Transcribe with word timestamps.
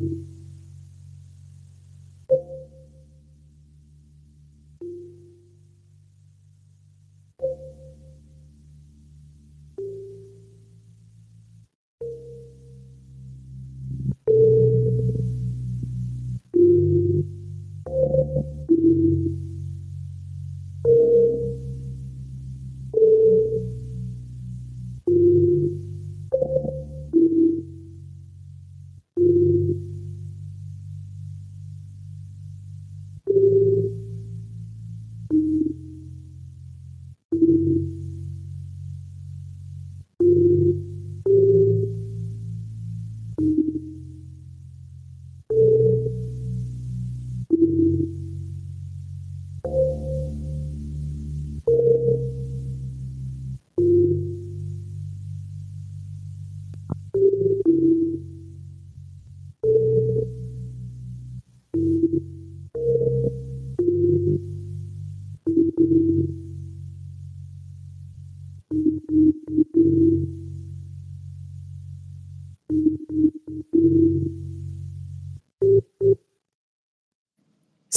you. 0.00 0.37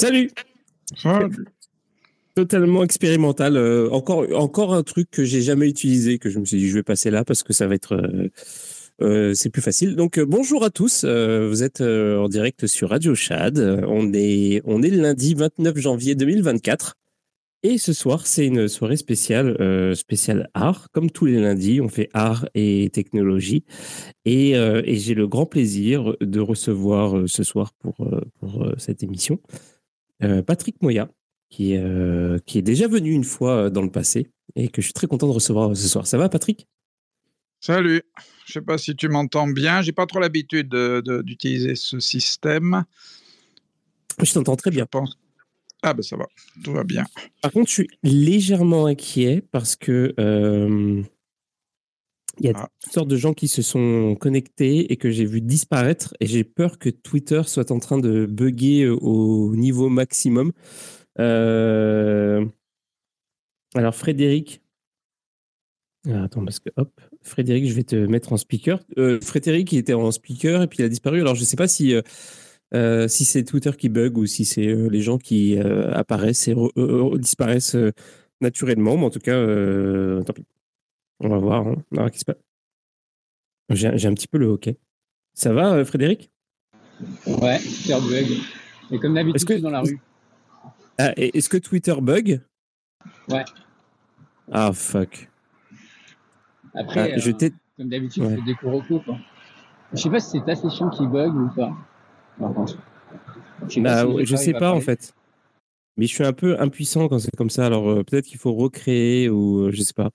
Salut. 0.02 0.32
Totalement 2.34 2.82
expérimental. 2.82 3.56
Euh, 3.56 3.88
encore, 3.90 4.26
encore 4.34 4.74
un 4.74 4.82
truc 4.82 5.08
que 5.12 5.22
j'ai 5.22 5.42
jamais 5.42 5.68
utilisé, 5.68 6.18
que 6.18 6.28
je 6.28 6.40
me 6.40 6.44
suis 6.44 6.56
dit 6.56 6.68
je 6.68 6.74
vais 6.74 6.82
passer 6.82 7.08
là 7.08 7.24
parce 7.24 7.44
que 7.44 7.52
ça 7.52 7.68
va 7.68 7.76
être, 7.76 7.94
euh, 7.94 8.28
euh, 9.00 9.34
c'est 9.34 9.50
plus 9.50 9.62
facile. 9.62 9.94
Donc 9.94 10.18
bonjour 10.18 10.64
à 10.64 10.70
tous. 10.70 11.04
vous 11.04 11.62
êtes 11.62 11.82
en 11.82 12.28
direct 12.28 12.66
sur 12.66 12.90
Radio 12.90 13.14
Chad. 13.14 13.60
On 13.86 14.12
est, 14.12 14.60
on 14.64 14.82
est 14.82 14.90
le 14.90 15.00
lundi 15.00 15.34
29 15.34 15.78
janvier 15.78 16.16
2024. 16.16 16.96
Et 17.62 17.78
ce 17.78 17.92
soir, 17.92 18.26
c'est 18.26 18.46
une 18.48 18.66
soirée 18.66 18.96
spéciale, 18.96 19.94
spéciale 19.94 20.50
art. 20.52 20.88
Comme 20.90 21.12
tous 21.12 21.26
les 21.26 21.38
lundis, 21.40 21.80
on 21.80 21.88
fait 21.88 22.10
art 22.12 22.48
et 22.56 22.90
technologie. 22.92 23.62
Et, 24.24 24.50
et 24.54 24.96
j'ai 24.96 25.14
le 25.14 25.28
grand 25.28 25.46
plaisir 25.46 26.16
de 26.20 26.40
recevoir 26.40 27.28
ce 27.28 27.44
soir 27.44 27.70
pour, 27.78 27.94
pour 28.40 28.66
cette 28.78 29.04
émission 29.04 29.38
Patrick 30.46 30.80
Moya, 30.82 31.08
qui, 31.52 31.76
euh, 31.76 32.38
qui 32.46 32.58
est 32.58 32.62
déjà 32.62 32.88
venu 32.88 33.12
une 33.12 33.24
fois 33.24 33.64
euh, 33.64 33.70
dans 33.70 33.82
le 33.82 33.90
passé 33.90 34.30
et 34.56 34.68
que 34.68 34.80
je 34.80 34.86
suis 34.86 34.94
très 34.94 35.06
content 35.06 35.28
de 35.28 35.32
recevoir 35.32 35.76
ce 35.76 35.86
soir. 35.86 36.06
Ça 36.06 36.16
va, 36.16 36.28
Patrick? 36.28 36.66
Salut. 37.60 38.02
Je 38.46 38.54
sais 38.54 38.62
pas 38.62 38.78
si 38.78 38.96
tu 38.96 39.08
m'entends 39.08 39.46
bien. 39.46 39.82
J'ai 39.82 39.92
pas 39.92 40.06
trop 40.06 40.18
l'habitude 40.18 40.74
d'utiliser 41.24 41.74
ce 41.76 42.00
système. 42.00 42.84
Je 44.20 44.32
t'entends 44.32 44.56
très 44.56 44.70
bien. 44.70 44.86
pense... 44.86 45.16
Ah 45.84 45.94
ben 45.94 46.02
ça 46.02 46.16
va, 46.16 46.26
tout 46.62 46.72
va 46.72 46.84
bien. 46.84 47.04
Par 47.40 47.50
contre, 47.50 47.68
je 47.68 47.74
suis 47.74 47.88
légèrement 48.04 48.86
inquiet 48.86 49.42
parce 49.50 49.74
que 49.74 50.14
il 52.38 52.46
y 52.46 52.48
a 52.48 52.52
ah. 52.56 52.68
toutes 52.80 52.92
sortes 52.92 53.08
de 53.08 53.16
gens 53.16 53.34
qui 53.34 53.48
se 53.48 53.62
sont 53.62 54.16
connectés 54.18 54.92
et 54.92 54.96
que 54.96 55.10
j'ai 55.10 55.24
vu 55.24 55.40
disparaître 55.40 56.14
et 56.20 56.26
j'ai 56.26 56.44
peur 56.44 56.78
que 56.78 56.88
Twitter 56.88 57.42
soit 57.46 57.70
en 57.70 57.78
train 57.78 57.98
de 57.98 58.26
bugger 58.26 58.84
euh, 58.84 58.96
au 58.96 59.54
niveau 59.54 59.88
maximum. 59.88 60.52
Euh, 61.18 62.44
alors 63.74 63.94
Frédéric, 63.94 64.62
ah, 66.08 66.24
attends 66.24 66.44
parce 66.44 66.58
que 66.58 66.70
hop, 66.76 67.00
Frédéric, 67.22 67.68
je 67.68 67.74
vais 67.74 67.84
te 67.84 67.96
mettre 67.96 68.32
en 68.32 68.36
speaker. 68.36 68.80
Euh, 68.98 69.20
Frédéric, 69.20 69.70
il 69.72 69.78
était 69.78 69.94
en 69.94 70.10
speaker 70.10 70.62
et 70.62 70.66
puis 70.66 70.78
il 70.80 70.84
a 70.84 70.88
disparu. 70.88 71.20
Alors 71.20 71.34
je 71.34 71.40
ne 71.40 71.46
sais 71.46 71.56
pas 71.56 71.68
si 71.68 71.94
si 73.08 73.24
c'est 73.26 73.44
Twitter 73.44 73.72
qui 73.76 73.90
bug 73.90 74.16
ou 74.16 74.24
si 74.24 74.46
c'est 74.46 74.74
les 74.74 75.02
gens 75.02 75.18
qui 75.18 75.58
apparaissent 75.58 76.48
et 76.48 76.56
disparaissent 77.18 77.76
naturellement. 78.40 78.96
Mais 78.96 79.04
en 79.04 79.10
tout 79.10 79.20
cas, 79.20 79.36
tant 80.24 80.32
pis. 80.32 80.46
On 81.22 81.28
va 81.28 81.38
voir. 81.38 81.66
Hein. 81.66 81.76
J'ai 83.70 84.06
un 84.06 84.14
petit 84.14 84.28
peu 84.28 84.38
le 84.38 84.46
hockey. 84.46 84.76
Ça 85.34 85.52
va, 85.52 85.72
euh, 85.72 85.84
Frédéric? 85.84 86.30
Ouais, 87.26 87.58
Twitter 87.58 87.98
bug. 88.00 88.26
Et 88.90 88.98
comme 88.98 89.14
d'habitude, 89.14 89.48
que... 89.48 89.54
dans 89.54 89.70
la 89.70 89.80
rue. 89.80 90.00
Ah, 90.98 91.12
est-ce 91.16 91.48
que 91.48 91.56
Twitter 91.56 91.94
bug? 92.00 92.40
Ouais. 93.28 93.44
Ah, 94.50 94.72
fuck. 94.72 95.30
Après, 96.74 97.12
ah, 97.14 97.18
je 97.18 97.30
euh, 97.30 97.50
comme 97.76 97.88
d'habitude, 97.88 98.24
ouais. 98.24 98.36
je 98.40 98.44
des 98.44 98.54
cours 98.54 98.74
au 98.74 98.82
Je 99.92 100.00
sais 100.00 100.10
pas 100.10 100.20
si 100.20 100.30
c'est 100.30 100.44
ta 100.44 100.56
session 100.56 100.90
qui 100.90 101.06
bug 101.06 101.34
ou 101.34 101.48
pas. 101.54 101.72
je 103.68 103.74
sais 103.74 103.80
pas, 103.80 104.04
bah, 104.04 104.24
je 104.24 104.36
sais 104.36 104.52
pas 104.52 104.72
en 104.72 104.80
fait. 104.80 105.14
Mais 105.96 106.06
je 106.06 106.14
suis 106.14 106.24
un 106.24 106.32
peu 106.32 106.60
impuissant 106.60 107.08
quand 107.08 107.18
c'est 107.18 107.34
comme 107.36 107.50
ça. 107.50 107.66
Alors 107.66 107.88
euh, 107.88 108.02
peut-être 108.02 108.26
qu'il 108.26 108.38
faut 108.38 108.54
recréer 108.54 109.28
ou 109.28 109.70
je 109.70 109.82
sais 109.82 109.94
pas. 109.94 110.10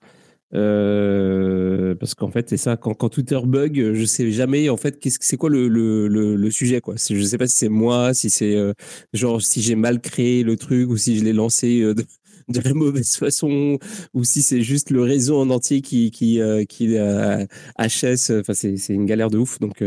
Euh, 0.54 1.94
parce 1.94 2.14
qu'en 2.14 2.30
fait, 2.30 2.48
c'est 2.48 2.56
ça, 2.56 2.76
quand, 2.76 2.94
quand, 2.94 3.08
Twitter 3.10 3.38
bug, 3.44 3.92
je 3.94 4.04
sais 4.04 4.30
jamais, 4.32 4.68
en 4.70 4.76
fait, 4.76 4.98
qu'est-ce 4.98 5.18
c'est 5.20 5.36
quoi 5.36 5.50
le, 5.50 5.68
le, 5.68 6.08
le, 6.08 6.50
sujet, 6.50 6.80
quoi. 6.80 6.94
Je 6.96 7.22
sais 7.22 7.38
pas 7.38 7.46
si 7.46 7.56
c'est 7.56 7.68
moi, 7.68 8.14
si 8.14 8.30
c'est 8.30 8.56
euh, 8.56 8.72
genre, 9.12 9.42
si 9.42 9.60
j'ai 9.60 9.74
mal 9.74 10.00
créé 10.00 10.42
le 10.42 10.56
truc 10.56 10.88
ou 10.90 10.96
si 10.96 11.18
je 11.18 11.24
l'ai 11.24 11.32
lancé 11.34 11.80
euh, 11.82 11.94
de, 11.94 12.04
la 12.64 12.72
mauvaise 12.74 13.16
façon 13.16 13.78
ou 14.14 14.24
si 14.24 14.42
c'est 14.42 14.62
juste 14.62 14.90
le 14.90 15.02
réseau 15.02 15.38
en 15.38 15.50
entier 15.50 15.82
qui, 15.82 16.10
qui, 16.10 16.40
qui 16.68 16.96
HS. 16.96 18.32
Enfin, 18.40 18.54
c'est 18.54 18.88
une 18.88 19.06
galère 19.06 19.30
de 19.30 19.38
ouf. 19.38 19.58
Donc, 19.60 19.82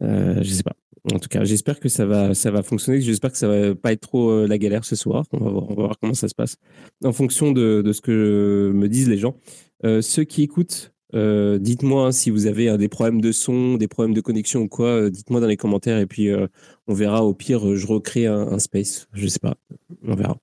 je 0.00 0.42
sais 0.42 0.62
pas. 0.64 0.79
En 1.12 1.18
tout 1.18 1.28
cas, 1.28 1.44
j'espère 1.44 1.80
que 1.80 1.88
ça 1.88 2.04
va, 2.04 2.34
ça 2.34 2.50
va 2.50 2.62
fonctionner. 2.62 3.00
J'espère 3.00 3.32
que 3.32 3.38
ça 3.38 3.48
va 3.48 3.74
pas 3.74 3.92
être 3.92 4.00
trop 4.00 4.46
la 4.46 4.58
galère 4.58 4.84
ce 4.84 4.96
soir. 4.96 5.24
On 5.32 5.38
va 5.38 5.74
voir, 5.74 5.98
comment 5.98 6.14
ça 6.14 6.28
se 6.28 6.34
passe 6.34 6.56
en 7.04 7.12
fonction 7.12 7.52
de, 7.52 7.90
ce 7.92 8.00
que 8.00 8.70
me 8.74 8.88
disent 8.88 9.08
les 9.08 9.18
gens. 9.18 9.36
Euh, 9.84 10.02
ceux 10.02 10.24
qui 10.24 10.42
écoutent, 10.42 10.92
euh, 11.14 11.58
dites-moi 11.58 12.12
si 12.12 12.30
vous 12.30 12.46
avez 12.46 12.76
des 12.76 12.88
problèmes 12.88 13.20
de 13.20 13.32
son, 13.32 13.76
des 13.76 13.88
problèmes 13.88 14.14
de 14.14 14.20
connexion 14.20 14.62
ou 14.62 14.68
quoi. 14.68 14.88
Euh, 14.88 15.10
dites-moi 15.10 15.40
dans 15.40 15.46
les 15.46 15.56
commentaires 15.56 15.98
et 15.98 16.06
puis 16.06 16.30
on 16.86 16.94
verra. 16.94 17.24
Au 17.24 17.34
pire, 17.34 17.74
je 17.74 17.86
recrée 17.86 18.26
un, 18.26 18.58
space. 18.58 19.08
Je 19.12 19.26
sais 19.26 19.38
pas. 19.38 19.54
On 20.02 20.14
verra. 20.14 20.36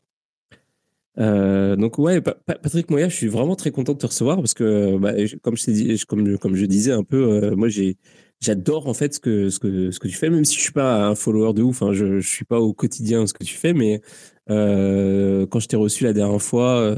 donc 1.76 2.00
ouais, 2.00 2.22
Patrick 2.22 2.90
Moya, 2.90 3.10
je 3.10 3.16
suis 3.16 3.28
vraiment 3.28 3.56
très 3.56 3.72
content 3.72 3.94
de 3.94 4.00
te 4.00 4.08
recevoir 4.08 4.38
parce 4.38 4.54
que 4.54 4.98
bah, 4.98 5.14
comme 5.42 5.56
je 5.56 6.66
disais 6.66 6.92
un 6.92 7.04
peu, 7.04 7.56
moi 7.56 7.70
j'ai 7.70 7.98
j'adore 8.42 8.88
en 8.88 8.94
fait 8.94 9.16
ce 9.16 9.20
que 9.20 9.50
ce 9.50 9.60
que 9.60 9.92
ce 9.92 10.00
que 10.00 10.08
tu 10.08 10.16
fais, 10.16 10.30
même 10.30 10.46
si 10.46 10.56
je 10.56 10.62
suis 10.62 10.74
pas 10.74 11.08
un 11.08 11.16
follower 11.16 11.54
de 11.54 11.64
ouf. 11.64 11.82
Hein, 11.82 11.94
je 11.94 12.20
je 12.20 12.28
suis 12.28 12.46
pas 12.46 12.60
au 12.60 12.74
quotidien 12.74 13.26
ce 13.28 13.34
que 13.34 13.44
tu 13.44 13.56
fais, 13.56 13.74
mais 13.74 14.02
quand 14.48 15.60
je 15.60 15.68
t'ai 15.68 15.76
reçu 15.76 16.04
la 16.04 16.14
dernière 16.14 16.42
fois 16.42 16.96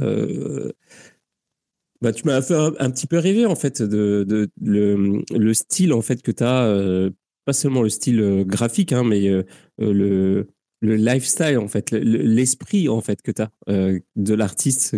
bah, 2.01 2.13
tu 2.13 2.25
m'as 2.25 2.41
fait 2.41 2.55
un, 2.55 2.91
petit 2.91 3.07
peu 3.07 3.17
rêver 3.17 3.45
en 3.45 3.55
fait 3.55 3.81
de, 3.81 4.23
de 4.27 4.49
le, 4.61 5.21
le, 5.31 5.53
style 5.53 5.91
en 5.91 6.01
fait 6.01 6.21
que 6.21 6.31
tu 6.31 6.43
as, 6.43 6.63
euh, 6.63 7.09
pas 7.45 7.51
seulement 7.51 7.81
le 7.81 7.89
style 7.89 8.21
euh, 8.21 8.43
graphique, 8.45 8.93
hein, 8.93 9.03
mais 9.03 9.27
euh, 9.27 9.43
le, 9.79 10.47
le 10.81 10.95
lifestyle 10.95 11.57
en 11.57 11.67
fait, 11.67 11.91
l'esprit 11.91 12.87
en 12.87 13.01
fait 13.01 13.21
que 13.21 13.31
tu 13.31 13.41
as 13.41 13.51
de 14.15 14.33
l'artiste 14.33 14.95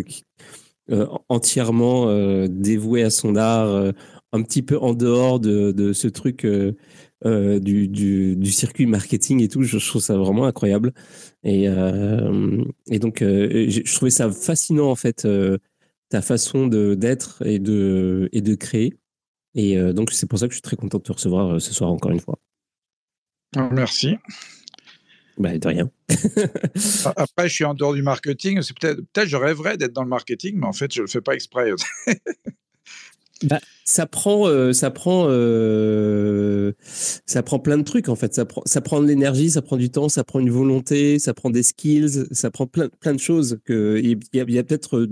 entièrement 1.30 2.48
dévoué 2.48 3.02
à 3.02 3.10
son 3.10 3.36
art, 3.36 3.92
un 4.32 4.42
petit 4.44 4.62
peu 4.62 4.78
en 4.78 4.94
dehors 4.94 5.40
de, 5.40 5.72
de 5.72 5.94
ce 5.94 6.08
truc 6.08 6.46
du, 6.46 7.88
du, 7.88 8.36
du, 8.36 8.52
circuit 8.52 8.86
marketing 8.86 9.42
et 9.42 9.48
tout. 9.48 9.64
Je, 9.64 9.78
trouve 9.78 10.02
ça 10.02 10.18
vraiment 10.18 10.46
incroyable. 10.46 10.94
Et, 11.44 11.66
et 11.66 13.00
donc, 13.00 13.20
je 13.20 13.94
trouvais 13.94 14.12
ça 14.12 14.32
fascinant 14.32 14.90
en 14.90 14.96
fait 14.96 15.28
ta 16.10 16.22
façon 16.22 16.68
d'être 16.68 17.46
et 17.46 17.60
de, 17.60 18.30
et 18.32 18.42
de 18.42 18.56
créer. 18.56 18.94
Et 19.56 19.78
euh, 19.78 19.94
donc, 19.94 20.12
c'est 20.12 20.28
pour 20.28 20.40
ça 20.40 20.48
que 20.48 20.52
je 20.52 20.58
suis 20.58 20.62
très 20.62 20.76
content 20.76 20.98
de 20.98 21.04
te 21.04 21.12
recevoir 21.12 21.56
euh, 21.56 21.60
ce 21.60 21.74
soir 21.74 21.92
encore 21.92 22.12
une 22.12 22.20
fois. 22.20 22.38
Ah, 23.56 23.70
merci. 23.72 24.18
Bah, 25.38 25.58
de 25.58 25.68
rien. 25.68 25.90
Après, 27.16 27.50
je 27.50 27.54
suis 27.54 27.66
en 27.66 27.74
dehors 27.74 27.94
du 27.94 28.02
marketing. 28.02 28.62
Peut-être, 28.80 29.02
peut-être, 29.12 29.28
je 29.28 29.38
rêverais 29.38 29.78
d'être 29.78 29.94
dans 29.94 30.04
le 30.04 30.10
marketing, 30.10 30.58
mais 30.58 30.68
en 30.68 30.74
fait, 30.74 30.94
je 30.94 31.02
le 31.02 31.08
fais 31.08 31.22
pas 31.22 31.34
exprès. 31.34 31.72
bah, 33.44 33.60
ça 33.86 34.06
prend, 34.06 34.48
euh, 34.48 34.74
ça 34.74 34.92
prend, 34.92 35.26
euh, 35.30 36.74
ça 37.26 37.44
prend 37.44 37.60
plein 37.60 37.78
de 37.78 37.84
trucs 37.84 38.10
en 38.10 38.16
fait. 38.16 38.34
Ça 38.34 38.46
prend, 38.46 38.62
ça 38.66 38.82
prend 38.82 39.02
de 39.02 39.08
l'énergie, 39.08 39.50
ça 39.50 39.62
prend 39.62 39.78
du 39.78 39.90
temps, 39.90 40.10
ça 40.10 40.24
prend 40.24 40.40
une 40.40 40.52
volonté, 40.52 41.20
ça 41.20 41.34
prend 41.34 41.50
des 41.50 41.64
skills, 41.64 42.28
ça 42.32 42.52
prend 42.52 42.68
plein, 42.68 42.90
plein 43.00 43.14
de 43.14 43.20
choses. 43.20 43.60
Que 43.66 44.00
il 44.04 44.20
y 44.34 44.60
a, 44.60 44.64
peut-être 44.64 45.08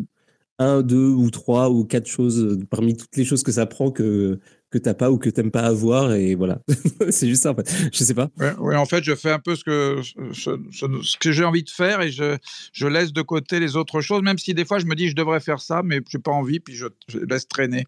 un, 0.59 0.81
deux 0.83 1.07
ou 1.09 1.29
trois 1.31 1.69
ou 1.69 1.85
quatre 1.85 2.07
choses 2.07 2.59
parmi 2.69 2.95
toutes 2.95 3.15
les 3.17 3.25
choses 3.25 3.43
que 3.43 3.51
ça 3.51 3.65
prend 3.65 3.91
que 3.91 4.39
que 4.71 4.77
t'as 4.77 4.93
pas 4.93 5.09
ou 5.09 5.17
que 5.17 5.29
t'aimes 5.29 5.51
pas 5.51 5.63
avoir 5.63 6.13
et 6.13 6.35
voilà. 6.35 6.61
C'est 7.09 7.27
juste 7.27 7.43
ça 7.43 7.51
en 7.51 7.55
fait. 7.55 7.89
Je 7.91 8.03
sais 8.03 8.13
pas. 8.13 8.29
Oui 8.59 8.75
en 8.75 8.85
fait 8.85 9.03
je 9.03 9.15
fais 9.15 9.31
un 9.31 9.39
peu 9.39 9.55
ce 9.55 9.63
que 9.63 10.01
ce, 10.33 11.17
que 11.17 11.31
j'ai 11.31 11.43
envie 11.43 11.63
de 11.63 11.69
faire 11.69 12.01
et 12.01 12.11
je, 12.11 12.37
je 12.71 12.87
laisse 12.87 13.11
de 13.11 13.21
côté 13.21 13.59
les 13.59 13.75
autres 13.75 14.01
choses 14.01 14.21
même 14.21 14.37
si 14.37 14.53
des 14.53 14.65
fois 14.65 14.77
je 14.77 14.85
me 14.85 14.95
dis 14.95 15.09
je 15.09 15.15
devrais 15.15 15.39
faire 15.39 15.59
ça 15.59 15.81
mais 15.83 16.01
j'ai 16.09 16.19
pas 16.19 16.31
envie 16.31 16.59
puis 16.59 16.75
je, 16.75 16.85
laisse 17.27 17.47
traîner. 17.47 17.85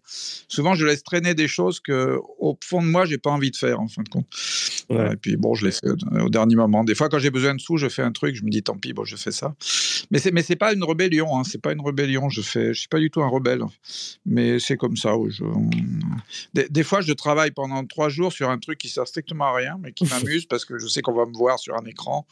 Souvent 0.48 0.74
je 0.74 0.84
laisse 0.84 1.04
traîner 1.04 1.34
des 1.34 1.46
choses 1.46 1.78
que 1.78 2.18
au 2.38 2.58
fond 2.64 2.82
de 2.82 2.88
moi 2.88 3.04
j'ai 3.04 3.18
pas 3.18 3.30
envie 3.30 3.52
de 3.52 3.56
faire 3.56 3.80
en 3.80 3.86
fin 3.86 4.02
de 4.02 4.08
compte. 4.08 4.26
Et 4.90 5.16
puis 5.20 5.36
bon 5.36 5.54
je 5.54 5.66
les 5.66 5.72
fais 5.72 5.88
au, 6.20 6.28
dernier 6.28 6.56
moment. 6.56 6.82
Des 6.82 6.96
fois 6.96 7.08
quand 7.08 7.18
j'ai 7.18 7.30
besoin 7.30 7.54
de 7.54 7.60
sous 7.60 7.76
je 7.76 7.88
fais 7.88 8.02
un 8.02 8.12
truc 8.12 8.34
je 8.34 8.42
me 8.42 8.50
dis 8.50 8.62
tant 8.62 8.76
pis 8.76 8.92
bon 8.92 9.04
je 9.04 9.14
fais 9.14 9.32
ça. 9.32 9.54
Mais 10.10 10.18
c'est 10.18 10.32
mais 10.32 10.42
c'est 10.42 10.56
pas 10.56 10.72
une 10.72 10.82
rébellion 10.82 11.38
hein, 11.38 11.42
c'est 11.44 11.62
pas 11.62 11.72
une 11.72 11.80
rébellion. 11.80 12.28
Je 12.28 12.42
fais 12.42 12.74
je 12.74 12.80
suis 12.80 12.88
pas 12.88 12.98
du 12.98 13.10
tout 13.10 13.22
un 13.22 13.28
rebelle. 13.28 13.62
Mais 14.26 14.58
c'est 14.58 14.76
comme 14.76 14.96
ça 14.96 15.16
où 15.16 15.30
je 15.30 15.44
des 16.54 16.71
fois, 16.82 17.00
je 17.02 17.12
travaille 17.12 17.50
pendant 17.50 17.84
trois 17.84 18.08
jours 18.08 18.32
sur 18.32 18.48
un 18.48 18.58
truc 18.58 18.78
qui 18.78 18.88
sert 18.88 19.06
strictement 19.06 19.46
à 19.46 19.54
rien, 19.54 19.78
mais 19.80 19.92
qui 19.92 20.04
m'amuse 20.10 20.46
parce 20.46 20.64
que 20.64 20.78
je 20.78 20.86
sais 20.86 21.02
qu'on 21.02 21.14
va 21.14 21.26
me 21.26 21.34
voir 21.34 21.58
sur 21.58 21.76
un 21.76 21.84
écran. 21.84 22.26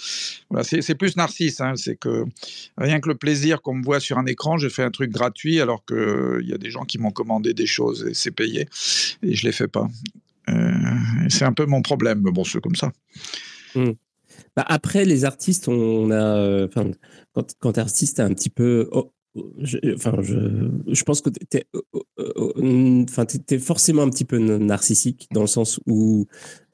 Voilà, 0.49 0.65
c'est 0.65 0.95
plus 0.95 1.17
narcisse. 1.17 1.61
Hein, 1.61 1.75
c'est 1.77 1.97
que 1.97 2.25
rien 2.79 3.01
que 3.01 3.09
le 3.09 3.17
plaisir 3.17 3.61
qu'on 3.63 3.75
me 3.75 3.85
voit 3.85 4.01
sur 4.01 4.19
un 4.19 4.27
écran, 4.27 4.57
je 4.57 4.69
fais 4.69 4.83
un 4.83 4.91
truc 4.91 5.11
gratuit 5.11 5.61
alors 5.61 5.85
qu'il 5.85 6.47
y 6.47 6.55
a 6.55 6.59
des 6.59 6.71
gens 6.71 6.85
qui 6.85 6.99
m'ont 6.99 7.11
commandé 7.11 7.55
des 7.55 7.67
choses 7.67 8.07
et 8.09 8.15
c'est 8.15 8.31
payé 8.31 8.69
et 9.23 9.35
je 9.35 9.47
les 9.47 9.53
fais 9.53 9.69
pas. 9.69 9.89
Euh, 10.49 10.73
c'est 11.29 11.45
un 11.45 11.53
peu 11.53 11.67
mon 11.67 11.83
problème, 11.83 12.23
mais 12.25 12.33
bon, 12.33 12.45
c'est 12.45 12.61
comme 12.61 12.77
ça. 12.77 12.93
Mmh. 13.75 13.91
Bah, 14.57 14.65
après, 14.67 15.05
les 15.05 15.25
artistes, 15.25 15.69
on 15.69 16.11
a, 16.11 16.37
euh, 16.39 16.69
quand, 16.75 17.55
quand 17.61 17.79
artiste, 17.79 18.21
un 18.21 18.33
petit 18.33 18.51
peu 18.51 18.89
je, 19.59 19.79
enfin, 19.95 20.17
je, 20.23 21.03
pense 21.05 21.21
que 21.21 21.31
tu 21.31 21.57
es, 21.57 21.67
enfin, 22.19 23.25
es, 23.49 23.59
forcément 23.59 24.03
un 24.03 24.11
petit 24.11 24.25
peu 24.25 24.39
narcissique 24.39 25.29
dans 25.33 25.43
le 25.43 25.47
sens 25.47 25.81
où, 25.87 26.27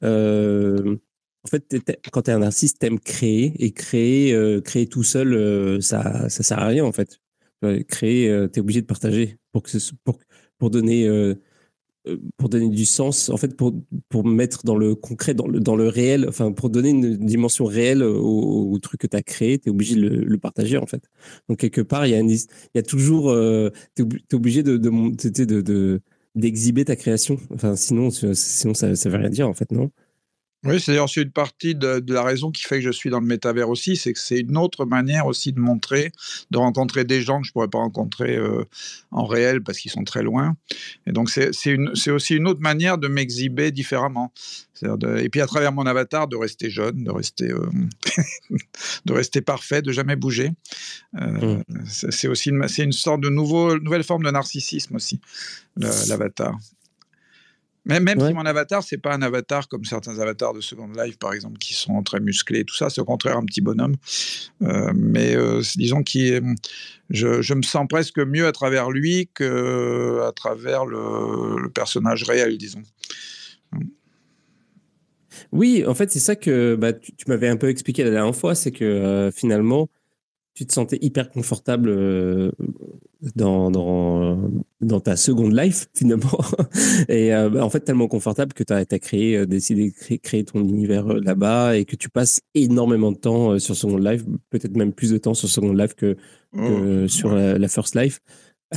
euh, 0.02 0.96
en 1.44 1.48
fait, 1.48 1.76
quand 2.12 2.22
tu 2.22 2.30
es 2.30 2.34
un 2.34 2.38
narcissiste, 2.40 2.78
tu 2.80 2.86
aimes 2.86 3.00
créer 3.00 3.52
et 3.58 3.72
créer, 3.72 4.32
euh, 4.32 4.60
créer 4.60 4.86
tout 4.88 5.02
seul, 5.02 5.34
euh, 5.34 5.80
ça 5.80 6.28
ça 6.28 6.42
sert 6.42 6.58
à 6.58 6.66
rien 6.66 6.84
en 6.84 6.92
fait. 6.92 7.20
Créer, 7.88 8.46
tu 8.52 8.58
es 8.58 8.60
obligé 8.60 8.80
de 8.82 8.86
partager 8.86 9.38
pour, 9.50 9.62
que 9.62 9.70
pour, 10.04 10.18
pour 10.58 10.70
donner 10.70 11.06
euh, 11.06 11.34
pour 12.36 12.48
donner 12.48 12.68
du 12.68 12.84
sens, 12.84 13.28
en 13.28 13.36
fait, 13.36 13.56
pour, 13.56 13.74
pour 14.08 14.24
mettre 14.24 14.64
dans 14.64 14.76
le 14.76 14.94
concret, 14.94 15.34
dans 15.34 15.46
le, 15.46 15.60
dans 15.60 15.76
le 15.76 15.88
réel, 15.88 16.26
enfin, 16.28 16.52
pour 16.52 16.70
donner 16.70 16.90
une 16.90 17.16
dimension 17.16 17.64
réelle 17.64 18.02
au, 18.02 18.78
truc 18.80 19.00
que 19.00 19.06
tu 19.06 19.16
as 19.16 19.22
créé, 19.22 19.58
tu 19.58 19.68
es 19.68 19.70
obligé 19.70 19.96
de 19.96 20.00
le, 20.00 20.38
partager, 20.38 20.76
en 20.78 20.86
fait. 20.86 21.02
Donc, 21.48 21.58
quelque 21.58 21.80
part, 21.80 22.06
il 22.06 22.10
y 22.10 22.14
a, 22.14 22.20
y 22.20 22.78
a 22.78 22.82
toujours, 22.82 23.30
euh, 23.30 23.70
tu 23.94 24.02
es, 24.02 24.34
obligé 24.34 24.62
de, 24.62 24.76
de, 24.76 26.00
d'exhiber 26.34 26.84
ta 26.84 26.96
création. 26.96 27.38
Enfin, 27.54 27.76
sinon, 27.76 28.10
sinon 28.10 28.74
ça 28.74 28.88
ne 28.88 28.94
veut 28.94 29.16
rien 29.16 29.30
dire, 29.30 29.48
en 29.48 29.54
fait, 29.54 29.72
non? 29.72 29.90
Oui, 30.66 30.80
c'est 30.80 30.92
d'ailleurs 30.92 31.10
une 31.16 31.30
partie 31.30 31.74
de, 31.74 32.02
la 32.12 32.22
raison 32.22 32.50
qui 32.50 32.62
fait 32.62 32.76
que 32.76 32.84
je 32.84 32.90
suis 32.90 33.10
dans 33.10 33.20
le 33.20 33.26
métavers 33.26 33.68
aussi, 33.68 33.96
c'est 33.96 34.12
que 34.12 34.18
c'est 34.18 34.40
une 34.40 34.56
autre 34.56 34.84
manière 34.84 35.26
aussi 35.26 35.52
de 35.52 35.60
montrer, 35.60 36.12
de 36.50 36.58
rencontrer 36.58 37.04
des 37.04 37.22
gens 37.22 37.40
que 37.40 37.46
je 37.46 37.50
ne 37.50 37.52
pourrais 37.52 37.68
pas 37.68 37.78
rencontrer 37.78 38.36
euh, 38.36 38.64
en 39.10 39.24
réel 39.24 39.62
parce 39.62 39.78
qu'ils 39.78 39.90
sont 39.90 40.04
très 40.04 40.22
loin. 40.22 40.56
Et 41.06 41.12
donc 41.12 41.30
c'est 41.30 42.10
aussi 42.10 42.34
une 42.34 42.48
autre 42.48 42.60
manière 42.60 42.98
de 42.98 43.08
m'exhiber 43.08 43.70
différemment. 43.70 44.32
et 44.82 45.28
puis 45.28 45.40
à 45.40 45.46
travers 45.46 45.72
mon 45.72 45.86
avatar, 45.86 46.28
de 46.28 46.36
rester 46.36 46.70
jeune, 46.70 47.04
de 47.04 47.10
rester, 47.10 47.50
euh, 47.50 47.70
de 49.06 49.12
rester 49.12 49.40
parfait, 49.40 49.82
de 49.82 49.92
jamais 49.92 50.16
bouger. 50.16 50.52
Euh, 51.20 51.58
mmh. 51.68 51.84
C'est 51.88 52.28
aussi 52.28 52.50
une, 52.50 52.66
une 52.78 52.92
sorte 52.92 53.20
de 53.20 53.28
nouveau, 53.28 53.78
nouvelle 53.78 54.04
forme 54.04 54.24
de 54.24 54.30
narcissisme 54.30 54.96
aussi, 54.96 55.20
l'avatar. 55.76 56.58
Même, 57.86 58.02
même 58.02 58.20
si 58.20 58.34
mon 58.34 58.44
avatar, 58.44 58.82
c'est 58.82 58.98
pas 58.98 59.14
un 59.14 59.22
avatar 59.22 59.68
comme 59.68 59.84
certains 59.84 60.18
avatars 60.18 60.52
de 60.52 60.60
Second 60.60 60.88
Life, 60.88 61.18
par 61.18 61.32
exemple, 61.32 61.58
qui 61.58 61.72
sont 61.72 62.02
très 62.02 62.18
musclés 62.18 62.60
et 62.60 62.64
tout 62.64 62.74
ça, 62.74 62.90
c'est 62.90 63.00
au 63.00 63.04
contraire 63.04 63.36
un 63.36 63.44
petit 63.44 63.60
bonhomme. 63.60 63.94
Euh, 64.62 64.92
mais 64.94 65.36
euh, 65.36 65.62
disons 65.76 66.02
que 66.02 66.42
je, 67.10 67.42
je, 67.42 67.54
me 67.54 67.62
sens 67.62 67.86
presque 67.88 68.18
mieux 68.18 68.48
à 68.48 68.52
travers 68.52 68.90
lui 68.90 69.30
qu'à 69.32 70.32
travers 70.34 70.84
le, 70.84 71.68
personnage 71.70 72.24
réel, 72.24 72.58
disons. 72.58 72.82
Oui, 75.52 75.84
en 75.86 75.94
fait, 75.94 76.10
c'est 76.10 76.18
ça 76.18 76.34
que 76.34 76.74
bah, 76.74 76.92
tu, 76.92 77.12
m'avais 77.28 77.48
un 77.48 77.56
peu 77.56 77.68
expliqué 77.68 78.02
la 78.02 78.10
dernière 78.10 78.34
fois, 78.34 78.56
c'est 78.56 78.72
que 78.72 78.84
euh, 78.84 79.30
finalement, 79.30 79.88
tu 80.56 80.64
te 80.64 80.72
sentais 80.72 80.98
hyper 81.02 81.30
confortable 81.30 81.90
euh, 81.90 82.50
dans, 83.36 83.70
dans, 83.70 84.50
dans, 84.80 85.00
ta 85.00 85.14
seconde 85.14 85.54
life, 85.54 85.86
finalement. 85.94 86.40
Et 87.10 87.34
euh, 87.34 87.50
bah, 87.50 87.62
en 87.62 87.68
fait, 87.68 87.80
tellement 87.80 88.08
confortable 88.08 88.54
que 88.54 88.64
tu 88.64 88.72
as, 88.72 88.86
créé, 88.98 89.36
euh, 89.36 89.46
décidé 89.46 89.90
de 89.90 90.16
créer, 90.16 90.44
ton 90.44 90.60
univers 90.60 91.06
là-bas 91.08 91.76
et 91.76 91.84
que 91.84 91.94
tu 91.94 92.08
passes 92.08 92.40
énormément 92.54 93.12
de 93.12 93.18
temps 93.18 93.58
sur 93.58 93.76
Second 93.76 93.98
Life, 93.98 94.24
peut-être 94.48 94.76
même 94.78 94.94
plus 94.94 95.10
de 95.10 95.18
temps 95.18 95.34
sur 95.34 95.48
Second 95.48 95.74
Life 95.74 95.94
que, 95.94 96.16
oh, 96.54 97.06
sur 97.06 97.34
la, 97.34 97.68
First 97.68 97.94
Life. 97.94 98.20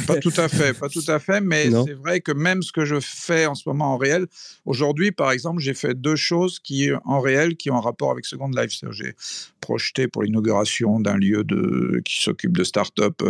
Pas 0.06 0.18
tout 0.18 0.34
à 0.38 0.48
fait, 0.48 0.74
pas 0.74 0.88
tout 0.88 1.04
à 1.08 1.18
fait, 1.18 1.42
mais 1.42 1.72
c'est 1.72 1.94
vrai 1.94 2.22
que 2.22 2.32
même 2.32 2.62
ce 2.62 2.72
que 2.72 2.86
je 2.86 3.00
fais 3.00 3.48
en 3.48 3.56
ce 3.56 3.68
moment 3.68 3.94
en 3.94 3.98
réel, 3.98 4.28
aujourd'hui 4.66 5.12
par 5.12 5.32
exemple, 5.32 5.60
j'ai 5.62 5.74
fait 5.74 6.00
deux 6.00 6.16
choses 6.16 6.60
qui 6.60 6.90
en 7.06 7.20
réel 7.20 7.56
qui 7.56 7.72
ont 7.72 7.76
un 7.76 7.82
rapport 7.82 8.12
avec 8.12 8.26
Second 8.26 8.50
Life. 8.50 8.72
J'ai 8.92 9.16
projeté 9.62 10.08
pour 10.08 10.22
l'inauguration 10.24 11.00
d'un 11.00 11.18
lieu 11.18 11.44
de, 11.44 12.02
qui 12.06 12.22
s'occupe 12.22 12.56
de 12.56 12.64
start-up. 12.64 13.22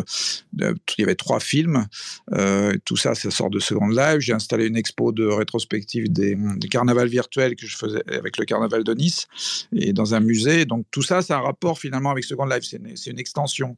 il 0.57 0.75
y 0.97 1.03
avait 1.03 1.15
trois 1.15 1.39
films, 1.39 1.87
euh, 2.33 2.73
tout 2.83 2.97
ça, 2.97 3.15
ça 3.15 3.31
sort 3.31 3.49
de 3.49 3.59
Second 3.59 3.87
Life. 3.87 4.19
J'ai 4.19 4.33
installé 4.33 4.67
une 4.67 4.75
expo 4.75 5.11
de 5.11 5.25
rétrospective 5.25 6.11
des, 6.11 6.35
des 6.35 6.67
carnavals 6.67 7.07
virtuels 7.07 7.55
que 7.55 7.67
je 7.67 7.77
faisais 7.77 8.03
avec 8.07 8.37
le 8.37 8.45
carnaval 8.45 8.83
de 8.83 8.93
Nice 8.93 9.27
et 9.73 9.93
dans 9.93 10.13
un 10.13 10.19
musée. 10.19 10.65
Donc 10.65 10.85
tout 10.91 11.03
ça, 11.03 11.21
ça 11.21 11.37
a 11.37 11.39
un 11.39 11.43
rapport 11.43 11.79
finalement 11.79 12.11
avec 12.11 12.23
Second 12.23 12.45
Life. 12.45 12.63
C'est 12.63 13.09
une, 13.09 13.19
extension. 13.19 13.77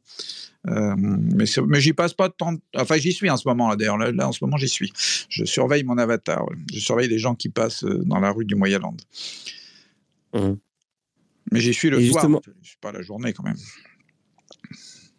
Euh, 0.68 0.94
mais, 0.96 1.44
mais 1.66 1.80
j'y 1.80 1.92
passe 1.92 2.14
pas 2.14 2.28
de 2.28 2.34
temps. 2.34 2.54
Enfin, 2.76 2.96
j'y 2.96 3.12
suis 3.12 3.28
en 3.30 3.36
ce 3.36 3.48
moment, 3.48 3.68
là, 3.68 3.76
d'ailleurs. 3.76 3.98
Là, 3.98 4.28
en 4.28 4.32
ce 4.32 4.44
moment, 4.44 4.56
j'y 4.56 4.68
suis. 4.68 4.92
Je 5.28 5.44
surveille 5.44 5.84
mon 5.84 5.98
avatar. 5.98 6.46
Je 6.72 6.78
surveille 6.78 7.08
les 7.08 7.18
gens 7.18 7.34
qui 7.34 7.48
passent 7.48 7.84
euh, 7.84 8.02
dans 8.04 8.20
la 8.20 8.30
rue 8.30 8.44
du 8.44 8.54
Moyen-Land. 8.54 8.96
Mmh. 10.34 10.52
Mais 11.50 11.60
j'y 11.60 11.74
suis 11.74 11.90
le 11.90 12.00
soir. 12.00 12.24
Je 12.24 12.50
ne 12.50 12.64
suis 12.64 12.78
pas 12.80 12.92
la 12.92 13.02
journée, 13.02 13.32
quand 13.32 13.42
même. 13.42 13.56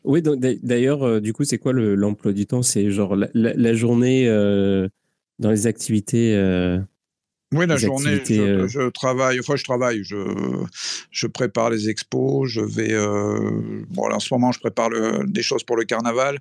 Oui, 0.05 0.21
d'ailleurs, 0.21 1.03
euh, 1.03 1.19
du 1.21 1.33
coup, 1.33 1.43
c'est 1.43 1.57
quoi 1.57 1.73
l'emploi 1.73 2.33
du 2.33 2.45
temps? 2.45 2.61
C'est 2.61 2.89
genre 2.91 3.15
la, 3.15 3.73
journée 3.73 4.27
dans 5.39 5.51
les 5.51 5.67
activités 5.67 6.35
oui, 7.53 7.67
la 7.67 7.77
journée, 7.77 8.21
euh, 8.31 8.67
je, 8.67 8.89
travaille, 8.89 9.39
enfin 9.39 9.55
je 9.55 9.63
travaille, 9.63 10.03
je, 10.03 10.17
je 11.11 11.27
prépare 11.27 11.69
les 11.69 11.89
expos, 11.89 12.49
je 12.49 12.61
vais, 12.61 12.93
euh, 12.93 13.83
bon 13.89 14.11
en 14.11 14.19
ce 14.19 14.33
moment 14.33 14.51
je 14.51 14.59
prépare 14.59 14.89
le, 14.89 15.25
des 15.25 15.43
choses 15.43 15.63
pour 15.63 15.77
le 15.77 15.83
carnaval 15.83 16.39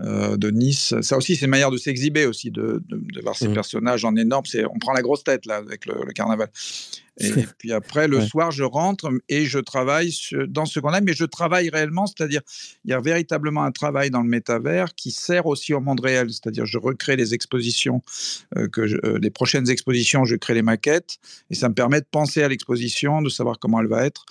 euh, 0.00 0.36
de 0.36 0.50
Nice. 0.50 0.94
Ça 1.02 1.16
aussi 1.16 1.36
c'est 1.36 1.46
une 1.46 1.50
manière 1.50 1.70
de 1.70 1.76
s'exhiber 1.76 2.26
aussi, 2.26 2.50
de, 2.50 2.82
de, 2.88 3.20
voir 3.20 3.36
ces 3.36 3.48
mmh. 3.48 3.54
personnages 3.54 4.04
en 4.04 4.16
énorme. 4.16 4.44
On 4.74 4.78
prend 4.78 4.92
la 4.92 5.02
grosse 5.02 5.24
tête 5.24 5.46
là 5.46 5.56
avec 5.56 5.86
le, 5.86 5.94
le 6.06 6.12
carnaval. 6.12 6.48
Et 7.20 7.30
puis 7.58 7.72
après, 7.72 8.08
le 8.08 8.22
soir, 8.22 8.50
je 8.50 8.62
rentre 8.62 9.10
et 9.28 9.44
je 9.44 9.58
travaille 9.58 10.12
dans 10.48 10.64
ce 10.64 10.80
qu'on 10.80 10.90
a, 10.90 11.00
mais 11.00 11.12
je 11.12 11.26
travaille 11.26 11.68
réellement, 11.68 12.06
c'est-à-dire 12.06 12.40
il 12.84 12.90
y 12.90 12.94
a 12.94 13.00
véritablement 13.00 13.64
un 13.64 13.70
travail 13.70 14.10
dans 14.10 14.22
le 14.22 14.28
métavers 14.28 14.94
qui 14.94 15.10
sert 15.10 15.46
aussi 15.46 15.74
au 15.74 15.80
monde 15.80 16.00
réel, 16.00 16.30
c'est-à-dire 16.30 16.64
je 16.64 16.78
recrée 16.78 17.16
les 17.16 17.34
expositions, 17.34 18.00
euh, 18.56 18.66
que 18.66 18.80
les 18.80 19.30
prochaines 19.30 19.68
expositions, 19.68 20.24
je 20.24 20.36
crée 20.36 20.51
les 20.54 20.62
maquettes 20.62 21.18
et 21.50 21.54
ça 21.54 21.68
me 21.68 21.74
permet 21.74 22.00
de 22.00 22.06
penser 22.10 22.42
à 22.42 22.48
l'exposition, 22.48 23.22
de 23.22 23.28
savoir 23.28 23.58
comment 23.58 23.80
elle 23.80 23.88
va 23.88 24.04
être, 24.04 24.24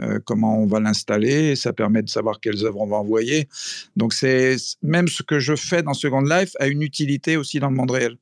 euh, 0.00 0.18
comment 0.24 0.58
on 0.58 0.66
va 0.66 0.80
l'installer, 0.80 1.56
ça 1.56 1.72
permet 1.72 2.02
de 2.02 2.08
savoir 2.08 2.40
quelles 2.40 2.64
œuvres 2.64 2.80
on 2.80 2.86
va 2.86 2.96
envoyer. 2.96 3.48
Donc 3.96 4.12
c'est 4.12 4.56
même 4.82 5.08
ce 5.08 5.22
que 5.22 5.38
je 5.38 5.56
fais 5.56 5.82
dans 5.82 5.94
Second 5.94 6.22
Life 6.22 6.52
a 6.60 6.66
une 6.66 6.82
utilité 6.82 7.36
aussi 7.36 7.60
dans 7.60 7.70
le 7.70 7.76
monde 7.76 7.90
réel. 7.90 8.16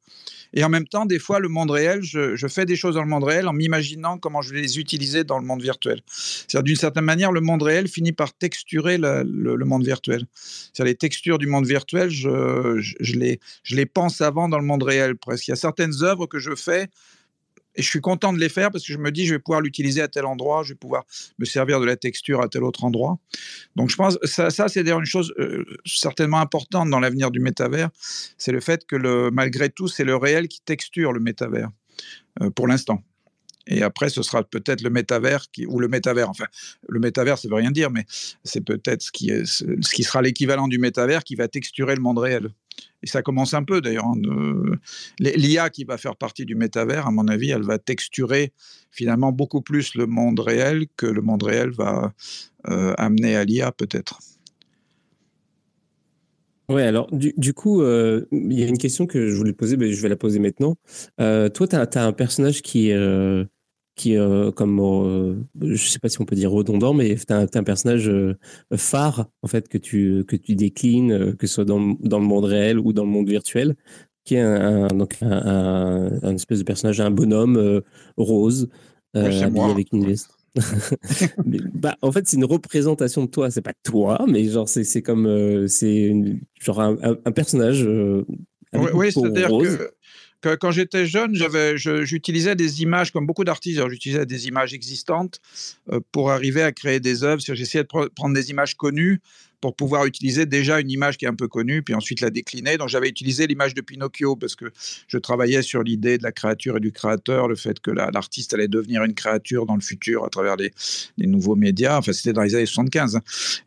Et 0.56 0.64
en 0.64 0.68
même 0.68 0.86
temps, 0.86 1.06
des 1.06 1.18
fois, 1.18 1.38
le 1.38 1.48
monde 1.48 1.70
réel, 1.70 2.02
je, 2.02 2.46
fais 2.48 2.64
des 2.64 2.76
choses 2.76 2.94
dans 2.94 3.02
le 3.02 3.08
monde 3.08 3.24
réel 3.24 3.46
en 3.46 3.52
m'imaginant 3.52 4.16
comment 4.18 4.40
je 4.40 4.54
vais 4.54 4.62
les 4.62 4.78
utiliser 4.78 5.22
dans 5.24 5.38
le 5.38 5.44
monde 5.44 5.62
virtuel. 5.62 6.00
C'est-à-dire, 6.08 6.62
d'une 6.62 6.76
certaine 6.76 7.04
manière, 7.04 7.30
le 7.30 7.40
monde 7.40 7.62
réel 7.62 7.88
finit 7.88 8.12
par 8.12 8.32
texturer 8.32 8.96
le, 8.98 9.64
monde 9.64 9.84
virtuel. 9.84 10.24
C'est-à-dire, 10.72 10.92
les 10.92 10.96
textures 10.96 11.38
du 11.38 11.46
monde 11.46 11.66
virtuel, 11.66 12.08
je, 12.10 12.80
les, 13.16 13.38
je 13.64 13.76
les 13.76 13.86
pense 13.86 14.20
avant 14.20 14.48
dans 14.48 14.58
le 14.58 14.64
monde 14.64 14.82
réel 14.82 15.16
presque. 15.16 15.48
Il 15.48 15.50
y 15.50 15.52
a 15.52 15.56
certaines 15.56 16.02
œuvres 16.02 16.26
que 16.26 16.38
je 16.38 16.54
fais 16.54 16.88
et 17.76 17.82
je 17.82 17.88
suis 17.88 18.00
content 18.00 18.32
de 18.32 18.38
les 18.38 18.48
faire 18.48 18.70
parce 18.70 18.86
que 18.86 18.92
je 18.92 18.98
me 18.98 19.10
dis, 19.10 19.26
je 19.26 19.34
vais 19.34 19.38
pouvoir 19.38 19.60
l'utiliser 19.60 20.00
à 20.00 20.08
tel 20.08 20.24
endroit, 20.24 20.62
je 20.62 20.70
vais 20.70 20.78
pouvoir 20.78 21.04
me 21.38 21.44
servir 21.44 21.80
de 21.80 21.84
la 21.84 21.96
texture 21.96 22.40
à 22.40 22.48
tel 22.48 22.64
autre 22.64 22.84
endroit. 22.84 23.18
Donc, 23.76 23.90
je 23.90 23.96
pense, 23.96 24.18
ça, 24.24 24.50
ça 24.50 24.68
c'est 24.68 24.82
d'ailleurs 24.82 25.00
une 25.00 25.06
chose 25.06 25.32
euh, 25.38 25.64
certainement 25.84 26.40
importante 26.40 26.90
dans 26.90 27.00
l'avenir 27.00 27.30
du 27.30 27.40
métavers, 27.40 27.90
c'est 28.38 28.52
le 28.52 28.60
fait 28.60 28.86
que 28.86 28.96
le, 28.96 29.30
malgré 29.30 29.68
tout, 29.68 29.88
c'est 29.88 30.04
le 30.04 30.16
réel 30.16 30.48
qui 30.48 30.60
texture 30.62 31.12
le 31.12 31.20
métavers, 31.20 31.70
euh, 32.42 32.50
pour 32.50 32.66
l'instant. 32.66 33.02
Et 33.68 33.82
après, 33.82 34.10
ce 34.10 34.22
sera 34.22 34.44
peut-être 34.44 34.80
le 34.82 34.90
métavers 34.90 35.46
ou 35.66 35.80
le 35.80 35.88
métavers. 35.88 36.30
Enfin, 36.30 36.44
le 36.88 37.00
métavers, 37.00 37.36
ça 37.36 37.48
veut 37.48 37.56
rien 37.56 37.72
dire, 37.72 37.90
mais 37.90 38.06
c'est 38.44 38.60
peut-être 38.60 39.02
ce 39.02 39.10
qui, 39.10 39.30
est, 39.30 39.44
ce 39.44 39.92
qui 39.92 40.04
sera 40.04 40.22
l'équivalent 40.22 40.68
du 40.68 40.78
métavers 40.78 41.24
qui 41.24 41.34
va 41.34 41.48
texturer 41.48 41.96
le 41.96 42.00
monde 42.00 42.18
réel. 42.18 42.50
Et 43.02 43.06
ça 43.06 43.22
commence 43.22 43.54
un 43.54 43.62
peu 43.62 43.80
d'ailleurs. 43.80 44.06
Hein, 44.06 44.20
L'IA 45.18 45.70
qui 45.70 45.84
va 45.84 45.98
faire 45.98 46.16
partie 46.16 46.44
du 46.44 46.54
métavers, 46.54 47.06
à 47.06 47.10
mon 47.10 47.28
avis, 47.28 47.50
elle 47.50 47.62
va 47.62 47.78
texturer 47.78 48.52
finalement 48.90 49.32
beaucoup 49.32 49.60
plus 49.60 49.94
le 49.94 50.06
monde 50.06 50.40
réel 50.40 50.86
que 50.96 51.06
le 51.06 51.22
monde 51.22 51.42
réel 51.42 51.70
va 51.70 52.12
euh, 52.68 52.94
amener 52.98 53.36
à 53.36 53.44
l'IA 53.44 53.72
peut-être. 53.72 54.18
Ouais, 56.68 56.82
alors 56.82 57.08
du, 57.12 57.54
coup, 57.54 57.82
euh, 57.82 58.26
il 58.32 58.58
y 58.58 58.64
a 58.64 58.66
une 58.66 58.78
question 58.78 59.06
que 59.06 59.28
je 59.28 59.36
voulais 59.36 59.52
poser, 59.52 59.76
mais 59.76 59.92
je 59.92 60.02
vais 60.02 60.08
la 60.08 60.16
poser 60.16 60.40
maintenant. 60.40 60.74
Euh, 61.20 61.48
toi, 61.48 61.68
tu 61.68 61.76
as, 61.76 62.04
un 62.04 62.12
personnage 62.12 62.60
qui, 62.62 62.90
qui 63.96 64.16
euh, 64.16 64.52
comme 64.52 64.78
euh, 64.78 65.34
je 65.60 65.88
sais 65.88 65.98
pas 65.98 66.10
si 66.10 66.20
on 66.20 66.26
peut 66.26 66.36
dire 66.36 66.52
redondant 66.52 66.92
mais 66.92 67.16
tu 67.16 67.32
as, 67.32 67.46
un 67.54 67.64
personnage 67.64 68.08
euh, 68.08 68.36
phare 68.76 69.26
en 69.42 69.48
fait 69.48 69.68
que 69.68 69.78
tu 69.78 70.24
que 70.28 70.36
tu 70.36 70.54
déclines 70.54 71.34
que 71.34 71.46
ce 71.46 71.54
soit 71.54 71.64
dans, 71.64 71.96
dans, 72.00 72.18
le 72.18 72.26
monde 72.26 72.44
réel 72.44 72.78
ou 72.78 72.92
dans 72.92 73.04
le 73.04 73.10
monde 73.10 73.28
virtuel 73.28 73.74
qui 74.24 74.34
est 74.34 74.40
un, 74.40 74.88
donc 74.88 75.16
un, 75.22 76.10
un, 76.22 76.34
espèce 76.34 76.58
de 76.58 76.64
personnage 76.64 77.00
un 77.00 77.10
bonhomme 77.10 77.82
rose 78.16 78.68
avec 79.14 79.92
une 79.92 80.06
veste 80.06 80.30
bah, 81.74 81.98
en 82.00 82.10
fait, 82.12 82.26
c'est 82.26 82.38
une 82.38 82.46
représentation 82.46 83.26
de 83.26 83.30
toi. 83.30 83.50
C'est 83.50 83.60
pas 83.60 83.74
toi, 83.84 84.24
mais 84.26 84.42
genre 84.44 84.66
c'est 84.66 85.02
comme 85.02 85.68
c'est 85.68 86.14
genre 86.58 86.80
un, 86.80 86.96
personnage. 87.32 87.86
oui, 88.72 89.12
c'est-à-dire 89.12 89.48
que 89.48 89.90
quand 90.42 90.70
j'étais 90.70 91.06
jeune, 91.06 91.34
j'utilisais 91.76 92.54
des 92.54 92.82
images, 92.82 93.10
comme 93.12 93.26
beaucoup 93.26 93.44
d'artistes, 93.44 93.80
j'utilisais 93.88 94.26
des 94.26 94.48
images 94.48 94.74
existantes 94.74 95.40
euh, 95.90 96.00
pour 96.12 96.30
arriver 96.30 96.62
à 96.62 96.72
créer 96.72 97.00
des 97.00 97.24
œuvres. 97.24 97.42
J'essayais 97.42 97.84
de 97.84 97.88
prendre 97.88 98.34
des 98.34 98.50
images 98.50 98.74
connues 98.74 99.20
pour 99.60 99.74
pouvoir 99.74 100.06
utiliser 100.06 100.46
déjà 100.46 100.80
une 100.80 100.90
image 100.90 101.16
qui 101.16 101.24
est 101.24 101.28
un 101.28 101.34
peu 101.34 101.48
connue, 101.48 101.82
puis 101.82 101.94
ensuite 101.94 102.20
la 102.20 102.30
décliner. 102.30 102.76
Donc 102.76 102.88
j'avais 102.88 103.08
utilisé 103.08 103.46
l'image 103.46 103.74
de 103.74 103.80
Pinocchio 103.80 104.36
parce 104.36 104.54
que 104.54 104.66
je 105.08 105.18
travaillais 105.18 105.62
sur 105.62 105.82
l'idée 105.82 106.18
de 106.18 106.22
la 106.22 106.32
créature 106.32 106.76
et 106.76 106.80
du 106.80 106.92
créateur, 106.92 107.48
le 107.48 107.56
fait 107.56 107.80
que 107.80 107.90
l'artiste 107.90 108.54
allait 108.54 108.68
devenir 108.68 109.02
une 109.04 109.14
créature 109.14 109.66
dans 109.66 109.74
le 109.74 109.80
futur 109.80 110.24
à 110.24 110.28
travers 110.28 110.56
les, 110.56 110.72
nouveaux 111.18 111.56
médias. 111.56 111.98
Enfin, 111.98 112.12
c'était 112.12 112.32
dans 112.32 112.42
les 112.42 112.54
années 112.54 112.66
75. 112.66 113.16
Hein. 113.16 113.22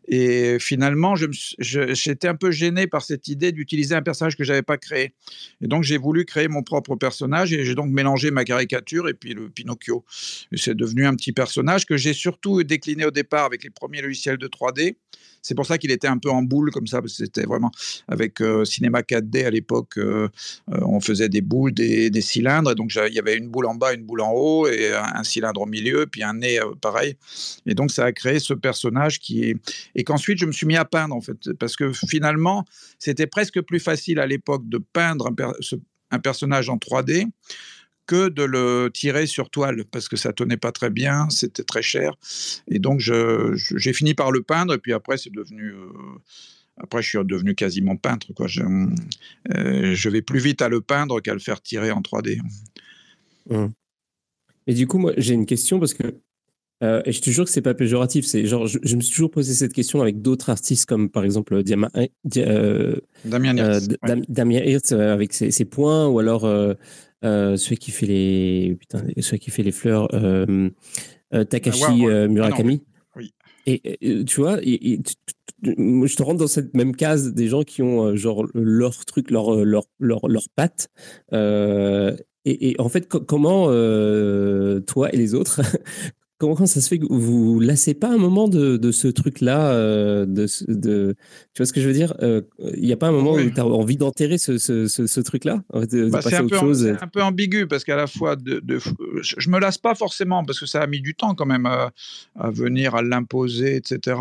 Et 0.08 0.58
finalement, 0.58 1.14
j'étais 1.58 2.28
un 2.28 2.34
peu 2.34 2.50
gêné 2.50 2.86
par 2.86 3.02
cette 3.02 3.28
idée 3.28 3.52
d'utiliser 3.52 3.94
un 3.94 4.02
personnage 4.02 4.36
que 4.36 4.44
j'avais 4.44 4.62
pas 4.62 4.78
créé. 4.78 5.14
Et 5.60 5.68
donc 5.68 5.82
j'ai 5.82 5.98
voulu 5.98 6.24
créer 6.24 6.48
mon 6.48 6.62
propre 6.62 6.96
personnage 6.96 7.52
et 7.52 7.64
j'ai 7.64 7.74
donc 7.74 7.90
mélangé 7.90 8.30
ma 8.30 8.44
caricature 8.44 9.08
et 9.08 9.14
puis 9.14 9.34
le 9.34 9.50
Pinocchio. 9.50 10.04
C'est 10.54 10.76
devenu 10.76 11.06
un 11.06 11.14
petit 11.14 11.32
personnage 11.32 11.86
que 11.86 11.96
j'ai 11.96 12.12
surtout 12.12 12.62
décliné 12.62 13.04
au 13.04 13.10
départ 13.10 13.44
avec 13.44 13.64
les 13.64 13.70
premiers 13.70 14.02
logiciels 14.02 14.38
de 14.38 14.48
3D. 14.48 14.96
C'est 15.42 15.54
pour 15.54 15.66
ça 15.66 15.78
qu'il 15.78 15.90
était 15.90 16.08
un 16.08 16.18
peu 16.18 16.30
en 16.30 16.42
boule 16.42 16.70
comme 16.70 16.86
ça, 16.86 17.00
parce 17.00 17.16
que 17.16 17.24
c'était 17.24 17.44
vraiment 17.44 17.70
avec 18.08 18.40
euh, 18.40 18.64
Cinéma 18.64 19.00
4D 19.00 19.46
à 19.46 19.50
l'époque, 19.50 19.98
euh, 19.98 20.28
euh, 20.72 20.80
on 20.82 21.00
faisait 21.00 21.28
des 21.28 21.40
boules, 21.40 21.72
des, 21.72 22.20
cylindres, 22.20 22.72
et 22.72 22.74
donc 22.74 22.92
il 22.94 23.14
y 23.14 23.18
avait 23.18 23.36
une 23.36 23.48
boule 23.48 23.66
en 23.66 23.74
bas, 23.74 23.94
une 23.94 24.04
boule 24.04 24.20
en 24.20 24.32
haut, 24.32 24.68
et 24.68 24.92
un, 24.92 25.24
cylindre 25.24 25.62
au 25.62 25.66
milieu, 25.66 26.06
puis 26.06 26.22
un 26.22 26.34
nez 26.34 26.60
pareil. 26.80 27.16
Et 27.66 27.74
donc 27.74 27.90
ça 27.90 28.04
a 28.04 28.12
créé 28.12 28.38
ce 28.38 28.54
personnage 28.54 29.18
qui 29.20 29.44
est... 29.44 29.56
Et 29.94 30.04
qu'ensuite 30.04 30.38
je 30.38 30.46
me 30.46 30.52
suis 30.52 30.66
mis 30.66 30.76
à 30.76 30.84
peindre, 30.84 31.14
en 31.14 31.20
fait, 31.20 31.52
parce 31.58 31.76
que 31.76 31.92
finalement, 31.92 32.64
c'était 32.98 33.26
presque 33.26 33.60
plus 33.62 33.80
facile 33.80 34.20
à 34.20 34.26
l'époque 34.26 34.68
de 34.68 34.78
peindre 34.78 35.30
un 36.10 36.18
personnage 36.18 36.68
en 36.68 36.76
3D 36.76 37.28
que 38.10 38.28
de 38.28 38.42
le 38.42 38.90
tirer 38.92 39.28
sur 39.28 39.50
toile 39.50 39.84
parce 39.84 40.08
que 40.08 40.16
ça 40.16 40.32
tenait 40.32 40.56
pas 40.56 40.72
très 40.72 40.90
bien, 40.90 41.30
c'était 41.30 41.62
très 41.62 41.80
cher. 41.80 42.16
Et 42.66 42.80
donc 42.80 42.98
j'ai 42.98 43.92
fini 43.92 44.14
par 44.14 44.32
le 44.32 44.42
peindre 44.42 44.74
et 44.74 44.78
puis 44.78 44.92
après 44.92 45.16
c'est 45.16 45.32
devenu 45.32 45.72
euh, 45.72 45.92
après, 46.82 47.02
je 47.02 47.08
suis 47.10 47.18
devenu 47.24 47.54
quasiment 47.54 47.94
peintre. 47.96 48.32
Quoi. 48.32 48.46
Je, 48.46 48.62
euh, 48.62 49.94
je, 49.94 50.08
vais 50.08 50.22
plus 50.22 50.40
vite 50.40 50.62
à 50.62 50.70
le 50.70 50.80
peindre 50.80 51.20
qu'à 51.20 51.34
le 51.34 51.38
faire 51.38 51.60
tirer 51.60 51.90
en 51.90 52.00
3D. 52.00 52.40
Mmh. 53.50 53.66
Et 54.66 54.72
du 54.72 54.86
coup, 54.86 54.96
moi, 54.96 55.12
j'ai 55.18 55.34
une 55.34 55.44
question 55.44 55.78
parce 55.78 55.92
que, 55.92 56.14
euh, 56.82 57.02
et 57.04 57.12
je 57.12 57.20
te 57.20 57.28
jure 57.28 57.44
que 57.44 57.50
c'est 57.50 57.60
pas 57.60 57.74
péjoratif. 57.74 58.24
C'est 58.24 58.46
genre, 58.46 58.66
je, 58.66 58.96
me 58.96 59.02
suis 59.02 59.12
toujours 59.12 59.30
posé 59.30 59.52
cette 59.52 59.74
question 59.74 60.00
avec 60.00 60.22
d'autres 60.22 60.48
artistes 60.48 60.86
comme 60.86 61.10
par 61.10 61.24
exemple 61.24 61.62
Damien 61.62 61.90
Hirst, 64.64 64.92
avec 64.92 65.34
ses, 65.34 65.50
ses, 65.50 65.66
points, 65.66 66.08
ou 66.08 66.18
alors 66.18 66.46
euh, 67.24 67.56
celui 67.56 67.76
qui 67.76 67.90
fait 67.90 68.06
les 68.06 68.76
putain, 68.80 69.04
celui 69.18 69.38
qui 69.38 69.50
fait 69.50 69.62
les 69.62 69.72
fleurs, 69.72 70.08
euh, 70.14 70.70
euh, 71.34 71.44
Takashi 71.44 72.06
Murakami. 72.06 72.82
oui. 73.16 73.32
Et, 73.66 74.24
tu 74.24 74.40
vois, 74.40 74.58
je 74.62 76.16
te 76.16 76.22
rentre 76.22 76.38
dans 76.38 76.46
cette 76.46 76.74
même 76.74 76.96
case 76.96 77.34
des 77.34 77.46
gens 77.46 77.62
qui 77.62 77.82
ont 77.82 78.16
genre 78.16 78.46
leur 78.54 79.04
truc, 79.04 79.30
leur 79.30 79.64
leur 79.64 79.84
leur, 79.98 80.26
leur 80.28 80.44
patte. 80.56 80.88
Et, 82.46 82.70
et, 82.70 82.80
en 82.80 82.88
fait, 82.88 83.06
comment 83.06 83.66
toi 83.66 85.12
et 85.12 85.16
les 85.16 85.34
autres, 85.34 85.60
comment, 86.40 86.66
ça 86.66 86.80
se 86.80 86.88
fait 86.88 86.98
que 86.98 87.06
vous 87.08 87.54
vous 87.54 87.60
lassez 87.60 87.94
pas 87.94 88.08
un 88.08 88.16
moment 88.16 88.48
de, 88.48 88.76
de 88.76 88.92
ce 88.92 89.08
truc-là 89.08 89.72
euh, 89.72 90.24
de, 90.26 90.46
de, 90.68 91.14
Tu 91.54 91.62
vois 91.62 91.66
ce 91.66 91.72
que 91.72 91.80
je 91.80 91.86
veux 91.86 91.92
dire 91.92 92.14
euh, 92.22 92.40
Il 92.76 92.84
n'y 92.84 92.92
a 92.92 92.96
pas 92.96 93.08
un 93.08 93.12
moment 93.12 93.34
où 93.34 93.50
tu 93.50 93.60
as 93.60 93.66
envie 93.66 93.96
d'enterrer 93.96 94.38
ce, 94.38 94.58
ce, 94.58 94.86
ce, 94.88 95.20
truc-là 95.20 95.62
bah, 95.72 95.82
C'est 96.22 96.34
un, 96.34 96.44
un, 96.44 97.08
peu 97.08 97.22
ambigu 97.22 97.66
parce 97.66 97.84
qu'à 97.84 97.96
la 97.96 98.06
fois, 98.06 98.36
de, 98.36 98.60
de, 98.60 98.78
je 99.22 99.50
me 99.50 99.60
lasse 99.60 99.78
pas 99.78 99.94
forcément 99.94 100.44
parce 100.44 100.58
que 100.58 100.66
ça 100.66 100.80
a 100.80 100.86
mis 100.86 101.00
du 101.00 101.14
temps 101.14 101.34
quand 101.34 101.46
même 101.46 101.66
à, 101.66 101.92
à 102.38 102.50
venir, 102.50 102.94
à 102.94 103.02
l'imposer, 103.02 103.76
etc. 103.76 104.16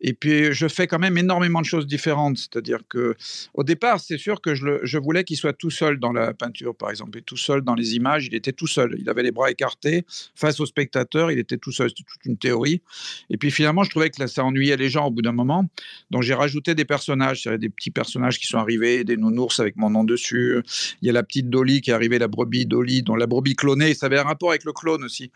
Et 0.00 0.12
puis, 0.12 0.52
je 0.52 0.68
fais 0.68 0.86
quand 0.86 0.98
même 0.98 1.16
énormément 1.16 1.60
de 1.60 1.66
choses 1.66 1.86
différentes. 1.86 2.36
C'est-à-dire 2.38 2.80
que 2.88 3.16
au 3.54 3.64
départ, 3.64 4.00
c'est 4.00 4.18
sûr 4.18 4.40
que 4.40 4.54
je, 4.54 4.66
le, 4.66 4.80
je 4.82 4.98
voulais 4.98 5.24
qu'il 5.24 5.36
soit 5.36 5.54
tout 5.54 5.70
seul 5.70 5.98
dans 5.98 6.12
la 6.12 6.34
peinture, 6.34 6.74
par 6.74 6.90
exemple, 6.90 7.18
et 7.18 7.22
tout 7.22 7.36
seul 7.38 7.62
dans 7.62 7.74
les 7.74 7.96
images. 7.96 8.26
Il 8.26 8.34
était 8.34 8.52
tout 8.52 8.66
seul. 8.66 8.96
Il 8.98 9.08
avait 9.08 9.22
les 9.22 9.32
bras 9.32 9.50
écartés 9.50 10.04
face 10.34 10.60
au 10.60 10.66
spectateur 10.66 11.30
il 11.37 11.37
était 11.38 11.58
tout 11.58 11.72
seul, 11.72 11.88
c'était 11.90 12.04
toute 12.04 12.24
une 12.24 12.36
théorie. 12.36 12.82
Et 13.30 13.36
puis 13.36 13.50
finalement, 13.50 13.82
je 13.82 13.90
trouvais 13.90 14.10
que 14.10 14.26
ça 14.26 14.44
ennuyait 14.44 14.76
les 14.76 14.88
gens 14.88 15.06
au 15.06 15.10
bout 15.10 15.22
d'un 15.22 15.32
moment. 15.32 15.68
Donc 16.10 16.22
j'ai 16.22 16.34
rajouté 16.34 16.74
des 16.74 16.84
personnages, 16.84 17.44
des 17.44 17.68
petits 17.68 17.90
personnages 17.90 18.38
qui 18.38 18.46
sont 18.46 18.58
arrivés, 18.58 19.04
des 19.04 19.16
nounours 19.16 19.60
avec 19.60 19.76
mon 19.76 19.90
nom 19.90 20.04
dessus. 20.04 20.62
Il 21.02 21.06
y 21.06 21.10
a 21.10 21.12
la 21.12 21.22
petite 21.22 21.48
Dolly 21.50 21.80
qui 21.80 21.90
est 21.90 21.94
arrivée, 21.94 22.18
la 22.18 22.28
brebis 22.28 22.66
Dolly, 22.66 23.02
dont 23.02 23.16
la 23.16 23.26
brebis 23.26 23.54
clonée, 23.54 23.94
ça 23.94 24.06
avait 24.06 24.18
un 24.18 24.24
rapport 24.24 24.50
avec 24.50 24.64
le 24.64 24.72
clone 24.72 25.04
aussi, 25.04 25.30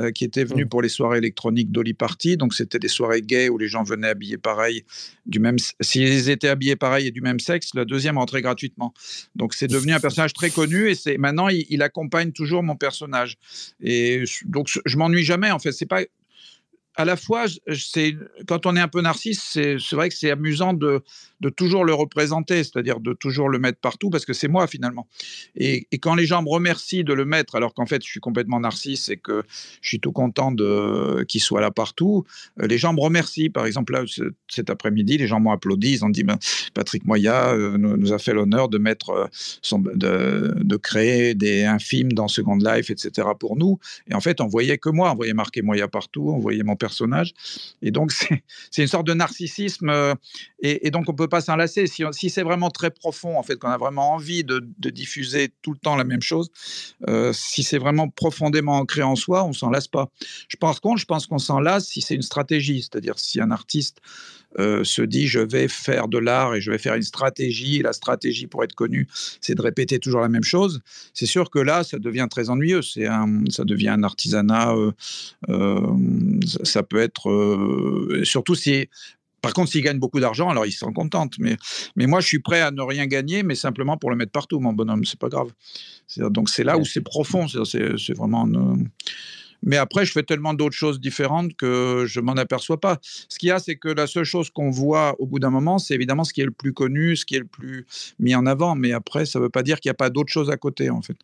euh, 0.00 0.10
qui 0.10 0.24
était 0.24 0.44
venu 0.44 0.64
mmh. 0.64 0.68
pour 0.68 0.82
les 0.82 0.88
soirées 0.88 1.18
électroniques 1.18 1.70
Dolly 1.70 1.94
Party. 1.94 2.36
Donc 2.36 2.54
c'était 2.54 2.78
des 2.78 2.88
soirées 2.88 3.22
gays 3.22 3.48
où 3.48 3.58
les 3.58 3.68
gens 3.68 3.82
venaient 3.82 4.08
habillés 4.08 4.38
pareil, 4.38 4.84
du 5.26 5.38
même, 5.38 5.56
s'ils 5.80 6.30
étaient 6.30 6.48
habillés 6.48 6.76
pareil 6.76 7.08
et 7.08 7.10
du 7.10 7.20
même 7.20 7.40
sexe, 7.40 7.70
la 7.74 7.84
deuxième 7.84 8.18
rentrait 8.18 8.42
gratuitement. 8.42 8.94
Donc 9.34 9.54
c'est 9.54 9.68
devenu 9.68 9.92
un 9.92 10.00
personnage 10.00 10.32
très 10.32 10.50
connu 10.50 10.88
et 10.88 10.94
c'est 10.94 11.18
maintenant 11.18 11.48
il, 11.48 11.66
il 11.68 11.82
accompagne 11.82 12.32
toujours 12.32 12.62
mon 12.62 12.76
personnage. 12.76 13.36
Et 13.82 14.24
donc 14.44 14.68
je 14.84 14.96
m'ennuie 14.96 15.24
jamais 15.24 15.45
en 15.50 15.58
fait. 15.58 15.72
C'est 15.72 15.86
pas 15.86 16.02
à 16.96 17.04
la 17.04 17.16
fois, 17.16 17.44
c'est 17.74 18.16
quand 18.48 18.64
on 18.64 18.74
est 18.74 18.80
un 18.80 18.88
peu 18.88 19.02
narcisse, 19.02 19.42
c'est 19.52 19.92
vrai 19.92 20.08
que 20.08 20.14
c'est 20.14 20.30
amusant 20.30 20.72
de, 20.72 21.02
de, 21.40 21.48
toujours 21.48 21.84
le 21.84 21.94
représenter, 21.94 22.64
c'est-à-dire 22.64 23.00
de 23.00 23.12
toujours 23.12 23.48
le 23.48 23.58
mettre 23.58 23.78
partout, 23.78 24.10
parce 24.10 24.24
que 24.24 24.32
c'est 24.32 24.48
moi 24.48 24.66
finalement. 24.66 25.06
Et, 25.56 25.86
quand 26.00 26.14
les 26.14 26.26
gens 26.26 26.42
me 26.42 26.48
remercient 26.48 27.04
de 27.04 27.12
le 27.12 27.24
mettre, 27.24 27.56
alors 27.56 27.74
qu'en 27.74 27.86
fait 27.86 28.04
je 28.04 28.08
suis 28.08 28.20
complètement 28.20 28.60
narcisse 28.60 29.08
et 29.08 29.16
que 29.16 29.42
je 29.80 29.88
suis 29.88 30.00
tout 30.00 30.12
content 30.12 30.54
qu'il 31.26 31.40
soit 31.40 31.60
là 31.60 31.70
partout, 31.70 32.24
euh, 32.60 32.66
les 32.66 32.78
gens 32.78 32.92
me 32.92 33.00
remercient. 33.00 33.50
Par 33.50 33.66
exemple, 33.66 33.92
là, 33.92 34.04
cet 34.48 34.70
après-midi, 34.70 35.18
les 35.18 35.26
gens 35.26 35.40
m'ont 35.40 35.50
applaudi, 35.50 35.92
ils 35.92 36.04
ont 36.04 36.08
dit 36.08 36.22
ben, 36.22 36.38
Patrick 36.74 37.04
Moya 37.04 37.52
euh, 37.52 37.76
nous, 37.78 38.12
a 38.12 38.18
fait 38.18 38.32
l'honneur 38.32 38.68
de 38.68 38.78
mettre 38.78 39.10
euh, 39.10 39.78
de, 39.94 40.54
de, 40.56 40.76
créer 40.76 41.34
des, 41.34 41.64
un 41.64 41.78
film 41.78 42.12
dans 42.12 42.28
Second 42.28 42.56
Life, 42.56 42.90
etc. 42.90 43.28
pour 43.38 43.56
nous. 43.56 43.78
Et 44.10 44.14
en 44.14 44.20
fait, 44.20 44.40
on 44.40 44.46
voyait 44.46 44.78
que 44.78 44.88
moi, 44.88 45.12
on 45.12 45.16
voyait 45.16 45.34
marqué 45.34 45.62
Moya 45.62 45.88
partout, 45.88 46.30
on 46.34 46.38
voyait 46.38 46.62
mon 46.62 46.76
personnage. 46.76 47.32
Et 47.82 47.90
donc, 47.90 48.12
c'est 48.70 48.82
une 48.82 48.88
sorte 48.88 49.06
de 49.06 49.14
narcissisme. 49.14 50.14
Et, 50.60 50.90
donc, 50.90 51.04
on 51.08 51.12
ne 51.12 51.16
peut 51.26 51.30
pas 51.30 51.40
s'en 51.40 51.56
lasser. 51.56 51.86
Si, 51.86 52.04
si 52.12 52.30
c'est 52.30 52.42
vraiment 52.42 52.70
très 52.70 52.90
profond, 52.90 53.38
en 53.38 53.42
fait, 53.42 53.56
qu'on 53.56 53.68
a 53.68 53.76
vraiment 53.76 54.12
envie 54.12 54.44
de, 54.44 54.60
diffuser 54.90 55.52
tout 55.62 55.72
le 55.72 55.78
temps 55.78 55.96
la 55.96 56.04
même 56.04 56.22
chose, 56.22 56.50
euh, 57.08 57.32
si 57.32 57.62
c'est 57.62 57.78
vraiment 57.78 58.08
profondément 58.08 58.78
ancré 58.78 59.02
en 59.02 59.16
soi, 59.16 59.44
on 59.44 59.52
s'en 59.52 59.70
lasse 59.70 59.88
pas. 59.88 60.10
Je 60.48 60.56
pense 60.56 60.80
qu'on 60.80 60.96
je 60.96 61.04
pense 61.04 61.26
qu'on 61.26 61.38
s'en 61.38 61.60
lasse 61.60 61.88
si 61.88 62.00
c'est 62.00 62.14
une 62.14 62.22
stratégie. 62.22 62.82
C'est-à-dire, 62.82 63.18
si 63.18 63.40
un 63.40 63.50
artiste 63.50 63.98
se 64.58 65.02
dit 65.02 65.26
je 65.26 65.40
vais 65.40 65.68
faire 65.68 66.08
de 66.08 66.16
l'art 66.16 66.54
et 66.54 66.62
je 66.62 66.70
vais 66.70 66.78
faire 66.78 66.94
une 66.94 67.02
stratégie. 67.02 67.82
La 67.82 67.92
stratégie 67.92 68.46
pour 68.46 68.64
être 68.64 68.74
connu, 68.74 69.06
c'est 69.42 69.54
de 69.54 69.60
répéter 69.60 69.98
toujours 69.98 70.22
la 70.22 70.30
même 70.30 70.44
chose. 70.44 70.80
C'est 71.12 71.26
sûr 71.26 71.50
que 71.50 71.58
là, 71.58 71.84
ça 71.84 71.98
devient 71.98 72.26
très 72.30 72.48
ennuyeux. 72.48 72.80
C'est 72.80 73.06
un, 73.06 73.42
ça 73.50 73.64
devient 73.64 73.90
un 73.90 74.02
artisanat. 74.02 74.74
ça 76.64 76.82
peut 76.82 77.00
être 77.00 78.22
surtout 78.24 78.54
si 78.54 78.88
par 79.46 79.54
contre, 79.54 79.70
s'il 79.70 79.82
gagne 79.82 79.98
beaucoup 79.98 80.20
d'argent, 80.20 80.48
alors 80.48 80.66
il 80.66 80.72
s'en 80.72 80.92
contente. 80.92 81.34
Mais, 81.38 81.56
mais 81.96 82.06
moi, 82.06 82.20
je 82.20 82.26
suis 82.26 82.40
prêt 82.40 82.60
à 82.60 82.70
ne 82.70 82.82
rien 82.82 83.06
gagner, 83.06 83.42
mais 83.42 83.54
simplement 83.54 83.96
pour 83.96 84.10
le 84.10 84.16
mettre 84.16 84.32
partout, 84.32 84.60
mon 84.60 84.72
bonhomme. 84.72 85.04
C'est 85.04 85.18
pas 85.18 85.28
grave. 85.28 85.52
Donc 86.16 86.48
c'est 86.48 86.64
là 86.64 86.78
où 86.78 86.84
c'est 86.84 87.00
profond. 87.00 87.46
C'est 87.48 88.14
vraiment. 88.14 88.46
Mais 89.62 89.78
après, 89.78 90.04
je 90.04 90.12
fais 90.12 90.22
tellement 90.22 90.54
d'autres 90.54 90.76
choses 90.76 91.00
différentes 91.00 91.56
que 91.56 92.04
je 92.06 92.20
m'en 92.20 92.34
aperçois 92.34 92.78
pas. 92.78 92.98
Ce 93.02 93.38
qu'il 93.38 93.48
y 93.48 93.52
a, 93.52 93.58
c'est 93.58 93.76
que 93.76 93.88
la 93.88 94.06
seule 94.06 94.24
chose 94.24 94.50
qu'on 94.50 94.70
voit 94.70 95.16
au 95.18 95.26
bout 95.26 95.38
d'un 95.38 95.50
moment, 95.50 95.78
c'est 95.78 95.94
évidemment 95.94 96.24
ce 96.24 96.32
qui 96.32 96.42
est 96.42 96.44
le 96.44 96.50
plus 96.50 96.72
connu, 96.72 97.16
ce 97.16 97.24
qui 97.24 97.36
est 97.36 97.40
le 97.40 97.46
plus 97.46 97.86
mis 98.18 98.34
en 98.34 98.46
avant. 98.46 98.74
Mais 98.74 98.92
après, 98.92 99.26
ça 99.26 99.38
ne 99.38 99.44
veut 99.44 99.50
pas 99.50 99.62
dire 99.62 99.80
qu'il 99.80 99.88
n'y 99.88 99.92
a 99.92 99.94
pas 99.94 100.10
d'autres 100.10 100.32
choses 100.32 100.50
à 100.50 100.56
côté, 100.56 100.90
en 100.90 101.02
fait. 101.02 101.16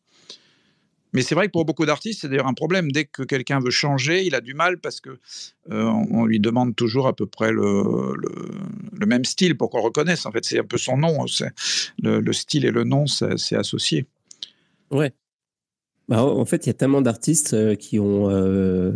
Mais 1.12 1.22
c'est 1.22 1.34
vrai 1.34 1.46
que 1.46 1.52
pour 1.52 1.64
beaucoup 1.64 1.84
d'artistes, 1.84 2.22
c'est 2.22 2.28
d'ailleurs 2.28 2.46
un 2.46 2.54
problème. 2.54 2.90
Dès 2.90 3.04
que 3.04 3.22
quelqu'un 3.22 3.60
veut 3.60 3.70
changer, 3.70 4.24
il 4.24 4.34
a 4.34 4.40
du 4.40 4.54
mal 4.54 4.78
parce 4.78 5.00
que 5.00 5.10
euh, 5.70 5.84
on 5.84 6.24
lui 6.24 6.40
demande 6.40 6.74
toujours 6.74 7.06
à 7.06 7.14
peu 7.14 7.26
près 7.26 7.52
le, 7.52 8.14
le, 8.92 9.06
même 9.06 9.24
style 9.24 9.56
pour 9.56 9.68
qu'on 9.68 9.78
le 9.78 9.84
reconnaisse. 9.84 10.24
En 10.24 10.32
fait, 10.32 10.44
c'est 10.44 10.60
un 10.60 10.64
peu 10.64 10.78
son 10.78 10.96
nom. 10.96 11.26
Le, 12.02 12.20
le, 12.20 12.32
style 12.32 12.64
et 12.64 12.70
le 12.70 12.84
nom, 12.84 13.06
c'est 13.06 13.56
associé. 13.56 14.06
Ouais. 14.90 15.12
Bah, 16.08 16.24
en 16.24 16.44
fait, 16.44 16.66
il 16.66 16.68
y 16.68 16.70
a 16.70 16.74
tellement 16.74 17.02
d'artistes 17.02 17.54
euh, 17.54 17.74
qui 17.74 17.98
ont, 17.98 18.30
euh, 18.30 18.92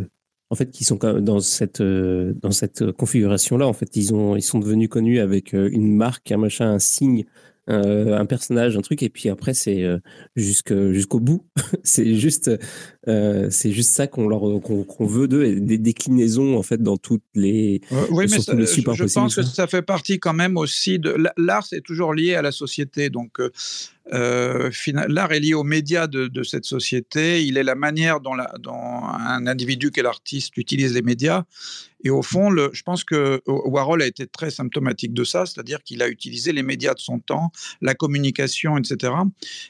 en 0.50 0.54
fait, 0.54 0.70
qui 0.70 0.84
sont 0.84 0.96
dans 0.96 1.40
cette 1.40 1.82
dans 1.82 2.50
cette 2.50 2.92
configuration-là. 2.92 3.66
En 3.66 3.72
fait, 3.74 3.94
ils 3.94 4.14
ont, 4.14 4.36
ils 4.36 4.42
sont 4.42 4.58
devenus 4.58 4.88
connus 4.88 5.20
avec 5.20 5.52
une 5.52 5.94
marque, 5.94 6.32
un 6.32 6.38
machin, 6.38 6.72
un 6.72 6.78
signe 6.78 7.24
euh, 7.24 7.55
un 7.68 8.26
personnage, 8.26 8.76
un 8.76 8.80
truc, 8.80 9.02
et 9.02 9.08
puis 9.08 9.28
après 9.28 9.54
c'est 9.54 9.82
euh, 9.82 9.98
jusqu'au 10.36 11.20
bout. 11.20 11.46
c'est 11.82 12.14
juste, 12.14 12.50
euh, 13.08 13.48
c'est 13.50 13.72
juste 13.72 13.92
ça 13.92 14.06
qu'on 14.06 14.28
leur 14.28 14.40
qu'on 14.40 15.06
veut 15.06 15.28
d'eux, 15.28 15.60
des 15.60 15.78
déclinaisons 15.78 16.56
en 16.56 16.62
fait 16.62 16.82
dans 16.82 16.96
toutes 16.96 17.22
les. 17.34 17.80
oui, 18.10 18.26
mais 18.30 18.38
je, 18.38 19.14
pense 19.14 19.34
que 19.34 19.42
ça 19.42 19.66
fait 19.66 19.82
partie 19.82 20.18
quand 20.18 20.34
même 20.34 20.56
aussi 20.56 20.98
de 20.98 21.16
l'art, 21.36 21.66
c'est 21.66 21.82
toujours 21.82 22.14
lié 22.14 22.34
à 22.34 22.42
la 22.42 22.52
société, 22.52 23.10
donc. 23.10 23.40
l'art 24.10 25.32
est 25.32 25.40
lié 25.40 25.54
aux 25.54 25.64
médias 25.64 26.06
de, 26.06 26.28
de, 26.28 26.42
cette 26.42 26.64
société. 26.64 27.44
Il 27.44 27.58
est 27.58 27.64
la 27.64 27.74
manière 27.74 28.20
dont, 28.20 28.34
la, 28.34 28.52
dont 28.60 28.72
un 28.72 29.46
individu 29.46 29.90
qu'est 29.90 30.02
l'artiste 30.02 30.56
utilise 30.56 30.94
les 30.94 31.02
médias. 31.02 31.44
Et 32.04 32.10
au 32.10 32.22
fond, 32.22 32.50
le, 32.50 32.70
je 32.72 32.82
pense 32.82 33.02
que 33.02 33.42
Warhol 33.46 34.02
a 34.02 34.06
été 34.06 34.28
très 34.28 34.50
symptomatique 34.50 35.12
de 35.12 35.24
ça, 35.24 35.44
c'est-à-dire 35.44 35.82
qu'il 35.82 36.02
a 36.02 36.08
utilisé 36.08 36.52
les 36.52 36.62
médias 36.62 36.94
de 36.94 37.00
son 37.00 37.18
temps, 37.18 37.50
la 37.80 37.94
communication, 37.94 38.76
etc. 38.76 39.12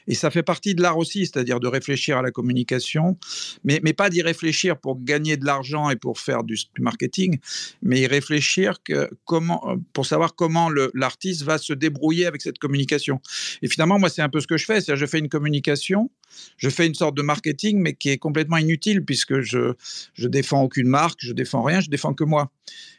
Et 0.07 0.13
ça 0.13 0.29
fait 0.29 0.43
partie 0.43 0.75
de 0.75 0.81
l'art 0.83 0.99
aussi, 0.99 1.25
c'est-à-dire 1.25 1.59
de 1.59 1.67
réfléchir 1.67 2.17
à 2.17 2.21
la 2.21 2.31
communication, 2.31 3.17
mais, 3.63 3.79
pas 3.93 4.09
d'y 4.09 4.21
réfléchir 4.21 4.77
pour 4.77 5.03
gagner 5.03 5.37
de 5.37 5.45
l'argent 5.45 5.89
et 5.89 5.95
pour 5.95 6.19
faire 6.19 6.43
du, 6.43 6.57
marketing, 6.79 7.39
mais 7.81 8.01
y 8.01 8.07
réfléchir 8.07 8.83
que, 8.83 9.09
comment, 9.25 9.77
pour 9.93 10.05
savoir 10.05 10.35
comment 10.35 10.69
l'artiste 10.93 11.43
va 11.43 11.57
se 11.57 11.73
débrouiller 11.73 12.25
avec 12.25 12.41
cette 12.41 12.59
communication. 12.59 13.21
Et 13.61 13.67
finalement, 13.67 13.99
moi, 13.99 14.09
c'est 14.09 14.21
un 14.21 14.29
peu 14.29 14.39
ce 14.39 14.47
que 14.47 14.57
je 14.57 14.65
fais, 14.65 14.81
c'est-à-dire 14.81 14.97
je 14.97 15.05
fais 15.05 15.19
une 15.19 15.29
communication, 15.29 16.09
je 16.57 16.69
fais 16.69 16.87
une 16.87 16.95
sorte 16.95 17.15
de 17.15 17.21
marketing, 17.21 17.79
mais 17.79 17.93
qui 17.93 18.09
est 18.09 18.17
complètement 18.17 18.57
inutile 18.57 19.03
puisque 19.03 19.41
je, 19.41 19.73
je 20.13 20.27
défends 20.27 20.63
aucune 20.63 20.87
marque, 20.87 21.19
je 21.19 21.33
défends 21.33 21.63
rien, 21.63 21.81
je 21.81 21.89
défends 21.89 22.13
que 22.13 22.23
moi. 22.23 22.51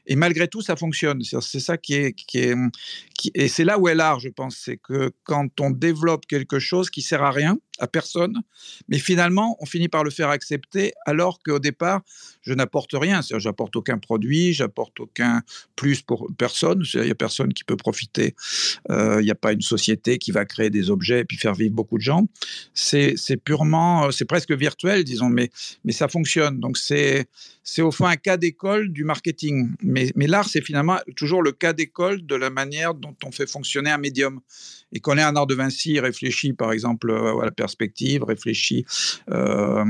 Et 0.06 0.16
malgré 0.16 0.48
tout, 0.48 0.62
ça 0.62 0.74
fonctionne. 0.74 1.22
C'est 1.22 1.60
ça 1.60 1.76
qui 1.76 1.94
est, 1.94 2.12
qui 2.12 2.38
est, 2.38 2.54
et 3.34 3.48
c'est 3.48 3.64
là 3.64 3.78
où 3.78 3.88
est 3.88 3.94
l'art, 3.94 4.20
je 4.20 4.28
pense, 4.30 4.56
c'est 4.56 4.78
que 4.78 5.12
quand 5.24 5.60
on 5.60 5.70
développe 5.70 6.26
quelque 6.26 6.58
chose 6.58 6.88
qui 6.88 7.02
sert 7.02 7.22
à 7.22 7.30
rien, 7.30 7.58
à 7.78 7.86
personne, 7.86 8.34
mais 8.88 8.98
finalement, 8.98 9.56
on 9.60 9.66
finit 9.66 9.88
par 9.88 10.02
le 10.04 10.10
faire 10.10 10.30
accepter, 10.30 10.92
alors 11.06 11.40
qu'au 11.42 11.58
départ, 11.58 12.00
je 12.42 12.52
n'apporte 12.52 12.90
rien. 12.94 13.22
C'est-à-dire, 13.22 13.40
j'apporte 13.40 13.76
aucun 13.76 13.98
produit, 13.98 14.52
j'apporte 14.52 14.98
aucun 15.00 15.42
plus 15.76 16.02
pour 16.02 16.28
personne. 16.36 16.82
Il 16.94 17.02
n'y 17.02 17.10
a 17.10 17.14
personne 17.14 17.52
qui 17.52 17.64
peut 17.64 17.76
profiter. 17.76 18.34
Euh, 18.90 19.20
il 19.20 19.24
n'y 19.24 19.30
a 19.30 19.36
pas 19.36 19.52
une 19.52 19.62
société 19.62 20.18
qui 20.18 20.32
va 20.32 20.44
créer 20.44 20.70
des 20.70 20.90
objets 20.90 21.20
et 21.20 21.24
puis 21.24 21.36
faire 21.36 21.54
vivre 21.54 21.74
beaucoup 21.74 21.98
de 21.98 22.02
gens. 22.02 22.26
C'est 22.74 23.14
purement, 23.36 24.10
c'est 24.10 24.24
presque 24.24 24.52
virtuel, 24.52 25.04
disons, 25.04 25.28
mais, 25.28 25.50
mais 25.84 25.92
ça 25.92 26.08
fonctionne. 26.08 26.60
Donc, 26.60 26.78
c'est 26.78 27.26
au 27.78 27.90
fond 27.90 28.06
un 28.06 28.16
cas 28.16 28.36
d'école 28.36 28.90
du 28.90 29.04
marketing. 29.04 29.70
Mais 29.82 30.08
mais, 30.14 30.26
l'art, 30.26 30.48
c'est 30.48 30.60
finalement 30.60 30.98
toujours 31.16 31.42
le 31.42 31.52
cas 31.52 31.72
d'école 31.72 32.24
de 32.24 32.34
la 32.34 32.50
manière 32.50 32.94
dont 32.94 33.14
on 33.24 33.32
fait 33.32 33.48
fonctionner 33.48 33.90
un 33.90 33.98
médium. 33.98 34.40
Et 34.92 35.00
quand 35.00 35.16
est 35.16 35.22
un 35.22 35.36
art 35.36 35.46
de 35.46 35.54
Vinci 35.54 36.00
réfléchit, 36.00 36.54
par 36.54 36.72
exemple, 36.72 37.10
euh, 37.10 37.40
à 37.40 37.44
la 37.44 37.50
perspective, 37.50 38.24
réfléchit 38.24 38.86
euh, 39.30 39.84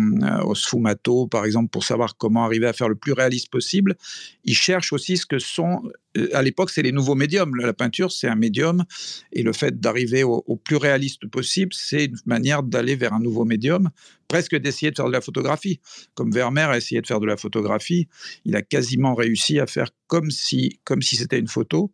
au 0.45 0.55
sfumato, 0.55 1.27
par 1.27 1.45
exemple, 1.45 1.71
pour 1.71 1.85
savoir 1.85 2.17
comment 2.17 2.45
arriver 2.45 2.67
à 2.67 2.73
faire 2.73 2.89
le 2.89 2.97
plus 2.97 3.13
réaliste 3.13 3.51
possible, 3.51 3.97
il 4.45 4.55
cherche 4.55 4.93
aussi 4.93 5.17
ce 5.17 5.27
que 5.27 5.39
sont 5.39 5.83
euh, 5.85 5.91
à 6.33 6.43
l'époque, 6.43 6.71
c'est 6.71 6.83
les 6.83 6.93
nouveaux 6.93 7.15
médiums. 7.15 7.55
La 7.57 7.73
peinture, 7.73 8.13
c'est 8.13 8.29
un 8.29 8.35
médium. 8.35 8.85
Et 9.33 9.43
le 9.43 9.53
fait 9.53 9.79
d'arriver 9.81 10.25
au, 10.25 10.57
plus 10.57 10.77
réaliste 10.77 11.27
possible, 11.29 11.73
c'est 11.75 12.07
une 12.07 12.17
manière 12.27 12.63
d'aller 12.63 12.97
vers 12.97 13.13
un 13.13 13.21
nouveau 13.21 13.45
médium, 13.45 13.91
presque 14.29 14.57
d'essayer 14.57 14.91
de 14.91 14.97
faire 14.97 15.07
de 15.07 15.13
la 15.13 15.21
photographie. 15.21 15.81
Comme 16.15 16.31
Vermeer 16.31 16.71
a 16.71 16.77
essayé 16.77 17.01
de 17.01 17.07
faire 17.07 17.21
de 17.21 17.27
la 17.27 17.37
photographie, 17.37 18.09
il 18.45 18.57
a 18.57 18.63
quasiment 18.63 19.15
réussi 19.15 19.59
à 19.61 19.67
faire 19.67 19.91
comme 20.07 20.31
si, 20.31 20.81
comme 20.85 21.03
si 21.03 21.17
c'était 21.17 21.39
une 21.39 21.49
photo. 21.49 21.93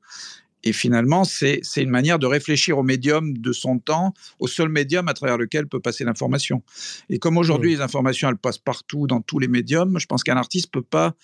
Et 0.65 0.73
finalement, 0.73 1.25
c'est 1.25 1.61
une 1.77 1.91
manière 1.91 2.19
de 2.19 2.27
réfléchir 2.27 2.79
au 2.79 2.83
médium 2.83 3.37
de 3.37 3.53
son 3.53 3.79
temps, 3.79 4.15
au 4.39 4.47
seul 4.47 4.71
médium 4.71 5.09
à 5.09 5.15
travers 5.15 5.37
lequel 5.37 5.67
peut 5.69 5.81
passer 5.81 6.05
l'information. 6.05 6.63
Et 7.11 7.19
comme 7.19 7.37
aujourd'hui, 7.37 7.75
les 7.75 7.81
informations, 7.83 8.29
elles 8.31 8.39
passent 8.39 8.59
partout, 8.59 9.07
dans 9.07 9.21
tous 9.21 9.39
les 9.39 9.49
médiums, 9.49 9.99
je 9.99 10.07
pense 10.07 10.25
qu'un 10.25 10.37
artiste 10.37 10.71
peut 10.73 10.83
pas 10.83 11.15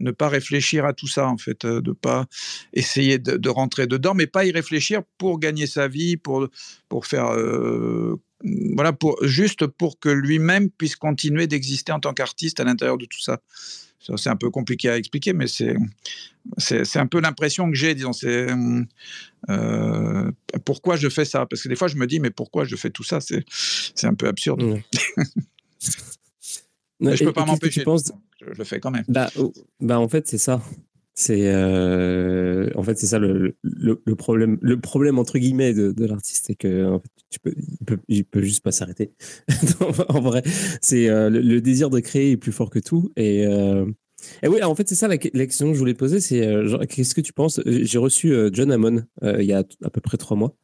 ne 0.00 0.10
pas 0.10 0.28
réfléchir 0.28 0.84
à 0.84 0.92
tout 0.92 1.08
ça, 1.08 1.26
en 1.28 1.38
fait, 1.38 1.64
euh, 1.64 1.80
de 1.80 1.92
pas 1.92 2.26
essayer 2.74 3.18
de, 3.18 3.48
rentrer 3.48 3.86
dedans, 3.86 4.14
mais 4.14 4.26
pas 4.26 4.44
y 4.44 4.52
réfléchir 4.52 5.02
pour 5.18 5.40
gagner 5.40 5.66
sa 5.66 5.88
vie, 5.88 6.16
pour, 6.16 6.48
pour 6.88 7.06
faire... 7.06 7.32
Euh, 7.32 8.20
voilà, 8.74 8.94
pour, 8.94 9.18
juste 9.22 9.66
pour 9.66 9.98
que 9.98 10.08
lui-même 10.08 10.70
puisse 10.70 10.96
continuer 10.96 11.46
d'exister 11.46 11.92
en 11.92 12.00
tant 12.00 12.14
qu'artiste 12.14 12.58
à 12.60 12.64
l'intérieur 12.64 12.96
de 12.96 13.04
tout 13.04 13.20
ça. 13.20 13.40
C'est 14.16 14.30
un 14.30 14.36
peu 14.36 14.50
compliqué 14.50 14.88
à 14.88 14.96
expliquer, 14.96 15.32
mais 15.32 15.46
c'est 15.46 15.76
c'est 16.58 16.98
un 16.98 17.06
peu 17.06 17.20
l'impression 17.20 17.68
que 17.70 17.76
j'ai, 17.76 17.94
disons. 17.94 18.12
C'est 18.12 18.48
euh, 19.48 20.30
pourquoi 20.64 20.96
je 20.96 21.08
fais 21.08 21.24
ça? 21.24 21.46
Parce 21.46 21.62
que 21.62 21.68
des 21.68 21.76
fois, 21.76 21.88
je 21.88 21.96
me 21.96 22.06
dis, 22.06 22.20
mais 22.20 22.30
pourquoi 22.30 22.64
je 22.64 22.76
fais 22.76 22.90
tout 22.90 23.04
ça? 23.04 23.20
C'est 23.20 24.06
un 24.06 24.14
peu 24.14 24.26
absurde. 24.26 24.62
mais 27.00 27.16
je 27.16 27.24
peux 27.24 27.32
pas 27.32 27.44
m'empêcher. 27.44 27.84
Je, 27.84 28.46
le 28.46 28.64
fais 28.64 28.80
quand 28.80 28.90
même. 28.90 29.04
Bah, 29.08 29.30
bah 29.80 30.00
en 30.00 30.08
fait, 30.08 30.26
c'est 30.26 30.38
ça. 30.38 30.62
C'est 31.14 31.48
euh, 31.48 32.70
en 32.76 32.82
fait 32.82 32.98
c'est 32.98 33.06
ça 33.06 33.18
le, 33.18 33.56
le, 33.62 34.16
problème 34.16 34.58
le 34.62 34.80
problème 34.80 35.18
entre 35.18 35.38
guillemets 35.38 35.74
de, 35.74 36.04
l'artiste 36.06 36.46
c'est 36.46 36.54
que 36.54 36.86
en 36.86 37.02
il 38.08 38.24
peut, 38.24 38.42
juste 38.42 38.62
pas 38.62 38.72
s'arrêter. 38.72 39.12
En 40.08 40.20
vrai 40.20 40.42
c'est 40.80 41.08
euh, 41.08 41.28
le, 41.28 41.60
désir 41.60 41.90
de 41.90 42.00
créer 42.00 42.32
est 42.32 42.36
plus 42.36 42.52
fort 42.52 42.70
que 42.70 42.78
tout 42.78 43.12
et, 43.16 43.46
euh, 43.46 43.84
et 44.42 44.48
oui 44.48 44.62
en 44.62 44.74
fait 44.74 44.88
c'est 44.88 44.94
ça 44.94 45.08
la, 45.08 45.18
question 45.18 45.68
que 45.68 45.74
je 45.74 45.78
voulais 45.78 45.94
poser 45.94 46.20
c'est 46.20 46.40
qu'est-ce 46.88 47.14
que 47.14 47.20
tu 47.20 47.32
penses? 47.32 47.60
J'ai 47.66 47.98
reçu 47.98 48.32
John 48.52 48.70
Hammond 48.70 49.02
il 49.22 49.44
y 49.44 49.52
a 49.52 49.64
à 49.84 49.90
peu 49.90 50.00
près 50.00 50.16
trois 50.16 50.36
mois. 50.36 50.56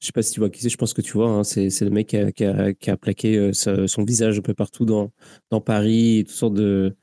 Je 0.00 0.06
sais 0.06 0.12
pas 0.12 0.22
si 0.22 0.32
tu 0.32 0.40
vois 0.40 0.50
qui 0.50 0.60
c'est 0.60 0.68
je 0.68 0.76
pense 0.76 0.92
que 0.92 1.00
tu 1.00 1.12
vois 1.14 1.30
hein, 1.30 1.44
c'est 1.44 1.80
le 1.80 1.90
mec 1.90 2.08
qui 2.08 2.16
a, 2.44 2.72
qui 2.74 2.90
a, 2.90 2.96
plaqué 2.96 3.52
son 3.54 4.04
visage 4.04 4.38
un 4.38 4.42
peu 4.42 4.54
partout 4.54 4.84
dans 4.84 5.10
dans 5.50 5.62
Paris 5.62 6.24
toutes 6.26 6.36
sortes 6.36 6.54
de 6.54 6.94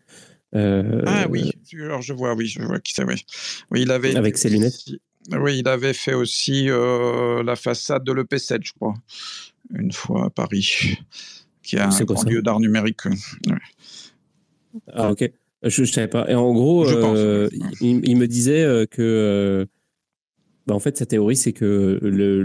euh, 0.56 1.02
ah 1.06 1.28
oui, 1.30 1.52
alors 1.74 2.02
je 2.02 2.14
vois, 2.14 2.34
oui, 2.34 2.48
je 2.48 2.62
vois 2.62 2.80
qui 2.80 2.94
c'est, 2.94 3.06
oui. 3.06 3.16
oui. 3.72 3.84
il 3.84 3.92
avait 3.92 4.16
Avec 4.16 4.38
ses 4.38 4.50
lunettes 4.50 4.76
Oui, 5.32 5.60
il 5.60 5.68
avait 5.68 5.94
fait 5.94 6.14
aussi 6.14 6.70
euh, 6.70 7.42
la 7.44 7.56
façade 7.56 8.04
de 8.04 8.12
l'EP7, 8.12 8.60
je 8.62 8.74
crois, 8.74 8.94
une 9.74 9.92
fois 9.92 10.26
à 10.26 10.30
Paris, 10.30 10.98
qui 11.64 11.78
a 11.78 11.88
un 11.88 12.04
grand 12.04 12.28
lieu 12.28 12.42
d'art 12.42 12.60
numérique. 12.60 13.02
Ah, 14.92 15.12
ok. 15.12 15.32
Je 15.64 15.82
ne 15.82 15.86
savais 15.86 16.08
pas. 16.08 16.30
Et 16.30 16.36
en 16.36 16.54
gros, 16.54 16.90
euh, 16.90 17.50
il, 17.82 18.18
me 18.18 18.28
disait 18.28 18.88
que. 18.90 19.68
Bah, 20.68 20.76
en 20.76 20.80
fait, 20.80 20.98
sa 20.98 21.06
théorie, 21.06 21.36
c'est 21.36 21.54
que 21.54 22.00
le, 22.02 22.42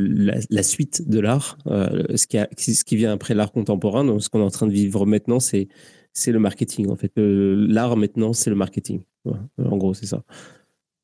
la, 0.51 0.63
suite 0.63 1.09
de 1.09 1.19
l'art, 1.19 1.59
ce, 1.67 2.27
qui 2.27 2.39
ce 2.75 2.85
qui 2.85 2.97
vient 2.97 3.13
après 3.13 3.35
l'art 3.35 3.53
contemporain, 3.53 4.05
donc 4.05 4.23
ce 4.23 4.29
qu'on 4.29 4.41
est 4.41 4.45
en 4.45 4.51
train 4.51 4.67
de 4.67 4.73
vivre 4.73 5.07
maintenant, 5.07 5.41
c'est 5.41 5.69
c'est 6.17 6.33
le 6.33 6.39
marketing 6.39 6.89
en 6.91 6.97
fait. 6.97 7.13
L'art 7.17 7.97
maintenant, 7.97 8.33
c'est 8.33 8.51
le 8.51 8.57
marketing. 8.57 9.03
en 9.27 9.77
gros, 9.77 9.93
c'est 9.93 10.07
ça. 10.07 10.25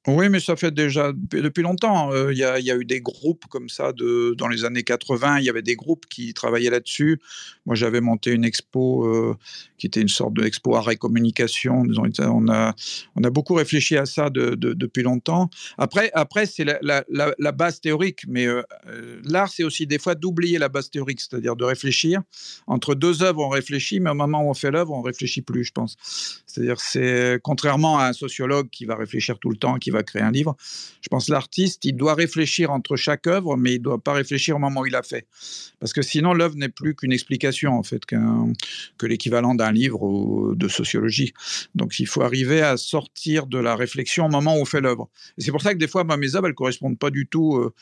Oui, 0.09 0.29
mais 0.29 0.41
ça 0.41 0.57
fait 0.57 0.75
déjà 0.75 1.12
depuis 1.12 1.62
longtemps. 1.62 2.12
Euh, 2.12 2.33
il 2.33 2.38
y, 2.38 2.43
a, 2.45 2.59
eu 2.59 2.85
des 2.85 3.01
groupes 3.01 3.47
comme 3.49 3.69
ça 3.69 3.93
de, 3.93 4.35
dans 4.37 4.49
les 4.49 4.65
années 4.65 4.83
80. 4.83 5.38
Il 5.38 5.45
y 5.45 5.49
avait 5.49 5.62
des 5.62 5.77
groupes 5.77 6.07
qui 6.07 6.35
travaillaient 6.35 6.71
là-dessus. 6.71 7.21
Moi, 7.67 7.77
j'avais 7.77 8.01
monté 8.01 8.33
une 8.33 8.45
expo 8.45 9.07
euh, 9.07 9.37
qui 9.79 9.87
était 9.87 10.01
une 10.01 10.09
sorte 10.09 10.35
d'expo 10.35 10.75
art 10.75 10.91
et 10.91 10.97
communication. 10.97 11.85
On 12.19 12.49
a, 12.49 12.75
on 13.15 13.23
a 13.23 13.31
beaucoup 13.31 13.55
réfléchi 13.55 13.97
à 13.97 14.05
ça 14.05 14.29
depuis 14.29 15.05
longtemps. 15.05 15.51
Après, 15.79 16.11
après 16.15 16.47
c'est 16.47 16.65
la, 16.65 17.53
base 17.53 17.81
théorique, 17.81 18.23
mais 18.27 18.47
euh, 18.47 18.62
l'art, 19.25 19.51
c'est 19.51 19.62
aussi 19.62 19.87
des 19.87 20.01
fois 20.01 20.17
d'oublier 20.17 20.59
la 20.59 20.69
base 20.69 20.91
théorique, 20.91 21.21
c'est-à-dire 21.21 21.55
de 21.55 21.65
réfléchir. 21.65 22.23
Entre 22.67 22.97
deux 22.97 23.23
œuvres, 23.23 23.45
on 23.45 23.51
réfléchit, 23.51 24.01
mais 24.01 24.11
au 24.11 24.15
moment 24.15 24.43
où 24.43 24.51
on 24.51 24.55
fait 24.55 24.73
l'œuvre, 24.73 24.93
on 24.93 25.03
réfléchit 25.03 25.43
plus, 25.43 25.62
je 25.62 25.73
pense. 25.73 25.97
C'est-à-dire, 26.47 26.81
c'est 26.81 27.38
contrairement 27.43 27.99
à 28.01 28.09
un 28.09 28.12
sociologue 28.12 28.69
qui 28.71 28.85
va 28.85 28.97
réfléchir 28.97 29.38
tout 29.38 29.51
le 29.51 29.57
temps, 29.57 29.77
qui 29.77 29.91
va 29.92 30.02
créer 30.02 30.22
un 30.22 30.31
livre. 30.31 30.57
Je 31.00 31.09
pense 31.09 31.28
l'artiste, 31.28 31.85
il 31.85 31.94
doit 31.94 32.14
réfléchir 32.14 32.70
entre 32.70 32.96
chaque 32.96 33.26
œuvre, 33.26 33.57
mais 33.57 33.74
il 33.74 33.78
ne 33.78 33.85
doit 33.85 33.98
pas 33.98 34.12
réfléchir 34.12 34.57
au 34.57 34.59
moment 34.59 34.81
où 34.81 34.87
il 34.87 34.94
a 34.94 35.02
fait. 35.02 35.26
Parce 35.81 35.92
que 35.92 36.02
sinon, 36.02 36.33
l'œuvre 36.35 36.57
n'est 36.57 36.68
plus 36.68 36.94
qu'une 36.94 37.12
explication, 37.12 37.72
en 37.72 37.83
fait, 37.83 38.05
que 38.07 39.07
l'équivalent 39.07 39.55
d'un 39.55 39.72
livre 39.72 40.55
de 40.55 40.68
sociologie. 40.68 41.33
Donc, 41.74 41.98
il 41.98 42.07
faut 42.07 42.22
arriver 42.22 42.62
à 42.62 42.76
sortir 42.76 43.46
de 43.46 43.59
la 43.59 43.76
réflexion 43.76 44.26
au 44.26 44.28
moment 44.28 44.57
où 44.57 44.61
on 44.61 44.64
fait 44.64 44.81
l'œuvre. 44.81 45.09
C'est 45.38 45.50
pour 45.50 45.62
ça 45.62 45.72
que 45.72 45.78
des 45.78 45.88
fois, 45.88 46.05
mes 46.05 46.35
œuvres, 46.35 46.46
elles 46.46 46.52
ne 46.52 46.57
correspondent 46.57 46.98
pas 46.98 47.11
du 47.11 47.26
tout. 47.26 47.57
Euh, 47.57 47.72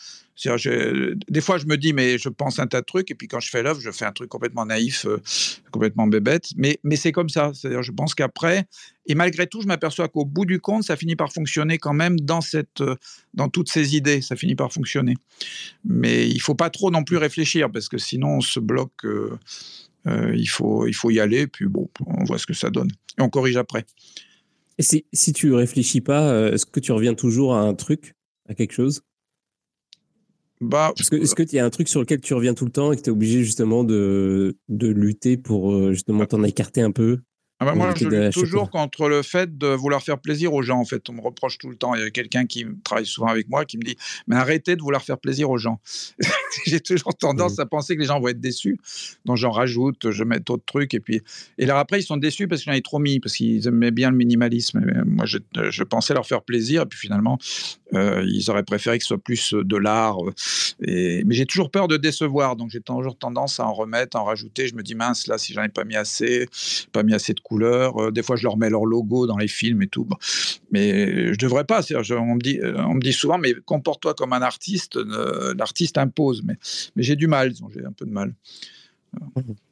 des 0.47 1.41
fois, 1.41 1.59
je 1.59 1.67
me 1.67 1.77
dis, 1.77 1.93
mais 1.93 2.19
je 2.19 2.29
pense 2.29 2.59
un 2.59 2.67
tas 2.67 2.81
de 2.81 2.87
trucs, 2.87 3.11
et 3.11 3.15
puis 3.15 3.29
quand 3.29 3.41
je 3.41 3.51
fais 3.51 3.63
l'œuvre, 3.63 3.81
je 3.81 3.91
fais 3.91 4.05
un 4.05 4.13
truc 4.13 4.29
complètement 4.29 4.65
naïf, 4.65 5.05
euh, 5.05 5.19
complètement 5.71 6.07
bébête. 6.07 6.51
Mais, 6.57 6.79
mais 6.83 6.97
c'est 6.97 7.13
comme 7.13 7.29
ça. 7.29 7.53
C'est-à-dire, 7.55 7.83
je 7.83 7.93
pense 7.93 8.15
qu'après, 8.15 8.65
et 9.07 9.15
malgré 9.15 9.47
tout, 9.47 9.61
je 9.61 9.67
m'aperçois 9.67 10.09
qu'au 10.09 10.25
bout 10.25 10.47
du 10.47 10.61
compte, 10.61 10.85
ça 10.85 10.97
finit 10.97 11.17
par 11.17 11.33
fonctionner 11.33 11.79
quand 11.79 11.93
même 11.93 12.19
dans, 12.21 12.41
cette, 12.41 12.81
euh, 12.81 12.97
dans 13.35 13.49
toutes 13.49 13.71
ces 13.71 13.97
idées. 13.97 14.23
Ça 14.23 14.37
finit 14.37 14.55
par 14.55 14.73
fonctionner. 14.73 15.17
Mais 15.85 16.29
il 16.29 16.41
faut 16.41 16.55
pas 16.55 16.71
trop 16.71 16.91
non 16.91 17.05
plus 17.05 17.17
réfléchir, 17.17 17.71
parce 17.71 17.89
que 17.89 17.99
sinon, 17.99 18.37
on 18.37 18.41
se 18.41 18.61
bloque. 18.61 19.05
Euh, 19.05 19.39
il, 20.35 20.49
faut, 20.49 20.87
il 20.87 20.95
faut 20.95 21.11
y 21.11 21.21
aller, 21.21 21.47
puis 21.47 21.67
bon, 21.67 21.91
on 22.07 22.25
voit 22.25 22.39
ce 22.39 22.47
que 22.47 22.55
ça 22.55 22.71
donne. 22.71 22.91
Et 23.19 23.23
on 23.23 23.29
corrige 23.29 23.59
après. 23.59 23.85
Et 24.79 24.83
si, 24.83 25.05
si 25.13 25.35
tu 25.35 25.53
réfléchis 25.53 26.01
pas, 26.01 26.51
est-ce 26.53 26.65
que 26.65 26.81
tu 26.81 26.93
reviens 26.93 27.13
toujours 27.13 27.55
à 27.55 27.61
un 27.61 27.75
truc, 27.75 28.15
à 28.49 28.55
quelque 28.55 28.73
chose? 28.73 29.03
Bah, 30.61 30.93
est-ce 30.99 31.35
qu'il 31.35 31.55
y 31.55 31.59
a 31.59 31.65
un 31.65 31.71
truc 31.71 31.89
sur 31.89 32.01
lequel 32.01 32.21
tu 32.21 32.35
reviens 32.35 32.55
tout 32.55 32.65
le 32.67 32.71
temps 32.71 32.93
et 32.93 32.97
que 32.97 33.03
tu 33.03 33.09
es 33.11 33.13
obligé 33.13 33.43
justement 33.45 33.85
de, 33.85 34.59
de 34.69 34.89
lutter 34.89 35.37
pour 35.37 35.73
euh, 35.73 35.93
justement 35.93 36.27
t'en 36.27 36.43
écarter 36.43 36.83
un 36.83 36.93
peu? 36.93 37.21
Ah 37.63 37.67
bah, 37.67 37.75
moi, 37.75 37.93
je 37.95 38.09
lutte 38.09 38.33
toujours 38.33 38.71
contre 38.71 39.07
le 39.07 39.21
fait 39.23 39.59
de 39.59 39.67
vouloir 39.67 40.03
faire 40.03 40.19
plaisir 40.19 40.55
aux 40.55 40.63
gens. 40.63 40.79
En 40.81 40.87
fait, 40.87 41.07
on 41.11 41.13
me 41.13 41.21
reproche 41.21 41.59
tout 41.59 41.69
le 41.69 41.77
temps. 41.77 41.95
Il 41.95 42.01
y 42.01 42.05
a 42.05 42.11
quelqu'un 42.11 42.47
qui 42.47 42.65
travaille 42.85 43.05
souvent 43.05 43.27
avec 43.27 43.51
moi 43.51 43.67
qui 43.67 43.77
me 43.77 43.83
dit 43.83 43.97
Mais 44.27 44.37
arrêtez 44.37 44.77
de 44.77 44.81
vouloir 44.81 45.03
faire 45.03 45.19
plaisir 45.19 45.51
aux 45.51 45.59
gens. 45.59 45.79
J'ai 46.67 46.81
toujours 46.81 47.15
tendance 47.15 47.59
à 47.59 47.67
penser 47.67 47.97
que 47.97 48.01
les 48.01 48.07
gens 48.07 48.19
vont 48.19 48.29
être 48.29 48.41
déçus. 48.41 48.79
Donc, 49.27 49.37
j'en 49.37 49.51
rajoute, 49.51 50.11
je 50.11 50.25
mets 50.25 50.41
d'autres 50.41 50.65
trucs. 50.65 50.95
Et 50.95 51.01
puis, 51.01 51.21
et 51.59 51.67
là, 51.67 51.79
après, 51.79 52.01
ils 52.01 52.03
sont 52.03 52.17
déçus 52.17 52.49
parce 52.49 52.63
que 52.63 52.71
j'en 52.71 52.77
ai 52.77 52.81
trop 52.81 52.99
mis, 52.99 53.21
parce 53.21 53.35
qu'ils 53.37 53.69
aimaient 53.69 53.91
bien 53.91 54.11
le 54.11 54.17
minimalisme. 54.17 54.81
moi, 55.05 55.27
je, 55.27 55.37
je, 55.69 55.83
pensais 55.85 56.15
leur 56.15 56.27
faire 56.27 56.41
plaisir. 56.41 56.83
Et 56.83 56.87
puis, 56.87 56.99
finalement, 56.99 57.39
euh, 57.93 58.25
ils 58.27 58.51
auraient 58.51 58.63
préféré 58.63 58.97
que 58.97 59.05
ce 59.05 59.09
soit 59.09 59.19
plus 59.19 59.53
de 59.53 59.77
l'art. 59.77 60.17
Et... 60.81 61.25
Mais 61.25 61.35
j'ai 61.35 61.45
toujours 61.45 61.71
peur 61.71 61.89
de 61.89 61.99
décevoir. 61.99 62.57
Donc, 62.57 62.71
j'ai 62.71 62.81
toujours 62.81 63.19
tendance 63.19 63.61
à 63.61 63.67
en 63.67 63.75
remettre, 63.75 64.17
à 64.17 64.23
en 64.23 64.25
rajouter. 64.25 64.67
Je 64.67 64.75
me 64.75 64.83
dis 64.83 64.95
Mince, 64.95 65.27
là, 65.27 65.37
si 65.37 65.53
j'en 65.53 65.63
ai 65.63 65.69
pas 65.69 65.85
mis 65.85 65.97
assez, 65.97 66.49
pas 66.93 67.03
mis 67.03 67.13
assez 67.13 67.35
de 67.35 67.41
couleurs. 67.51 68.01
Euh, 68.01 68.11
des 68.13 68.23
fois, 68.23 68.37
je 68.37 68.45
leur 68.45 68.57
mets 68.57 68.71
leur 68.71 68.87
logo 68.87 69.27
dans 69.27 69.37
les 69.37 69.49
films 69.49 69.83
et 69.83 69.89
tout. 69.89 70.09
Mais 70.71 71.33
je 71.33 71.39
devrais 71.39 71.65
pas. 71.65 71.83
on, 71.91 72.35
me 72.35 72.41
dit, 72.41 72.61
on 72.63 72.95
me 72.95 73.01
dit 73.01 73.13
souvent, 73.13 73.39
mais 73.39 73.55
comporte-toi 73.65 74.15
comme 74.15 74.33
un 74.33 74.43
artiste. 74.43 74.97
L'artiste 75.59 75.99
impose. 75.99 76.43
Mais, 76.45 76.55
mais 76.95 77.03
j'ai 77.03 77.17
du 77.17 77.27
mal. 77.27 77.53
J'ai 77.75 77.85
un 77.85 77.93
peu 77.93 78.07
de 78.07 78.13
mal. 78.13 78.35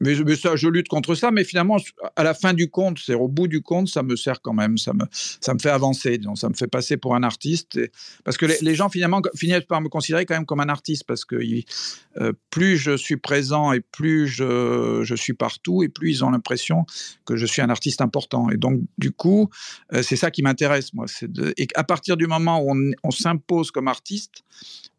Mais, 0.01 0.14
ça, 0.37 0.57
je 0.57 0.68
lutte 0.68 0.88
contre 0.88 1.14
ça, 1.14 1.31
mais 1.31 1.44
finalement, 1.44 1.77
à 2.16 2.22
la 2.22 2.35
fin 2.35 2.55
du 2.55 2.70
compte, 2.70 2.98
c'est 2.98 3.14
au 3.14 3.29
bout 3.29 3.48
du 3.48 3.62
compte, 3.62 3.88
ça 3.88 4.03
me 4.03 4.16
sert 4.16 4.40
quand 4.40 4.53
même, 4.53 4.79
ça 4.79 4.92
me, 4.92 5.05
ça 5.12 5.55
me 5.55 5.59
fait 5.59 5.70
avancer, 5.70 6.20
ça 6.35 6.48
me 6.48 6.55
fait 6.55 6.66
passer 6.66 6.96
pour 6.96 7.14
un 7.14 7.22
artiste. 7.22 7.79
parce 8.24 8.37
que 8.37 8.46
les, 8.46 8.74
gens, 8.74 8.88
finalement, 8.88 9.20
finissent 9.35 9.64
par 9.68 9.81
me 9.81 9.88
considérer 9.88 10.27
quand 10.27 10.35
même 10.35 10.46
comme 10.46 10.61
un 10.61 10.68
artiste, 10.68 11.05
parce 11.05 11.24
que 11.24 11.37
euh, 11.37 12.33
plus 12.51 12.77
je 12.77 12.96
suis 12.96 13.16
présent 13.16 13.72
et 13.72 13.81
plus 13.81 14.27
je, 14.27 15.01
je, 15.03 15.14
suis 15.14 15.35
partout, 15.35 15.83
et 15.83 15.88
plus 15.88 16.11
ils 16.11 16.24
ont 16.24 16.31
l'impression 16.31 16.85
que 17.24 17.37
je 17.37 17.46
suis 17.46 17.62
un 17.62 17.70
artiste 17.70 18.01
important. 18.01 18.51
Et 18.51 18.57
donc, 18.57 18.81
du 18.98 19.12
coup, 19.12 19.51
euh, 19.92 20.03
c'est 20.03 20.16
ça 20.16 20.31
qui 20.31 20.42
m'intéresse, 20.42 20.94
moi. 20.94 21.07
De, 21.22 21.55
et 21.57 21.68
à 21.74 21.85
partir 21.85 22.16
du 22.16 22.27
moment 22.27 22.61
où 22.62 22.74
on 23.03 23.11
s'impose 23.11 23.70
comme 23.70 23.88
artiste, 23.88 24.44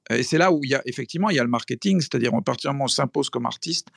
et 0.10 0.24
c'est 0.24 0.38
là 0.38 0.52
où 0.52 0.62
il 0.64 0.72
y 0.72 0.76
a 0.76 0.82
effectivement 0.86 1.30
il 1.30 1.36
y 1.36 1.40
a 1.40 1.44
le 1.44 1.50
marketing, 1.50 2.02
c'est-à-dire 2.02 2.34
à 2.34 2.42
partir 2.42 2.72
du 2.72 2.74
moment 2.74 2.86
où 2.86 2.86
on 2.86 2.88
s'impose 2.88 3.30
comme 3.30 3.46
artiste, 3.46 3.88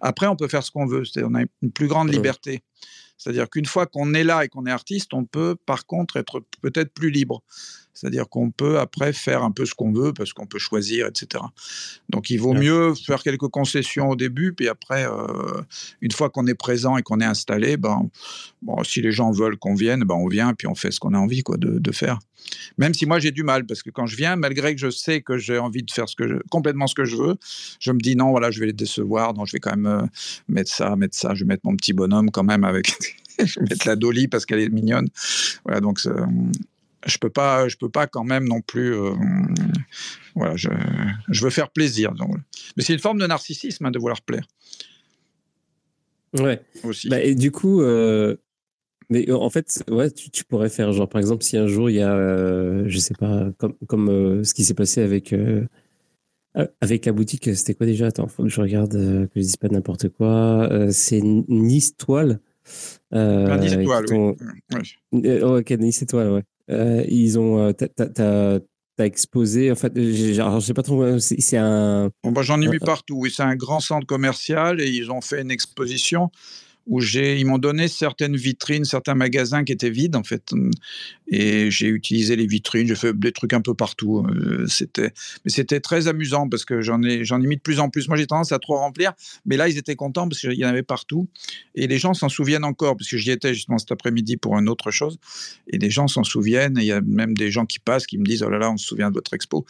après 0.00 0.26
on 0.26 0.36
peut 0.36 0.48
faire 0.48 0.62
ce 0.62 0.70
qu'on 0.70 0.86
veut, 0.86 1.04
c'est-à-dire 1.04 1.30
on 1.30 1.34
a 1.34 1.42
une 1.62 1.72
plus 1.72 1.88
grande 1.88 2.12
liberté. 2.12 2.62
C'est-à-dire 3.22 3.48
qu'une 3.48 3.66
fois 3.66 3.86
qu'on 3.86 4.14
est 4.14 4.24
là 4.24 4.44
et 4.44 4.48
qu'on 4.48 4.66
est 4.66 4.70
artiste, 4.70 5.14
on 5.14 5.24
peut 5.24 5.54
par 5.54 5.86
contre 5.86 6.16
être 6.16 6.42
peut-être 6.60 6.92
plus 6.92 7.10
libre. 7.10 7.42
C'est-à-dire 7.94 8.28
qu'on 8.28 8.50
peut 8.50 8.78
après 8.78 9.12
faire 9.12 9.42
un 9.42 9.50
peu 9.50 9.66
ce 9.66 9.74
qu'on 9.74 9.92
veut 9.92 10.12
parce 10.12 10.32
qu'on 10.32 10.46
peut 10.46 10.58
choisir, 10.58 11.06
etc. 11.06 11.44
Donc 12.08 12.30
il 12.30 12.38
vaut 12.38 12.54
mieux 12.54 12.94
faire 12.94 13.22
quelques 13.22 13.48
concessions 13.48 14.10
au 14.10 14.16
début, 14.16 14.52
puis 14.52 14.68
après, 14.68 15.06
euh, 15.06 15.60
une 16.00 16.10
fois 16.10 16.30
qu'on 16.30 16.46
est 16.46 16.54
présent 16.54 16.96
et 16.96 17.02
qu'on 17.02 17.20
est 17.20 17.24
installé, 17.24 17.76
ben, 17.76 18.08
bon, 18.62 18.82
si 18.84 19.02
les 19.02 19.12
gens 19.12 19.30
veulent 19.30 19.56
qu'on 19.56 19.74
vienne, 19.74 20.04
ben, 20.04 20.14
on 20.14 20.28
vient, 20.28 20.54
puis 20.54 20.66
on 20.66 20.74
fait 20.74 20.90
ce 20.90 21.00
qu'on 21.00 21.14
a 21.14 21.18
envie 21.18 21.42
quoi, 21.42 21.56
de, 21.58 21.92
faire. 21.92 22.18
Même 22.78 22.94
si 22.94 23.04
moi 23.04 23.18
j'ai 23.18 23.30
du 23.30 23.42
mal, 23.42 23.66
parce 23.66 23.82
que 23.82 23.90
quand 23.90 24.06
je 24.06 24.16
viens, 24.16 24.34
malgré 24.36 24.74
que 24.74 24.80
je 24.80 24.90
sais 24.90 25.20
que 25.20 25.36
j'ai 25.36 25.58
envie 25.58 25.82
de 25.82 25.90
faire 25.90 26.08
ce 26.08 26.16
que 26.16 26.42
complètement 26.50 26.86
ce 26.86 26.94
que 26.94 27.04
je 27.04 27.16
veux, 27.16 27.36
je 27.78 27.92
me 27.92 27.98
dis 27.98 28.16
non, 28.16 28.30
voilà, 28.30 28.50
je 28.50 28.60
vais 28.60 28.66
les 28.66 28.72
décevoir, 28.72 29.34
donc 29.34 29.46
je 29.46 29.52
vais 29.52 29.60
quand 29.60 29.76
même 29.76 29.86
euh, 29.86 30.06
mettre 30.48 30.72
ça, 30.72 30.96
mettre 30.96 31.16
ça, 31.16 31.34
je 31.34 31.40
vais 31.40 31.48
mettre 31.48 31.62
mon 31.64 31.76
petit 31.76 31.92
bonhomme 31.92 32.30
quand 32.30 32.44
même 32.44 32.64
avec 32.64 32.94
je 33.38 33.60
vais 33.60 33.66
mettre 33.68 33.86
la 33.86 33.96
Dolly 33.96 34.28
parce 34.28 34.46
qu'elle 34.46 34.60
est 34.60 34.70
mignonne. 34.70 35.08
Voilà, 35.64 35.80
donc 35.80 36.00
je 37.06 37.18
peux 37.18 37.30
pas, 37.30 37.68
je 37.68 37.76
peux 37.76 37.88
pas 37.88 38.06
quand 38.06 38.24
même 38.24 38.46
non 38.46 38.60
plus. 38.60 38.94
Euh, 38.94 39.12
voilà, 40.34 40.56
je, 40.56 40.68
je, 41.28 41.44
veux 41.44 41.50
faire 41.50 41.70
plaisir. 41.70 42.12
Donc, 42.12 42.36
mais 42.76 42.82
c'est 42.82 42.92
une 42.92 42.98
forme 42.98 43.18
de 43.18 43.26
narcissisme 43.26 43.86
hein, 43.86 43.90
de 43.90 43.98
vouloir 43.98 44.22
plaire. 44.22 44.46
Ouais. 46.38 46.60
Aussi. 46.84 47.08
Bah, 47.08 47.20
et 47.20 47.34
du 47.34 47.50
coup, 47.50 47.82
euh, 47.82 48.36
mais 49.10 49.30
en 49.30 49.50
fait, 49.50 49.84
ouais, 49.90 50.10
tu, 50.10 50.44
pourrais 50.44 50.70
faire 50.70 50.92
genre 50.92 51.08
par 51.08 51.20
exemple 51.20 51.42
si 51.42 51.56
un 51.56 51.66
jour 51.66 51.90
il 51.90 51.96
y 51.96 52.00
a, 52.00 52.14
euh, 52.14 52.84
je 52.86 52.98
sais 52.98 53.14
pas, 53.14 53.50
comme 53.58 53.74
comme 53.86 54.44
ce 54.44 54.54
qui 54.54 54.64
s'est 54.64 54.74
passé 54.74 55.02
avec. 55.02 55.34
avec 56.80 57.06
la 57.06 57.12
boutique, 57.12 57.54
c'était 57.56 57.74
quoi 57.74 57.86
déjà? 57.86 58.06
Attends, 58.06 58.28
faut 58.28 58.44
que 58.44 58.48
je 58.48 58.60
regarde, 58.60 58.92
que 58.92 59.30
je 59.36 59.40
dise 59.40 59.56
pas 59.56 59.68
n'importe 59.68 60.08
quoi. 60.10 60.68
c'est 60.90 61.20
Nice 61.22 61.96
Toile. 61.96 62.40
Nice 63.12 63.72
Étoile, 63.72 64.04
oui. 64.10 65.40
Oh, 65.42 65.58
ok, 65.58 65.70
Nice 65.72 66.02
Étoile, 66.02 66.30
ouais. 66.30 66.42
Euh, 66.70 67.04
ils 67.08 67.38
ont, 67.38 67.58
euh, 67.58 67.72
t'as, 67.72 68.60
exposé, 69.04 69.72
en 69.72 69.74
fait, 69.74 69.92
je 69.96 70.60
sais 70.60 70.74
pas 70.74 70.82
trop, 70.82 71.18
c'est 71.18 71.56
un. 71.56 72.10
Bon, 72.22 72.30
bah, 72.30 72.42
j'en 72.42 72.60
ai 72.60 72.68
mis 72.68 72.78
partout. 72.78 73.16
Oui, 73.16 73.32
c'est 73.34 73.42
un 73.42 73.56
grand 73.56 73.80
centre 73.80 74.06
commercial 74.06 74.80
et 74.80 74.88
ils 74.88 75.10
ont 75.10 75.20
fait 75.20 75.42
une 75.42 75.50
exposition 75.50 76.30
où 76.86 77.00
j'ai, 77.00 77.38
ils 77.38 77.46
m'ont 77.46 77.58
donné 77.58 77.88
certaines 77.88 78.36
vitrines, 78.36 78.84
certains 78.84 79.14
magasins 79.14 79.64
qui 79.64 79.72
étaient 79.72 79.90
vides 79.90 80.16
en 80.16 80.24
fait, 80.24 80.52
et 81.28 81.70
j'ai 81.70 81.86
utilisé 81.86 82.36
les 82.36 82.46
vitrines, 82.46 82.86
j'ai 82.86 82.94
fait 82.94 83.18
des 83.18 83.32
trucs 83.32 83.54
un 83.54 83.60
peu 83.60 83.74
partout. 83.74 84.26
Euh, 84.28 84.66
c'était, 84.66 85.12
mais 85.44 85.50
c'était 85.50 85.80
très 85.80 86.08
amusant 86.08 86.48
parce 86.48 86.64
que 86.64 86.82
j'en 86.82 87.02
ai, 87.02 87.24
j'en 87.24 87.40
ai 87.40 87.46
mis 87.46 87.56
de 87.56 87.62
plus 87.62 87.80
en 87.80 87.88
plus. 87.88 88.08
Moi, 88.08 88.16
j'ai 88.16 88.26
tendance 88.26 88.52
à 88.52 88.58
trop 88.58 88.76
remplir, 88.76 89.12
mais 89.46 89.56
là, 89.56 89.68
ils 89.68 89.78
étaient 89.78 89.96
contents 89.96 90.28
parce 90.28 90.40
qu'il 90.40 90.52
y 90.52 90.64
en 90.64 90.68
avait 90.68 90.82
partout, 90.82 91.28
et 91.74 91.86
les 91.86 91.98
gens 91.98 92.12
s'en 92.12 92.28
souviennent 92.28 92.64
encore 92.64 92.96
parce 92.96 93.08
que 93.08 93.16
j'y 93.16 93.30
étais 93.30 93.54
justement 93.54 93.78
cet 93.78 93.92
après-midi 93.92 94.36
pour 94.36 94.58
une 94.58 94.68
autre 94.68 94.90
chose, 94.90 95.18
et 95.68 95.78
les 95.78 95.90
gens 95.90 96.08
s'en 96.08 96.24
souviennent. 96.24 96.76
il 96.76 96.84
y 96.84 96.92
a 96.92 97.00
même 97.00 97.34
des 97.34 97.50
gens 97.50 97.64
qui 97.64 97.78
passent 97.78 98.06
qui 98.06 98.18
me 98.18 98.24
disent 98.24 98.42
oh 98.42 98.50
là 98.50 98.58
là, 98.58 98.70
on 98.70 98.76
se 98.76 98.86
souvient 98.86 99.08
de 99.08 99.14
votre 99.14 99.32
expo. 99.34 99.64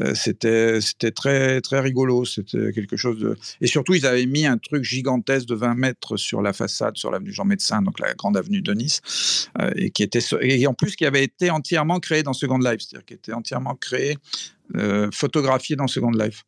Euh, 0.00 0.14
c'était, 0.14 0.80
c'était 0.80 1.12
très 1.12 1.60
très 1.60 1.80
rigolo. 1.80 2.24
C'était 2.24 2.72
quelque 2.72 2.96
chose 2.96 3.18
de, 3.18 3.36
et 3.60 3.66
surtout, 3.66 3.94
ils 3.94 4.06
avaient 4.06 4.26
mis 4.26 4.46
un 4.46 4.58
truc 4.58 4.82
gigantesque 4.82 5.46
de 5.46 5.54
20 5.54 5.74
mètres 5.74 6.16
sur 6.16 6.42
la 6.42 6.52
façade 6.54 6.96
sur 6.96 7.10
l'avenue 7.10 7.32
Jean 7.32 7.44
Médecin, 7.44 7.82
donc 7.82 7.98
la 8.00 8.14
grande 8.14 8.36
avenue 8.36 8.62
de 8.62 8.72
Nice, 8.72 9.50
euh, 9.60 9.70
et 9.76 9.90
qui 9.90 10.02
était 10.02 10.20
et 10.40 10.66
en 10.66 10.74
plus 10.74 10.96
qui 10.96 11.04
avait 11.04 11.24
été 11.24 11.50
entièrement 11.50 12.00
créé 12.00 12.22
dans 12.22 12.32
Second 12.32 12.58
Life, 12.58 12.80
c'est-à-dire 12.80 13.04
qui 13.04 13.14
était 13.14 13.32
entièrement 13.32 13.74
créé, 13.74 14.16
euh, 14.76 15.10
photographié 15.12 15.76
dans 15.76 15.86
Second 15.86 16.10
Life. 16.10 16.44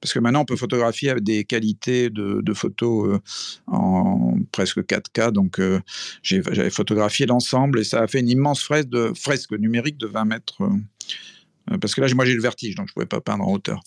Parce 0.00 0.12
que 0.12 0.18
maintenant, 0.18 0.42
on 0.42 0.44
peut 0.44 0.56
photographier 0.56 1.08
avec 1.08 1.24
des 1.24 1.44
qualités 1.44 2.10
de, 2.10 2.42
de 2.42 2.54
photos 2.54 3.08
euh, 3.08 3.18
en 3.66 4.36
presque 4.52 4.78
4K. 4.78 5.32
Donc, 5.32 5.58
j'avais 6.22 6.70
photographié 6.70 7.24
l'ensemble 7.24 7.80
et 7.80 7.84
ça 7.84 8.02
a 8.02 8.06
fait 8.06 8.20
une 8.20 8.28
immense 8.28 8.62
fresque, 8.62 9.52
numérique 9.52 9.96
de 9.96 10.06
20 10.06 10.24
mètres. 10.26 10.58
parce 11.80 11.94
que 11.94 12.02
là, 12.02 12.08
moi, 12.14 12.26
j'ai 12.26 12.34
le 12.34 12.42
vertige, 12.42 12.74
donc 12.74 12.88
je 12.88 12.90
ne 12.90 12.94
pouvais 12.94 13.06
pas 13.06 13.22
peindre 13.22 13.48
en 13.48 13.52
hauteur. 13.52 13.82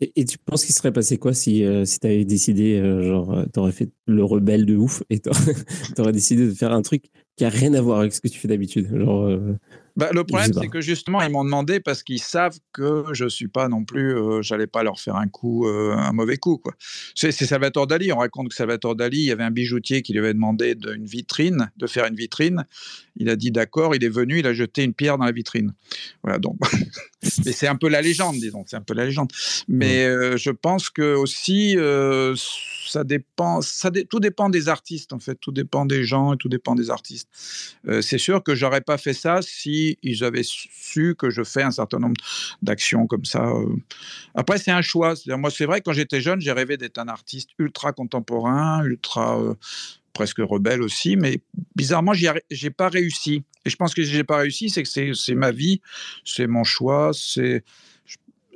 Et, 0.00 0.24
tu 0.24 0.38
penses 0.38 0.64
qu'il 0.64 0.74
serait 0.74 0.92
passé 0.92 1.18
quoi 1.18 1.34
si, 1.34 1.64
euh, 1.64 1.84
si 1.84 1.98
décidé, 2.24 2.78
euh, 2.78 3.02
genre, 3.02 3.32
euh, 3.32 3.44
tu 3.52 3.60
aurais 3.60 3.72
fait 3.72 3.90
le 4.06 4.24
rebelle 4.24 4.66
de 4.66 4.76
ouf 4.76 5.02
et 5.08 5.20
tu 5.20 5.30
aurais, 5.98 6.12
décidé 6.12 6.46
de 6.46 6.52
faire 6.52 6.72
un 6.72 6.82
truc 6.82 7.04
qui 7.36 7.44
a 7.44 7.48
rien 7.48 7.74
à 7.74 7.80
voir 7.80 8.00
avec 8.00 8.12
ce 8.12 8.20
que 8.20 8.28
tu 8.28 8.38
fais 8.38 8.48
d'habitude. 8.48 8.88
Genre, 8.96 9.38
bah, 9.96 10.10
le 10.12 10.24
problème, 10.24 10.52
c'est 10.52 10.68
que 10.68 10.80
justement, 10.80 11.22
ils 11.22 11.30
m'ont 11.30 11.44
demandé 11.44 11.78
parce 11.78 12.02
qu'ils 12.02 12.20
savent 12.20 12.58
que 12.72 13.04
je 13.12 13.28
suis 13.28 13.46
pas 13.46 13.68
non 13.68 13.84
plus, 13.84 14.16
euh, 14.16 14.42
j'allais 14.42 14.66
pas 14.66 14.82
leur 14.82 14.98
faire 14.98 15.14
un 15.14 15.28
coup, 15.28 15.68
euh, 15.68 15.94
un 15.96 16.12
mauvais 16.12 16.36
coup. 16.36 16.58
Quoi. 16.58 16.74
C'est, 17.14 17.30
Salvatore 17.30 17.86
Dali. 17.86 18.12
On 18.12 18.18
raconte 18.18 18.48
que 18.48 18.54
Salvatore 18.54 18.96
Dali, 18.96 19.18
il 19.18 19.24
y 19.24 19.30
avait 19.30 19.44
un 19.44 19.52
bijoutier 19.52 20.02
qui 20.02 20.12
lui 20.12 20.18
avait 20.18 20.34
demandé 20.34 20.74
de, 20.74 20.94
une 20.94 21.06
vitrine, 21.06 21.70
de 21.76 21.86
faire 21.86 22.06
une 22.06 22.16
vitrine. 22.16 22.66
Il 23.16 23.28
a 23.28 23.36
dit 23.36 23.52
d'accord, 23.52 23.94
il 23.94 24.02
est 24.02 24.08
venu, 24.08 24.40
il 24.40 24.46
a 24.48 24.52
jeté 24.52 24.82
une 24.82 24.94
pierre 24.94 25.16
dans 25.16 25.24
la 25.24 25.32
vitrine. 25.32 25.72
Voilà, 26.24 26.38
donc. 26.38 26.58
Mais 27.44 27.52
c'est 27.52 27.68
un 27.68 27.76
peu 27.76 27.88
la 27.88 28.02
légende, 28.02 28.36
disons. 28.36 28.64
C'est 28.66 28.76
un 28.76 28.82
peu 28.82 28.94
la 28.94 29.04
légende. 29.04 29.30
Mais 29.68 30.04
euh, 30.04 30.36
je 30.36 30.50
pense 30.50 30.90
que 30.90 31.14
aussi 31.14 31.76
ça 32.94 33.04
dépend, 33.04 33.60
ça 33.60 33.90
tout 34.08 34.20
dépend 34.20 34.48
des 34.48 34.68
artistes 34.68 35.12
en 35.12 35.18
fait, 35.18 35.36
tout 35.36 35.52
dépend 35.52 35.86
des 35.86 36.04
gens 36.04 36.34
et 36.34 36.36
tout 36.36 36.48
dépend 36.48 36.74
des 36.74 36.90
artistes. 36.90 37.28
Euh, 37.88 38.02
c'est 38.02 38.18
sûr 38.18 38.42
que 38.42 38.54
j'aurais 38.54 38.80
pas 38.80 38.98
fait 38.98 39.14
ça 39.14 39.40
si 39.42 39.83
ils 40.02 40.24
avaient 40.24 40.42
su 40.44 41.14
que 41.18 41.30
je 41.30 41.42
fais 41.42 41.62
un 41.62 41.70
certain 41.70 41.98
nombre 41.98 42.20
d'actions 42.62 43.06
comme 43.06 43.24
ça. 43.24 43.46
Euh. 43.46 43.76
Après, 44.34 44.58
c'est 44.58 44.70
un 44.70 44.82
choix. 44.82 45.14
moi, 45.28 45.50
c'est 45.50 45.66
vrai 45.66 45.80
que 45.80 45.84
quand 45.84 45.92
j'étais 45.92 46.20
jeune, 46.20 46.40
j'ai 46.40 46.52
rêvé 46.52 46.76
d'être 46.76 46.98
un 46.98 47.08
artiste 47.08 47.50
ultra 47.58 47.92
contemporain, 47.92 48.84
ultra 48.84 49.40
euh, 49.40 49.54
presque 50.12 50.38
rebelle 50.38 50.82
aussi, 50.82 51.16
mais 51.16 51.40
bizarrement, 51.74 52.12
j'ai 52.14 52.70
pas 52.70 52.88
réussi. 52.88 53.42
Et 53.64 53.70
je 53.70 53.76
pense 53.76 53.94
que 53.94 54.02
j'ai 54.02 54.24
pas 54.24 54.38
réussi, 54.38 54.70
c'est 54.70 54.82
que 54.82 55.14
c'est 55.14 55.34
ma 55.34 55.50
vie, 55.50 55.80
c'est 56.24 56.46
mon 56.46 56.64
choix, 56.64 57.10
c'est 57.12 57.64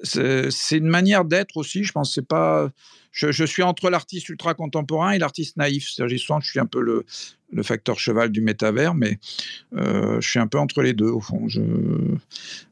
c'est 0.02 0.76
une 0.76 0.88
manière 0.88 1.24
d'être 1.24 1.56
aussi. 1.56 1.84
Je 1.84 1.92
pense 1.92 2.14
c'est 2.14 2.26
pas 2.26 2.70
je, 3.12 3.44
suis 3.44 3.62
entre 3.62 3.90
l'artiste 3.90 4.28
ultra 4.28 4.54
contemporain 4.54 5.12
et 5.12 5.18
l'artiste 5.18 5.56
naïf. 5.56 5.88
cest 5.88 6.08
je 6.08 6.16
suis 6.16 6.60
un 6.60 6.66
peu 6.66 6.80
le, 6.80 7.04
facteur 7.62 7.98
cheval 7.98 8.30
du 8.30 8.40
métavers, 8.40 8.94
mais 8.94 9.18
euh, 9.74 10.20
je 10.20 10.28
suis 10.28 10.38
un 10.38 10.46
peu 10.46 10.58
entre 10.58 10.82
les 10.82 10.92
deux 10.92 11.08
au 11.08 11.20
fond. 11.20 11.46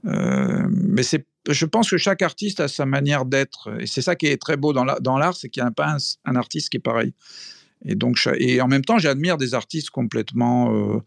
Euh, 0.05 0.67
mais 0.71 1.03
c'est, 1.03 1.27
je 1.49 1.67
pense 1.67 1.91
que 1.91 1.97
chaque 1.97 2.23
artiste 2.23 2.61
a 2.61 2.69
sa 2.69 2.87
manière 2.87 3.25
d'être, 3.25 3.71
et 3.81 3.87
c'est 3.87 4.03
ça 4.03 4.15
qui 4.15 4.27
est 4.27 4.37
très 4.37 4.57
beau 4.57 4.73
dans, 4.73 4.85
l'art, 4.85 5.35
c'est 5.35 5.49
qu'il 5.49 5.62
n'y 5.62 5.69
a 5.69 5.73
pas 5.73 5.97
un, 6.25 6.37
artiste 6.37 6.69
qui 6.69 6.77
est 6.77 6.81
pareil. 6.81 7.12
Et 7.85 7.95
donc, 7.95 8.19
et 8.39 8.61
en 8.61 8.69
même 8.69 8.85
temps, 8.85 8.99
j'admire 8.99 9.37
des 9.37 9.55
artistes 9.55 9.91
complètement. 9.91 10.75
Euh, 10.75 10.99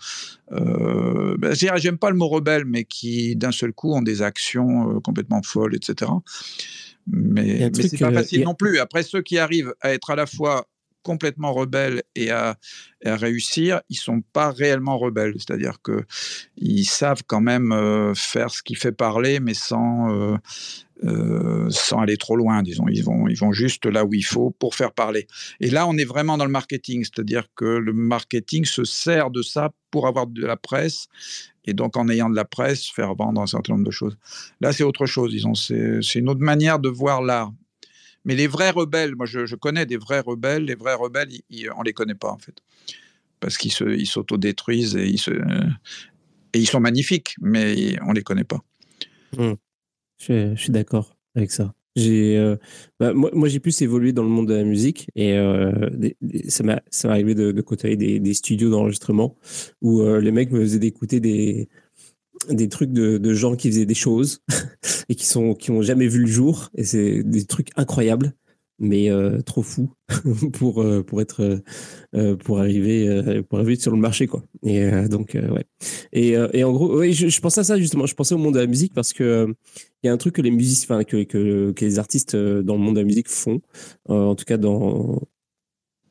euh 0.51 1.35
ben, 1.37 1.53
j'aime 1.53 1.97
pas 1.97 2.09
le 2.09 2.15
mot 2.15 2.27
rebelle, 2.27 2.65
mais 2.65 2.83
qui 2.83 3.35
d'un 3.35 3.51
seul 3.51 3.73
coup 3.73 3.93
ont 3.93 4.01
des 4.01 4.21
actions 4.21 4.97
euh, 4.97 4.99
complètement 4.99 5.41
folles, 5.41 5.75
etc. 5.75 6.11
Mais, 7.07 7.69
mais 7.75 7.87
c'est 7.87 7.97
pas 7.97 8.11
facile 8.11 8.43
non 8.43 8.53
plus. 8.53 8.79
Après, 8.79 9.03
ceux 9.03 9.21
qui 9.21 9.37
arrivent 9.37 9.73
à 9.81 9.93
être 9.93 10.11
à 10.11 10.15
la 10.15 10.25
fois 10.25 10.67
complètement 11.01 11.53
rebelles 11.53 12.03
et 12.15 12.29
à, 12.29 12.57
à, 13.05 13.15
réussir, 13.15 13.81
ils 13.89 13.95
sont 13.95 14.21
pas 14.33 14.51
réellement 14.51 14.97
rebelles. 14.97 15.33
C'est-à-dire 15.37 15.81
que 15.81 16.03
ils 16.57 16.85
savent 16.85 17.23
quand 17.25 17.41
même 17.41 17.71
euh, 17.71 18.13
faire 18.13 18.51
ce 18.51 18.61
qui 18.61 18.75
fait 18.75 18.91
parler, 18.91 19.39
mais 19.39 19.53
sans 19.53 20.37
euh, 21.05 21.69
sans 21.69 21.99
aller 21.99 22.17
trop 22.17 22.35
loin, 22.35 22.61
disons. 22.61 22.87
Ils 22.89 23.03
vont, 23.03 23.27
ils 23.27 23.37
vont 23.37 23.51
juste 23.51 23.85
là 23.85 24.03
où 24.03 24.13
il 24.13 24.25
faut 24.25 24.51
pour 24.51 24.75
faire 24.75 24.91
parler. 24.91 25.27
Et 25.59 25.69
là, 25.69 25.87
on 25.87 25.97
est 25.97 26.05
vraiment 26.05 26.37
dans 26.37 26.45
le 26.45 26.51
marketing, 26.51 27.03
c'est-à-dire 27.03 27.47
que 27.55 27.65
le 27.65 27.93
marketing 27.93 28.65
se 28.65 28.83
sert 28.83 29.29
de 29.29 29.41
ça 29.41 29.71
pour 29.91 30.07
avoir 30.07 30.27
de 30.27 30.45
la 30.45 30.57
presse 30.57 31.07
et 31.65 31.73
donc 31.73 31.97
en 31.97 32.09
ayant 32.09 32.29
de 32.29 32.35
la 32.35 32.45
presse, 32.45 32.89
faire 32.89 33.13
vendre 33.15 33.41
un 33.41 33.47
certain 33.47 33.73
nombre 33.73 33.85
de 33.85 33.91
choses. 33.91 34.17
Là, 34.59 34.73
c'est 34.73 34.83
autre 34.83 35.05
chose, 35.05 35.31
disons. 35.31 35.53
C'est 35.53 36.15
une 36.15 36.29
autre 36.29 36.41
manière 36.41 36.79
de 36.79 36.89
voir 36.89 37.21
l'art. 37.21 37.53
Mais 38.25 38.35
les 38.35 38.47
vrais 38.47 38.71
rebelles, 38.71 39.15
moi 39.15 39.25
je, 39.25 39.55
connais 39.55 39.85
des 39.85 39.97
vrais 39.97 40.19
rebelles, 40.19 40.65
les 40.65 40.75
vrais 40.75 40.95
rebelles, 40.95 41.29
on 41.75 41.79
ne 41.79 41.85
les 41.85 41.93
connaît 41.93 42.15
pas 42.15 42.31
en 42.31 42.37
fait. 42.37 42.55
Parce 43.39 43.57
qu'ils 43.57 44.07
s'autodétruisent 44.07 44.97
et, 44.97 45.07
ils 45.07 45.21
et 46.53 46.59
ils 46.59 46.67
sont 46.67 46.81
magnifiques, 46.81 47.35
mais 47.39 47.95
on 48.01 48.09
ne 48.09 48.15
les 48.15 48.23
connaît 48.23 48.43
pas. 48.43 48.59
Mmh. 49.37 49.53
Je, 50.19 50.55
suis 50.55 50.71
d'accord 50.71 51.15
avec 51.35 51.51
ça. 51.51 51.73
J'ai, 51.95 52.37
euh, 52.37 52.55
bah, 52.99 53.13
moi, 53.13 53.49
j'ai 53.49 53.59
plus 53.59 53.81
évolué 53.81 54.13
dans 54.13 54.23
le 54.23 54.29
monde 54.29 54.47
de 54.47 54.53
la 54.53 54.63
musique 54.63 55.09
et 55.15 55.33
euh, 55.33 55.71
ça 56.47 56.63
m'est 56.63 56.81
arrivé 57.03 57.35
de, 57.35 57.61
côtoyer 57.61 57.97
des, 57.97 58.33
studios 58.33 58.69
d'enregistrement 58.69 59.35
où 59.81 60.01
euh, 60.01 60.21
les 60.21 60.31
mecs 60.31 60.51
me 60.51 60.61
faisaient 60.61 60.85
écouter 60.85 61.19
des, 61.19 61.67
des 62.49 62.69
trucs 62.69 62.91
de, 62.91 63.17
de, 63.17 63.33
gens 63.33 63.55
qui 63.55 63.69
faisaient 63.69 63.85
des 63.85 63.95
choses 63.95 64.43
et 65.09 65.15
qui 65.15 65.25
sont 65.25 65.55
qui 65.55 65.71
jamais 65.81 66.07
vu 66.07 66.19
le 66.19 66.27
jour 66.27 66.69
et 66.75 66.83
c'est 66.83 67.23
des 67.23 67.45
trucs 67.45 67.69
incroyables 67.75 68.33
mais 68.79 69.11
euh, 69.11 69.41
trop 69.41 69.61
fou 69.61 69.91
pour 70.53 70.81
euh, 70.81 71.03
pour 71.03 71.21
être 71.21 71.61
euh, 72.15 72.35
pour 72.37 72.59
arriver 72.59 73.41
pour 73.43 73.59
arriver 73.59 73.75
sur 73.75 73.91
le 73.91 73.97
marché 73.97 74.27
quoi. 74.27 74.43
Et 74.63 74.89
donc 75.07 75.35
ouais. 75.35 75.65
Et, 76.13 76.35
et 76.53 76.63
en 76.63 76.71
gros 76.71 76.99
oui 76.99 77.13
je, 77.13 77.27
je, 77.27 77.41
pensais 77.41 77.61
à 77.61 77.63
ça 77.63 77.77
justement. 77.77 78.05
Je 78.05 78.15
pensais 78.15 78.35
au 78.35 78.37
monde 78.37 78.55
de 78.55 78.59
la 78.59 78.67
musique 78.67 78.93
parce 78.93 79.13
que 79.13 79.53
il 80.03 80.07
y 80.07 80.09
a 80.09 80.13
un 80.13 80.17
truc 80.17 80.35
que 80.35 80.41
les 80.41 80.51
musiciens 80.51 80.95
enfin 80.95 81.03
que, 81.03 81.23
que, 81.23 81.71
que 81.71 81.85
les 81.85 81.99
artistes 81.99 82.35
dans 82.35 82.75
le 82.75 82.81
monde 82.81 82.95
de 82.95 83.01
la 83.01 83.05
musique 83.05 83.29
font 83.29 83.61
en 84.07 84.35
tout 84.35 84.45
cas 84.45 84.57
dans 84.57 85.21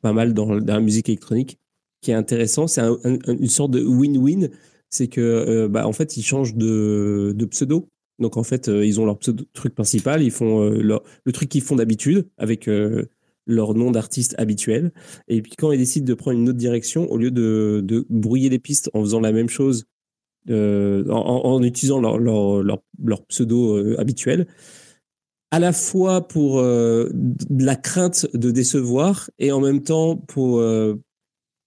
pas 0.01 0.13
mal 0.13 0.33
dans, 0.33 0.53
la 0.53 0.79
musique 0.79 1.09
électronique 1.09 1.59
qui 2.01 2.11
est 2.11 2.15
intéressant. 2.15 2.67
C'est 2.67 2.81
une 3.03 3.47
sorte 3.47 3.71
de 3.71 3.83
win-win. 3.83 4.49
C'est 4.89 5.07
que 5.07 5.67
bah, 5.67 5.87
en 5.87 5.93
fait 5.93 6.17
ils 6.17 6.23
changent 6.23 6.55
de, 6.55 7.33
de 7.35 7.45
pseudo 7.45 7.89
donc 8.19 8.37
en 8.37 8.43
fait, 8.43 8.67
euh, 8.67 8.85
ils 8.85 8.99
ont 8.99 9.05
leur 9.05 9.17
truc 9.53 9.73
principal, 9.73 10.21
ils 10.21 10.31
font 10.31 10.61
euh, 10.61 11.01
le 11.23 11.31
truc 11.31 11.49
qu'ils 11.49 11.61
font 11.61 11.75
d'habitude 11.75 12.27
avec 12.37 12.67
euh, 12.67 13.05
leur 13.45 13.73
nom 13.73 13.91
d'artiste 13.91 14.35
habituel. 14.37 14.91
Et 15.27 15.41
puis 15.41 15.53
quand 15.57 15.71
ils 15.71 15.77
décident 15.77 16.05
de 16.05 16.13
prendre 16.13 16.37
une 16.37 16.49
autre 16.49 16.57
direction, 16.57 17.09
au 17.09 17.17
lieu 17.17 17.31
de, 17.31 18.05
brouiller 18.09 18.49
les 18.49 18.59
pistes 18.59 18.89
en 18.93 19.01
faisant 19.01 19.21
la 19.21 19.31
même 19.31 19.49
chose, 19.49 19.85
en, 20.49 21.63
utilisant 21.63 22.01
leur, 22.01 22.81
pseudo 23.27 23.97
habituel, 23.99 24.47
à 25.51 25.59
la 25.59 25.73
fois 25.73 26.27
pour 26.27 26.61
la 26.61 27.75
crainte 27.75 28.27
de 28.33 28.51
décevoir 28.51 29.29
et 29.39 29.51
en 29.51 29.61
même 29.61 29.81
temps 29.81 30.15
pour 30.15 30.61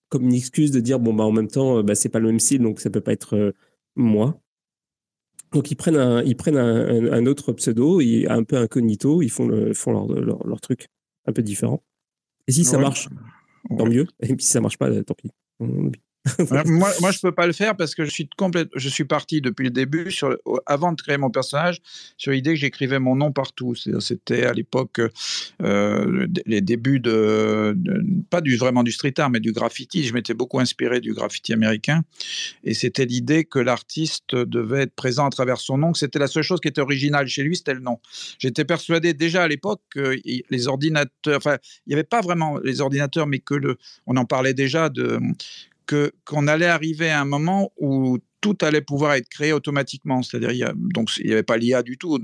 comme 0.08 0.24
une 0.24 0.34
excuse 0.34 0.70
de 0.70 0.80
dire 0.80 1.00
bon 1.00 1.14
bah 1.14 1.24
en 1.24 1.32
même 1.32 1.48
temps 1.48 1.82
bah, 1.82 1.94
c'est 1.94 2.08
pas 2.08 2.18
le 2.18 2.26
même 2.26 2.40
style 2.40 2.62
donc 2.62 2.80
ça 2.80 2.90
peut 2.90 3.00
pas 3.00 3.12
être 3.12 3.54
moi 3.96 4.41
donc 5.52 5.70
ils 5.70 5.76
prennent 5.76 5.96
un, 5.96 6.22
ils 6.22 6.36
prennent 6.36 6.56
un, 6.56 7.26
autre 7.26 7.52
pseudo, 7.52 8.00
un 8.00 8.44
peu 8.44 8.56
incognito, 8.56 9.22
ils 9.22 9.30
font, 9.30 9.46
le, 9.46 9.74
font 9.74 9.92
leur, 9.92 10.46
leur, 10.46 10.60
truc 10.60 10.88
un 11.26 11.32
peu 11.32 11.42
différent. 11.42 11.82
Et 12.48 12.52
si 12.52 12.64
ça 12.64 12.78
marche, 12.78 13.08
tant 13.76 13.86
mieux. 13.86 14.06
Et 14.20 14.34
puis 14.34 14.44
si 14.44 14.50
ça 14.50 14.60
marche 14.60 14.78
pas, 14.78 14.90
tant 15.02 15.14
pis 15.14 15.30
moi, 16.66 16.90
moi, 17.00 17.10
je 17.10 17.18
peux 17.18 17.32
pas 17.32 17.48
le 17.48 17.52
faire 17.52 17.76
parce 17.76 17.96
que 17.96 18.04
je 18.04 18.10
suis 18.10 18.28
complète, 18.36 18.68
je 18.76 18.88
suis 18.88 19.04
parti 19.04 19.40
depuis 19.40 19.64
le 19.64 19.70
début, 19.70 20.14
avant 20.66 20.92
de 20.92 21.00
créer 21.00 21.16
mon 21.16 21.30
personnage, 21.30 21.78
sur 22.16 22.30
l'idée 22.30 22.50
que 22.50 22.60
j'écrivais 22.60 23.00
mon 23.00 23.16
nom 23.16 23.32
partout. 23.32 23.74
C'était 23.74 24.44
à 24.44 24.52
l'époque 24.52 25.00
euh, 25.62 26.26
les 26.46 26.60
débuts 26.60 27.00
de, 27.00 27.76
pas 28.30 28.40
vraiment 28.58 28.84
du 28.84 28.92
street 28.92 29.14
art, 29.18 29.30
mais 29.30 29.40
du 29.40 29.52
graffiti. 29.52 30.04
Je 30.04 30.14
m'étais 30.14 30.34
beaucoup 30.34 30.60
inspiré 30.60 31.00
du 31.00 31.12
graffiti 31.12 31.52
américain, 31.52 32.02
et 32.62 32.74
c'était 32.74 33.04
l'idée 33.04 33.44
que 33.44 33.58
l'artiste 33.58 34.36
devait 34.36 34.82
être 34.82 34.94
présent 34.94 35.26
à 35.26 35.30
travers 35.30 35.58
son 35.58 35.76
nom. 35.76 35.92
C'était 35.92 36.20
la 36.20 36.28
seule 36.28 36.44
chose 36.44 36.60
qui 36.60 36.68
était 36.68 36.80
originale 36.80 37.26
chez 37.26 37.42
lui, 37.42 37.56
c'était 37.56 37.74
le 37.74 37.80
nom. 37.80 37.98
J'étais 38.38 38.64
persuadé 38.64 39.12
déjà 39.12 39.42
à 39.42 39.48
l'époque 39.48 39.80
que 39.90 40.16
les 40.24 40.68
ordinateurs, 40.68 41.36
enfin, 41.36 41.56
il 41.86 41.90
n'y 41.90 41.94
avait 41.94 42.04
pas 42.04 42.20
vraiment 42.20 42.58
les 42.58 42.80
ordinateurs, 42.80 43.26
mais 43.26 43.40
que 43.40 43.54
le, 43.54 43.76
on 44.06 44.16
en 44.16 44.24
parlait 44.24 44.54
déjà 44.54 44.88
de 44.88 45.18
qu'on 46.24 46.46
allait 46.46 46.66
arriver 46.66 47.10
à 47.10 47.20
un 47.20 47.24
moment 47.24 47.72
où 47.76 48.18
tout 48.42 48.58
allait 48.60 48.82
pouvoir 48.82 49.14
être 49.14 49.28
créé 49.28 49.54
automatiquement. 49.54 50.22
C'est-à-dire, 50.22 50.72
donc 50.74 51.10
il 51.18 51.26
n'y 51.26 51.32
avait 51.32 51.44
pas 51.44 51.56
l'IA 51.56 51.82
du 51.82 51.96
tout, 51.96 52.20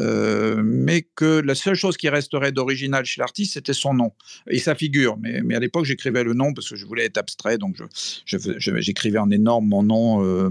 euh, 0.00 0.62
mais 0.64 1.02
que 1.14 1.40
la 1.40 1.54
seule 1.54 1.74
chose 1.74 1.98
qui 1.98 2.08
resterait 2.08 2.52
d'original 2.52 3.04
chez 3.04 3.20
l'artiste, 3.20 3.54
c'était 3.54 3.74
son 3.74 3.92
nom 3.92 4.12
et 4.48 4.58
sa 4.60 4.74
figure. 4.74 5.18
Mais, 5.18 5.54
à 5.54 5.60
l'époque, 5.60 5.84
j'écrivais 5.84 6.24
le 6.24 6.32
nom 6.32 6.54
parce 6.54 6.70
que 6.70 6.76
je 6.76 6.86
voulais 6.86 7.04
être 7.04 7.18
abstrait, 7.18 7.58
donc 7.58 7.76
j'écrivais 8.24 9.18
en 9.18 9.30
énorme 9.30 9.66
mon 9.66 9.82
nom, 9.82 10.24
euh, 10.24 10.48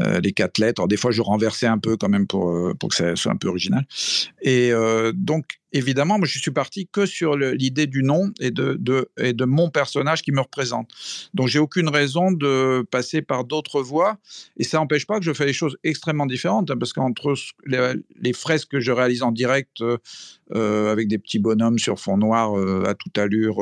euh, 0.00 0.20
les 0.20 0.32
quatre 0.32 0.58
lettres. 0.58 0.86
des 0.86 0.96
fois, 0.96 1.10
je 1.10 1.20
renversais 1.20 1.66
un 1.66 1.78
peu 1.78 1.96
quand 1.96 2.08
même 2.08 2.28
pour, 2.28 2.72
pour 2.78 2.88
que 2.90 2.94
ça 2.94 3.16
soit 3.16 3.32
un 3.32 3.36
peu 3.36 3.48
original. 3.48 3.84
Et 4.40 4.72
donc, 5.14 5.58
évidemment, 5.72 6.18
moi, 6.18 6.26
je 6.26 6.38
suis 6.38 6.50
parti 6.50 6.88
que 6.90 7.06
sur 7.06 7.36
l'idée 7.36 7.86
du 7.86 8.02
nom 8.02 8.32
et 8.40 8.50
de, 8.50 9.44
mon 9.44 9.70
personnage 9.70 10.22
qui 10.22 10.32
me 10.32 10.40
représente. 10.40 10.90
Donc, 11.34 11.48
j'ai 11.48 11.58
aucune 11.58 11.88
raison 11.88 12.30
de 12.30 12.86
passer 12.90 13.22
par 13.22 13.44
d'autres 13.44 13.82
voies. 13.82 14.18
Et 14.56 14.64
ça 14.64 14.78
n'empêche 14.78 15.06
pas 15.06 15.18
que 15.18 15.24
je 15.24 15.32
fais 15.32 15.46
des 15.46 15.52
choses 15.52 15.76
extrêmement 15.84 16.26
différentes, 16.26 16.70
hein, 16.70 16.76
parce 16.78 16.92
qu'entre 16.92 17.34
les, 17.66 18.32
fresques 18.32 18.70
que 18.70 18.80
je 18.80 18.92
réalise 18.92 19.22
en 19.22 19.32
direct, 19.32 19.80
euh, 19.80 19.98
avec 20.54 21.08
des 21.08 21.18
petits 21.18 21.38
bonhommes 21.38 21.78
sur 21.78 21.98
fond 21.98 22.16
noir 22.16 22.54
à 22.86 22.94
toute 22.94 23.16
allure 23.18 23.60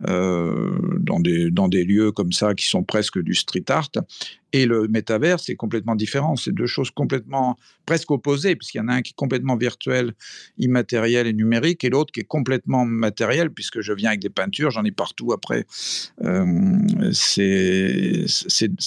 dans, 0.00 1.20
des, 1.20 1.50
dans 1.50 1.68
des 1.68 1.84
lieux 1.84 2.12
comme 2.12 2.32
ça 2.32 2.54
qui 2.54 2.66
sont 2.66 2.82
presque 2.82 3.18
du 3.18 3.34
street 3.34 3.64
art. 3.68 3.90
Et 4.52 4.66
le 4.66 4.88
métavers, 4.88 5.38
c'est 5.38 5.54
complètement 5.54 5.94
différent. 5.94 6.34
C'est 6.36 6.52
deux 6.52 6.66
choses 6.66 6.90
complètement 6.90 7.56
presque 7.86 8.10
opposées, 8.10 8.56
puisqu'il 8.56 8.78
y 8.78 8.80
en 8.80 8.88
a 8.88 8.94
un 8.94 9.02
qui 9.02 9.12
est 9.12 9.16
complètement 9.16 9.56
virtuel, 9.56 10.12
immatériel 10.58 11.26
et 11.26 11.32
numérique, 11.32 11.84
et 11.84 11.88
l'autre 11.88 12.12
qui 12.12 12.20
est 12.20 12.24
complètement 12.24 12.84
matériel, 12.84 13.50
puisque 13.50 13.80
je 13.80 13.92
viens 13.92 14.10
avec 14.10 14.20
des 14.20 14.28
peintures, 14.30 14.70
j'en 14.72 14.84
ai 14.84 14.90
partout 14.90 15.32
après. 15.32 15.66
Euh, 16.24 16.66
c'est 17.12 18.24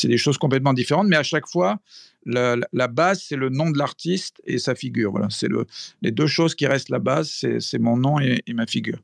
des 0.03 0.17
choses 0.17 0.37
complètement 0.37 0.73
différentes, 0.73 1.07
mais 1.07 1.15
à 1.15 1.23
chaque 1.23 1.47
fois, 1.47 1.79
la, 2.25 2.87
base, 2.87 3.23
c'est 3.27 3.35
le 3.35 3.49
nom 3.49 3.71
de 3.71 3.77
l'artiste 3.77 4.41
et 4.45 4.57
sa 4.57 4.75
figure. 4.75 5.11
Voilà, 5.11 5.27
c'est 5.29 5.47
le, 5.47 5.65
les 6.01 6.11
deux 6.11 6.27
choses 6.27 6.55
qui 6.55 6.67
restent 6.67 6.89
la 6.89 6.99
base, 6.99 7.45
c'est 7.59 7.79
mon 7.79 7.97
nom 7.97 8.19
et 8.19 8.41
ma 8.53 8.65
figure. 8.65 8.99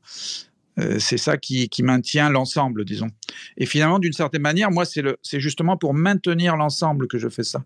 Euh, 0.80 0.98
c'est 0.98 1.18
ça 1.18 1.36
qui, 1.36 1.68
maintient 1.82 2.30
l'ensemble, 2.30 2.84
disons. 2.84 3.08
Et 3.56 3.66
finalement, 3.66 3.98
d'une 3.98 4.12
certaine 4.12 4.42
manière, 4.42 4.70
moi, 4.70 4.84
c'est 4.84 5.40
justement 5.40 5.76
pour 5.76 5.94
maintenir 5.94 6.56
l'ensemble 6.56 7.08
que 7.08 7.18
je 7.18 7.28
fais 7.28 7.42
ça. 7.42 7.64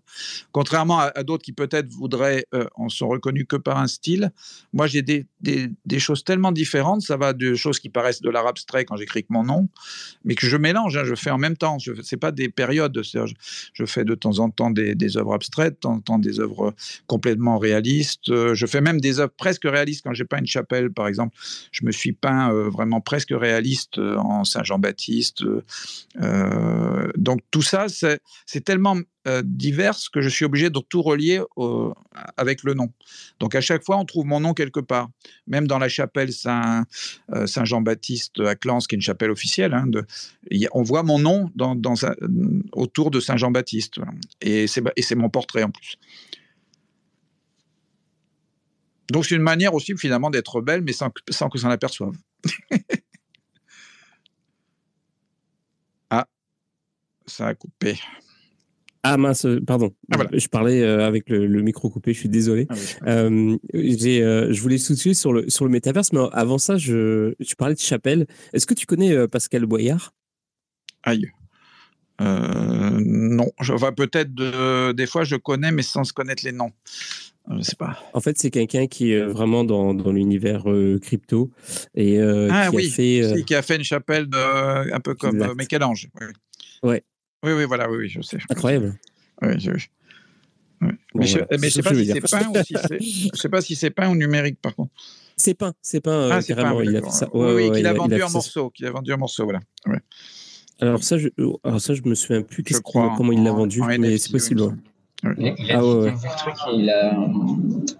Contrairement 0.51 0.99
à, 0.99 1.23
d'autres 1.23 1.43
qui 1.43 1.51
peut-être 1.51 1.89
voudraient, 1.89 2.45
euh, 2.53 2.65
on 2.77 2.89
sont 2.89 3.07
reconnus 3.07 3.45
que 3.47 3.55
par 3.55 3.77
un 3.77 3.87
style, 3.87 4.31
moi, 4.73 4.87
j'ai 4.87 5.01
des, 5.01 5.25
choses 5.99 6.23
tellement 6.23 6.51
différentes. 6.51 7.01
Ça 7.01 7.17
va 7.17 7.33
de 7.33 7.55
choses 7.55 7.79
qui 7.79 7.89
paraissent 7.89 8.21
de 8.21 8.29
l'art 8.29 8.47
abstrait 8.47 8.85
quand 8.85 8.95
j'écris 8.95 9.23
que 9.23 9.31
mon 9.31 9.43
nom, 9.43 9.67
mais 10.23 10.35
que 10.35 10.47
je 10.47 10.57
mélange, 10.57 10.97
hein, 10.97 11.03
je 11.03 11.15
fais 11.15 11.31
en 11.31 11.37
même 11.37 11.57
temps. 11.57 11.77
Ce 11.79 11.91
n'est 11.91 12.19
pas 12.19 12.31
des 12.31 12.49
périodes. 12.49 13.01
Je, 13.03 13.85
fais 13.85 14.03
de 14.03 14.15
temps 14.15 14.39
en 14.39 14.49
temps 14.49 14.71
des, 14.71 15.17
œuvres 15.17 15.33
abstraites, 15.33 15.73
de 15.73 15.79
temps 15.79 15.93
en 15.93 15.99
temps 15.99 16.19
des 16.19 16.39
œuvres 16.39 16.73
complètement 17.07 17.57
réalistes. 17.57 18.29
Euh, 18.29 18.55
je 18.55 18.65
fais 18.65 18.81
même 18.81 18.99
des 18.99 19.19
œuvres 19.19 19.33
presque 19.37 19.63
réalistes 19.63 20.03
quand 20.03 20.13
j'ai 20.13 20.25
peint 20.25 20.39
une 20.39 20.47
chapelle, 20.47 20.91
par 20.91 21.07
exemple. 21.07 21.35
Je 21.71 21.85
me 21.85 21.91
suis 21.91 22.13
peint 22.13 22.51
vraiment 22.69 23.01
presque 23.05 23.31
réaliste 23.31 23.97
euh, 23.97 24.17
en 24.17 24.43
Saint-Jean-Baptiste. 24.43 25.43
Euh, 25.43 25.63
euh, 26.21 27.09
donc 27.15 27.39
tout 27.51 27.61
ça, 27.61 27.85
c'est 27.87 28.65
tellement 28.65 28.97
divers 29.43 29.97
que 30.13 30.21
je 30.21 30.29
suis 30.29 30.45
obligé 30.45 30.69
de 30.69 30.79
tout 30.79 31.01
relier 31.01 31.41
avec 32.37 32.61
le 32.61 32.75
nom. 32.75 32.91
Donc 33.39 33.55
à 33.55 33.61
chaque 33.61 33.83
fois, 33.83 33.97
on 33.97 34.05
trouve 34.05 34.25
mon 34.25 34.39
nom 34.39 34.53
quelque 34.53 34.79
part. 34.79 35.09
Même 35.47 35.65
dans 35.65 35.79
la 35.79 35.89
chapelle 35.89 36.31
Saint, 36.31 36.85
Saint-Jean-Baptiste 37.47 38.39
à 38.41 38.55
Clans, 38.55 38.79
qui 38.79 38.93
est 38.93 38.97
une 38.97 39.01
chapelle 39.01 39.31
officielle, 39.31 39.73
hein, 39.73 39.87
de, 39.87 40.05
on 40.73 40.83
voit 40.83 41.01
mon 41.01 41.17
nom 41.17 41.49
dans, 41.55 41.75
autour 42.73 43.09
de 43.09 43.19
Saint-Jean-Baptiste. 43.19 43.99
Et 44.41 44.67
c'est 44.67 45.15
mon 45.15 45.29
portrait 45.29 45.63
en 45.63 45.71
plus. 45.71 45.97
Donc 49.11 49.25
c'est 49.25 49.35
une 49.35 49.41
manière 49.41 49.73
aussi 49.73 49.95
finalement 49.97 50.29
d'être 50.29 50.61
belle, 50.61 50.81
mais 50.81 50.93
sans, 50.93 51.11
sans 51.29 51.49
que 51.49 51.57
ça 51.57 51.67
en 51.67 51.71
aperçoive. 51.71 52.15
ça 57.27 57.47
a 57.47 57.55
coupé. 57.55 57.97
Ah 59.03 59.17
mince, 59.17 59.45
pardon. 59.67 59.93
Ah, 60.11 60.23
je 60.33 60.47
parlais 60.47 60.81
euh, 60.81 61.05
avec 61.05 61.29
le, 61.29 61.61
micro 61.61 61.91
coupé, 61.91 62.13
je 62.13 62.19
suis 62.19 62.29
désolé. 62.29 62.65
Ah 62.69 63.07
euh, 63.07 63.55
euh, 63.75 64.47
je 64.51 64.61
voulais 64.61 64.79
soutenir 64.79 65.15
sur 65.15 65.31
le, 65.31 65.47
sur 65.47 65.63
le 65.65 65.71
métaverse, 65.71 66.11
mais 66.11 66.21
avant 66.31 66.57
ça, 66.57 66.77
je, 66.77 67.35
tu 67.43 67.55
parlais 67.55 67.75
de 67.75 67.79
Chapelle. 67.79 68.25
Est-ce 68.53 68.65
que 68.65 68.73
tu 68.73 68.87
connais 68.87 69.27
Pascal 69.27 69.67
Boyard? 69.67 70.11
Aïe. 71.03 71.29
non, 72.19 73.51
je 73.61 73.73
vois 73.73 73.93
peut-être 73.93 74.33
des 74.93 75.05
fois 75.05 75.23
je 75.23 75.35
connais, 75.35 75.71
mais 75.71 75.83
sans 75.83 76.03
se 76.03 76.13
connaître 76.13 76.43
les 76.43 76.51
noms. 76.51 76.71
Je 77.49 77.61
sais 77.61 77.75
pas. 77.75 77.97
En 78.13 78.21
fait, 78.21 78.37
c'est 78.37 78.49
quelqu'un 78.49 78.87
qui 78.87 79.11
est 79.11 79.21
vraiment 79.21 79.63
dans, 79.63 79.93
dans 79.93 80.11
l'univers 80.11 80.63
crypto 81.01 81.51
et 81.93 82.19
ah, 82.19 82.69
qui, 82.69 82.75
oui, 82.75 82.87
a 82.87 82.89
fait, 82.89 83.43
qui 83.45 83.55
a 83.55 83.61
fait 83.61 83.75
une 83.75 83.83
chapelle 83.83 84.27
de, 84.27 84.93
un 84.93 84.99
peu 84.99 85.13
comme 85.13 85.53
Michel-Ange. 85.55 86.09
Oui. 86.19 86.27
Ouais. 86.83 87.03
Oui, 87.43 87.53
oui, 87.53 87.65
voilà, 87.65 87.89
oui, 87.89 88.09
je 88.09 88.21
sais. 88.21 88.39
Incroyable. 88.49 88.97
Oui, 89.41 89.59
je, 89.59 89.71
mais, 91.13 91.25
je, 91.25 91.39
ne 91.39 91.69
sais 91.69 91.81
pas 91.81 91.93
si 91.93 92.05
c'est 92.05 92.21
peint 92.21 92.49
ou 92.49 92.63
si 92.63 92.75
c'est. 92.87 92.99
Je 93.35 93.39
sais 93.39 93.49
pas 93.49 93.61
si 93.61 93.75
c'est 93.75 93.89
peint 93.89 94.09
ou 94.09 94.15
numérique, 94.15 94.59
par 94.61 94.75
contre. 94.75 94.91
C'est 95.37 95.53
peint, 95.53 95.73
c'est 95.81 96.01
peint. 96.01 96.29
Ah, 96.31 96.41
c'est 96.41 96.55
peint. 96.55 96.83
Il 96.83 96.95
a 96.95 97.01
fait 97.01 97.09
ça. 97.09 97.29
oui, 97.33 97.53
oui, 97.53 97.71
qu'il 97.71 97.87
a, 97.87 97.93
vendu 97.93 98.21
un 98.21 98.29
morceau, 98.29 98.69
qu'il 98.69 98.85
a 98.85 98.91
vendu 98.91 99.11
un 99.13 99.17
morceau, 99.17 99.45
voilà. 99.45 99.59
Alors 100.81 101.03
ça, 101.03 101.17
je, 101.17 101.29
alors 101.63 101.79
ça, 101.79 101.93
je 101.93 102.01
me 102.03 102.15
souviens 102.15 102.41
plus 102.41 102.63
crois, 102.81 103.13
comment 103.15 103.31
il 103.31 103.43
l'a 103.43 103.51
vendu, 103.51 103.81
mais 103.81 104.17
c'est 104.17 104.31
possible. 104.31 104.75
Il, 105.23 105.71
a, 105.71 105.79
ah, 105.79 105.85
ouais, 105.85 106.13
il, 106.73 106.89
a, 106.89 107.17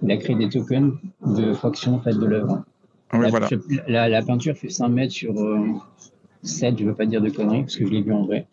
il 0.01 0.11
a 0.11 0.17
créé 0.17 0.35
des 0.35 0.49
tokens 0.49 0.93
de 1.25 1.53
fraction 1.53 1.95
en 1.95 1.99
fait, 1.99 2.13
de 2.13 2.25
l'œuvre. 2.25 2.63
Voilà. 3.11 3.47
la, 3.87 4.09
la, 4.09 4.21
peinture 4.21 4.55
fait 4.55 4.69
5 4.69 4.89
mètres 4.89 5.13
sur, 5.13 5.39
euh, 5.39 5.65
7, 6.45 6.77
je 6.77 6.83
ne 6.83 6.89
veux 6.89 6.95
pas 6.95 7.05
dire 7.05 7.21
de 7.21 7.29
conneries, 7.29 7.61
parce 7.61 7.75
que 7.75 7.85
je 7.85 7.91
l'ai 7.91 8.01
vu 8.01 8.13
en 8.13 8.25
vrai, 8.25 8.47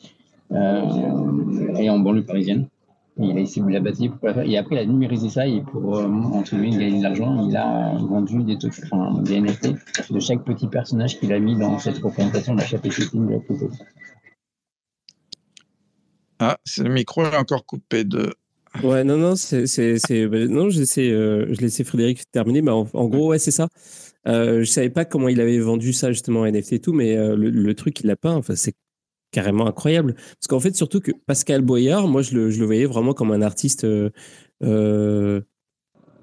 euh, 0.53 1.77
et 1.79 1.91
en 1.91 1.99
banlieue 1.99 2.25
parisienne. 2.25 2.69
il 3.19 3.37
a 3.37 3.41
essayé 3.41 3.65
de 3.65 3.71
la 3.71 3.81
bâtir 3.81 4.13
pour 4.13 4.29
la 4.29 4.35
faire. 4.35 4.45
Et 4.45 4.57
après, 4.57 4.77
il 4.77 4.79
a 4.79 4.87
numérisé 4.87 5.29
ça 5.29 5.47
et 5.47 5.61
pour, 5.61 5.99
euh, 5.99 6.07
entre 6.07 6.57
guillemets, 6.57 6.79
gagner 6.79 6.99
de 6.99 7.03
l'argent, 7.03 7.47
il 7.49 7.57
a 7.57 7.97
vendu 7.99 8.43
des, 8.45 8.57
enfin, 8.67 9.21
des 9.23 9.41
NFT 9.41 9.75
de 10.11 10.21
chaque 10.21 10.45
petit 10.45 10.69
personnage 10.69 11.19
qu'il 11.19 11.33
a 11.33 11.39
mis 11.39 11.57
dans 11.57 11.79
cette 11.79 11.99
représentation 11.99 12.55
de 12.55 12.61
la 12.61 12.67
chape 12.67 12.85
de 12.85 13.31
la 13.31 13.41
photo. 13.41 13.71
Ah, 16.39 16.59
c'est 16.65 16.83
le 16.83 16.93
micro 16.93 17.25
est 17.25 17.37
encore 17.37 17.65
coupé 17.65 18.05
de. 18.05 18.35
Ouais, 18.83 19.05
non, 19.05 19.19
non, 19.19 19.37
c'est, 19.37 20.27
bah, 20.29 20.47
non, 20.47 20.71
j'essaie, 20.71 21.11
euh, 21.11 21.47
je 21.53 21.61
laissais 21.61 21.85
Frédéric 21.85 22.31
terminer, 22.31 22.63
mais 22.63 22.71
en, 22.71 22.89
en 22.95 23.09
gros, 23.09 23.29
ouais, 23.29 23.39
c'est 23.39 23.51
ça. 23.51 23.69
Euh, 24.29 24.61
je 24.61 24.71
savais 24.71 24.91
pas 24.91 25.05
comment 25.05 25.29
il 25.29 25.41
avait 25.41 25.59
vendu 25.59 25.93
ça 25.93 26.13
justement 26.13 26.47
NFT 26.47 26.75
et 26.75 26.79
tout, 26.81 26.93
mais 26.93 27.17
euh, 27.17 27.37
le, 27.37 27.75
truc 27.75 27.95
qu'il 27.95 28.11
a 28.11 28.17
peint, 28.17 28.35
enfin, 28.35 28.55
c'est 28.57 28.75
carrément 29.31 29.67
incroyable. 29.67 30.15
Parce 30.15 30.47
qu'en 30.49 30.61
fait, 30.61 30.77
surtout 30.77 31.01
que 31.01 31.13
Pascal 31.27 31.63
Boyard, 31.63 32.09
moi, 32.09 32.23
je 32.23 32.35
le, 32.35 32.51
je 32.51 32.61
le 32.61 32.67
voyais 32.67 32.87
vraiment 32.87 33.15
comme 33.15 33.33
un 33.33 33.43
artiste. 33.43 33.85
Euh, 33.85 34.11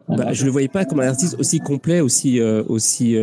bah, 0.08 0.34
je 0.34 0.46
le 0.46 0.52
voyais 0.52 0.70
pas 0.70 0.86
comme 0.86 1.02
un 1.02 1.08
artiste 1.08 1.36
aussi 1.40 1.60
complet, 1.60 2.00
aussi, 2.00 2.42
aussi, 2.42 3.16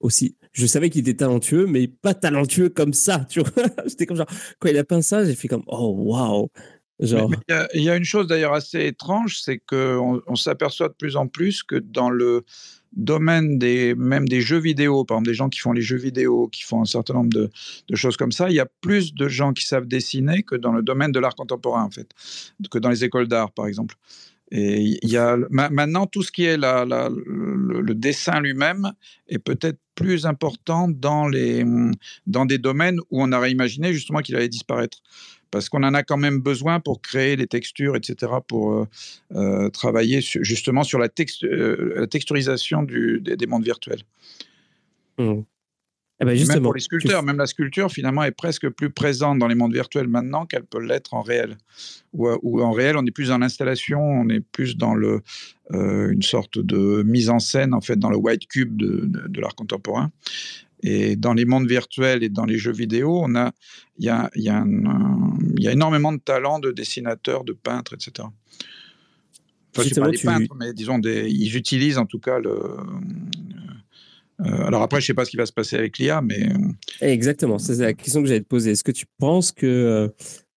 aussi. 0.00 0.36
Je 0.52 0.66
savais 0.66 0.90
qu'il 0.90 1.00
était 1.02 1.14
talentueux, 1.14 1.66
mais 1.66 1.88
pas 1.88 2.12
talentueux 2.12 2.68
comme 2.68 2.92
ça. 2.92 3.24
Tu 3.30 3.40
vois, 3.40 3.50
j'étais 3.86 4.04
comme 4.04 4.18
genre 4.18 4.26
quand 4.58 4.68
il 4.68 4.76
a 4.76 4.84
peint 4.84 5.00
ça, 5.00 5.24
j'ai 5.24 5.34
fait 5.34 5.48
comme 5.48 5.64
oh 5.66 5.94
waouh. 5.96 6.48
Il 7.00 7.82
y, 7.82 7.90
a 7.90 7.96
une 7.96 8.04
chose 8.04 8.26
d'ailleurs 8.28 8.52
assez 8.52 8.86
étrange, 8.86 9.40
c'est 9.40 9.58
qu'on 9.58 10.20
on, 10.26 10.36
s'aperçoit 10.36 10.88
de 10.88 10.94
plus 10.94 11.16
en 11.16 11.26
plus 11.26 11.62
que 11.62 11.76
dans 11.76 12.10
le 12.10 12.44
domaine 12.92 13.58
des, 13.58 13.94
même 13.94 14.28
des 14.28 14.40
jeux 14.40 14.58
vidéo, 14.58 15.04
par 15.04 15.16
exemple 15.16 15.28
des 15.30 15.34
gens 15.34 15.48
qui 15.48 15.58
font 15.58 15.72
les 15.72 15.82
jeux 15.82 15.96
vidéo, 15.96 16.48
qui 16.48 16.62
font 16.62 16.82
un 16.82 16.84
certain 16.84 17.14
nombre 17.14 17.30
de, 17.30 17.50
choses 17.94 18.16
comme 18.16 18.32
ça, 18.32 18.50
il 18.50 18.54
y 18.54 18.60
a 18.60 18.68
plus 18.82 19.14
de 19.14 19.28
gens 19.28 19.52
qui 19.52 19.66
savent 19.66 19.86
dessiner 19.86 20.42
que 20.42 20.54
dans 20.54 20.72
le 20.72 20.82
domaine 20.82 21.12
de 21.12 21.18
l'art 21.18 21.34
contemporain, 21.34 21.82
en 21.82 21.90
fait, 21.90 22.08
que 22.70 22.78
dans 22.78 22.90
les 22.90 23.04
écoles 23.04 23.26
d'art, 23.26 23.50
par 23.52 23.66
exemple. 23.66 23.96
Et 24.54 24.98
il 25.02 25.08
y 25.08 25.16
a 25.16 25.38
maintenant 25.48 26.06
tout 26.06 26.22
ce 26.22 26.30
qui 26.30 26.44
est 26.44 26.58
la, 26.58 26.84
le, 26.84 27.94
dessin 27.94 28.38
lui-même 28.38 28.92
est 29.28 29.38
peut-être 29.38 29.78
plus 29.94 30.26
important 30.26 30.88
dans, 30.88 31.26
les, 31.26 31.64
dans 32.26 32.44
des 32.44 32.58
domaines 32.58 32.98
où 33.10 33.22
on 33.22 33.32
aurait 33.32 33.50
imaginé 33.50 33.94
justement 33.94 34.18
qu'il 34.20 34.36
allait 34.36 34.50
disparaître 34.50 34.98
parce 35.52 35.68
qu'on 35.68 35.84
en 35.84 35.94
a 35.94 36.02
quand 36.02 36.16
même 36.16 36.40
besoin 36.40 36.80
pour 36.80 37.00
créer 37.00 37.36
les 37.36 37.46
textures, 37.46 37.94
etc., 37.94 38.32
pour 38.48 38.72
euh, 38.72 38.88
euh, 39.34 39.68
travailler 39.68 40.20
justement 40.20 40.82
sur 40.82 40.98
la, 40.98 41.08
euh, 41.44 41.92
la 41.94 42.06
texturisation 42.08 42.82
du, 42.82 43.20
des, 43.20 43.46
mondes 43.46 43.62
virtuels. 43.62 44.02
Mmh. 45.18 45.42
Eh 46.20 46.24
ben 46.24 46.46
même 46.46 46.62
pour 46.62 46.74
les 46.74 46.80
sculpteurs, 46.80 47.24
même 47.24 47.36
la 47.36 47.46
sculpture 47.46 47.90
finalement 47.90 48.22
est 48.22 48.30
presque 48.32 48.68
plus 48.68 48.90
présente 48.90 49.40
dans 49.40 49.48
les 49.48 49.56
mondes 49.56 49.72
virtuels 49.72 50.06
maintenant 50.06 50.46
qu'elle 50.46 50.64
peut 50.64 50.80
l'être 50.80 51.14
en 51.14 51.22
réel. 51.22 51.58
Ou, 52.12 52.62
en 52.62 52.70
réel, 52.70 52.96
on 52.96 53.04
est 53.04 53.10
plus 53.10 53.28
dans 53.28 53.38
l'installation, 53.38 54.00
on 54.00 54.28
est 54.28 54.40
plus 54.40 54.76
dans 54.76 54.94
le, 54.94 55.22
une 55.72 56.22
sorte 56.22 56.60
de 56.60 57.02
mise 57.02 57.28
en 57.28 57.40
scène 57.40 57.74
en 57.74 57.80
fait 57.80 57.96
dans 57.96 58.10
le 58.10 58.16
white 58.16 58.46
cube 58.46 58.76
de, 58.76 59.02
de 59.04 59.40
l'art 59.40 59.56
contemporain. 59.56 60.12
Et 60.82 61.16
dans 61.16 61.34
les 61.34 61.44
mondes 61.44 61.68
virtuels 61.68 62.22
et 62.22 62.28
dans 62.28 62.44
les 62.44 62.58
jeux 62.58 62.72
vidéo, 62.72 63.20
on 63.22 63.34
a, 63.36 63.52
il 63.98 64.06
y 64.06 64.08
a, 64.08 64.30
y, 64.34 64.48
a 64.48 64.64
y 65.58 65.68
a 65.68 65.72
énormément 65.72 66.12
de 66.12 66.18
talents 66.18 66.58
de 66.58 66.72
dessinateurs, 66.72 67.44
de 67.44 67.52
peintres, 67.52 67.94
etc. 67.94 68.28
Enfin, 69.74 69.88
je 69.88 70.00
pas 70.00 70.10
des 70.10 70.18
peintres, 70.18 70.54
mais 70.58 70.74
disons, 70.74 70.98
des, 70.98 71.30
ils 71.30 71.56
utilisent 71.56 71.98
en 71.98 72.06
tout 72.06 72.18
cas 72.18 72.38
le. 72.38 72.50
Euh, 74.40 74.64
alors 74.64 74.82
après, 74.82 75.00
je 75.00 75.04
ne 75.04 75.06
sais 75.08 75.14
pas 75.14 75.24
ce 75.24 75.30
qui 75.30 75.36
va 75.36 75.46
se 75.46 75.52
passer 75.52 75.76
avec 75.76 75.98
l'IA, 75.98 76.20
mais. 76.20 76.48
Exactement, 77.00 77.58
c'est 77.58 77.76
la 77.76 77.94
question 77.94 78.22
que 78.22 78.28
j'allais 78.28 78.40
te 78.40 78.48
poser. 78.48 78.72
Est-ce 78.72 78.84
que 78.84 78.92
tu 78.92 79.06
penses 79.18 79.52
que 79.52 79.66
euh, 79.66 80.08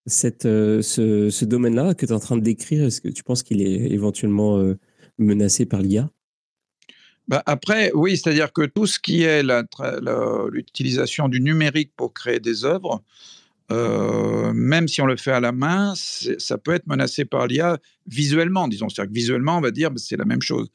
cette, 0.06 0.46
euh, 0.46 0.82
ce, 0.82 1.30
ce 1.30 1.46
domaine-là 1.46 1.94
que 1.94 2.06
tu 2.06 2.12
es 2.12 2.16
en 2.16 2.20
train 2.20 2.36
de 2.36 2.42
décrire, 2.42 2.86
est-ce 2.86 3.00
que 3.00 3.10
tu 3.10 3.24
penses 3.24 3.44
qu'il 3.44 3.62
est 3.62 3.92
éventuellement 3.92 4.62
menacé 5.18 5.66
par 5.66 5.82
l'IA 5.82 6.10
bah, 7.28 7.42
après, 7.46 7.92
oui, 7.94 8.18
c'est-à-dire 8.18 8.54
que 8.54 8.66
tout 8.66 8.86
ce 8.86 9.00
qui 9.00 9.24
est 9.24 9.44
l'utilisation 10.52 11.28
du 11.28 11.42
numérique 11.42 11.92
pour 11.96 12.14
créer 12.14 12.40
des 12.40 12.66
œuvres, 12.66 13.04
euh, 13.72 14.54
même 14.54 14.88
si 14.88 15.02
on 15.02 15.08
le 15.08 15.18
fait 15.18 15.32
à 15.32 15.40
la 15.40 15.52
main, 15.52 15.94
ça 15.96 16.58
peut 16.58 16.74
être 16.74 16.86
menacé 16.86 17.26
par 17.26 17.48
l'IA 17.48 17.80
visuellement, 18.08 18.68
disons. 18.68 18.90
C'est-à-dire 18.90 19.12
que 19.12 19.16
visuellement, 19.16 19.58
on 19.58 19.62
va 19.62 19.72
dire 19.72 19.90
bah, 19.90 19.98
c'est 19.98 20.18
la 20.18 20.26
même 20.26 20.42
chose. 20.42 20.70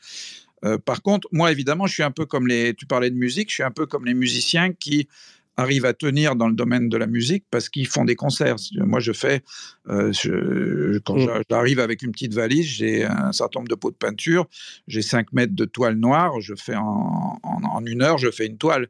par 0.84 1.02
contre, 1.02 1.28
moi, 1.32 1.52
évidemment, 1.52 1.86
je 1.86 1.94
suis 1.94 2.02
un 2.02 2.10
peu 2.10 2.26
comme 2.26 2.46
les. 2.46 2.74
Tu 2.74 2.86
parlais 2.86 3.10
de 3.10 3.16
musique, 3.16 3.48
je 3.48 3.54
suis 3.54 3.62
un 3.62 3.70
peu 3.70 3.86
comme 3.86 4.04
les 4.04 4.14
musiciens 4.14 4.72
qui 4.72 5.08
arrivent 5.56 5.84
à 5.84 5.92
tenir 5.92 6.36
dans 6.36 6.48
le 6.48 6.54
domaine 6.54 6.88
de 6.88 6.96
la 6.96 7.06
musique 7.06 7.44
parce 7.50 7.68
qu'ils 7.68 7.86
font 7.86 8.04
des 8.04 8.16
concerts. 8.16 8.56
Moi, 8.76 9.00
je 9.00 9.12
fais, 9.12 9.42
euh, 9.88 11.00
quand 11.04 11.16
mmh. 11.16 11.42
j'arrive 11.50 11.80
avec 11.80 12.02
une 12.02 12.12
petite 12.12 12.34
valise, 12.34 12.66
j'ai 12.66 13.04
un 13.04 13.32
certain 13.32 13.60
nombre 13.60 13.68
de 13.68 13.74
pots 13.74 13.90
de 13.90 13.96
peinture, 13.96 14.46
j'ai 14.88 15.02
5 15.02 15.32
mètres 15.32 15.54
de 15.54 15.64
toile 15.64 15.96
noire, 15.96 16.40
je 16.40 16.54
fais 16.54 16.76
en, 16.76 17.38
en, 17.42 17.86
une 17.86 18.02
heure, 18.02 18.18
je 18.18 18.30
fais 18.30 18.46
une 18.46 18.58
toile. 18.58 18.88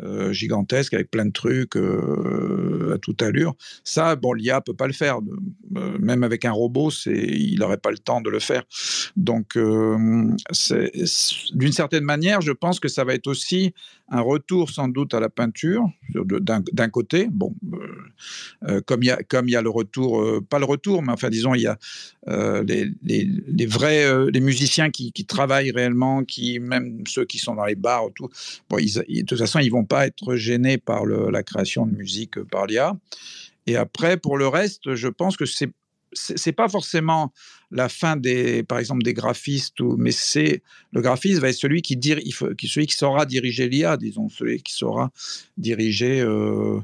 Euh, 0.00 0.32
gigantesque 0.32 0.94
avec 0.94 1.10
plein 1.10 1.26
de 1.26 1.32
trucs 1.32 1.76
euh, 1.76 2.94
à 2.94 2.98
toute 2.98 3.20
allure. 3.20 3.56
Ça, 3.82 4.14
bon, 4.14 4.32
l'IA 4.32 4.60
peut 4.60 4.74
pas 4.74 4.86
le 4.86 4.92
faire. 4.92 5.18
Euh, 5.76 5.98
même 5.98 6.22
avec 6.22 6.44
un 6.44 6.52
robot, 6.52 6.90
c'est, 6.90 7.16
il 7.16 7.58
n'aurait 7.58 7.78
pas 7.78 7.90
le 7.90 7.98
temps 7.98 8.20
de 8.20 8.30
le 8.30 8.38
faire. 8.38 8.62
Donc, 9.16 9.58
d'une 9.58 10.36
certaine 11.72 12.04
manière, 12.04 12.40
je 12.42 12.52
pense 12.52 12.78
que 12.78 12.86
ça 12.86 13.02
va 13.02 13.14
être 13.14 13.26
aussi 13.26 13.74
un 14.08 14.20
retour 14.20 14.70
sans 14.70 14.86
doute 14.88 15.14
à 15.14 15.20
la 15.20 15.28
peinture 15.28 15.84
d'un 16.14 16.88
côté. 16.88 17.28
Bon, 17.30 17.54
comme 18.86 19.02
il 19.02 19.10
y 19.10 19.24
comme 19.26 19.48
il 19.48 19.52
y 19.52 19.56
a 19.56 19.62
le 19.62 19.70
retour, 19.70 20.42
pas 20.48 20.58
le 20.58 20.64
retour, 20.64 21.02
mais 21.02 21.12
enfin 21.12 21.28
disons 21.28 21.54
il 21.54 21.62
y 21.62 21.66
a 21.66 21.76
les, 22.28 22.90
les, 23.02 23.66
vrais 23.66 24.30
les 24.30 24.40
musiciens 24.40 24.90
qui, 24.90 25.12
travaillent 25.26 25.70
réellement, 25.70 26.24
qui 26.24 26.58
même 26.58 27.04
ceux 27.06 27.24
qui 27.24 27.38
sont 27.38 27.54
dans 27.54 27.64
les 27.64 27.74
bars 27.74 28.04
tout. 28.14 28.28
Bon, 28.68 28.78
ils, 28.78 28.94
de 28.94 29.26
toute 29.26 29.38
façon, 29.38 29.58
ils 29.58 29.70
vont 29.70 29.84
pas 29.84 30.06
être 30.06 30.36
gênés 30.36 30.78
par 30.78 31.06
la 31.06 31.42
création 31.42 31.86
de 31.86 31.96
musique 31.96 32.42
par 32.44 32.66
l'IA. 32.66 32.96
Et 33.66 33.76
après, 33.76 34.16
pour 34.16 34.38
le 34.38 34.48
reste, 34.48 34.94
je 34.94 35.08
pense 35.08 35.36
que 35.36 35.44
c'est 35.44 35.70
c'est 36.12 36.52
pas 36.52 36.68
forcément 36.68 37.32
la 37.70 37.88
fin 37.88 38.16
des, 38.16 38.62
par 38.62 38.78
exemple, 38.78 39.02
des 39.02 39.14
graphistes, 39.14 39.80
ou, 39.80 39.96
mais 39.98 40.10
c'est 40.10 40.62
le 40.92 41.02
graphiste 41.02 41.40
va 41.40 41.50
être 41.50 41.54
celui 41.54 41.82
qui, 41.82 41.98
saura 42.88 43.26
diriger 43.26 43.68
l'IA, 43.68 43.96
disons, 43.96 44.28
celui 44.28 44.62
qui 44.62 44.72
saura 44.72 45.10
diriger. 45.56 46.20
Euh, 46.20 46.80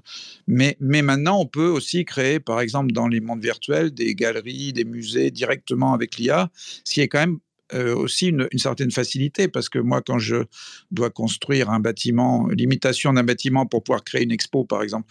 mais, 0.47 0.77
mais 0.81 1.03
maintenant, 1.03 1.41
on 1.41 1.47
peut 1.47 1.68
aussi 1.68 2.05
créer, 2.05 2.39
par 2.39 2.61
exemple, 2.61 2.93
dans 2.93 3.09
les 3.09 3.20
mondes 3.20 3.43
virtuels, 3.43 3.93
des 3.93 4.14
galeries, 4.14 4.72
des 4.72 4.85
musées 4.85 5.31
directement 5.31 5.95
avec 5.95 6.18
l'IA, 6.18 6.51
ce 6.85 6.93
qui 6.95 7.01
est 7.01 7.09
quand 7.09 7.20
même 7.20 7.39
euh, 7.73 7.95
aussi 7.95 8.29
une, 8.29 8.47
certaine 8.57 8.91
facilité 8.91 9.49
parce 9.49 9.71
que 9.71 9.79
moi, 9.79 10.03
quand 10.03 10.19
je 10.19 10.45
dois 10.91 11.09
construire 11.09 11.71
un 11.71 11.81
bâtiment, 11.81 12.47
l'imitation 12.49 13.15
d'un 13.15 13.25
bâtiment 13.25 13.65
pour 13.65 13.83
pouvoir 13.83 14.05
créer 14.05 14.23
une 14.23 14.33
expo, 14.33 14.65
par 14.65 14.83
exemple, 14.83 15.07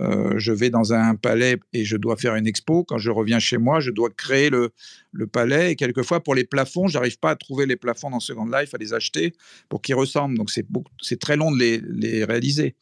euh, 0.00 0.34
je 0.36 0.52
vais 0.52 0.68
dans 0.68 0.92
un 0.92 1.14
palais 1.14 1.58
et 1.72 1.84
je 1.84 1.96
dois 1.96 2.16
faire 2.16 2.34
une 2.34 2.46
expo. 2.46 2.84
Quand 2.84 2.98
je 2.98 3.10
reviens 3.10 3.38
chez 3.38 3.56
moi, 3.56 3.80
je 3.80 3.90
dois 3.90 4.10
créer 4.10 4.50
le, 4.50 4.70
le 5.14 5.26
palais. 5.26 5.72
Et 5.72 5.76
quelquefois, 5.76 6.22
pour 6.22 6.34
les 6.34 6.44
plafonds, 6.44 6.88
j'arrive 6.88 7.18
pas 7.18 7.30
à 7.30 7.36
trouver 7.36 7.66
les 7.66 7.76
plafonds 7.76 8.10
dans 8.10 8.20
Second 8.20 8.46
Life, 8.46 8.74
à 8.74 8.78
les 8.78 8.92
acheter 8.92 9.34
pour 9.68 9.80
qu'ils 9.80 9.94
ressemblent. 9.94 10.36
Donc, 10.36 10.50
c'est, 10.50 10.66
c'est 11.00 11.18
très 11.18 11.36
long 11.36 11.50
de 11.50 11.58
les, 11.58 11.80
les, 11.80 12.24
réaliser. 12.24 12.74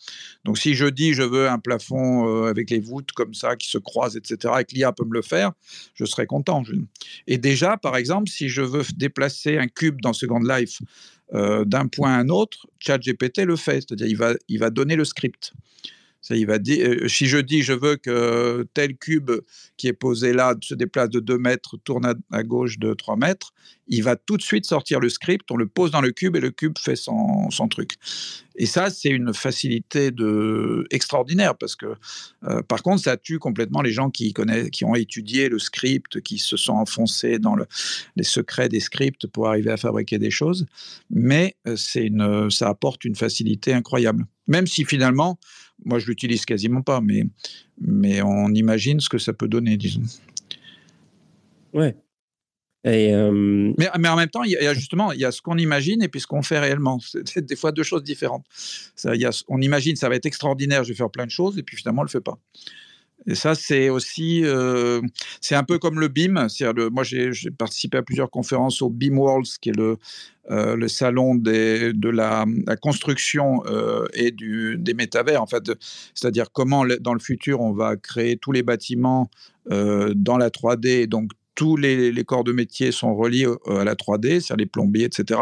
Donc, 0.44 0.58
si 0.58 0.74
je 0.74 0.86
dis 0.86 1.14
je 1.14 1.22
veux 1.22 1.48
un 1.48 1.58
plafond 1.58 2.28
euh, 2.28 2.48
avec 2.48 2.70
les 2.70 2.80
voûtes 2.80 3.12
comme 3.12 3.34
ça, 3.34 3.56
qui 3.56 3.68
se 3.68 3.78
croisent, 3.78 4.16
etc., 4.16 4.54
et 4.60 4.64
que 4.64 4.74
l'IA 4.74 4.92
peut 4.92 5.04
me 5.04 5.14
le 5.14 5.22
faire, 5.22 5.52
je 5.94 6.04
serais 6.04 6.26
content. 6.26 6.62
Et 7.26 7.38
déjà, 7.38 7.76
par 7.76 7.96
exemple, 7.96 8.30
si 8.30 8.48
je 8.48 8.62
veux 8.62 8.82
déplacer 8.96 9.58
un 9.58 9.68
cube 9.68 10.00
dans 10.00 10.12
Second 10.12 10.40
Life 10.40 10.80
euh, 11.34 11.64
d'un 11.64 11.86
point 11.86 12.12
à 12.12 12.18
un 12.18 12.28
autre, 12.28 12.66
ChatGPT 12.78 13.44
le 13.44 13.56
fait. 13.56 13.80
C'est-à-dire, 13.80 14.06
il 14.06 14.16
va, 14.16 14.34
il 14.48 14.58
va 14.58 14.70
donner 14.70 14.96
le 14.96 15.04
script. 15.04 15.52
Euh, 16.30 17.08
si 17.08 17.26
je 17.26 17.38
dis 17.38 17.62
je 17.62 17.72
veux 17.72 17.96
que 17.96 18.66
tel 18.74 18.96
cube 18.96 19.30
qui 19.76 19.88
est 19.88 19.92
posé 19.92 20.32
là 20.32 20.54
se 20.60 20.74
déplace 20.74 21.10
de 21.10 21.20
2 21.20 21.38
mètres, 21.38 21.76
tourne 21.84 22.14
à, 22.30 22.42
gauche 22.42 22.78
de 22.78 22.94
3 22.94 23.16
mètres, 23.16 23.52
il 23.88 24.02
va 24.02 24.16
tout 24.16 24.36
de 24.36 24.42
suite 24.42 24.64
sortir 24.64 25.00
le 25.00 25.08
script, 25.08 25.50
on 25.50 25.56
le 25.56 25.66
pose 25.66 25.90
dans 25.90 26.00
le 26.00 26.12
cube 26.12 26.36
et 26.36 26.40
le 26.40 26.50
cube 26.50 26.78
fait 26.78 26.96
son, 26.96 27.48
truc. 27.68 27.94
Et 28.56 28.66
ça, 28.66 28.90
c'est 28.90 29.08
une 29.08 29.34
facilité 29.34 30.10
extraordinaire 30.90 31.56
parce 31.56 31.74
que, 31.74 31.94
euh, 32.44 32.62
par 32.62 32.82
contre, 32.82 33.02
ça 33.02 33.16
tue 33.16 33.38
complètement 33.38 33.82
les 33.82 33.90
gens 33.90 34.10
qui, 34.10 34.32
connaissent, 34.32 34.70
qui 34.70 34.84
ont 34.84 34.94
étudié 34.94 35.48
le 35.48 35.58
script, 35.58 36.20
qui 36.20 36.38
se 36.38 36.56
sont 36.56 36.74
enfoncés 36.74 37.38
dans 37.38 37.54
le, 37.54 37.66
les 38.16 38.24
secrets 38.24 38.68
des 38.68 38.80
scripts 38.80 39.26
pour 39.26 39.48
arriver 39.48 39.70
à 39.70 39.76
fabriquer 39.76 40.18
des 40.18 40.30
choses. 40.30 40.66
Mais 41.10 41.56
euh, 41.66 41.76
c'est 41.76 42.06
une, 42.06 42.50
ça 42.50 42.68
apporte 42.68 43.04
une 43.04 43.16
facilité 43.16 43.72
incroyable. 43.72 44.26
Même 44.48 44.66
si 44.66 44.84
finalement, 44.84 45.38
moi, 45.84 45.98
je 45.98 46.06
l'utilise 46.06 46.44
quasiment 46.44 46.82
pas, 46.82 47.00
mais, 47.00 47.24
mais 47.80 48.22
on 48.22 48.48
imagine 48.48 49.00
ce 49.00 49.08
que 49.08 49.18
ça 49.18 49.32
peut 49.32 49.48
donner, 49.48 49.76
disons. 49.76 50.02
Ouais. 51.72 51.96
Et 52.84 53.14
euh, 53.14 53.72
mais, 53.78 53.88
mais, 53.98 54.08
en 54.08 54.16
même 54.16 54.28
temps, 54.28 54.42
il 54.42 54.50
y 54.50 54.56
a 54.56 54.74
justement 54.74 55.12
il 55.12 55.20
y 55.20 55.24
a 55.24 55.30
ce 55.30 55.40
qu'on 55.40 55.56
imagine 55.56 56.02
et 56.02 56.08
puis 56.08 56.20
ce 56.20 56.26
qu'on 56.26 56.42
fait 56.42 56.58
réellement. 56.58 56.98
C'est 57.24 57.46
des 57.46 57.54
fois 57.54 57.70
deux 57.70 57.84
choses 57.84 58.02
différentes. 58.02 58.44
Ça, 58.96 59.14
il 59.14 59.20
y 59.20 59.24
a, 59.24 59.44
on 59.46 59.60
imagine 59.60 59.94
ça 59.94 60.08
va 60.08 60.16
être 60.16 60.26
extraordinaire, 60.26 60.82
je 60.82 60.88
vais 60.88 60.96
faire 60.96 61.10
plein 61.10 61.26
de 61.26 61.30
choses, 61.30 61.58
et 61.58 61.62
puis 61.62 61.76
finalement 61.76 62.02
on 62.02 62.04
le 62.04 62.10
fait 62.10 62.20
pas. 62.20 62.38
Et 63.26 63.34
ça, 63.34 63.54
c'est 63.54 63.88
aussi, 63.88 64.42
euh, 64.44 65.00
c'est 65.40 65.54
un 65.54 65.62
peu 65.64 65.78
comme 65.78 66.00
le 66.00 66.08
BIM. 66.08 66.48
Moi, 66.90 67.04
j'ai 67.04 67.30
participé 67.56 67.98
à 67.98 68.02
plusieurs 68.02 68.30
conférences 68.30 68.82
au 68.82 68.90
BIM 68.90 69.16
Worlds, 69.16 69.58
qui 69.60 69.70
est 69.70 69.76
le, 69.76 69.96
euh, 70.50 70.76
le 70.76 70.88
salon 70.88 71.34
des, 71.34 71.92
de 71.92 72.08
la, 72.08 72.44
la 72.66 72.76
construction 72.76 73.62
euh, 73.66 74.06
et 74.14 74.30
du, 74.32 74.76
des 74.78 74.94
métavers, 74.94 75.40
en 75.40 75.46
fait, 75.46 75.70
c'est-à-dire 76.14 76.46
comment 76.52 76.84
dans 77.00 77.14
le 77.14 77.20
futur 77.20 77.60
on 77.60 77.72
va 77.72 77.96
créer 77.96 78.36
tous 78.36 78.52
les 78.52 78.62
bâtiments 78.62 79.30
dans 79.70 80.38
la 80.38 80.50
3D, 80.50 81.06
donc 81.06 81.30
tous 81.54 81.76
les, 81.76 82.12
corps 82.24 82.44
de 82.44 82.52
métier 82.52 82.92
sont 82.92 83.14
reliés 83.14 83.46
euh, 83.46 83.80
à 83.80 83.84
la 83.84 83.94
3D, 83.94 84.40
c'est-à-dire 84.40 84.56
les 84.56 84.66
plombiers, 84.66 85.04
etc. 85.04 85.40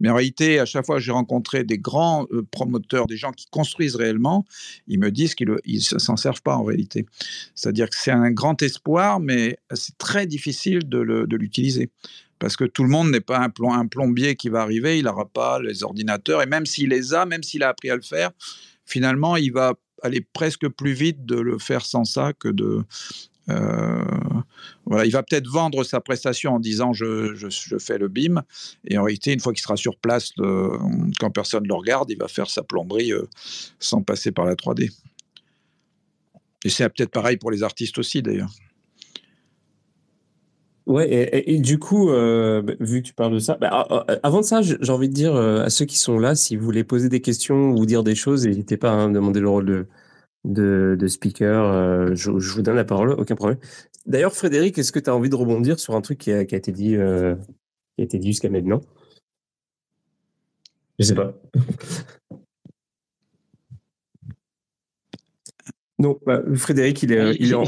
Mais 0.00 0.08
en 0.08 0.14
réalité, 0.14 0.58
à 0.58 0.64
chaque 0.64 0.86
fois 0.86 0.96
que 0.96 1.02
j'ai 1.02 1.12
rencontré 1.12 1.64
des 1.64 1.78
grands 1.78 2.26
euh, 2.32 2.42
promoteurs, 2.50 3.06
des 3.06 3.16
gens 3.16 3.32
qui 3.32 3.46
construisent 3.50 3.96
réellement, 3.96 4.44
ils 4.88 4.98
me 4.98 5.10
disent 5.10 5.34
qu'ils 5.34 5.48
ne 5.48 5.98
s'en 5.98 6.16
servent 6.16 6.42
pas 6.42 6.56
en 6.56 6.64
réalité. 6.64 7.06
C'est-à-dire 7.54 7.88
que 7.88 7.96
c'est 7.96 8.10
un 8.10 8.30
grand 8.30 8.60
espoir, 8.62 9.20
mais 9.20 9.58
c'est 9.74 9.96
très 9.98 10.26
difficile 10.26 10.88
de 10.88 11.36
l'utiliser. 11.36 11.90
Parce 12.38 12.56
que 12.56 12.64
tout 12.64 12.82
le 12.82 12.90
monde 12.90 13.10
n'est 13.10 13.20
pas 13.20 13.38
un, 13.38 13.52
un 13.72 13.86
plombier 13.86 14.36
qui 14.36 14.48
va 14.48 14.60
arriver, 14.60 14.98
il 14.98 15.04
n'aura 15.04 15.26
pas 15.26 15.60
les 15.60 15.82
ordinateurs, 15.82 16.42
et 16.42 16.46
même 16.46 16.66
s'il 16.66 16.90
les 16.90 17.14
a, 17.14 17.24
même 17.24 17.42
s'il 17.42 17.62
a 17.62 17.68
appris 17.68 17.90
à 17.90 17.96
le 17.96 18.02
faire, 18.02 18.30
finalement, 18.84 19.36
il 19.36 19.52
va 19.52 19.74
aller 20.02 20.20
presque 20.20 20.68
plus 20.68 20.92
vite 20.92 21.24
de 21.24 21.36
le 21.36 21.58
faire 21.58 21.84
sans 21.84 22.04
ça 22.04 22.32
que 22.34 22.48
de, 22.48 22.84
euh, 23.48 24.04
voilà, 24.86 25.04
il 25.04 25.12
va 25.12 25.22
peut-être 25.22 25.46
vendre 25.46 25.84
sa 25.84 26.00
prestation 26.00 26.54
en 26.54 26.60
disant 26.60 26.92
je, 26.92 27.34
je, 27.34 27.78
fais 27.78 27.98
le 27.98 28.08
BIM, 28.08 28.42
et 28.86 28.98
en 28.98 29.04
réalité, 29.04 29.32
une 29.32 29.40
fois 29.40 29.52
qu'il 29.52 29.62
sera 29.62 29.76
sur 29.76 29.96
place, 29.96 30.32
quand 30.36 31.30
personne 31.32 31.62
ne 31.62 31.68
le 31.68 31.74
regarde, 31.74 32.10
il 32.10 32.18
va 32.18 32.28
faire 32.28 32.50
sa 32.50 32.62
plomberie 32.62 33.12
euh, 33.12 33.28
sans 33.78 34.02
passer 34.02 34.32
par 34.32 34.44
la 34.44 34.54
3D. 34.54 34.90
Et 36.64 36.68
c'est 36.68 36.88
peut-être 36.88 37.10
pareil 37.10 37.36
pour 37.36 37.50
les 37.50 37.62
artistes 37.62 37.98
aussi, 37.98 38.22
d'ailleurs. 38.22 38.50
Ouais, 40.86 41.42
et, 41.46 41.58
du 41.58 41.80
coup, 41.80 42.10
euh, 42.10 42.62
bah, 42.62 42.74
vu 42.78 43.02
que 43.02 43.08
tu 43.08 43.12
parles 43.12 43.34
de 43.34 43.38
ça, 43.40 43.56
bah, 43.60 43.88
avant 44.22 44.40
de 44.40 44.44
ça, 44.44 44.62
j'ai 44.62 44.92
envie 44.92 45.08
de 45.08 45.14
dire 45.14 45.34
à 45.34 45.68
ceux 45.68 45.84
qui 45.84 45.98
sont 45.98 46.18
là, 46.18 46.36
si 46.36 46.56
vous 46.56 46.64
voulez 46.64 46.84
poser 46.84 47.08
des 47.08 47.20
questions 47.20 47.72
ou 47.72 47.86
dire 47.86 48.04
des 48.04 48.14
choses, 48.14 48.46
n'hésitez 48.46 48.76
pas 48.76 49.04
à 49.04 49.08
demander 49.08 49.40
le 49.40 49.48
rôle 49.48 49.66
de, 49.66 49.86
de, 50.46 51.06
speaker. 51.06 51.64
Euh, 51.64 52.14
je, 52.14 52.30
vous 52.30 52.62
donne 52.62 52.76
la 52.76 52.84
parole, 52.84 53.12
aucun 53.12 53.34
problème. 53.34 53.58
D'ailleurs, 54.06 54.32
Frédéric, 54.32 54.78
est-ce 54.78 54.92
que 54.92 55.00
tu 55.00 55.10
as 55.10 55.14
envie 55.14 55.28
de 55.28 55.34
rebondir 55.34 55.78
sur 55.78 55.94
un 55.94 56.00
truc 56.00 56.16
qui 56.18 56.32
a, 56.32 56.40
été 56.40 56.72
dit, 56.72 56.96
euh, 56.96 57.34
qui 57.96 58.02
a 58.02 58.04
été 58.04 58.18
dit 58.18 58.28
jusqu'à 58.28 58.48
maintenant? 58.48 58.80
Je 60.98 61.04
sais 61.04 61.14
pas. 61.14 61.34
non, 65.98 66.18
bah, 66.24 66.40
Frédéric, 66.54 67.02
il 67.02 67.12
est, 67.12 67.36
il 67.38 67.50
est 67.50 67.54
en, 67.54 67.64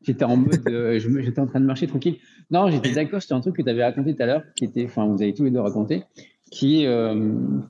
J'étais 0.00 0.24
en 0.24 0.36
mode, 0.36 0.66
euh, 0.68 0.98
j'étais 0.98 1.40
en 1.40 1.46
train 1.46 1.60
de 1.60 1.66
marcher 1.66 1.86
tranquille. 1.86 2.16
Non, 2.50 2.70
j'étais 2.70 2.92
d'accord, 2.92 3.20
c'était 3.20 3.34
un 3.34 3.40
truc 3.40 3.56
que 3.56 3.62
tu 3.62 3.68
avais 3.68 3.84
raconté 3.84 4.16
tout 4.16 4.22
à 4.22 4.26
l'heure, 4.26 4.42
qui 4.56 4.64
était, 4.64 4.86
enfin, 4.86 5.06
vous 5.06 5.20
avez 5.20 5.34
tous 5.34 5.44
les 5.44 5.50
deux 5.50 5.60
raconté, 5.60 6.04
qui 6.50 6.82
est, 6.82 7.14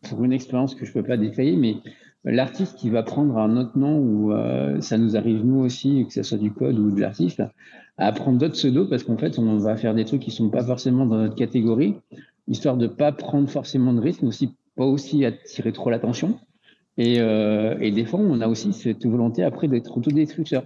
pour 0.08 0.22
une 0.22 0.32
expérience 0.32 0.76
que 0.76 0.86
je 0.86 0.92
peux 0.92 1.02
pas 1.02 1.16
détailler, 1.16 1.56
mais 1.56 1.78
l'artiste 2.24 2.76
qui 2.76 2.90
va 2.90 3.02
prendre 3.02 3.38
un 3.38 3.56
autre 3.56 3.78
nom 3.78 3.98
ou 3.98 4.32
euh, 4.32 4.80
ça 4.80 4.98
nous 4.98 5.16
arrive 5.16 5.44
nous 5.44 5.60
aussi, 5.60 6.06
que 6.06 6.12
ce 6.12 6.22
soit 6.22 6.38
du 6.38 6.52
code 6.52 6.78
ou 6.78 6.90
de 6.90 7.00
l'artiste, 7.00 7.42
à 7.96 8.12
prendre 8.12 8.38
d'autres 8.38 8.54
pseudos 8.54 8.88
parce 8.88 9.02
qu'en 9.04 9.16
fait 9.16 9.38
on 9.38 9.56
va 9.58 9.76
faire 9.76 9.94
des 9.94 10.04
trucs 10.04 10.22
qui 10.22 10.30
sont 10.30 10.50
pas 10.50 10.64
forcément 10.64 11.06
dans 11.06 11.18
notre 11.18 11.34
catégorie, 11.34 11.96
histoire 12.46 12.76
de 12.76 12.86
pas 12.86 13.12
prendre 13.12 13.48
forcément 13.48 13.92
de 13.92 14.00
risques, 14.00 14.22
mais 14.22 14.28
aussi 14.28 14.54
pas 14.76 14.86
aussi 14.86 15.24
attirer 15.24 15.72
trop 15.72 15.90
l'attention. 15.90 16.38
Et, 16.98 17.20
euh, 17.20 17.76
et, 17.80 17.92
des 17.92 18.04
fois, 18.04 18.18
on 18.18 18.40
a 18.40 18.48
aussi 18.48 18.72
cette 18.72 19.06
volonté 19.06 19.44
après 19.44 19.68
d'être 19.68 19.96
autodestructeur. 19.96 20.64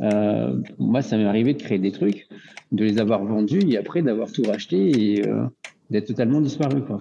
Euh, 0.00 0.60
moi, 0.78 1.02
ça 1.02 1.16
m'est 1.16 1.24
arrivé 1.24 1.54
de 1.54 1.62
créer 1.62 1.78
des 1.78 1.92
trucs, 1.92 2.28
de 2.72 2.84
les 2.84 2.98
avoir 2.98 3.24
vendus 3.24 3.62
et 3.68 3.78
après 3.78 4.02
d'avoir 4.02 4.30
tout 4.32 4.42
racheté 4.42 5.16
et 5.16 5.28
euh, 5.28 5.44
d'être 5.90 6.06
totalement 6.06 6.40
disparu. 6.40 6.82
Quoi. 6.82 7.00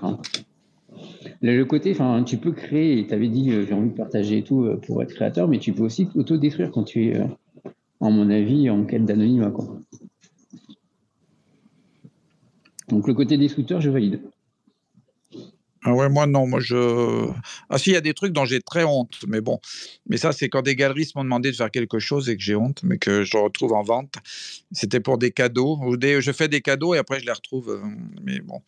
Le 1.41 1.63
côté, 1.63 1.91
enfin, 1.91 2.23
tu 2.23 2.38
peux 2.38 2.51
créer, 2.51 3.05
tu 3.07 3.13
avais 3.13 3.28
dit, 3.28 3.51
euh, 3.51 3.65
j'ai 3.65 3.73
envie 3.73 3.89
de 3.89 3.95
partager 3.95 4.43
tout 4.43 4.63
euh, 4.63 4.78
pour 4.78 5.01
être 5.01 5.13
créateur, 5.13 5.47
mais 5.47 5.59
tu 5.59 5.73
peux 5.73 5.84
aussi 5.84 6.07
auto-détruire 6.15 6.71
quand 6.71 6.84
tu 6.84 7.07
es, 7.07 7.17
euh, 7.17 7.25
en 7.99 8.11
mon 8.11 8.30
avis, 8.30 8.69
en 8.69 8.86
quête 8.86 9.05
d'anonymat. 9.05 9.51
Donc 12.89 13.07
le 13.07 13.13
côté 13.13 13.38
destructeur, 13.38 13.82
je 13.82 13.89
valide. 13.89 14.21
Ah 15.88 15.93
ouais, 15.93 16.09
moi 16.09 16.27
non, 16.27 16.45
moi 16.45 16.59
je. 16.59 17.29
Ah 17.69 17.77
si, 17.77 17.91
il 17.91 17.93
y 17.93 17.95
a 17.95 18.01
des 18.01 18.13
trucs 18.13 18.33
dont 18.33 18.43
j'ai 18.43 18.59
très 18.59 18.83
honte, 18.83 19.19
mais 19.25 19.39
bon. 19.39 19.61
Mais 20.09 20.17
ça, 20.17 20.33
c'est 20.33 20.49
quand 20.49 20.61
des 20.61 20.75
galeristes 20.75 21.15
m'ont 21.15 21.23
demandé 21.23 21.49
de 21.49 21.55
faire 21.55 21.71
quelque 21.71 21.97
chose 21.97 22.29
et 22.29 22.35
que 22.35 22.43
j'ai 22.43 22.57
honte, 22.57 22.81
mais 22.83 22.97
que 22.97 23.23
je 23.23 23.38
retrouve 23.38 23.71
en 23.71 23.83
vente. 23.83 24.15
C'était 24.73 24.99
pour 24.99 25.17
des 25.17 25.31
cadeaux. 25.31 25.79
Je 26.01 26.31
fais 26.33 26.49
des 26.49 26.59
cadeaux 26.59 26.93
et 26.93 26.97
après 26.97 27.21
je 27.21 27.25
les 27.25 27.31
retrouve. 27.31 27.69
Euh, 27.69 27.88
mais 28.21 28.41
bon, 28.41 28.61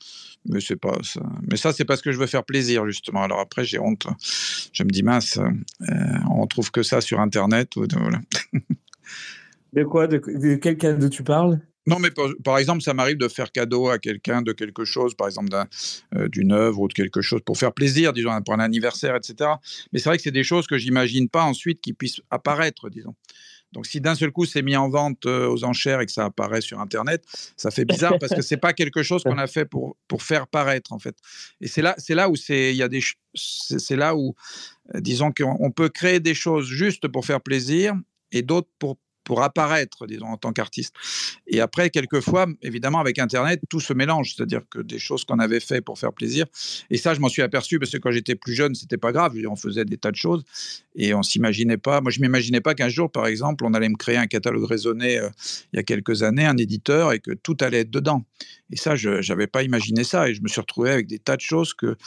mais 0.45 0.61
c'est 0.61 0.77
pas 0.77 0.97
ça. 1.03 1.19
Mais 1.51 1.57
ça, 1.57 1.73
c'est 1.73 1.83
parce 1.83 2.01
que 2.01 2.13
je 2.13 2.17
veux 2.17 2.25
faire 2.25 2.45
plaisir 2.45 2.85
justement. 2.85 3.21
Alors 3.21 3.41
après, 3.41 3.65
j'ai 3.65 3.79
honte. 3.79 4.07
Je 4.71 4.83
me 4.83 4.89
dis 4.89 5.03
mince, 5.03 5.37
euh, 5.37 5.93
on 6.31 6.47
trouve 6.47 6.71
que 6.71 6.83
ça 6.83 7.01
sur 7.01 7.19
Internet 7.19 7.77
de 9.73 9.83
quoi? 9.83 10.07
De, 10.07 10.19
de 10.19 10.55
quel 10.55 10.77
cadeau 10.77 11.09
tu 11.09 11.23
parles? 11.23 11.59
Non, 11.89 11.99
mais 11.99 12.11
par, 12.43 12.57
exemple, 12.57 12.81
ça 12.81 12.93
m'arrive 12.93 13.17
de 13.17 13.27
faire 13.27 13.51
cadeau 13.51 13.89
à 13.89 13.99
quelqu'un 13.99 14.41
de 14.41 14.51
quelque 14.51 14.85
chose, 14.85 15.15
par 15.15 15.27
exemple 15.27 15.49
euh, 16.15 16.29
d'une 16.29 16.51
œuvre 16.51 16.79
ou 16.81 16.87
de 16.87 16.93
quelque 16.93 17.21
chose 17.21 17.41
pour 17.45 17.57
faire 17.57 17.73
plaisir, 17.73 18.13
disons, 18.13 18.31
pour 18.43 18.53
un 18.53 18.59
anniversaire, 18.59 19.15
etc. 19.15 19.51
Mais 19.91 19.99
c'est 19.99 20.09
vrai 20.09 20.17
que 20.17 20.23
c'est 20.23 20.31
des 20.31 20.43
choses 20.43 20.67
que 20.67 20.77
j'imagine 20.77 21.29
pas 21.29 21.43
ensuite 21.43 21.81
qui 21.81 21.93
puissent 21.93 22.21
apparaître, 22.29 22.89
disons. 22.89 23.15
Donc, 23.71 23.85
si 23.85 24.01
d'un 24.01 24.15
seul 24.15 24.31
coup 24.31 24.45
c'est 24.45 24.61
mis 24.61 24.75
en 24.75 24.89
vente 24.89 25.25
euh, 25.25 25.47
aux 25.47 25.63
enchères 25.63 26.01
et 26.01 26.05
que 26.05 26.11
ça 26.11 26.25
apparaît 26.25 26.61
sur 26.61 26.79
Internet, 26.79 27.23
ça 27.55 27.69
fait 27.69 27.85
bizarre 27.85 28.17
parce 28.19 28.33
que 28.33 28.41
c'est 28.41 28.57
pas 28.57 28.73
quelque 28.73 29.03
chose 29.03 29.23
qu'on 29.23 29.37
a 29.37 29.47
fait 29.47 29.65
pour, 29.65 29.95
pour 30.07 30.23
faire 30.23 30.47
paraître 30.47 30.91
en 30.91 30.99
fait. 30.99 31.15
Et 31.61 31.67
c'est 31.67 31.81
là, 31.81 31.93
c'est 31.97 32.15
là 32.15 32.29
où 32.29 32.35
c'est, 32.35 32.71
il 32.71 32.77
y 32.77 32.83
a 32.83 32.87
des, 32.87 33.01
c'est 33.33 33.95
là 33.95 34.15
où, 34.15 34.35
euh, 34.95 35.01
disons 35.01 35.31
qu'on 35.31 35.71
peut 35.71 35.89
créer 35.89 36.19
des 36.19 36.33
choses 36.33 36.67
juste 36.67 37.07
pour 37.07 37.25
faire 37.25 37.41
plaisir 37.41 37.93
et 38.31 38.41
d'autres 38.41 38.69
pour 38.79 38.97
pour 39.29 39.43
apparaître, 39.43 40.07
disons, 40.07 40.25
en 40.25 40.37
tant 40.37 40.53
qu'artiste. 40.53 40.95
Et 41.45 41.61
après, 41.61 41.91
quelquefois, 41.91 42.47
évidemment, 42.63 42.99
avec 42.99 43.19
Internet, 43.19 43.61
tout 43.69 43.79
se 43.79 43.93
mélange, 43.93 44.33
c'est-à-dire 44.33 44.61
que 44.71 44.79
des 44.79 44.97
choses 44.97 45.23
qu'on 45.23 45.37
avait 45.37 45.59
fait 45.59 45.81
pour 45.81 45.99
faire 45.99 46.13
plaisir. 46.13 46.47
Et 46.89 46.97
ça, 46.97 47.13
je 47.13 47.19
m'en 47.19 47.29
suis 47.29 47.43
aperçu 47.43 47.77
parce 47.77 47.91
que 47.91 47.99
quand 47.99 48.09
j'étais 48.09 48.33
plus 48.33 48.55
jeune, 48.55 48.73
c'était 48.73 48.97
pas 48.97 49.11
grave. 49.11 49.35
On 49.47 49.55
faisait 49.55 49.85
des 49.85 49.97
tas 49.97 50.09
de 50.09 50.15
choses 50.15 50.43
et 50.95 51.13
on 51.13 51.21
s'imaginait 51.21 51.77
pas. 51.77 52.01
Moi, 52.01 52.09
je 52.09 52.21
m'imaginais 52.21 52.59
pas 52.59 52.73
qu'un 52.73 52.89
jour, 52.89 53.11
par 53.11 53.27
exemple, 53.27 53.63
on 53.65 53.75
allait 53.75 53.89
me 53.89 53.97
créer 53.97 54.17
un 54.17 54.25
catalogue 54.25 54.63
raisonné 54.63 55.19
euh, 55.19 55.29
il 55.73 55.77
y 55.77 55.79
a 55.79 55.83
quelques 55.83 56.23
années, 56.23 56.47
un 56.47 56.57
éditeur, 56.57 57.13
et 57.13 57.19
que 57.19 57.31
tout 57.31 57.57
allait 57.61 57.81
être 57.81 57.91
dedans. 57.91 58.25
Et 58.71 58.77
ça, 58.77 58.95
je 58.95 59.25
n'avais 59.29 59.45
pas 59.45 59.61
imaginé 59.61 60.03
ça. 60.03 60.27
Et 60.27 60.33
je 60.33 60.41
me 60.41 60.47
suis 60.47 60.59
retrouvé 60.59 60.89
avec 60.89 61.05
des 61.05 61.19
tas 61.19 61.35
de 61.35 61.41
choses 61.41 61.75
que 61.75 61.97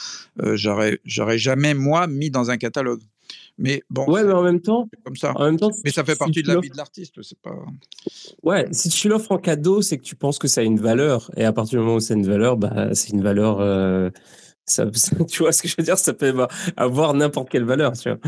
euh, 0.43 0.57
j'aurais, 0.57 0.99
j'aurais 1.05 1.39
jamais, 1.39 1.75
moi, 1.75 2.09
mis 2.09 2.31
dans 2.31 2.51
un 2.51 2.57
catalogue. 2.57 3.01
Mais 3.62 3.80
bon, 3.90 4.10
ouais, 4.10 4.24
mais 4.24 4.32
en 4.32 4.42
même 4.42 4.60
temps, 4.60 4.88
comme 5.04 5.14
ça. 5.14 5.32
En 5.36 5.44
même 5.44 5.56
temps, 5.56 5.70
mais 5.84 5.92
ça 5.92 6.02
fait 6.02 6.18
partie 6.18 6.42
de 6.42 6.48
la 6.48 6.58
vie 6.58 6.68
de 6.68 6.76
l'artiste, 6.76 7.22
c'est 7.22 7.38
pas. 7.38 7.54
Ouais, 8.42 8.66
si 8.72 8.88
tu 8.88 9.08
l'offres 9.08 9.30
en 9.30 9.38
cadeau, 9.38 9.82
c'est 9.82 9.98
que 9.98 10.02
tu 10.02 10.16
penses 10.16 10.40
que 10.40 10.48
ça 10.48 10.62
a 10.62 10.64
une 10.64 10.80
valeur, 10.80 11.30
et 11.36 11.44
à 11.44 11.52
partir 11.52 11.78
du 11.78 11.84
moment 11.84 11.96
où 11.96 12.00
c'est 12.00 12.14
une 12.14 12.26
valeur, 12.26 12.56
bah, 12.56 12.92
c'est 12.94 13.10
une 13.10 13.22
valeur. 13.22 13.60
Euh, 13.60 14.10
ça, 14.66 14.84
tu 15.28 15.38
vois 15.38 15.52
ce 15.52 15.62
que 15.62 15.68
je 15.68 15.76
veux 15.78 15.84
dire? 15.84 15.96
Ça 15.96 16.12
peut 16.12 16.34
avoir 16.76 17.14
n'importe 17.14 17.50
quelle 17.50 17.64
valeur, 17.64 17.92
tu 17.92 18.08
vois. 18.08 18.18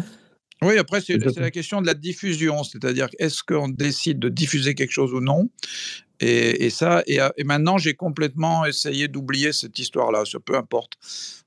Oui, 0.62 0.78
après, 0.78 1.01
c'est 1.01 1.18
la 1.18 1.51
question 1.51 1.82
de 1.82 1.87
la 1.87 1.95
diffusion, 1.95 2.62
c'est-à-dire 2.62 3.09
est-ce 3.18 3.43
qu'on 3.43 3.68
décide 3.68 4.20
de 4.20 4.28
diffuser 4.28 4.74
quelque 4.74 4.93
chose 4.93 5.12
ou 5.12 5.20
non? 5.20 5.51
Et, 6.25 6.70
ça, 6.70 7.03
et, 7.07 7.45
maintenant, 7.45 7.79
j'ai 7.79 7.95
complètement 7.95 8.64
essayé 8.64 9.09
d'oublier 9.09 9.53
cette 9.53 9.79
histoire-là. 9.79 10.22
Peu 10.45 10.57
importe. 10.57 10.93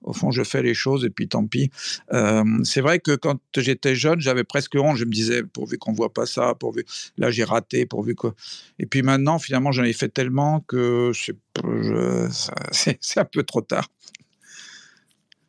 Au 0.03 0.13
fond, 0.13 0.31
je 0.31 0.43
fais 0.43 0.61
les 0.61 0.73
choses 0.73 1.03
et 1.05 1.09
puis 1.09 1.27
tant 1.27 1.45
pis. 1.45 1.71
Euh, 2.13 2.43
c'est 2.63 2.81
vrai 2.81 2.99
que 2.99 3.15
quand 3.15 3.39
j'étais 3.57 3.95
jeune, 3.95 4.19
j'avais 4.19 4.43
presque 4.43 4.75
honte. 4.75 4.97
Je 4.97 5.05
me 5.05 5.11
disais, 5.11 5.43
pourvu 5.43 5.77
qu'on 5.77 5.93
voit 5.93 6.13
pas 6.13 6.25
ça, 6.25 6.53
pourvu. 6.55 6.85
Là, 7.17 7.31
j'ai 7.31 7.43
raté, 7.43 7.85
pourvu 7.85 8.15
que. 8.15 8.27
Et 8.79 8.85
puis 8.85 9.01
maintenant, 9.01 9.39
finalement, 9.39 9.71
j'en 9.71 9.83
ai 9.83 9.93
fait 9.93 10.09
tellement 10.09 10.61
que 10.67 11.11
c'est 11.13 11.37
un 13.17 13.25
peu 13.25 13.43
trop 13.43 13.61
tard. 13.61 13.87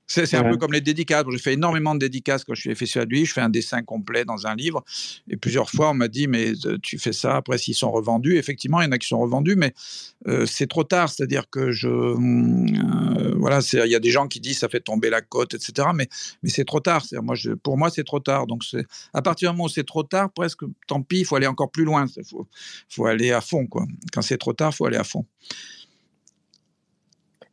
C'est 0.09 0.35
un 0.35 0.45
peu 0.45 0.57
comme 0.57 0.73
les 0.73 0.81
dédicaces. 0.81 1.25
J'ai 1.31 1.39
fait 1.39 1.53
énormément 1.53 1.95
de 1.95 2.01
dédicaces 2.01 2.43
quand 2.43 2.55
je 2.55 2.61
suis 2.63 2.75
fait 2.75 2.99
à 2.99 3.05
lui. 3.05 3.27
Je 3.27 3.33
fais 3.35 3.43
un 3.43 3.51
dessin 3.51 3.83
complet 3.83 4.25
dans 4.25 4.47
un 4.47 4.57
livre. 4.57 4.83
Et 5.29 5.37
plusieurs 5.37 5.71
fois, 5.71 5.91
on 5.91 5.95
m'a 5.95 6.09
dit, 6.09 6.27
mais 6.27 6.53
euh, 6.65 6.79
tu 6.83 6.99
fais 6.99 7.13
ça, 7.13 7.37
après, 7.37 7.59
s'ils 7.59 7.75
sont 7.75 7.91
revendus. 7.91 8.39
Effectivement, 8.39 8.81
il 8.81 8.87
y 8.87 8.89
en 8.89 8.93
a 8.93 8.99
qui 8.99 9.07
sont 9.07 9.19
revendus, 9.19 9.57
mais 9.57 9.75
euh, 10.27 10.47
c'est 10.47 10.67
trop 10.67 10.85
tard. 10.85 11.11
C'est-à-dire 11.11 11.51
que 11.51 11.71
je. 11.71 11.89
Euh, 11.89 13.35
voilà, 13.37 13.61
il 13.73 13.91
y 13.91 13.95
a 13.95 14.01
des 14.01 14.11
gens 14.11 14.29
qui 14.29 14.41
disent 14.41 14.59
ça 14.59 14.69
fait 14.71 14.81
tomber 14.81 15.11
la 15.11 15.21
cote, 15.21 15.53
etc. 15.53 15.89
Mais, 15.95 16.09
mais 16.43 16.49
c'est 16.49 16.65
trop 16.65 16.81
tard. 16.81 17.05
Moi, 17.23 17.35
je, 17.35 17.51
pour 17.53 17.77
moi, 17.77 17.91
c'est 17.91 18.05
trop 18.05 18.21
tard. 18.21 18.47
Donc, 18.47 18.65
à 19.13 19.21
partir 19.21 19.51
du 19.51 19.57
moment 19.57 19.65
où 19.67 19.69
c'est 19.69 19.87
trop 19.87 20.05
tard, 20.05 20.33
presque, 20.33 20.61
tant 20.87 21.03
pis, 21.03 21.21
il 21.21 21.25
faut 21.27 21.37
aller 21.37 21.47
encore 21.47 21.71
plus 21.71 21.85
loin. 21.85 22.07
Il 22.17 22.25
faut, 22.25 22.47
faut 22.89 23.05
aller 23.05 23.31
à 23.31 23.43
fond. 23.43 23.67
Quoi. 23.67 23.85
Quand 24.13 24.23
c'est 24.23 24.39
trop 24.39 24.55
tard, 24.55 24.71
il 24.73 24.77
faut 24.77 24.87
aller 24.87 24.97
à 24.97 25.05
fond. 25.05 25.27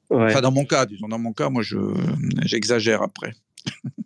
Enfin, 0.09 0.41
dans 0.41 0.51
mon 0.51 0.65
cas, 0.65 0.85
disons, 0.85 1.07
dans 1.07 1.19
mon 1.19 1.33
cas, 1.33 1.49
moi, 1.49 1.63
je, 1.63 1.77
j'exagère 2.43 3.01
après. 3.01 3.33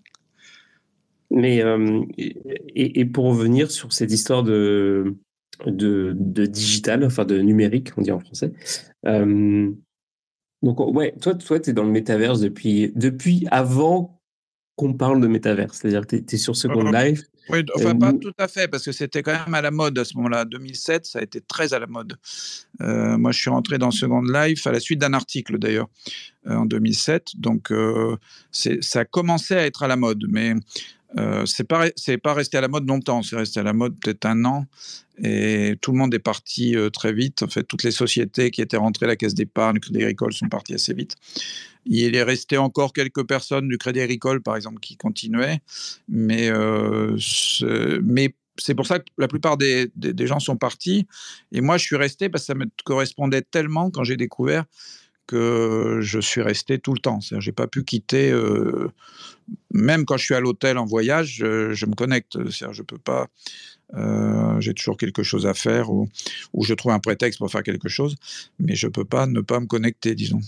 Mais, 1.32 1.62
euh, 1.62 2.02
et, 2.18 3.00
et, 3.00 3.06
pour 3.06 3.26
revenir 3.26 3.70
sur 3.70 3.94
cette 3.94 4.12
histoire 4.12 4.42
de, 4.42 5.16
de, 5.66 6.14
de, 6.18 6.46
digital, 6.48 7.04
enfin 7.04 7.24
de 7.24 7.40
numérique, 7.40 7.92
on 7.98 8.02
dit 8.02 8.12
en 8.12 8.20
français. 8.20 8.52
Euh, 9.06 9.70
donc, 10.64 10.80
ouais, 10.80 11.14
toi, 11.22 11.36
toi 11.36 11.60
tu 11.60 11.70
es 11.70 11.74
dans 11.74 11.84
le 11.84 11.92
métaverse 11.92 12.40
depuis, 12.40 12.92
depuis 12.96 13.46
avant 13.52 14.20
qu'on 14.76 14.94
parle 14.94 15.22
de 15.22 15.28
métaverse. 15.28 15.78
C'est-à-dire 15.78 16.08
que 16.08 16.16
tu 16.16 16.36
es, 16.36 16.38
sur 16.38 16.56
Second 16.56 16.90
Life. 16.90 17.22
Oui, 17.50 17.66
enfin, 17.76 17.96
pas 17.96 18.14
tout 18.14 18.34
à 18.38 18.48
fait, 18.48 18.68
parce 18.68 18.84
que 18.84 18.92
c'était 18.92 19.24
quand 19.24 19.34
même 19.34 19.54
à 19.54 19.62
la 19.62 19.72
mode 19.72 19.98
à 19.98 20.06
ce 20.06 20.16
moment-là. 20.18 20.46
2007, 20.46 21.06
ça 21.06 21.20
a 21.20 21.22
été 21.22 21.42
très 21.42 21.74
à 21.74 21.80
la 21.80 21.88
mode. 21.88 22.18
Euh, 22.82 23.18
moi, 23.18 23.32
je 23.32 23.40
suis 23.40 23.50
rentré 23.50 23.78
dans 23.78 23.92
Second 23.92 24.22
Life 24.22 24.68
à 24.68 24.72
la 24.72 24.80
suite 24.80 25.00
d'un 25.00 25.14
article, 25.14 25.58
d'ailleurs, 25.58 25.88
euh, 26.48 26.56
en 26.56 26.66
2007. 26.66 27.32
Donc, 27.38 27.72
euh, 27.72 28.16
ça 28.52 29.00
a 29.00 29.06
commencé 29.06 29.56
à 29.56 29.66
être 29.66 29.84
à 29.84 29.88
la 29.88 29.96
mode, 29.96 30.26
mais 30.30 30.54
c'est 31.46 31.64
pas 31.64 31.88
pas 32.22 32.34
resté 32.36 32.60
à 32.60 32.62
la 32.62 32.68
mode 32.68 32.88
longtemps, 32.88 33.24
c'est 33.24 33.36
resté 33.36 33.60
à 33.60 33.64
la 33.64 33.74
mode 33.74 34.00
peut-être 34.00 34.26
un 34.28 34.46
an 34.46 34.68
et 35.24 35.76
tout 35.82 35.92
le 35.92 35.98
monde 35.98 36.14
est 36.14 36.20
parti 36.20 36.76
très 36.94 37.14
vite. 37.14 37.42
En 37.42 37.48
fait, 37.48 37.64
toutes 37.64 37.82
les 37.82 37.90
sociétés 37.90 38.52
qui 38.52 38.62
étaient 38.62 38.78
rentrées 38.78 39.08
à 39.08 39.10
la 39.10 39.16
caisse 39.16 39.34
d'épargne, 39.34 39.76
le 39.76 39.80
Crédit 39.80 40.04
Agricole 40.04 40.34
sont 40.34 40.50
parties 40.50 40.76
assez 40.76 40.94
vite. 40.94 41.16
Il 41.92 42.16
est 42.16 42.24
resté 42.24 42.58
encore 42.58 42.94
quelques 42.94 43.26
personnes 43.26 43.68
du 43.68 43.80
Crédit 43.80 44.02
Agricole, 44.02 44.42
par 44.42 44.56
exemple, 44.56 44.80
qui 44.80 44.96
continuaient, 44.96 45.60
mais, 46.08 46.52
c'est 48.62 48.76
pour 48.76 48.86
ça 48.86 49.00
que 49.00 49.06
la 49.18 49.28
plupart 49.28 49.58
des, 49.58 49.90
gens 50.20 50.40
sont 50.40 50.58
partis. 50.58 51.08
Et 51.52 51.62
moi, 51.62 51.78
je 51.78 51.86
suis 51.86 51.96
resté 51.96 52.30
parce 52.30 52.44
que 52.44 52.48
ça 52.48 52.56
me 52.56 52.66
correspondait 52.84 53.42
tellement 53.42 53.90
quand 53.90 54.04
j'ai 54.04 54.18
découvert 54.18 54.66
que 55.28 56.00
je 56.02 56.20
suis 56.20 56.42
resté 56.42 56.78
tout 56.78 56.94
le 56.94 57.00
temps. 57.00 57.20
Je 57.22 57.38
n'ai 57.38 57.54
pas 57.54 57.68
pu 57.68 57.84
quitter, 57.84 58.34
même 59.72 60.06
quand 60.06 60.18
je 60.18 60.26
suis 60.26 60.36
à 60.36 60.42
l'hôtel 60.42 60.78
en 60.78 60.86
voyage, 60.86 61.38
je, 61.38 61.86
me 61.86 61.96
connecte. 61.96 62.38
Je 62.50 62.82
peux 62.84 62.98
pas. 63.00 63.30
J'ai 64.60 64.74
toujours 64.76 64.98
quelque 64.98 65.24
chose 65.24 65.48
à 65.48 65.56
faire 65.56 65.90
ou, 65.90 66.08
ou, 66.54 66.64
je 66.66 66.76
trouve 66.76 66.92
un 66.92 67.00
prétexte 67.00 67.40
pour 67.40 67.50
faire 67.50 67.64
quelque 67.64 67.90
chose, 67.90 68.16
mais 68.60 68.76
je 68.76 68.88
peux 68.88 69.06
pas 69.06 69.26
ne 69.26 69.42
pas 69.42 69.60
me 69.60 69.66
connecter, 69.66 70.14
disons. 70.14 70.42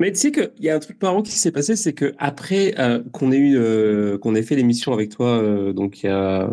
Mais 0.00 0.12
tu 0.12 0.18
sais 0.18 0.32
qu'il 0.32 0.52
y 0.60 0.70
a 0.70 0.74
un 0.76 0.78
truc 0.78 1.00
marrant 1.02 1.22
qui 1.22 1.32
s'est 1.32 1.52
passé, 1.52 1.76
c'est 1.76 1.92
que 1.92 2.14
après 2.18 2.74
euh, 2.78 3.02
qu'on 3.12 3.32
ait 3.32 3.38
eu, 3.38 3.56
euh, 3.56 4.18
qu'on 4.18 4.34
ait 4.34 4.42
fait 4.42 4.56
l'émission 4.56 4.92
avec 4.92 5.10
toi, 5.10 5.38
euh, 5.38 5.72
donc 5.72 6.02
il 6.02 6.06
y 6.06 6.08
a, 6.08 6.50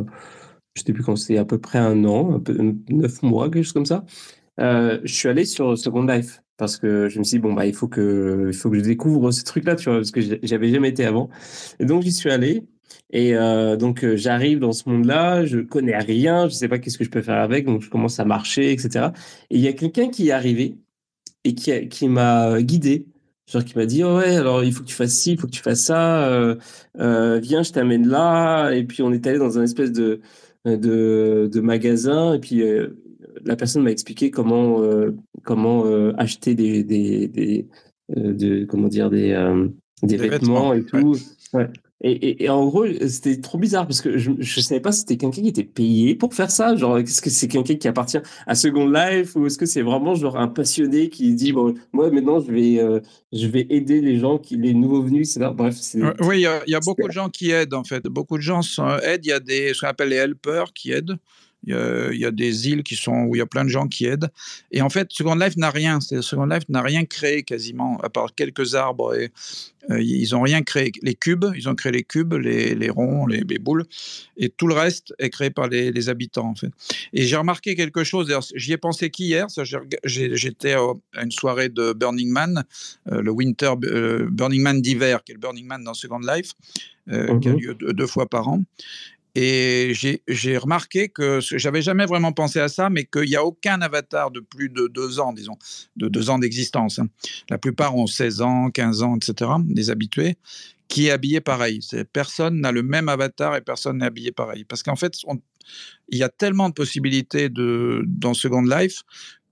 je 0.76 0.84
sais 0.84 0.94
plus 0.94 1.04
quand 1.04 1.16
c'est 1.16 1.38
à 1.38 1.46
peu 1.46 1.58
près 1.58 1.80
un 1.80 2.04
an, 2.06 2.42
neuf 2.90 3.22
mois, 3.24 3.50
quelque 3.50 3.64
chose 3.64 3.74
comme 3.74 3.86
ça. 3.86 4.06
je 4.58 5.02
suis 5.06 5.30
allé 5.30 5.46
sur 5.46 5.78
Second 5.78 6.06
Life 6.06 6.42
parce 6.58 6.78
que 6.78 7.10
je 7.10 7.20
me 7.20 7.24
suis 7.24 7.38
dit 7.38 7.42
bon 7.42 7.54
bah 7.54 7.66
il 7.66 7.74
faut 7.74 7.88
que, 7.88 8.50
il 8.52 8.54
faut 8.56 8.70
que 8.70 8.78
je 8.78 8.84
découvre 8.84 9.32
ce 9.32 9.44
truc-là, 9.44 9.76
parce 9.76 10.12
que 10.12 10.22
j'avais 10.44 10.70
jamais 10.70 10.90
été 10.90 11.06
avant. 11.06 11.30
Et 11.80 11.86
donc 11.86 12.04
j'y 12.04 12.12
suis 12.12 12.32
allé. 12.32 12.66
Et 13.14 13.34
donc 13.80 14.06
j'arrive 14.16 14.60
dans 14.60 14.74
ce 14.74 14.90
monde-là, 14.90 15.46
je 15.46 15.60
connais 15.60 15.98
rien, 15.98 16.48
je 16.48 16.54
sais 16.54 16.68
pas 16.68 16.80
qu'est-ce 16.80 16.98
que 16.98 17.04
je 17.06 17.10
peux 17.10 17.22
faire 17.22 17.40
avec, 17.40 17.66
donc 17.66 17.82
je 17.82 17.90
commence 17.90 18.20
à 18.20 18.26
marcher, 18.26 18.72
etc. 18.72 19.08
Et 19.50 19.58
il 19.58 19.62
y 19.62 19.68
a 19.68 19.74
quelqu'un 19.74 20.10
qui 20.10 20.30
est 20.30 20.32
arrivé 20.32 20.78
et 21.44 21.56
qui, 21.56 21.90
qui 21.90 22.08
m'a 22.08 22.62
guidé 22.62 23.08
Genre 23.48 23.66
qui 23.66 23.78
m'a 23.78 23.86
dit 23.86 24.04
ouais 24.04 24.36
alors 24.36 24.64
il 24.64 24.72
faut 24.72 24.84
que 24.84 24.88
tu 24.88 24.96
fasses 24.96 25.14
ci, 25.14 25.34
il 25.34 25.40
faut 25.40 25.48
que 25.48 25.52
tu 25.52 25.62
fasses 25.62 25.82
ça, 25.82 26.30
euh, 26.30 26.56
euh, 27.00 27.40
viens 27.40 27.64
je 27.64 27.72
t'amène 27.72 28.08
là 28.08 28.72
et 28.72 28.84
puis 28.84 29.02
on 29.02 29.12
est 29.12 29.26
allé 29.28 29.40
dans 29.40 29.58
un 29.58 29.64
espèce 29.64 29.92
de 29.92 30.22
de, 30.66 31.50
de 31.52 31.60
magasin 31.60 32.36
et 32.36 32.40
puis 32.40 32.62
euh, 32.62 32.98
la 33.44 33.56
personne 33.56 33.84
m'a 33.84 33.92
expliqué 33.92 34.32
comment 34.32 34.82
comment 35.44 35.86
acheter 36.18 36.56
des 36.56 36.84
des, 36.84 37.28
des 37.28 37.68
de, 38.16 38.66
comment 38.66 38.88
dire 38.88 39.10
des 39.10 39.34
des, 40.04 40.18
vêtements, 40.18 40.74
et 40.74 40.84
tout. 40.84 41.16
Ouais. 41.54 41.70
Et, 42.04 42.44
et, 42.44 42.50
en 42.50 42.66
gros, 42.66 42.86
c'était 43.08 43.40
trop 43.40 43.60
bizarre 43.60 43.86
parce 43.86 44.02
que 44.02 44.18
je 44.18 44.32
ne 44.32 44.44
savais 44.44 44.82
pas 44.82 44.92
si 44.92 45.02
c'était 45.02 45.18
quelqu'un 45.18 45.44
qui 45.44 45.50
était 45.50 45.64
payé 45.64 46.16
pour 46.16 46.34
faire 46.34 46.50
ça. 46.50 46.76
Genre, 46.76 46.98
est-ce 46.98 47.22
que 47.22 47.30
c'est 47.30 47.48
quelqu'un 47.48 47.76
qui 47.76 47.88
appartient 47.88 48.18
à 48.48 48.56
Second 48.56 48.90
Life 48.90 49.36
ou 49.36 49.46
est-ce 49.46 49.58
que 49.58 49.68
c'est 49.68 49.84
vraiment 49.84 50.16
genre 50.16 50.38
un 50.38 50.48
passionné 50.48 51.10
qui 51.10 51.34
dit 51.36 51.52
bon, 51.54 51.76
moi 51.94 52.10
maintenant 52.10 52.40
je 52.40 52.52
vais 52.52 52.80
euh, 52.80 53.00
je 53.32 53.46
vais 53.46 53.68
aider 53.70 54.02
les 54.02 54.18
gens 54.18 54.40
qui 54.40 54.58
les 54.58 54.74
nouveaux 54.74 55.04
venus. 55.04 55.30
C'est 55.30 55.42
bref. 55.42 55.76
Oui, 56.22 56.38
il 56.38 56.72
y, 56.72 56.76
a, 56.76 56.80
beaucoup 56.80 57.08
de 57.08 57.14
gens 57.14 57.30
qui 57.30 57.52
aident 57.52 57.76
en 57.76 57.84
fait. 57.84 58.04
Beaucoup 58.06 58.38
de 58.38 58.42
gens 58.42 58.64
sont, 58.64 58.88
aident. 59.04 59.26
Il 59.26 59.30
y 59.30 59.34
a 59.34 59.40
des 59.40 59.74
ce 59.76 59.82
qu'on 59.82 59.88
appelle 59.88 60.10
les 60.10 60.16
helpers 60.16 60.74
qui 60.74 60.92
aident. 60.92 61.18
Il 61.64 62.18
y, 62.18 62.26
a, 62.26 62.32
des 62.32 62.70
îles 62.70 62.82
qui 62.82 62.96
sont 62.96 63.26
où 63.28 63.36
il 63.36 63.40
y 63.40 63.42
a 63.42 63.46
plein 63.46 63.64
de 63.64 63.70
gens 63.70 63.88
qui 63.88 64.06
aident. 64.06 64.30
Et 64.72 64.82
en 64.82 64.90
fait, 64.90 65.12
Second 65.12 65.36
Life 65.36 65.58
n'a 65.58 65.70
rien. 65.70 66.00
Second 66.02 66.46
Life 66.46 66.64
n'a 66.70 66.82
rien 66.82 67.06
créé 67.06 67.44
quasiment, 67.44 68.00
à 68.02 68.10
part 68.10 68.34
quelques 68.34 68.74
arbres. 68.74 69.14
Et, 69.14 69.32
euh, 69.92 70.02
ils 70.02 70.32
n'ont 70.32 70.42
rien 70.42 70.64
créé. 70.64 70.92
Les 71.04 71.14
cubes, 71.14 71.46
ils 71.56 71.70
ont 71.70 71.76
créé 71.76 71.92
les 71.92 72.04
cubes, 72.04 72.34
les, 72.34 72.90
ronds, 72.90 73.28
les, 73.28 73.44
boules. 73.60 73.86
Et 74.38 74.50
tout 74.50 74.66
le 74.66 74.74
reste 74.74 75.14
est 75.20 75.30
créé 75.30 75.52
par 75.52 75.68
les, 75.68 76.10
habitants, 76.10 76.50
en 76.50 76.56
fait. 76.56 76.72
Et 77.14 77.28
j'ai 77.28 77.36
remarqué 77.36 77.76
quelque 77.76 78.04
chose. 78.04 78.36
J'y 78.56 78.74
ai 78.74 78.78
pensé 78.78 79.12
qu'hier. 79.12 79.46
J'étais 80.04 80.74
à 80.74 81.24
une 81.24 81.32
soirée 81.32 81.70
de 81.70 81.94
Burning 81.94 82.32
Man, 82.32 82.64
euh, 83.12 83.22
le 83.22 83.32
Winter 83.32 83.74
euh, 83.84 84.28
Burning 84.32 84.64
Man 84.64 84.82
d'hiver, 84.82 85.24
qui 85.24 85.32
est 85.32 85.36
le 85.36 85.40
Burning 85.40 85.68
Man 85.68 85.84
dans 85.84 85.94
Second 85.94 86.20
Life, 86.20 86.54
qui 87.08 87.14
a 87.16 87.34
mmh 87.34 87.58
lieu 87.60 87.76
deux 87.76 88.08
fois 88.08 88.28
par 88.28 88.48
an. 88.48 88.64
Et 89.34 89.94
j'ai 90.28 90.58
remarqué 90.58 91.08
que 91.08 91.40
j'avais 91.42 91.82
jamais 91.82 92.06
vraiment 92.06 92.34
pensé 92.34 92.60
à 92.60 92.68
ça, 92.68 92.90
mais 92.90 93.06
qu'il 93.06 93.30
n'y 93.30 93.36
a 93.36 93.46
aucun 93.46 93.82
avatar 93.82 94.30
de 94.30 94.42
plus 94.42 94.70
de 94.70 94.88
deux 94.88 95.20
ans, 95.20 95.32
disons, 95.32 95.58
de 95.96 96.10
deux 96.10 96.30
ans 96.30 96.38
d'existence. 96.38 97.00
Hein. 97.00 97.08
La 97.50 97.58
plupart 97.58 97.96
ont 97.96 98.08
16 98.08 98.42
ans, 98.42 98.70
15 98.70 99.04
ans, 99.04 99.16
etc., 99.16 99.52
des 99.64 99.90
habitués, 99.90 100.36
qui 100.90 101.08
est 101.08 101.12
habillé 101.12 101.40
pareil. 101.40 101.80
Personne 102.12 102.60
n'a 102.60 102.74
le 102.74 102.84
même 102.84 103.08
avatar 103.08 103.56
et 103.56 103.62
personne 103.62 104.00
n'est 104.00 104.06
habillé 104.06 104.34
pareil. 104.34 104.66
Parce 104.66 104.84
qu'en 104.84 104.98
fait, 104.98 105.14
il 106.10 106.18
y 106.18 106.24
a 106.24 106.30
tellement 106.30 106.68
de 106.68 106.74
possibilités 106.74 107.48
de, 107.48 108.04
dans 108.06 108.34
Second 108.34 108.64
Life 108.64 109.04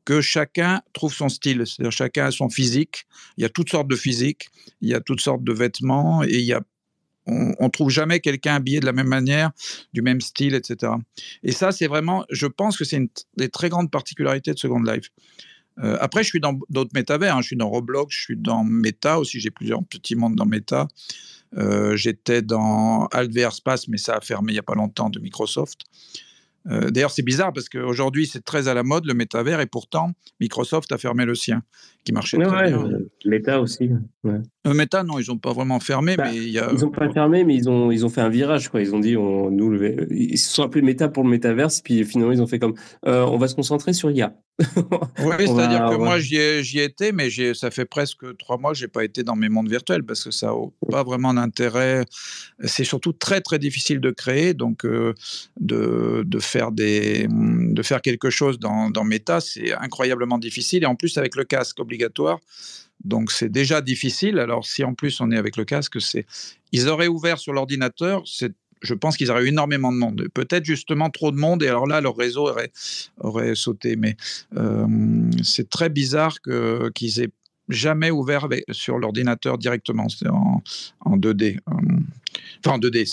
que 0.04 0.22
chacun 0.22 0.82
trouve 0.94 1.14
son 1.14 1.30
style, 1.30 1.64
c'est-à-dire 1.66 1.92
chacun 1.92 2.26
a 2.26 2.32
son 2.32 2.50
physique. 2.50 3.06
Il 3.38 3.44
y 3.44 3.46
a 3.46 3.50
toutes 3.50 3.70
sortes 3.70 3.88
de 3.88 3.96
physiques, 3.96 4.50
il 4.82 4.90
y 4.90 4.96
a 4.96 5.02
toutes 5.02 5.22
sortes 5.22 5.44
de 5.44 5.54
vêtements 5.54 6.24
et 6.24 6.40
il 6.40 6.46
y 6.46 6.54
a 6.54 6.62
on, 7.30 7.66
ne 7.66 7.70
trouve 7.70 7.90
jamais 7.90 8.20
quelqu'un 8.20 8.56
habillé 8.56 8.80
de 8.80 8.86
la 8.86 8.94
même 8.94 9.08
manière, 9.08 9.52
du 9.94 10.02
même 10.02 10.22
style, 10.22 10.56
etc. 10.56 10.94
Et 11.44 11.52
ça, 11.52 11.72
c'est 11.72 11.88
vraiment, 11.88 12.26
je 12.30 12.48
pense 12.48 12.78
que 12.78 12.84
c'est 12.84 12.98
une 12.98 13.10
des 13.38 13.50
très 13.50 13.70
grandes 13.70 13.92
particularités 13.92 14.54
de 14.54 14.60
Second 14.60 14.82
Life. 14.82 15.10
Euh, 15.82 15.98
après, 16.02 16.24
je 16.24 16.30
suis 16.30 16.40
dans 16.40 16.60
d'autres 16.70 16.92
métavers. 16.94 17.36
Hein. 17.36 17.42
Je 17.42 17.48
suis 17.48 17.56
dans 17.56 17.70
Roblox, 17.70 18.14
je 18.16 18.22
suis 18.22 18.38
dans 18.38 18.64
Meta 18.64 19.20
aussi. 19.20 19.40
J'ai 19.40 19.52
plusieurs 19.52 19.84
petits 19.86 20.16
mondes 20.16 20.36
dans 20.36 20.46
Meta. 20.46 20.88
Euh, 21.58 21.96
j'étais 21.96 22.42
dans 22.42 23.08
Altvr 23.08 23.54
Space, 23.54 23.88
mais 23.88 23.98
ça 23.98 24.16
a 24.16 24.22
fermé 24.22 24.52
il 24.52 24.56
n'y 24.56 24.60
a 24.60 24.64
pas 24.64 24.76
longtemps 24.76 25.10
de 25.10 25.20
Microsoft. 25.20 25.82
Euh, 26.68 26.92
d'ailleurs, 26.92 27.12
c'est 27.12 27.24
bizarre 27.24 27.54
parce 27.54 27.70
qu'aujourd'hui, 27.70 28.28
c'est 28.28 28.44
très 28.44 28.68
à 28.68 28.74
la 28.74 28.84
mode 28.84 29.06
le 29.06 29.14
métavers 29.14 29.62
et 29.62 29.66
pourtant, 29.66 30.12
Microsoft 30.40 30.92
a 30.92 30.98
fermé 30.98 31.26
le 31.26 31.34
sien, 31.34 31.64
qui 32.10 32.14
marchait 32.14 32.38
très 32.38 32.70
bien. 32.70 32.88
Meta 33.26 33.62
aussi. 33.62 33.92
Euh, 34.26 34.74
Meta, 34.74 35.04
non, 35.04 35.20
ils 35.20 35.30
n'ont 35.30 35.38
pas 35.38 35.54
vraiment 35.54 35.80
fermé, 35.80 36.16
bah, 36.16 36.26
mais 36.30 36.38
il 36.38 36.50
y 36.50 36.60
a... 36.60 36.70
Ils 36.72 36.82
n'ont 36.82 36.90
pas 36.90 37.10
fermé, 37.10 37.44
mais 37.44 37.56
ils 37.56 37.70
ont, 37.70 37.92
ils 37.92 38.06
ont 38.06 38.10
fait 38.10 38.22
un 38.22 38.30
virage. 38.30 38.70
Quoi. 38.70 38.82
Ils 38.82 38.94
ont 38.94 39.00
dit, 39.00 39.16
on, 39.16 39.52
nous, 39.52 39.82
ils 40.12 40.38
se 40.38 40.54
sont 40.54 40.64
appelés 40.64 40.82
Meta 40.82 41.08
pour 41.08 41.24
le 41.24 41.30
métaverse, 41.30 41.82
puis 41.82 42.04
finalement, 42.04 42.34
ils 42.34 42.42
ont 42.42 42.48
fait 42.48 42.60
comme, 42.60 42.74
euh, 43.06 43.24
on 43.26 43.38
va 43.38 43.48
se 43.48 43.56
concentrer 43.56 43.94
sur 43.94 44.10
l'IA. 44.10 44.34
oui, 44.60 45.36
c'est-à-dire 45.40 45.90
que 45.90 45.96
moi, 45.96 46.20
j'y 46.20 46.36
ai, 46.36 46.60
ai, 46.60 46.84
été, 46.84 47.14
mais 47.14 47.30
ça 47.54 47.72
fait 47.72 47.86
presque 47.86 48.38
trois 48.38 48.58
mois 48.58 48.74
que 48.74 48.78
je 48.78 48.84
n'ai 48.84 48.90
pas 48.90 49.06
été 49.06 49.24
dans 49.24 49.38
mes 49.38 49.48
mondes 49.48 49.70
virtuels 49.70 50.04
parce 50.04 50.22
que 50.26 50.32
ça 50.32 50.48
n'a 50.48 50.92
pas 50.92 51.04
vraiment 51.04 51.34
d'intérêt. 51.34 52.04
C'est 52.66 52.84
surtout 52.84 53.14
très, 53.14 53.40
très 53.40 53.58
difficile 53.58 54.02
de 54.02 54.12
créer, 54.12 54.54
donc 54.54 54.86
de, 54.86 55.16
de, 56.26 56.40
faire 56.40 56.74
des, 56.74 57.28
de 57.30 57.82
faire 57.84 58.02
quelque 58.02 58.30
chose 58.30 58.60
dans, 58.60 58.90
dans 58.90 59.06
Meta, 59.06 59.40
c'est 59.40 59.74
incroyablement 59.76 60.38
difficile. 60.38 60.84
Et 60.84 60.88
en 60.88 60.96
plus, 60.96 61.18
avec 61.18 61.38
le 61.38 61.46
casque 61.46 61.80
obligatoire, 61.80 61.99
donc 63.04 63.32
c'est 63.32 63.50
déjà 63.50 63.82
difficile. 63.82 64.40
Alors 64.40 64.66
si 64.66 64.84
en 64.84 64.94
plus 64.94 65.22
on 65.22 65.32
est 65.32 65.38
avec 65.38 65.58
le 65.58 65.66
casque, 65.66 66.02
c'est 66.02 66.26
ils 66.72 66.90
auraient 66.90 67.08
ouvert 67.08 67.38
sur 67.38 67.54
l'ordinateur, 67.54 68.24
c'est 68.26 68.54
je 68.82 68.94
pense 68.94 69.18
qu'ils 69.18 69.32
auraient 69.32 69.44
eu 69.44 69.50
énormément 69.50 69.92
de 69.92 69.98
monde. 69.98 70.28
Peut-être 70.34 70.66
justement 70.66 71.10
trop 71.10 71.32
de 71.32 71.38
monde, 71.38 71.64
et 71.64 71.68
alors 71.68 71.88
là, 71.88 72.02
leur 72.02 72.16
réseau 72.16 72.48
aurait, 72.48 72.72
aurait 73.20 73.56
sauté. 73.56 73.96
Mais 73.96 74.16
euh, 74.56 74.88
c'est 75.44 75.70
très 75.70 75.90
bizarre 75.90 76.38
qu'ils 76.96 77.20
aient 77.20 77.32
jamais 77.68 78.10
ouvert 78.10 78.48
sur 78.72 78.98
l'ordinateur 78.98 79.58
directement, 79.58 80.10
c'est 80.10 80.28
en, 80.28 80.64
en, 81.02 81.18
2D. 81.18 81.58
Euh, 81.58 81.74
enfin, 82.66 82.78
en 82.78 82.80
2D, 82.80 83.06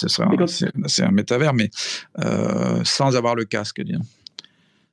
c'est 0.87 1.03
un 1.03 1.11
métavers, 1.11 1.53
mais 1.53 1.71
euh, 2.21 2.81
sans 2.85 3.17
avoir 3.17 3.35
le 3.35 3.45
casque. 3.45 3.83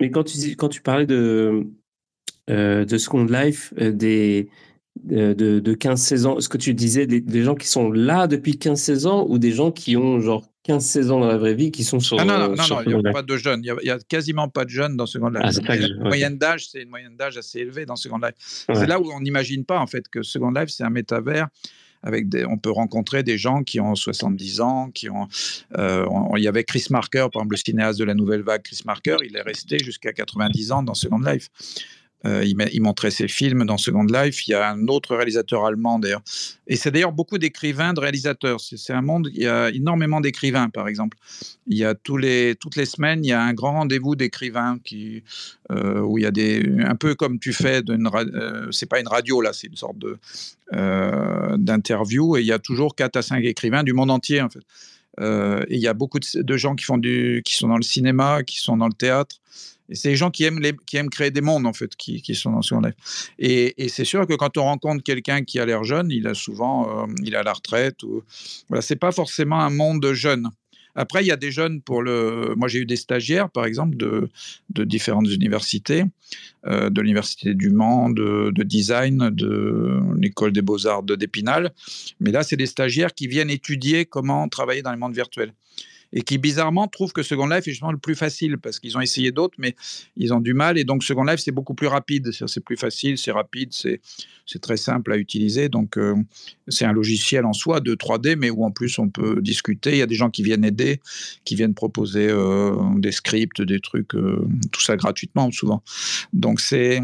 Mais 0.02 0.12
quand 0.12 0.24
tu, 0.24 0.56
quand 0.56 0.70
tu 0.70 0.82
parlais 0.82 1.06
de, 1.06 1.66
de 2.48 2.98
Second 2.98 3.26
Life, 3.26 3.74
des, 3.76 4.50
de, 5.02 5.34
de 5.60 5.74
15-16 5.74 6.26
ans, 6.26 6.38
est-ce 6.38 6.50
que 6.50 6.58
tu 6.58 6.74
disais 6.74 7.08
des, 7.08 7.44
gens 7.44 7.56
qui 7.56 7.68
sont 7.68 7.92
là 7.92 8.28
depuis 8.28 8.54
15-16 8.54 9.08
ans 9.08 9.26
ou 9.28 9.38
des 9.38 9.52
gens 9.52 9.72
qui 9.72 9.98
ont 9.98 10.20
genre 10.20 10.46
15-16 10.68 11.12
ans 11.12 11.20
dans 11.20 11.28
la 11.28 11.38
vraie 11.38 11.56
vie 11.56 11.72
qui 11.72 11.84
sont 11.84 12.00
sur. 12.00 12.20
Ah 12.20 12.26
non, 12.26 12.38
non, 12.38 12.56
non, 12.56 12.82
il 12.86 12.96
n'y 12.96 13.08
a 13.08 13.12
pas 13.12 13.22
de 13.22 13.36
jeunes. 13.36 13.62
Il 13.64 13.76
n'y 13.84 13.90
a, 13.90 14.00
quasiment 14.00 14.48
pas 14.48 14.66
de 14.66 14.70
jeunes 14.70 14.96
dans 14.96 15.06
Second 15.06 15.30
Life. 15.30 15.60
Ah, 15.68 15.76
la 15.76 16.04
moyenne 16.06 16.38
d'âge, 16.38 16.68
c'est 16.70 16.84
une 16.84 16.90
moyenne 16.90 17.18
d'âge 17.18 17.38
assez 17.38 17.60
élevée 17.60 17.86
dans 17.86 17.96
Second 17.96 18.20
Life. 18.20 18.66
C'est 18.74 18.88
là 18.88 19.00
où 19.00 19.12
on 19.12 19.20
n'imagine 19.20 19.66
pas 19.66 19.80
en 19.80 19.88
fait 19.88 20.08
que 20.08 20.22
Second 20.22 20.52
Life, 20.52 20.70
c'est 20.70 20.84
un 20.84 20.90
métavers. 20.90 21.48
Avec 22.06 22.28
des, 22.28 22.44
on 22.44 22.58
peut 22.58 22.70
rencontrer 22.70 23.24
des 23.24 23.38
gens 23.38 23.64
qui 23.64 23.80
ont 23.80 23.96
70 23.96 24.60
ans, 24.60 24.92
qui 24.94 25.10
ont. 25.10 25.30
Euh, 25.78 26.06
il 26.36 26.44
y 26.44 26.50
avait 26.50 26.66
Chris 26.66 26.88
Marker, 26.90 27.28
par 27.32 27.44
exemple, 27.44 27.54
le 27.54 27.58
cinéaste 27.58 27.98
de 27.98 28.04
la 28.04 28.14
nouvelle 28.14 28.42
vague, 28.42 28.62
Chris 28.62 28.82
Marker, 28.86 29.16
il 29.24 29.38
est 29.38 29.42
resté 29.42 29.80
jusqu'à 29.80 30.12
90 30.12 30.74
ans 30.74 30.84
dans 30.84 30.96
Second 30.96 31.20
Life. 31.20 31.48
Euh, 32.26 32.46
il, 32.46 32.82
montrait 32.82 33.12
ses 33.12 33.28
films 33.28 33.66
dans 33.66 33.78
Second 33.78 34.06
Life. 34.06 34.48
Il 34.48 34.52
y 34.52 34.54
a 34.54 34.70
un 34.70 34.88
autre 34.88 35.16
réalisateur 35.16 35.66
allemand 35.66 36.00
d'ailleurs. 36.00 36.22
Et 36.68 36.78
c'est 36.78 36.90
d'ailleurs 36.90 37.12
beaucoup 37.12 37.38
d'écrivains, 37.38 37.92
de 37.94 38.00
réalisateurs. 38.00 38.62
C'est 38.62 38.94
un 38.94 39.02
monde, 39.02 39.30
il 39.34 39.44
y 39.44 39.48
a 39.48 39.70
énormément 39.70 40.22
d'écrivains 40.22 40.70
par 40.70 40.88
exemple. 40.88 41.18
Il 41.68 41.78
y 41.78 41.84
a 41.84 41.96
tous 41.96 42.16
les, 42.16 42.56
toutes 42.56 42.78
les 42.78 42.86
semaines, 42.86 43.26
il 43.26 43.30
y 43.30 43.34
a 43.34 43.42
un 43.42 43.54
grand 43.54 43.74
rendez-vous 43.74 44.16
d'écrivains 44.16 44.80
qui, 44.86 45.24
euh, 45.72 46.00
où 46.00 46.18
il 46.18 46.24
y 46.24 46.26
a 46.26 46.32
des, 46.32 46.66
un 46.86 46.96
peu 46.96 47.14
comme 47.14 47.40
tu 47.40 47.52
fais, 47.52 47.82
euh, 47.90 48.68
c'est 48.72 48.90
pas 48.90 49.02
une 49.02 49.08
radio 49.08 49.42
là, 49.42 49.52
c'est 49.52 49.68
une 49.68 49.76
sorte 49.76 49.98
de, 49.98 50.18
d'interview. 51.58 52.38
Et 52.38 52.42
il 52.42 52.48
y 52.48 52.54
a 52.54 52.60
toujours 52.60 52.96
4 52.96 53.18
à 53.18 53.22
5 53.22 53.44
écrivains 53.44 53.84
du 53.84 53.92
monde 53.92 54.12
entier 54.12 54.46
et 55.20 55.76
il 55.76 55.80
y 55.80 55.88
a 55.88 55.94
beaucoup 55.94 56.20
de, 56.20 56.42
de 56.42 56.58
gens 56.58 56.74
qui, 56.74 56.86
font 56.86 56.98
du, 56.98 57.44
qui 57.46 57.54
sont 57.54 57.68
dans 57.68 57.78
le 57.78 57.84
cinéma, 57.84 58.42
qui 58.42 58.60
sont 58.60 58.78
dans 58.78 58.88
le 58.88 58.94
théâtre. 58.94 59.40
C'est 59.92 60.10
les 60.10 60.16
gens 60.16 60.32
qui 60.32 60.44
aiment, 60.46 60.62
créer 61.12 61.32
des 61.32 61.42
mondes, 61.42 61.66
en 61.66 61.74
fait, 61.74 61.96
qui, 61.96 62.36
sont 62.36 62.52
dans 62.52 62.62
ce 62.62 62.76
live. 62.76 62.94
Et, 63.38 63.84
et 63.84 63.90
c'est 63.90 64.06
sûr 64.06 64.26
que 64.26 64.34
quand 64.34 64.58
on 64.58 64.64
rencontre 64.64 65.04
quelqu'un 65.04 65.44
qui 65.44 65.60
a 65.60 65.66
l'air 65.66 65.84
jeune, 65.84 66.10
il 66.10 66.28
a 66.28 66.34
souvent, 66.34 67.04
euh, 67.04 67.14
il 67.24 67.36
a 67.36 67.44
la 67.44 67.54
retraite. 67.54 68.04
Ou... 68.04 68.24
Voilà, 68.70 68.82
c'est 68.82 68.96
pas 68.96 69.12
forcément 69.12 69.60
un 69.60 69.70
monde 69.70 70.14
jeune. 70.14 70.50
Après, 70.96 71.24
il 71.24 71.28
y 71.28 71.32
a 71.32 71.38
des 71.38 71.52
jeunes 71.52 71.82
pour 71.82 72.04
le. 72.04 72.54
Moi, 72.56 72.68
j'ai 72.68 72.80
eu 72.80 72.86
des 72.86 72.96
stagiaires, 72.96 73.50
par 73.50 73.66
exemple, 73.66 73.98
de, 73.98 74.30
différentes 74.84 75.28
universités, 75.28 76.04
euh, 76.68 76.90
de 76.90 77.02
l'université 77.02 77.56
du 77.56 77.72
Mans, 77.72 78.10
de, 78.10 78.52
de 78.54 78.64
design, 78.64 79.30
de 79.32 80.00
l'école 80.18 80.52
des 80.52 80.62
beaux-arts 80.62 81.04
de 81.04 81.16
d'Épinal. 81.16 81.74
Mais 82.20 82.32
là, 82.32 82.44
c'est 82.44 82.58
des 82.58 82.68
stagiaires 82.68 83.14
qui 83.14 83.28
viennent 83.28 83.50
étudier 83.50 84.06
comment 84.06 84.48
travailler 84.48 84.82
dans 84.84 84.92
les 84.92 84.98
mondes 84.98 85.16
virtuels 85.16 85.54
et 86.14 86.22
qui 86.22 86.38
bizarrement 86.38 86.88
trouvent 86.88 87.12
que 87.12 87.24
Second 87.24 87.48
Life 87.48 87.68
est 87.68 87.72
justement 87.72 87.92
le 87.92 87.98
plus 87.98 88.16
facile 88.16 88.58
parce 88.58 88.80
qu'ils 88.80 88.96
ont 88.98 89.02
essayé 89.02 89.32
d'autres, 89.32 89.56
mais 89.58 89.76
ils 90.16 90.34
ont 90.34 90.40
du 90.40 90.54
mal. 90.54 90.78
Et 90.78 90.84
donc 90.84 91.04
Second 91.04 91.24
Life, 91.24 91.40
c'est 91.40 91.52
beaucoup 91.52 91.74
plus 91.74 91.88
rapide. 91.88 92.32
C'est 92.32 92.64
plus 92.64 92.78
facile, 92.78 93.18
c'est 93.18 93.32
rapide, 93.32 93.74
c'est 93.74 94.00
très 94.62 94.78
simple 94.78 95.12
à 95.12 95.18
utiliser. 95.18 95.70
Donc 95.70 95.98
euh, 95.98 96.16
c'est 96.68 96.86
un 96.86 96.94
logiciel 96.94 97.46
en 97.46 97.54
soi 97.54 97.80
de 97.80 97.96
3D, 97.96 98.36
mais 98.36 98.52
où 98.52 98.64
en 98.64 98.72
plus 98.72 99.00
on 99.00 99.10
peut 99.10 99.42
discuter. 99.42 99.92
Il 99.92 99.98
y 99.98 100.02
a 100.04 100.06
des 100.06 100.16
gens 100.16 100.30
qui 100.30 100.44
viennent 100.44 100.64
aider, 100.64 101.02
qui 101.46 101.56
viennent 101.56 101.74
proposer 101.74 102.28
euh, 102.30 102.76
des 102.98 103.12
scripts, 103.12 103.62
des 103.62 103.80
trucs, 103.80 104.14
euh, 104.14 104.48
tout 104.72 104.82
ça 104.82 104.96
gratuitement 104.96 105.52
souvent. 105.52 105.84
Donc 106.32 106.62
c'est 106.62 107.02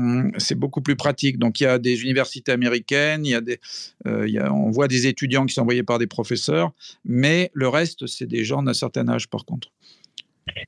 beaucoup 0.55 0.81
plus 0.81 0.95
pratique. 0.95 1.39
Donc 1.39 1.59
il 1.59 1.63
y 1.63 1.67
a 1.67 1.79
des 1.79 2.03
universités 2.03 2.51
américaines, 2.51 3.25
il 3.25 3.31
y 3.31 3.35
a 3.35 3.41
des, 3.41 3.59
on 4.05 4.69
voit 4.69 4.87
des 4.87 5.07
étudiants 5.07 5.45
qui 5.45 5.55
sont 5.55 5.61
envoyés 5.61 5.83
par 5.83 5.97
des 5.97 6.07
professeurs, 6.07 6.71
mais 7.05 7.49
le 7.53 7.67
reste, 7.67 8.05
c'est 8.07 8.27
des 8.27 8.43
gens 8.43 8.61
d'un 8.61 8.73
certain 8.73 8.98
âge, 9.07 9.29
par 9.29 9.45
contre. 9.45 9.69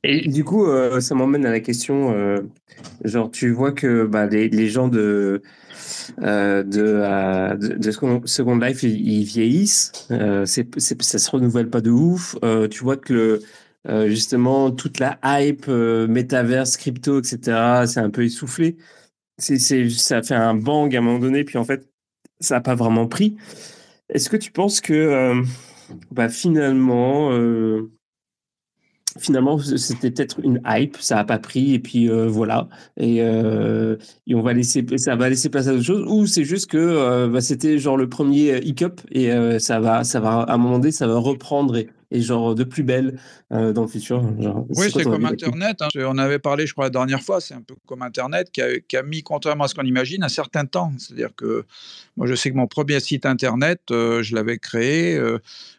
Et 0.03 0.27
du 0.27 0.43
coup, 0.43 0.65
euh, 0.65 0.99
ça 0.99 1.15
m'emmène 1.15 1.45
à 1.45 1.51
la 1.51 1.59
question, 1.59 2.13
euh, 2.13 2.41
genre, 3.03 3.31
tu 3.31 3.51
vois 3.51 3.71
que 3.71 4.05
bah, 4.05 4.25
les, 4.27 4.69
gens 4.69 4.87
de, 4.87 5.41
euh, 6.21 6.63
de, 6.63 7.77
de, 7.77 7.91
Second 8.25 8.57
Life, 8.57 8.83
ils, 8.83 9.23
vieillissent, 9.23 9.91
c'est, 10.45 10.81
ça 10.81 11.19
se 11.19 11.31
renouvelle 11.31 11.69
pas 11.69 11.81
de 11.81 11.91
ouf. 11.91 12.35
tu 12.69 12.83
vois 12.83 12.97
que 12.97 13.41
justement, 14.07 14.71
toute 14.71 14.99
la 14.99 15.19
hype, 15.23 15.67
métaverse, 15.67 16.77
crypto, 16.77 17.19
etc., 17.19 17.85
c'est 17.87 17.99
un 17.99 18.09
peu 18.09 18.23
essoufflé. 18.23 18.77
C'est, 19.37 19.57
c'est, 19.57 19.89
ça 19.89 20.21
fait 20.21 20.35
un 20.35 20.53
bang 20.53 20.95
à 20.95 20.99
un 20.99 21.01
moment 21.01 21.19
donné, 21.19 21.43
puis 21.43 21.57
en 21.57 21.63
fait, 21.63 21.87
ça 22.39 22.55
n'a 22.55 22.61
pas 22.61 22.75
vraiment 22.75 23.07
pris. 23.07 23.37
Est-ce 24.09 24.29
que 24.29 24.37
tu 24.37 24.51
penses 24.51 24.81
que 24.81 25.41
bah, 26.11 26.29
finalement, 26.29 27.31
finalement, 29.19 29.57
c'était 29.59 30.11
peut-être 30.11 30.39
une 30.43 30.61
hype, 30.65 30.97
ça 30.99 31.15
n'a 31.15 31.23
pas 31.23 31.39
pris, 31.39 31.73
et 31.73 31.79
puis 31.79 32.09
euh, 32.09 32.27
voilà. 32.27 32.67
Et, 32.97 33.17
euh, 33.21 33.97
et, 34.27 34.35
on 34.35 34.41
va 34.41 34.53
laisser, 34.53 34.85
ça 34.97 35.15
va 35.15 35.29
laisser 35.29 35.49
place 35.49 35.67
à 35.67 35.71
d'autres 35.71 35.83
choses, 35.83 36.05
ou 36.07 36.25
c'est 36.25 36.43
juste 36.43 36.67
que 36.67 36.77
euh, 36.77 37.27
bah, 37.27 37.41
c'était 37.41 37.77
genre 37.77 37.97
le 37.97 38.07
premier 38.09 38.59
hiccup, 38.63 39.01
et 39.11 39.29
ça 39.59 39.79
va, 39.79 40.03
ça 40.03 40.19
va, 40.19 40.41
à 40.41 40.53
un 40.53 40.57
moment 40.57 40.79
donné, 40.79 40.91
ça 40.91 41.07
va 41.07 41.17
reprendre, 41.17 41.77
et, 41.77 41.89
et 42.11 42.21
genre 42.21 42.55
de 42.55 42.63
plus 42.63 42.83
belle 42.83 43.19
dans 43.49 43.81
le 43.81 43.87
futur. 43.87 44.21
oui, 44.69 44.87
c'est 44.93 45.03
comme 45.03 45.25
Internet. 45.25 45.81
Hein. 45.81 45.87
On 45.95 46.17
avait 46.17 46.39
parlé, 46.39 46.67
je 46.67 46.73
crois, 46.73 46.85
la 46.85 46.89
dernière 46.89 47.21
fois, 47.21 47.41
c'est 47.41 47.53
un 47.53 47.61
peu 47.61 47.75
comme 47.87 48.01
Internet 48.01 48.51
qui 48.51 48.61
a, 48.61 48.79
qui 48.79 48.97
a 48.97 49.03
mis, 49.03 49.23
contrairement 49.23 49.63
à 49.63 49.67
ce 49.67 49.75
qu'on 49.75 49.85
imagine, 49.85 50.23
un 50.23 50.29
certain 50.29 50.65
temps. 50.65 50.91
C'est-à-dire 50.97 51.33
que 51.35 51.65
moi, 52.17 52.27
je 52.27 52.35
sais 52.35 52.51
que 52.51 52.55
mon 52.55 52.67
premier 52.67 52.99
site 52.99 53.25
Internet, 53.25 53.81
je 53.89 54.35
l'avais 54.35 54.57
créé 54.57 55.19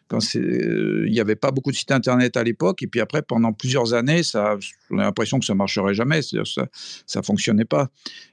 quand 0.07 0.19
il 0.35 1.09
n'y 1.09 1.19
avait 1.19 1.35
pas 1.35 1.51
beaucoup 1.51 1.71
de 1.71 1.75
sites 1.75 1.91
Internet 1.91 2.37
à 2.37 2.43
l'époque. 2.43 2.83
Et 2.83 2.87
puis 2.87 2.99
après, 2.99 3.21
pendant 3.21 3.53
plusieurs 3.53 3.93
années, 3.93 4.23
ça, 4.23 4.57
on 4.89 4.99
a 4.99 5.03
l'impression 5.03 5.39
que 5.39 5.45
ça 5.45 5.55
marcherait 5.55 5.93
jamais. 5.93 6.21
C'est-à-dire 6.21 6.51
ça, 6.51 6.67
ça 7.05 7.21
fonctionnait 7.21 7.65
pas. 7.65 7.89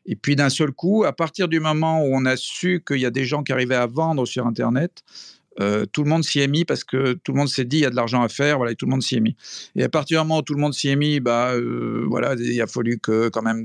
Et 0.07 0.17
puis 0.17 0.37
d'un 0.37 0.51
seul 0.51 0.73
coup, 0.73 1.05
à 1.05 1.13
partir 1.13 1.49
du 1.49 1.61
moment 1.61 2.03
où 2.03 2.09
on 2.13 2.25
a 2.25 2.37
su 2.37 2.83
qu'il 2.87 2.99
y 2.99 3.07
a 3.07 3.11
des 3.11 3.25
gens 3.25 3.43
qui 3.43 3.53
arrivaient 3.53 3.75
à 3.75 3.87
vendre 3.87 4.27
sur 4.27 4.47
Internet, 4.47 5.03
euh, 5.59 5.85
tout 5.85 6.05
le 6.05 6.09
monde 6.09 6.23
s'y 6.23 6.39
est 6.39 6.49
mis 6.49 6.65
parce 6.65 6.85
que 6.85 7.15
tout 7.15 7.33
le 7.33 7.39
monde 7.39 7.49
s'est 7.49 7.65
dit 7.65 7.79
il 7.79 7.83
y 7.83 7.87
a 7.87 7.91
de 7.91 7.97
l'argent 7.97 8.23
à 8.23 8.29
faire, 8.29 8.57
voilà, 8.59 8.73
et 8.73 8.77
tout 8.77 8.87
le 8.87 8.91
monde 8.91 9.03
s'y 9.03 9.17
est 9.17 9.21
mis. 9.21 9.37
Et 9.75 9.83
à 9.83 9.89
partir 9.89 10.21
du 10.21 10.27
moment 10.27 10.39
où 10.39 10.43
tout 10.43 10.55
le 10.55 10.61
monde 10.61 10.75
s'y 10.75 10.89
est 10.89 10.97
mis, 10.97 11.21
bah 11.21 11.53
euh, 11.53 12.05
voilà, 12.09 12.35
il 12.39 12.61
a 12.61 12.67
fallu 12.67 12.99
que 12.99 13.29
quand 13.29 13.43
même 13.43 13.63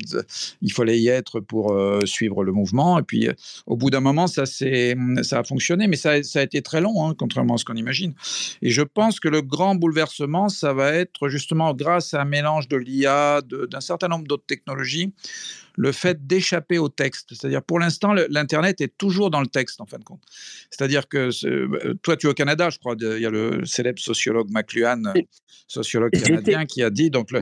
il 0.62 0.74
fallait 0.74 1.00
y 1.00 1.08
être 1.10 1.40
pour 1.40 1.74
euh, 1.74 2.02
suivre 2.06 2.44
le 2.44 2.52
mouvement. 2.52 2.98
Et 3.00 3.04
puis 3.04 3.30
au 3.68 3.78
bout 3.78 3.90
d'un 3.90 4.00
moment, 4.00 4.28
ça 4.28 4.46
ça 4.46 5.40
a 5.40 5.44
fonctionné, 5.44 5.88
mais 5.88 5.96
ça, 5.96 6.22
ça 6.24 6.40
a 6.40 6.44
été 6.44 6.62
très 6.62 6.82
long, 6.82 7.08
hein, 7.08 7.16
contrairement 7.18 7.56
à 7.56 7.58
ce 7.58 7.66
qu'on 7.66 7.76
imagine. 7.76 8.14
Et 8.62 8.72
je 8.72 8.82
pense 8.82 9.20
que 9.20 9.28
le 9.28 9.42
grand 9.42 9.76
bouleversement, 9.76 10.50
ça 10.50 10.74
va 10.74 10.92
être 10.92 11.30
justement 11.30 11.74
grâce 11.74 12.14
à 12.14 12.22
un 12.22 12.26
mélange 12.26 12.68
de 12.68 12.78
l'IA, 12.78 13.42
d'un 13.42 13.82
certain 13.82 14.08
nombre 14.08 14.28
d'autres 14.28 14.46
technologies 14.46 15.14
le 15.78 15.92
fait 15.92 16.26
d'échapper 16.26 16.78
au 16.78 16.90
texte. 16.90 17.30
C'est-à-dire, 17.30 17.62
pour 17.62 17.80
l'instant, 17.80 18.14
l'Internet 18.30 18.82
est 18.82 18.98
toujours 18.98 19.30
dans 19.30 19.42
le 19.42 19.48
texte, 19.48 19.82
en 19.82 19.86
fin 19.86 19.98
de 19.98 20.04
compte. 20.04 20.22
C'est-à-dire 20.70 21.08
que 21.08 21.30
euh, 21.46 21.94
toi, 22.02 22.18
tu 22.18 22.28
es 22.28 22.30
au 22.30 22.34
Canada, 22.34 22.70
je 22.70 22.80
crois, 22.80 22.96
il 23.00 23.20
y 23.20 23.26
a 23.26 23.30
le 23.30 23.66
célèbre 23.66 24.00
sociologue 24.00 24.50
McLuhan, 24.52 25.02
sociologue 25.68 26.12
canadien, 26.12 26.66
qui 26.66 26.84
a 26.84 26.90
dit 26.90 27.10
donc 27.10 27.32
le, 27.32 27.42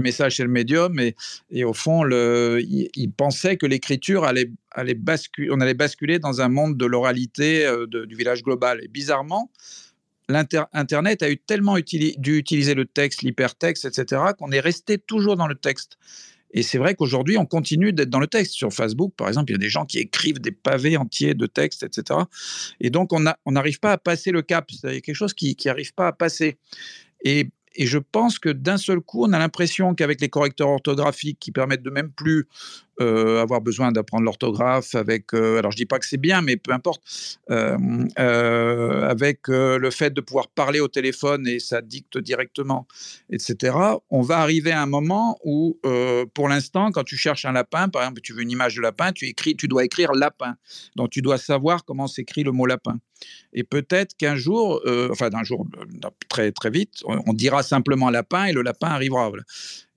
message 0.00 0.36
c'est 0.36 0.42
le 0.42 0.48
médium, 0.48 0.98
et, 0.98 1.14
et 1.50 1.64
au 1.64 1.72
fond, 1.72 2.02
le, 2.02 2.60
il, 2.62 3.12
pensait 3.12 3.56
que 3.56 3.66
l'écriture 3.66 4.24
allait, 4.24 4.50
allait 4.72 4.94
basculer, 4.94 5.48
on 5.50 5.60
allait 5.60 5.74
basculer 5.74 6.18
dans 6.18 6.40
un 6.40 6.48
monde 6.48 6.76
de 6.76 6.86
l'oralité 6.86 7.66
euh, 7.66 7.86
du 7.86 8.14
village 8.14 8.42
global. 8.42 8.80
Et 8.82 8.88
bizarrement, 8.88 9.50
l'Internet 10.28 11.22
a 11.22 11.30
eu 11.30 11.38
tellement 11.38 11.76
dû 11.78 12.36
utiliser 12.36 12.74
le 12.74 12.84
texte, 12.84 13.22
l'hypertexte, 13.22 13.84
etc., 13.84 14.22
qu'on 14.38 14.50
est 14.50 14.60
resté 14.60 14.98
toujours 14.98 15.36
dans 15.36 15.46
le 15.46 15.54
texte. 15.54 15.98
Et 16.50 16.62
c'est 16.62 16.78
vrai 16.78 16.94
qu'aujourd'hui, 16.94 17.36
on 17.36 17.46
continue 17.46 17.92
d'être 17.92 18.10
dans 18.10 18.20
le 18.20 18.26
texte. 18.26 18.54
Sur 18.54 18.72
Facebook, 18.72 19.12
par 19.16 19.28
exemple, 19.28 19.50
il 19.50 19.54
y 19.54 19.56
a 19.56 19.58
des 19.58 19.68
gens 19.68 19.84
qui 19.84 19.98
écrivent 19.98 20.40
des 20.40 20.52
pavés 20.52 20.96
entiers 20.96 21.34
de 21.34 21.46
texte, 21.46 21.82
etc. 21.82 22.20
Et 22.80 22.90
donc, 22.90 23.12
on 23.12 23.52
n'arrive 23.52 23.80
pas 23.80 23.92
à 23.92 23.98
passer 23.98 24.30
le 24.30 24.42
cap. 24.42 24.70
Il 24.70 24.94
y 24.94 24.96
a 24.96 25.00
quelque 25.00 25.14
chose 25.14 25.34
qui 25.34 25.56
n'arrive 25.66 25.92
pas 25.94 26.08
à 26.08 26.12
passer. 26.12 26.58
Et 27.24 27.50
et 27.74 27.86
je 27.86 27.98
pense 27.98 28.40
que 28.40 28.48
d'un 28.48 28.76
seul 28.76 29.00
coup, 29.00 29.24
on 29.24 29.32
a 29.32 29.38
l'impression 29.38 29.94
qu'avec 29.94 30.20
les 30.20 30.28
correcteurs 30.28 30.68
orthographiques 30.68 31.38
qui 31.38 31.52
permettent 31.52 31.84
de 31.84 31.90
même 31.90 32.10
plus 32.10 32.48
euh, 33.00 33.40
avoir 33.40 33.60
besoin 33.60 33.92
d'apprendre 33.92 34.24
l'orthographe, 34.24 34.94
avec, 34.96 35.32
euh, 35.32 35.58
alors 35.58 35.70
je 35.70 35.76
dis 35.76 35.86
pas 35.86 36.00
que 36.00 36.06
c'est 36.06 36.16
bien, 36.16 36.42
mais 36.42 36.56
peu 36.56 36.72
importe, 36.72 37.00
euh, 37.50 39.08
avec 39.08 39.48
le 39.48 39.90
fait 39.90 40.12
de 40.12 40.20
pouvoir 40.20 40.48
parler 40.48 40.80
au 40.80 40.88
téléphone 40.88 41.46
et 41.46 41.60
ça 41.60 41.80
dicte 41.80 42.18
directement, 42.18 42.86
etc. 43.30 43.76
On 44.10 44.22
va 44.22 44.38
arriver 44.38 44.72
à 44.72 44.82
un 44.82 44.86
moment 44.86 45.38
où, 45.44 45.78
pour 46.34 46.48
l'instant, 46.48 46.90
quand 46.90 47.04
tu 47.04 47.16
cherches 47.16 47.44
un 47.44 47.52
lapin, 47.52 47.88
par 47.88 48.02
exemple, 48.02 48.20
tu 48.20 48.32
veux 48.32 48.42
une 48.42 48.50
image 48.50 48.76
de 48.76 48.82
lapin, 48.82 49.12
tu 49.12 49.26
écris, 49.26 49.56
tu 49.56 49.68
dois 49.68 49.84
écrire 49.84 50.12
lapin, 50.12 50.56
donc 50.96 51.10
tu 51.10 51.22
dois 51.22 51.38
savoir 51.38 51.84
comment 51.84 52.08
s'écrit 52.08 52.42
le 52.42 52.52
mot 52.52 52.66
lapin. 52.66 52.98
Et 53.52 53.64
peut-être 53.64 54.16
qu'un 54.16 54.36
jour, 54.36 54.82
enfin 55.10 55.30
d'un 55.30 55.44
jour 55.44 55.66
très 56.28 56.52
très 56.52 56.70
vite, 56.70 57.02
on, 57.04 57.32
dira 57.32 57.62
simplement 57.62 58.10
lapin 58.10 58.44
et 58.46 58.52
le 58.52 58.62
lapin 58.62 58.88
arrivera. 58.88 59.30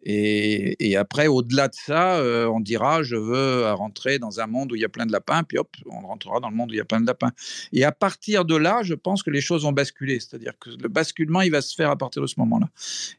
Et, 0.03 0.95
après, 0.95 1.27
au-delà 1.27 1.67
de 1.67 1.75
ça, 1.75 2.15
euh, 2.17 2.47
on 2.47 2.59
dira 2.59 3.03
je 3.03 3.15
veux 3.15 3.71
rentrer 3.71 4.19
dans 4.19 4.39
un 4.39 4.47
monde 4.47 4.71
où 4.71 4.75
il 4.75 4.81
y 4.81 4.85
a 4.85 4.89
plein 4.89 5.05
de 5.05 5.11
lapins, 5.11 5.43
puis 5.43 5.57
hop, 5.57 5.69
on 5.85 6.07
rentrera 6.07 6.39
dans 6.39 6.49
le 6.49 6.55
monde 6.55 6.71
où 6.71 6.73
il 6.73 6.77
y 6.77 6.81
a 6.81 6.85
plein 6.85 7.01
de 7.01 7.05
lapins. 7.05 7.31
Et 7.71 7.83
à 7.83 7.91
partir 7.91 8.45
de 8.45 8.55
là, 8.55 8.81
je 8.83 8.93
pense 8.93 9.23
que 9.23 9.29
les 9.29 9.41
choses 9.41 9.63
vont 9.63 9.71
basculer. 9.71 10.19
C'est-à-dire 10.19 10.53
que 10.59 10.69
le 10.69 10.89
basculement, 10.89 11.41
il 11.41 11.51
va 11.51 11.61
se 11.61 11.75
faire 11.75 11.89
à 11.89 11.97
partir 11.97 12.21
de 12.21 12.27
ce 12.27 12.35
moment-là. 12.39 12.69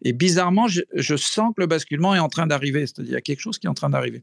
Et 0.03 0.13
bizarrement, 0.13 0.67
je, 0.69 1.17
sens 1.17 1.53
que 1.57 1.61
le 1.61 1.67
basculement 1.67 2.15
est 2.15 2.19
en 2.19 2.29
train 2.29 2.47
d'arriver. 2.47 2.87
C'est-à-dire 2.87 3.05
qu'il 3.05 3.13
y 3.13 3.17
a 3.17 3.21
quelque 3.21 3.41
chose 3.41 3.59
qui 3.59 3.67
est 3.67 3.71
en 3.71 3.75
train 3.75 3.91
d'arriver. 3.91 4.23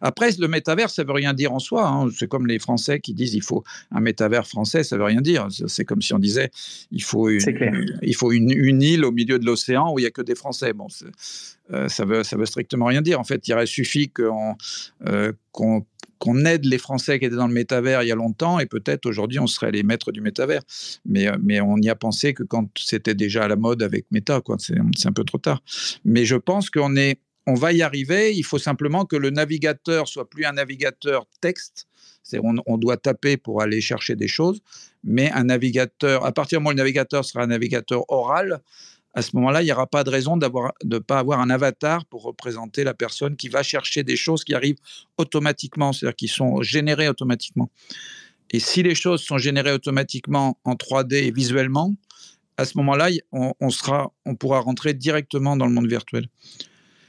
Après, 0.00 0.30
le 0.38 0.48
métavers, 0.48 0.90
ça 0.90 1.04
veut 1.04 1.12
rien 1.12 1.34
dire 1.34 1.52
en 1.52 1.58
soi. 1.58 1.86
Hein. 1.86 2.08
C'est 2.16 2.28
comme 2.28 2.46
les 2.46 2.58
Français 2.58 3.00
qui 3.00 3.14
disent 3.14 3.34
il 3.34 3.42
faut 3.42 3.64
un 3.90 4.00
métavers 4.00 4.46
français, 4.46 4.82
ça 4.82 4.96
veut 4.96 5.04
rien 5.04 5.20
dire. 5.20 5.48
C'est 5.66 5.84
comme 5.84 6.02
si 6.02 6.14
on 6.14 6.18
disait 6.18 6.50
il 6.90 7.02
faut 7.02 7.28
une, 7.28 7.98
il 8.02 8.14
faut 8.14 8.32
une, 8.32 8.50
une 8.50 8.82
île 8.82 9.04
au 9.04 9.12
milieu 9.12 9.38
de 9.38 9.44
l'océan 9.44 9.92
où 9.92 9.98
il 9.98 10.02
y 10.02 10.06
a 10.06 10.10
que 10.10 10.22
des 10.22 10.34
Français. 10.34 10.72
Bon, 10.72 10.86
ça 11.88 12.04
veut, 12.04 12.24
ça 12.24 12.36
veut 12.36 12.46
strictement 12.46 12.86
rien 12.86 13.02
dire. 13.02 13.20
En 13.20 13.24
fait, 13.24 13.46
il 13.46 13.54
aurait 13.54 13.66
suffi 13.66 14.10
euh, 14.20 15.32
qu'on 15.52 16.44
aide 16.44 16.64
les 16.64 16.78
Français 16.78 17.18
qui 17.18 17.26
étaient 17.26 17.36
dans 17.36 17.46
le 17.46 17.52
métavers 17.54 18.02
il 18.02 18.08
y 18.08 18.12
a 18.12 18.14
longtemps 18.14 18.58
et 18.58 18.66
peut-être 18.66 19.06
aujourd'hui 19.06 19.38
on 19.38 19.46
serait 19.46 19.70
les 19.70 19.82
maîtres 19.82 20.12
du 20.12 20.20
métavers. 20.20 20.62
Mais, 21.04 21.28
euh, 21.28 21.36
mais 21.42 21.60
on 21.60 21.76
y 21.76 21.88
a 21.88 21.94
pensé 21.94 22.34
que 22.34 22.42
quand 22.42 22.68
c'était 22.78 23.14
déjà 23.14 23.44
à 23.44 23.48
la 23.48 23.56
mode 23.56 23.82
avec 23.82 24.06
Meta. 24.10 24.40
C'est, 24.58 25.06
un 25.06 25.12
peu 25.12 25.24
trop 25.24 25.38
tard. 25.38 25.62
Mais 26.04 26.24
je 26.24 26.36
pense 26.36 26.70
qu'on 26.70 26.96
est, 26.96 27.20
on 27.46 27.54
va 27.54 27.72
y 27.72 27.82
arriver. 27.82 28.34
Il 28.34 28.44
faut 28.44 28.58
simplement 28.58 29.04
que 29.04 29.16
le 29.16 29.30
navigateur 29.30 30.08
soit 30.08 30.28
plus 30.28 30.44
un 30.44 30.52
navigateur 30.52 31.26
texte. 31.40 31.86
C'est 32.22 32.38
on, 32.42 32.56
on, 32.66 32.78
doit 32.78 32.96
taper 32.96 33.36
pour 33.36 33.62
aller 33.62 33.80
chercher 33.80 34.14
des 34.14 34.28
choses, 34.28 34.60
mais 35.02 35.30
un 35.32 35.44
navigateur, 35.44 36.26
à 36.26 36.32
partir 36.32 36.58
du 36.58 36.62
moment 36.62 36.70
où 36.70 36.72
le 36.72 36.78
navigateur 36.78 37.24
sera 37.24 37.44
un 37.44 37.46
navigateur 37.48 38.04
oral, 38.10 38.60
à 39.18 39.22
ce 39.22 39.34
moment-là, 39.34 39.62
il 39.62 39.64
n'y 39.64 39.72
aura 39.72 39.88
pas 39.88 40.04
de 40.04 40.10
raison 40.10 40.36
de 40.36 40.48
ne 40.84 40.98
pas 40.98 41.18
avoir 41.18 41.40
un 41.40 41.50
avatar 41.50 42.06
pour 42.06 42.22
représenter 42.22 42.84
la 42.84 42.94
personne 42.94 43.34
qui 43.34 43.48
va 43.48 43.64
chercher 43.64 44.04
des 44.04 44.14
choses 44.14 44.44
qui 44.44 44.54
arrivent 44.54 44.78
automatiquement, 45.16 45.92
c'est-à-dire 45.92 46.14
qui 46.14 46.28
sont 46.28 46.62
générées 46.62 47.08
automatiquement. 47.08 47.68
Et 48.52 48.60
si 48.60 48.84
les 48.84 48.94
choses 48.94 49.20
sont 49.20 49.36
générées 49.36 49.72
automatiquement 49.72 50.56
en 50.62 50.74
3D 50.74 51.14
et 51.14 51.30
visuellement, 51.32 51.96
à 52.56 52.64
ce 52.64 52.78
moment-là, 52.78 53.08
on, 53.32 53.70
sera, 53.70 54.12
on 54.24 54.36
pourra 54.36 54.60
rentrer 54.60 54.94
directement 54.94 55.56
dans 55.56 55.66
le 55.66 55.72
monde 55.72 55.88
virtuel. 55.88 56.28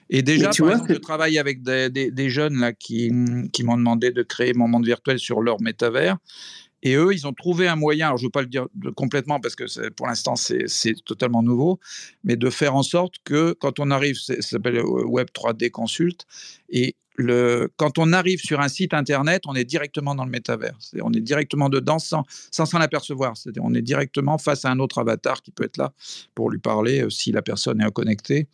Et 0.09 0.23
déjà, 0.23 0.49
par 0.49 0.71
exemple, 0.71 0.93
je 0.93 0.97
travaille 0.97 1.37
avec 1.37 1.61
des, 1.61 2.29
jeunes 2.31 2.59
là, 2.59 2.73
qui, 2.73 3.11
qui 3.53 3.63
m'ont 3.63 3.77
demandé 3.77 4.09
de 4.09 4.23
créer 4.23 4.53
mon 4.53 4.67
monde 4.67 4.85
virtuel 4.85 5.19
sur 5.19 5.41
leur 5.41 5.61
métavers. 5.61 6.17
Et 6.83 6.95
eux, 6.95 7.13
ils 7.13 7.27
ont 7.27 7.33
trouvé 7.33 7.67
un 7.67 7.75
moyen, 7.75 8.15
je 8.15 8.23
ne 8.23 8.27
veux 8.27 8.31
pas 8.31 8.41
le 8.41 8.47
dire 8.47 8.67
complètement 8.95 9.39
parce 9.39 9.55
que 9.55 9.89
pour 9.89 10.07
l'instant 10.07 10.35
c'est 10.35 10.93
totalement 11.05 11.43
nouveau, 11.43 11.79
mais 12.23 12.35
de 12.35 12.49
faire 12.49 12.75
en 12.75 12.83
sorte 12.83 13.15
que 13.23 13.53
quand 13.53 13.79
on 13.79 13.91
arrive, 13.91 14.15
ça 14.15 14.41
s'appelle 14.41 14.77
euh, 14.77 15.05
Web 15.05 15.27
3D 15.33 15.71
Consult, 15.71 16.25
et 16.69 16.95
le, 17.15 17.69
quand 17.75 17.97
on 17.97 18.13
arrive 18.13 18.39
sur 18.39 18.61
un 18.61 18.69
site 18.69 18.93
internet, 18.93 19.43
on 19.45 19.53
est 19.53 19.65
directement 19.65 20.15
dans 20.15 20.23
le 20.23 20.31
métavers. 20.31 20.77
on 21.01 21.11
est 21.11 21.19
directement 21.19 21.67
dedans 21.67 21.99
sans 21.99 22.23
s'en 22.49 22.65
sans, 22.65 22.79
l'apercevoir. 22.79 23.35
C'est-à-dire 23.35 23.63
on 23.65 23.73
est 23.73 23.81
directement 23.81 24.37
face 24.37 24.63
à 24.63 24.71
un 24.71 24.79
autre 24.79 24.99
avatar 24.99 25.41
qui 25.41 25.51
peut 25.51 25.65
être 25.65 25.75
là 25.75 25.91
pour 26.33 26.49
lui 26.49 26.59
parler 26.59 27.01
euh, 27.03 27.09
si 27.09 27.33
la 27.33 27.41
personne 27.41 27.81
est 27.81 27.91
connectée 27.91 28.47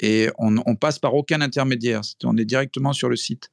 et 0.00 0.28
on, 0.38 0.74
passe 0.76 0.98
par 0.98 1.14
aucun 1.14 1.40
intermédiaire. 1.40 2.02
On 2.24 2.36
est 2.36 2.44
directement 2.44 2.92
sur 2.92 3.08
le 3.08 3.16
site. 3.16 3.50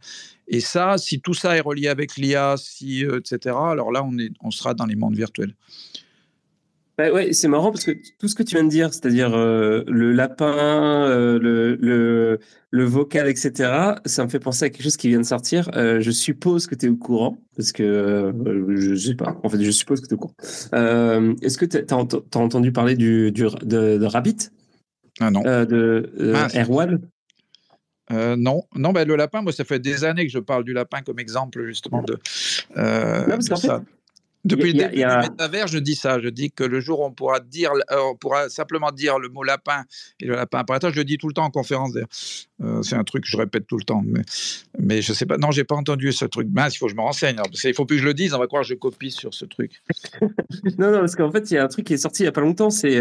Et 0.47 0.59
ça, 0.59 0.97
si 0.97 1.21
tout 1.21 1.33
ça 1.33 1.55
est 1.55 1.61
relié 1.61 1.87
avec 1.87 2.17
l'IA, 2.17 2.55
si, 2.57 3.05
euh, 3.05 3.19
etc., 3.19 3.55
alors 3.55 3.91
là, 3.91 4.03
on, 4.03 4.17
est, 4.17 4.31
on 4.41 4.51
sera 4.51 4.73
dans 4.73 4.85
les 4.85 4.95
mondes 4.95 5.15
virtuels. 5.15 5.55
Bah 6.97 7.09
ouais, 7.09 7.31
c'est 7.31 7.47
marrant 7.47 7.71
parce 7.71 7.85
que 7.85 7.91
tout 8.19 8.27
ce 8.27 8.35
que 8.35 8.43
tu 8.43 8.55
viens 8.55 8.65
de 8.65 8.69
dire, 8.69 8.93
c'est-à-dire 8.93 9.33
euh, 9.33 9.83
le 9.87 10.11
lapin, 10.11 11.05
euh, 11.07 11.39
le, 11.39 12.37
le, 12.69 12.83
vocal, 12.83 13.29
etc., 13.29 13.93
ça 14.05 14.25
me 14.25 14.29
fait 14.29 14.39
penser 14.39 14.65
à 14.65 14.69
quelque 14.69 14.83
chose 14.83 14.97
qui 14.97 15.07
vient 15.07 15.21
de 15.21 15.25
sortir. 15.25 15.71
je 15.73 16.11
suppose 16.11 16.67
que 16.67 16.75
tu 16.75 16.87
es 16.87 16.89
au 16.89 16.97
courant, 16.97 17.37
parce 17.55 17.71
que 17.71 18.33
je 18.75 18.95
sais 18.95 19.15
pas, 19.15 19.39
en 19.41 19.49
fait, 19.49 19.63
je 19.63 19.71
suppose 19.71 20.01
que 20.01 20.07
tu 20.07 20.13
es 20.13 20.17
au 20.17 20.19
courant. 20.19 20.35
Est-ce 21.41 21.57
que 21.57 21.65
tu 21.65 21.77
as, 21.77 21.97
entendu 22.37 22.71
parler 22.73 22.95
du, 22.95 23.31
du 23.31 23.45
de 23.63 24.05
Rabbit? 24.05 24.49
Ah 25.21 25.29
non. 25.29 25.43
Euh, 25.45 25.65
de 25.65 26.11
euh, 26.19 26.47
Erwan 26.55 26.99
euh, 28.11 28.35
non, 28.35 28.63
non 28.75 28.91
ben, 28.91 29.07
le 29.07 29.15
lapin, 29.15 29.41
moi, 29.41 29.53
ça 29.53 29.63
fait 29.63 29.79
des 29.79 30.03
années 30.03 30.25
que 30.25 30.31
je 30.31 30.39
parle 30.39 30.65
du 30.65 30.73
lapin 30.73 31.01
comme 31.01 31.19
exemple 31.19 31.65
justement 31.65 32.03
de, 32.03 32.19
ça. 32.25 33.81
Depuis 34.43 34.73
le 34.73 34.79
début 34.79 34.97
du 34.97 35.05
métavers, 35.05 35.67
je 35.67 35.77
dis 35.77 35.95
ça. 35.95 36.19
Je 36.19 36.27
dis 36.27 36.51
que 36.51 36.65
le 36.65 36.81
jour 36.81 36.99
où 36.99 37.05
on 37.05 37.11
pourra 37.11 37.39
dire, 37.39 37.71
on 37.91 38.15
pourra 38.17 38.49
simplement 38.49 38.91
dire 38.91 39.17
le 39.17 39.29
mot 39.29 39.43
lapin 39.43 39.83
et 40.19 40.25
le 40.25 40.35
lapin 40.35 40.59
apparaîtra. 40.59 40.89
Je 40.89 40.97
le 40.97 41.05
dis 41.05 41.17
tout 41.17 41.27
le 41.27 41.33
temps 41.33 41.45
en 41.45 41.51
conférence. 41.51 41.91
c'est 42.81 42.95
un 42.95 43.03
truc 43.05 43.23
que 43.23 43.29
je 43.29 43.37
répète 43.37 43.65
tout 43.65 43.77
le 43.77 43.83
temps. 43.85 44.01
Mais, 44.03 44.23
mais 44.77 45.01
je 45.01 45.13
sais 45.13 45.27
pas. 45.27 45.37
Non, 45.37 45.51
j'ai 45.51 45.63
pas 45.63 45.75
entendu 45.75 46.11
ce 46.11 46.25
truc. 46.25 46.49
Mince, 46.51 46.75
il 46.75 46.79
faut 46.79 46.87
que 46.87 46.91
je 46.91 46.97
me 46.97 47.01
renseigne. 47.01 47.37
il 47.63 47.73
faut 47.73 47.85
plus 47.85 47.97
que 47.97 48.01
je 48.01 48.07
le 48.07 48.13
dise. 48.13 48.33
On 48.33 48.39
va 48.39 48.47
croire 48.47 48.63
que 48.63 48.67
je 48.67 48.73
copie 48.73 49.11
sur 49.11 49.33
ce 49.33 49.45
truc. 49.45 49.83
non, 50.77 50.91
non, 50.91 50.99
parce 50.99 51.15
qu'en 51.15 51.31
fait, 51.31 51.49
il 51.49 51.53
y 51.53 51.57
a 51.57 51.63
un 51.63 51.69
truc 51.69 51.85
qui 51.85 51.93
est 51.93 51.97
sorti 51.97 52.23
il 52.23 52.25
y 52.25 52.29
a 52.29 52.33
pas 52.33 52.41
longtemps. 52.41 52.71
C'est 52.71 52.99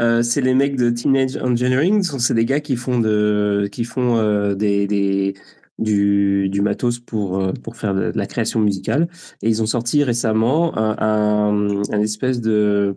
euh, 0.00 0.22
c'est 0.22 0.40
les 0.40 0.54
mecs 0.54 0.76
de 0.76 0.90
Teenage 0.90 1.36
Engineering. 1.36 2.02
C'est 2.02 2.34
des 2.34 2.44
gars 2.44 2.60
qui 2.60 2.76
font, 2.76 3.02
euh, 3.04 4.54
des, 4.54 5.34
du, 5.78 6.48
du, 6.48 6.60
matos 6.62 6.98
pour, 6.98 7.38
euh, 7.38 7.52
pour 7.52 7.76
faire 7.76 7.94
de 7.94 8.12
la 8.14 8.26
création 8.26 8.60
musicale. 8.60 9.08
Et 9.42 9.48
ils 9.48 9.62
ont 9.62 9.66
sorti 9.66 10.02
récemment 10.04 10.72
un, 10.76 11.82
espèce 12.02 12.40
de 12.40 12.96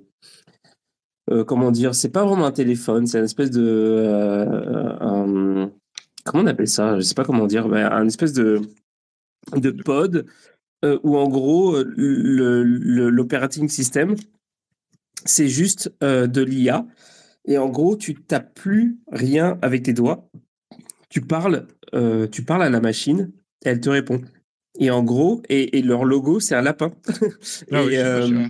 comment 1.48 1.72
dire, 1.72 1.96
c'est 1.96 2.10
pas 2.10 2.24
vraiment 2.24 2.46
un 2.46 2.52
téléphone, 2.52 3.08
c'est 3.08 3.18
une 3.18 3.26
espèce 3.26 3.52
de. 3.52 4.88
comment 6.24 6.44
on 6.44 6.48
appelle 6.48 6.68
ça? 6.68 6.98
Je 6.98 7.02
sais 7.02 7.16
pas 7.16 7.26
comment 7.26 7.48
dire, 7.48 7.66
un 7.74 8.08
espèce 8.08 8.34
de, 8.34 8.62
de 9.56 9.72
pod 9.72 10.26
où 10.84 11.18
en 11.18 11.28
gros, 11.28 11.78
l'operating 11.98 13.68
system, 13.70 14.16
c'est 15.26 15.48
juste 15.50 15.92
de 16.02 16.42
l'IA. 16.42 16.86
Et 17.46 17.58
en 17.58 17.70
gros, 17.70 17.96
tu 17.96 18.16
tapes 18.16 18.54
plus 18.56 18.98
rien 19.12 19.58
avec 19.62 19.84
tes 19.84 19.94
doigts. 19.94 20.30
Tu 21.10 21.22
parles, 21.22 21.68
tu 22.32 22.44
parles 22.44 22.64
à 22.64 22.70
la 22.70 22.80
machine, 22.80 23.32
et 23.66 23.70
elle 23.70 23.80
te 23.80 23.90
répond. 23.90 24.22
Et 24.80 24.92
en 24.92 25.04
gros, 25.04 25.42
et, 25.50 25.82
leur 25.82 26.04
logo, 26.04 26.40
c'est 26.40 26.56
un 26.56 26.62
lapin. 26.62 26.92
Ah 27.72 27.78
euh, 27.82 28.48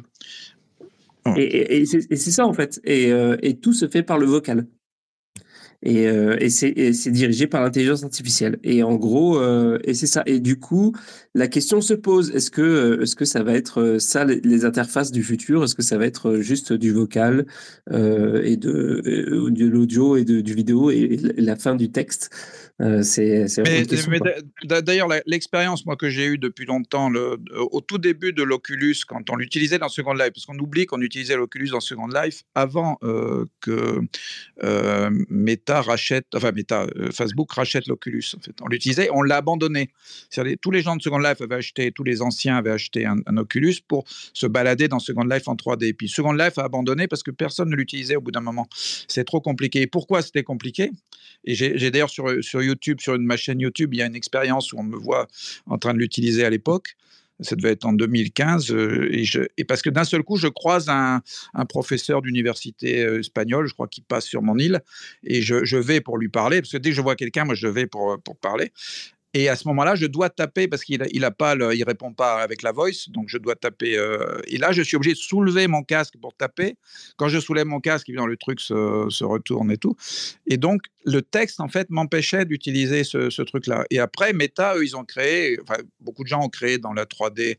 et, 1.37 1.77
et, 1.77 1.81
et 1.81 1.85
c'est 2.15 2.31
ça 2.31 2.45
en 2.45 2.53
fait. 2.53 2.81
Euh, 2.87 3.37
et, 3.41 3.57
tout 3.57 3.73
se 3.73 3.87
fait 3.87 4.03
par 4.03 4.17
le 4.17 4.25
vocal. 4.25 4.67
Et, 5.85 6.07
euh, 6.07 6.37
c'est 6.49 7.11
dirigé 7.11 7.47
par 7.47 7.61
l'intelligence 7.61 8.03
artificielle. 8.03 8.57
Et 8.63 8.83
en 8.83 8.95
gros, 8.95 9.41
et 9.83 9.93
c'est 9.93 10.07
ça. 10.07 10.23
Et 10.25 10.39
du 10.39 10.59
coup, 10.59 10.93
la 11.33 11.47
question 11.47 11.81
se 11.81 11.93
pose 11.93 12.31
est-ce 12.31 12.51
que, 12.51 12.99
est 13.01 13.05
-ce 13.05 13.15
que 13.15 13.25
ça 13.25 13.43
va 13.43 13.53
être 13.53 13.97
ça 13.99 14.25
les, 14.25 14.65
interfaces 14.65 15.11
du 15.11 15.23
futur? 15.23 15.63
Est-ce 15.63 15.75
que 15.75 15.83
ça 15.83 15.97
va 15.97 16.05
être 16.05 16.37
juste 16.37 16.73
du 16.73 16.91
vocal 16.91 17.45
et 17.91 18.57
de, 18.57 19.01
de 19.49 19.65
l'audio 19.65 20.17
et 20.17 20.25
du 20.25 20.53
vidéo 20.53 20.89
et 20.91 21.17
la 21.37 21.55
fin 21.55 21.75
du 21.75 21.91
texte? 21.91 22.31
Euh, 22.81 23.03
c'est 23.03 23.45
D'ailleurs, 24.63 25.07
l'expérience 25.25 25.85
moi 25.85 25.95
que 25.95 26.09
j'ai 26.09 26.25
eue 26.25 26.37
depuis 26.37 26.65
longtemps, 26.65 27.09
le, 27.09 27.37
au 27.71 27.79
tout 27.79 27.97
début 27.97 28.33
de 28.33 28.43
l'Oculus, 28.43 28.95
quand 29.07 29.29
on 29.29 29.37
l'utilisait 29.37 29.79
dans 29.79 29.87
Second 29.87 30.13
Life, 30.13 30.31
parce 30.33 30.45
qu'on 30.45 30.59
oublie 30.59 30.85
qu'on 30.85 31.01
utilisait 31.01 31.37
l'Oculus 31.37 31.69
dans 31.69 31.79
Second 31.79 32.07
Life 32.07 32.43
avant 32.53 32.97
euh, 33.03 33.45
que 33.61 34.01
euh, 34.63 35.09
Meta 35.29 35.81
rachète, 35.81 36.25
enfin 36.35 36.51
Meta, 36.51 36.85
Facebook 37.13 37.51
rachète 37.53 37.87
l'Oculus. 37.87 38.23
En 38.37 38.41
fait, 38.41 38.55
on 38.61 38.67
l'utilisait, 38.67 39.09
on 39.13 39.21
l'a 39.21 39.37
abandonné. 39.37 39.91
Tous 40.61 40.71
les 40.71 40.81
gens 40.81 40.97
de 40.97 41.01
Second 41.01 41.19
Life 41.19 41.39
avaient 41.39 41.55
acheté, 41.55 41.93
tous 41.93 42.03
les 42.03 42.21
anciens 42.21 42.57
avaient 42.57 42.71
acheté 42.71 43.05
un, 43.05 43.17
un, 43.25 43.37
Oculus 43.37 43.75
pour 43.87 44.03
se 44.07 44.47
balader 44.47 44.87
dans 44.89 44.99
Second 44.99 45.23
Life 45.23 45.47
en 45.47 45.55
3D. 45.55 45.93
Puis 45.93 46.09
Second 46.09 46.33
Life 46.33 46.57
a 46.57 46.63
abandonné 46.63 47.07
parce 47.07 47.23
que 47.23 47.31
personne 47.31 47.69
ne 47.69 47.75
l'utilisait 47.75 48.17
au 48.17 48.21
bout 48.21 48.31
d'un 48.31 48.41
moment. 48.41 48.67
C'est 49.07 49.23
trop 49.23 49.39
compliqué. 49.39 49.87
pourquoi 49.87 50.21
c'était 50.21 50.43
compliqué? 50.43 50.91
Et 51.45 51.53
j'ai 51.53 51.91
d'ailleurs 51.91 52.09
sur, 52.09 52.43
sur 52.43 52.61
YouTube, 52.65 52.99
sur 52.99 53.15
une, 53.15 53.25
ma 53.25 53.37
chaîne 53.37 53.59
YouTube, 53.59 53.93
il 53.93 53.97
y 53.97 54.01
a 54.01 54.05
une 54.05 54.15
expérience 54.15 54.73
où 54.73 54.77
on 54.79 54.83
me 54.83 54.97
voit 54.97 55.27
en 55.65 55.77
train 55.77 55.93
de 55.93 55.99
l'utiliser 55.99 56.45
à 56.45 56.49
l'époque. 56.49 56.95
Ça 57.41 57.55
devait 57.55 57.71
être 57.71 57.85
en 57.85 57.93
2015. 57.93 58.71
Euh, 58.71 59.09
et, 59.57 59.65
parce 59.65 59.81
que 59.81 59.89
d'un 59.89 60.05
seul 60.05 60.23
coup, 60.23 60.37
je 60.37 60.47
croise 60.47 60.87
un, 60.87 61.21
professeur 61.67 62.21
d'université 62.21 63.03
euh, 63.03 63.19
espagnole, 63.19 63.67
je 63.67 63.73
crois, 63.73 63.87
qui 63.87 64.01
passe 64.01 64.25
sur 64.25 64.41
mon 64.41 64.57
île. 64.57 64.81
Et 65.23 65.41
je, 65.41 65.77
vais 65.77 65.99
pour 65.99 66.17
lui 66.17 66.29
parler. 66.29 66.61
Parce 66.61 66.71
que 66.71 66.77
dès 66.77 66.91
que 66.91 66.95
je 66.95 67.01
vois 67.01 67.15
quelqu'un, 67.15 67.43
moi, 67.43 67.55
je 67.55 67.67
vais 67.67 67.87
pour, 67.87 68.17
pour 68.23 68.37
parler. 68.37 68.71
Et 69.35 69.49
à 69.49 69.57
ce 69.57 69.67
moment-là, 69.67 69.95
je 69.95 70.05
dois 70.05 70.29
taper 70.29 70.69
parce 70.69 70.85
qu'il 70.85 71.05
il 71.11 71.25
a 71.25 71.29
pas, 71.29 71.55
il 71.73 71.83
répond 71.83 72.13
pas 72.13 72.41
avec 72.41 72.61
la 72.61 72.71
voice, 72.71 73.09
donc 73.09 73.25
je 73.27 73.37
dois 73.37 73.55
taper. 73.55 73.97
Euh, 73.97 74.39
et 74.47 74.57
là, 74.57 74.71
je 74.71 74.81
suis 74.81 74.95
obligé 74.95 75.11
de 75.11 75.19
soulever 75.19 75.67
mon 75.67 75.83
casque 75.83 76.13
pour 76.21 76.33
taper. 76.33 76.77
Quand 77.17 77.27
je 77.27 77.39
soulève 77.39 77.65
mon 77.65 77.81
casque, 77.81 78.07
évidemment, 78.07 78.27
le 78.27 78.37
truc 78.37 78.61
se, 78.61 79.07
se 79.09 79.25
retourne 79.25 79.71
et 79.71 79.77
tout. 79.77 79.97
Et 80.47 80.55
donc, 80.55 80.83
le 81.05 81.21
texte, 81.21 81.59
en 81.59 81.67
fait, 81.67 81.89
m'empêchait 81.89 82.45
d'utiliser 82.45 83.03
ce, 83.03 83.41
truc-là. 83.41 83.85
Et 83.91 83.99
après, 83.99 84.33
Meta, 84.33 84.75
eux, 84.75 84.83
ils 84.83 84.95
ont 84.97 85.03
créé, 85.03 85.57
beaucoup 85.99 86.23
de 86.23 86.27
gens 86.27 86.43
ont 86.43 86.49
créé 86.49 86.79
dans 86.79 86.93
la 86.93 87.05
3D 87.05 87.57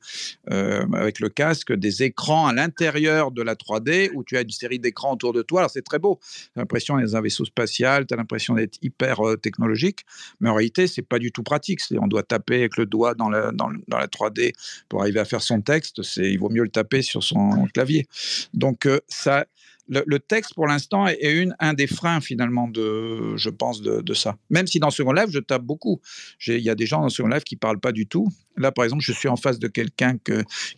euh, 0.51 0.84
avec 0.94 1.20
le 1.20 1.28
casque 1.28 1.72
des 1.72 2.03
écrans 2.03 2.49
à 2.49 2.53
l'intérieur 2.53 3.30
de 3.30 3.42
la 3.42 3.55
3D 3.55 4.11
où 4.14 4.24
tu 4.24 4.36
as 4.36 4.40
une 4.40 4.51
série 4.51 4.80
d'écrans 4.80 5.12
autour 5.12 5.32
de 5.32 5.42
toi. 5.42 5.61
Alors, 5.61 5.70
c'est 5.70 5.82
très 5.82 5.99
beau. 5.99 6.18
Tu 6.22 6.51
as 6.57 6.61
l'impression 6.61 6.99
d'être 6.99 7.14
un 7.14 7.20
vaisseau 7.20 7.44
spatial, 7.44 8.07
tu 8.07 8.14
as 8.14 8.16
l'impression 8.16 8.55
d'être 8.55 8.78
hyper 8.82 9.24
euh, 9.24 9.36
technologique, 9.36 10.05
mais 10.40 10.51
en 10.51 10.55
réalité, 10.55 10.88
c'est 10.88 11.03
pas 11.03 11.18
du 11.18 11.30
tout 11.30 11.44
pratique. 11.44 11.80
On 11.99 12.09
doit 12.09 12.24
taper 12.24 12.57
avec 12.57 12.76
le 12.76 12.86
doigt 12.86 13.14
dans 13.14 13.30
la, 13.30 13.53
dans, 13.53 13.68
la 13.88 14.07
3D 14.09 14.53
pour 14.88 15.03
arriver 15.03 15.20
à 15.20 15.24
faire 15.24 15.42
son 15.42 15.61
texte. 15.61 16.01
Il 16.16 16.38
vaut 16.38 16.51
mieux 16.51 16.64
le 16.64 16.70
taper 16.70 17.03
sur 17.03 17.22
son 17.22 17.66
clavier. 17.72 18.09
Donc, 18.55 18.86
euh, 18.86 18.99
ça 19.09 19.47
le, 19.89 20.18
texte, 20.18 20.55
pour 20.55 20.66
l'instant, 20.66 21.07
est, 21.07 21.49
un 21.61 21.74
des 21.74 21.87
freins, 21.87 22.20
finalement, 22.20 22.68
de, 22.68 23.37
je 23.37 23.51
pense, 23.51 23.82
de, 23.82 24.14
ça. 24.14 24.37
Même 24.51 24.66
si 24.66 24.80
dans 24.80 24.91
Second 24.91 25.12
Life, 25.12 25.30
je 25.30 25.39
tape 25.39 25.62
beaucoup. 25.62 26.01
Il 26.47 26.59
y 26.59 26.70
a 26.70 26.74
des 26.74 26.87
gens 26.87 27.03
dans 27.03 27.09
Second 27.09 27.28
Life 27.28 27.45
qui 27.45 27.55
ne 27.57 27.61
parlent 27.61 27.80
pas 27.80 27.93
du 27.93 28.07
tout. 28.07 28.28
Là, 28.57 28.72
par 28.72 28.84
exemple, 28.84 29.03
je 29.05 29.12
suis 29.12 29.28
en 29.28 29.37
face 29.37 29.59
de 29.59 29.68
quelqu'un 29.68 30.16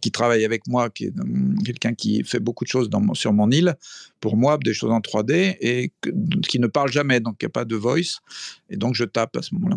qui 0.01 0.11
travaille 0.11 0.45
avec 0.45 0.67
moi, 0.67 0.91
qui 0.91 1.07
est 1.07 1.13
quelqu'un 1.65 1.95
qui 1.95 2.25
fait 2.25 2.41
beaucoup 2.41 2.65
de 2.65 2.69
choses 2.69 2.91
sur 3.15 3.33
mon 3.33 3.51
île, 3.51 3.77
pour 4.21 4.37
moi, 4.37 4.59
des 4.59 4.75
choses 4.75 4.91
en 4.91 5.01
3D, 5.01 5.57
et 5.61 5.93
qui 6.49 6.59
ne 6.59 6.67
parle 6.67 6.91
jamais, 6.91 7.21
donc 7.21 7.37
il 7.41 7.45
n'y 7.45 7.49
a 7.49 7.51
pas 7.51 7.65
de 7.65 7.77
voice. 7.77 8.21
Et 8.69 8.77
donc, 8.77 8.95
je 8.95 9.05
tape 9.05 9.37
à 9.37 9.43
ce 9.43 9.55
moment-là. 9.55 9.77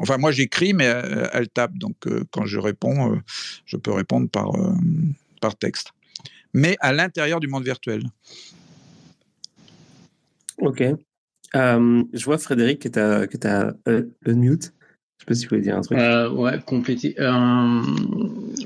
Enfin, 0.00 0.18
moi, 0.18 0.30
j'écris, 0.32 0.74
mais 0.74 0.86
euh, 0.86 1.28
elle, 1.32 1.48
tape. 1.48 1.76
Donc, 1.78 1.96
euh, 2.06 2.24
quand 2.30 2.44
je 2.44 2.58
réponds, 2.58 3.12
euh, 3.12 3.18
je 3.64 3.76
peux 3.76 3.92
répondre 3.92 4.28
par, 4.28 4.52
par 5.40 5.56
texte 5.56 5.92
mais 6.52 6.76
à 6.80 6.92
l'intérieur 6.92 7.40
du 7.40 7.48
monde 7.48 7.64
virtuel. 7.64 8.02
Ok. 10.58 10.82
Euh, 11.54 12.02
je 12.12 12.24
vois 12.24 12.38
Frédéric 12.38 12.80
que 12.80 12.88
tu 12.88 12.98
as, 12.98 13.26
que 13.26 13.46
as 13.46 13.74
euh, 13.88 14.04
mute. 14.26 14.72
Je 15.18 15.24
sais 15.24 15.26
pas 15.26 15.34
si 15.34 15.44
vous 15.44 15.50
voulez 15.50 15.62
dire 15.62 15.76
un 15.76 15.82
truc. 15.82 15.98
Euh, 15.98 16.30
ouais, 16.30 16.60
compléter. 16.64 17.14
Euh, 17.20 17.82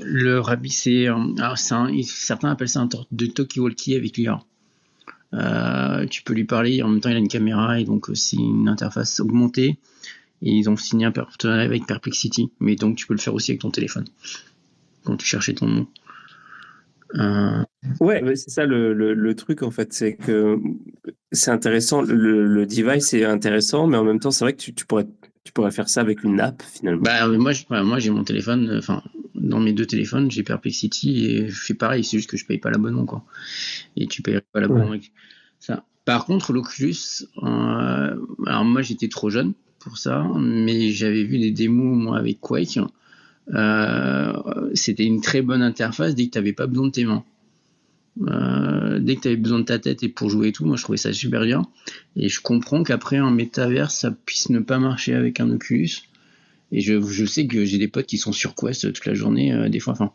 le 0.01 0.39
Rabi, 0.39 0.69
c'est. 0.69 1.07
certains 2.05 2.51
appellent 2.51 2.69
ça 2.69 2.79
un 2.79 2.89
de 3.11 3.25
talkie-walkie 3.25 3.95
avec 3.95 4.17
l'IA. 4.17 4.39
tu 6.09 6.23
peux 6.23 6.33
lui 6.33 6.45
parler, 6.45 6.81
en 6.81 6.89
même 6.89 7.01
temps 7.01 7.09
il 7.09 7.15
a 7.15 7.19
une 7.19 7.27
caméra 7.27 7.79
et 7.79 7.83
donc 7.83 8.07
c'est 8.13 8.37
une 8.37 8.69
interface 8.69 9.19
augmentée. 9.19 9.77
Et 10.43 10.51
ils 10.51 10.69
ont 10.69 10.77
signé 10.77 11.05
un 11.05 11.11
partenariat 11.11 11.63
avec 11.63 11.87
Perplexity, 11.87 12.51
mais 12.59 12.75
donc 12.75 12.95
tu 12.95 13.07
peux 13.07 13.15
le 13.15 13.19
faire 13.19 13.33
aussi 13.33 13.51
avec 13.51 13.61
ton 13.61 13.71
téléphone 13.71 14.05
quand 15.03 15.17
tu 15.17 15.25
cherchais 15.25 15.53
ton 15.53 15.67
nom. 15.67 15.87
Ouais, 17.99 18.23
c'est 18.35 18.49
ça 18.49 18.65
le, 18.65 18.93
le, 18.93 19.35
truc 19.35 19.61
en 19.61 19.71
fait, 19.71 19.93
c'est 19.93 20.15
que 20.15 20.59
c'est 21.31 21.51
intéressant, 21.51 22.01
le, 22.01 22.45
le, 22.45 22.65
device 22.65 23.13
est 23.13 23.23
intéressant, 23.23 23.87
mais 23.87 23.97
en 23.97 24.03
même 24.03 24.19
temps, 24.19 24.31
c'est 24.31 24.43
vrai 24.43 24.53
que 24.53 24.61
tu, 24.61 24.73
tu, 24.73 24.85
pourrais, 24.85 25.07
tu 25.43 25.53
pourrais 25.53 25.71
faire 25.71 25.87
ça 25.87 26.01
avec 26.01 26.23
une 26.23 26.39
app 26.39 26.63
finalement. 26.63 27.03
Bah, 27.03 27.27
moi, 27.27 27.53
moi 27.83 27.99
j'ai 27.99 28.09
mon 28.09 28.23
téléphone, 28.23 28.75
enfin, 28.77 29.03
dans 29.35 29.59
mes 29.59 29.73
deux 29.73 29.85
téléphones, 29.85 30.29
j'ai 30.31 30.43
Perplexity 30.43 31.25
et 31.27 31.49
je 31.49 31.61
fais 31.61 31.73
pareil, 31.73 32.03
c'est 32.03 32.17
juste 32.17 32.29
que 32.29 32.37
je 32.37 32.45
paye 32.45 32.57
pas 32.57 32.71
l'abonnement 32.71 33.05
quoi. 33.05 33.23
Et 33.95 34.07
tu 34.07 34.21
payes 34.21 34.39
pas 34.51 34.59
l'abonnement 34.59 34.89
avec 34.89 35.11
ça. 35.59 35.83
Par 36.05 36.25
contre, 36.25 36.53
l'Oculus, 36.53 37.25
euh, 37.43 38.15
alors 38.45 38.65
moi 38.65 38.81
j'étais 38.81 39.07
trop 39.07 39.29
jeune 39.29 39.53
pour 39.79 39.97
ça, 39.97 40.25
mais 40.39 40.91
j'avais 40.91 41.23
vu 41.23 41.37
des 41.37 41.51
démos 41.51 41.95
moi 41.95 42.17
avec 42.17 42.39
Quake. 42.41 42.79
Euh, 43.53 44.33
c'était 44.73 45.05
une 45.05 45.21
très 45.21 45.41
bonne 45.41 45.61
interface 45.61 46.15
dès 46.15 46.25
que 46.25 46.31
tu 46.31 46.37
n'avais 46.37 46.53
pas 46.53 46.67
besoin 46.67 46.87
de 46.87 46.91
tes 46.91 47.05
mains. 47.05 47.23
Euh, 48.27 48.99
dès 48.99 49.15
que 49.15 49.21
tu 49.21 49.27
avais 49.27 49.37
besoin 49.37 49.59
de 49.59 49.65
ta 49.65 49.79
tête 49.79 50.01
et 50.03 50.09
pour 50.09 50.29
jouer 50.29 50.49
et 50.49 50.51
tout, 50.51 50.65
moi 50.65 50.75
je 50.75 50.83
trouvais 50.83 50.97
ça 50.97 51.13
super 51.13 51.43
bien. 51.43 51.63
Et 52.15 52.29
je 52.29 52.41
comprends 52.41 52.83
qu'après 52.83 53.17
un 53.17 53.31
métavers, 53.31 53.91
ça 53.91 54.11
puisse 54.11 54.49
ne 54.49 54.59
pas 54.59 54.79
marcher 54.79 55.13
avec 55.13 55.39
un 55.39 55.49
Oculus. 55.51 55.89
Et 56.71 56.81
je, 56.81 56.99
je 57.01 57.25
sais 57.25 57.47
que 57.47 57.63
j'ai 57.63 57.77
des 57.77 57.87
potes 57.87 58.07
qui 58.07 58.17
sont 58.17 58.31
sur 58.31 58.55
Quest 58.55 58.91
toute 58.93 59.05
la 59.05 59.13
journée, 59.13 59.53
euh, 59.53 59.69
des 59.69 59.79
fois, 59.79 59.93
enfin, 59.93 60.11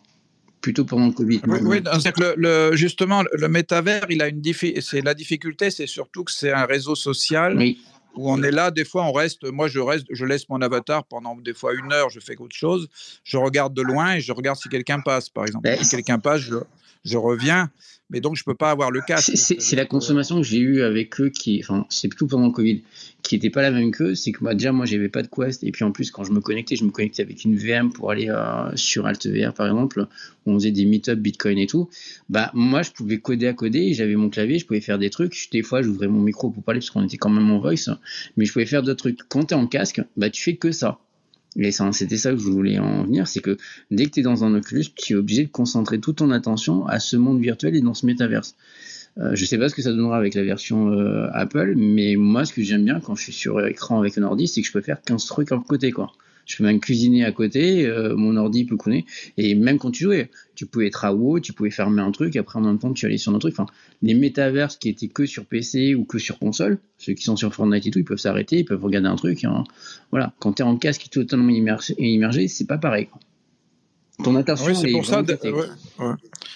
plutôt 0.60 0.84
pendant 0.84 1.06
le 1.06 1.12
Covid. 1.12 1.40
Oui, 1.46 1.82
que 1.82 2.34
le, 2.36 2.76
justement, 2.76 3.22
le 3.32 3.48
métavers, 3.48 4.06
il 4.10 4.20
a 4.20 4.28
une 4.28 4.42
c'est 4.80 5.00
la 5.00 5.14
difficulté, 5.14 5.70
c'est 5.70 5.86
surtout 5.86 6.24
que 6.24 6.32
c'est 6.32 6.52
un 6.52 6.66
réseau 6.66 6.94
social. 6.94 7.56
Oui 7.56 7.78
où 8.14 8.30
on 8.30 8.42
est 8.42 8.50
là, 8.50 8.70
des 8.70 8.84
fois 8.84 9.04
on 9.04 9.12
reste, 9.12 9.44
moi 9.50 9.68
je 9.68 9.78
reste, 9.78 10.06
je 10.10 10.24
laisse 10.24 10.48
mon 10.48 10.60
avatar 10.60 11.04
pendant 11.04 11.34
des 11.36 11.54
fois 11.54 11.72
une 11.74 11.92
heure, 11.92 12.10
je 12.10 12.20
fais 12.20 12.36
autre 12.36 12.54
chose, 12.54 12.88
je 13.24 13.36
regarde 13.36 13.74
de 13.74 13.82
loin 13.82 14.14
et 14.14 14.20
je 14.20 14.32
regarde 14.32 14.58
si 14.58 14.68
quelqu'un 14.68 15.00
passe, 15.00 15.28
par 15.28 15.46
exemple. 15.46 15.64
Ben, 15.64 15.82
si 15.82 15.90
quelqu'un 15.90 16.18
passe, 16.18 16.42
je, 16.42 16.56
je 17.04 17.16
reviens, 17.16 17.70
mais 18.10 18.20
donc 18.20 18.36
je 18.36 18.44
peux 18.44 18.54
pas 18.54 18.70
avoir 18.70 18.90
le 18.90 19.00
casque. 19.00 19.32
C'est 19.34 19.76
la 19.76 19.86
consommation 19.86 20.36
que 20.36 20.46
j'ai 20.46 20.58
eue 20.58 20.82
avec 20.82 21.20
eux 21.20 21.30
qui, 21.30 21.60
enfin, 21.62 21.86
c'est 21.88 22.08
plutôt 22.08 22.26
pendant 22.26 22.46
le 22.46 22.52
Covid, 22.52 22.82
qui 23.22 23.34
n'était 23.34 23.50
pas 23.50 23.62
la 23.62 23.70
même 23.70 23.90
qu'eux. 23.90 24.14
C'est 24.14 24.32
que 24.32 24.44
moi, 24.44 24.54
déjà, 24.54 24.70
moi, 24.70 24.86
j'avais 24.86 25.08
pas 25.08 25.22
de 25.22 25.28
Quest, 25.28 25.64
et 25.64 25.72
puis 25.72 25.84
en 25.84 25.92
plus, 25.92 26.10
quand 26.10 26.22
je 26.24 26.32
me 26.32 26.40
connectais, 26.40 26.76
je 26.76 26.84
me 26.84 26.90
connectais 26.90 27.22
avec 27.22 27.44
une 27.44 27.56
VM 27.56 27.92
pour 27.92 28.10
aller 28.10 28.28
euh, 28.28 28.70
sur 28.76 29.06
AltVR, 29.06 29.54
par 29.54 29.66
exemple, 29.66 30.06
où 30.46 30.52
on 30.52 30.54
faisait 30.54 30.70
des 30.70 30.84
meet-up 30.84 31.18
Bitcoin 31.18 31.58
et 31.58 31.66
tout. 31.66 31.88
Bah, 32.28 32.50
moi, 32.54 32.82
je 32.82 32.90
pouvais 32.90 33.18
coder 33.18 33.46
à 33.46 33.54
coder, 33.54 33.94
j'avais 33.94 34.16
mon 34.16 34.28
clavier, 34.28 34.58
je 34.58 34.66
pouvais 34.66 34.80
faire 34.80 34.98
des 34.98 35.10
trucs. 35.10 35.48
Des 35.50 35.62
fois, 35.62 35.82
j'ouvrais 35.82 36.08
mon 36.08 36.20
micro 36.20 36.50
pour 36.50 36.62
parler 36.62 36.80
parce 36.80 36.90
qu'on 36.90 37.04
était 37.04 37.16
quand 37.16 37.30
même 37.30 37.50
en 37.50 37.58
voice, 37.58 37.98
mais 38.36 38.44
je 38.44 38.52
pouvais 38.52 38.66
faire 38.66 38.82
d'autres 38.82 38.98
trucs. 38.98 39.20
Quand 39.28 39.46
tu 39.46 39.54
es 39.54 39.56
en 39.56 39.66
casque, 39.66 40.02
bah, 40.16 40.30
tu 40.30 40.42
fais 40.42 40.56
que 40.56 40.70
ça. 40.70 40.98
Et 41.56 41.70
c'était 41.70 42.16
ça 42.16 42.30
que 42.30 42.38
je 42.38 42.48
voulais 42.48 42.78
en 42.78 43.04
venir, 43.04 43.28
c'est 43.28 43.40
que 43.40 43.58
dès 43.90 44.06
que 44.06 44.10
tu 44.12 44.22
dans 44.22 44.44
un 44.44 44.54
Oculus, 44.54 44.86
tu 44.96 45.12
es 45.12 45.16
obligé 45.16 45.44
de 45.44 45.50
concentrer 45.50 46.00
toute 46.00 46.16
ton 46.16 46.30
attention 46.30 46.86
à 46.86 46.98
ce 46.98 47.16
monde 47.16 47.40
virtuel 47.40 47.76
et 47.76 47.80
dans 47.80 47.94
ce 47.94 48.06
métaverse. 48.06 48.56
Euh, 49.18 49.34
je 49.34 49.44
sais 49.44 49.58
pas 49.58 49.68
ce 49.68 49.74
que 49.74 49.82
ça 49.82 49.90
donnera 49.90 50.16
avec 50.16 50.34
la 50.34 50.42
version 50.42 50.90
euh, 50.90 51.28
Apple, 51.34 51.74
mais 51.76 52.16
moi, 52.16 52.46
ce 52.46 52.54
que 52.54 52.62
j'aime 52.62 52.84
bien 52.84 53.00
quand 53.00 53.14
je 53.14 53.24
suis 53.24 53.32
sur 53.32 53.64
écran 53.66 53.98
avec 53.98 54.16
un 54.16 54.22
ordi, 54.22 54.48
c'est 54.48 54.62
que 54.62 54.66
je 54.66 54.72
peux 54.72 54.80
faire 54.80 55.02
15 55.02 55.26
trucs 55.26 55.52
en 55.52 55.60
côté, 55.60 55.92
quoi. 55.92 56.12
Je 56.46 56.56
peux 56.56 56.64
même 56.64 56.80
cuisiner 56.80 57.24
à 57.24 57.32
côté, 57.32 57.86
euh, 57.86 58.16
mon 58.16 58.36
ordi 58.36 58.64
peut 58.64 58.76
couler. 58.76 59.04
Et 59.36 59.54
même 59.54 59.78
quand 59.78 59.90
tu 59.90 60.04
jouais, 60.04 60.30
tu 60.54 60.66
pouvais 60.66 60.88
être 60.88 61.04
à 61.04 61.14
WoW, 61.14 61.40
tu 61.40 61.52
pouvais 61.52 61.70
fermer 61.70 62.02
un 62.02 62.10
truc, 62.10 62.36
après 62.36 62.58
en 62.58 62.62
même 62.62 62.78
temps 62.78 62.92
tu 62.92 63.06
allais 63.06 63.18
sur 63.18 63.34
un 63.34 63.38
truc. 63.38 63.54
Enfin, 63.54 63.66
les 64.02 64.14
métaverses 64.14 64.76
qui 64.76 64.88
étaient 64.88 65.08
que 65.08 65.26
sur 65.26 65.46
PC 65.46 65.94
ou 65.94 66.04
que 66.04 66.18
sur 66.18 66.38
console, 66.38 66.78
ceux 66.98 67.14
qui 67.14 67.24
sont 67.24 67.36
sur 67.36 67.54
Fortnite 67.54 67.86
et 67.86 67.90
tout, 67.90 67.98
ils 67.98 68.04
peuvent 68.04 68.18
s'arrêter, 68.18 68.58
ils 68.58 68.64
peuvent 68.64 68.82
regarder 68.82 69.08
un 69.08 69.16
truc. 69.16 69.44
Hein. 69.44 69.64
Voilà, 70.10 70.34
quand 70.38 70.54
tu 70.54 70.62
es 70.62 70.64
en 70.64 70.76
casque 70.76 71.08
totalement 71.10 71.50
immergé, 71.50 71.94
immergé 71.98 72.48
c'est 72.48 72.66
pas 72.66 72.78
pareil. 72.78 73.08
Ton 74.22 74.36
attention 74.36 74.66
oui, 74.66 74.76
c'est 74.76 74.90
pour 74.92 75.06
ça. 75.06 75.22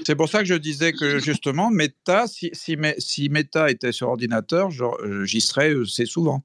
C'est 0.04 0.14
pour 0.14 0.28
ça 0.28 0.40
que 0.40 0.44
je 0.44 0.54
disais 0.54 0.92
que 0.92 1.18
justement, 1.24 1.70
Meta, 1.70 2.26
si, 2.26 2.50
si, 2.52 2.76
si 2.98 3.28
Meta 3.28 3.70
était 3.70 3.92
sur 3.92 4.08
ordinateur, 4.08 4.70
euh, 4.80 5.24
j'y 5.24 5.40
serais 5.40 5.74
assez 5.80 6.02
euh, 6.02 6.06
souvent, 6.06 6.44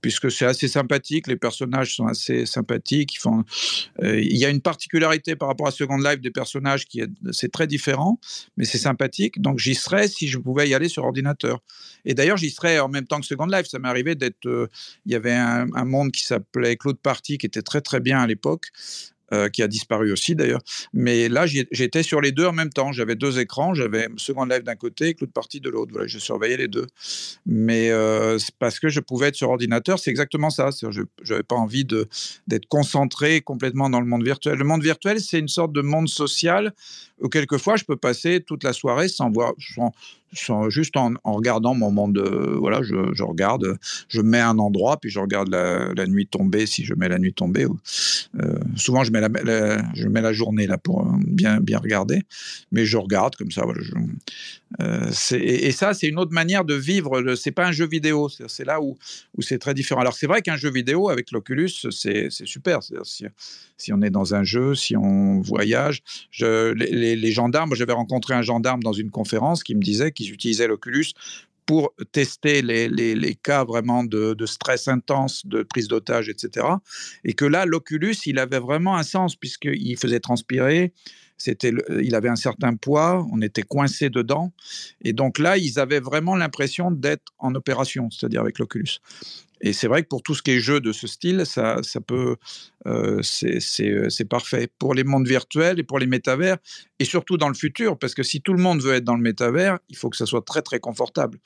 puisque 0.00 0.30
c'est 0.30 0.46
assez 0.46 0.68
sympathique, 0.68 1.26
les 1.26 1.36
personnages 1.36 1.96
sont 1.96 2.06
assez 2.06 2.46
sympathiques. 2.46 3.18
Font, 3.20 3.44
euh, 4.02 4.20
il 4.20 4.36
y 4.36 4.44
a 4.44 4.50
une 4.50 4.60
particularité 4.60 5.36
par 5.36 5.48
rapport 5.48 5.66
à 5.66 5.70
Second 5.70 5.98
Life 5.98 6.20
des 6.20 6.30
personnages 6.30 6.86
qui 6.86 7.00
est, 7.00 7.10
c'est 7.32 7.50
très 7.50 7.66
différent, 7.66 8.18
mais 8.56 8.64
c'est 8.64 8.78
sympathique. 8.78 9.40
Donc 9.40 9.58
j'y 9.58 9.74
serais 9.74 10.08
si 10.08 10.28
je 10.28 10.38
pouvais 10.38 10.68
y 10.68 10.74
aller 10.74 10.88
sur 10.88 11.04
ordinateur. 11.04 11.60
Et 12.04 12.14
d'ailleurs, 12.14 12.36
j'y 12.36 12.50
serais 12.50 12.78
en 12.78 12.88
même 12.88 13.06
temps 13.06 13.20
que 13.20 13.26
Second 13.26 13.46
Life. 13.46 13.66
Ça 13.66 13.78
m'est 13.78 13.88
arrivé 13.88 14.14
d'être. 14.14 14.68
il 15.06 15.12
y 15.12 15.14
avait 15.14 15.34
un, 15.34 15.66
un 15.74 15.84
monde 15.84 16.12
qui 16.12 16.24
s'appelait 16.24 16.76
Claude 16.76 16.98
Party 16.98 17.38
qui 17.38 17.46
était 17.46 17.62
très 17.62 17.80
très 17.80 18.00
bien 18.00 18.20
à 18.20 18.26
l'époque. 18.26 18.68
Euh, 19.32 19.48
qui 19.48 19.62
a 19.62 19.68
disparu 19.68 20.10
aussi 20.10 20.34
d'ailleurs. 20.34 20.60
Mais 20.92 21.28
là, 21.28 21.46
j'étais 21.46 22.02
sur 22.02 22.20
les 22.20 22.32
deux 22.32 22.46
en 22.46 22.52
même 22.52 22.70
temps. 22.70 22.90
J'avais 22.90 23.14
deux 23.14 23.38
écrans, 23.38 23.74
j'avais 23.74 24.08
Second 24.16 24.44
Life 24.44 24.64
d'un 24.64 24.74
côté 24.74 25.10
et 25.10 25.14
Cloud 25.14 25.30
Party 25.32 25.60
de 25.60 25.70
l'autre. 25.70 25.92
Voilà, 25.92 26.08
je 26.08 26.18
surveillais 26.18 26.56
les 26.56 26.66
deux. 26.66 26.88
Mais 27.46 27.92
euh, 27.92 28.38
parce 28.58 28.80
que 28.80 28.88
je 28.88 28.98
pouvais 28.98 29.28
être 29.28 29.36
sur 29.36 29.50
ordinateur, 29.50 30.00
c'est 30.00 30.10
exactement 30.10 30.50
ça. 30.50 30.70
Je 30.72 31.02
n'avais 31.28 31.44
pas 31.44 31.54
envie 31.54 31.84
d'être 31.84 32.66
concentré 32.66 33.40
complètement 33.40 33.88
dans 33.88 34.00
le 34.00 34.06
monde 34.06 34.24
virtuel. 34.24 34.58
Le 34.58 34.64
monde 34.64 34.82
virtuel, 34.82 35.20
c'est 35.20 35.38
une 35.38 35.46
sorte 35.46 35.72
de 35.72 35.80
monde 35.80 36.08
social 36.08 36.74
où 37.20 37.28
quelquefois 37.28 37.76
je 37.76 37.84
peux 37.84 37.96
passer 37.96 38.40
toute 38.40 38.64
la 38.64 38.72
soirée 38.72 39.06
sans 39.06 39.30
voir, 39.30 39.52
juste 40.68 40.96
en, 40.96 41.14
regardant 41.24 41.74
mon 41.74 41.90
monde. 41.90 42.18
voilà, 42.58 42.82
je, 42.82 43.22
regarde, 43.22 43.78
je 44.08 44.20
mets 44.20 44.40
un 44.40 44.58
endroit, 44.58 44.98
puis 44.98 45.10
je 45.10 45.18
regarde 45.18 45.48
la, 45.48 46.06
nuit 46.06 46.26
tomber, 46.26 46.66
si 46.66 46.84
je 46.84 46.94
mets 46.94 47.08
la 47.08 47.18
nuit 47.18 47.32
tomber. 47.32 47.66
Euh, 48.38 48.58
souvent, 48.76 49.04
je 49.04 49.10
mets 49.10 49.20
la, 49.20 49.28
je 49.94 50.08
mets 50.08 50.20
la 50.20 50.32
journée 50.32 50.66
là 50.66 50.78
pour 50.78 51.06
euh, 51.06 51.10
bien, 51.26 51.60
bien 51.60 51.78
regarder, 51.78 52.22
mais 52.72 52.84
je 52.84 52.96
regarde 52.96 53.36
comme 53.36 53.50
ça. 53.50 53.64
Voilà, 53.64 53.80
euh, 54.80 55.10
et, 55.32 55.72
ça, 55.72 55.94
c'est 55.94 56.06
une 56.06 56.18
autre 56.18 56.32
manière 56.32 56.64
de 56.64 56.74
vivre. 56.74 57.34
C'est 57.34 57.50
pas 57.50 57.66
un 57.66 57.72
jeu 57.72 57.86
vidéo. 57.86 58.28
C'est 58.46 58.64
là 58.64 58.80
où, 58.80 58.96
où 59.36 59.42
c'est 59.42 59.58
très 59.58 59.74
différent. 59.74 60.00
Alors, 60.00 60.14
c'est 60.14 60.26
vrai 60.26 60.42
qu'un 60.42 60.56
jeu 60.56 60.70
vidéo 60.70 61.08
avec 61.08 61.32
l'Oculus, 61.32 61.70
c'est 61.90 62.30
super. 62.30 62.80
Si, 63.76 63.92
on 63.92 64.02
est 64.02 64.10
dans 64.10 64.34
un 64.34 64.44
jeu, 64.44 64.74
si 64.74 64.96
on 64.96 65.40
voyage, 65.40 66.02
les, 66.38 67.16
les 67.16 67.32
gendarmes, 67.32 67.74
j'avais 67.74 67.92
rencontré 67.92 68.34
un 68.34 68.42
gendarme 68.42 68.82
dans 68.82 68.92
une 68.92 69.10
conférence 69.10 69.64
qui 69.64 69.74
me 69.74 69.82
disait 69.82 70.12
qu'ils 70.20 70.32
utilisaient 70.32 70.66
l'Oculus 70.66 71.06
pour 71.66 71.94
tester 72.10 72.62
les, 72.62 73.38
cas 73.42 73.64
vraiment 73.64 74.02
de, 74.02 74.34
de, 74.34 74.46
stress 74.46 74.88
intense, 74.88 75.46
de 75.46 75.62
prise 75.62 75.86
d'otage, 75.86 76.28
etc. 76.28 76.66
Et 77.24 77.34
que 77.34 77.44
là, 77.44 77.64
l'Oculus, 77.64 78.16
il 78.26 78.38
avait 78.40 78.58
vraiment 78.58 78.96
un 78.96 79.04
sens 79.04 79.36
puisqu'il 79.36 79.96
faisait 79.96 80.18
transpirer, 80.18 80.92
c'était, 81.36 81.72
il 82.02 82.14
avait 82.14 82.28
un 82.28 82.36
certain 82.36 82.74
poids, 82.74 83.24
on 83.32 83.40
était 83.40 83.62
coincé 83.62 84.10
dedans. 84.10 84.52
Et 85.02 85.12
donc 85.12 85.38
là, 85.38 85.56
ils 85.56 85.78
avaient 85.78 86.00
vraiment 86.00 86.34
l'impression 86.34 86.90
d'être 86.90 87.32
en 87.38 87.54
opération, 87.54 88.10
c'est-à-dire 88.10 88.40
avec 88.40 88.58
l'Oculus. 88.58 88.98
Et 89.62 89.72
c'est 89.72 89.88
vrai 89.88 90.02
que 90.02 90.08
pour 90.08 90.22
tout 90.22 90.34
ce 90.34 90.42
qui 90.42 90.52
est 90.52 90.60
jeu 90.60 90.80
de 90.80 90.92
ce 90.92 91.06
style, 91.06 91.44
ça, 91.44 91.78
ça 91.82 92.00
peut, 92.00 92.36
euh, 92.86 93.20
euh, 93.42 94.08
c'est 94.08 94.24
parfait 94.24 94.68
pour 94.78 94.94
les 94.94 95.04
mondes 95.04 95.26
virtuels 95.26 95.78
et 95.78 95.82
pour 95.82 95.98
les 95.98 96.06
métavers, 96.06 96.56
et 96.98 97.04
surtout 97.04 97.36
dans 97.36 97.48
le 97.48 97.54
futur, 97.54 97.98
parce 97.98 98.14
que 98.14 98.22
si 98.22 98.40
tout 98.40 98.54
le 98.54 98.62
monde 98.62 98.80
veut 98.80 98.94
être 98.94 99.04
dans 99.04 99.16
le 99.16 99.22
métavers, 99.22 99.78
il 99.88 99.96
faut 99.96 100.08
que 100.08 100.16
ça 100.16 100.26
soit 100.26 100.44
très 100.44 100.62
très 100.62 100.80
confortable. 100.80 101.38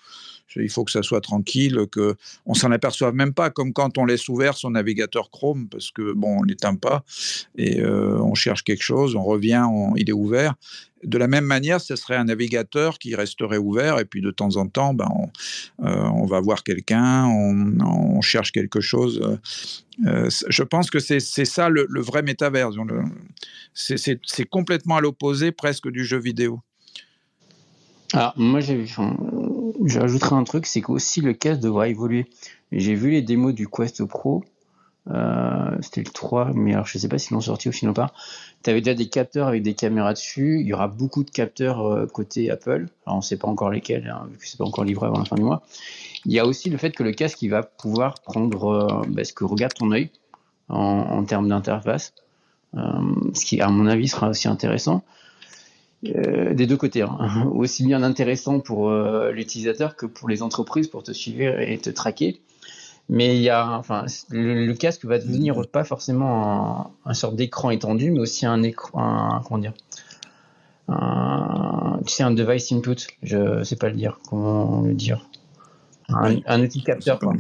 Il 0.57 0.71
faut 0.71 0.85
que 0.85 0.93
ça 0.93 1.03
soit 1.03 1.21
tranquille, 1.21 1.87
que 1.91 2.15
on 2.47 2.55
s'en 2.55 2.71
aperçoive 2.71 3.15
même 3.15 3.35
pas, 3.35 3.51
comme 3.51 3.73
quand 3.73 3.99
on 3.99 4.05
laisse 4.05 4.29
ouvert 4.29 4.57
son 4.57 4.71
navigateur 4.71 5.31
Chrome, 5.31 5.69
parce 5.69 5.91
que 5.91 6.13
bon, 6.13 6.39
on 6.41 6.43
l'éteint 6.43 6.77
pas 6.77 7.03
et 7.57 7.81
euh, 7.81 8.21
on 8.21 8.35
cherche 8.35 8.63
quelque 8.63 8.83
chose, 8.83 9.17
on 9.17 9.25
revient, 9.25 9.67
il 9.97 10.09
est 10.09 10.13
ouvert. 10.13 10.55
De 11.03 11.19
la 11.19 11.27
même 11.27 11.45
manière, 11.45 11.81
ce 11.81 11.97
serait 11.97 12.17
un 12.17 12.25
navigateur 12.25 12.99
qui 12.99 13.15
resterait 13.15 13.59
ouvert 13.59 13.99
et 13.99 14.07
puis 14.07 14.23
de 14.23 14.31
temps 14.31 14.57
en 14.57 14.69
temps, 14.69 14.95
ben, 14.95 15.09
on, 15.79 16.25
va 16.25 16.41
voir 16.41 16.63
quelqu'un, 16.63 17.27
on, 17.27 18.21
cherche 18.23 18.53
quelque 18.53 18.81
chose 18.81 19.21
je 20.03 20.63
pense 20.63 20.91
que 20.91 20.99
c'est 20.99 21.21
ça 21.25 21.69
le, 21.69 21.87
vrai 22.01 22.23
métavers. 22.23 22.71
C'est 23.75 24.45
complètement 24.49 24.97
à 24.97 25.01
l'opposé 25.01 25.53
presque 25.53 25.89
du 25.89 26.05
jeu 26.05 26.19
vidéo. 26.19 26.61
Alors, 28.13 28.35
moi, 28.37 28.61
j'ajouterais 28.61 30.37
un 30.37 30.45
truc, 30.45 30.67
c'est 30.67 30.81
qu'aussi 30.81 31.21
le 31.21 31.33
casque 31.33 31.61
devra 31.61 31.89
évoluer. 31.89 32.27
J'ai 32.71 32.95
vu 32.95 33.11
les 33.11 33.23
démos 33.23 33.55
du 33.55 33.69
Quest 33.69 34.05
Pro, 34.05 34.45
euh, 35.11 35.77
c'était 35.83 36.03
le 36.03 36.11
3, 36.11 36.53
mais 36.55 36.73
alors 36.73 36.87
je 36.87 36.97
sais 36.97 37.09
pas 37.09 37.19
s'ils 37.19 37.35
l'ont 37.35 37.41
sorti 37.41 37.69
ou 37.69 37.73
sinon 37.73 37.93
pas. 37.93 38.13
Tu 38.63 38.71
avais 38.71 38.81
déjà 38.81 38.95
des 38.95 39.09
capteurs 39.09 39.49
avec 39.49 39.63
des 39.63 39.75
caméras 39.75 40.15
dessus. 40.15 40.61
Il 40.61 40.67
y 40.67 40.73
aura 40.73 40.89
beaucoup 40.89 41.25
de 41.25 41.31
capteurs 41.31 41.87
euh, 41.87 42.07
côté 42.07 42.51
Apple. 42.51 42.89
Alors 43.07 43.17
on 43.17 43.19
ne 43.19 43.23
sait 43.23 43.37
pas 43.37 43.49
encore 43.49 43.71
lesquels, 43.71 44.09
hein, 44.09 44.27
vu 44.31 44.39
que 44.39 44.49
c'est 44.49 44.59
pas 44.59 44.65
encore 44.65 44.85
livré 44.85 45.07
avant 45.07 45.19
la 45.19 45.25
fin 45.25 45.37
du 45.37 45.43
mois. 45.43 45.63
Il 46.25 46.33
y 46.33 46.39
a 46.39 46.47
aussi 46.47 46.71
le 46.71 46.79
fait 46.79 46.93
que 46.93 47.03
le 47.03 47.13
casque 47.13 47.43
va 47.45 47.63
pouvoir 47.63 48.15
prendre 48.23 48.65
euh, 48.65 49.03
bah, 49.09 49.25
ce 49.25 49.35
que 49.35 49.45
regarde 49.45 49.75
ton 49.75 49.93
œil 49.93 50.11
en, 50.69 51.25
termes 51.25 51.49
d'interface, 51.49 52.15
euh, 52.77 52.81
ce 53.35 53.45
qui 53.45 53.61
à 53.61 53.69
mon 53.69 53.87
avis 53.87 54.09
sera 54.09 54.29
aussi 54.29 54.49
intéressant. 54.49 55.03
Euh, 56.07 56.53
des 56.53 56.67
deux 56.67 56.77
côtés, 56.77 57.03
hein. 57.03 57.49
aussi 57.53 57.85
bien 57.87 58.03
intéressant 58.03 58.61
pour 58.61 58.91
l'utilisateur 58.91 59.97
que 59.97 60.07
pour 60.07 60.29
les 60.29 60.43
entreprises 60.43 60.89
pour 60.89 61.03
te 61.03 61.13
suivre 61.13 61.61
et 61.61 61.79
te 61.79 61.91
traquer. 61.91 62.41
Mais 63.11 63.37
il 63.37 63.43
y 63.43 63.51
a, 63.51 63.71
enfin, 63.71 64.07
le, 64.31 64.73
casque 64.73 65.05
va 65.05 65.19
devenir 65.19 65.67
pas 65.71 65.85
forcément 65.85 66.81
un, 67.05 67.11
un 67.11 67.15
sorte 67.15 67.37
d'écran 67.37 67.71
étendu, 67.71 68.11
mais 68.11 68.21
aussi 68.21 68.47
un 68.47 68.63
écran, 68.63 69.43
comment 69.47 69.59
dire, 69.59 69.75
un, 70.89 72.01
tu 72.07 72.13
sais, 72.13 72.23
un 72.23 72.31
device 72.31 72.73
input. 72.73 72.97
Je 73.23 73.63
sais 73.63 73.77
pas 73.77 73.89
le 73.89 73.97
dire, 73.97 74.19
comment 74.29 74.83
le 74.83 74.95
dire 74.95 75.29
un, 76.09 76.63
outil 76.63 76.83
capteur. 76.83 77.19
Quoi. 77.19 77.35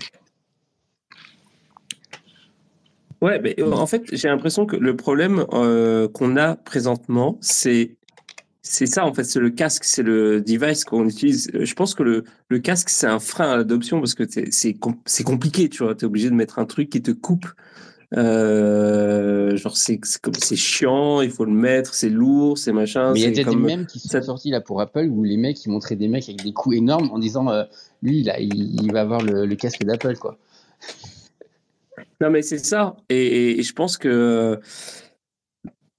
Ouais, 3.25 3.41
mais 3.41 3.55
euh, 3.59 3.73
en 3.73 3.87
fait, 3.87 4.03
j'ai 4.13 4.29
l'impression 4.29 4.67
que 4.67 4.77
le 4.77 4.97
problème 4.97 5.47
euh, 5.53 6.09
qu'on 6.09 6.37
a 6.37 6.57
présentement, 6.57 7.39
c'est 7.41 7.97
c'est 8.67 8.87
ça 8.87 9.05
en 9.05 9.13
fait, 9.13 9.25
c'est 9.25 9.41
le 9.41 9.51
casque, 9.51 9.85
c'est 9.85 10.03
le 10.03 10.41
device 10.41 10.85
qu'on 10.85 11.07
utilise. 11.07 11.51
Je 11.53 11.75
pense 11.75 11.95
que 11.95 12.03
le, 12.03 12.25
le 12.49 12.59
casque, 12.59 12.89
c'est 12.89 13.07
un 13.07 13.19
frein 13.19 13.51
à 13.51 13.57
l'adoption 13.57 14.01
parce 14.01 14.15
que 14.15 14.25
c'est 14.27 14.75
compliqué, 15.25 15.69
tu 15.69 15.83
vois. 15.83 15.95
Tu 15.95 16.05
es 16.05 16.07
obligé 16.07 16.31
de 16.31 16.35
mettre 16.35 16.59
un 16.59 16.65
truc 16.65 16.89
qui 16.89 17.03
te 17.03 17.11
coupe 17.11 17.47
euh, 18.17 19.57
genre 19.57 19.77
c'est 19.77 19.99
comme 20.23 20.35
c'est 20.35 20.57
chiant, 20.57 21.21
il 21.21 21.31
faut 21.31 21.45
le 21.45 21.53
mettre, 21.53 21.95
c'est 21.95 22.11
lourd, 22.11 22.59
c'est 22.59 22.73
machin. 22.73 23.13
Mais 23.13 23.21
il 23.21 23.37
y 23.37 23.41
a 23.41 23.45
des 23.45 23.57
mèmes 23.57 23.87
qui 23.87 23.99
sont 23.99 24.23
sortis 24.23 24.51
là 24.51 24.61
pour 24.61 24.81
Apple 24.81 25.09
où 25.11 25.25
les 25.25 25.37
mecs 25.37 25.65
ils 25.65 25.71
montraient 25.71 25.97
des 25.97 26.09
mecs 26.09 26.29
avec 26.29 26.43
des 26.43 26.53
coups 26.53 26.77
énormes 26.77 27.11
en 27.11 27.19
disant 27.19 27.49
euh, 27.49 27.65
lui 28.03 28.23
là 28.23 28.39
il, 28.39 28.93
va 28.93 29.01
avoir 29.01 29.21
le, 29.23 29.53
casque 29.57 29.83
d'Apple 29.85 30.17
quoi. 30.17 30.39
Non 32.21 32.31
mais 32.31 32.43
c'est 32.43 32.59
ça 32.59 32.97
et, 33.09 33.63
je 33.63 33.73
pense 33.73 33.97
que 33.97 34.61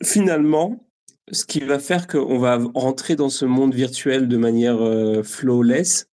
finalement 0.04 0.88
ce 1.32 1.46
qui 1.46 1.60
va 1.62 1.80
faire 1.80 2.08
qu'on 2.08 2.38
va 2.38 2.60
rentrer 2.76 3.16
dans 3.16 3.30
ce 3.30 3.46
monde 3.46 3.74
virtuel 3.74 4.28
de 4.28 4.38
manière 4.38 4.80
euh, 4.80 5.24
flawless, 5.24 6.08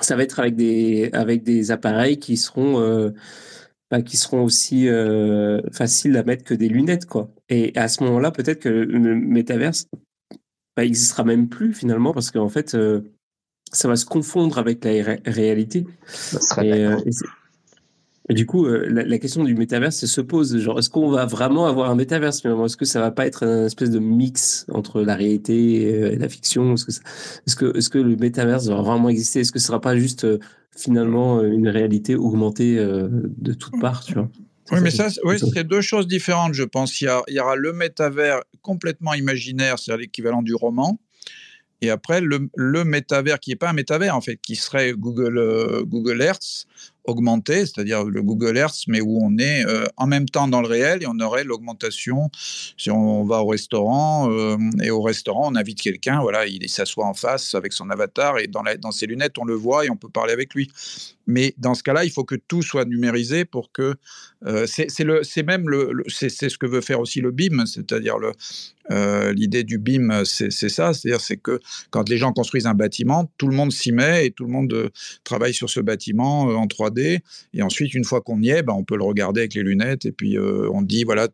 ça 0.00 0.16
va 0.16 0.22
être 0.22 0.38
avec 0.38 0.54
des 0.54 1.10
avec 1.12 1.42
des 1.42 1.70
appareils 1.70 2.18
qui 2.18 2.36
seront 2.36 3.12
bah, 3.90 4.02
qui 4.02 4.16
seront 4.16 4.42
aussi 4.42 4.88
euh, 4.88 5.60
faciles 5.70 6.16
à 6.16 6.24
mettre 6.24 6.42
que 6.42 6.54
des 6.54 6.68
lunettes, 6.68 7.06
quoi. 7.06 7.30
Et 7.48 7.72
à 7.76 7.86
ce 7.86 8.02
moment-là, 8.02 8.32
peut-être 8.32 8.58
que 8.60 8.68
le 8.68 9.14
métaverse 9.14 9.86
bah, 10.76 10.84
existera 10.84 11.22
même 11.22 11.48
plus 11.48 11.72
finalement, 11.72 12.12
parce 12.12 12.32
qu'en 12.32 12.48
fait, 12.48 12.74
euh, 12.74 13.02
ça 13.72 13.86
va 13.86 13.94
se 13.94 14.04
confondre 14.04 14.58
avec 14.58 14.84
la 14.84 15.18
réalité. 15.24 15.86
Euh, 16.58 16.98
et, 17.06 17.10
du 18.34 18.44
coup, 18.44 18.66
la, 18.66 19.18
question 19.18 19.44
du 19.44 19.54
métaverse 19.54 20.04
se 20.04 20.20
pose. 20.20 20.58
Genre, 20.58 20.78
est-ce 20.78 20.90
qu'on 20.90 21.10
va 21.10 21.26
vraiment 21.26 21.66
avoir 21.66 21.90
un 21.90 21.94
métaverse 21.94 22.40
finalement? 22.40 22.66
Est-ce 22.66 22.76
que 22.76 22.84
ça 22.84 23.00
va 23.00 23.10
pas 23.12 23.26
être 23.26 23.44
un 23.44 23.66
espèce 23.66 23.90
de 23.90 24.00
mix 24.00 24.66
entre 24.72 25.02
la 25.02 25.14
réalité 25.14 25.82
et 25.82 26.16
la 26.16 26.28
fiction? 26.28 26.74
Est-ce 26.74 27.88
que, 27.88 27.98
le 27.98 28.16
métaverse 28.16 28.66
va 28.66 28.82
vraiment 28.82 29.08
exister? 29.08 29.40
Est-ce 29.40 29.52
que 29.52 29.60
ce 29.60 29.66
sera 29.66 29.80
pas 29.80 29.96
juste 29.96 30.26
finalement 30.76 31.38
euh, 31.38 31.50
une 31.50 31.68
réalité 31.68 32.14
augmentée 32.14 32.78
euh, 32.78 33.08
de 33.10 33.52
toutes 33.52 33.80
parts, 33.80 34.04
tu 34.04 34.14
vois? 34.14 34.28
oui, 34.72 34.80
mais 34.82 34.90
ça, 34.90 35.08
oui, 35.24 35.36
c'est 35.38 35.64
deux 35.64 35.80
choses 35.80 36.06
différentes, 36.06 36.54
je 36.54 36.64
pense. 36.64 37.00
Il 37.00 37.08
y, 37.28 37.40
aura 37.40 37.56
le 37.56 37.72
métavers 37.72 38.40
complètement 38.62 39.14
imaginaire, 39.14 39.78
c'est-à-dire 39.78 40.02
l'équivalent 40.02 40.42
du 40.42 40.54
roman, 40.54 41.00
et 41.82 41.90
après 41.90 42.20
le, 42.20 42.48
le 42.56 42.84
métavers 42.84 43.38
qui 43.38 43.50
n'est 43.50 43.56
pas 43.56 43.70
un 43.70 43.74
métavers 43.74 44.16
en 44.16 44.20
fait, 44.20 44.38
qui 44.38 44.56
serait 44.56 44.92
Google, 44.92 45.38
euh, 45.38 45.84
Google 45.84 46.22
Earth 46.22 46.66
augmentée, 47.06 47.60
c'est-à-dire 47.60 48.04
le 48.04 48.22
Google 48.22 48.56
Earth, 48.56 48.84
mais 48.88 49.00
où 49.00 49.18
on 49.22 49.38
est 49.38 49.64
euh, 49.66 49.86
en 49.96 50.06
même 50.06 50.28
temps 50.28 50.48
dans 50.48 50.60
le 50.60 50.68
réel 50.68 51.02
et 51.02 51.06
on 51.06 51.18
aurait 51.20 51.44
l'augmentation 51.44 52.30
si 52.76 52.90
on 52.90 53.24
va 53.24 53.42
au 53.42 53.46
restaurant 53.46 54.30
euh, 54.30 54.56
et 54.82 54.90
au 54.90 55.02
restaurant 55.02 55.50
on 55.52 55.56
invite 55.56 55.80
quelqu'un, 55.80 56.20
voilà, 56.20 56.46
il 56.46 56.68
s'assoit 56.68 57.06
en 57.06 57.14
face 57.14 57.54
avec 57.54 57.72
son 57.72 57.90
avatar 57.90 58.38
et 58.38 58.46
dans, 58.46 58.62
dans 58.80 58.92
ses 58.92 59.06
lunettes 59.06 59.38
on 59.38 59.44
le 59.44 59.54
voit 59.54 59.84
et 59.84 59.90
on 59.90 59.96
peut 59.96 60.08
parler 60.08 60.32
avec 60.32 60.54
lui. 60.54 60.70
Mais 61.26 61.54
dans 61.58 61.74
ce 61.74 61.82
cas-là, 61.82 62.04
il 62.04 62.10
faut 62.10 62.24
que 62.24 62.36
tout 62.36 62.62
soit 62.62 62.84
numérisé 62.84 63.44
pour 63.44 63.72
que 63.72 63.94
euh, 64.46 64.66
c'est 64.66 65.42
même 65.42 65.68
le, 65.68 66.04
c'est 66.08 66.28
ce 66.30 66.58
que 66.58 66.66
veut 66.66 66.80
faire 66.80 67.00
aussi 67.00 67.20
le 67.20 67.30
BIM, 67.30 67.66
c'est-à-dire 67.66 68.18
le 68.18 68.32
euh, 68.92 69.32
l'idée 69.32 69.64
du 69.64 69.78
BIM, 69.78 70.24
c'est 70.24 70.50
ça, 70.50 70.94
c'est-à-dire 70.94 71.20
c'est 71.20 71.38
que 71.38 71.58
quand 71.90 72.08
les 72.08 72.18
gens 72.18 72.32
construisent 72.32 72.66
un 72.66 72.74
bâtiment, 72.74 73.28
tout 73.36 73.48
le 73.48 73.56
monde 73.56 73.72
s'y 73.72 73.90
met 73.90 74.26
et 74.26 74.30
tout 74.30 74.44
le 74.44 74.50
monde 74.50 74.72
euh, 74.72 74.90
travaille 75.24 75.54
sur 75.54 75.68
ce 75.68 75.80
bâtiment 75.80 76.42
en 76.42 76.66
3D. 76.66 77.18
Et 77.52 77.62
ensuite, 77.62 77.94
une 77.94 78.04
fois 78.04 78.20
qu'on 78.20 78.40
y 78.40 78.50
est, 78.50 78.62
ben, 78.62 78.74
on 78.74 78.84
peut 78.84 78.96
le 78.96 79.02
regarder 79.02 79.40
avec 79.40 79.54
les 79.54 79.62
lunettes 79.62 80.06
et 80.06 80.12
puis 80.12 80.38
on 80.38 80.82
dit 80.82 81.02
voilà 81.02 81.26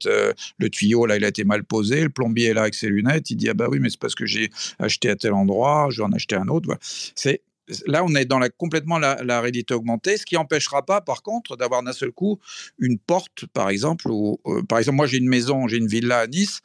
le 0.59 0.71
tuyau 0.71 1.05
là 1.05 1.17
il 1.17 1.25
a 1.25 1.29
été 1.29 1.45
mal 1.45 1.65
posé, 1.65 2.03
le 2.03 2.09
plombier 2.09 2.49
est 2.49 2.55
là 2.55 2.63
avec 2.63 2.75
ses 2.75 2.89
lunettes, 2.89 3.31
il 3.31 3.37
dit 3.37 3.51
ah 3.51 3.55
bah 3.55 3.67
oui 3.71 3.79
mais 3.81 3.91
c'est 3.91 4.01
parce 4.01 4.15
que 4.15 4.25
j'ai 4.25 4.51
acheté 4.79 5.11
à 5.11 5.17
tel 5.17 5.35
endroit, 5.35 5.89
je 5.91 5.99
vais 5.99 6.07
en 6.07 6.13
acheter 6.13 6.37
un 6.37 6.49
autre. 6.49 6.79
C'est 7.15 7.43
là, 7.87 8.05
on 8.05 8.15
est 8.15 8.25
dans 8.25 8.39
la, 8.39 8.49
complètement 8.49 8.99
la, 8.99 9.41
réalité 9.41 9.75
augmentée, 9.75 10.17
ce 10.17 10.27
qui 10.27 10.35
n'empêchera 10.35 10.85
pas, 10.85 11.01
par 11.01 11.23
contre, 11.23 11.57
d'avoir 11.57 11.83
d'un 11.83 11.93
seul 11.93 12.13
coup 12.13 12.39
une 12.79 12.99
porte, 12.99 13.47
par 13.53 13.69
exemple. 13.69 14.09
Euh, 14.11 14.63
par 14.69 14.79
exemple, 14.79 14.97
moi, 14.97 15.07
j'ai 15.07 15.19
une 15.19 15.29
maison, 15.29 15.69
j'ai 15.69 15.79
une 15.79 15.87
villa 15.87 16.21
à 16.21 16.27
Nice. 16.27 16.61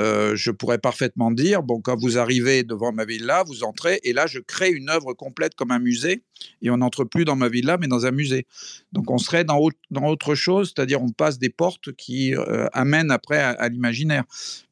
Euh, 0.00 0.34
je 0.34 0.50
pourrais 0.50 0.78
parfaitement 0.78 1.30
dire, 1.30 1.62
bon, 1.62 1.80
quand 1.80 1.96
vous 1.96 2.18
arrivez 2.18 2.64
devant 2.64 2.92
ma 2.92 3.04
villa, 3.04 3.44
vous 3.44 3.62
entrez, 3.62 4.00
et 4.02 4.12
là, 4.12 4.26
je 4.26 4.40
crée 4.40 4.70
une 4.70 4.90
œuvre 4.90 5.12
complète 5.14 5.54
comme 5.54 5.70
un 5.70 5.78
musée, 5.78 6.22
et 6.62 6.70
on 6.70 6.78
n'entre 6.78 7.04
plus 7.04 7.24
dans 7.24 7.36
ma 7.36 7.48
villa, 7.48 7.76
mais 7.78 7.86
dans 7.86 8.04
un 8.04 8.10
musée. 8.10 8.46
Donc, 8.92 9.10
on 9.10 9.18
serait 9.18 9.44
dans, 9.44 9.60
dans 9.90 10.06
autre 10.06 10.34
chose, 10.34 10.72
c'est-à-dire 10.74 11.00
on 11.00 11.10
passe 11.10 11.38
des 11.38 11.48
portes 11.48 11.92
qui 11.92 12.34
euh, 12.34 12.66
amènent 12.72 13.12
après 13.12 13.38
à, 13.38 13.68
l'imaginaire. 13.68 14.24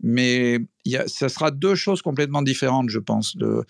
Mais 0.02 0.58
ça 1.06 1.28
sera 1.28 1.52
deux 1.52 1.76
choses 1.76 2.02
complètement 2.02 2.42
différentes, 2.42 2.90
je 2.90 2.98
pense. 2.98 3.36
Le, 3.36 3.64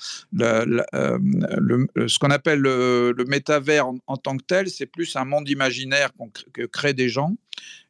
ce 2.07 2.18
qu'on 2.18 2.30
appelle 2.30 2.61
le, 2.61 3.24
métavers 3.28 3.86
en, 4.07 4.16
tant 4.16 4.38
que 4.38 4.44
tel, 4.44 4.70
c'est 4.70 4.86
plus 4.86 5.14
un 5.16 5.26
monde 5.26 5.48
imaginaire 5.50 6.11
que 6.55 6.62
créent 6.62 6.94
des 6.94 7.11
gens 7.11 7.36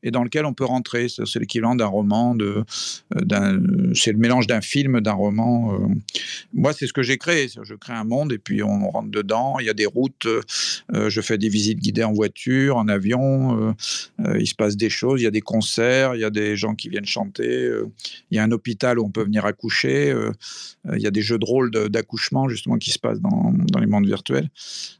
et 0.03 0.11
dans 0.11 0.25
lequel 0.25 0.45
on 0.45 0.55
peut 0.55 0.65
rentrer. 0.65 1.07
C'est 1.09 1.39
l'équivalent 1.39 1.75
d'un 1.75 1.87
roman, 1.87 2.37
euh, 2.41 2.65
c'est 3.95 4.13
le 4.13 4.19
mélange 4.19 4.47
d'un 4.47 4.61
film, 4.61 5.01
d'un 5.01 5.13
roman. 5.13 5.75
Euh. 5.75 5.87
Moi, 6.53 6.73
c'est 6.73 6.87
ce 6.87 6.93
que 6.93 7.03
j'ai 7.03 7.19
créé. 7.19 7.49
Je 7.63 7.75
crée 7.75 7.93
un 7.93 8.05
monde 8.05 8.33
et 8.33 8.39
puis 8.39 8.63
on 8.63 8.91
rentre 8.91 9.11
dedans. 9.11 9.57
Il 9.61 9.67
y 9.67 9.71
a 9.71 9.75
des 9.75 9.87
routes. 9.87 10.27
Euh, 10.27 11.09
je 11.09 11.21
fais 11.21 11.39
des 11.39 11.49
visites 11.49 11.79
guidées 11.79 12.05
en 12.05 12.13
voiture, 12.13 12.77
en 12.77 12.89
avion. 12.89 13.75
il 14.39 14.47
se 14.47 14.55
passe 14.55 14.77
des 14.77 14.91
choses. 14.91 15.21
Il 15.21 15.25
y 15.25 15.29
a 15.29 15.31
des 15.31 15.41
concerts. 15.41 16.15
Il 16.15 16.21
y 16.21 16.25
a 16.25 16.31
des 16.31 16.57
gens 16.57 16.75
qui 16.75 16.89
viennent 16.89 17.07
chanter. 17.07 17.71
il 18.31 18.37
y 18.37 18.39
a 18.39 18.43
un 18.43 18.51
hôpital 18.51 18.99
où 18.99 19.05
on 19.05 19.11
peut 19.11 19.25
venir 19.25 19.45
accoucher. 19.47 20.15
il 20.93 21.01
y 21.01 21.07
a 21.07 21.11
des 21.11 21.23
jeux 21.23 21.39
de 21.39 21.45
rôle 21.45 21.71
d'accouchement 21.71 22.49
justement 22.49 22.77
qui 22.77 22.91
se 22.91 22.99
passent 22.99 23.21
dans, 23.21 23.53
dans 23.53 23.79
les 23.79 23.87
mondes 23.87 24.07
virtuels. 24.07 24.49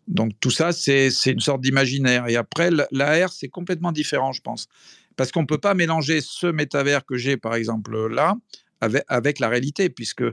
Donc 0.09 0.33
tout 0.41 0.51
ça, 0.51 0.73
c'est 0.73 1.11
une 1.27 1.41
sorte 1.41 1.61
d'imaginaire. 1.61 2.29
Et 2.29 2.37
après, 2.37 2.71
l'AR, 2.91 3.33
c'est 3.33 3.49
complètement 3.49 3.93
différent, 3.93 4.33
je 4.33 4.41
pense. 4.41 4.62
Parce 5.17 5.31
qu'on 5.31 5.43
ne 5.43 5.47
peut 5.47 5.59
pas 5.59 5.75
mélanger 5.75 6.21
ce 6.21 6.47
métavers 6.47 7.05
que 7.05 7.17
j'ai, 7.17 7.37
par 7.37 7.55
exemple, 7.55 8.09
là, 8.09 8.35
avec, 8.81 9.39
la 9.39 9.49
réalité, 9.49 9.89
puisqu'il 9.91 10.33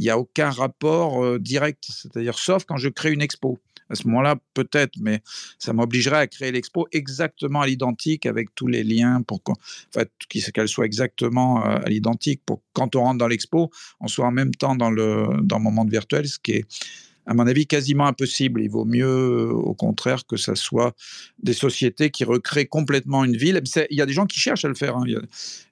n'y 0.00 0.10
a 0.10 0.18
aucun 0.18 0.50
rapport 0.50 1.22
euh, 1.22 1.38
direct. 1.38 1.84
C'est-à-dire, 1.88 2.38
sauf 2.38 2.64
quand 2.64 2.76
je 2.76 2.88
crée 2.88 3.12
une 3.12 3.22
expo. 3.22 3.58
À 3.90 3.96
ce 3.96 4.06
moment-là, 4.06 4.36
peut-être, 4.54 4.92
mais 5.00 5.20
ça 5.58 5.72
m'obligerait 5.72 6.18
à 6.18 6.26
créer 6.28 6.52
l'expo 6.52 6.86
exactement 6.92 7.60
à 7.60 7.66
l'identique 7.66 8.24
avec 8.24 8.54
tous 8.54 8.68
les 8.68 8.84
liens 8.84 9.20
pour 9.22 9.42
qu'elle 9.42 10.68
soit 10.68 10.86
exactement 10.86 11.66
euh, 11.66 11.78
à 11.84 11.88
l'identique 11.88 12.40
pour 12.46 12.62
quand 12.72 12.94
on 12.94 13.00
rentre 13.00 13.18
dans 13.18 13.26
l'expo, 13.26 13.70
on 13.98 14.06
soit 14.06 14.26
en 14.26 14.30
même 14.30 14.54
temps 14.54 14.76
dans 14.76 14.92
le, 14.92 15.26
dans 15.42 15.58
le 15.58 15.64
moment 15.64 15.84
virtuel, 15.84 16.28
ce 16.28 16.38
qui 16.38 16.52
est 16.52 16.64
à 17.26 17.34
mon 17.34 17.46
avis, 17.46 17.66
quasiment 17.66 18.06
impossible. 18.06 18.62
Il 18.62 18.70
vaut 18.70 18.84
mieux, 18.84 19.06
euh, 19.06 19.52
au 19.52 19.74
contraire, 19.74 20.26
que 20.26 20.36
ce 20.36 20.54
soit 20.54 20.94
des 21.42 21.52
sociétés 21.52 22.10
qui 22.10 22.24
recréent 22.24 22.66
complètement 22.66 23.24
une 23.24 23.36
ville. 23.36 23.60
Il 23.90 23.96
y 23.96 24.00
a 24.00 24.06
des 24.06 24.12
gens 24.12 24.26
qui 24.26 24.40
cherchent 24.40 24.64
à 24.64 24.68
le 24.68 24.74
faire. 24.74 24.96
Hein. 24.96 25.04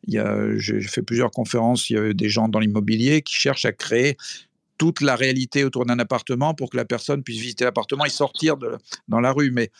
J'ai 0.06 0.80
fait 0.82 1.02
plusieurs 1.02 1.30
conférences, 1.30 1.90
il 1.90 1.92
y 1.94 1.98
a 1.98 2.12
des 2.12 2.28
gens 2.28 2.48
dans 2.48 2.60
l'immobilier 2.60 3.22
qui 3.22 3.34
cherchent 3.34 3.64
à 3.64 3.72
créer 3.72 4.16
toute 4.76 5.00
la 5.00 5.16
réalité 5.16 5.64
autour 5.64 5.84
d'un 5.84 5.98
appartement 5.98 6.54
pour 6.54 6.70
que 6.70 6.76
la 6.76 6.84
personne 6.84 7.24
puisse 7.24 7.40
visiter 7.40 7.64
l'appartement 7.64 8.04
et 8.04 8.10
sortir 8.10 8.54
dans 9.08 9.20
la 9.20 9.32
rue. 9.32 9.50
Mais 9.50 9.70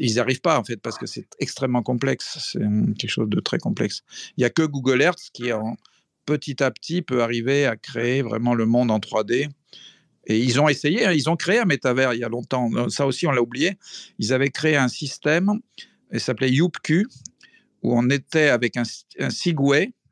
ils 0.00 0.14
n'y 0.14 0.18
arrivent 0.18 0.40
pas, 0.40 0.58
en 0.58 0.64
fait, 0.64 0.78
parce 0.78 0.98
que 0.98 1.06
c'est 1.06 1.26
extrêmement 1.38 1.82
complexe. 1.82 2.38
C'est 2.52 2.58
quelque 2.98 3.10
chose 3.10 3.28
de 3.28 3.40
très 3.40 3.58
complexe. 3.58 4.02
Il 4.36 4.40
n'y 4.40 4.44
a 4.44 4.50
que 4.50 4.62
Google 4.62 5.02
Earth 5.02 5.30
qui, 5.32 5.50
petit 6.26 6.62
à 6.62 6.70
petit, 6.72 7.02
peut 7.02 7.22
arriver 7.22 7.66
à 7.66 7.76
créer 7.76 8.22
vraiment 8.22 8.54
le 8.54 8.66
monde 8.66 8.90
en 8.90 8.98
3D 8.98 9.48
et 10.26 10.38
ils 10.38 10.60
ont 10.60 10.68
essayé, 10.68 11.04
hein, 11.06 11.12
ils 11.12 11.28
ont 11.28 11.36
créé 11.36 11.58
un 11.58 11.64
métavers 11.64 12.14
il 12.14 12.20
y 12.20 12.24
a 12.24 12.28
longtemps. 12.28 12.70
Euh, 12.74 12.88
ça 12.88 13.06
aussi, 13.06 13.26
on 13.26 13.32
l'a 13.32 13.42
oublié. 13.42 13.76
Ils 14.18 14.32
avaient 14.32 14.50
créé 14.50 14.76
un 14.76 14.88
système, 14.88 15.60
il 16.12 16.20
s'appelait 16.20 16.50
YoupQ, 16.50 17.06
où 17.82 17.98
on 17.98 18.08
était 18.10 18.48
avec 18.48 18.76
un, 18.76 18.84
un. 19.18 19.28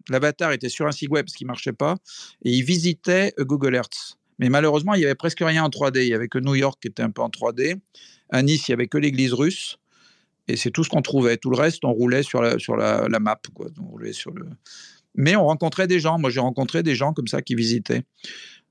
L'avatar 0.08 0.50
était 0.52 0.68
sur 0.68 0.86
un 0.86 0.92
Segway 0.92 1.22
parce 1.22 1.34
qu'il 1.34 1.46
ne 1.46 1.50
marchait 1.50 1.72
pas. 1.72 1.96
Et 2.44 2.50
il 2.50 2.64
visitait 2.64 3.32
euh, 3.38 3.44
Google 3.44 3.76
Earth. 3.76 4.18
Mais 4.40 4.48
malheureusement, 4.48 4.94
il 4.94 4.98
n'y 4.98 5.04
avait 5.04 5.14
presque 5.14 5.40
rien 5.40 5.62
en 5.62 5.68
3D. 5.68 6.02
Il 6.02 6.06
n'y 6.06 6.14
avait 6.14 6.28
que 6.28 6.38
New 6.38 6.54
York 6.54 6.78
qui 6.80 6.88
était 6.88 7.02
un 7.02 7.11
peu 7.11 7.22
en 7.22 7.28
3D. 7.28 7.78
À 8.30 8.42
Nice, 8.42 8.66
il 8.66 8.72
n'y 8.72 8.74
avait 8.74 8.88
que 8.88 8.98
l'église 8.98 9.32
russe. 9.32 9.78
Et 10.48 10.56
c'est 10.56 10.70
tout 10.70 10.82
ce 10.82 10.88
qu'on 10.88 11.02
trouvait. 11.02 11.36
Tout 11.36 11.50
le 11.50 11.56
reste, 11.56 11.84
on 11.84 11.92
roulait 11.92 12.24
sur 12.24 12.42
la, 12.42 12.58
sur 12.58 12.76
la, 12.76 13.08
map. 13.20 13.40
On 13.78 13.86
roulait 13.86 14.12
sur 14.12 14.32
le... 14.32 14.46
Mais 15.14 15.36
on 15.36 15.44
rencontrait 15.46 15.86
des 15.86 16.00
gens. 16.00 16.18
Moi, 16.18 16.30
j'ai 16.30 16.40
rencontré 16.40 16.82
des 16.82 16.94
gens 16.94 17.12
comme 17.12 17.28
ça 17.28 17.42
qui 17.42 17.54
visitaient. 17.54 18.02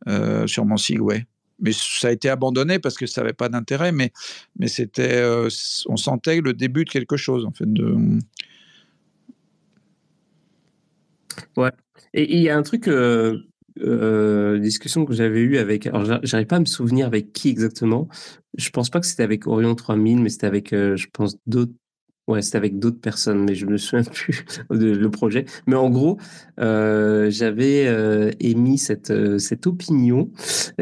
Euh, 0.07 0.47
sur 0.47 0.65
mon 0.65 0.77
Segway. 0.77 1.25
Mais 1.59 1.73
ça 1.73 2.07
a 2.07 2.11
été 2.11 2.29
abandonné 2.29 2.79
parce 2.79 2.95
que 2.95 3.05
ça 3.05 3.21
n'avait 3.21 3.33
pas 3.33 3.49
d'intérêt, 3.49 3.91
mais, 3.91 4.13
mais 4.57 4.69
c'était, 4.69 5.17
euh, 5.17 5.49
on 5.87 5.97
sentait 5.97 6.39
le 6.39 6.53
début 6.53 6.85
de 6.85 6.89
quelque 6.89 7.17
chose, 7.17 7.45
en 7.45 7.51
fait. 7.51 7.71
De... 7.71 7.97
Ouais. 11.57 11.71
Et 12.13 12.33
il 12.33 12.41
y 12.41 12.49
a 12.49 12.57
un 12.57 12.63
truc, 12.63 12.87
euh, 12.87 13.39
discussion 14.59 15.05
que 15.05 15.13
j'avais 15.13 15.41
eue 15.41 15.57
avec, 15.57 15.85
alors 15.85 16.19
j'arrive 16.23 16.47
pas 16.47 16.55
à 16.55 16.61
me 16.61 16.65
souvenir 16.65 17.07
avec 17.07 17.33
qui 17.33 17.49
exactement. 17.49 18.07
Je 18.57 18.69
pense 18.69 18.89
pas 18.89 19.01
que 19.01 19.05
c'était 19.05 19.23
avec 19.23 19.45
Orion 19.45 19.75
3000, 19.75 20.21
mais 20.21 20.29
c'était 20.29 20.47
avec, 20.47 20.69
je 20.71 21.07
pense, 21.11 21.35
d'autres 21.45 21.73
Ouais, 22.29 22.43
c'était 22.43 22.57
avec 22.57 22.77
d'autres 22.77 23.01
personnes, 23.01 23.43
mais 23.43 23.55
je 23.55 23.65
me 23.65 23.77
souviens 23.77 24.03
plus 24.03 24.45
de 24.69 24.91
le 24.91 25.09
projet. 25.09 25.45
Mais 25.65 25.75
en 25.75 25.89
gros, 25.89 26.19
euh, 26.59 27.31
j'avais 27.31 27.87
euh, 27.87 28.29
émis 28.39 28.77
cette, 28.77 29.09
euh, 29.09 29.39
cette 29.39 29.65
opinion 29.65 30.29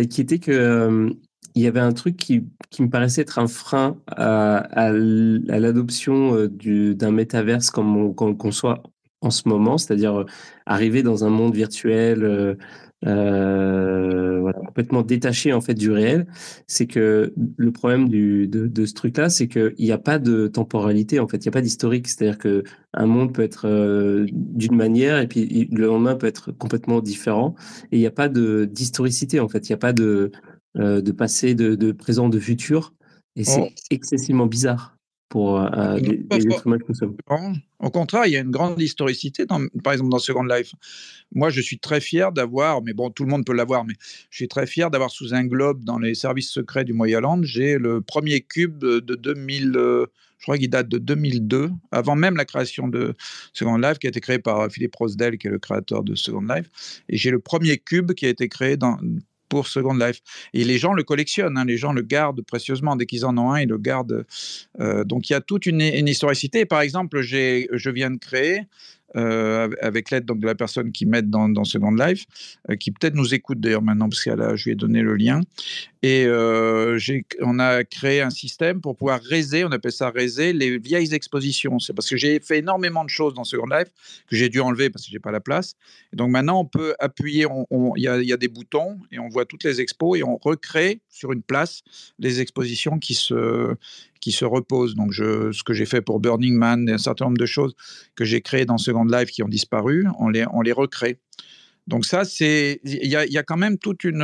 qui 0.10 0.20
était 0.20 0.40
que 0.40 1.10
il 1.56 1.64
y 1.64 1.68
avait 1.68 1.80
un 1.80 1.94
truc 1.94 2.18
qui, 2.18 2.44
qui 2.70 2.84
me 2.84 2.90
paraissait 2.90 3.22
être 3.22 3.40
un 3.40 3.48
frein 3.48 3.98
à, 4.08 4.58
à, 4.58 4.92
l'adoption 4.92 6.48
d'un 6.50 7.12
métaverse 7.12 7.72
comme 7.72 7.96
on, 7.98 8.14
conçoit 8.14 8.84
en 9.22 9.32
ce 9.32 9.48
moment, 9.48 9.78
c'est-à-dire 9.78 10.26
arriver 10.66 11.02
dans 11.02 11.24
un 11.24 11.30
monde 11.30 11.56
virtuel 11.56 12.58
euh, 13.06 14.40
voilà, 14.40 14.60
complètement 14.60 15.04
détaché 15.04 15.54
en 15.54 15.62
fait 15.62 15.76
du 15.76 15.92
réel, 15.92 16.26
c'est 16.66 16.88
que 16.88 17.34
le 17.58 17.72
problème 17.72 18.10
du, 18.10 18.48
de, 18.48 18.66
de 18.66 18.86
ce 18.86 18.94
truc-là, 18.94 19.30
c'est 19.30 19.48
qu'il 19.48 19.76
n'y 19.78 19.92
a 19.92 20.00
pas 20.00 20.18
de 20.18 20.48
temporalité 20.48 21.20
en 21.20 21.28
fait, 21.28 21.38
il 21.38 21.48
n'y 21.48 21.50
a 21.50 21.52
pas 21.52 21.62
d'historique, 21.62 22.08
c'est-à-dire 22.08 22.40
que 22.40 22.64
un 22.94 23.06
monde 23.06 23.34
peut 23.34 23.44
être 23.44 23.68
euh, 23.68 24.26
d'une 24.32 24.76
manière 24.76 25.20
et 25.20 25.28
puis 25.28 25.68
le 25.72 25.86
lendemain 25.86 26.16
peut 26.16 26.28
être 26.28 26.52
complètement 26.52 27.02
différent. 27.02 27.56
Et 27.92 27.98
il 27.98 28.00
n'y 28.00 28.08
a 28.08 28.12
pas 28.12 28.30
de 28.30 28.66
d'historicité 28.66 29.40
en 29.40 29.48
fait, 29.48 29.70
il 29.70 29.72
n'y 29.72 29.76
a 29.76 29.80
pas 29.80 29.94
de 29.94 30.32
euh, 30.78 31.02
de 31.02 31.12
passé, 31.12 31.56
de, 31.56 31.76
de, 31.76 31.92
présent, 31.92 32.30
de 32.30 32.40
futur. 32.40 32.94
Et 33.36 33.44
c'est 33.44 33.62
oh. 33.62 33.70
excessivement 33.90 34.46
bizarre 34.48 34.97
pour 35.30 35.60
euh, 35.60 35.98
les, 35.98 36.24
que 36.24 36.88
nous 36.88 36.96
sommes. 36.96 37.18
Au 37.80 37.90
contraire, 37.90 38.26
il 38.26 38.32
y 38.32 38.38
a 38.38 38.40
une 38.40 38.52
grande 38.52 38.82
historicité, 38.82 39.46
dans, 39.46 39.62
par 39.84 39.94
exemple 39.94 40.10
dans 40.10 40.20
Second 40.20 40.44
Life. 40.44 40.74
Moi, 41.34 41.50
je 41.50 41.62
suis 41.62 41.80
très 41.80 42.00
fier 42.00 42.32
d'avoir, 42.32 42.82
mais 42.82 42.94
bon, 42.94 43.10
tout 43.10 43.24
le 43.24 43.30
monde 43.30 43.46
peut 43.46 43.54
l'avoir, 43.54 43.86
mais 43.86 43.94
je 44.30 44.38
suis 44.38 44.48
très 44.48 44.66
fier 44.66 44.90
d'avoir 44.90 45.12
sous 45.12 45.34
un 45.34 45.46
globe 45.46 45.84
dans 45.84 46.00
les 46.00 46.16
services 46.16 46.50
secrets 46.50 46.86
du 46.86 46.94
Moyen-Land, 46.94 47.44
j'ai 47.44 47.78
le 47.78 48.02
premier 48.02 48.42
cube 48.42 48.80
de 48.80 49.00
2000, 49.00 49.74
euh, 49.76 50.06
je 50.40 50.44
crois 50.44 50.58
qu'il 50.58 50.70
date 50.70 50.88
de 50.88 50.98
2002, 50.98 51.72
avant 51.92 52.16
même 52.16 52.38
la 52.38 52.46
création 52.46 52.88
de 52.88 53.14
Second 53.54 53.78
Life, 53.78 54.00
qui 54.00 54.08
a 54.08 54.10
été 54.10 54.22
créé 54.22 54.40
par 54.40 54.72
Philippe 54.72 54.96
Rosdell, 54.96 55.38
qui 55.38 55.48
est 55.48 55.52
le 55.52 55.60
créateur 55.60 56.04
de 56.04 56.16
Second 56.16 56.42
Life. 56.44 56.70
Et 57.10 57.18
j'ai 57.18 57.32
le 57.32 57.40
premier 57.40 57.78
cube 57.78 58.14
qui 58.14 58.26
a 58.26 58.30
été 58.30 58.48
créé 58.48 58.78
dans, 58.78 58.98
pour 59.50 59.68
Second 59.68 59.94
Life. 59.94 60.22
Et 60.54 60.64
les 60.64 60.78
gens 60.78 60.94
le 60.94 61.04
collectionnent, 61.04 61.58
hein, 61.58 61.66
les 61.66 61.78
gens 61.78 61.94
le 61.94 62.02
gardent 62.02 62.42
précieusement. 62.42 62.96
Dès 62.96 63.06
qu'ils 63.06 63.26
en 63.26 63.38
ont 63.38 63.52
un, 63.52 63.62
ils 63.62 63.70
le 63.70 63.78
gardent. 63.78 64.26
Euh, 64.80 65.04
donc 65.04 65.30
il 65.30 65.34
y 65.34 65.36
a 65.36 65.42
toute 65.42 65.66
une, 65.66 65.82
historicité. 65.82 66.66
Par 66.66 66.82
exemple, 66.82 67.22
je 67.22 67.90
viens 67.90 68.12
de 68.12 68.18
créer 68.18 68.62
euh, 69.16 69.70
avec 69.82 70.12
l'aide 70.12 70.26
de 70.26 70.46
la 70.46 70.54
personne 70.54 70.92
qui 70.92 71.06
m'aide 71.06 71.30
dans, 71.30 71.48
dans 71.48 71.64
Second 71.64 71.94
Life, 71.94 72.26
euh, 72.70 72.76
qui 72.76 72.92
peut-être 72.92 73.16
nous 73.16 73.34
écoute 73.34 73.60
d'ailleurs 73.60 73.82
maintenant 73.82 74.10
parce 74.10 74.22
qu'elle 74.22 74.44
je 74.56 74.66
lui 74.66 74.72
ai 74.72 74.76
donné 74.76 75.02
le 75.02 75.16
lien. 75.16 75.42
Et 76.04 76.26
euh, 76.26 77.00
on 77.42 77.58
a 77.60 77.84
créé 77.84 78.22
un 78.22 78.30
système 78.30 78.82
pour 78.82 78.96
pouvoir 78.98 79.22
réser, 79.22 79.64
on 79.64 79.72
appelle 79.72 79.94
ça 79.94 80.10
réser 80.10 80.52
les 80.52 80.78
vieilles 80.78 81.14
expositions. 81.14 81.80
C'est 81.80 81.94
parce 81.94 82.10
que 82.10 82.18
j'ai 82.18 82.40
fait 82.40 82.60
énormément 82.60 83.04
de 83.06 83.10
choses 83.10 83.34
dans 83.34 83.46
Second 83.46 83.68
Life 83.68 83.88
que 84.30 84.36
j'ai 84.36 84.50
dû 84.50 84.60
enlever 84.60 84.90
parce 84.90 85.06
que 85.06 85.12
j'ai 85.12 85.20
pas 85.20 85.32
la 85.32 85.40
place. 85.40 85.76
Et 86.12 86.18
donc 86.18 86.30
maintenant 86.30 86.60
on 86.60 86.66
peut 86.66 86.94
appuyer, 87.00 87.48
il 87.72 87.92
y, 87.96 88.04
y, 88.04 88.34
a 88.34 88.38
des 88.38 88.48
boutons 88.50 89.00
et 89.12 89.20
on 89.20 89.30
voit 89.30 89.46
toutes 89.46 89.64
les 89.64 89.80
expos 89.80 90.20
et 90.20 90.24
on 90.24 90.38
recrée 90.38 91.00
sur 91.10 91.32
une 91.32 91.42
place 91.42 91.82
les 92.20 92.42
expositions 92.42 93.00
qui 93.00 93.16
se 93.16 93.74
qui 94.20 94.32
se 94.32 94.46
reposent. 94.46 94.96
Donc, 94.96 95.12
je, 95.12 95.52
ce 95.52 95.64
que 95.64 95.74
j'ai 95.74 95.86
fait 95.86 96.02
pour 96.02 96.20
Burning 96.20 96.56
Man, 96.56 96.90
un 96.90 96.98
certain 96.98 97.26
nombre 97.26 97.38
de 97.38 97.46
choses 97.46 97.76
que 98.16 98.26
j'ai 98.26 98.42
créées 98.42 98.66
dans 98.66 98.78
Second 98.78 99.06
Life 99.06 99.30
qui 99.30 99.44
ont 99.44 99.48
disparu, 99.48 100.06
on 100.20 100.30
les, 100.30 100.46
on 100.54 100.62
les 100.62 100.72
recrée. 100.72 101.20
Donc 101.88 102.06
ça, 102.06 102.26
c'est 102.26 102.82
il 102.84 103.06
y 103.06 103.10
y 103.10 103.38
a, 103.38 103.44
quand 103.44 103.58
même 103.58 103.78
toute 103.78 104.04
une 104.04 104.22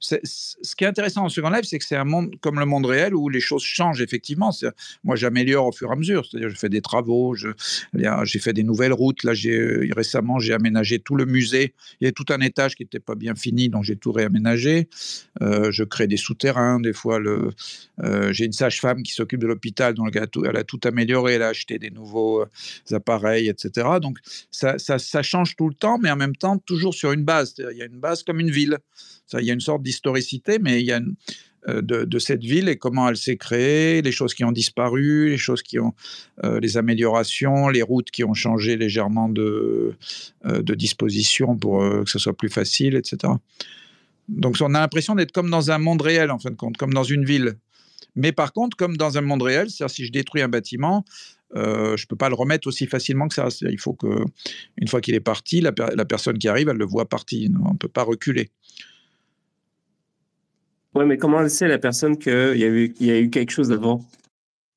ce 0.00 0.74
qui 0.76 0.84
est 0.84 0.86
intéressant 0.86 1.24
en 1.24 1.28
Second 1.28 1.50
Life, 1.50 1.64
c'est 1.64 1.78
que 1.78 1.84
c'est 1.84 1.96
un 1.96 2.04
monde 2.04 2.34
comme 2.40 2.58
le 2.58 2.66
monde 2.66 2.86
réel 2.86 3.14
où 3.14 3.28
les 3.28 3.40
choses 3.40 3.62
changent 3.62 4.00
effectivement. 4.00 4.52
Moi, 5.04 5.16
j'améliore 5.16 5.66
au 5.66 5.72
fur 5.72 5.90
et 5.90 5.92
à 5.92 5.96
mesure. 5.96 6.26
C'est-à-dire, 6.26 6.50
je 6.50 6.56
fais 6.56 6.68
des 6.68 6.80
travaux, 6.80 7.34
j'ai 7.34 8.38
fait 8.38 8.52
des 8.52 8.62
nouvelles 8.62 8.92
routes. 8.92 9.24
Là, 9.24 9.34
j'ai 9.34 9.90
récemment, 9.94 10.38
j'ai 10.38 10.54
aménagé 10.54 10.98
tout 10.98 11.16
le 11.16 11.26
musée. 11.26 11.74
Il 12.00 12.04
y 12.04 12.08
a 12.08 12.12
tout 12.12 12.26
un 12.30 12.40
étage 12.40 12.74
qui 12.74 12.82
n'était 12.82 13.00
pas 13.00 13.14
bien 13.14 13.34
fini, 13.34 13.68
donc 13.68 13.84
j'ai 13.84 13.96
tout 13.96 14.12
réaménagé. 14.12 14.88
Euh, 15.42 15.70
je 15.70 15.84
crée 15.84 16.06
des 16.06 16.16
souterrains. 16.16 16.80
Des 16.80 16.92
fois, 16.92 17.20
euh, 17.20 18.32
j'ai 18.32 18.44
une 18.44 18.52
sage-femme 18.52 19.02
qui 19.02 19.12
s'occupe 19.12 19.40
de 19.40 19.46
l'hôpital, 19.46 19.94
donc 19.94 20.14
elle 20.14 20.22
a, 20.56 20.64
tout, 20.64 20.80
amélioré. 20.84 21.34
Elle 21.34 21.42
a 21.42 21.48
acheté 21.48 21.78
des 21.78 21.90
nouveaux 21.90 22.42
euh, 22.42 22.96
appareils, 22.96 23.48
etc. 23.48 23.88
Donc, 24.00 24.18
ça 24.50 25.22
change 25.22 25.56
tout 25.56 25.68
le 25.68 25.74
temps, 25.74 25.98
mais 25.98 26.10
en 26.10 26.16
même 26.16 26.36
temps, 26.36 26.58
toujours 26.58 26.94
sur 26.94 27.12
une 27.12 27.24
base. 27.24 27.54
Il 27.58 27.76
y 27.76 27.82
a 27.82 27.86
une 27.86 28.00
base 28.00 28.22
comme 28.22 28.40
une 28.40 28.50
ville 28.50 28.78
il 29.34 29.44
y 29.44 29.50
a 29.50 29.54
une 29.54 29.60
sorte 29.60 29.82
d'historicité, 29.88 30.58
mais 30.58 30.80
il 30.80 30.86
y 30.86 30.92
a 30.92 31.00
euh, 31.68 31.82
de, 31.82 32.18
cette 32.18 32.44
ville 32.44 32.68
et 32.68 32.76
comment 32.76 33.08
elle 33.08 33.16
s'est 33.16 33.36
créée, 33.36 34.00
les 34.00 34.12
choses 34.12 34.32
qui 34.32 34.44
ont 34.44 34.52
disparu, 34.52 35.28
les 35.28 35.36
choses 35.36 35.62
qui 35.62 35.78
ont, 35.80 35.92
euh, 36.44 36.60
les 36.60 36.76
améliorations, 36.76 37.68
les 37.68 37.82
routes 37.82 38.10
qui 38.10 38.22
ont 38.22 38.34
changé 38.34 38.76
légèrement 38.76 39.28
de, 39.28 39.94
euh, 40.46 40.62
de 40.62 40.74
disposition 40.74 41.56
pour 41.56 41.80
que 41.80 42.10
ce 42.10 42.18
soit 42.18 42.36
plus 42.36 42.48
facile, 42.48 42.94
etc. 42.94 43.32
Donc 44.28 44.56
on 44.60 44.74
a 44.74 44.80
l'impression 44.80 45.14
d'être 45.16 45.32
comme 45.32 45.50
dans 45.50 45.70
un 45.70 45.78
monde 45.78 46.02
réel 46.02 46.30
en 46.30 46.38
fin 46.38 46.50
de 46.50 46.56
compte, 46.56 46.76
comme 46.76 46.94
dans 46.94 47.02
une 47.02 47.24
ville. 47.24 47.54
Mais 48.14 48.32
par 48.32 48.52
contre, 48.52 48.76
comme 48.76 48.96
dans 48.96 49.18
un 49.18 49.22
monde 49.22 49.42
réel, 49.42 49.68
c'est-à-dire 49.68 49.94
si 49.94 50.04
je 50.04 50.12
détruis 50.12 50.42
un 50.42 50.48
bâtiment, 50.48 51.04
je 51.54 51.60
ne 51.60 52.06
peux 52.06 52.16
pas 52.16 52.28
le 52.28 52.34
remettre 52.34 52.68
aussi 52.68 52.86
facilement 52.86 53.26
que 53.26 53.34
ça. 53.34 53.48
Il 53.62 53.78
faut 53.78 53.94
que, 53.94 54.24
une 54.76 54.88
fois 54.88 55.00
qu'il 55.00 55.14
est 55.14 55.20
parti, 55.20 55.60
la, 55.60 55.72
la, 55.96 56.04
personne 56.04 56.38
qui 56.38 56.46
arrive, 56.46 56.68
elle 56.68 56.76
le 56.76 56.84
voit 56.84 57.08
parti. 57.08 57.50
On 57.64 57.72
ne 57.72 57.78
peut 57.78 57.88
pas 57.88 58.02
reculer. 58.02 58.50
Ouais, 60.98 61.06
mais 61.06 61.16
comment 61.16 61.40
elle 61.40 61.48
sait 61.48 61.68
la 61.68 61.78
personne 61.78 62.18
qu'il 62.18 62.32
y, 62.32 62.64
a 62.64 62.66
eu, 62.66 62.92
y 62.98 63.10
a 63.12 63.20
eu 63.20 63.30
quelque 63.30 63.52
chose 63.52 63.70
avant 63.70 64.04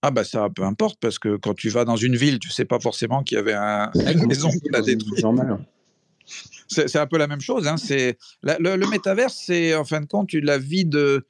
ah 0.03 0.09
bah 0.09 0.23
ça, 0.23 0.49
peu 0.49 0.63
importe, 0.63 0.97
parce 0.99 1.19
que 1.19 1.35
quand 1.35 1.53
tu 1.53 1.69
vas 1.69 1.85
dans 1.85 1.95
une 1.95 2.15
ville, 2.15 2.39
tu 2.39 2.49
sais 2.49 2.65
pas 2.65 2.79
forcément 2.79 3.21
qu'il 3.21 3.35
y 3.35 3.39
avait 3.39 3.53
un, 3.53 3.91
une 3.93 4.25
maison 4.25 4.49
qui 4.49 4.67
l'a 4.71 4.81
détruite. 4.81 5.23
C'est 6.67 6.95
un 6.95 7.05
peu 7.05 7.19
la 7.19 7.27
même 7.27 7.41
chose. 7.41 7.67
Hein. 7.67 7.77
C'est 7.77 8.17
le, 8.41 8.77
le 8.77 8.87
métaverse, 8.87 9.43
c'est 9.45 9.75
en 9.75 9.83
fin 9.83 10.01
de 10.01 10.07
compte 10.07 10.33
la 10.33 10.57
vie 10.57 10.85
de, 10.85 11.23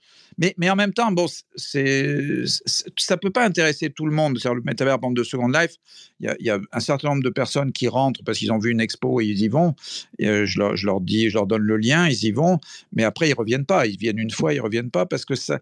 mais, 0.58 0.70
en 0.70 0.76
même 0.76 0.94
temps, 0.94 1.12
bon, 1.12 1.28
ça 1.56 1.80
ne 1.80 3.16
peut 3.16 3.30
pas 3.30 3.46
intéresser 3.46 3.90
tout 3.92 4.06
le 4.06 4.12
monde. 4.12 4.40
Le 4.44 4.62
métavers 4.62 4.98
de 5.00 5.24
Second 5.24 5.50
Life, 5.50 5.76
il 6.20 6.36
y, 6.40 6.50
a, 6.50 6.60
un 6.72 6.80
certain 6.80 7.10
nombre 7.10 7.24
de 7.24 7.30
personnes 7.30 7.72
qui 7.72 7.88
rentrent 7.88 8.24
parce 8.24 8.40
qu'ils 8.40 8.52
ont 8.52 8.58
vu 8.58 8.72
une 8.72 8.82
expo 8.82 9.22
et 9.22 9.26
ils 9.26 9.42
y 9.42 9.48
vont. 9.48 9.76
Euh, 10.22 10.46
je, 10.46 10.60
leur, 10.60 10.76
je, 10.76 10.86
leur, 10.86 11.02
dis, 11.02 11.30
je 11.30 11.36
leur 11.36 11.48
donne 11.48 11.62
le 11.62 11.78
lien, 11.78 12.08
ils 12.08 12.24
y 12.24 12.32
vont, 12.32 12.60
mais 12.94 13.04
après, 13.04 13.28
ils 13.28 13.32
ne 13.32 13.38
reviennent 13.38 13.66
pas. 13.66 13.86
Ils 13.86 13.98
viennent 13.98 14.20
une 14.20 14.32
fois, 14.32 14.54
ils 14.54 14.58
ne 14.58 14.64
reviennent 14.64 14.92
pas 14.92 15.06
parce 15.06 15.26
que 15.26 15.36
ça, 15.36 15.60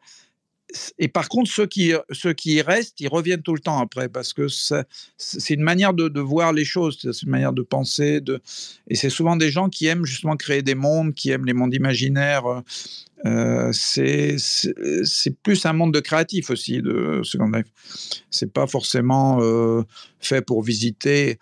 et 0.97 1.07
par 1.07 1.29
contre, 1.29 1.49
ceux 1.49 1.65
qui, 1.65 1.93
ceux 2.11 2.33
qui 2.33 2.53
y 2.55 2.61
restent, 2.61 2.99
ils 2.99 3.07
reviennent 3.07 3.41
tout 3.41 3.53
le 3.53 3.59
temps 3.59 3.79
après, 3.79 4.07
parce 4.09 4.33
que 4.33 4.47
c'est 4.47 5.53
une 5.53 5.63
manière 5.63 5.93
de, 5.93 6.07
de, 6.07 6.19
voir 6.19 6.53
les 6.53 6.65
choses, 6.65 6.99
c'est 7.01 7.23
une 7.23 7.29
manière 7.29 7.53
de 7.53 7.61
penser. 7.61 8.21
De, 8.21 8.41
et 8.87 8.95
c'est 8.95 9.09
souvent 9.09 9.35
des 9.35 9.49
gens 9.49 9.69
qui 9.69 9.87
aiment 9.87 10.05
justement 10.05 10.37
créer 10.37 10.61
des 10.61 10.75
mondes, 10.75 11.13
qui 11.13 11.31
aiment 11.31 11.45
les 11.45 11.53
mondes 11.53 11.73
imaginaires. 11.73 12.43
Euh, 13.25 13.71
c'est 13.73 14.37
plus 15.43 15.65
un 15.65 15.73
monde 15.73 15.93
de 15.93 15.99
créatif 15.99 16.49
aussi, 16.49 16.81
de 16.81 17.21
Second 17.23 17.49
Life. 17.49 17.67
C'est 18.29 18.51
pas 18.53 18.67
forcément 18.67 19.39
euh, 19.41 19.83
fait 20.19 20.41
pour 20.41 20.61
visiter 20.63 21.39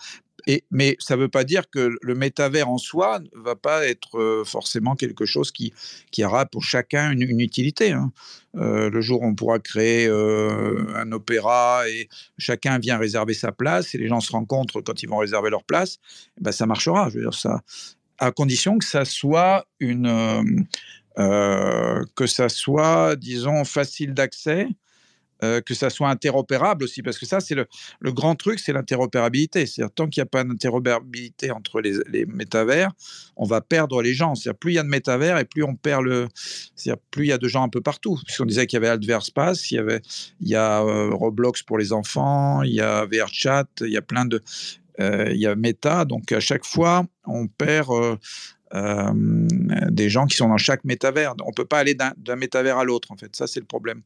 mais 0.72 0.96
ça 1.00 1.16
ne 1.16 1.22
veut 1.22 1.28
pas 1.30 1.44
dire 1.44 1.70
que 1.70 1.98
le 2.02 2.16
métavers 2.16 2.70
en 2.70 2.78
soi 2.78 3.20
ne 3.20 3.42
va 3.42 3.56
pas 3.56 3.86
être 3.86 4.18
euh, 4.18 4.44
forcément 4.46 4.96
quelque 4.96 5.26
chose 5.26 5.52
qui, 5.52 5.74
aura 6.24 6.46
pour 6.46 6.64
chacun 6.64 7.12
une, 7.12 7.40
utilité. 7.40 7.92
Hein. 7.92 8.12
Euh, 8.56 8.90
le 8.90 9.02
jour 9.02 9.22
où 9.22 9.26
on 9.26 9.36
pourra 9.36 9.60
créer 9.60 10.08
euh, 10.08 10.86
un 10.96 11.12
opéra 11.12 11.88
et 11.90 12.08
chacun 12.38 12.80
vient 12.80 12.98
réserver 12.98 13.34
sa 13.34 13.52
place 13.52 13.94
et 13.94 13.98
les 13.98 14.08
gens 14.08 14.22
se 14.22 14.32
rencontrent 14.32 14.82
quand 14.82 15.04
ils 15.04 15.10
vont 15.10 15.18
réserver 15.18 15.50
leur 15.50 15.64
place, 15.64 15.98
eh 16.38 16.44
ben 16.44 16.52
ça 16.52 16.66
marchera. 16.66 17.10
Je 17.10 17.16
veux 17.16 17.24
dire 17.24 17.34
ça, 17.34 17.62
à 18.18 18.32
condition 18.32 18.78
que 18.78 18.86
ça 18.86 19.06
soit, 19.06 19.66
disons, 23.18 23.64
facile 23.66 24.14
d'accès 24.14 24.68
euh, 25.44 25.62
que 25.62 25.76
ça 25.76 25.92
soit 25.92 26.10
interopérable 26.10 26.84
aussi, 26.84 27.04
parce 27.04 27.20
que 27.20 27.28
ça, 27.28 27.40
c'est 27.40 27.54
le, 27.54 27.68
grand 28.12 28.34
truc, 28.34 28.58
c'est 28.58 28.74
l'interopérabilité. 28.74 29.68
C'est-à-dire, 29.68 29.94
tant 29.94 30.08
qu'il 30.08 30.22
n'y 30.22 30.24
a 30.24 30.30
pas 30.30 30.44
d'interopérabilité 30.44 31.52
entre 31.52 31.80
les, 31.80 31.94
les, 32.10 32.26
métavers, 32.26 32.92
on 33.36 33.46
va 33.46 33.62
perdre 33.62 34.02
les 34.02 34.16
gens. 34.16 34.34
C'est-à-dire, 34.34 34.58
plus 34.58 34.72
il 34.72 34.76
y 34.76 34.80
a 34.80 34.84
de 34.84 34.88
métavers 34.88 35.38
et 35.38 35.46
plus 35.46 35.64
on 35.64 35.76
perd 35.76 36.06
le. 36.06 36.28
C'est-à-dire, 36.76 37.00
plus 37.12 37.26
il 37.26 37.30
y 37.30 37.34
a 37.34 37.38
de 37.38 37.48
gens 37.48 37.64
un 37.64 37.70
peu 37.70 37.82
partout. 37.82 38.18
Puisqu'on 38.26 38.46
disait 38.46 38.66
qu'il 38.66 38.78
y 38.78 38.80
avait 38.80 38.88
Adverspace, 38.88 39.70
il 39.70 39.76
y, 39.76 39.78
avait, 39.78 40.02
il 40.42 40.48
y 40.48 40.56
a 40.56 40.82
euh, 40.82 41.12
Roblox 41.12 41.62
pour 41.62 41.78
les 41.78 41.94
enfants, 41.94 42.64
il 42.64 42.74
y 42.74 42.82
a 42.82 43.06
VRChat, 43.06 43.68
il 43.82 43.92
y 43.92 43.98
a 43.98 44.02
plein 44.02 44.26
de. 44.26 44.42
Euh, 45.00 45.30
il 45.32 45.38
y 45.40 45.46
a 45.46 45.56
Meta, 45.56 46.06
donc 46.06 46.32
à 46.32 46.40
chaque 46.40 46.66
fois, 46.66 47.06
on 47.26 47.46
perd 47.48 48.18
des 48.74 50.10
gens 50.10 50.26
qui 50.26 50.36
sont 50.36 50.50
dans 50.50 50.58
chaque 50.58 50.84
métavers. 50.84 51.36
On 51.44 51.50
ne 51.50 51.54
peut 51.54 51.66
pas 51.66 51.78
aller 51.78 51.94
d'un 51.96 52.36
métavers 52.36 52.80
à 52.80 52.84
l'autre, 52.84 53.12
en 53.12 53.18
fait. 53.18 53.36
Ça, 53.36 53.46
c'est 53.46 53.60
le 53.60 53.68
problème. 53.68 54.02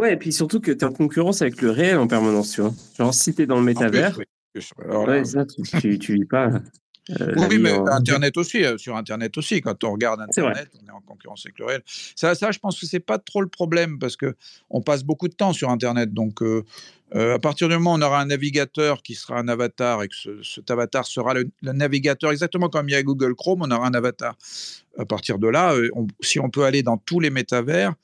Ouais, 0.00 0.14
et 0.14 0.16
puis 0.16 0.32
surtout 0.32 0.60
que 0.60 0.72
tu 0.72 0.78
es 0.78 0.84
en 0.84 0.92
concurrence 0.92 1.42
avec 1.42 1.60
le 1.60 1.70
réel 1.70 1.98
en 1.98 2.06
permanence, 2.06 2.52
tu 2.52 2.62
vois. 2.62 2.72
Genre, 2.96 3.12
si 3.12 3.34
tu 3.34 3.42
es 3.42 3.46
dans 3.46 3.58
le 3.58 3.64
métavers, 3.64 4.18
ouais, 4.56 5.24
ça, 5.26 5.44
tu, 5.44 5.98
tu 5.98 6.14
vis 6.14 6.24
pas. 6.24 6.52
Euh, 7.20 7.34
oui, 7.50 7.58
mais 7.58 7.72
Internet 7.90 8.38
aussi, 8.38 8.64
euh, 8.64 8.78
sur 8.78 8.96
Internet 8.96 9.36
aussi, 9.36 9.60
quand 9.60 9.84
on 9.84 9.92
regarde 9.92 10.22
Internet, 10.22 10.70
on 10.82 10.86
est 10.86 10.90
en 10.90 11.02
concurrence 11.02 11.44
avec 11.44 11.58
le 11.58 11.66
réel. 11.66 11.82
Ça, 12.16 12.34
ça 12.34 12.50
je 12.50 12.58
pense 12.58 12.80
que 12.80 12.86
c'est 12.86 13.00
pas 13.00 13.18
trop 13.18 13.42
le 13.42 13.48
problème 13.48 13.98
parce 13.98 14.16
que 14.16 14.34
on 14.70 14.80
passe 14.80 15.04
beaucoup 15.04 15.28
de 15.28 15.34
temps 15.34 15.52
sur 15.52 15.68
Internet. 15.68 16.14
Donc, 16.14 16.40
euh, 16.40 16.64
à 17.12 17.38
partir 17.38 17.68
du 17.68 17.74
moment 17.74 17.92
où 17.92 17.98
on 17.98 18.02
aura 18.02 18.22
un 18.22 18.26
navigateur 18.26 19.02
qui 19.02 19.14
sera 19.14 19.38
un 19.38 19.48
avatar 19.48 20.02
et 20.02 20.08
que 20.08 20.14
ce, 20.14 20.42
cet 20.42 20.70
avatar 20.70 21.04
sera 21.04 21.34
le, 21.34 21.50
navigateur, 21.60 22.30
exactement 22.30 22.70
comme 22.70 22.88
il 22.88 22.92
y 22.92 22.96
a 22.96 23.02
Google 23.02 23.34
Chrome, 23.34 23.62
on 23.64 23.70
aura 23.70 23.86
un 23.86 23.94
avatar. 23.94 24.38
À 24.98 25.04
partir 25.04 25.38
de 25.38 25.48
là, 25.48 25.74
si 26.20 26.40
on 26.40 26.48
peut 26.48 26.64
aller 26.64 26.82
dans 26.82 26.96
tous 26.96 27.20
les 27.20 27.30
métavers, 27.30 27.94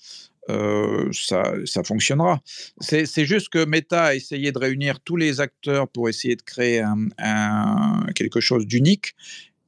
euh, 0.51 1.09
ça, 1.13 1.55
ça, 1.65 1.83
fonctionnera. 1.83 2.41
C'est 2.81 3.25
juste 3.25 3.49
que 3.49 3.65
Meta 3.65 4.05
a 4.05 4.15
essayé 4.15 4.53
de 4.53 4.59
réunir 4.59 5.01
tous 5.01 5.17
les 5.17 5.41
acteurs 5.41 5.89
pour 5.89 6.09
essayer 6.09 6.37
de 6.37 6.43
créer 6.43 6.85
quelque 8.15 8.41
chose 8.41 8.67
d'unique. 8.67 9.15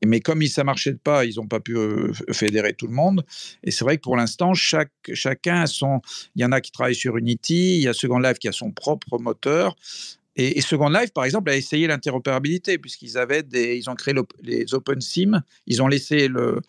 Mais 0.07 0.21
comme 0.21 0.45
ça 0.47 0.63
ne 0.63 0.67
marchait 0.67 0.95
pas, 0.95 1.25
ils 1.25 1.37
n'ont 1.37 1.47
pas 1.47 1.61
pu 1.61 1.77
euh, 1.77 2.13
fédérer 2.33 2.73
tout 2.73 2.87
le 2.87 2.93
monde. 2.93 3.25
Et 3.65 3.71
c'est 3.71 3.85
vrai 3.85 3.97
que 3.97 4.03
pour 4.03 4.17
l'instant, 4.17 4.55
chacun 4.55 5.63
a 5.63 5.67
son. 5.67 6.01
Il 6.37 6.43
y 6.43 6.45
en 6.45 6.53
a 6.53 6.61
qui 6.61 6.71
travaillent 6.71 6.95
sur 6.95 7.17
Unity, 7.17 7.77
il 7.77 7.83
y 7.83 7.89
a 7.89 7.93
Second 7.93 8.19
Life 8.19 8.39
qui 8.39 8.49
a 8.49 8.53
son 8.53 8.71
propre 8.71 9.19
moteur. 9.19 9.77
Et, 10.41 10.61
Second 10.61 10.89
Life, 10.89 11.13
par 11.13 11.25
exemple, 11.25 11.51
a 11.51 11.57
essayé 11.57 11.89
l'interopérabilité, 11.89 12.79
puisqu'ils 12.79 13.19
avaient 13.19 13.43
des, 13.43 13.77
ils 13.77 13.91
ont 13.91 13.97
créé 13.97 14.15
les 14.43 14.73
OpenSIM, 14.73 15.43
ils 15.67 15.83
ont 15.83 15.89
laissé 15.89 16.29
le, 16.29 16.61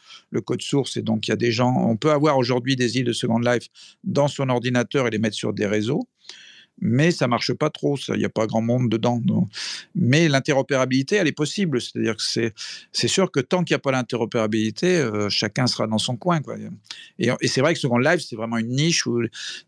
code 0.44 0.62
source, 0.64 0.98
et 0.98 1.04
donc 1.04 1.28
il 1.28 1.32
y 1.32 1.34
a 1.34 1.38
des 1.38 1.52
gens, 1.52 1.74
on 1.76 1.96
peut 1.96 2.12
avoir 2.12 2.38
aujourd'hui 2.38 2.76
des 2.76 2.98
îles 2.98 3.06
de 3.06 3.14
Second 3.14 3.40
Life 3.40 3.68
dans 4.04 4.28
son 4.28 4.50
ordinateur 4.50 5.06
et 5.06 5.12
les 5.12 5.20
mettre 5.20 5.36
sur 5.36 5.54
des 5.54 5.68
réseaux 5.68 6.08
mais 6.82 7.12
ça 7.12 7.28
marche 7.28 7.54
pas 7.54 7.70
trop, 7.70 7.98
il 8.10 8.20
n'y 8.20 8.26
a 8.26 8.30
pas 8.30 8.48
grand 8.48 8.62
monde 8.62 8.90
dedans. 8.90 9.22
Mais 9.96 10.28
l'interopérabilité, 10.28 11.18
elle 11.18 11.28
est 11.28 11.34
possible. 11.34 11.82
C'est-à-dire 11.82 12.16
que 12.16 12.24
c'est, 12.24 13.08
sûr 13.08 13.32
que 13.32 13.40
tant 13.40 13.64
qu'il 13.64 13.74
n'y 13.74 13.80
a 13.80 13.80
pas 13.80 13.92
l'interopérabilité, 13.92 14.98
euh, 14.98 15.30
chacun 15.30 15.68
sera 15.68 15.88
dans 15.88 15.98
son 15.98 16.16
coin. 16.16 16.40
Et, 17.18 17.30
c'est 17.48 17.62
vrai 17.62 17.74
que 17.74 17.80
Second 17.80 17.98
Live, 17.98 18.20
c'est 18.20 18.36
vraiment 18.36 18.58
une 18.58 18.70
niche 18.70 19.06
où 19.06 19.22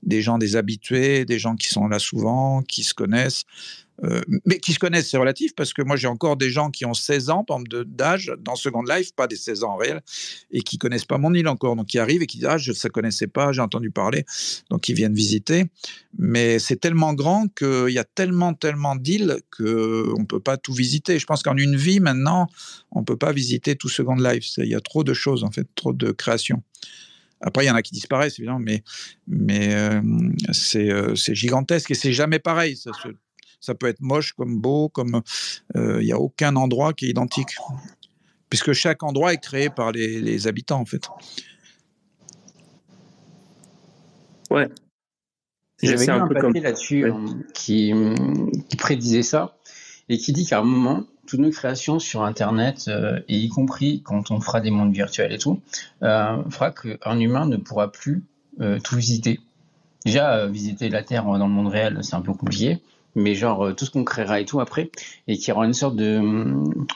des 0.04 0.22
gens, 0.22 0.38
des 0.38 0.56
habitués, 0.56 1.26
des 1.26 1.40
gens 1.40 1.56
qui 1.56 1.68
sont 1.68 1.88
là 1.88 2.00
souvent, 2.00 2.62
qui 2.62 2.84
se 2.84 2.94
connaissent, 2.94 3.44
euh, 4.04 4.22
mais 4.46 4.60
qui 4.60 4.74
se 4.74 4.80
connaissent, 4.80 5.10
c'est 5.10 5.18
relatif, 5.18 5.54
parce 5.56 5.74
que 5.74 5.82
moi 5.82 5.96
j'ai 5.96 6.08
encore 6.08 6.36
des 6.36 6.50
gens 6.50 6.72
qui 6.72 6.86
ont 6.86 6.94
16 6.94 7.30
ans 7.30 7.46
d'âge 7.86 8.34
dans 8.40 8.56
Second 8.56 8.84
Life, 8.84 9.14
pas 9.16 9.28
des 9.28 9.36
16 9.36 9.64
ans 9.64 9.74
en 9.74 9.76
réel, 9.76 10.02
et 10.52 10.62
qui 10.62 10.78
connaissent 10.78 11.06
pas 11.06 11.18
mon 11.18 11.34
île 11.34 11.48
encore, 11.48 11.76
donc 11.76 11.88
qui 11.88 12.00
arrivent 12.00 12.22
et 12.22 12.28
qui 12.28 12.38
disent 12.38 12.48
ah 12.50 12.58
je 12.58 12.72
ne 12.72 12.90
connaissais 12.90 13.28
pas, 13.28 13.52
j'ai 13.52 13.62
entendu 13.62 13.92
parler, 13.92 14.26
donc 14.70 14.90
ils 14.90 14.96
viennent 14.96 15.14
visiter. 15.14 15.66
Mais 16.18 16.60
c'est 16.60 16.78
tellement 16.78 17.14
grand 17.14 17.48
qu'il 17.54 17.90
y 17.90 18.00
a 18.00 18.04
tellement 18.04 18.54
tellement 18.54 18.96
d'îles 18.96 19.38
qu'on 19.56 19.64
ne 20.20 20.26
peut 20.26 20.40
pas 20.40 20.58
tout 20.58 20.74
visiter. 20.74 21.20
Je 21.20 21.26
pense 21.26 21.44
qu'en 21.44 21.58
une 21.58 21.76
vie 21.76 22.00
maintenant, 22.00 22.48
on 22.92 23.04
peut 23.04 23.18
pas 23.18 23.32
visiter 23.32 23.76
tout 23.76 23.90
Second 23.90 24.16
Life. 24.16 24.58
Il 24.58 24.66
y 24.66 24.76
a 24.76 24.82
trop 24.82 25.04
de 25.04 25.14
choses 25.14 25.44
en 25.44 25.52
fait, 25.52 25.68
trop 25.76 25.94
de 25.94 26.12
créations. 26.12 26.64
Après, 27.42 27.66
il 27.66 27.68
y 27.68 27.72
en 27.72 27.76
a 27.76 27.82
qui 27.82 27.94
disparaissent, 27.94 28.38
évidemment, 28.38 28.60
mais, 28.60 28.84
mais 29.28 29.74
euh, 29.74 30.02
euh, 30.76 31.16
c'est 31.16 31.36
gigantesque 31.36 31.90
et 31.92 31.96
c'est 31.96 32.14
jamais 32.14 32.40
pareil. 32.40 32.80
Ça 33.62 33.76
peut 33.76 33.88
être 33.88 34.02
moche 34.02 34.34
comme 34.34 34.60
beau, 34.60 34.90
comme 34.90 35.22
euh, 35.78 36.02
il 36.02 36.06
n'y 36.06 36.12
a 36.12 36.20
aucun 36.20 36.56
endroit 36.56 36.94
qui 36.94 37.06
est 37.06 37.10
identique, 37.10 37.56
puisque 38.50 38.74
chaque 38.74 39.04
endroit 39.04 39.34
est 39.34 39.42
créé 39.42 39.70
par 39.70 39.92
les, 39.92 40.48
habitants 40.48 40.82
en 40.82 40.86
fait. 40.86 41.08
Ouais. 44.50 44.68
J'avais 45.82 46.06
lu 46.06 46.12
un, 46.12 46.28
peu 46.28 46.36
papier 46.36 46.62
là-dessus 46.62 47.06
euh, 47.06 47.14
qui, 47.54 47.94
qui, 48.70 48.78
prédisait 48.78 49.24
ça 49.24 49.58
et 50.10 50.18
qui 50.18 50.34
dit 50.34 50.46
qu'à 50.46 50.60
un 50.60 50.64
moment, 50.64 51.06
toutes 51.26 51.40
nos 51.40 51.50
créations 51.50 51.98
sur 51.98 52.24
Internet, 52.24 52.86
euh, 52.88 53.20
et 53.30 53.38
y 53.38 53.50
compris 53.50 54.02
quand 54.04 54.30
on 54.30 54.42
fera 54.42 54.60
des 54.60 54.70
mondes 54.70 54.94
virtuels 54.94 55.32
et 55.32 55.38
tout, 55.38 55.62
fera 56.02 56.72
qu'un 56.72 57.20
humain 57.20 57.46
ne 57.46 57.58
pourra 57.58 57.92
plus 57.92 58.24
tout 58.84 58.96
visiter. 58.96 59.40
Déjà, 60.06 60.48
visiter 60.48 60.90
la 60.90 61.04
Terre 61.04 61.24
dans 61.24 61.48
le 61.48 61.54
monde 61.54 61.70
réel, 61.70 62.00
c'est 62.02 62.16
un 62.16 62.22
peu 62.22 62.34
compliqué 62.34 62.82
mais 63.16 63.36
genre 63.36 63.68
euh, 63.68 63.74
tout 63.74 63.86
ce 63.86 63.92
qu'on 63.92 64.04
créera 64.04 64.40
et 64.40 64.46
tout 64.46 64.60
après, 64.60 64.92
et 65.28 65.38
qui 65.38 65.52
aura 65.52 65.66
une 65.66 65.74
sorte 65.74 65.96
de 65.96 66.18
hum, 66.18 66.88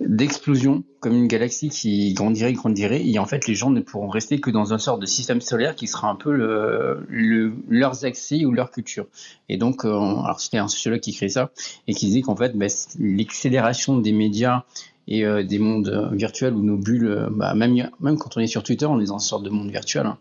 d'explosion, 0.00 0.82
comme 1.00 1.14
une 1.14 1.26
galaxie 1.26 1.68
qui 1.68 2.14
grandirait, 2.14 2.54
grandirait, 2.54 3.06
et 3.06 3.18
en 3.18 3.26
fait 3.26 3.46
les 3.46 3.54
gens 3.54 3.70
ne 3.70 3.80
pourront 3.80 4.08
rester 4.08 4.40
que 4.40 4.50
dans 4.50 4.72
un 4.72 4.78
sorte 4.78 5.00
de 5.00 5.06
système 5.06 5.42
solaire 5.42 5.74
qui 5.74 5.86
sera 5.86 6.08
un 6.08 6.14
peu 6.14 6.32
le, 6.32 7.54
leurs 7.68 8.04
accès 8.04 8.44
ou 8.46 8.52
leur 8.52 8.70
culture. 8.70 9.06
Et 9.50 9.58
donc, 9.58 9.84
euh, 9.84 9.90
alors 9.90 10.40
c'était 10.40 10.58
un 10.58 10.68
sociologue 10.68 11.00
qui 11.00 11.12
créait 11.12 11.28
ça, 11.28 11.50
et 11.86 11.94
qui 11.94 12.06
disait 12.06 12.22
qu'en 12.22 12.36
fait, 12.36 12.56
bah, 12.56 12.66
l'accélération 12.98 13.98
des 13.98 14.12
médias 14.12 14.64
et 15.06 15.26
euh, 15.26 15.42
des 15.42 15.58
mondes 15.58 16.10
virtuels 16.12 16.54
ou 16.54 16.62
nos 16.62 16.78
bulles, 16.78 17.28
bah, 17.32 17.54
même, 17.54 17.90
même 18.00 18.16
quand 18.16 18.38
on 18.38 18.40
est 18.40 18.46
sur 18.46 18.62
Twitter, 18.62 18.86
on 18.86 19.00
est 19.00 19.06
dans 19.06 19.14
une 19.14 19.20
sorte 19.20 19.42
de 19.42 19.50
monde 19.50 19.70
virtuel, 19.70 20.06
hein, 20.06 20.18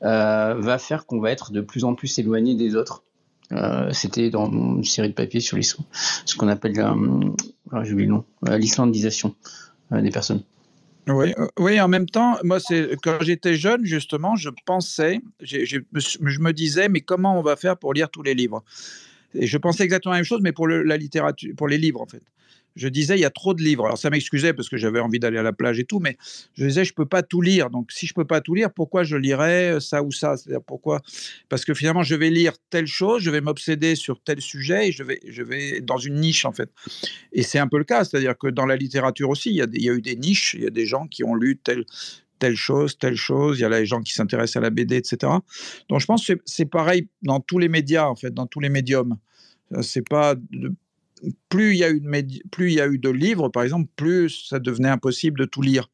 va 0.00 0.78
faire 0.78 1.04
qu'on 1.04 1.18
va 1.18 1.32
être 1.32 1.50
de 1.50 1.60
plus 1.60 1.82
en 1.82 1.94
plus 1.94 2.16
éloigné 2.20 2.54
des 2.54 2.76
autres 2.76 3.02
euh, 3.52 3.92
c'était 3.92 4.30
dans 4.30 4.50
une 4.50 4.84
série 4.84 5.08
de 5.08 5.14
papiers 5.14 5.40
sur 5.40 5.58
ce 5.62 6.36
qu'on 6.36 6.48
appelle 6.48 6.78
euh, 6.78 7.30
ah, 7.72 7.82
euh, 7.82 8.58
l'islandisation 8.58 9.34
des 9.90 10.10
personnes. 10.10 10.42
Oui, 11.08 11.32
oui, 11.60 11.80
en 11.80 11.86
même 11.86 12.06
temps, 12.06 12.36
moi, 12.42 12.58
c'est 12.58 12.96
quand 13.00 13.18
j'étais 13.20 13.54
jeune, 13.54 13.84
justement, 13.84 14.34
je 14.34 14.50
pensais, 14.64 15.20
je 15.40 15.78
me 16.40 16.52
disais, 16.52 16.88
mais 16.88 17.00
comment 17.00 17.38
on 17.38 17.42
va 17.42 17.54
faire 17.54 17.76
pour 17.76 17.94
lire 17.94 18.10
tous 18.10 18.22
les 18.22 18.34
livres? 18.34 18.64
Et 19.34 19.46
je 19.46 19.58
pensais 19.58 19.84
exactement 19.84 20.12
la 20.12 20.18
même 20.18 20.24
chose, 20.24 20.40
mais 20.42 20.52
pour 20.52 20.66
la 20.66 20.96
littérature, 20.96 21.54
pour 21.56 21.68
les 21.68 21.78
livres, 21.78 22.00
en 22.00 22.06
fait 22.06 22.22
je 22.76 22.88
disais, 22.88 23.16
il 23.16 23.20
y 23.20 23.24
a 23.24 23.30
trop 23.30 23.54
de 23.54 23.62
livres. 23.62 23.86
Alors 23.86 23.98
ça 23.98 24.10
m'excusait 24.10 24.52
parce 24.52 24.68
que 24.68 24.76
j'avais 24.76 25.00
envie 25.00 25.18
d'aller 25.18 25.38
à 25.38 25.42
la 25.42 25.52
plage 25.52 25.78
et 25.78 25.84
tout, 25.84 25.98
mais 25.98 26.16
je 26.54 26.66
disais, 26.66 26.84
je 26.84 26.94
peux 26.94 27.06
pas 27.06 27.22
tout 27.22 27.40
lire. 27.40 27.70
Donc 27.70 27.90
si 27.90 28.06
je 28.06 28.14
peux 28.14 28.24
pas 28.24 28.40
tout 28.40 28.54
lire, 28.54 28.72
pourquoi 28.72 29.02
je 29.02 29.16
lirais 29.16 29.72
euh, 29.72 29.80
ça 29.80 30.02
ou 30.02 30.12
ça? 30.12 30.36
C'est-à-dire 30.36 30.62
pourquoi? 30.62 31.00
Parce 31.48 31.64
que 31.64 31.74
finalement, 31.74 32.02
je 32.02 32.14
vais 32.14 32.30
lire 32.30 32.52
telle 32.70 32.86
chose, 32.86 33.22
je 33.22 33.30
vais 33.30 33.40
m'obséder 33.40 33.96
sur 33.96 34.20
tel 34.22 34.40
sujet 34.40 34.88
et 34.88 34.92
je 34.92 35.02
vais, 35.02 35.20
je 35.26 35.42
vais 35.42 35.80
dans 35.80 35.98
une 35.98 36.20
niche 36.20 36.44
en 36.44 36.52
fait. 36.52 36.70
Et 37.32 37.42
c'est 37.42 37.58
un 37.58 37.68
peu 37.68 37.78
le 37.78 37.84
cas, 37.84 38.04
c'est-à-dire 38.04 38.36
que 38.38 38.48
dans 38.48 38.66
la 38.66 38.76
littérature 38.76 39.30
aussi, 39.30 39.50
il 39.50 39.56
y, 39.56 39.62
a 39.62 39.66
y 39.72 39.88
a 39.88 39.92
eu 39.92 40.02
des 40.02 40.16
niches, 40.16 40.54
il 40.54 40.64
y 40.64 40.66
a 40.66 40.70
des 40.70 40.86
gens 40.86 41.06
qui 41.06 41.24
ont 41.24 41.34
lu 41.34 41.56
telle 41.56 41.84
telle 42.38 42.56
chose, 42.56 42.98
telle 42.98 43.16
chose, 43.16 43.58
il 43.58 43.62
y 43.62 43.64
a 43.64 43.68
les 43.70 43.86
gens 43.86 44.02
qui 44.02 44.12
s'intéressent 44.12 44.56
à 44.56 44.60
la 44.60 44.68
BD, 44.68 44.96
etc. 44.96 45.32
Donc 45.88 46.00
je 46.00 46.06
pense 46.06 46.26
que 46.26 46.34
c'est 46.44 46.66
pareil 46.66 47.08
dans 47.22 47.40
tous 47.40 47.58
les 47.58 47.68
médias, 47.68 48.06
en 48.06 48.14
fait, 48.14 48.32
dans 48.32 48.46
tous 48.46 48.60
les 48.60 48.68
médiums. 48.68 49.16
C'est 49.80 50.06
pas 50.06 50.34
plus 51.48 51.74
il, 51.74 51.78
y 51.78 51.84
a 51.84 51.90
eu 51.90 52.00
de 52.00 52.48
plus 52.50 52.72
il 52.72 52.74
y 52.74 52.80
a 52.80 52.86
eu 52.86 52.98
de 52.98 53.10
livres, 53.10 53.48
par 53.48 53.62
exemple, 53.62 53.90
plus 53.96 54.46
ça 54.48 54.58
devenait 54.58 54.88
impossible 54.88 55.38
de 55.38 55.44
tout 55.44 55.62
lire. 55.62 55.90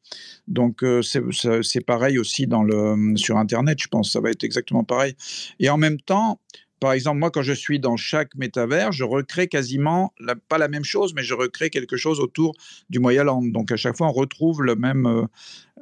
Donc 0.47 0.83
euh, 0.83 1.01
c'est 1.01 1.85
pareil 1.85 2.17
aussi 2.17 2.47
dans 2.47 2.63
le, 2.63 3.15
sur 3.15 3.37
Internet, 3.37 3.79
je 3.81 3.87
pense, 3.87 4.11
ça 4.11 4.19
va 4.19 4.31
être 4.31 4.43
exactement 4.43 4.83
pareil. 4.83 5.15
Et 5.59 5.69
en 5.69 5.77
même 5.77 5.99
temps, 5.99 6.39
par 6.83 6.91
exemple, 6.91 7.19
moi, 7.19 7.31
quand 7.31 7.43
je 7.43 7.53
suis 7.53 7.79
dans 7.79 7.95
chaque 7.95 8.35
métavers, 8.35 8.91
je 8.91 9.05
recrée 9.05 9.47
quasiment, 9.47 10.13
pas 10.49 10.57
la 10.57 10.67
même 10.67 10.83
chose, 10.83 11.13
mais 11.15 11.23
je 11.23 11.33
recrée 11.33 11.69
quelque 11.69 11.95
chose 11.95 12.19
autour 12.19 12.51
du 12.89 12.99
Moyen-Land. 12.99 13.43
Donc, 13.53 13.71
à 13.71 13.77
chaque 13.77 13.95
fois, 13.95 14.09
on 14.09 14.11
retrouve 14.11 14.61
le 14.63 14.75
même, 14.75 15.05
euh, 15.05 15.23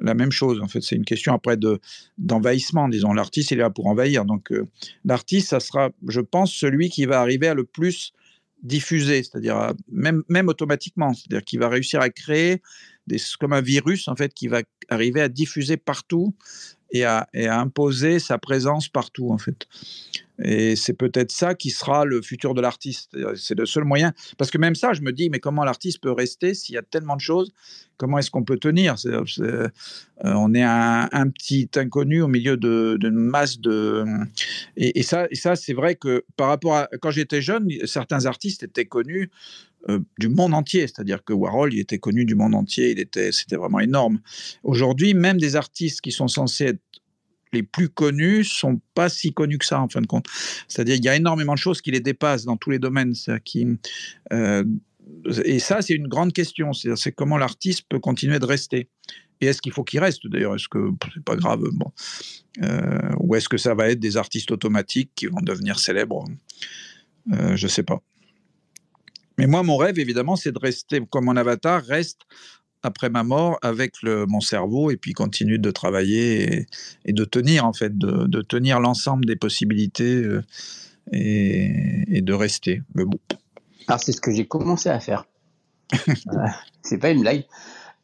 la 0.00 0.14
même 0.14 0.30
chose. 0.30 0.60
En 0.62 0.68
fait, 0.68 0.80
c'est 0.80 0.94
une 0.94 1.04
question 1.04 1.34
après 1.34 1.56
d'envahissement, 2.18 2.88
disons. 2.88 3.12
L'artiste, 3.14 3.50
il 3.50 3.54
est 3.58 3.62
là 3.62 3.70
pour 3.70 3.88
envahir. 3.88 4.24
Donc, 4.24 4.52
euh, 4.52 4.68
l'artiste, 5.04 5.48
ça 5.48 5.58
sera, 5.58 5.90
je 6.06 6.20
pense, 6.20 6.52
celui 6.52 6.88
qui 6.88 7.04
va 7.04 7.20
arriver 7.20 7.48
à 7.48 7.54
le 7.54 7.64
plus 7.64 8.12
diffuser, 8.62 9.22
c'est-à-dire 9.22 9.58
euh, 9.58 9.72
même, 9.90 10.22
même 10.28 10.48
automatiquement, 10.48 11.14
c'est-à-dire 11.14 11.44
qu'il 11.44 11.58
va 11.58 11.68
réussir 11.68 12.00
à 12.00 12.10
créer 12.10 12.62
des, 13.06 13.18
comme 13.40 13.52
un 13.52 13.60
virus 13.60 14.08
en 14.08 14.16
fait 14.16 14.32
qui 14.32 14.48
va 14.48 14.62
arriver 14.88 15.20
à 15.20 15.28
diffuser 15.28 15.76
partout 15.76 16.34
et 16.90 17.04
à, 17.04 17.28
et 17.32 17.46
à 17.46 17.58
imposer 17.58 18.18
sa 18.18 18.38
présence 18.38 18.88
partout 18.88 19.30
en 19.30 19.38
fait. 19.38 19.66
Et 20.44 20.76
c'est 20.76 20.94
peut-être 20.94 21.30
ça 21.30 21.54
qui 21.54 21.70
sera 21.70 22.04
le 22.04 22.20
futur 22.20 22.54
de 22.54 22.60
l'artiste. 22.60 23.16
C'est 23.36 23.58
le 23.58 23.66
seul 23.66 23.84
moyen. 23.84 24.12
Parce 24.38 24.50
que 24.50 24.58
même 24.58 24.74
ça, 24.74 24.92
je 24.92 25.02
me 25.02 25.12
dis, 25.12 25.30
mais 25.30 25.38
comment 25.38 25.64
l'artiste 25.64 26.00
peut 26.00 26.12
rester 26.12 26.54
s'il 26.54 26.74
y 26.74 26.78
a 26.78 26.82
tellement 26.82 27.16
de 27.16 27.20
choses? 27.20 27.52
Comment 27.96 28.18
est-ce 28.18 28.30
qu'on 28.30 28.42
peut 28.42 28.58
tenir? 28.58 28.96
Euh, 29.06 29.68
On 30.24 30.54
est 30.54 30.62
un, 30.62 31.28
petit 31.30 31.68
inconnu 31.76 32.22
au 32.22 32.28
milieu 32.28 32.56
d'une 32.56 33.10
masse 33.10 33.60
de. 33.60 34.04
Et, 34.76 35.02
ça, 35.02 35.28
ça 35.32 35.54
c'est 35.54 35.74
vrai 35.74 35.94
que 35.94 36.24
par 36.36 36.48
rapport 36.48 36.76
à. 36.76 36.88
Quand 37.00 37.10
j'étais 37.10 37.42
jeune, 37.42 37.68
certains 37.84 38.26
artistes 38.26 38.64
étaient 38.64 38.86
connus 38.86 39.30
euh, 39.88 40.00
du 40.18 40.28
monde 40.28 40.54
entier, 40.54 40.82
c'est-à-dire 40.82 41.24
que 41.24 41.32
Warhol, 41.32 41.74
il 41.74 41.80
était 41.80 41.98
connu 41.98 42.24
du 42.24 42.34
monde 42.34 42.54
entier, 42.54 42.92
il 42.92 43.00
était, 43.00 43.32
c'était 43.32 43.56
vraiment 43.56 43.80
énorme. 43.80 44.20
Aujourd'hui, 44.62 45.14
même 45.14 45.38
des 45.38 45.56
artistes 45.56 46.00
qui 46.00 46.12
sont 46.12 46.28
censés 46.28 46.66
être 46.66 46.80
les 47.52 47.62
plus 47.62 47.88
connus 47.88 48.44
sont 48.44 48.80
pas 48.94 49.08
si 49.08 49.32
connus 49.32 49.58
que 49.58 49.66
ça 49.66 49.80
en 49.80 49.88
fin 49.88 50.00
de 50.00 50.06
compte. 50.06 50.26
C'est-à-dire 50.68 50.96
il 50.96 51.04
y 51.04 51.08
a 51.08 51.16
énormément 51.16 51.54
de 51.54 51.58
choses 51.58 51.80
qui 51.80 51.90
les 51.90 52.00
dépassent 52.00 52.44
dans 52.44 52.56
tous 52.56 52.70
les 52.70 52.78
domaines. 52.78 53.14
Euh, 54.32 54.64
et 55.44 55.58
ça, 55.58 55.82
c'est 55.82 55.94
une 55.94 56.08
grande 56.08 56.32
question. 56.32 56.72
C'est 56.72 57.12
comment 57.12 57.38
l'artiste 57.38 57.84
peut 57.88 57.98
continuer 57.98 58.38
de 58.38 58.46
rester. 58.46 58.88
Et 59.40 59.46
est-ce 59.46 59.60
qu'il 59.60 59.72
faut 59.72 59.84
qu'il 59.84 60.00
reste 60.00 60.26
d'ailleurs? 60.28 60.54
Est-ce 60.54 60.68
que 60.68 60.90
c'est 61.12 61.24
pas 61.24 61.36
grave 61.36 61.62
bon. 61.72 61.92
Euh, 62.62 63.10
Ou 63.18 63.34
est-ce 63.34 63.48
que 63.48 63.58
ça 63.58 63.74
va 63.74 63.90
être 63.90 63.98
des 63.98 64.16
artistes 64.16 64.52
automatiques 64.52 65.10
qui 65.14 65.26
vont 65.26 65.40
devenir 65.42 65.78
célèbres? 65.80 66.24
Euh, 67.32 67.56
Je 67.56 67.66
sais 67.66 67.82
pas. 67.82 68.00
Mais 69.38 69.46
moi, 69.46 69.62
mon 69.62 69.76
rêve, 69.76 69.98
évidemment, 69.98 70.36
c'est 70.36 70.52
de 70.52 70.58
rester 70.58 71.00
comme 71.10 71.24
mon 71.24 71.36
avatar 71.36 71.82
reste 71.82 72.20
après 72.82 73.10
ma 73.10 73.22
mort 73.22 73.58
avec 73.62 74.02
mon 74.02 74.40
cerveau 74.40 74.90
et 74.90 74.96
puis 74.96 75.12
continue 75.12 75.58
de 75.58 75.70
travailler 75.70 76.66
et, 77.04 77.12
de 77.12 77.24
tenir 77.24 77.64
en 77.64 77.72
fait, 77.72 77.96
de, 77.96 78.42
tenir 78.42 78.80
l'ensemble 78.80 79.24
des 79.24 79.36
possibilités 79.36 80.22
euh, 80.22 80.42
et, 81.12 82.20
de 82.22 82.32
rester. 82.32 82.82
Mais 82.94 83.04
bon. 83.04 83.18
Alors 83.88 84.00
c'est 84.00 84.12
ce 84.12 84.20
que 84.20 84.32
j'ai 84.32 84.46
commencé 84.46 84.88
à 84.88 85.00
faire. 85.00 85.26
euh, 86.08 86.12
c'est 86.82 86.98
pas 86.98 87.10
une 87.10 87.20
blague. 87.20 87.44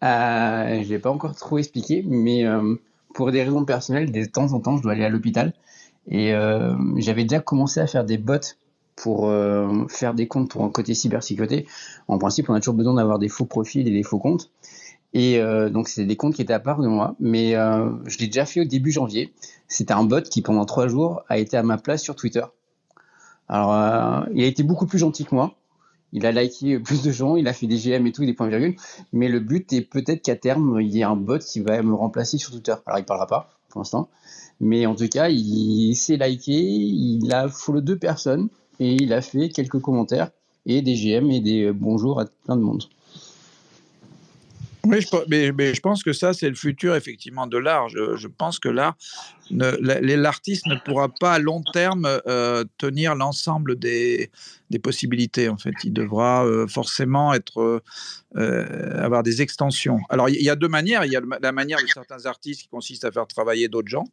Euh, 0.05 0.83
je 0.83 0.89
l'ai 0.89 0.99
pas 0.99 1.11
encore 1.11 1.35
trop 1.35 1.59
expliqué, 1.59 2.05
mais 2.07 2.45
euh, 2.45 2.77
pour 3.15 3.33
des 3.33 3.43
raisons 3.43 3.65
personnelles, 3.65 4.13
de 4.13 4.25
temps 4.25 4.53
en 4.53 4.61
temps, 4.61 4.77
je 4.77 4.83
dois 4.83 4.93
aller 4.93 5.05
à 5.05 5.09
l'hôpital 5.09 5.53
et 6.11 6.33
j'avais 6.97 7.25
déjà 7.25 7.41
commencé 7.41 7.81
à 7.81 7.87
faire 7.87 8.03
des 8.03 8.17
bots 8.17 8.39
pour 9.03 9.33
faire 9.89 10.15
des 10.15 10.27
comptes 10.27 10.51
pour 10.51 10.65
un 10.65 10.71
côté 10.71 10.95
cybersécurité. 10.95 11.67
En 12.09 12.19
principe, 12.19 12.51
on 12.51 12.55
a 12.55 12.61
toujours 12.61 12.75
besoin 12.75 12.95
d'avoir 12.95 13.19
des 13.19 13.29
faux 13.29 13.45
profils 13.45 13.87
et 13.87 13.91
des 13.91 14.03
faux 14.03 14.19
comptes. 14.19 14.51
Et 15.15 15.39
euh, 15.39 15.71
donc, 15.71 15.89
c'était 15.89 16.07
des 16.07 16.17
comptes 16.17 16.35
qui 16.35 16.43
étaient 16.43 16.53
à 16.53 16.61
part 16.61 16.81
de 16.81 16.89
moi. 16.89 17.17
Mais 17.21 17.55
euh, 17.55 17.91
je 18.07 18.19
l'ai 18.19 18.27
déjà 18.27 18.45
fait 18.45 18.61
au 18.61 18.65
début 18.65 18.93
janvier. 18.93 19.33
C'était 19.67 19.93
un 19.93 20.05
bot 20.05 20.23
qui, 20.23 20.43
pendant 20.43 20.65
trois 20.65 20.89
jours, 20.89 21.23
a 21.29 21.39
été 21.39 21.57
à 21.57 21.63
ma 21.63 21.79
place 21.79 22.03
sur 22.03 22.15
Twitter. 22.15 22.45
Alors, 23.49 23.73
euh, 23.73 24.21
il 24.35 24.45
a 24.45 24.47
été 24.47 24.63
beaucoup 24.63 24.87
plus 24.87 24.99
gentil 24.99 25.25
que 25.25 25.35
moi. 25.35 25.55
Il 26.13 26.25
a 26.25 26.33
liké 26.33 26.79
plus 26.79 27.03
de 27.03 27.11
gens, 27.11 27.37
il 27.37 27.47
a 27.49 27.53
fait 27.53 27.67
des 27.67 27.77
GM 27.77 28.07
et 28.07 28.13
tout, 28.13 28.25
des 28.25 28.33
points 28.33 28.49
virgules. 28.49 28.77
Mais 29.13 29.29
le 29.29 29.41
but 29.41 29.71
est 29.75 29.83
peut-être 29.83 30.23
qu'à 30.23 30.37
terme, 30.37 30.81
il 30.81 30.89
y 30.89 31.01
ait 31.01 31.05
un 31.05 31.17
bot 31.17 31.39
qui 31.39 31.61
va 31.61 31.83
me 31.83 31.95
remplacer 31.95 32.39
sur 32.39 32.51
Twitter. 32.51 32.75
Alors, 32.87 32.99
il 32.99 33.05
parlera 33.05 33.27
pas 33.27 33.51
pour 33.69 33.81
l'instant. 33.81 34.09
Mais 34.61 34.87
en 34.87 34.95
tout 34.95 35.09
cas, 35.09 35.29
il 35.29 35.95
s'est 35.95 36.17
liké, 36.17 36.53
il 36.53 37.33
a 37.33 37.49
follow 37.49 37.81
deux 37.81 37.99
personnes 37.99 38.49
et 38.81 38.95
il 38.95 39.13
a 39.13 39.21
fait 39.21 39.49
quelques 39.49 39.81
commentaires 39.81 40.31
et 40.67 40.83
des 40.83 40.95
GM 40.95 41.31
et 41.31 41.41
des 41.41 41.73
bonjours 41.73 42.21
à 42.21 42.27
plein 42.45 42.57
de 42.57 42.63
monde. 42.63 42.85
Oui, 44.85 45.01
je, 45.01 45.53
mais, 45.55 45.75
je 45.75 45.81
pense 45.81 46.03
que 46.03 46.13
ça, 46.13 46.33
c'est 46.33 46.49
le 46.49 46.55
futur, 46.55 46.95
effectivement, 46.95 47.47
de 47.47 47.59
l'art. 47.59 47.89
Je, 47.89 48.27
pense 48.27 48.59
que 48.59 48.69
l'art, 48.69 48.97
l'artiste 49.51 50.67
ne 50.67 50.77
pourra 50.85 51.09
pas 51.09 51.35
à 51.35 51.39
long 51.39 51.63
terme 51.73 52.07
euh, 52.27 52.65
tenir 52.79 53.15
l'ensemble 53.15 53.79
des, 53.79 54.31
des, 54.71 54.79
possibilités, 54.79 55.49
en 55.49 55.57
fait. 55.59 55.75
Il 55.83 55.93
devra 55.93 56.47
euh, 56.47 56.67
forcément 56.69 57.35
être, 57.35 57.83
euh, 58.37 59.03
avoir 59.03 59.23
des 59.23 59.43
extensions. 59.43 59.99
Alors, 60.11 60.29
il 60.29 60.41
y, 60.41 60.51
a 60.51 60.57
deux 60.57 60.69
manières. 60.69 61.05
Il 61.05 61.13
y 61.13 61.17
a 61.17 61.23
la 61.41 61.53
manière 61.53 61.79
de 61.83 61.89
certains 61.89 62.27
artistes 62.27 62.63
qui 62.63 62.69
consiste 62.69 63.05
à 63.05 63.11
faire 63.11 63.27
travailler 63.27 63.69
d'autres 63.69 63.89
gens. 63.89 64.05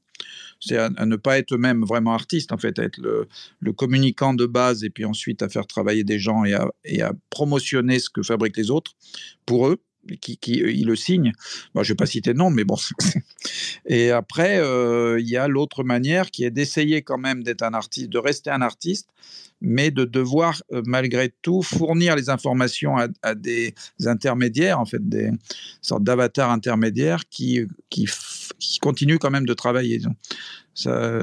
C'est 0.60 0.78
à, 0.78 0.90
ne 0.90 1.16
pas 1.16 1.38
être 1.38 1.54
eux-mêmes 1.54 1.84
vraiment 1.84 2.14
artiste, 2.14 2.52
en 2.52 2.58
fait, 2.58 2.80
à 2.80 2.84
être 2.84 2.98
le, 2.98 3.28
le, 3.60 3.72
communicant 3.72 4.34
de 4.34 4.46
base 4.46 4.84
et 4.84 4.90
puis 4.90 5.06
ensuite 5.06 5.44
à 5.44 5.50
faire 5.50 5.68
travailler 5.68 6.04
des 6.04 6.18
gens 6.18 6.44
et 6.44 6.54
à, 6.54 6.68
et 6.84 7.04
à 7.04 7.14
promotionner 7.30 8.00
ce 8.00 8.10
que 8.10 8.24
fabriquent 8.24 8.58
les 8.58 8.72
autres 8.72 8.94
pour 9.46 9.68
eux 9.68 9.80
qui, 10.22 10.38
qui 10.38 10.62
euh, 10.62 10.72
il 10.72 10.88
le 10.88 10.96
signe. 10.96 11.32
Moi, 11.74 11.84
je 11.84 11.90
ne 11.90 11.94
vais 11.94 11.98
pas 11.98 12.06
citer 12.06 12.34
de 12.34 12.38
nom, 12.38 12.50
mais 12.50 12.64
bon. 12.64 12.78
et 13.86 14.12
après, 14.12 14.60
euh, 14.60 15.20
il 15.20 15.28
y 15.28 15.38
a 15.38 15.48
l'autre 15.48 15.84
manière 15.84 16.32
qui 16.32 16.44
est 16.44 16.52
d'essayer 16.52 17.02
quand 17.02 17.18
même 17.18 17.44
d'être 17.44 17.64
un 17.64 17.74
artiste, 17.74 18.10
de 18.10 18.18
rester 18.18 18.50
un 18.50 18.62
artiste, 18.62 19.10
mais 19.62 19.90
de 19.92 20.06
devoir 20.06 20.62
euh, 20.74 20.82
malgré 20.86 21.34
tout 21.42 21.62
fournir 21.62 22.16
les 22.16 22.30
informations 22.30 22.96
à, 23.22 23.36
des 23.36 23.74
intermédiaires, 24.06 24.80
en 24.80 24.86
fait, 24.86 25.08
des 25.08 25.32
sortes 25.82 26.04
d'avatars 26.04 26.52
intermédiaires 26.52 27.24
qui, 27.30 27.62
qui, 27.90 28.08
qui, 28.60 28.80
continuent 28.80 29.18
quand 29.18 29.32
même 29.32 29.46
de 29.46 29.54
travailler. 29.54 30.02
Ça, 30.74 31.20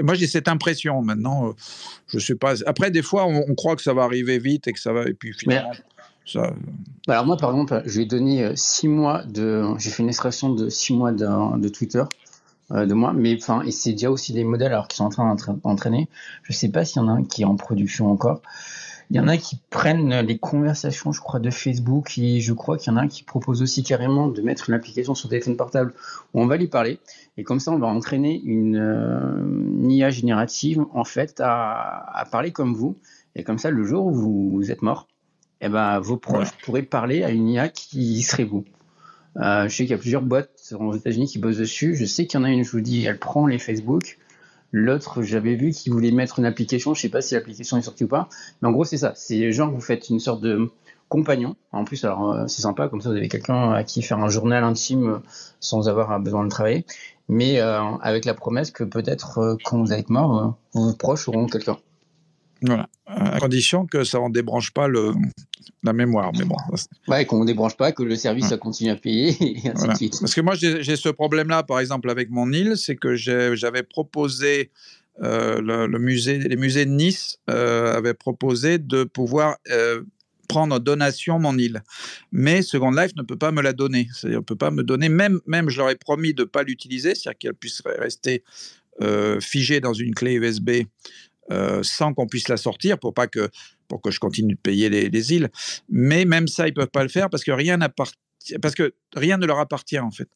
moi, 0.00 0.14
j'ai 0.14 0.28
cette 0.28 0.48
impression 0.48 1.02
maintenant. 1.02 1.54
Je 2.06 2.20
sais 2.20 2.36
pas. 2.36 2.54
Après, 2.66 2.90
des 2.92 3.02
fois, 3.02 3.26
on, 3.26 3.54
croit 3.56 3.74
que 3.74 3.82
ça 3.82 3.92
va 3.92 4.04
arriver 4.04 4.38
vite 4.38 4.68
et 4.68 4.72
que 4.72 4.78
ça 4.80 4.92
va, 4.92 5.08
et 5.08 5.14
puis 5.14 5.32
finalement. 5.32 5.72
Bah, 6.34 6.52
alors 7.08 7.26
moi, 7.26 7.36
par 7.36 7.50
exemple, 7.50 7.82
je 7.86 7.96
lui 7.96 8.04
ai 8.04 8.06
donné 8.06 8.44
euh, 8.44 8.52
six 8.56 8.88
mois 8.88 9.22
de... 9.24 9.64
J'ai 9.78 9.90
fait 9.90 10.02
une 10.02 10.08
extraction 10.08 10.52
de 10.52 10.68
six 10.68 10.92
mois 10.92 11.12
de, 11.12 11.68
Twitter 11.68 12.02
euh, 12.72 12.86
de 12.86 12.94
moi, 12.94 13.12
mais 13.12 13.36
enfin, 13.40 13.62
et 13.62 13.70
c'est 13.70 13.92
déjà 13.92 14.10
aussi 14.10 14.32
des 14.32 14.44
modèles 14.44 14.72
alors 14.72 14.88
qui 14.88 14.96
sont 14.96 15.04
en 15.04 15.36
train 15.36 15.58
d'entraîner. 15.62 16.08
Je 16.42 16.52
sais 16.52 16.68
pas 16.68 16.84
s'il 16.84 17.00
y 17.00 17.04
en 17.04 17.08
a 17.08 17.12
un 17.12 17.24
qui 17.24 17.42
est 17.42 17.46
en 17.46 17.56
production 17.56 18.10
encore. 18.10 18.42
Il 19.10 19.16
y 19.16 19.20
en 19.20 19.28
a 19.28 19.36
qui 19.36 19.60
prennent 19.70 20.20
les 20.20 20.38
conversations, 20.38 21.12
je 21.12 21.20
crois, 21.20 21.38
de 21.38 21.50
Facebook 21.50 22.18
et 22.18 22.40
je 22.40 22.52
crois 22.52 22.76
qu'il 22.76 22.92
y 22.92 22.94
en 22.94 22.96
a 22.96 23.02
un 23.02 23.08
qui 23.08 23.22
propose 23.22 23.62
aussi 23.62 23.84
carrément 23.84 24.26
de 24.26 24.42
mettre 24.42 24.68
une 24.68 24.74
application 24.74 25.14
sur 25.14 25.28
téléphone 25.28 25.56
portable 25.56 25.94
où 26.34 26.40
on 26.40 26.46
va 26.46 26.56
lui 26.56 26.66
parler 26.66 26.98
et 27.36 27.44
comme 27.44 27.60
ça 27.60 27.70
on 27.70 27.78
va 27.78 27.86
entraîner 27.86 28.40
une, 28.44 28.76
euh, 28.76 29.88
IA 29.88 30.10
générative 30.10 30.84
en 30.92 31.04
fait 31.04 31.40
à, 31.40 32.24
parler 32.32 32.50
comme 32.50 32.74
vous 32.74 32.98
et 33.36 33.44
comme 33.44 33.58
ça 33.58 33.70
le 33.70 33.84
jour 33.84 34.06
où 34.06 34.50
vous 34.50 34.72
êtes 34.72 34.82
mort, 34.82 35.06
eh 35.60 35.68
ben, 35.68 36.00
vos 36.00 36.16
proches 36.16 36.52
pourraient 36.64 36.82
parler 36.82 37.22
à 37.22 37.30
une 37.30 37.48
IA 37.48 37.68
qui 37.68 38.22
serait 38.22 38.44
vous. 38.44 38.64
Euh, 39.38 39.68
je 39.68 39.76
sais 39.76 39.84
qu'il 39.84 39.90
y 39.90 39.94
a 39.94 39.98
plusieurs 39.98 40.22
boîtes 40.22 40.74
aux 40.78 40.94
États-Unis 40.94 41.26
qui 41.26 41.38
bossent 41.38 41.58
dessus. 41.58 41.94
Je 41.94 42.04
sais 42.04 42.26
qu'il 42.26 42.40
y 42.40 42.42
en 42.42 42.44
a 42.44 42.50
une, 42.50 42.64
je 42.64 42.70
vous 42.70 42.80
dis, 42.80 43.04
elle 43.04 43.18
prend 43.18 43.46
les 43.46 43.58
Facebook. 43.58 44.18
L'autre, 44.72 45.22
j'avais 45.22 45.54
vu 45.54 45.70
qu'il 45.70 45.92
voulait 45.92 46.10
mettre 46.10 46.38
une 46.38 46.46
application. 46.46 46.94
Je 46.94 47.00
sais 47.00 47.08
pas 47.08 47.20
si 47.20 47.34
l'application 47.34 47.76
est 47.76 47.82
sortie 47.82 48.04
ou 48.04 48.08
pas. 48.08 48.28
Mais 48.60 48.68
en 48.68 48.72
gros, 48.72 48.84
c'est 48.84 48.96
ça. 48.96 49.12
C'est 49.14 49.52
genre, 49.52 49.70
vous 49.70 49.80
faites 49.80 50.08
une 50.08 50.20
sorte 50.20 50.40
de 50.40 50.70
compagnon. 51.08 51.54
En 51.72 51.84
plus, 51.84 52.04
alors, 52.04 52.32
euh, 52.32 52.46
c'est 52.46 52.62
sympa. 52.62 52.88
Comme 52.88 53.00
ça, 53.00 53.10
vous 53.10 53.16
avez 53.16 53.28
quelqu'un 53.28 53.72
à 53.72 53.84
qui 53.84 54.02
faire 54.02 54.18
un 54.18 54.28
journal 54.28 54.64
intime 54.64 55.20
sans 55.60 55.88
avoir 55.88 56.18
besoin 56.20 56.44
de 56.44 56.50
travailler. 56.50 56.84
Mais 57.28 57.60
euh, 57.60 57.80
avec 58.02 58.24
la 58.24 58.34
promesse 58.34 58.70
que 58.70 58.84
peut-être, 58.84 59.58
quand 59.64 59.78
vous 59.78 59.92
êtes 59.92 60.10
mort, 60.10 60.56
vos 60.72 60.92
proches 60.94 61.28
auront 61.28 61.46
quelqu'un. 61.46 61.78
Voilà, 62.62 62.88
à 63.06 63.38
condition 63.38 63.86
que 63.86 64.04
ça 64.04 64.18
ne 64.18 64.32
débranche 64.32 64.72
pas 64.72 64.88
le, 64.88 65.12
la 65.82 65.92
mémoire. 65.92 66.32
Mais 66.38 66.44
bon. 66.44 66.56
Ouais, 67.08 67.24
qu'on 67.24 67.40
ne 67.40 67.46
débranche 67.46 67.76
pas, 67.76 67.92
que 67.92 68.02
le 68.02 68.16
service 68.16 68.52
a 68.52 68.58
continue 68.58 68.90
à 68.90 68.96
payer, 68.96 69.36
et 69.40 69.70
ainsi 69.70 69.88
de 69.88 69.94
suite. 69.94 70.16
Parce 70.20 70.34
que 70.34 70.40
moi, 70.40 70.54
j'ai 70.54 70.96
ce 70.96 71.08
problème-là, 71.08 71.62
par 71.62 71.80
exemple, 71.80 72.10
avec 72.10 72.30
mon 72.30 72.52
île, 72.52 72.76
c'est 72.76 72.96
que 72.96 73.14
j'avais 73.14 73.82
proposé, 73.82 74.70
euh, 75.22 75.60
le, 75.60 75.98
musée, 75.98 76.38
les 76.38 76.56
musées 76.56 76.84
de 76.84 76.90
Nice 76.90 77.38
euh, 77.50 77.96
avaient 77.96 78.14
proposé 78.14 78.78
de 78.78 79.04
pouvoir 79.04 79.56
euh, 79.70 80.02
prendre 80.48 80.74
en 80.74 80.78
donation 80.78 81.38
mon 81.38 81.56
île. 81.58 81.82
Mais 82.32 82.62
Second 82.62 82.90
Life 82.90 83.12
ne 83.16 83.22
peut 83.22 83.38
pas 83.38 83.52
me 83.52 83.62
la 83.62 83.72
donner. 83.72 84.08
C'est-à-dire, 84.14 84.40
ne 84.40 84.44
peut 84.44 84.56
pas 84.56 84.70
me 84.70 84.82
donner, 84.82 85.08
même, 85.08 85.40
même 85.46 85.68
je 85.68 85.78
leur 85.78 85.90
ai 85.90 85.96
promis 85.96 86.34
de 86.34 86.42
ne 86.42 86.48
pas 86.48 86.62
l'utiliser, 86.62 87.14
c'est-à-dire 87.14 87.38
qu'elle 87.38 87.54
puisse 87.54 87.82
rester 87.84 88.44
figée 89.40 89.80
dans 89.80 89.92
une 89.92 90.14
clé 90.14 90.36
USB 90.36 90.70
euh, 91.50 91.82
sans 91.82 92.14
qu'on 92.14 92.26
puisse 92.26 92.48
la 92.48 92.56
sortir 92.56 92.98
pour 92.98 93.14
pas 93.14 93.26
que 93.26 93.48
pour 93.88 94.02
que 94.02 94.10
je 94.10 94.18
continue 94.18 94.54
de 94.54 94.60
payer 94.60 94.88
les, 94.88 95.08
les 95.08 95.32
îles. 95.32 95.48
Mais 95.88 96.24
même 96.24 96.48
ça, 96.48 96.66
ils 96.66 96.74
peuvent 96.74 96.88
pas 96.88 97.04
le 97.04 97.08
faire 97.08 97.30
parce 97.30 97.44
que 97.44 97.52
rien 97.52 97.76
n'appartient 97.76 98.18
parce 98.60 98.74
que 98.74 98.94
rien 99.14 99.38
ne 99.38 99.46
leur 99.46 99.58
appartient 99.58 99.98
en 99.98 100.10
fait. 100.10 100.28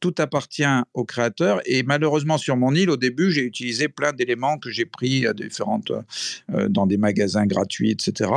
Tout 0.00 0.14
appartient 0.18 0.64
au 0.94 1.04
créateur 1.04 1.60
et 1.64 1.84
malheureusement 1.84 2.36
sur 2.36 2.56
mon 2.56 2.74
île 2.74 2.90
au 2.90 2.96
début 2.96 3.30
j'ai 3.30 3.42
utilisé 3.42 3.88
plein 3.88 4.12
d'éléments 4.12 4.58
que 4.58 4.70
j'ai 4.70 4.84
pris 4.84 5.26
différentes 5.36 5.92
euh, 6.52 6.68
dans 6.68 6.86
des 6.86 6.96
magasins 6.96 7.46
gratuits 7.46 7.90
etc. 7.92 8.30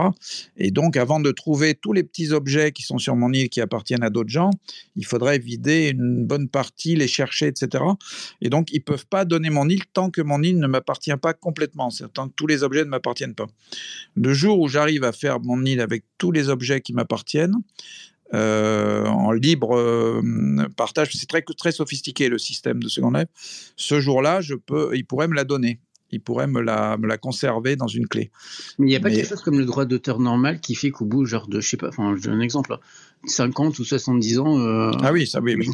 Et 0.58 0.70
donc 0.70 0.96
avant 0.96 1.20
de 1.20 1.32
trouver 1.32 1.74
tous 1.74 1.94
les 1.94 2.04
petits 2.04 2.32
objets 2.32 2.72
qui 2.72 2.84
sont 2.84 3.00
sur 3.00 3.16
mon 3.16 3.34
île 3.34 3.50
qui 3.50 3.62
appartiennent 3.62 4.04
à 4.04 4.12
d'autres 4.12 4.30
gens, 4.30 4.52
il 4.96 5.06
faudrait 5.06 5.40
vider 5.40 5.90
une 5.90 6.26
bonne 6.26 6.50
partie, 6.50 6.96
les 6.96 7.08
chercher 7.08 7.48
etc. 7.48 7.84
Et 8.42 8.50
donc 8.50 8.72
ils 8.72 8.84
peuvent 8.84 9.08
pas 9.08 9.26
donner 9.26 9.50
mon 9.50 9.68
île 9.70 9.86
tant 9.92 10.12
que 10.12 10.22
mon 10.22 10.44
île 10.44 10.60
ne 10.60 10.68
m'appartient 10.68 11.18
pas 11.20 11.34
complètement, 11.34 11.90
tant 12.14 12.28
que 12.28 12.34
tous 12.36 12.48
les 12.48 12.62
objets 12.62 12.84
ne 12.84 12.90
m'appartiennent 12.90 13.36
pas. 13.36 13.48
Le 14.16 14.34
jour 14.34 14.60
où 14.60 14.68
j'arrive 14.68 15.04
à 15.04 15.12
faire 15.12 15.40
mon 15.40 15.66
île 15.66 15.82
avec 15.82 16.04
tous 16.20 16.32
les 16.32 16.50
objets 16.50 16.82
qui 16.82 16.94
m'appartiennent, 16.94 17.56
euh, 18.34 19.06
en 19.06 19.32
libre 19.32 19.78
euh, 19.78 20.22
partage. 20.76 21.12
C'est 21.14 21.28
très, 21.28 21.42
très 21.42 21.72
sophistiqué 21.72 22.30
le 22.30 22.38
système 22.38 22.82
de 22.82 22.90
Second 22.90 23.12
Life. 23.12 23.28
Ce 23.76 24.00
jour-là, 24.00 24.42
je 24.42 24.56
peux, 24.56 24.96
il 24.96 25.06
pourrait 25.06 25.28
me 25.28 25.36
la 25.36 25.44
donner. 25.44 25.80
Il 26.12 26.22
pourrait 26.22 26.48
me 26.48 26.62
la, 26.62 26.98
me 26.98 27.08
la 27.08 27.18
conserver 27.18 27.76
dans 27.76 27.88
une 27.88 28.08
clé. 28.08 28.32
Mais 28.80 28.88
il 28.88 28.90
n'y 28.90 28.96
a 28.96 29.00
pas 29.00 29.10
quelque 29.10 29.28
chose 29.28 29.42
comme 29.42 29.58
le 29.58 29.66
droit 29.66 29.86
d'auteur 29.86 30.20
normal 30.20 30.60
qui 30.60 30.76
fait 30.76 30.92
qu'au 30.92 31.06
bout, 31.06 31.26
genre 31.26 31.48
de, 31.48 31.60
je 31.60 31.68
sais 31.68 31.78
pas, 31.78 31.90
enfin, 31.90 32.16
je 32.16 32.22
donne 32.24 32.36
un 32.36 32.42
exemple, 32.42 32.78
50 33.26 33.78
ou 33.80 33.84
70 33.84 34.40
ans. 34.40 34.60
Euh, 34.60 34.92
ah 35.02 35.12
oui, 35.12 35.28
ça, 35.28 35.42
oui, 35.42 35.56
oui. 35.56 35.70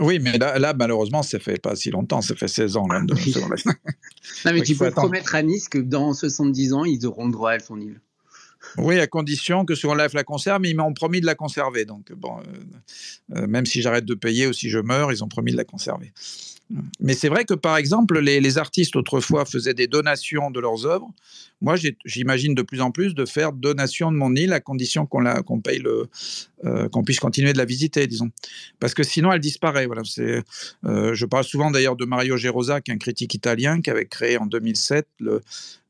Oui, 0.00 0.18
mais 0.20 0.38
là, 0.38 0.58
là, 0.58 0.72
malheureusement, 0.72 1.22
ça 1.22 1.38
fait 1.38 1.60
pas 1.60 1.74
si 1.76 1.90
longtemps, 1.90 2.20
ça 2.20 2.34
fait 2.36 2.48
16 2.48 2.76
ans. 2.76 2.86
Là, 2.86 3.00
de... 3.02 3.12
non, 4.44 4.52
mais 4.52 4.62
tu 4.62 4.76
peux 4.76 4.90
promettre 4.90 5.34
à 5.34 5.42
Nice 5.42 5.68
que 5.68 5.78
dans 5.78 6.12
70 6.12 6.72
ans, 6.72 6.84
ils 6.84 7.06
auront 7.06 7.26
le 7.26 7.32
droit 7.32 7.52
à 7.52 7.58
son 7.58 7.80
île. 7.80 8.00
Oui, 8.78 8.98
à 8.98 9.06
condition 9.06 9.64
que 9.64 9.74
Second 9.74 9.94
Life 9.94 10.12
la 10.12 10.24
conserve, 10.24 10.60
mais 10.62 10.70
ils 10.70 10.76
m'ont 10.76 10.92
promis 10.94 11.20
de 11.20 11.26
la 11.26 11.34
conserver. 11.34 11.84
Donc, 11.84 12.12
bon, 12.12 12.38
euh, 12.38 13.36
euh, 13.36 13.46
même 13.46 13.66
si 13.66 13.82
j'arrête 13.82 14.04
de 14.04 14.14
payer 14.14 14.46
ou 14.46 14.52
si 14.52 14.70
je 14.70 14.78
meurs, 14.78 15.12
ils 15.12 15.24
ont 15.24 15.28
promis 15.28 15.52
de 15.52 15.56
la 15.56 15.64
conserver. 15.64 16.12
Mais 17.00 17.14
c'est 17.14 17.28
vrai 17.28 17.44
que, 17.44 17.54
par 17.54 17.76
exemple, 17.76 18.20
les, 18.20 18.58
artistes 18.58 18.94
autrefois 18.94 19.44
faisaient 19.44 19.74
des 19.74 19.88
donations 19.88 20.52
de 20.52 20.60
leurs 20.60 20.86
œuvres. 20.86 21.10
Moi, 21.60 21.74
j'imagine 22.04 22.54
de 22.54 22.62
plus 22.62 22.80
en 22.80 22.92
plus 22.92 23.14
de 23.14 23.24
faire 23.24 23.52
donation 23.52 24.12
de 24.12 24.16
mon 24.16 24.34
île 24.36 24.52
à 24.52 24.60
condition 24.60 25.04
qu'on 25.04 25.60
paye 25.60 25.80
le, 25.80 26.08
euh, 26.64 26.88
qu'on 26.88 27.02
puisse 27.02 27.20
continuer 27.20 27.52
de 27.52 27.58
la 27.58 27.64
visiter, 27.64 28.06
disons. 28.06 28.30
Parce 28.78 28.94
que 28.94 29.02
sinon, 29.02 29.32
elle 29.32 29.40
disparaît. 29.40 29.86
Voilà. 29.86 30.02
je 30.04 31.24
parle 31.24 31.44
souvent 31.44 31.70
d'ailleurs 31.70 31.96
de 31.96 32.04
Mario 32.04 32.36
Gerosa, 32.36 32.80
qui 32.80 32.90
est 32.90 32.94
un 32.94 32.98
critique 32.98 33.34
italien 33.34 33.80
qui 33.80 33.90
avait 33.90 34.06
créé 34.06 34.38
en 34.38 34.46
2007 34.46 35.06
le, 35.20 35.40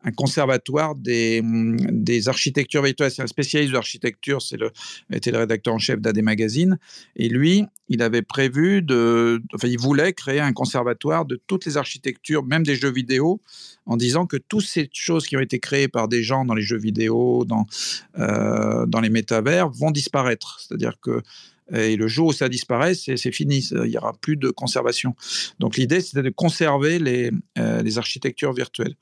un 0.02 0.12
conservatoire 0.12 0.94
des, 0.94 1.42
des 1.44 2.28
architectures 2.28 2.82
virtuelles. 2.82 3.10
C'est 3.10 3.22
un 3.22 3.26
spécialiste 3.26 3.70
de 3.70 3.74
l'architecture, 3.74 4.40
c'est 4.40 4.56
le, 4.56 4.70
était 5.12 5.30
le 5.30 5.38
rédacteur 5.38 5.74
en 5.74 5.78
chef 5.78 6.00
d'AD 6.00 6.22
Magazine. 6.22 6.78
Et 7.16 7.28
lui, 7.28 7.64
il 7.88 8.02
avait 8.02 8.22
prévu 8.22 8.82
de, 8.82 9.42
enfin, 9.54 9.68
il 9.68 9.78
voulait 9.78 10.12
créer 10.12 10.40
un 10.40 10.52
conservatoire 10.52 11.26
de 11.26 11.40
toutes 11.46 11.66
les 11.66 11.76
architectures, 11.76 12.44
même 12.44 12.62
des 12.62 12.76
jeux 12.76 12.90
vidéo, 12.90 13.40
en 13.84 13.96
disant 13.96 14.26
que 14.26 14.36
toutes 14.36 14.64
ces 14.64 14.88
choses 14.92 15.26
qui 15.26 15.36
ont 15.36 15.40
été 15.40 15.58
créées 15.58 15.88
par 15.88 16.08
des 16.08 16.22
gens 16.22 16.44
dans 16.44 16.54
les 16.54 16.62
jeux 16.62 16.78
vidéo, 16.78 17.44
dans, 17.44 17.66
euh, 18.18 18.86
dans 18.86 19.00
les 19.00 19.10
métavers, 19.10 19.68
vont 19.68 19.90
disparaître. 19.90 20.59
C'est-à-dire 20.66 20.94
que 21.00 21.22
et 21.72 21.94
le 21.94 22.08
jour 22.08 22.28
où 22.28 22.32
ça 22.32 22.48
disparaît, 22.48 22.94
c'est 22.94 23.30
fini, 23.30 23.60
il 23.70 23.82
n'y 23.82 23.96
aura 23.96 24.12
plus 24.12 24.36
de 24.36 24.50
conservation. 24.50 25.14
Donc 25.60 25.76
l'idée, 25.76 26.00
c'était 26.00 26.24
de 26.24 26.30
conserver 26.30 26.98
les, 26.98 27.30
euh, 27.58 27.80
les 27.82 27.96
architectures 27.96 28.52
virtuelles 28.52 28.96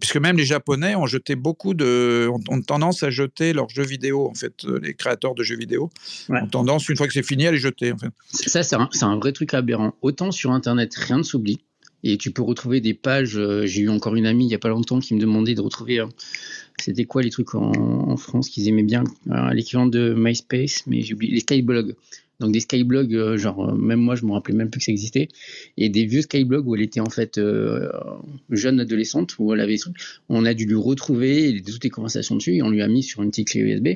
puisque 0.00 0.16
même 0.16 0.36
les 0.36 0.44
Japonais 0.44 0.94
ont 0.94 1.06
jeté 1.06 1.36
beaucoup 1.36 1.74
de, 1.74 2.28
ont, 2.48 2.62
tendance 2.62 3.02
à 3.02 3.10
jeter 3.10 3.52
leurs 3.52 3.68
jeux 3.68 3.84
vidéo, 3.84 4.28
en 4.28 4.34
fait, 4.34 4.64
euh, 4.64 4.80
les 4.82 4.94
créateurs 4.94 5.34
de 5.34 5.42
jeux 5.42 5.56
vidéo 5.56 5.90
ont 6.28 6.46
tendance, 6.46 6.88
une 6.88 6.96
fois 6.96 7.06
que 7.06 7.12
c'est 7.12 7.22
fini, 7.22 7.46
à 7.46 7.52
les 7.52 7.58
jeter. 7.58 7.92
En 7.92 7.98
fait. 7.98 8.08
Ça, 8.30 8.62
c'est 8.62 8.76
un, 8.76 8.88
un, 9.02 9.16
vrai 9.18 9.32
truc 9.32 9.54
aberrant. 9.54 9.94
Autant 10.02 10.32
sur 10.32 10.52
Internet, 10.52 10.94
rien 10.94 11.18
ne 11.18 11.22
s'oublie. 11.22 11.60
Et 12.04 12.16
tu 12.16 12.30
peux 12.30 12.42
retrouver 12.42 12.80
des 12.80 12.94
pages. 12.94 13.36
Euh, 13.36 13.66
j'ai 13.66 13.82
eu 13.82 13.88
encore 13.88 14.14
une 14.14 14.26
amie 14.26 14.44
il 14.44 14.48
n'y 14.48 14.54
a 14.54 14.58
pas 14.58 14.68
longtemps 14.68 15.00
qui 15.00 15.14
me 15.14 15.20
demandait 15.20 15.54
de 15.54 15.60
retrouver. 15.60 16.02
Euh, 16.78 16.82
c'était 16.82 17.04
quoi 17.04 17.22
les 17.22 17.30
trucs 17.30 17.54
en, 17.54 18.16
France 18.16 18.48
qu'ils 18.48 18.68
aimaient 18.68 18.82
bien? 18.82 19.04
L'équivalent 19.52 19.86
de 19.86 20.14
MySpace, 20.16 20.86
mais 20.86 21.02
j'ai 21.02 21.14
oublié. 21.14 21.32
Les 21.32 21.40
skyblogs. 21.40 21.94
Donc 22.40 22.52
des 22.52 22.60
skyblogs, 22.60 23.14
euh, 23.14 23.36
genre 23.36 23.74
même 23.76 23.98
moi 23.98 24.14
je 24.14 24.24
me 24.24 24.30
rappelais 24.30 24.54
même 24.54 24.70
plus 24.70 24.78
que 24.78 24.84
ça 24.84 24.92
existait, 24.92 25.28
et 25.76 25.88
des 25.88 26.04
vieux 26.04 26.22
skyblogs 26.22 26.68
où 26.68 26.76
elle 26.76 26.82
était 26.82 27.00
en 27.00 27.10
fait 27.10 27.40
jeune 28.50 28.78
adolescente, 28.78 29.36
où 29.40 29.52
elle 29.52 29.60
avait, 29.60 29.76
on 30.28 30.44
a 30.44 30.54
dû 30.54 30.64
lui 30.64 30.76
retrouver 30.76 31.60
toutes 31.66 31.82
les 31.82 31.90
conversations 31.90 32.36
dessus 32.36 32.54
et 32.54 32.62
on 32.62 32.70
lui 32.70 32.80
a 32.80 32.86
mis 32.86 33.02
sur 33.02 33.22
une 33.22 33.30
petite 33.30 33.48
clé 33.48 33.60
USB. 33.60 33.88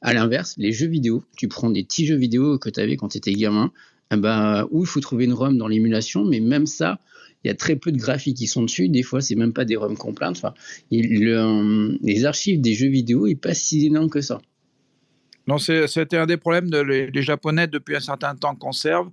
À 0.00 0.14
l'inverse, 0.14 0.54
les 0.56 0.72
jeux 0.72 0.88
vidéo, 0.88 1.22
tu 1.36 1.48
prends 1.48 1.68
des 1.70 1.84
petits 1.84 2.06
jeux 2.06 2.16
vidéo 2.16 2.58
que 2.58 2.70
tu 2.70 2.80
avais 2.80 2.96
quand 2.96 3.08
tu 3.08 3.18
étais 3.18 3.34
gamin, 3.34 3.70
eh 4.10 4.16
ben, 4.16 4.66
où 4.70 4.82
il 4.82 4.86
faut 4.86 5.00
trouver 5.00 5.26
une 5.26 5.32
ROM 5.34 5.56
dans 5.56 5.68
l'émulation, 5.68 6.24
mais 6.24 6.40
même 6.40 6.66
ça, 6.66 6.98
il 7.44 7.48
y 7.48 7.50
a 7.50 7.54
très 7.54 7.76
peu 7.76 7.92
de 7.92 7.98
graphiques 7.98 8.36
qui 8.36 8.46
sont 8.46 8.62
dessus. 8.62 8.88
Des 8.88 9.02
fois, 9.02 9.20
c'est 9.20 9.34
même 9.34 9.52
pas 9.52 9.64
des 9.64 9.76
ROM 9.76 9.96
complètes. 9.96 10.30
Enfin, 10.30 10.54
les 10.90 12.24
archives 12.24 12.60
des 12.60 12.74
jeux 12.74 12.88
vidéo, 12.88 13.26
n'est 13.26 13.34
pas 13.34 13.54
si 13.54 13.86
énorme 13.86 14.10
que 14.10 14.20
ça. 14.20 14.40
Non, 15.48 15.58
c'était 15.58 16.16
un 16.16 16.26
des 16.26 16.36
problèmes 16.36 16.70
de 16.70 16.78
les, 16.78 17.22
Japonais 17.22 17.66
depuis 17.66 17.96
un 17.96 18.00
certain 18.00 18.36
temps 18.36 18.54
conservent 18.54 19.10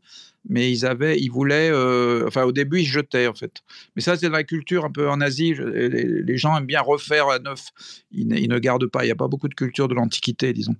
mais 0.48 0.72
ils 0.72 0.86
avaient, 0.86 1.20
ils 1.20 1.30
voulaient, 1.30 1.70
euh, 1.72 2.26
enfin 2.28 2.44
au 2.44 2.52
début 2.52 2.82
ils 2.82 2.86
jetaient 2.86 3.28
en 3.28 3.34
fait. 3.34 3.62
Mais 3.96 4.02
ça 4.02 4.16
c'est 4.16 4.28
dans 4.28 4.34
la 4.34 4.44
culture 4.44 4.86
un 4.86 4.92
peu 4.92 5.10
en 5.10 5.20
Asie, 5.22 5.54
les, 5.54 6.38
gens 6.38 6.58
aiment 6.58 6.66
bien 6.66 6.82
refaire 6.82 7.28
à 7.28 7.40
neuf, 7.40 7.68
ils, 8.12 8.28
ne 8.28 8.60
gardent 8.60 8.88
pas, 8.88 9.04
il 9.04 9.08
n'y 9.08 9.12
a 9.12 9.16
pas 9.16 9.28
beaucoup 9.28 9.50
de 9.50 9.54
culture 9.54 9.88
de 9.88 9.96
l'Antiquité 9.96 10.54
disons. 10.54 10.76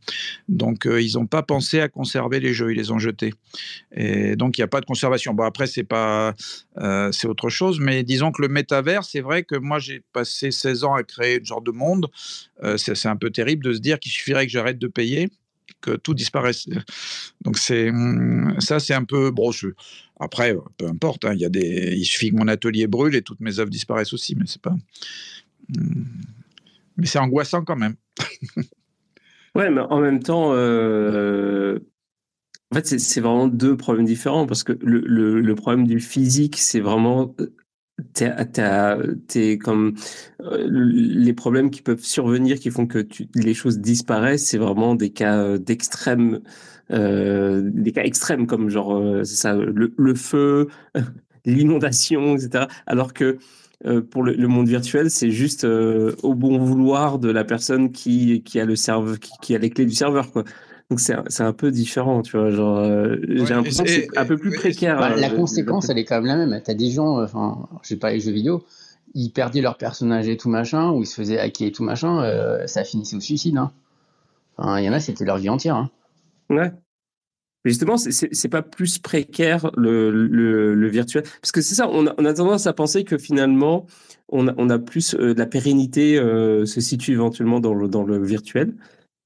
Donc 0.48 0.86
euh, 0.86 1.02
ils 1.02 1.16
n'ont 1.16 1.28
pas 1.28 1.44
pensé 1.44 1.82
à 1.82 1.90
conserver 1.90 2.40
les 2.40 2.54
jeux, 2.54 2.72
ils 2.72 2.78
les 2.78 2.92
ont 2.92 3.00
jetés. 3.00 3.34
Et 3.96 4.36
donc 4.36 4.58
il 4.58 4.62
n'y 4.62 4.66
a 4.66 4.70
pas 4.70 4.82
de 4.82 4.86
conservation. 4.86 5.34
Bon 5.34 5.44
après 5.44 5.68
c'est 5.68 5.84
pas, 5.84 6.34
euh, 6.78 7.12
c'est 7.12 7.28
autre 7.28 7.50
chose, 7.50 7.80
mais 7.80 8.04
disons 8.04 8.32
que 8.32 8.42
le 8.42 8.48
métavers, 8.48 9.04
c'est 9.04 9.22
vrai 9.22 9.44
que 9.44 9.56
moi 9.56 9.80
j'ai 9.80 10.02
passé 10.14 10.52
16 10.52 10.84
ans 10.86 10.94
à 10.94 11.04
créer 11.04 11.40
une 11.40 11.46
genre 11.46 11.62
de 11.62 11.72
monde, 11.72 12.08
c'est 12.78 13.06
un 13.06 13.16
peu 13.16 13.30
terrible 13.30 13.64
de 13.64 13.74
se 13.74 13.80
dire 13.80 14.00
qu'il 14.00 14.12
suffirait 14.12 14.46
que 14.46 14.52
j'arrête 14.52 14.80
de 14.80 14.88
payer 14.88 15.30
que 15.82 15.92
tout 15.92 16.14
disparaisse. 16.14 16.68
Donc 17.42 17.58
c'est 17.58 17.90
hum, 17.90 18.56
ça, 18.60 18.80
c'est 18.80 18.94
un 18.94 19.04
peu 19.04 19.32
brocheux. 19.32 19.76
Après, 20.20 20.56
peu 20.78 20.88
importe. 20.88 21.26
Hein, 21.26 21.34
y 21.36 21.46
a 21.46 21.50
des, 21.50 21.94
il 21.96 22.06
suffit 22.06 22.32
que 22.32 22.36
mon 22.36 22.48
atelier 22.48 22.88
brûle 22.88 23.16
et 23.16 23.22
toutes 23.22 23.40
mes 23.40 23.60
œuvres 23.60 23.70
disparaissent 23.70 24.14
aussi, 24.14 24.36
mais 24.36 24.46
c'est 24.46 24.62
pas. 24.62 24.76
Hum, 25.78 26.06
mais 26.98 27.06
c'est 27.06 27.20
angoissant 27.20 27.64
quand 27.64 27.78
même. 27.78 27.96
ouais, 29.56 29.70
mais 29.70 29.82
en 29.82 30.00
même 30.00 30.22
temps, 30.22 30.52
euh, 30.54 31.80
en 32.72 32.76
fait, 32.76 33.00
c'est 33.00 33.22
vraiment 33.22 33.48
deux 33.48 33.78
problèmes 33.78 34.06
différents 34.06 34.46
parce 34.46 34.64
que 34.64 34.78
le, 34.82 35.00
le 35.40 35.56
problème 35.56 35.88
du 35.88 36.00
physique, 36.00 36.58
c'est 36.58 36.82
vraiment 36.82 37.34
euh, 38.22 39.16
t'es 39.28 39.58
comme 39.58 39.96
euh, 40.42 40.68
les 40.70 41.34
problèmes 41.34 41.70
qui 41.70 41.82
peuvent 41.82 42.04
survenir 42.04 42.60
qui 42.60 42.72
font 42.72 42.88
que 42.88 43.06
les 43.36 43.54
choses 43.54 43.80
disparaissent 43.80 44.48
c'est 44.48 44.58
vraiment 44.58 44.96
des 44.96 45.10
cas 45.10 45.38
euh, 45.38 45.58
d'extrême 45.58 46.42
euh, 46.92 47.62
des 47.74 47.92
cas 47.92 48.04
extrêmes 48.04 48.48
comme 48.48 48.70
genre 48.70 49.26
ça 49.26 49.54
le, 49.56 50.16
feu 50.16 50.68
l'inondation 51.46 52.36
etc 52.36 52.66
alors 52.88 53.14
que 53.14 53.38
pour 54.12 54.24
le, 54.24 54.48
monde 54.48 54.68
virtuel 54.68 55.10
c'est 55.10 55.32
juste 55.32 55.64
au 55.64 56.36
bon 56.36 56.58
vouloir 56.58 57.18
de 57.18 57.30
la 57.30 57.46
personne 57.46 57.92
qui 57.92 58.44
qui 58.44 58.60
a 58.60 58.66
le 58.66 58.76
serveur 58.76 59.20
qui, 59.20 59.32
qui, 59.42 59.56
a 59.56 59.58
les 59.58 59.70
clés 59.70 59.86
du 59.86 59.94
serveur 59.94 60.32
quoi 60.32 60.44
donc 60.90 61.00
c'est 61.00 61.44
un 61.44 61.54
peu 61.54 61.70
différent, 61.70 62.24
tu 62.24 62.36
vois. 62.36 62.50
Genre, 62.50 62.80
euh, 62.80 63.18
j'ai 63.24 63.54
l'impression 63.54 63.84
que 63.84 63.90
c'est 63.92 64.18
un 64.18 64.26
peu 64.26 64.38
plus 64.38 64.52
précaire. 64.52 64.98
Bah, 64.98 65.16
la 65.16 65.32
euh, 65.32 65.36
conséquence, 65.36 65.88
elle 65.90 66.00
est 66.00 66.06
quand 66.06 66.16
même 66.16 66.26
la 66.26 66.46
même. 66.46 66.62
T'as 66.64 66.74
des 66.74 66.90
gens, 66.90 67.22
enfin, 67.22 67.68
je 67.84 67.90
sais 67.90 67.98
pas 67.98 68.12
les 68.12 68.20
jeux 68.20 68.32
vidéo, 68.32 68.64
ils 69.14 69.30
perdaient 69.30 69.62
leur 69.62 69.78
personnage 69.78 70.28
et 70.28 70.36
tout 70.36 70.50
machin, 70.50 70.90
ou 70.90 71.04
ils 71.04 71.06
se 71.06 71.14
faisaient 71.14 71.38
hacker 71.38 71.68
et 71.68 71.72
tout 71.72 71.84
machin, 71.84 72.24
euh, 72.24 72.66
ça 72.66 72.84
finissait 72.84 73.16
au 73.16 73.20
suicide. 73.20 73.58
Hein. 73.58 73.72
Enfin, 74.58 74.80
il 74.80 74.86
y 74.86 74.90
en 74.90 74.94
a, 74.94 75.00
c'était 75.00 75.26
leur 75.26 75.38
vie 75.38 75.50
entière. 75.50 75.76
Hein. 75.76 75.92
Ouais. 76.50 76.72
Mais 77.66 77.72
justement, 77.72 77.98
c'est 77.98 78.48
pas 78.48 78.64
plus 78.64 78.98
précaire 78.98 79.70
le, 79.78 80.10
le, 80.10 80.74
le 80.74 80.88
virtuel. 80.88 81.24
Parce 81.40 81.52
que 81.52 81.62
c'est 81.62 81.76
ça, 81.76 81.88
on 81.88 82.08
a, 82.08 82.16
on 82.18 82.26
a, 82.26 82.34
tendance 82.34 82.66
à 82.66 82.74
penser 82.74 83.04
que 83.04 83.18
finalement, 83.20 83.86
on 84.30 84.48
a, 84.48 84.54
on 84.58 84.70
a 84.72 84.80
plus 84.80 85.14
de 85.14 85.34
la 85.34 85.46
pérennité 85.46 86.16
se 86.16 86.82
situe 86.82 87.12
éventuellement 87.12 87.60
dans 87.60 87.74
le, 87.74 87.90
dans 87.90 88.04
le 88.04 88.24
virtuel. 88.24 88.74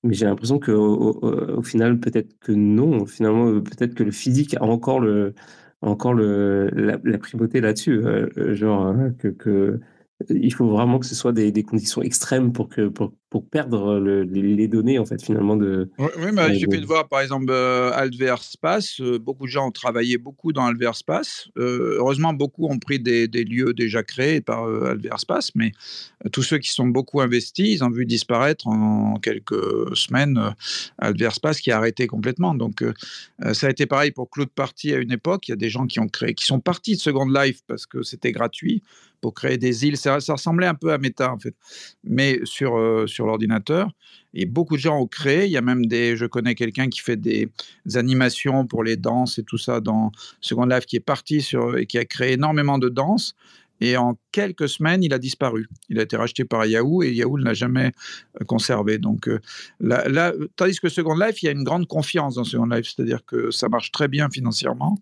Mais 0.04 0.14
j'ai 0.14 0.26
l'impression 0.26 0.60
qu'au 0.60 1.20
au, 1.22 1.62
final, 1.64 2.00
peut-être 2.00 2.38
que 2.40 2.52
non. 2.52 3.06
Finalement, 3.06 3.62
peut-être 3.62 3.94
que 3.96 4.04
le 4.04 4.12
physique 4.12 4.56
a 4.56 4.64
encore 4.64 5.00
le, 5.00 5.34
encore 5.82 6.14
le, 6.14 6.70
la, 6.74 7.18
primauté 7.18 7.62
là-dessus. 7.62 8.06
Euh, 8.06 8.54
genre, 8.54 8.88
hein, 8.88 9.14
que, 9.20 9.80
il 10.30 10.54
faut 10.54 10.68
vraiment 10.70 11.00
que 11.00 11.06
ce 11.06 11.16
soit 11.16 11.34
des, 11.34 11.52
des 11.52 11.64
conditions 11.64 12.02
extrêmes 12.02 12.54
pour, 12.54 12.70
que, 12.70 12.88
pour, 12.90 13.14
pour 13.34 13.50
perdre 13.50 13.98
les, 13.98 14.68
données, 14.68 15.00
en 15.00 15.08
fait, 15.08 15.20
finalement. 15.20 15.56
De, 15.56 15.90
oui, 15.98 16.30
mais 16.32 16.56
il 16.56 16.60
suffit 16.60 16.80
de 16.80 16.86
voir, 16.86 17.08
par 17.08 17.20
exemple, 17.20 17.48
euh, 17.50 17.90
Alver 17.92 18.36
Space. 18.42 19.02
Euh, 19.02 19.18
beaucoup 19.18 19.48
de 19.48 19.50
gens 19.50 19.70
ont 19.70 19.72
travaillé 19.72 20.20
beaucoup 20.20 20.54
dans 20.54 20.66
Alver 20.66 20.92
Space. 20.94 21.50
Euh, 21.58 21.96
heureusement, 21.98 22.32
beaucoup 22.34 22.68
ont 22.68 22.78
pris 22.78 23.00
des, 23.00 23.28
des, 23.28 23.44
lieux 23.44 23.74
déjà 23.74 24.04
créés 24.04 24.40
par 24.40 24.66
Alver 24.66 25.18
Space, 25.18 25.50
mais 25.56 25.72
tous 26.32 26.44
ceux 26.44 26.60
qui 26.60 26.70
sont 26.70 26.86
beaucoup 26.86 27.22
investis, 27.22 27.74
ils 27.74 27.84
ont 27.84 27.90
vu 27.90 28.06
disparaître 28.06 28.68
en, 28.68 29.16
quelques 29.16 29.98
semaines 29.98 30.54
Alver 31.00 31.32
Space 31.32 31.60
qui 31.60 31.72
a 31.72 31.78
arrêté 31.78 32.06
complètement. 32.06 32.54
Donc, 32.54 32.84
ça 33.54 33.66
a 33.66 33.72
été 33.72 33.88
pareil 33.88 34.12
pour 34.12 34.30
Cloud 34.30 34.50
Party 34.50 34.94
à 34.94 34.98
une 34.98 35.12
époque. 35.12 35.48
Il 35.48 35.52
y 35.52 35.54
a 35.54 35.58
des 35.58 35.70
gens 35.70 35.88
qui 35.88 36.00
ont 36.00 36.08
créé, 36.08 36.36
qui 36.36 36.46
sont 36.46 36.60
partis 36.60 36.98
de 36.98 37.02
Second 37.02 37.26
Life 37.26 37.62
parce 37.66 37.88
que 37.88 38.04
c'était 38.04 38.32
gratuit 38.32 38.84
pour 39.22 39.34
créer 39.34 39.58
des 39.58 39.86
îles. 39.88 39.98
Ça, 39.98 40.20
ça, 40.20 40.34
ressemblait 40.34 40.68
un 40.68 40.76
peu 40.76 40.92
à 40.92 40.98
Meta, 40.98 41.32
en 41.32 41.40
fait, 41.40 41.56
mais 42.04 42.40
sur, 42.44 43.04
sur 43.08 43.23
l'ordinateur. 43.26 43.92
Et 44.34 44.46
beaucoup 44.46 44.76
de 44.76 44.82
gens 44.82 45.00
ont 45.00 45.08
créé. 45.08 45.46
Il 45.46 45.52
y 45.52 45.58
a 45.58 45.62
même 45.62 45.86
des. 45.86 46.18
Je 46.18 46.26
connais 46.26 46.56
quelqu'un 46.56 46.90
qui 46.90 47.00
fait 47.00 47.18
des 47.18 47.50
animations 47.96 48.66
pour 48.66 48.84
les 48.84 48.98
danses 48.98 49.38
et 49.38 49.44
tout 49.44 49.58
ça 49.58 49.80
dans 49.80 50.12
Second 50.42 50.66
Life, 50.66 50.86
qui 50.86 50.96
est 50.96 51.06
parti 51.06 51.42
sur 51.42 51.78
et 51.78 51.86
qui 51.86 51.98
a 51.98 52.06
créé 52.06 52.34
énormément 52.34 52.78
de 52.78 52.90
danses. 52.90 53.36
Et 53.82 53.98
en 53.98 54.18
quelques 54.32 54.70
semaines, 54.70 55.04
il 55.04 55.14
a 55.14 55.20
disparu. 55.20 55.68
Il 55.90 56.00
a 56.00 56.04
été 56.04 56.16
racheté 56.16 56.46
par 56.46 56.66
Yahoo 56.66 57.04
et 57.04 57.12
Yahoo 57.12 57.38
ne 57.38 57.44
l'a 57.44 57.54
jamais 57.54 57.92
euh, 58.40 58.46
conservé. 58.46 58.98
Donc, 58.98 59.28
euh, 59.28 59.40
là, 59.82 60.32
tandis 60.56 60.80
que 60.80 60.88
Second 60.88 61.16
Life, 61.16 61.44
il 61.44 61.48
y 61.48 61.50
a 61.50 61.52
une 61.52 61.66
grande 61.66 61.88
confiance 61.88 62.36
dans 62.36 62.46
Second 62.46 62.68
Life, 62.68 62.94
c'est-à-dire 62.96 63.26
que 63.26 63.52
ça 63.52 63.68
marche 63.68 63.92
très 63.92 64.08
bien 64.08 64.30
financièrement. 64.30 64.98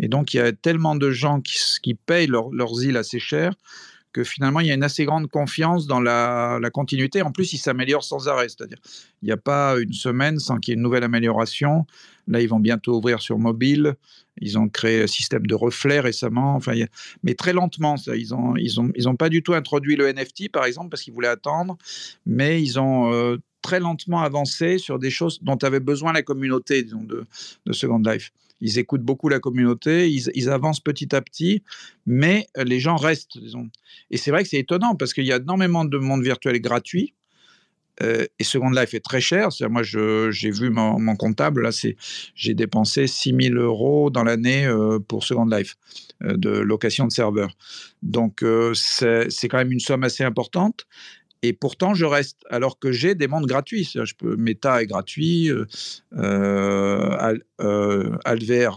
Et 0.00 0.08
donc, 0.08 0.34
il 0.34 0.38
y 0.38 0.40
a 0.40 0.52
tellement 0.52 0.96
de 0.96 1.10
gens 1.12 1.40
qui, 1.40 1.56
qui 1.80 1.94
payent 1.94 2.26
leurs 2.26 2.82
îles 2.82 2.96
assez 2.96 3.20
cher 3.20 3.52
que 4.16 4.24
finalement, 4.24 4.60
il 4.60 4.66
y 4.66 4.70
a 4.70 4.74
une 4.74 4.82
assez 4.82 5.04
grande 5.04 5.28
confiance 5.28 5.86
dans 5.86 6.00
la, 6.00 6.58
continuité. 6.72 7.20
En 7.20 7.32
plus, 7.32 7.52
il 7.52 7.58
s'améliore 7.58 8.02
sans 8.02 8.28
arrêt, 8.28 8.48
c'est-à-dire 8.48 8.78
il 9.20 9.26
n'y 9.26 9.32
a 9.32 9.36
pas 9.36 9.76
une 9.78 9.92
semaine 9.92 10.38
sans 10.38 10.56
qu'il 10.56 10.72
y 10.72 10.74
ait 10.74 10.76
une 10.76 10.82
nouvelle 10.82 11.04
amélioration. 11.04 11.84
Là, 12.26 12.40
ils 12.40 12.48
vont 12.48 12.58
bientôt 12.58 12.96
ouvrir 12.96 13.20
sur 13.20 13.38
mobile. 13.38 13.94
Ils 14.40 14.58
ont 14.58 14.70
créé 14.70 15.02
un 15.02 15.06
système 15.06 15.46
de 15.46 15.54
reflets 15.54 16.00
récemment, 16.00 16.54
enfin, 16.54 16.72
mais 17.24 17.34
très 17.34 17.52
lentement. 17.52 17.96
Ils 18.06 18.30
n'ont 18.30 18.56
ils 18.56 18.80
ont, 18.80 18.90
ils 18.94 19.16
pas 19.16 19.28
du 19.28 19.42
tout 19.42 19.52
introduit 19.52 19.96
le 19.96 20.10
NFT, 20.10 20.50
par 20.50 20.64
exemple, 20.64 20.88
parce 20.88 21.02
qu'ils 21.02 21.12
voulaient 21.12 21.28
attendre, 21.28 21.76
mais 22.24 22.62
ils 22.62 22.80
ont 22.80 23.12
euh, 23.12 23.36
très 23.60 23.80
lentement 23.80 24.22
avancé 24.22 24.78
sur 24.78 24.98
des 24.98 25.10
choses 25.10 25.40
dont 25.42 25.56
avait 25.56 25.80
besoin 25.80 26.14
la 26.14 26.22
communauté 26.22 26.84
de 26.84 27.26
Second 27.72 27.98
Life 27.98 28.32
ils 28.60 28.78
écoutent 28.78 29.02
beaucoup 29.02 29.28
la 29.28 29.40
communauté, 29.40 30.10
ils, 30.10 30.50
avancent 30.50 30.80
petit 30.80 31.14
à 31.14 31.20
petit, 31.20 31.62
mais 32.06 32.46
euh, 32.56 32.64
les 32.64 32.80
gens 32.80 32.96
restent, 32.96 33.38
disons. 33.38 33.68
Et 34.10 34.16
c'est 34.16 34.30
vrai 34.30 34.42
que 34.42 34.48
c'est 34.48 34.58
étonnant 34.58 34.94
parce 34.94 35.12
qu'il 35.12 35.24
y 35.24 35.32
a 35.32 35.36
énormément 35.36 35.84
de 35.84 35.98
monde 35.98 36.22
virtuel 36.22 36.60
gratuit. 36.60 37.14
Euh, 38.02 38.26
et 38.38 38.44
Second 38.44 38.70
Life 38.70 38.92
est 38.92 39.00
très 39.00 39.22
cher. 39.22 39.48
Moi, 39.70 39.82
j'ai 39.82 40.50
vu 40.50 40.68
mon, 40.68 41.16
comptable, 41.16 41.62
là, 41.62 41.70
j'ai 42.34 42.54
dépensé 42.54 43.06
6 43.06 43.34
000 43.40 43.54
euros 43.54 44.10
dans 44.10 44.22
l'année 44.22 44.66
euh, 44.66 44.98
pour 44.98 45.24
Second 45.24 45.46
Life 45.46 45.76
de 46.20 46.50
location 46.50 47.06
de 47.06 47.12
serveur. 47.12 47.56
Donc, 48.02 48.44
c'est 48.74 49.48
quand 49.48 49.58
même 49.58 49.72
une 49.72 49.80
somme 49.80 50.04
assez 50.04 50.24
importante. 50.24 50.86
Et 51.42 51.52
pourtant, 51.52 51.94
je 51.94 52.04
reste, 52.04 52.38
alors 52.50 52.78
que 52.78 52.92
j'ai 52.92 53.14
des 53.14 53.28
mondes 53.28 53.46
gratuits. 53.46 53.88
Je 53.94 54.14
peux, 54.14 54.36
Meta 54.36 54.82
est 54.82 54.86
gratuit, 54.86 55.50
euh, 55.50 55.66
euh, 56.16 57.38
euh, 57.60 58.16
Alver, 58.24 58.70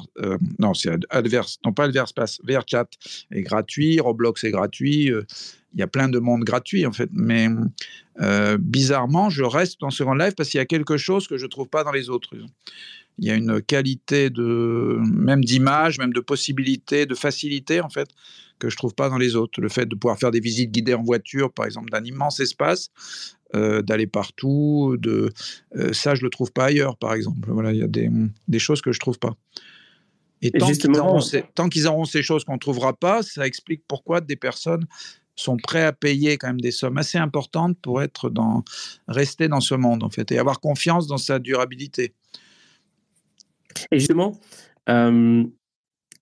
non, 0.60 0.74
c'est 0.74 0.92
Alver, 1.10 1.42
non 1.66 1.74
pas 1.74 1.86
Alverspace, 1.86 2.40
VRChat 2.44 2.88
est 3.32 3.42
gratuit, 3.42 4.00
Roblox 4.00 4.44
est 4.44 4.52
gratuit. 4.52 5.12
il 5.74 5.80
y 5.80 5.84
a 5.84 5.88
plein 5.88 6.10
de 6.10 6.20
mondes 6.20 6.44
gratuits, 6.44 6.86
en 6.86 6.92
fait. 6.92 7.10
Mais 7.14 7.48
bizarrement, 8.60 9.30
je 9.30 9.44
reste 9.44 9.80
dans 9.80 9.90
Second 9.90 10.16
Life 10.16 10.36
parce 10.36 10.50
qu'il 10.50 10.58
y 10.58 10.62
a 10.62 10.66
quelque 10.66 10.98
chose 10.98 11.28
que 11.28 11.38
je 11.38 11.46
ne 11.46 11.50
trouve 11.50 11.70
pas 11.70 11.84
dans 11.84 11.92
les 11.92 12.10
autres. 12.10 12.36
Il 13.22 13.26
y 13.26 13.32
a 13.32 13.36
une 13.36 13.62
qualité 13.62 14.30
de, 14.30 14.98
même 15.02 15.44
d'image, 15.44 16.00
même 16.00 16.14
de 16.14 16.22
possibilité, 16.22 17.06
de 17.06 17.16
facilité, 17.16 17.82
en 17.82 17.90
fait, 17.90 18.10
que 18.60 18.70
je 18.70 18.78
trouve 18.78 18.94
pas 18.94 19.10
dans 19.10 19.18
les 19.18 19.36
autres. 19.36 19.60
Le 19.62 19.70
fait 19.70 19.86
de 19.86 19.96
pouvoir 19.96 20.20
faire 20.20 20.32
des 20.32 20.40
visites 20.40 20.72
guidées 20.72 20.94
en 20.94 21.04
voiture, 21.04 21.52
par 21.52 21.66
exemple, 21.66 21.90
d'un 21.90 22.04
immense 22.04 22.40
espace, 22.40 22.90
euh, 23.56 23.82
d'aller 23.82 24.08
partout, 24.08 24.96
de 25.00 25.32
euh, 25.76 25.94
ça 25.94 26.14
je 26.14 26.24
le 26.24 26.30
trouve 26.30 26.52
pas 26.52 26.66
ailleurs, 26.66 26.98
par 26.98 27.14
exemple. 27.14 27.50
Voilà, 27.52 27.72
il 27.72 27.80
y 27.80 27.84
a 27.84 27.88
des, 27.88 28.10
des, 28.48 28.60
choses 28.60 28.82
que 28.82 28.92
je 28.92 29.00
trouve 29.00 29.18
pas. 29.18 29.36
Et, 30.42 30.52
tant 30.52 30.68
qu'ils 30.72 30.98
auront, 30.98 31.20
ces, 31.20 31.86
auront 31.86 32.06
ces 32.06 32.22
choses 32.22 32.44
qu'on 32.44 32.58
trouvera 32.58 32.94
pas, 32.94 33.24
ça 33.24 33.46
explique 33.46 33.84
pourquoi 33.88 34.22
des 34.22 34.36
personnes 34.36 34.86
sont 35.36 35.58
prêts 35.58 35.84
à 35.84 35.94
payer 35.94 36.38
quand 36.38 36.48
même 36.48 36.62
des 36.62 36.72
sommes 36.72 36.98
assez 36.98 37.18
importantes 37.18 37.78
pour 37.82 38.02
être 38.02 38.30
dans, 38.30 38.64
rester 39.08 39.48
dans 39.48 39.62
ce 39.62 39.76
monde 39.76 40.04
en 40.04 40.10
fait 40.10 40.32
et 40.32 40.38
avoir 40.38 40.60
confiance 40.60 41.08
dans 41.08 41.18
sa 41.18 41.40
durabilité. 41.40 42.14
Et 43.92 44.00
justement, 44.00 44.40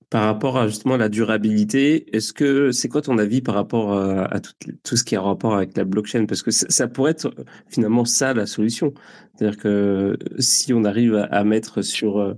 par 0.10 0.24
rapport 0.24 0.58
à 0.58 0.68
justement 0.68 0.98
la 0.98 1.10
durabilité, 1.10 2.16
est-ce 2.16 2.32
que 2.34 2.72
c'est 2.72 2.88
quoi 2.88 3.02
ton 3.02 3.18
avis 3.18 3.42
par 3.42 3.56
rapport 3.56 3.94
à, 3.94 4.40
tout, 4.84 4.96
ce 4.96 5.04
qui 5.04 5.16
a 5.16 5.22
rapport 5.22 5.56
avec 5.56 5.76
la 5.76 5.84
blockchain? 5.84 6.26
Parce 6.26 6.44
que 6.44 6.52
ça, 6.52 6.88
pourrait 6.88 7.12
être 7.12 7.34
finalement 7.68 8.06
ça 8.06 8.34
la 8.34 8.46
solution. 8.46 8.94
C'est-à-dire 9.36 9.60
que 9.60 10.18
si 10.40 10.74
on 10.74 10.86
arrive 10.86 11.16
à, 11.30 11.44
mettre 11.44 11.82
sur 11.82 12.38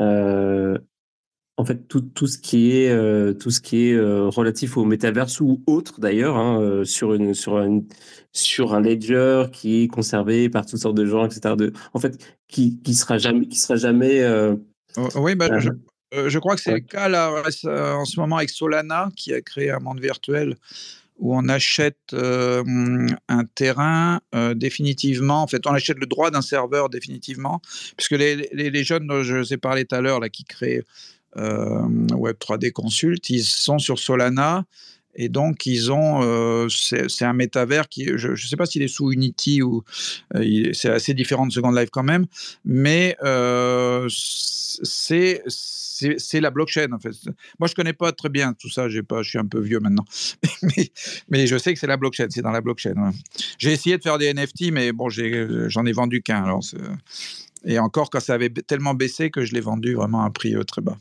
euh, 0.00 0.78
en 1.56 1.64
fait 1.64 1.88
tout, 1.88 2.02
tout, 2.02 2.28
ce 2.28 2.38
qui 2.38 2.70
est 2.70 2.90
euh, 2.90 3.32
tout 3.32 3.50
ce 3.50 3.60
qui 3.60 3.88
est 3.88 3.94
euh, 3.94 4.28
relatif 4.28 4.76
au 4.76 4.84
métaverse 4.84 5.40
ou 5.40 5.60
autre 5.66 6.00
d'ailleurs 6.00 6.36
hein, 6.36 6.82
sur 6.84 7.14
une 7.14 7.34
sur 7.34 7.58
une 7.58 7.84
sur 8.32 8.74
un 8.74 8.80
ledger 8.80 9.46
qui 9.52 9.82
est 9.82 9.88
conservé 9.88 10.48
par 10.48 10.66
toutes 10.66 10.78
sortes 10.78 10.96
de 10.96 11.04
gens 11.04 11.26
etc 11.26 11.56
de 11.58 11.72
en 11.94 11.98
fait 11.98 12.16
qui 12.46 12.80
qui 12.80 12.94
sera 12.94 13.18
jamais 13.18 13.48
qui 13.48 13.58
sera 13.58 13.74
jamais 13.74 14.24
oh, 14.96 15.08
oui 15.16 15.34
bah, 15.34 15.58
je, 15.58 15.70
crois 16.38 16.56
que 16.56 16.60
c'est 16.60 16.72
le 16.72 16.80
cas 16.80 17.08
là 17.08 17.30
en 17.32 18.04
ce 18.04 18.20
moment 18.20 18.36
avec 18.36 18.50
Solana 18.50 19.08
qui 19.16 19.32
a 19.32 19.40
créé 19.40 19.70
un 19.70 19.78
monde 19.78 20.00
virtuel 20.00 20.56
où 21.18 21.36
on 21.36 21.48
achète 21.48 22.14
un 22.14 23.44
terrain 23.54 24.20
définitivement. 24.54 25.42
En 25.42 25.46
fait, 25.48 25.66
on 25.66 25.72
achète 25.72 25.98
le 25.98 26.06
droit 26.06 26.30
d'un 26.30 26.42
serveur 26.42 26.88
définitivement, 26.88 27.60
puisque 27.96 28.12
les, 28.12 28.48
les, 28.52 28.84
jeunes 28.84 29.08
dont 29.08 29.24
je 29.24 29.34
vous 29.34 29.52
ai 29.52 29.56
parlé 29.56 29.84
tout 29.84 29.96
à 29.96 30.00
l'heure, 30.00 30.20
là, 30.20 30.28
qui 30.28 30.44
créent 30.44 30.84
Web 31.36 32.36
3D 32.36 32.70
Consult, 32.70 33.28
ils 33.30 33.42
sont 33.42 33.78
sur 33.78 33.98
Solana. 33.98 34.64
Et 35.14 35.28
donc, 35.28 35.66
ils 35.66 35.90
ont, 35.90 36.68
c'est 36.68 37.24
un 37.24 37.32
métavers 37.32 37.88
qui, 37.88 38.06
je 38.16 38.28
ne 38.28 38.36
sais 38.36 38.56
pas 38.56 38.66
s'il 38.66 38.82
est 38.82 38.88
sous 38.88 39.10
Unity 39.12 39.62
ou 39.62 39.82
c'est 40.72 40.90
assez 40.90 41.14
différent 41.14 41.46
de 41.46 41.52
Second 41.52 41.72
Life 41.72 41.88
quand 41.90 42.04
même, 42.04 42.26
mais 42.64 43.16
c'est 44.12 45.42
c'est 46.16 46.40
la 46.40 46.50
blockchain 46.50 46.92
en 46.92 46.98
fait. 46.98 47.10
Moi, 47.58 47.68
je 47.68 47.74
connais 47.74 47.92
pas 47.92 48.12
très 48.12 48.28
bien 48.28 48.52
tout 48.52 48.70
ça. 48.70 48.86
Pas, 49.08 49.22
je 49.22 49.28
suis 49.28 49.38
un 49.38 49.46
peu 49.46 49.60
vieux 49.60 49.80
maintenant, 49.80 50.04
mais, 51.28 51.46
je 51.46 51.58
sais 51.58 51.72
que 51.74 51.80
c'est 51.80 51.86
la 51.86 51.96
blockchain. 51.96 52.26
C'est 52.30 52.42
dans 52.42 52.50
la 52.50 52.60
blockchain. 52.60 53.12
J'ai 53.58 53.72
essayé 53.72 53.96
de 53.98 54.02
faire 54.02 54.18
des 54.18 54.32
NFT, 54.32 54.70
mais 54.72 54.92
bon, 54.92 55.08
j'en 55.08 55.86
ai, 55.86 55.92
vendu 55.92 56.22
qu'un. 56.22 56.58
Et 57.64 57.78
encore 57.78 58.10
quand 58.10 58.20
ça 58.20 58.34
avait 58.34 58.50
tellement 58.50 58.94
baissé 58.94 59.30
que 59.30 59.44
je 59.44 59.52
l'ai 59.52 59.60
vendu 59.60 59.94
vraiment 59.94 60.22
à 60.22 60.26
un 60.26 60.30
prix 60.30 60.54
euh, 60.54 60.62
très 60.62 60.80
bas. 60.80 60.96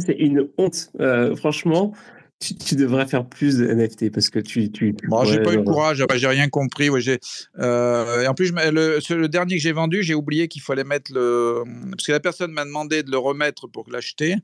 c'est 0.00 0.16
une 0.18 0.48
honte. 0.58 0.90
Euh, 1.00 1.36
franchement, 1.36 1.94
tu, 2.52 2.76
devrais 2.76 3.06
faire 3.06 3.26
plus 3.26 3.58
de 3.58 3.66
NFT 3.66 4.12
parce 4.12 4.28
que 4.30 4.38
tu. 4.38 4.70
tu, 4.70 4.94
Moi, 5.04 5.24
j'ai 5.24 5.42
pas 5.42 5.52
eu 5.52 5.56
le 5.56 5.62
courage, 5.62 6.04
j'ai 6.14 6.26
rien 6.26 6.48
compris. 6.48 6.90
Ouais, 6.90 7.00
euh, 7.58 8.22
et 8.22 8.26
en 8.26 8.34
plus, 8.34 8.52
le, 8.52 8.98
le 9.16 9.28
dernier 9.28 9.56
que 9.56 9.62
j'ai 9.62 9.72
vendu, 9.72 10.02
j'ai 10.02 10.14
oublié 10.14 10.48
qu'il 10.48 10.62
fallait 10.62 10.84
mettre 10.84 11.12
le. 11.14 11.62
Parce 11.90 12.06
que 12.06 12.12
la 12.12 12.20
personne 12.20 12.52
m'a 12.52 12.64
demandé 12.64 13.02
de 13.02 13.10
le 13.10 13.18
remettre 13.18 13.66
pour 13.66 13.90
l'acheter. 13.90 14.36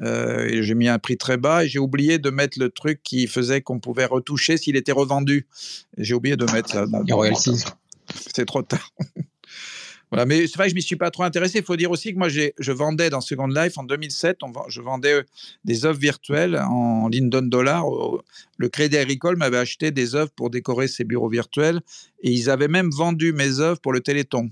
Euh, 0.00 0.46
et 0.46 0.62
j'ai 0.62 0.74
mis 0.74 0.88
un 0.88 0.98
prix 0.98 1.16
très 1.16 1.36
bas 1.36 1.64
et 1.64 1.68
j'ai 1.68 1.78
oublié 1.78 2.18
de 2.18 2.30
mettre 2.30 2.58
le 2.58 2.68
truc 2.68 3.00
qui 3.04 3.28
faisait 3.28 3.60
qu'on 3.60 3.78
pouvait 3.78 4.06
retoucher 4.06 4.56
s'il 4.56 4.76
était 4.76 4.92
revendu. 4.92 5.46
J'ai 5.98 6.14
oublié 6.14 6.36
de 6.36 6.50
mettre 6.52 6.70
ça. 6.70 6.84
C'est 8.32 8.44
trop 8.44 8.62
tard 8.62 8.90
mais 10.12 10.46
c'est 10.46 10.56
vrai 10.56 10.66
que 10.66 10.70
je 10.70 10.74
m'y 10.74 10.82
suis 10.82 10.96
pas 10.96 11.10
trop 11.10 11.24
intéressé. 11.24 11.58
Il 11.58 11.64
faut 11.64 11.76
dire 11.76 11.90
aussi 11.90 12.12
que 12.12 12.18
moi, 12.18 12.28
je 12.28 12.72
vendais 12.72 13.10
dans 13.10 13.20
Second 13.20 13.46
Life 13.46 13.78
en 13.78 13.84
2007, 13.84 14.38
je 14.68 14.80
vendais 14.80 15.12
euh, 15.12 15.22
des 15.64 15.84
œuvres 15.84 15.98
virtuelles 15.98 16.56
en 16.56 17.08
Linden 17.08 17.48
Dollar. 17.48 17.84
Le 18.56 18.68
Crédit 18.68 18.96
Agricole 18.96 19.36
m'avait 19.36 19.58
acheté 19.58 19.90
des 19.90 20.14
œuvres 20.14 20.30
pour 20.36 20.50
décorer 20.50 20.86
ses 20.88 21.04
bureaux 21.04 21.28
virtuels 21.28 21.80
et 22.22 22.30
ils 22.30 22.48
avaient 22.48 22.68
même 22.68 22.90
vendu 22.90 23.32
mes 23.32 23.60
œuvres 23.60 23.80
pour 23.80 23.92
le 23.92 24.00
Téléthon. 24.00 24.50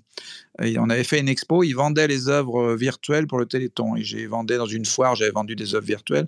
on 0.58 0.90
avait 0.90 1.04
fait 1.04 1.20
une 1.20 1.28
expo, 1.28 1.62
ils 1.62 1.72
vendaient 1.72 2.08
les 2.08 2.28
œuvres 2.28 2.72
euh, 2.72 2.76
virtuelles 2.76 3.26
pour 3.26 3.38
le 3.38 3.46
Téléthon 3.46 3.96
et 3.96 4.02
j'ai 4.02 4.26
vendu 4.26 4.56
dans 4.56 4.66
une 4.66 4.84
foire, 4.84 5.14
j'avais 5.14 5.30
vendu 5.30 5.54
des 5.54 5.74
œuvres 5.74 5.86
virtuelles. 5.86 6.26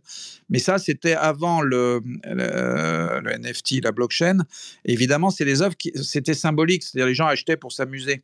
Mais 0.49 0.59
ça, 0.59 0.79
c'était 0.79 1.15
avant 1.15 1.61
le, 1.61 2.01
le, 2.25 3.39
NFT, 3.39 3.83
la 3.83 3.93
blockchain. 3.93 4.39
évidemment, 4.85 5.31
c'est 5.31 5.45
les 5.45 5.61
œuvres 5.61 5.77
qui 5.77 5.93
c'était 6.03 6.35
symbolique, 6.35 6.83
c'est-à-dire 6.83 7.09
les 7.09 7.15
gens 7.15 7.27
achetaient 7.27 7.57
pour 7.57 7.73
s'amuser 7.73 8.23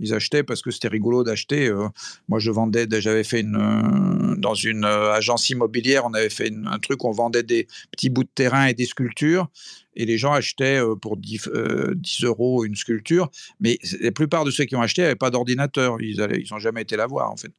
ils 0.00 0.14
achetaient 0.14 0.42
parce 0.42 0.62
que 0.62 0.70
c'était 0.70 0.88
rigolo 0.88 1.24
d'acheter. 1.24 1.68
Euh. 1.68 1.88
moi, 2.28 2.38
je 2.38 2.50
vendais, 2.50 2.86
j'avais 3.00 3.24
fait 3.24 3.40
une, 3.40 3.56
euh, 3.56 4.36
dans 4.36 4.54
une 4.54 4.84
euh, 4.84 5.12
agence 5.12 5.48
immobilière, 5.50 6.04
on 6.04 6.14
avait 6.14 6.30
fait 6.30 6.52
un 6.66 6.78
truc, 6.78 7.04
on 7.04 7.10
vendait 7.10 7.42
des 7.42 7.66
petits 7.90 8.10
bouts 8.10 8.24
de 8.24 8.30
terrain 8.34 8.66
et 8.66 8.74
des 8.74 8.86
sculptures, 8.86 9.48
et 9.94 10.04
les 10.04 10.18
gens 10.18 10.32
achetaient 10.32 10.80
pour 11.00 11.16
10, 11.16 11.48
10 11.94 12.24
euros 12.24 12.64
une 12.66 12.76
sculpture, 12.76 13.30
mais 13.60 13.78
la 14.00 14.12
plupart 14.12 14.44
de 14.44 14.50
ceux 14.50 14.64
qui 14.64 14.76
ont 14.76 14.82
acheté 14.82 15.00
n'avaient 15.00 15.14
pas 15.14 15.30
d'ordinateur, 15.30 15.96
ils 16.02 16.18
n'ont 16.50 16.58
jamais 16.58 16.82
été 16.82 16.96
la 16.96 17.06
voir 17.06 17.30
en 17.30 17.36
fait. 17.36 17.50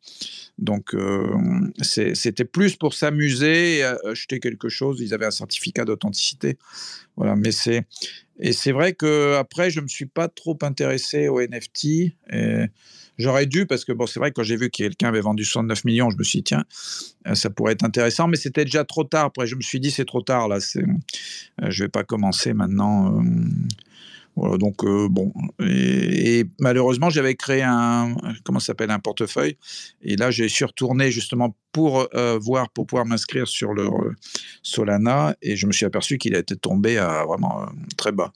Donc 0.59 0.95
c'était 1.81 2.45
plus 2.45 2.76
pour 2.76 2.93
s'amuser, 2.93 3.84
acheter 4.05 4.39
quelque 4.39 4.69
chose, 4.69 5.01
ils 5.01 5.15
avaient 5.15 5.26
un 5.26 5.31
certificat 5.31 5.84
d'authenticité. 5.84 6.59
Voilà, 7.15 7.35
mais 7.35 7.51
c'est 7.51 7.88
et 8.39 8.53
c'est 8.53 8.72
vrai 8.72 8.93
que 8.93 9.35
après, 9.35 9.69
je 9.69 9.81
me 9.81 9.88
suis 9.88 10.05
pas 10.05 10.27
trop 10.27 10.57
intéressé 10.61 11.27
au 11.27 11.41
NFT. 11.41 12.14
J'aurais 13.18 13.47
dû, 13.47 13.65
parce 13.65 13.84
que 13.84 13.91
bon, 13.91 14.05
c'est 14.05 14.19
vrai 14.19 14.30
que 14.30 14.35
quand 14.35 14.43
j'ai 14.43 14.57
vu 14.57 14.69
que 14.69 14.77
quelqu'un 14.77 15.07
avait 15.07 15.22
vendu 15.22 15.43
69 15.43 15.85
millions, 15.85 16.09
je 16.11 16.18
me 16.18 16.23
suis 16.23 16.39
dit, 16.39 16.43
tiens, 16.43 16.65
euh, 17.26 17.34
ça 17.34 17.49
pourrait 17.49 17.73
être 17.73 17.84
intéressant, 17.84 18.27
mais 18.27 18.38
c'était 18.38 18.64
déjà 18.64 18.84
trop 18.84 19.03
tard. 19.03 19.26
Après, 19.26 19.47
je 19.47 19.55
me 19.55 19.61
suis 19.61 19.80
dit, 19.80 19.89
c'est 19.89 20.05
trop 20.05 20.22
tard, 20.22 20.47
là, 20.47 20.57
euh, 20.76 20.81
je 21.69 21.84
vais 21.84 21.89
pas 21.89 22.03
commencer 22.03 22.53
maintenant. 22.53 23.23
Donc 24.38 24.84
euh, 24.84 25.07
bon, 25.09 25.34
et, 25.59 26.45
malheureusement 26.59 27.09
j'avais 27.09 27.34
créé 27.34 27.64
un 27.64 28.15
comment 28.43 28.59
s'appelle 28.59 28.91
un 28.91 28.99
portefeuille 28.99 29.57
et 30.03 30.15
là 30.15 30.30
j'ai 30.30 30.47
suis 30.47 30.65
retourné 30.65 31.09
justement 31.09 31.55
pour 31.72 32.07
euh, 32.14 32.38
voir 32.38 32.69
pour 32.69 32.85
pouvoir 32.85 33.07
m'inscrire 33.07 33.47
sur 33.47 33.73
le 33.73 33.85
euh, 33.85 34.15
Solana 34.61 35.35
et 35.41 35.55
je 35.55 35.65
me 35.65 35.72
suis 35.72 35.85
aperçu 35.85 36.19
qu'il 36.19 36.35
a 36.35 36.39
été 36.39 36.55
tombé 36.55 36.99
à 36.99 37.26
vraiment 37.26 37.65
très 37.97 38.11
bas. 38.11 38.31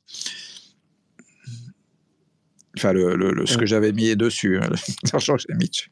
Enfin 2.78 2.94
le, 2.94 3.46
ce 3.46 3.58
que 3.58 3.68
j'avais 3.68 3.92
mis 3.92 4.16
dessus, 4.16 4.58
hein, 4.58 4.70
l'argent 5.14 5.36
que 5.36 5.44
j'ai 5.48 5.56
mis 5.56 5.70
dessus. 5.70 5.92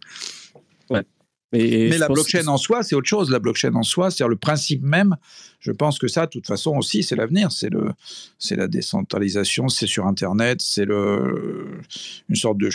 Mais 1.51 1.97
la 1.97 2.07
blockchain 2.07 2.47
en 2.47 2.57
soi, 2.57 2.83
c'est 2.83 2.95
autre 2.95 3.07
chose. 3.07 3.31
La 3.31 3.39
blockchain 3.39 3.73
en 3.73 3.83
soi, 3.83 4.11
c'est 4.11 4.27
le 4.27 4.35
principe 4.35 4.83
même. 4.83 5.15
Je 5.59 5.71
pense 5.71 5.97
que 5.97 6.07
ça, 6.07 6.25
de 6.25 6.31
toute 6.31 6.47
façon 6.47 6.77
aussi, 6.77 7.01
c'est 7.03 7.15
l'avenir. 7.15 7.51
C'est 7.51 7.69
le, 7.69 7.91
c'est 8.37 8.55
la 8.55 8.67
décentralisation. 8.67 9.67
C'est 9.67 9.87
sur 9.87 10.05
Internet. 10.05 10.61
C'est 10.61 10.85
le, 10.85 11.81
une 12.29 12.35
sorte 12.35 12.59
de, 12.59 12.69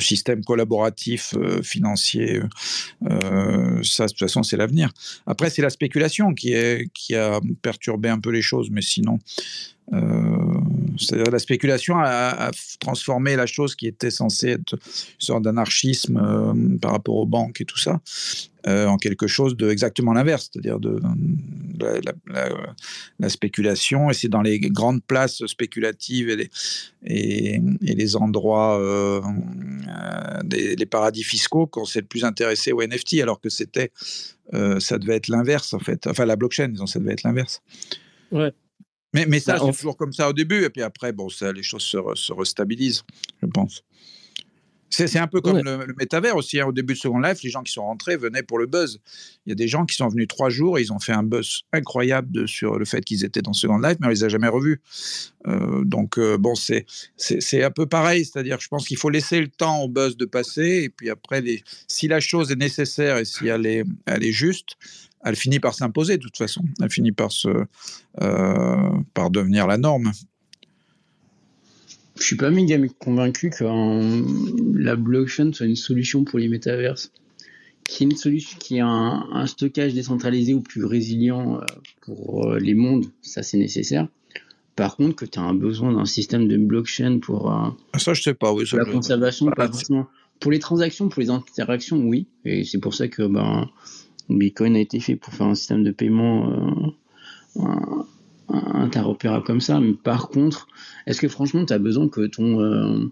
système 0.00 0.42
collaboratif 0.42 1.34
euh, 1.36 1.62
financier. 1.62 2.40
Euh, 3.08 3.82
ça, 3.82 4.06
de 4.06 4.10
toute 4.10 4.18
façon, 4.18 4.42
c'est 4.42 4.56
l'avenir. 4.56 4.90
Après, 5.26 5.50
c'est 5.50 5.62
la 5.62 5.70
spéculation 5.70 6.34
qui 6.34 6.54
est, 6.54 6.90
qui 6.94 7.14
a 7.14 7.40
perturbé 7.60 8.08
un 8.08 8.18
peu 8.18 8.30
les 8.30 8.42
choses, 8.42 8.70
mais 8.70 8.82
sinon, 8.82 9.18
euh, 9.92 10.60
c'est-à-dire 11.02 11.30
la 11.32 11.38
spéculation 11.38 11.96
a, 11.98 12.50
transformé 12.80 13.36
la 13.36 13.46
chose 13.46 13.74
qui 13.74 13.86
était 13.86 14.10
censée 14.10 14.50
être 14.50 14.74
une 14.74 14.78
sorte 15.18 15.42
d'anarchisme 15.42 16.16
euh, 16.16 16.78
par 16.78 16.92
rapport 16.92 17.16
aux 17.16 17.26
banques 17.26 17.60
et 17.60 17.64
tout 17.64 17.78
ça 17.78 18.00
euh, 18.66 18.86
en 18.86 18.96
quelque 18.96 19.26
chose 19.26 19.56
de 19.56 19.70
exactement 19.70 20.12
l'inverse, 20.12 20.50
c'est-à-dire 20.52 20.78
de, 20.78 21.00
la, 23.18 23.28
spéculation. 23.28 24.10
Et 24.10 24.14
c'est 24.14 24.28
dans 24.28 24.42
les 24.42 24.60
grandes 24.60 25.02
places 25.02 25.44
spéculatives 25.46 26.28
et 27.04 27.60
les, 27.80 28.16
endroits, 28.16 28.80
des, 30.44 30.76
les 30.76 30.86
paradis 30.86 31.24
fiscaux 31.24 31.66
qu'on 31.66 31.84
s'est 31.84 32.02
le 32.02 32.06
plus 32.06 32.24
intéressé 32.24 32.70
au 32.70 32.82
NFT, 32.82 33.14
alors 33.20 33.40
que 33.40 33.48
c'était, 33.48 33.90
ça 34.52 34.98
devait 34.98 35.16
être 35.16 35.28
l'inverse 35.28 35.74
en 35.74 35.80
fait. 35.80 36.06
Enfin, 36.06 36.24
la 36.24 36.36
blockchain, 36.36 36.68
disons, 36.68 36.86
ça 36.86 37.00
devait 37.00 37.14
être 37.14 37.24
l'inverse. 37.24 37.62
Ouais. 38.30 38.52
Mais, 39.14 39.26
mais 39.26 39.40
ça, 39.40 39.54
bah, 39.54 39.60
c'est 39.66 39.72
toujours 39.72 39.96
comme 39.96 40.12
ça 40.12 40.28
au 40.28 40.32
début, 40.32 40.64
et 40.64 40.70
puis 40.70 40.82
après, 40.82 41.12
bon, 41.12 41.28
ça, 41.28 41.52
les 41.52 41.62
choses 41.62 41.82
se, 41.82 41.98
se 42.14 42.32
restabilisent, 42.32 43.04
je 43.42 43.46
pense. 43.46 43.82
C'est 44.92 45.18
un 45.18 45.26
peu 45.26 45.40
comme 45.40 45.58
le, 45.58 45.94
métavers 45.98 46.36
aussi. 46.36 46.60
Hein. 46.60 46.66
Au 46.66 46.72
début 46.72 46.92
de 46.92 46.98
Second 46.98 47.20
Life, 47.20 47.42
les 47.42 47.48
gens 47.48 47.62
qui 47.62 47.72
sont 47.72 47.82
rentrés 47.82 48.16
venaient 48.18 48.42
pour 48.42 48.58
le 48.58 48.66
buzz. 48.66 49.00
Il 49.46 49.50
y 49.50 49.52
a 49.52 49.54
des 49.54 49.66
gens 49.66 49.86
qui 49.86 49.96
sont 49.96 50.08
venus 50.08 50.28
trois 50.28 50.50
jours 50.50 50.78
et 50.78 50.82
ils 50.82 50.92
ont 50.92 50.98
fait 50.98 51.12
un 51.12 51.22
buzz 51.22 51.62
incroyable 51.72 52.46
sur 52.46 52.78
le 52.78 52.84
fait 52.84 53.02
qu'ils 53.02 53.24
étaient 53.24 53.40
dans 53.40 53.54
Second 53.54 53.78
Life, 53.78 53.96
mais 54.00 54.08
on 54.08 54.10
les 54.10 54.24
a 54.24 54.28
jamais 54.28 54.48
revus. 54.48 54.82
Euh, 55.48 55.82
donc, 55.84 56.18
euh, 56.18 56.36
bon, 56.36 56.54
c'est 56.54 56.84
un 57.64 57.70
peu 57.70 57.86
pareil. 57.86 58.26
C'est-à-dire, 58.26 58.60
je 58.60 58.68
pense 58.68 58.86
qu'il 58.86 58.98
faut 58.98 59.08
laisser 59.08 59.40
le 59.40 59.48
temps 59.48 59.80
au 59.80 59.88
buzz 59.88 60.18
de 60.18 60.26
passer. 60.26 60.82
Et 60.84 60.90
puis 60.90 61.08
après, 61.08 61.40
les, 61.40 61.62
si 61.88 62.06
la 62.06 62.20
chose 62.20 62.52
est 62.52 62.56
nécessaire 62.56 63.16
et 63.16 63.24
si 63.24 63.48
elle 63.48 63.64
est, 63.64 63.84
elle 64.04 64.24
est 64.24 64.32
juste, 64.32 64.76
elle 65.24 65.36
finit 65.36 65.60
par 65.60 65.74
s'imposer 65.74 66.16
de 66.16 66.22
toute 66.22 66.36
façon. 66.36 66.62
Elle 66.80 66.90
finit 66.90 67.12
par, 67.12 67.32
se, 67.32 67.48
euh, 68.20 68.90
par 69.14 69.30
devenir 69.30 69.66
la 69.66 69.78
norme. 69.78 70.12
Je 72.18 72.24
suis 72.24 72.36
pas 72.36 72.50
méga 72.50 72.78
convaincu 72.98 73.50
que 73.50 73.64
la 74.78 74.96
blockchain 74.96 75.52
soit 75.52 75.66
une 75.66 75.76
solution 75.76 76.24
pour 76.24 76.38
les 76.38 76.48
métaverses. 76.48 77.12
Qui 77.84 78.04
est 78.04 78.06
une 78.06 78.16
solution 78.16 78.58
qui 78.60 78.78
a 78.80 78.86
un, 78.86 79.46
stockage 79.46 79.92
décentralisé 79.92 80.54
ou 80.54 80.60
plus 80.60 80.84
résilient 80.84 81.56
euh, 81.56 81.64
pour 82.02 82.46
euh, 82.46 82.58
les 82.58 82.74
mondes, 82.74 83.06
ça 83.22 83.42
c'est 83.42 83.58
nécessaire. 83.58 84.06
Par 84.76 84.96
contre, 84.96 85.16
que 85.16 85.24
tu 85.24 85.38
as 85.38 85.42
un 85.42 85.52
besoin 85.52 85.92
d'un 85.92 86.04
système 86.04 86.48
de 86.48 86.56
blockchain 86.56 87.18
pour 87.18 87.52
ça, 87.98 88.14
je 88.14 88.22
sais 88.22 88.34
pas, 88.34 88.52
oui, 88.54 88.64
la 88.72 88.86
conservation, 88.86 89.50
pas 89.50 89.68
pour 90.42 90.50
les 90.50 90.58
transactions, 90.58 91.08
pour 91.08 91.22
les 91.22 91.30
interactions, 91.30 91.98
oui. 91.98 92.26
Et 92.44 92.64
c'est 92.64 92.78
pour 92.78 92.94
ça 92.94 93.06
que 93.06 93.22
ben, 93.22 93.70
Bitcoin 94.28 94.76
a 94.76 94.80
été 94.80 95.00
fait 95.00 95.16
pour 95.16 95.32
faire 95.32 95.46
un 95.46 95.54
système 95.54 95.84
de 95.84 95.90
paiement 95.90 96.94
euh, 97.56 98.02
interopérable 98.46 99.44
comme 99.44 99.60
ça. 99.60 99.80
Mais 99.80 99.92
par 99.92 100.28
contre, 100.28 100.68
est-ce 101.06 101.20
que 101.20 101.28
franchement, 101.28 101.64
tu 101.64 101.72
as 101.72 101.78
besoin 101.78 102.08
que 102.08 102.26
ton. 102.26 103.10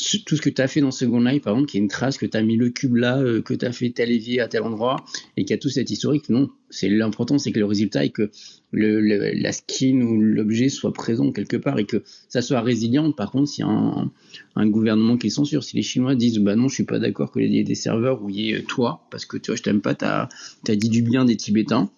Euh, 0.00 0.18
tout 0.24 0.36
ce 0.36 0.40
que 0.40 0.50
tu 0.50 0.62
as 0.62 0.68
fait 0.68 0.80
dans 0.80 0.90
Second 0.90 1.20
Life, 1.20 1.42
par 1.42 1.54
exemple, 1.54 1.70
qu'il 1.70 1.80
y 1.80 1.82
une 1.82 1.88
trace, 1.88 2.18
que 2.18 2.26
tu 2.26 2.36
as 2.36 2.42
mis 2.42 2.56
le 2.56 2.70
cube 2.70 2.96
là, 2.96 3.18
euh, 3.18 3.42
que 3.42 3.54
tu 3.54 3.64
as 3.64 3.72
fait 3.72 3.90
tel 3.90 4.10
évier 4.10 4.40
à 4.40 4.48
tel 4.48 4.62
endroit, 4.62 5.04
et 5.36 5.44
qu'il 5.44 5.50
y 5.50 5.54
a 5.54 5.58
tout 5.58 5.68
cet 5.68 5.90
historique, 5.90 6.28
non. 6.28 6.50
C'est 6.70 6.88
l'important, 6.88 7.38
c'est 7.38 7.52
que 7.52 7.58
le 7.58 7.64
résultat 7.64 8.04
et 8.04 8.10
que 8.10 8.30
la 8.72 9.52
skin 9.52 10.00
ou 10.02 10.20
l'objet 10.20 10.68
soit 10.68 10.92
présent 10.92 11.32
quelque 11.32 11.56
part 11.56 11.78
et 11.80 11.84
que 11.84 12.04
ça 12.28 12.42
soit 12.42 12.60
résilient. 12.60 13.10
Par 13.10 13.32
contre, 13.32 13.48
s'il 13.48 13.64
un, 13.64 14.66
gouvernement 14.66 15.16
qui 15.16 15.30
censure, 15.30 15.64
si 15.64 15.76
les 15.76 15.82
Chinois 15.82 16.14
disent 16.14 16.38
bah 16.38 16.54
non, 16.54 16.68
je 16.68 16.74
suis 16.74 16.84
pas 16.84 17.00
d'accord 17.00 17.32
qu'il 17.32 17.52
y 17.52 17.58
ait 17.58 17.64
des 17.64 17.74
serveurs 17.74 18.22
où 18.22 18.30
il 18.30 18.36
y 18.36 18.52
ait 18.52 18.62
toi, 18.62 19.06
parce 19.10 19.26
que 19.26 19.36
tu 19.36 19.50
vois, 19.50 19.56
je 19.56 19.62
t'aime 19.62 19.80
pas, 19.80 19.96
tu 19.96 20.04
as, 20.04 20.28
dit 20.76 20.88
du 20.88 21.02
bien 21.02 21.24
des 21.24 21.36
Tibétains, 21.36 21.90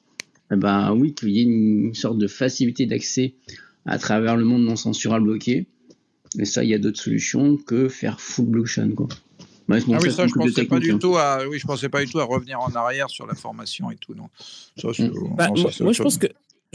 ben 0.51 0.95
oui, 0.95 1.13
qu'il 1.13 1.31
y 1.31 1.41
ait 1.41 1.45
une 1.45 1.95
sorte 1.95 2.17
de 2.17 2.27
facilité 2.27 2.87
d'accès 2.87 3.35
à 3.85 3.99
travers 3.99 4.37
le 4.37 4.45
monde 4.45 4.63
non 4.63 4.77
censurable 4.77 5.25
bloqué. 5.27 5.67
Et 6.39 6.45
ça, 6.45 6.65
il 6.65 6.71
y 6.71 6.75
a 6.75 6.79
d'autres 6.79 7.01
solutions 7.01 7.57
que 7.57 7.89
faire 7.89 8.21
full 8.21 8.47
blockchain, 8.47 8.91
quoi. 8.91 9.09
ah 9.69 9.77
oui, 10.03 10.13
ça, 10.13 10.27
je 10.27 10.33
pensais 10.33 10.65
pas 10.65 10.79
du 10.79 10.93
hein. 10.93 10.99
tout 10.99 11.17
à, 11.17 11.47
oui, 11.49 11.59
je 11.59 11.67
pensais 11.67 11.89
pas 11.89 12.05
du 12.05 12.11
tout 12.11 12.21
à 12.21 12.25
revenir 12.25 12.61
en 12.61 12.75
arrière 12.75 13.11
sur 13.11 13.27
la 13.27 13.35
formation 13.35 13.91
et 13.91 13.97
tout, 13.97 14.15
non. 14.15 14.29
Mm. 14.83 15.37
Bah, 15.37 15.49
moi, 15.81 15.93
je 15.93 16.03
pense 16.03 16.19
que 16.19 16.29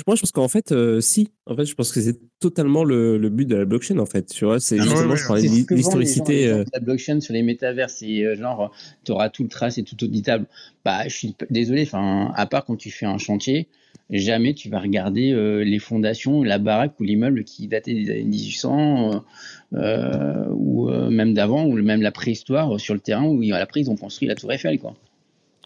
moi, 0.06 0.16
je 0.16 0.22
pense 0.22 0.32
qu'en 0.32 0.48
fait, 0.48 0.72
euh, 0.72 1.02
si. 1.02 1.32
En 1.48 1.56
fait, 1.56 1.66
je 1.66 1.74
pense 1.74 1.92
que 1.92 2.00
c'est 2.00 2.20
totalement 2.40 2.84
le, 2.84 3.18
le, 3.18 3.30
but 3.30 3.46
de 3.46 3.56
la 3.56 3.66
blockchain, 3.66 3.98
en 3.98 4.06
fait. 4.06 4.28
Tu 4.28 4.46
vois, 4.46 4.60
c'est 4.60 4.80
ah 4.80 4.84
justement, 4.84 5.16
je 5.16 5.26
parlais 5.26 5.42
de 5.42 5.74
l'historicité. 5.74 6.48
Euh. 6.48 6.64
La 6.72 6.80
blockchain 6.80 7.20
sur 7.20 7.34
les 7.34 7.42
métavers, 7.42 7.90
c'est 7.90 8.24
euh, 8.24 8.36
genre, 8.36 8.72
tu 9.04 9.12
auras 9.12 9.30
tout 9.30 9.42
le 9.42 9.50
trace 9.50 9.80
et 9.80 9.84
tout 9.84 10.02
auditable. 10.04 10.46
Bah, 10.86 11.08
je 11.08 11.16
suis 11.16 11.36
désolé, 11.50 11.82
enfin, 11.84 12.32
à 12.36 12.46
part 12.46 12.66
quand 12.66 12.76
tu 12.76 12.92
fais 12.92 13.08
un 13.08 13.18
chantier, 13.18 13.70
jamais 14.10 14.53
tu 14.53 14.69
vas 14.69 14.80
regarder 14.80 15.34
les 15.65 15.80
fondations, 15.80 16.44
la 16.44 16.60
baraque 16.60 16.99
ou 16.99 17.03
l'immeuble 17.03 17.44
qui 17.44 17.68
datait 17.68 17.94
des 17.94 18.10
années 18.10 18.24
1800 18.24 19.24
ou 19.74 20.90
même 20.90 21.34
d'avant, 21.34 21.65
ou 21.65 21.74
même 21.82 22.02
la 22.02 22.11
préhistoire 22.11 22.80
sur 22.80 22.94
le 22.94 22.99
terrain 22.99 23.26
où 23.26 23.41
après 23.53 23.82
ils 23.82 23.90
ont 23.90 23.98
construit 23.98 24.28
la 24.28 24.36
tour 24.36 24.52
Eiffel. 24.52 24.80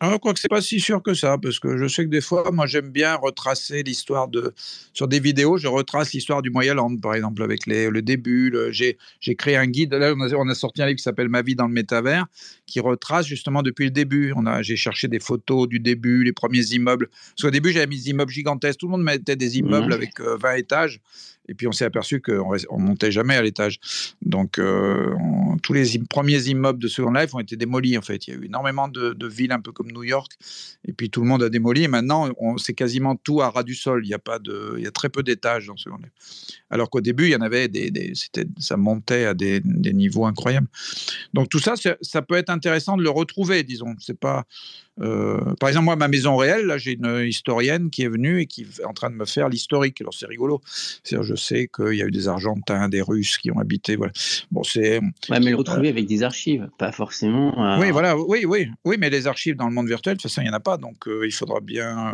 Ah, 0.03 0.17
quoi 0.19 0.33
que 0.33 0.39
c'est 0.39 0.47
pas 0.47 0.61
si 0.61 0.79
sûr 0.79 1.03
que 1.03 1.13
ça, 1.13 1.37
parce 1.37 1.59
que 1.59 1.77
je 1.77 1.87
sais 1.87 2.03
que 2.05 2.09
des 2.09 2.21
fois, 2.21 2.49
moi, 2.51 2.65
j'aime 2.65 2.89
bien 2.89 3.13
retracer 3.13 3.83
l'histoire 3.83 4.27
de. 4.27 4.51
Sur 4.93 5.07
des 5.07 5.19
vidéos, 5.19 5.57
je 5.57 5.67
retrace 5.67 6.11
l'histoire 6.11 6.41
du 6.41 6.49
Moyen-Land, 6.49 6.97
par 6.97 7.13
exemple, 7.13 7.43
avec 7.43 7.67
les, 7.67 7.87
le 7.87 8.01
début. 8.01 8.51
J'ai 8.71 8.97
créé 9.35 9.57
un 9.57 9.67
guide. 9.67 9.93
Là, 9.93 10.15
on 10.17 10.21
a, 10.21 10.33
on 10.33 10.49
a 10.49 10.55
sorti 10.55 10.81
un 10.81 10.87
livre 10.87 10.97
qui 10.97 11.03
s'appelle 11.03 11.29
Ma 11.29 11.43
vie 11.43 11.53
dans 11.53 11.67
le 11.67 11.73
métavers, 11.73 12.25
qui 12.65 12.79
retrace 12.79 13.27
justement 13.27 13.61
depuis 13.61 13.85
le 13.85 13.91
début. 13.91 14.33
J'ai 14.61 14.75
cherché 14.75 15.07
des 15.07 15.19
photos 15.19 15.67
du 15.67 15.79
début, 15.79 16.23
les 16.23 16.33
premiers 16.33 16.65
immeubles. 16.71 17.07
Parce 17.07 17.43
qu'au 17.43 17.51
début, 17.51 17.71
j'avais 17.71 17.85
mis 17.85 17.97
des 17.97 18.09
immeubles 18.09 18.31
gigantesques. 18.31 18.79
Tout 18.79 18.87
le 18.87 18.93
monde 18.93 19.03
mettait 19.03 19.35
des 19.35 19.59
immeubles 19.59 19.93
avec 19.93 20.19
20 20.19 20.49
euh, 20.49 20.55
étages. 20.55 20.99
Et 21.47 21.53
puis 21.53 21.67
on 21.67 21.71
s'est 21.71 21.85
aperçu 21.85 22.21
qu'on 22.21 22.53
ne 22.53 22.83
montait 22.83 23.11
jamais 23.11 23.35
à 23.35 23.41
l'étage. 23.41 23.79
Donc 24.21 24.59
euh, 24.59 25.13
tous 25.63 25.73
les 25.73 25.99
premiers 26.09 26.41
immeubles 26.47 26.79
de 26.79 26.87
Second 26.87 27.11
Life 27.11 27.33
ont 27.33 27.39
été 27.39 27.55
démolis 27.55 27.97
en 27.97 28.01
fait. 28.01 28.27
Il 28.27 28.33
y 28.33 28.37
a 28.37 28.39
eu 28.39 28.45
énormément 28.45 28.87
de, 28.87 29.27
villes 29.27 29.51
un 29.51 29.59
peu 29.59 29.71
comme 29.71 29.91
New 29.91 30.03
York. 30.03 30.31
Et 30.85 30.93
puis 30.93 31.09
tout 31.09 31.21
le 31.21 31.27
monde 31.27 31.43
a 31.43 31.49
démoli. 31.49 31.83
Et 31.83 31.87
maintenant, 31.87 32.29
c'est 32.57 32.73
quasiment 32.73 33.15
tout 33.15 33.41
à 33.41 33.49
ras 33.49 33.63
du 33.63 33.75
sol. 33.75 34.01
Il 34.05 34.09
y 34.09 34.13
a, 34.13 34.19
pas 34.19 34.39
de, 34.39 34.75
il 34.77 34.83
y 34.83 34.87
a 34.87 34.91
très 34.91 35.09
peu 35.09 35.23
d'étages 35.23 35.67
dans 35.67 35.77
Second 35.77 35.97
Life. 35.97 36.11
Alors 36.69 36.89
qu'au 36.89 37.01
début, 37.01 37.25
il 37.25 37.31
y 37.31 37.35
en 37.35 37.41
avait 37.41 37.67
des, 37.67 38.13
ça 38.57 38.77
montait 38.77 39.25
à 39.25 39.33
des, 39.33 39.61
niveaux 39.63 40.25
incroyables. 40.25 40.67
Donc 41.33 41.49
tout 41.49 41.59
ça, 41.59 41.73
ça 42.01 42.21
peut 42.21 42.35
être 42.35 42.49
intéressant 42.49 42.97
de 42.97 43.03
le 43.03 43.09
retrouver, 43.09 43.63
disons. 43.63 43.95
C'est 43.99 44.19
pas 44.19 44.45
euh, 44.99 45.55
par 45.59 45.69
exemple, 45.69 45.85
moi, 45.85 45.95
ma 45.95 46.07
maison 46.07 46.35
réelle, 46.35 46.65
là, 46.65 46.77
j'ai 46.77 46.93
une 46.93 47.25
historienne 47.25 47.89
qui 47.89 48.03
est 48.03 48.09
venue 48.09 48.41
et 48.41 48.45
qui 48.45 48.63
est 48.63 48.83
en 48.83 48.93
train 48.93 49.09
de 49.09 49.15
me 49.15 49.25
faire 49.25 49.49
l'historique. 49.49 50.01
Alors, 50.01 50.13
c'est 50.13 50.25
rigolo. 50.25 50.61
je 51.05 51.35
sais 51.35 51.69
qu'il 51.73 51.93
y 51.93 52.01
a 52.01 52.05
eu 52.05 52.11
des 52.11 52.27
Argentins, 52.27 52.89
des 52.89 53.01
Russes 53.01 53.37
qui 53.37 53.51
ont 53.51 53.59
habité. 53.59 53.95
Voilà. 53.95 54.11
Bon, 54.51 54.63
c'est. 54.63 54.99
Ouais, 55.29 55.39
mais 55.39 55.51
le 55.51 55.55
retrouver 55.55 55.89
avec 55.89 56.07
des 56.07 56.23
archives, 56.23 56.69
pas 56.77 56.91
forcément. 56.91 57.75
Euh, 57.75 57.79
oui, 57.79 57.91
voilà. 57.91 58.17
Oui, 58.17 58.45
oui, 58.45 58.67
oui, 58.85 58.97
mais 58.99 59.09
les 59.09 59.27
archives 59.27 59.55
dans 59.55 59.67
le 59.67 59.73
monde 59.73 59.87
virtuel, 59.87 60.17
de 60.17 60.21
toute 60.21 60.29
façon, 60.29 60.41
il 60.41 60.45
n'y 60.45 60.51
en 60.51 60.55
a 60.57 60.59
pas. 60.59 60.77
Donc, 60.77 61.07
euh, 61.07 61.25
il 61.25 61.31
faudra 61.31 61.59
bien 61.61 62.13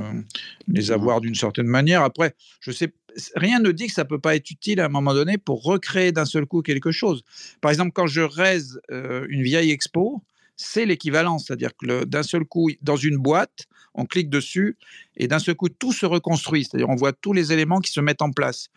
les 0.68 0.92
avoir 0.92 1.22
d'une 1.22 1.36
certaine 1.36 1.68
manière. 1.68 2.04
Après, 2.04 2.36
je 2.60 2.72
sais 2.72 2.94
rien 3.36 3.60
ne 3.60 3.72
dit 3.72 3.88
que 3.88 3.94
ça 3.94 4.06
peut 4.06 4.20
pas 4.20 4.36
être 4.36 4.52
utile 4.52 4.80
à 4.80 4.86
un 4.86 4.90
moment 4.90 5.14
donné 5.14 5.40
pour 5.40 5.64
recréer 5.64 6.12
d'un 6.12 6.26
seul 6.26 6.46
coup 6.46 6.62
quelque 6.62 6.92
chose. 6.92 7.24
Par 7.62 7.72
exemple, 7.72 7.92
quand 7.94 8.06
je 8.06 8.22
raise 8.22 8.80
une 8.90 9.42
vieille 9.42 9.72
expo, 9.72 10.22
c'est 10.58 10.86
l'équivalent. 10.86 11.40
C'est-à-dire 11.40 11.72
que 11.78 12.04
d'un 12.04 12.24
seul 12.24 12.44
coup, 12.44 12.70
dans 12.82 12.98
une 12.98 13.18
boîte, 13.18 13.68
on 13.94 14.06
clique 14.06 14.30
dessus 14.30 14.78
et 15.16 15.28
d'un 15.28 15.40
seul 15.40 15.56
coup, 15.56 15.70
tout 15.70 15.94
se 15.94 16.06
reconstruit. 16.06 16.66
C'est-à-dire 16.66 16.90
on 16.90 16.96
voit 16.96 17.14
tous 17.14 17.34
les 17.34 17.54
éléments 17.54 17.80
qui 17.80 17.92
se 17.92 18.02
mettent 18.02 18.22
en 18.22 18.32
place 18.32 18.68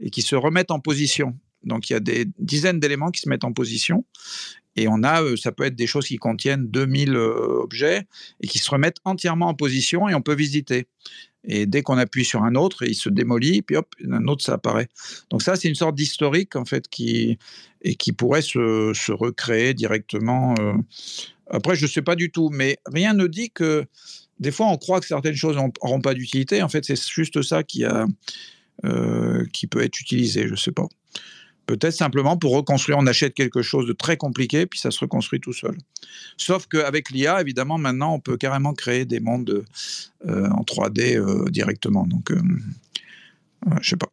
et 0.00 0.10
qui 0.10 0.22
se 0.22 0.36
remettent 0.36 0.70
en 0.70 0.80
position. 0.80 1.36
Donc 1.64 1.90
il 1.90 1.94
y 1.94 1.96
a 1.96 2.00
des 2.00 2.26
dizaines 2.38 2.80
d'éléments 2.80 3.10
qui 3.10 3.20
se 3.20 3.28
mettent 3.28 3.44
en 3.44 3.52
position 3.52 4.04
et 4.78 4.88
on 4.88 5.02
a, 5.02 5.22
euh, 5.22 5.36
ça 5.36 5.52
peut 5.52 5.64
être 5.64 5.74
des 5.74 5.86
choses 5.86 6.06
qui 6.06 6.16
contiennent 6.16 6.68
2000 6.68 7.14
euh, 7.14 7.62
objets 7.62 8.06
et 8.40 8.46
qui 8.46 8.58
se 8.58 8.70
remettent 8.70 8.98
entièrement 9.04 9.48
en 9.48 9.54
position 9.54 10.08
et 10.08 10.14
on 10.14 10.22
peut 10.22 10.34
visiter. 10.34 10.86
Et 11.44 11.66
dès 11.66 11.82
qu'on 11.82 11.98
appuie 11.98 12.24
sur 12.24 12.42
un 12.42 12.54
autre, 12.54 12.84
il 12.86 12.94
se 12.94 13.08
démolit, 13.08 13.62
puis 13.62 13.76
hop, 13.76 13.94
un 14.10 14.26
autre, 14.26 14.44
ça 14.44 14.54
apparaît. 14.54 14.88
Donc 15.30 15.42
ça, 15.42 15.56
c'est 15.56 15.68
une 15.68 15.74
sorte 15.74 15.94
d'historique, 15.94 16.56
en 16.56 16.64
fait, 16.64 16.88
qui, 16.88 17.38
et 17.82 17.94
qui 17.94 18.12
pourrait 18.12 18.42
se, 18.42 18.92
se 18.94 19.12
recréer 19.12 19.72
directement. 19.72 20.54
Euh. 20.60 20.74
Après, 21.48 21.76
je 21.76 21.84
ne 21.84 21.90
sais 21.90 22.02
pas 22.02 22.16
du 22.16 22.30
tout, 22.30 22.50
mais 22.50 22.78
rien 22.86 23.14
ne 23.14 23.26
dit 23.26 23.50
que... 23.50 23.84
Des 24.40 24.52
fois, 24.52 24.66
on 24.66 24.76
croit 24.76 25.00
que 25.00 25.06
certaines 25.06 25.34
choses 25.34 25.56
n'auront 25.56 26.00
pas 26.00 26.14
d'utilité. 26.14 26.62
En 26.62 26.68
fait, 26.68 26.84
c'est 26.84 27.00
juste 27.10 27.42
ça 27.42 27.64
qui, 27.64 27.84
a, 27.84 28.06
qui 29.52 29.66
peut 29.66 29.82
être 29.82 29.98
utilisé, 29.98 30.44
je 30.44 30.52
ne 30.52 30.56
sais 30.56 30.70
pas. 30.70 30.86
Peut-être 31.68 31.92
simplement 31.92 32.38
pour 32.38 32.52
reconstruire, 32.52 32.96
on 32.96 33.06
achète 33.06 33.34
quelque 33.34 33.60
chose 33.60 33.86
de 33.86 33.92
très 33.92 34.16
compliqué, 34.16 34.64
puis 34.64 34.80
ça 34.80 34.90
se 34.90 35.00
reconstruit 35.00 35.38
tout 35.38 35.52
seul. 35.52 35.76
Sauf 36.38 36.66
qu'avec 36.66 37.10
l'IA, 37.10 37.42
évidemment, 37.42 37.76
maintenant, 37.76 38.14
on 38.14 38.20
peut 38.20 38.38
carrément 38.38 38.72
créer 38.72 39.04
des 39.04 39.20
mondes 39.20 39.66
euh, 40.26 40.48
en 40.48 40.62
3D 40.62 41.18
euh, 41.18 41.50
directement. 41.50 42.06
Donc, 42.06 42.30
euh, 42.30 42.40
je 43.82 43.90
sais 43.90 43.98
pas. 43.98 44.08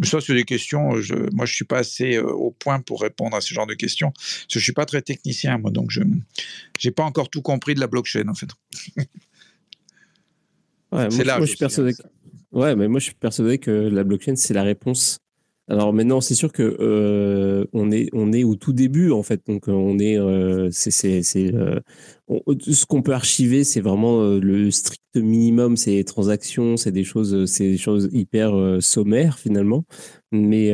Mais 0.00 0.08
ça, 0.08 0.20
c'est 0.20 0.34
des 0.34 0.42
questions. 0.42 1.00
Je, 1.00 1.14
moi, 1.32 1.46
je 1.46 1.54
suis 1.54 1.64
pas 1.64 1.78
assez 1.78 2.18
au 2.18 2.50
point 2.50 2.80
pour 2.80 3.00
répondre 3.02 3.36
à 3.36 3.40
ce 3.40 3.54
genre 3.54 3.68
de 3.68 3.74
questions. 3.74 4.10
Parce 4.10 4.46
que 4.54 4.58
je 4.58 4.64
suis 4.64 4.72
pas 4.72 4.86
très 4.86 5.02
technicien, 5.02 5.58
moi, 5.58 5.70
donc 5.70 5.92
je 5.92 6.00
n'ai 6.00 6.90
pas 6.90 7.04
encore 7.04 7.30
tout 7.30 7.42
compris 7.42 7.76
de 7.76 7.80
la 7.80 7.86
blockchain, 7.86 8.26
en 8.26 8.34
fait. 8.34 8.48
c'est 11.10 11.24
là. 11.24 11.36
Moi, 11.36 11.46
je 11.46 11.50
suis 11.50 11.58
persuadé. 11.58 11.92
Hein, 11.92 12.08
ouais, 12.50 12.74
mais 12.74 12.88
moi, 12.88 12.98
je 12.98 13.04
suis 13.04 13.14
persuadé 13.14 13.58
que 13.58 13.70
la 13.70 14.02
blockchain, 14.02 14.34
c'est 14.34 14.54
la 14.54 14.64
réponse 14.64 15.20
alors 15.68 15.94
maintenant, 15.94 16.20
c'est 16.20 16.34
sûr 16.34 16.52
que 16.52 16.76
euh, 16.78 17.64
on 17.72 17.90
est 17.90 18.10
on 18.12 18.32
est 18.34 18.44
au 18.44 18.54
tout 18.54 18.74
début 18.74 19.10
en 19.12 19.22
fait, 19.22 19.40
donc 19.46 19.68
on 19.68 19.98
est 19.98 20.18
euh, 20.18 20.68
c'est 20.72 20.90
c'est 20.90 21.22
ce 21.22 22.86
qu'on 22.86 23.02
peut 23.02 23.14
archiver, 23.14 23.64
c'est 23.64 23.80
vraiment 23.80 24.20
euh, 24.20 24.40
le 24.40 24.70
strict 24.70 25.00
minimum, 25.16 25.78
c'est 25.78 25.92
les 25.92 26.04
transactions, 26.04 26.76
c'est 26.76 26.92
des 26.92 27.04
choses 27.04 27.46
c'est 27.46 27.70
des 27.70 27.78
choses 27.78 28.10
hyper 28.12 28.52
sommaires 28.80 29.38
finalement, 29.38 29.84
mais 30.32 30.70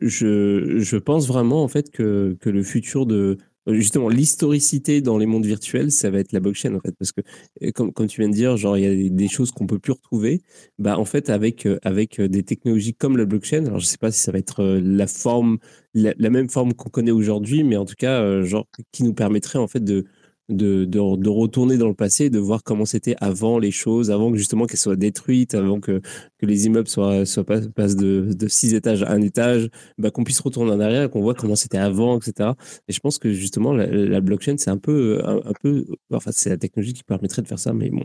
je 0.00 0.78
je 0.80 0.96
pense 0.98 1.26
vraiment 1.26 1.62
en 1.62 1.68
fait 1.68 1.90
que 1.90 2.36
que 2.38 2.50
le 2.50 2.62
futur 2.62 3.06
de 3.06 3.38
justement 3.68 4.08
l'historicité 4.08 5.00
dans 5.00 5.18
les 5.18 5.26
mondes 5.26 5.46
virtuels, 5.46 5.90
ça 5.90 6.10
va 6.10 6.18
être 6.18 6.32
la 6.32 6.40
blockchain 6.40 6.74
en 6.74 6.80
fait, 6.80 6.92
parce 6.98 7.12
que 7.12 7.22
comme, 7.70 7.92
comme 7.92 8.06
tu 8.06 8.20
viens 8.20 8.28
de 8.28 8.34
dire, 8.34 8.56
genre 8.56 8.78
il 8.78 8.84
y 8.84 9.06
a 9.06 9.10
des 9.10 9.28
choses 9.28 9.50
qu'on 9.50 9.66
peut 9.66 9.78
plus 9.78 9.92
retrouver. 9.92 10.42
Bah 10.78 10.98
en 10.98 11.04
fait 11.04 11.30
avec 11.30 11.66
euh, 11.66 11.78
avec 11.82 12.20
euh, 12.20 12.28
des 12.28 12.42
technologies 12.42 12.94
comme 12.94 13.16
la 13.16 13.24
blockchain, 13.24 13.66
alors 13.66 13.78
je 13.78 13.86
sais 13.86 13.98
pas 13.98 14.10
si 14.10 14.20
ça 14.20 14.32
va 14.32 14.38
être 14.38 14.60
euh, 14.62 14.80
la 14.82 15.06
forme 15.06 15.58
la 15.94 16.28
même 16.28 16.50
forme 16.50 16.74
qu'on 16.74 16.90
connaît 16.90 17.10
aujourd'hui, 17.10 17.64
mais 17.64 17.78
en 17.78 17.86
tout 17.86 17.94
cas 17.96 18.42
genre 18.42 18.66
qui 18.92 19.02
nous 19.02 19.14
permettrait 19.14 19.58
en 19.58 19.66
fait 19.66 19.82
de 19.82 20.04
de, 20.48 20.84
de, 20.84 21.28
retourner 21.28 21.76
dans 21.76 21.88
le 21.88 21.94
passé, 21.94 22.30
de 22.30 22.38
voir 22.38 22.62
comment 22.62 22.84
c'était 22.84 23.16
avant 23.20 23.58
les 23.58 23.72
choses, 23.72 24.10
avant 24.10 24.30
que 24.30 24.38
justement 24.38 24.66
qu'elles 24.66 24.78
soient 24.78 24.96
détruites, 24.96 25.54
avant 25.54 25.80
que, 25.80 26.00
que 26.38 26.46
les 26.46 26.66
immeubles 26.66 26.88
soient, 26.88 27.26
soient 27.26 27.44
passent 27.44 27.96
de, 27.96 28.32
de 28.32 28.48
six 28.48 28.74
étages 28.74 29.02
à 29.02 29.10
un 29.10 29.22
étage, 29.22 29.68
bah, 29.98 30.10
qu'on 30.10 30.24
puisse 30.24 30.40
retourner 30.40 30.72
en 30.72 30.80
arrière, 30.80 31.10
qu'on 31.10 31.20
voit 31.22 31.34
comment 31.34 31.56
c'était 31.56 31.78
avant, 31.78 32.18
etc. 32.18 32.50
Et 32.88 32.92
je 32.92 33.00
pense 33.00 33.18
que 33.18 33.32
justement 33.32 33.72
la, 33.72 34.20
blockchain 34.20 34.56
c'est 34.58 34.70
un 34.70 34.78
peu, 34.78 35.20
un, 35.24 35.52
peu, 35.62 35.84
enfin 36.12 36.30
c'est 36.32 36.50
la 36.50 36.56
technologie 36.58 36.92
qui 36.92 37.02
permettrait 37.02 37.42
de 37.42 37.48
faire 37.48 37.58
ça, 37.58 37.72
mais 37.72 37.90
bon. 37.90 38.04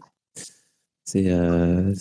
C'est, 1.04 1.26
euh, 1.28 1.94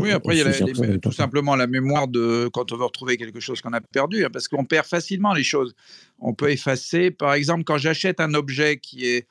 oui, 0.00 0.10
après, 0.10 0.36
il 0.36 0.38
y 0.38 0.42
a 0.42 0.98
tout 0.98 1.12
simplement 1.12 1.54
la 1.54 1.68
mémoire 1.68 2.08
de 2.08 2.50
quand 2.52 2.72
on 2.72 2.76
veut 2.76 2.84
retrouver 2.84 3.16
quelque 3.16 3.40
chose 3.40 3.60
qu'on 3.60 3.72
a 3.72 3.80
perdu, 3.80 4.24
hein, 4.24 4.30
parce 4.32 4.48
qu'on 4.48 4.64
perd 4.64 4.84
facilement 4.84 5.32
les 5.32 5.44
choses. 5.44 5.74
On 6.18 6.34
peut 6.34 6.50
effacer, 6.50 7.10
par 7.12 7.34
exemple, 7.34 7.62
quand 7.64 7.78
j'achète 7.78 8.20
un 8.20 8.34
objet 8.34 8.78
qui 8.78 9.06
est 9.06 9.26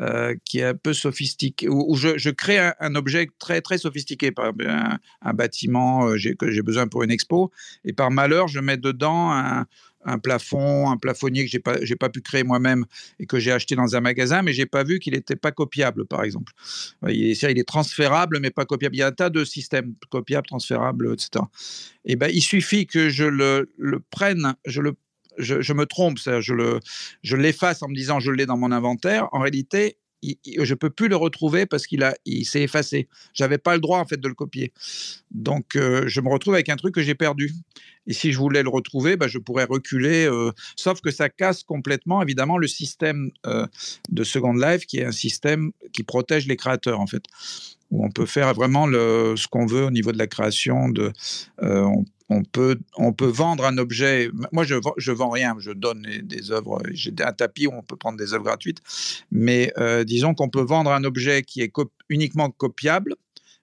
euh, 0.00 0.34
qui 0.46 0.60
est 0.60 0.64
un 0.64 0.74
peu 0.74 0.94
sophistiqué, 0.94 1.68
où, 1.68 1.94
je, 1.96 2.30
crée 2.30 2.58
un, 2.80 2.94
objet 2.94 3.28
très 3.38 3.60
très 3.60 3.76
sophistiqué, 3.76 4.32
par 4.32 4.46
exemple 4.46 4.66
un, 5.20 5.34
bâtiment 5.34 6.08
euh, 6.08 6.16
que 6.38 6.50
j'ai 6.50 6.62
besoin 6.62 6.88
pour 6.88 7.02
une 7.02 7.10
expo, 7.10 7.50
et 7.84 7.92
par 7.92 8.10
malheur 8.10 8.48
je 8.48 8.58
mets 8.60 8.78
dedans 8.78 9.30
un, 9.30 10.18
plafond, 10.18 10.88
un 10.88 10.96
plafonnier 10.96 11.44
que 11.44 11.50
j'ai 11.50 11.58
pas 11.58 11.76
pas 12.00 12.08
pu 12.08 12.22
créer 12.22 12.42
moi-même 12.42 12.86
et 13.20 13.26
que 13.26 13.38
j'ai 13.38 13.52
acheté 13.52 13.76
dans 13.76 13.94
un 13.94 14.00
magasin, 14.00 14.40
mais 14.40 14.54
j'ai 14.54 14.64
pas 14.64 14.82
vu 14.82 14.98
qu'il 14.98 15.12
n'était 15.12 15.36
pas 15.36 15.52
copiable, 15.52 16.06
par 16.06 16.24
exemple. 16.24 16.54
Il 17.06 17.30
est, 17.30 17.42
il 17.42 17.58
est 17.58 17.68
transférable, 17.68 18.38
mais 18.40 18.50
pas 18.50 18.64
copiable. 18.64 18.96
Il 18.96 19.00
y 19.00 19.02
a 19.02 19.08
un 19.08 19.12
tas 19.12 19.28
de 19.28 19.44
systèmes 19.44 19.94
copiables, 20.08 20.46
transférables, 20.46 21.12
etc. 21.12 21.44
Et 22.06 22.16
ben 22.16 22.30
il 22.32 22.40
suffit 22.40 22.86
que 22.86 23.10
je 23.10 23.24
le, 23.24 23.70
le 23.76 24.00
prenne, 24.00 24.54
je 24.64 24.80
le 24.80 24.94
je, 25.38 25.72
me 25.72 25.86
trompe, 25.86 26.18
je, 26.18 26.52
le, 26.52 26.80
je 27.22 27.36
l'efface 27.36 27.82
en 27.82 27.88
me 27.88 27.94
disant 27.94 28.20
je 28.20 28.30
l'ai 28.30 28.46
dans 28.46 28.56
mon 28.56 28.72
inventaire. 28.72 29.28
En 29.32 29.40
réalité, 29.40 29.96
je 30.22 30.64
je 30.64 30.74
peux 30.74 30.90
plus 30.90 31.08
le 31.08 31.16
retrouver 31.16 31.66
parce 31.66 31.86
qu'il 31.86 32.02
a, 32.02 32.14
il 32.24 32.44
s'est 32.44 32.62
effacé. 32.62 33.08
J'avais 33.34 33.58
pas 33.58 33.74
le 33.74 33.80
droit 33.80 33.98
en 33.98 34.04
fait 34.04 34.18
de 34.18 34.28
le 34.28 34.34
copier. 34.34 34.72
Donc 35.30 35.76
euh, 35.76 36.04
je 36.06 36.20
me 36.20 36.28
retrouve 36.28 36.54
avec 36.54 36.68
un 36.68 36.76
truc 36.76 36.94
que 36.94 37.02
j'ai 37.02 37.14
perdu. 37.14 37.52
Et 38.06 38.12
si 38.12 38.32
je 38.32 38.38
voulais 38.38 38.62
le 38.62 38.68
retrouver, 38.68 39.16
bah, 39.16 39.28
je 39.28 39.38
pourrais 39.38 39.64
reculer. 39.64 40.26
Euh, 40.26 40.50
sauf 40.76 41.00
que 41.00 41.10
ça 41.10 41.28
casse 41.28 41.62
complètement 41.62 42.22
évidemment 42.22 42.58
le 42.58 42.66
système 42.66 43.30
euh, 43.46 43.66
de 44.10 44.24
Second 44.24 44.54
Life, 44.54 44.86
qui 44.86 44.98
est 44.98 45.04
un 45.04 45.12
système 45.12 45.72
qui 45.92 46.02
protège 46.02 46.46
les 46.46 46.56
créateurs 46.56 47.00
en 47.00 47.06
fait 47.06 47.24
où 47.90 48.04
on 48.06 48.10
peut 48.10 48.26
faire 48.26 48.54
vraiment 48.54 48.86
le, 48.86 49.34
ce 49.36 49.46
qu'on 49.46 49.66
veut 49.66 49.84
au 49.84 49.90
niveau 49.90 50.12
de 50.12 50.18
la 50.18 50.26
création. 50.26 50.88
De, 50.88 51.12
peut, 52.40 52.78
on 52.96 53.12
peut 53.12 53.26
vendre 53.26 53.66
un 53.66 53.76
objet. 53.76 54.30
Moi, 54.52 54.64
je 54.64 54.76
je 54.96 55.12
vends 55.12 55.30
rien. 55.30 55.54
Je 55.58 55.72
donne 55.72 56.06
des, 56.22 56.50
œuvres. 56.50 56.80
J'ai 56.92 57.12
un 57.20 57.32
tapis 57.32 57.66
où 57.66 57.72
on 57.72 57.82
peut 57.82 57.96
prendre 57.96 58.18
des 58.18 58.32
œuvres 58.32 58.44
gratuites. 58.44 58.78
Mais 59.30 59.72
euh, 59.78 60.04
disons 60.04 60.34
qu'on 60.34 60.48
peut 60.48 60.62
vendre 60.62 60.90
un 60.92 61.04
objet 61.04 61.42
qui 61.42 61.60
est 61.60 61.72
uniquement 62.08 62.50
copiable, 62.50 63.16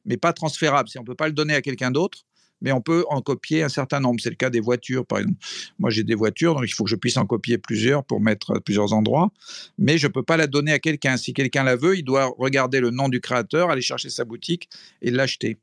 mais 0.05 0.17
pas 0.17 0.33
transférable. 0.33 0.89
Si 0.89 0.99
on 0.99 1.01
ne 1.01 1.07
peut 1.07 1.15
pas 1.15 1.27
le 1.27 1.33
donner 1.33 1.55
à 1.55 1.61
quelqu'un 1.61 1.91
d'autre, 1.91 2.25
mais 2.61 2.71
on 2.71 2.81
peut 2.81 3.05
en 3.09 3.21
copier 3.21 3.63
un 3.63 3.69
certain 3.69 3.99
nombre. 3.99 4.19
C'est 4.21 4.29
le 4.29 4.35
cas 4.35 4.49
des 4.49 4.59
voitures, 4.59 5.05
par 5.05 5.19
exemple. 5.19 5.39
Moi, 5.79 5.89
j'ai 5.89 6.03
des 6.03 6.15
voitures, 6.15 6.55
donc 6.55 6.65
il 6.65 6.73
faut 6.73 6.83
que 6.83 6.89
je 6.89 6.95
puisse 6.95 7.17
en 7.17 7.25
copier 7.25 7.57
plusieurs 7.57 8.03
pour 8.03 8.21
mettre 8.21 8.57
à 8.57 8.59
plusieurs 8.59 8.93
endroits, 8.93 9.31
mais 9.77 9.97
je 9.97 10.07
ne 10.07 10.11
peux 10.11 10.23
pas 10.23 10.37
la 10.37 10.47
donner 10.47 10.71
à 10.71 10.79
quelqu'un. 10.79 11.17
Si 11.17 11.33
quelqu'un 11.33 11.63
la 11.63 11.75
veut, 11.75 11.97
il 11.97 12.03
doit 12.03 12.33
regarder 12.37 12.79
le 12.79 12.91
nom 12.91 13.09
du 13.09 13.21
créateur, 13.21 13.69
aller 13.69 13.81
chercher 13.81 14.09
sa 14.09 14.25
boutique 14.25 14.69
et 15.01 15.11
l'acheter. 15.11 15.57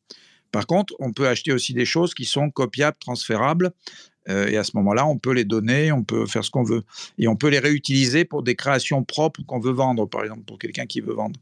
Par 0.52 0.66
contre, 0.66 0.94
on 0.98 1.12
peut 1.12 1.28
acheter 1.28 1.52
aussi 1.52 1.74
des 1.74 1.84
choses 1.84 2.14
qui 2.14 2.24
sont 2.24 2.50
copiables, 2.50 2.96
transférables, 2.98 3.72
euh, 4.28 4.48
et 4.48 4.56
à 4.56 4.64
ce 4.64 4.72
moment-là, 4.74 5.06
on 5.06 5.18
peut 5.18 5.32
les 5.32 5.44
donner, 5.44 5.92
on 5.92 6.02
peut 6.02 6.26
faire 6.26 6.44
ce 6.44 6.50
qu'on 6.50 6.64
veut. 6.64 6.82
Et 7.18 7.28
on 7.28 7.36
peut 7.36 7.48
les 7.48 7.58
réutiliser 7.58 8.24
pour 8.24 8.42
des 8.42 8.54
créations 8.54 9.04
propres 9.04 9.42
qu'on 9.46 9.60
veut 9.60 9.72
vendre, 9.72 10.06
par 10.06 10.22
exemple, 10.22 10.42
pour 10.46 10.58
quelqu'un 10.58 10.86
qui 10.86 11.00
veut 11.00 11.14
vendre. 11.14 11.38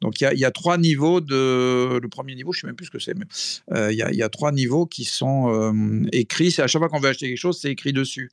Donc 0.00 0.20
il 0.20 0.38
y, 0.38 0.44
a, 0.44 0.50
trois 0.50 0.78
niveaux 0.78 1.20
de. 1.20 1.98
Le 1.98 2.08
premier 2.08 2.34
niveau, 2.34 2.52
je 2.52 2.58
ne 2.58 2.60
sais 2.62 2.66
même 2.68 2.76
plus 2.76 2.86
ce 2.86 2.90
que 2.90 2.98
c'est, 2.98 3.14
mais 3.14 3.26
euh, 3.72 3.92
il 3.92 3.98
y, 3.98 4.22
a 4.22 4.28
trois 4.28 4.52
niveaux 4.52 4.86
qui 4.86 5.04
sont 5.04 5.52
euh, 5.52 6.06
écrits. 6.12 6.54
À 6.58 6.66
chaque 6.66 6.80
fois 6.80 6.88
qu'on 6.88 7.00
veut 7.00 7.08
acheter 7.08 7.28
quelque 7.28 7.38
chose, 7.38 7.58
c'est 7.60 7.70
écrit 7.70 7.92
dessus. 7.92 8.30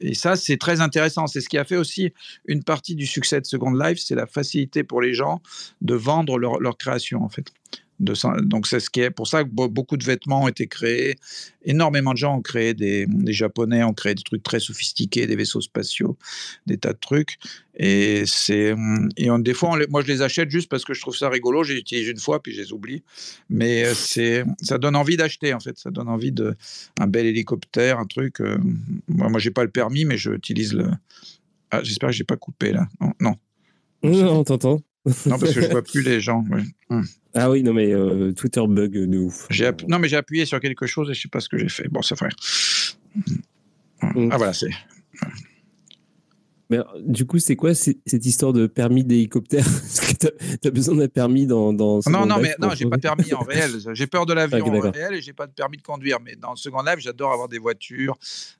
et 0.00 0.14
ça, 0.14 0.36
c'est 0.36 0.56
très 0.56 0.80
intéressant. 0.80 1.26
C'est 1.26 1.40
ce 1.40 1.48
qui 1.48 1.58
a 1.58 1.64
fait 1.64 1.76
aussi 1.76 2.12
une 2.46 2.62
partie 2.62 2.94
du 2.94 3.06
succès 3.06 3.40
de 3.40 3.46
Second 3.46 3.72
Life, 3.72 3.98
c'est 3.98 4.14
la 4.14 4.26
facilité 4.26 4.84
pour 4.84 5.00
les 5.00 5.14
gens 5.14 5.40
de 5.80 5.94
vendre 5.94 6.38
leur, 6.38 6.60
leur 6.60 6.76
création, 6.76 7.22
en 7.22 7.28
fait 7.28 7.52
donc 8.00 8.66
c'est 8.66 8.80
ce 8.80 8.90
qui 8.90 9.00
est 9.00 9.10
pour 9.10 9.26
ça 9.26 9.42
que 9.42 9.48
beaucoup 9.48 9.96
de 9.96 10.04
vêtements 10.04 10.44
ont 10.44 10.48
été 10.48 10.68
créés. 10.68 11.16
Énormément 11.62 12.12
de 12.12 12.18
gens 12.18 12.36
ont 12.36 12.42
créé 12.42 12.72
des, 12.72 13.06
Japonais 13.26 13.82
ont 13.82 13.92
créé 13.92 14.14
des 14.14 14.22
trucs 14.22 14.42
très 14.42 14.60
sophistiqués, 14.60 15.26
des 15.26 15.34
vaisseaux 15.34 15.60
spatiaux, 15.60 16.16
des 16.66 16.78
tas 16.78 16.92
de 16.92 16.98
trucs. 16.98 17.38
Et 17.74 18.24
c'est 18.26 18.74
et 19.16 19.28
des 19.40 19.54
fois 19.54 19.76
moi 19.88 20.02
je 20.02 20.06
les 20.06 20.22
achète 20.22 20.50
juste 20.50 20.68
parce 20.68 20.84
que 20.84 20.94
je 20.94 21.00
trouve 21.00 21.16
ça 21.16 21.28
rigolo. 21.28 21.64
J'ai 21.64 21.76
utilisé 21.76 22.12
une 22.12 22.18
fois 22.18 22.40
puis 22.40 22.52
je 22.52 22.62
les 22.62 22.72
oublie. 22.72 23.02
Mais 23.50 23.84
euh, 23.84 23.94
c'est 23.94 24.44
ça 24.62 24.78
donne 24.78 24.96
envie 24.96 25.16
d'acheter 25.16 25.52
en 25.52 25.60
fait. 25.60 25.76
Ça 25.78 25.90
donne 25.90 26.08
envie 26.08 26.32
de 26.32 26.54
un 27.00 27.06
bel 27.08 27.26
hélicoptère, 27.26 27.98
un 27.98 28.06
truc. 28.06 28.40
Euh, 28.40 28.58
moi 29.08 29.28
moi 29.28 29.40
j'ai 29.40 29.50
pas 29.50 29.64
le 29.64 29.70
permis 29.70 30.04
mais 30.04 30.16
j'utilise 30.16 30.72
le. 30.72 30.88
Ah, 31.70 31.82
j'espère 31.82 32.10
que 32.10 32.14
j'ai 32.14 32.24
pas 32.24 32.36
coupé 32.36 32.72
là. 32.72 32.86
Non. 33.20 33.34
Non, 34.04 34.24
non 34.24 34.44
t'entends. 34.44 34.80
Non, 35.26 35.38
parce 35.38 35.54
que 35.54 35.60
je 35.60 35.66
vois 35.70 35.82
plus 35.82 36.02
les 36.02 36.20
gens. 36.20 36.44
Hum. 36.90 37.04
Ah 37.34 37.50
oui, 37.50 37.62
non, 37.62 37.72
mais 37.72 37.92
euh, 37.92 38.32
Twitter 38.32 38.62
bug 38.66 38.92
de 38.92 39.18
ouf. 39.18 39.46
Non, 39.88 39.98
mais 39.98 40.08
j'ai 40.08 40.16
appuyé 40.16 40.44
sur 40.46 40.60
quelque 40.60 40.86
chose 40.86 41.10
et 41.10 41.14
je 41.14 41.22
sais 41.22 41.28
pas 41.28 41.40
ce 41.40 41.48
que 41.48 41.58
j'ai 41.58 41.68
fait. 41.68 41.88
Bon, 41.88 42.02
c'est 42.02 42.18
vrai. 42.18 42.30
Hum. 44.02 44.30
Ah 44.32 44.36
voilà, 44.36 44.52
c'est. 44.52 44.70
Mais 46.70 46.78
du 47.00 47.24
coup, 47.24 47.38
c'est 47.38 47.56
quoi 47.56 47.74
cette 47.74 48.26
histoire 48.26 48.52
de 48.52 48.66
permis 48.66 49.02
d'hélicoptère? 49.02 49.66
Est-ce 49.66 50.00
que 50.02 50.28
tu 50.60 50.68
as, 50.68 50.70
besoin 50.70 50.96
d'un 50.96 51.08
permis 51.08 51.46
dans, 51.46 51.72
dans 51.72 52.00
Non, 52.06 52.26
non, 52.26 52.38
mais 52.38 52.54
non, 52.60 52.70
j'ai 52.74 52.86
pas 52.86 52.96
de 52.96 53.02
permis 53.02 53.32
en 53.32 53.40
réel. 53.40 53.70
J'ai 53.94 54.06
peur 54.06 54.26
de 54.26 54.34
l'avion 54.34 54.66
en 54.66 54.90
réel 54.90 55.14
et 55.14 55.20
j'ai 55.20 55.32
pas 55.32 55.46
de 55.46 55.52
permis 55.52 55.78
de 55.78 55.82
conduire. 55.82 56.18
Mais 56.22 56.36
dans 56.36 56.50
le 56.50 56.56
second 56.56 56.82
live, 56.82 56.98
j'adore 56.98 57.32
avoir 57.32 57.48
des 57.48 57.58
voitures. 57.58 58.18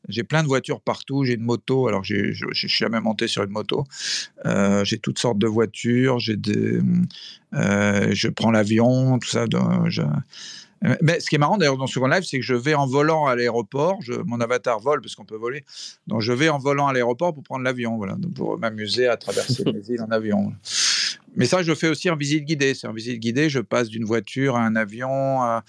J'ai 0.09 0.25
plein 0.25 0.43
de 0.43 0.49
voitures 0.49 0.81
partout. 0.81 1.25
J'ai 1.25 1.35
une 1.35 1.43
moto. 1.43 1.87
Alors, 1.89 2.03
je 2.03 2.33
suis 2.53 2.69
jamais 2.69 3.01
monté 3.01 3.29
sur 3.29 3.43
une 3.43 3.51
moto. 3.51 3.85
Euh, 4.47 4.85
j'ai 4.85 4.99
toutes 4.99 5.19
sortes 5.19 5.39
de 5.39 5.47
voitures. 5.47 6.19
J'ai 6.19 6.37
des, 6.37 6.81
euh, 7.55 8.09
je 8.13 8.29
prends 8.29 8.51
l'avion, 8.51 9.19
tout 9.19 9.29
ça. 9.29 9.45
Je, 9.87 10.03
mais 11.03 11.21
ce 11.21 11.29
qui 11.29 11.37
est 11.37 11.39
marrant 11.39 11.57
d'ailleurs 11.57 11.77
dans 11.77 11.87
Second 11.87 12.07
Life, 12.07 12.25
c'est 12.25 12.39
que 12.39 12.45
je 12.45 12.55
vais 12.55 12.75
en 12.75 12.87
volant 12.87 13.27
à 13.27 13.35
l'aéroport. 13.35 13.99
Mon 14.27 14.41
avatar 14.41 14.79
vole 14.81 15.01
parce 15.01 15.15
qu'on 15.15 15.25
peut 15.25 15.37
voler. 15.37 15.65
Donc 16.07 16.21
je 16.21 16.33
vais 16.33 16.49
en 16.49 16.59
volant 16.59 16.87
à 16.87 16.93
l'aéroport 16.93 17.35
pour 17.35 17.43
prendre 17.43 17.65
l'avion, 17.65 17.97
voilà, 17.97 18.17
pour 18.35 18.59
m'amuser 18.59 19.07
à 19.09 19.17
traverser 19.17 19.65
les 19.73 19.91
îles 19.91 20.03
en 20.03 20.11
avion. 20.11 20.53
Mais 21.37 21.47
ça, 21.47 21.63
je 21.63 21.75
fais 21.75 21.89
aussi 21.89 22.11
en 22.11 22.17
visite 22.17 22.45
guidée. 22.45 22.75
C'est 22.75 22.87
en 22.87 22.93
visite 22.93 23.19
guidée, 23.21 23.49
je 23.49 23.61
passe 23.61 23.89
d'une 23.89 24.05
voiture 24.05 24.57
à 24.57 24.61
un 24.63 24.77
avion, 24.77 25.61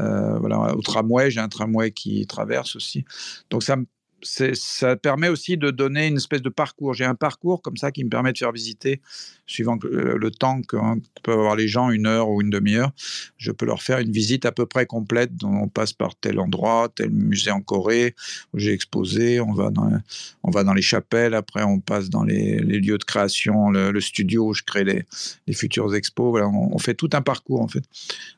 euh, 0.00 0.38
voilà, 0.38 0.74
au 0.74 0.80
tramway. 0.80 1.30
J'ai 1.30 1.40
un 1.40 1.48
tramway 1.48 1.90
qui 1.90 2.26
traverse 2.26 2.76
aussi. 2.76 3.04
Donc 3.50 3.62
ça 3.62 3.76
me 3.76 3.86
ça 4.22 4.96
permet 4.96 5.28
aussi 5.28 5.56
de 5.56 5.70
donner 5.70 6.06
une 6.06 6.16
espèce 6.16 6.42
de 6.42 6.48
parcours. 6.48 6.94
J'ai 6.94 7.04
un 7.04 7.14
parcours 7.14 7.62
comme 7.62 7.76
ça 7.76 7.90
qui 7.90 8.04
me 8.04 8.10
permet 8.10 8.32
de 8.32 8.38
faire 8.38 8.52
visiter, 8.52 9.00
suivant 9.46 9.78
le 9.82 10.30
temps 10.30 10.62
que, 10.62 10.76
peuvent 11.22 11.38
avoir 11.38 11.56
les 11.56 11.68
gens, 11.68 11.90
une 11.90 12.06
heure 12.06 12.28
ou 12.28 12.40
une 12.40 12.50
demi-heure, 12.50 12.92
je 13.36 13.52
peux 13.52 13.66
leur 13.66 13.82
faire 13.82 13.98
une 13.98 14.12
visite 14.12 14.46
à 14.46 14.52
peu 14.52 14.66
près 14.66 14.86
complète. 14.86 15.30
On 15.42 15.68
passe 15.68 15.92
par 15.92 16.14
tel 16.14 16.38
endroit, 16.38 16.88
tel 16.94 17.10
musée 17.10 17.50
en 17.50 17.60
Corée 17.60 18.14
où 18.52 18.58
j'ai 18.58 18.72
exposé, 18.72 19.40
on 19.40 19.52
va, 19.52 19.70
dans, 19.70 20.74
les 20.74 20.82
chapelles, 20.82 21.34
après 21.34 21.62
on 21.62 21.80
passe 21.80 22.08
dans 22.08 22.24
les, 22.24 22.58
lieux 22.60 22.98
de 22.98 23.04
création, 23.04 23.70
le, 23.70 24.00
studio 24.00 24.48
où 24.48 24.54
je 24.54 24.62
crée 24.62 24.84
les, 24.84 25.04
les 25.46 25.54
futures 25.54 25.94
expos. 25.94 26.40
On, 26.42 26.78
fait 26.78 26.94
tout 26.94 27.10
un 27.12 27.22
parcours 27.22 27.60
en 27.60 27.68
fait. 27.68 27.84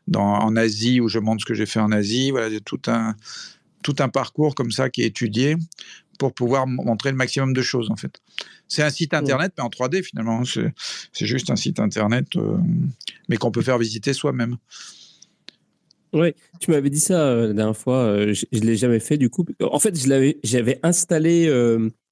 Dans, 0.08 0.22
en 0.22 0.56
Asie 0.56 1.00
où 1.00 1.08
je 1.08 1.18
montre 1.18 1.40
ce 1.42 1.46
que 1.46 1.54
j'ai 1.54 1.66
fait 1.66 1.80
en 1.80 1.92
Asie, 1.92 2.30
voilà, 2.30 2.48
tout 2.64 2.80
un 2.86 3.14
tout 3.84 3.94
un 4.00 4.08
parcours 4.08 4.56
comme 4.56 4.72
ça 4.72 4.90
qui 4.90 5.02
est 5.02 5.06
étudié 5.06 5.56
pour 6.18 6.32
pouvoir 6.32 6.66
montrer 6.66 7.10
le 7.10 7.16
maximum 7.16 7.52
de 7.52 7.62
choses 7.62 7.90
en 7.90 7.96
fait. 7.96 8.20
C'est 8.66 8.82
un 8.82 8.90
site 8.90 9.14
internet, 9.14 9.52
mais 9.56 9.62
en 9.62 9.68
3D 9.68 10.02
finalement. 10.02 10.42
C'est 10.44 11.26
juste 11.26 11.50
un 11.50 11.56
site 11.56 11.78
internet, 11.78 12.36
euh, 12.36 12.56
mais 13.28 13.36
qu'on 13.36 13.52
peut 13.52 13.62
faire 13.62 13.78
visiter 13.78 14.12
soi-même. 14.12 14.56
Oui, 16.12 16.32
tu 16.60 16.70
m'avais 16.70 16.90
dit 16.90 17.00
ça 17.00 17.26
euh, 17.26 17.48
la 17.48 17.52
dernière 17.52 17.76
fois. 17.76 17.98
Euh, 17.98 18.32
je 18.32 18.46
ne 18.52 18.64
l'ai 18.64 18.76
jamais 18.76 19.00
fait 19.00 19.18
du 19.18 19.28
coup. 19.28 19.44
En 19.60 19.78
fait, 19.78 19.94
j'avais 20.42 20.80
installé 20.82 21.48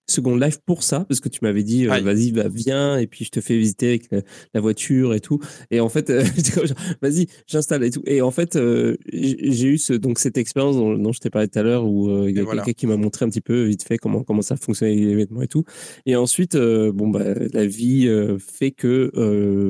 Second 0.06 0.36
Life 0.36 0.58
pour 0.64 0.82
ça, 0.82 1.04
parce 1.08 1.20
que 1.20 1.28
tu 1.28 1.40
m'avais 1.42 1.62
dit, 1.62 1.86
euh, 1.86 2.00
vas-y, 2.00 2.32
bah, 2.32 2.48
viens, 2.48 2.98
et 2.98 3.06
puis 3.06 3.24
je 3.24 3.30
te 3.30 3.40
fais 3.40 3.56
visiter 3.56 3.88
avec 3.88 4.08
la, 4.54 4.60
voiture 4.60 5.14
et 5.14 5.20
tout. 5.20 5.38
Et 5.70 5.80
en 5.80 5.88
fait, 5.88 6.10
euh, 6.10 6.22
vas-y, 7.02 7.28
j'installe 7.46 7.84
et 7.84 7.90
tout. 7.90 8.02
Et 8.06 8.20
en 8.20 8.30
fait, 8.30 8.56
euh, 8.56 8.96
j'ai 9.12 9.68
eu 9.68 9.78
ce, 9.78 9.92
donc 9.92 10.18
cette 10.18 10.38
expérience 10.38 10.76
dont, 10.76 11.12
je 11.12 11.20
t'ai 11.20 11.30
parlé 11.30 11.48
tout 11.48 11.58
à 11.58 11.62
l'heure, 11.62 11.86
où 11.86 12.28
il 12.28 12.36
y 12.36 12.40
a 12.40 12.44
quelqu'un 12.44 12.72
qui 12.72 12.86
m'a 12.86 12.96
montré 12.96 13.24
un 13.24 13.28
petit 13.28 13.40
peu 13.40 13.64
vite 13.64 13.82
fait 13.84 13.98
comment, 13.98 14.22
comment 14.24 14.42
ça 14.42 14.56
fonctionnait 14.56 14.94
les 14.94 15.14
vêtements 15.14 15.42
et 15.42 15.48
tout. 15.48 15.64
Et 16.06 16.16
ensuite, 16.16 16.56
bon, 16.56 17.08
bah, 17.08 17.34
la 17.52 17.66
vie 17.66 18.08
fait 18.38 18.72
que 18.72 19.10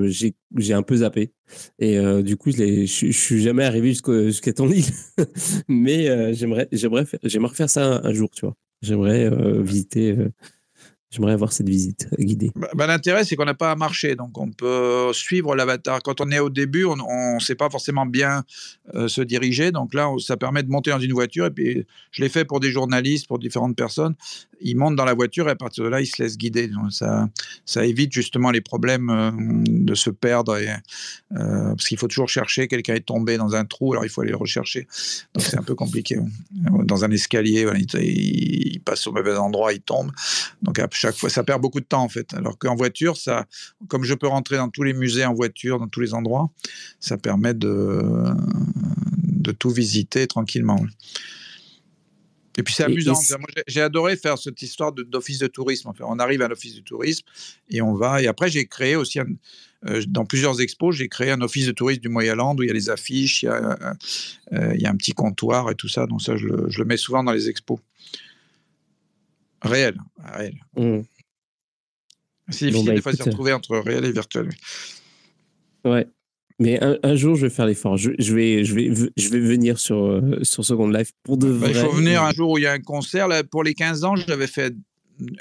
j'ai 0.09 0.35
j'ai 0.59 0.75
un 0.75 0.83
peu 0.83 0.97
zappé. 0.97 1.33
Et 1.79 1.99
du 2.23 2.37
coup, 2.37 2.51
je, 2.51 2.85
je, 2.87 3.11
suis 3.11 3.43
jamais 3.43 3.65
arrivé 3.65 3.95
jusqu'à 3.95 4.53
ton 4.53 4.71
île. 4.71 4.85
Mais 5.69 6.35
j'aimerais, 6.35 6.69
j'aimerais, 6.73 7.05
j'aimerais 7.23 7.55
faire 7.55 7.71
ça 7.71 8.01
un, 8.03 8.13
jour, 8.13 8.31
tu 8.31 8.47
vois. 8.47 8.55
J'aimerais 8.83 9.27
euh, 9.27 9.63
visiter 9.63 10.13
euh, 10.17 10.33
J'aimerais 11.13 11.35
avoir 11.35 11.53
cette 11.53 11.69
visite 11.69 12.09
guidée. 12.19 12.53
Bah, 12.57 12.71
bah, 12.75 12.87
L'intérêt, 12.87 13.25
c'est 13.25 13.37
qu'on 13.37 13.45
n'a 13.45 13.53
pas 13.53 13.71
à 13.71 13.77
marcher, 13.77 14.17
donc 14.17 14.39
on 14.39 14.51
peut 14.51 15.11
suivre 15.13 15.55
l'avatar. 15.55 16.03
Quand 16.03 16.23
on 16.23 16.31
est 16.31 16.39
au 16.39 16.49
début, 16.49 16.87
on 16.87 16.97
ne 16.97 17.39
sait 17.39 17.55
pas 17.55 17.69
forcément 17.69 18.07
bien 18.07 18.45
euh, 18.95 19.09
se 19.09 19.21
diriger, 19.21 19.73
donc 19.73 19.93
là, 19.93 20.09
ça 20.21 20.39
permet 20.39 20.63
de 20.63 20.71
monter 20.71 20.91
dans 20.91 20.99
une 20.99 21.13
voiture. 21.13 21.45
Et 21.45 21.51
puis, 21.51 21.87
je 22.13 22.23
l'ai 22.23 22.31
fait 22.31 22.47
pour 22.47 22.61
des 22.61 22.71
journalistes, 22.71 23.27
pour 23.27 23.39
différentes 23.39 23.77
personnes. 23.77 24.15
Ils 24.63 24.77
montent 24.77 24.97
dans 24.97 25.05
la 25.05 25.13
voiture 25.13 25.49
et 25.49 25.51
à 25.51 25.57
partir 25.57 25.85
de 25.85 25.91
là, 25.91 26.01
ils 26.01 26.07
se 26.07 26.23
laissent 26.23 26.39
guider. 26.39 26.69
Donc, 26.69 26.93
ça, 26.93 27.85
évite 27.85 28.13
justement 28.13 28.51
les 28.51 28.63
problèmes 28.63 29.11
euh, 29.11 29.31
de 29.67 29.95
se 29.95 30.09
perdre, 30.09 30.57
euh, 30.57 30.79
parce 31.31 31.89
qu'il 31.89 31.99
faut 31.99 32.09
toujours 32.09 32.31
chercher. 32.31 32.69
Quelqu'un 32.69 32.95
est 32.95 33.05
tombé 33.05 33.37
dans 33.37 33.55
un 33.55 33.67
trou, 33.67 33.93
alors 33.93 34.07
il 34.07 34.09
faut 34.09 34.23
aller 34.23 34.31
le 34.31 34.37
rechercher. 34.37 34.87
Donc 35.35 35.45
c'est 35.45 35.59
un 35.59 35.63
peu 35.63 35.75
compliqué. 35.75 36.17
Dans 36.85 37.05
un 37.05 37.11
escalier, 37.11 37.67
il, 38.01 38.81
passe 38.81 39.07
au 39.07 39.13
mauvais 39.13 39.37
endroit, 39.37 39.73
il 39.73 39.81
tombe. 39.81 40.11
Donc 40.63 40.79
chaque 41.03 41.17
fois, 41.17 41.29
ça 41.29 41.43
perd 41.43 41.61
beaucoup 41.61 41.81
de 41.81 41.85
temps 41.85 42.05
en 42.05 42.09
fait. 42.09 42.33
Alors 42.35 42.57
qu'en 42.59 42.77
voiture, 42.77 43.17
ça, 43.17 43.47
comme 43.89 44.05
je 44.05 44.15
peux 44.15 44.29
rentrer 44.29 44.57
dans 44.57 44.69
tous 44.69 44.85
les 44.85 44.93
musées 44.93 45.25
en 45.25 45.35
voiture, 45.35 45.81
dans 45.81 45.89
tous 45.89 46.01
les 46.01 46.15
endroits, 46.15 46.51
ça 47.01 47.19
permet 47.19 47.55
de, 47.55 48.01
de 49.27 49.51
tout 49.51 49.71
visiter 49.71 50.29
tranquillement. 50.29 50.81
Et 52.57 52.63
puis 52.63 52.73
c'est 52.73 52.85
amusant. 52.85 53.19
J'ai 53.67 53.81
adoré 53.81 54.17
faire 54.17 54.39
cette 54.39 54.63
histoire 54.63 54.93
d'office 54.93 55.39
de, 55.41 55.49
tourisme. 55.49 55.89
Enfin, 55.89 56.05
on 56.07 56.21
arrive 56.21 56.41
à 56.43 56.49
l'office 56.49 56.77
de 56.77 56.83
tourisme 56.83 57.25
et 57.69 57.83
on 57.83 57.95
va. 57.95 58.23
Et 58.23 58.29
après, 58.29 58.49
j'ai 58.49 58.67
créé 58.67 58.95
aussi, 58.95 59.19
euh, 59.19 60.03
dans 60.07 60.25
plusieurs 60.25 60.61
expos, 60.61 60.95
j'ai 60.95 61.09
créé 61.09 61.33
un 61.33 61.41
office 61.41 61.67
de 61.67 61.73
tourisme 61.73 62.03
du 62.03 62.11
Moyen-Land 62.11 62.57
où 62.59 62.63
il 62.63 62.69
y 62.69 62.71
a 62.71 62.75
les 62.75 62.91
affiches, 62.91 63.43
il 63.43 63.47
y 63.47 63.49
a, 63.49 63.97
euh, 64.53 64.73
il 64.75 64.81
y 64.81 64.87
a 64.87 64.91
un 64.91 64.97
petit 64.97 65.15
comptoir 65.15 65.69
et 65.71 65.75
tout 65.75 65.89
ça. 65.89 66.07
Donc 66.07 66.23
ça, 66.23 66.37
je 66.37 66.47
le, 66.47 66.67
je 66.69 66.79
le 66.79 66.85
mets 66.85 66.97
souvent 66.97 67.25
dans 67.25 67.33
les 67.33 67.49
expos. 67.49 67.81
Réel. 69.63 69.97
réel. 70.23 70.55
Mmh. 70.77 71.01
C'est 72.49 72.67
difficile 72.67 72.87
bah, 72.87 72.95
des 72.95 73.03
fois 73.03 73.13
de 73.13 73.17
se 73.17 73.23
retrouver 73.23 73.53
entre 73.53 73.77
réel 73.79 74.05
et 74.05 74.13
virtuel. 74.13 74.49
Ouais. 75.85 76.07
Mais 76.59 76.79
un, 76.81 77.17
jour, 77.17 77.35
je 77.35 77.47
vais 77.47 77.51
faire 77.51 77.67
l'effort. 77.67 77.97
Je, 77.97 78.11
vais, 78.11 78.65
je, 78.65 78.75
vais, 78.75 78.93
je 79.17 79.29
vais 79.31 79.41
venir 79.41 79.81
sur, 79.81 79.97
euh, 79.97 80.39
sur 80.43 80.65
Second 80.65 80.89
Life 80.89 81.11
pour 81.25 81.37
de 81.37 81.49
vrai. 81.49 81.73
Bah, 81.73 81.79
il 81.81 81.85
faut 81.87 81.93
venir 81.93 82.23
un 82.23 82.31
jour 82.31 82.51
où 82.51 82.59
il 82.59 82.63
y 82.63 82.67
a 82.67 82.73
un 82.73 82.81
concert. 82.81 83.27
Là, 83.27 83.43
pour 83.43 83.65
les 83.65 83.75
15 83.75 84.05
ans, 84.05 84.15
j'avais 84.15 84.47
fait 84.47 84.73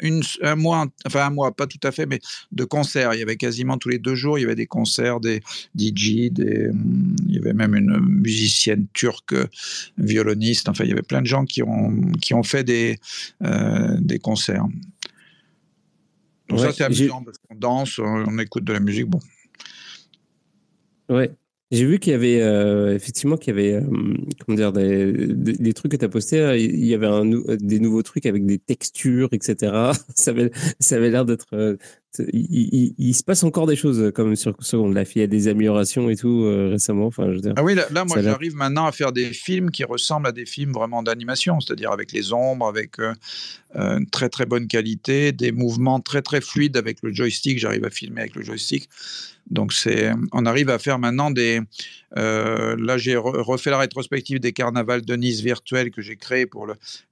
une, 0.02 0.22
un 0.42 0.56
mois, 0.56 0.86
enfin 1.06 1.28
un 1.28 1.30
mois, 1.30 1.56
pas 1.56 1.68
tout 1.68 1.80
à 1.84 1.92
fait, 1.92 2.06
mais 2.06 2.20
de 2.52 2.64
concerts. 2.64 3.14
Il 3.14 3.20
y 3.20 3.24
avait 3.24 3.38
quasiment 3.38 3.78
tous 3.78 3.90
les 3.90 4.00
deux 4.00 4.16
jours, 4.16 4.38
il 4.38 4.42
y 4.42 4.46
avait 4.46 4.56
des 4.56 4.68
concerts, 4.68 5.20
des 5.20 5.42
DJ, 5.76 6.32
des, 6.32 6.70
il 7.28 7.36
y 7.36 7.38
avait 7.38 7.54
même 7.54 7.76
une 7.76 8.00
musicienne 8.00 8.88
turque, 8.94 9.36
violoniste. 9.98 10.70
Enfin, 10.70 10.84
il 10.84 10.90
y 10.90 10.94
avait 10.94 11.02
plein 11.02 11.22
de 11.22 11.28
gens 11.28 11.46
qui 11.46 11.64
ont, 11.64 12.12
qui 12.22 12.34
ont 12.34 12.44
fait 12.44 12.64
des, 12.64 13.00
euh, 13.44 13.98
des 14.00 14.20
concerts. 14.20 14.66
Donc 16.50 16.60
ça, 16.60 16.72
c'est 16.74 16.84
amusant 16.84 17.24
parce 17.24 17.38
qu'on 17.38 17.56
danse, 17.56 18.00
on 18.00 18.38
écoute 18.40 18.66
de 18.66 18.74
la 18.74 18.80
musique. 18.80 19.06
Bon. 19.06 19.20
Ouais. 21.10 21.32
J'ai 21.72 21.86
vu 21.86 22.00
qu'il 22.00 22.12
y 22.12 22.16
avait 22.16 22.42
euh, 22.42 22.94
effectivement 22.94 23.38
qu'il 23.38 23.56
y 23.56 23.58
avait 23.58 23.74
euh, 23.76 23.82
comment 24.46 24.58
dire 24.58 24.74
des, 24.74 25.74
trucs 25.74 25.92
que 25.94 25.98
tu 25.98 26.06
as 26.06 26.10
postés. 26.10 26.60
Il 26.60 26.86
y 26.86 26.94
avait 26.94 27.08
un, 27.08 27.26
des 27.26 27.80
nouveaux 27.80 28.04
trucs 28.04 28.26
avec 28.26 28.46
des 28.46 28.60
textures, 28.60 29.30
etc. 29.32 29.92
Ça 30.16 30.32
avait, 30.32 30.52
ça 30.80 30.96
avait 30.96 31.10
l'air 31.10 31.26
d'être. 31.26 31.78
Euh, 32.20 32.26
il, 32.34 33.14
se 33.14 33.24
passe 33.24 33.44
encore 33.44 33.68
des 33.68 33.76
choses 33.76 34.12
comme 34.14 34.36
sur 34.36 34.56
Second 34.60 34.90
Life. 34.90 35.16
Il 35.16 35.20
y 35.20 35.24
a 35.24 35.28
des 35.28 35.48
améliorations 35.48 36.10
et 36.10 36.16
tout 36.16 36.44
récemment. 36.70 37.06
Enfin, 37.08 37.28
je 37.30 37.36
veux 37.36 37.42
dire, 37.42 37.54
ah 37.56 37.64
oui, 37.64 37.76
là, 37.76 38.06
moi 38.06 38.22
j'arrive 38.22 38.56
maintenant 38.56 38.86
à 38.86 38.92
faire 38.92 39.12
des 39.12 39.32
films 39.34 39.72
qui 39.72 39.84
ressemblent 39.84 40.28
à 40.28 40.32
des 40.32 40.46
films 40.46 40.72
vraiment 40.72 41.04
d'animation, 41.04 41.60
c'est-à-dire 41.60 41.92
avec 41.92 42.12
les 42.12 42.34
ombres, 42.34 42.68
avec 42.68 42.98
une 43.76 44.10
très 44.10 44.30
très 44.30 44.46
bonne 44.46 44.68
qualité, 44.68 45.32
des 45.32 45.52
mouvements 45.52 46.00
très 46.00 46.22
très 46.22 46.42
fluides 46.42 46.78
avec 46.78 46.98
le 47.02 47.14
joystick. 47.14 47.60
J'arrive 47.60 47.86
à 47.86 47.90
filmer 47.90 48.22
avec 48.22 48.36
le 48.36 48.44
joystick. 48.44 48.90
Donc 49.50 49.74
c'est, 49.74 50.12
on 50.32 50.46
arrive 50.46 50.70
à 50.70 50.80
faire 50.80 50.98
maintenant 50.98 51.32
des. 51.32 51.60
Euh, 52.18 52.76
là, 52.80 52.98
j'ai 52.98 53.16
refait 53.18 53.70
la 53.70 53.80
rétrospective 53.80 54.40
des 54.40 54.54
carnavals 54.54 55.04
de 55.04 55.16
Nice 55.16 55.42
virtuels 55.42 55.92
que 55.92 56.02
j'ai 56.02 56.16
créé 56.16 56.46
pour 56.46 56.68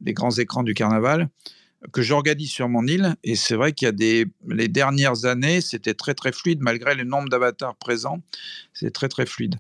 les 0.06 0.14
grands 0.14 0.32
écrans 0.32 0.64
du 0.64 0.74
carnaval 0.74 1.30
que 1.92 2.02
j'organise 2.02 2.52
sur 2.52 2.68
mon 2.68 2.86
île. 2.86 3.16
Et 3.24 3.36
c'est 3.36 3.56
vrai 3.56 3.74
qu'il 3.74 3.86
y 3.86 3.90
a 3.90 3.94
des 3.94 4.26
les 4.48 4.68
dernières 4.68 5.26
années, 5.26 5.62
c'était 5.62 5.94
très 5.94 6.14
très 6.14 6.32
fluide 6.32 6.60
malgré 6.62 6.96
le 6.96 7.04
nombre 7.04 7.30
d'avatars 7.30 7.76
présents. 7.76 8.22
C'est 8.74 8.92
très 8.92 9.08
très 9.08 9.26
fluide. 9.26 9.56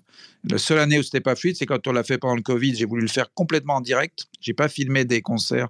La 0.50 0.58
seule 0.58 0.80
année 0.80 0.98
où 0.98 1.04
c'était 1.04 1.20
pas 1.20 1.36
fluide, 1.36 1.58
c'est 1.58 1.66
quand 1.66 1.86
on 1.88 1.92
l'a 1.92 2.04
fait 2.04 2.18
pendant 2.18 2.36
le 2.36 2.42
Covid. 2.42 2.76
J'ai 2.76 2.86
voulu 2.86 3.02
le 3.02 3.08
faire 3.10 3.34
complètement 3.34 3.76
en 3.76 3.82
direct. 3.82 4.28
J'ai 4.40 4.54
pas 4.54 4.70
filmé 4.70 5.04
des 5.04 5.22
concerts 5.22 5.68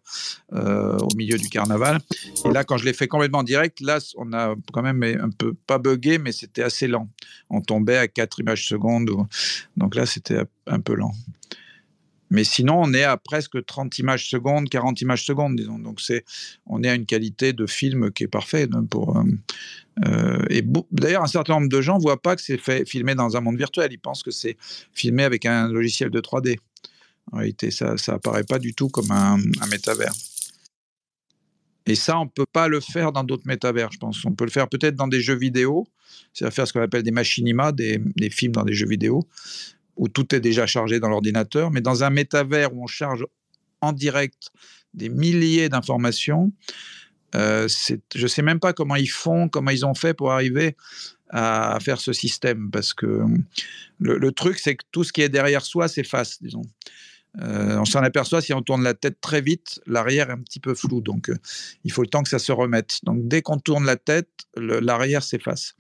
euh, 0.54 0.98
au 0.98 1.16
milieu 1.16 1.38
du 1.38 1.50
carnaval. 1.50 2.00
Et 2.46 2.52
là, 2.52 2.64
quand 2.64 2.78
je 2.78 2.86
l'ai 2.86 2.94
fait 2.94 3.08
complètement 3.08 3.40
en 3.40 3.44
direct, 3.44 3.82
là, 3.82 3.98
on 4.16 4.32
a 4.34 4.56
quand 4.72 4.84
même 4.84 5.04
un 5.04 5.30
peu 5.32 5.54
pas 5.54 5.80
bugué, 5.80 6.20
mais 6.20 6.32
c'était 6.32 6.62
assez 6.62 6.88
lent. 6.88 7.10
On 7.50 7.62
tombait 7.62 7.98
à 7.98 8.08
4 8.08 8.42
images 8.42 8.68
secondes. 8.68 9.10
Donc 9.76 9.96
là, 9.96 10.06
c'était 10.06 10.42
un 10.68 10.80
peu 10.80 10.94
lent. 10.94 11.14
Mais 12.30 12.44
sinon, 12.44 12.82
on 12.82 12.94
est 12.94 13.04
à 13.04 13.18
presque 13.18 13.66
30 13.66 13.98
images 14.00 14.30
secondes, 14.30 14.70
40 14.70 15.02
images 15.02 15.26
secondes, 15.26 15.56
disons. 15.56 15.80
Donc, 15.80 16.00
on 16.68 16.84
est 16.84 16.90
à 16.90 16.96
une 16.96 17.06
qualité 17.06 17.54
de 17.54 17.66
film 17.66 18.12
qui 18.12 18.24
est 18.24 18.28
parfaite. 18.28 18.70
Hein, 18.74 18.86
euh, 18.96 19.24
euh, 20.06 20.46
et 20.50 20.64
d'ailleurs, 20.92 21.24
un 21.24 21.28
certain 21.28 21.54
nombre 21.54 21.70
de 21.70 21.82
gens 21.82 21.98
ne 21.98 22.02
voient 22.02 22.22
pas 22.22 22.36
que 22.36 22.42
c'est 22.42 22.60
filmé 22.86 23.16
dans 23.16 23.36
un 23.36 23.42
monde 23.42 23.58
virtuel. 23.58 23.92
Ils 23.92 24.00
pensent 24.00 24.24
que 24.24 24.32
c'est 24.32 24.58
filmé 24.94 25.24
avec 25.24 25.46
un 25.46 25.70
logiciel 25.70 26.12
de 26.12 26.22
3D. 26.22 26.58
En 27.32 27.38
réalité, 27.38 27.72
ça 27.72 27.96
apparaît 28.08 28.44
pas 28.44 28.60
du 28.60 28.74
tout 28.74 28.90
comme 28.90 29.12
un, 29.12 29.38
métavers. 29.70 30.14
Et 31.86 31.96
ça, 31.96 32.20
on 32.20 32.26
ne 32.26 32.30
peut 32.30 32.46
pas 32.52 32.68
le 32.68 32.80
faire 32.80 33.12
dans 33.12 33.24
d'autres 33.24 33.48
métavers, 33.48 33.92
je 33.92 33.98
pense. 33.98 34.24
On 34.26 34.34
peut 34.34 34.46
le 34.46 34.52
faire 34.52 34.70
peut-être 34.70 34.96
dans 34.96 35.08
des 35.08 35.22
jeux 35.22 35.36
vidéo, 35.36 35.88
c'est-à-dire 36.34 36.54
faire 36.54 36.68
ce 36.68 36.74
qu'on 36.74 36.82
appelle 36.82 37.02
des 37.02 37.12
machinima, 37.12 37.72
des, 37.72 38.00
des 38.16 38.30
films 38.30 38.52
dans 38.52 38.64
des 38.64 38.74
jeux 38.74 38.88
vidéo 38.88 39.28
où 40.00 40.08
tout 40.08 40.34
est 40.34 40.40
déjà 40.40 40.66
chargé 40.66 41.00
dans 41.00 41.10
l'ordinateur, 41.10 41.70
mais 41.72 41.82
dans 41.82 42.04
un 42.04 42.10
métavers 42.10 42.74
où 42.74 42.84
on 42.84 42.88
charge 42.88 43.28
en 43.82 43.92
direct 43.92 44.50
des 44.94 45.10
milliers 45.10 45.70
d'informations, 45.70 46.52
euh, 47.36 47.68
je 48.16 48.22
ne 48.22 48.28
sais 48.28 48.42
même 48.42 48.62
pas 48.62 48.74
comment 48.74 48.96
ils 48.96 49.10
font, 49.10 49.50
comment 49.50 49.72
ils 49.72 49.86
ont 49.86 49.94
fait 49.94 50.14
pour 50.14 50.32
arriver 50.32 50.76
à 51.30 51.78
faire 51.82 52.00
ce 52.02 52.14
système, 52.14 52.72
parce 52.72 52.94
que 52.94 53.24
le, 54.00 54.32
truc, 54.32 54.58
c'est 54.58 54.76
que 54.76 54.86
tout 54.92 55.04
ce 55.04 55.14
qui 55.14 55.22
est 55.22 55.30
derrière 55.30 55.64
soi 55.64 55.88
s'efface, 55.88 56.42
disons. 56.42 56.64
Euh, 57.42 57.78
on 57.78 57.86
s'en 57.86 58.02
aperçoit 58.02 58.42
si 58.42 58.54
on 58.54 58.64
tourne 58.64 58.82
la 58.82 58.96
tête 58.96 59.22
très 59.22 59.42
vite, 59.42 59.80
l'arrière 59.86 60.32
est 60.32 60.34
un 60.34 60.40
petit 60.40 60.60
peu 60.60 60.74
flou, 60.74 61.02
donc 61.02 61.30
euh, 61.30 61.38
il 61.84 61.92
faut 61.92 62.02
le 62.02 62.08
temps 62.08 62.24
que 62.24 62.30
ça 62.30 62.40
se 62.40 62.52
remette. 62.52 63.00
Donc 63.04 63.28
dès 63.28 63.44
qu'on 63.44 63.60
tourne 63.60 63.86
la 63.86 63.98
tête, 63.98 64.30
l'arrière 64.56 65.22
s'efface 65.22 65.76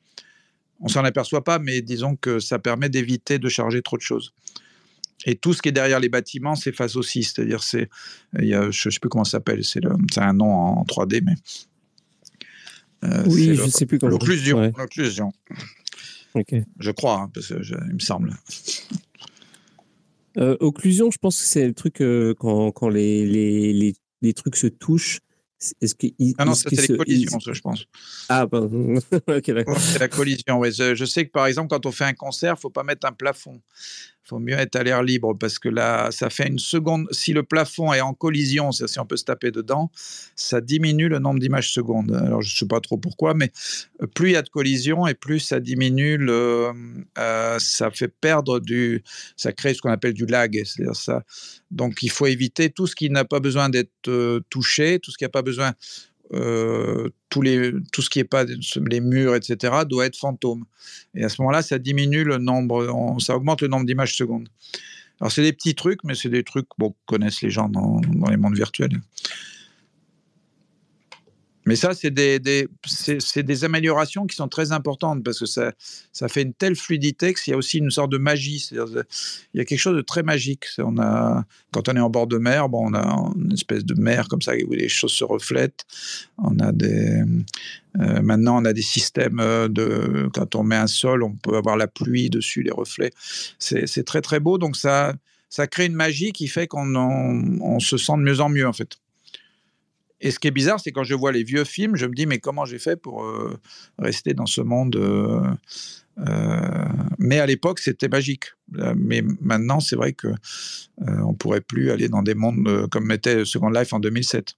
on 0.79 0.87
s'en 0.87 1.03
aperçoit 1.03 1.43
pas, 1.43 1.59
mais 1.59 1.81
disons 1.81 2.15
que 2.15 2.39
ça 2.39 2.59
permet 2.59 2.89
d'éviter 2.89 3.39
de 3.39 3.49
charger 3.49 3.81
trop 3.81 3.97
de 3.97 4.01
choses. 4.01 4.33
Et 5.25 5.35
tout 5.35 5.53
ce 5.53 5.61
qui 5.61 5.69
est 5.69 5.73
derrière 5.73 5.99
les 5.99 6.09
bâtiments 6.09 6.55
s'efface 6.55 6.95
aussi. 6.95 7.23
C'est-à-dire, 7.23 7.61
c'est, 7.61 7.89
je 8.33 8.67
ne 8.67 8.71
sais 8.71 8.99
plus 8.99 9.09
comment 9.09 9.25
ça 9.25 9.31
s'appelle, 9.31 9.63
c'est, 9.63 9.81
un 10.17 10.33
nom 10.33 10.51
en 10.51 10.83
3D, 10.85 11.21
mais. 11.23 11.33
Euh, 13.03 13.23
oui, 13.27 13.55
je 13.55 13.63
ne 13.63 13.69
sais 13.69 13.85
plus 13.85 13.99
comment. 13.99 14.11
L'occlusion. 14.11 14.73
L'occlusion. 14.77 15.31
Je 16.79 16.91
crois, 16.91 17.21
hein, 17.21 17.31
parce 17.33 17.47
que 17.47 17.61
il 17.87 17.93
me 17.93 17.99
semble. 17.99 18.33
Euh, 20.37 20.55
occlusion, 20.59 21.11
je 21.11 21.17
pense 21.17 21.39
que 21.41 21.47
c'est 21.47 21.67
le 21.67 21.73
truc 21.73 22.01
euh, 22.01 22.33
quand, 22.37 22.71
quand 22.71 22.87
les, 22.87 23.25
les, 23.25 23.93
les, 24.21 24.33
trucs 24.33 24.55
se 24.55 24.67
touchent 24.67 25.19
est-ce 25.81 25.95
ah 26.37 26.45
non, 26.45 26.53
c'est 26.55 26.87
les 26.87 26.97
collisions, 26.97 27.39
je 27.39 27.61
pense. 27.61 27.85
Ah, 28.29 28.47
pardon. 28.47 28.99
c'est 29.45 29.99
la 29.99 30.07
collision, 30.07 30.59
oui. 30.59 30.71
Je, 30.71 31.05
sais 31.05 31.25
que 31.25 31.31
par 31.31 31.47
exemple, 31.47 31.69
quand 31.69 31.85
on 31.85 31.91
fait 31.91 32.05
un 32.05 32.13
concert, 32.13 32.51
il 32.51 32.57
ne 32.57 32.59
faut 32.59 32.69
pas 32.69 32.83
mettre 32.83 33.05
un 33.05 33.11
plafond 33.11 33.61
faut 34.29 34.39
mieux 34.39 34.57
être 34.57 34.75
à 34.75 34.83
l'air 34.83 35.03
libre 35.03 35.33
parce 35.33 35.59
que 35.59 35.69
là, 35.69 36.11
ça 36.11 36.29
fait 36.29 36.47
une 36.47 36.59
seconde. 36.59 37.07
Si 37.11 37.33
le 37.33 37.43
plafond 37.43 37.91
est 37.93 38.01
en 38.01 38.13
collision, 38.13 38.71
si 38.71 38.99
on 38.99 39.05
peut 39.05 39.17
se 39.17 39.25
taper 39.25 39.51
dedans, 39.51 39.91
ça 40.35 40.61
diminue 40.61 41.09
le 41.09 41.19
nombre 41.19 41.39
d'images 41.39 41.71
secondes. 41.71 42.11
Alors, 42.11 42.41
je 42.41 42.53
ne 42.53 42.57
sais 42.57 42.67
pas 42.67 42.79
trop 42.79 42.97
pourquoi, 42.97 43.33
mais 43.33 43.51
euh, 44.01 44.07
plus 44.07 44.29
il 44.29 44.33
y 44.33 44.37
a 44.37 44.41
de 44.41 44.49
collision 44.49 45.07
et 45.07 45.13
plus 45.13 45.39
ça 45.39 45.59
diminue 45.59 46.17
le. 46.17 46.71
Euh, 47.17 47.57
ça 47.59 47.91
fait 47.91 48.07
perdre 48.07 48.59
du. 48.59 49.03
Ça 49.35 49.51
crée 49.51 49.73
ce 49.73 49.81
qu'on 49.81 49.91
appelle 49.91 50.13
du 50.13 50.25
lag. 50.25 50.61
C'est-à-dire 50.63 50.95
ça. 50.95 51.23
Donc, 51.71 52.03
il 52.03 52.11
faut 52.11 52.27
éviter 52.27 52.69
tout 52.69 52.87
ce 52.87 52.95
qui 52.95 53.09
n'a 53.09 53.25
pas 53.25 53.39
besoin 53.39 53.69
d'être 53.69 54.07
euh, 54.07 54.41
touché, 54.49 54.99
tout 54.99 55.11
ce 55.11 55.17
qui 55.17 55.23
n'a 55.23 55.29
pas 55.29 55.41
besoin 55.41 55.73
euh, 56.33 57.09
tous 57.29 57.41
les, 57.41 57.73
tout 57.91 58.01
ce 58.01 58.09
qui 58.09 58.19
n'est 58.19 58.25
pas 58.25 58.45
les 58.45 58.99
murs, 59.01 59.35
etc., 59.35 59.73
doit 59.87 60.05
être 60.05 60.17
fantôme. 60.17 60.65
Et 61.15 61.23
à 61.23 61.29
ce 61.29 61.41
moment-là, 61.41 61.61
ça 61.61 61.79
diminue 61.79 62.23
le 62.23 62.37
nombre, 62.37 63.17
ça 63.19 63.35
augmente 63.35 63.61
le 63.61 63.67
nombre 63.67 63.85
d'images 63.85 64.15
secondes. 64.15 64.47
Alors, 65.19 65.31
c'est 65.31 65.41
des 65.41 65.53
petits 65.53 65.75
trucs, 65.75 66.03
mais 66.03 66.15
c'est 66.15 66.29
des 66.29 66.43
trucs 66.43 66.67
bon, 66.77 66.91
que 66.91 66.95
connaissent 67.05 67.41
les 67.41 67.49
gens 67.49 67.67
dans, 67.67 67.99
dans 67.99 68.29
les 68.29 68.37
mondes 68.37 68.55
virtuels. 68.55 69.01
Mais 71.65 71.75
ça, 71.75 71.91
c'est 71.93 72.11
des, 72.11 73.63
améliorations 73.63 74.25
qui 74.25 74.35
sont 74.35 74.47
très 74.47 74.71
importantes 74.71 75.23
parce 75.23 75.39
que 75.39 75.45
ça, 75.45 76.27
fait 76.27 76.41
une 76.41 76.53
telle 76.53 76.75
fluidité 76.75 77.33
qu'il 77.33 77.51
y 77.51 77.53
a 77.53 77.57
aussi 77.57 77.77
une 77.79 77.91
sorte 77.91 78.11
de 78.11 78.17
magie. 78.17 78.69
Il 78.71 78.77
y 79.53 79.59
a 79.59 79.65
quelque 79.65 79.79
chose 79.79 79.95
de 79.95 80.01
très 80.01 80.23
magique. 80.23 80.65
On 80.79 80.97
a, 80.99 81.45
quand 81.71 81.89
on 81.89 81.95
est 81.95 81.99
en 81.99 82.09
bord 82.09 82.27
de 82.27 82.37
mer, 82.37 82.69
bon, 82.69 82.89
on 82.89 82.93
a 82.93 83.31
une 83.35 83.53
espèce 83.53 83.85
de 83.85 83.93
mer 83.99 84.27
comme 84.29 84.41
ça 84.41 84.53
où 84.55 84.73
les 84.73 84.89
choses 84.89 85.11
se 85.11 85.23
reflètent. 85.23 85.85
On 86.37 86.57
a 86.59 86.71
des, 86.71 87.23
euh, 87.99 88.21
maintenant, 88.21 88.61
on 88.61 88.65
a 88.65 88.73
des 88.73 88.81
systèmes 88.81 89.39
euh, 89.39 89.67
de. 89.67 90.29
Quand 90.33 90.55
on 90.55 90.63
met 90.63 90.75
un 90.75 90.87
sol, 90.87 91.23
on 91.23 91.33
peut 91.33 91.55
avoir 91.55 91.75
la 91.75 91.87
pluie 91.87 92.29
dessus, 92.29 92.63
les 92.63 92.71
reflets. 92.71 93.11
C'est 93.57 94.05
très, 94.05 94.21
très 94.21 94.39
beau. 94.39 94.57
Donc, 94.57 94.75
ça, 94.75 95.13
ça 95.49 95.67
crée 95.67 95.85
une 95.85 95.93
magie 95.93 96.31
qui 96.31 96.47
fait 96.47 96.67
qu'on 96.67 96.95
on 96.95 97.79
se 97.79 97.97
sent 97.97 98.13
de 98.13 98.21
mieux 98.21 98.39
en 98.39 98.49
mieux, 98.49 98.67
en 98.67 98.73
fait. 98.73 98.97
Et 100.21 100.31
ce 100.31 100.39
qui 100.39 100.47
est 100.47 100.51
bizarre, 100.51 100.79
c'est 100.79 100.91
quand 100.91 101.03
je 101.03 101.15
vois 101.15 101.31
les 101.31 101.43
vieux 101.43 101.63
films, 101.63 101.95
je 101.95 102.05
me 102.05 102.13
dis, 102.13 102.25
mais 102.25 102.39
comment 102.39 102.65
j'ai 102.65 102.79
fait 102.79 102.97
pour 102.97 103.23
euh, 103.23 103.57
rester 103.97 104.33
dans 104.33 104.45
ce 104.45 104.61
monde 104.61 104.95
euh, 104.97 105.41
euh, 106.19 106.85
Mais 107.19 107.39
à 107.39 107.45
l'époque, 107.45 107.79
c'était 107.79 108.09
magique. 108.09 108.45
Mais 108.95 109.23
maintenant, 109.41 109.79
c'est 109.79 109.95
vrai 109.95 110.13
que 110.13 110.27
on 110.97 111.33
pourrait 111.33 111.61
plus 111.61 111.91
aller 111.91 112.09
dans 112.09 112.21
des 112.21 112.35
mondes 112.35 112.87
comme 112.91 113.09
était 113.11 113.45
Second 113.45 113.69
Life 113.69 113.93
en 113.93 113.99
2007. 113.99 114.55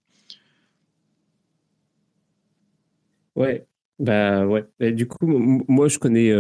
Ouais, 3.36 3.66
bah 4.00 4.46
ouais. 4.46 4.66
Du 4.92 5.08
coup, 5.08 5.26
moi, 5.68 5.88
je 5.88 6.00
connais 6.00 6.34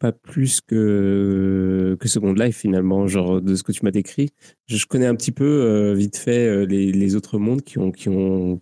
pas 0.00 0.12
plus 0.12 0.60
que, 0.60 1.96
que 2.00 2.08
Second 2.08 2.32
Life 2.32 2.56
finalement, 2.56 3.06
genre 3.06 3.40
de 3.40 3.54
ce 3.54 3.62
que 3.62 3.72
tu 3.72 3.84
m'as 3.84 3.90
décrit. 3.90 4.30
Je, 4.66 4.84
connais 4.86 5.06
un 5.06 5.14
petit 5.14 5.32
peu 5.32 5.92
vite 5.92 6.16
fait 6.16 6.66
les, 6.66 6.90
les, 6.90 7.14
autres 7.14 7.38
mondes 7.38 7.62
qui 7.62 7.78
ont, 7.78 7.92
qui 7.92 8.08
ont 8.08 8.60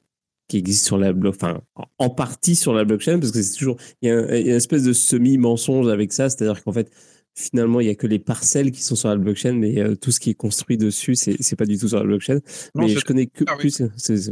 qui 0.48 0.56
existent 0.56 0.86
sur 0.86 0.98
la 0.98 1.12
blockchain, 1.12 1.60
enfin 1.76 1.86
en 1.98 2.08
partie 2.08 2.56
sur 2.56 2.72
la 2.72 2.84
blockchain 2.84 3.18
parce 3.18 3.32
que 3.32 3.42
c'est 3.42 3.56
toujours 3.58 3.76
il 4.00 4.08
y, 4.08 4.12
a 4.12 4.38
une 4.38 4.48
espèce 4.48 4.82
de 4.82 4.94
semi 4.94 5.36
mensonge 5.36 5.88
avec 5.88 6.12
ça, 6.12 6.30
c'est-à-dire 6.30 6.64
qu'en 6.64 6.72
fait 6.72 6.90
finalement, 7.38 7.80
il 7.80 7.84
n'y 7.84 7.90
a 7.90 7.94
que 7.94 8.06
les 8.06 8.18
parcelles 8.18 8.72
qui 8.72 8.82
sont 8.82 8.96
sur 8.96 9.08
la 9.08 9.16
blockchain, 9.16 9.52
mais 9.52 9.78
euh, 9.78 9.94
tout 9.94 10.10
ce 10.10 10.20
qui 10.20 10.30
est 10.30 10.34
construit 10.34 10.76
dessus, 10.76 11.14
c'est 11.14 11.38
n'est 11.38 11.56
pas 11.56 11.66
du 11.66 11.78
tout 11.78 11.88
sur 11.88 11.98
la 11.98 12.04
blockchain. 12.04 12.40
mais 12.74 12.88
je 12.88 13.04
connais 13.04 13.26
que 13.26 13.44
plus. 13.58 13.82
C'est 13.96 14.30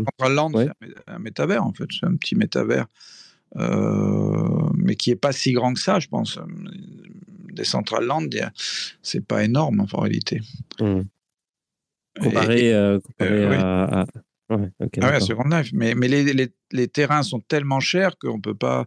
un 1.06 1.18
métavers, 1.18 1.64
en 1.64 1.72
fait. 1.72 1.86
C'est 1.90 2.06
un 2.06 2.16
petit 2.16 2.34
métavers, 2.34 2.82
euh, 2.82 2.84
mais 3.54 4.96
qui 4.96 5.10
n'est 5.10 5.16
pas 5.16 5.32
si 5.32 5.52
grand 5.52 5.74
que 5.74 5.80
ça, 5.80 5.98
je 5.98 6.08
pense. 6.08 6.38
Des 7.52 7.64
Central 7.64 8.04
Land, 8.04 8.28
c'est 9.02 9.24
pas 9.26 9.44
énorme 9.44 9.86
en 9.92 10.00
réalité. 10.00 10.40
Mmh. 10.80 11.02
Comparé, 12.20 12.72
euh, 12.74 12.98
à, 13.20 14.06
Ouais, 14.48 14.70
ah 15.02 15.10
ouais, 15.10 15.20
Second 15.20 15.48
Life. 15.48 15.70
Mais, 15.72 15.94
mais 15.94 16.06
les, 16.06 16.22
les, 16.32 16.48
les, 16.70 16.88
terrains 16.88 17.24
sont 17.24 17.40
tellement 17.40 17.80
chers 17.80 18.16
qu'on 18.16 18.36
ne 18.36 18.40
peut 18.40 18.54
pas. 18.54 18.86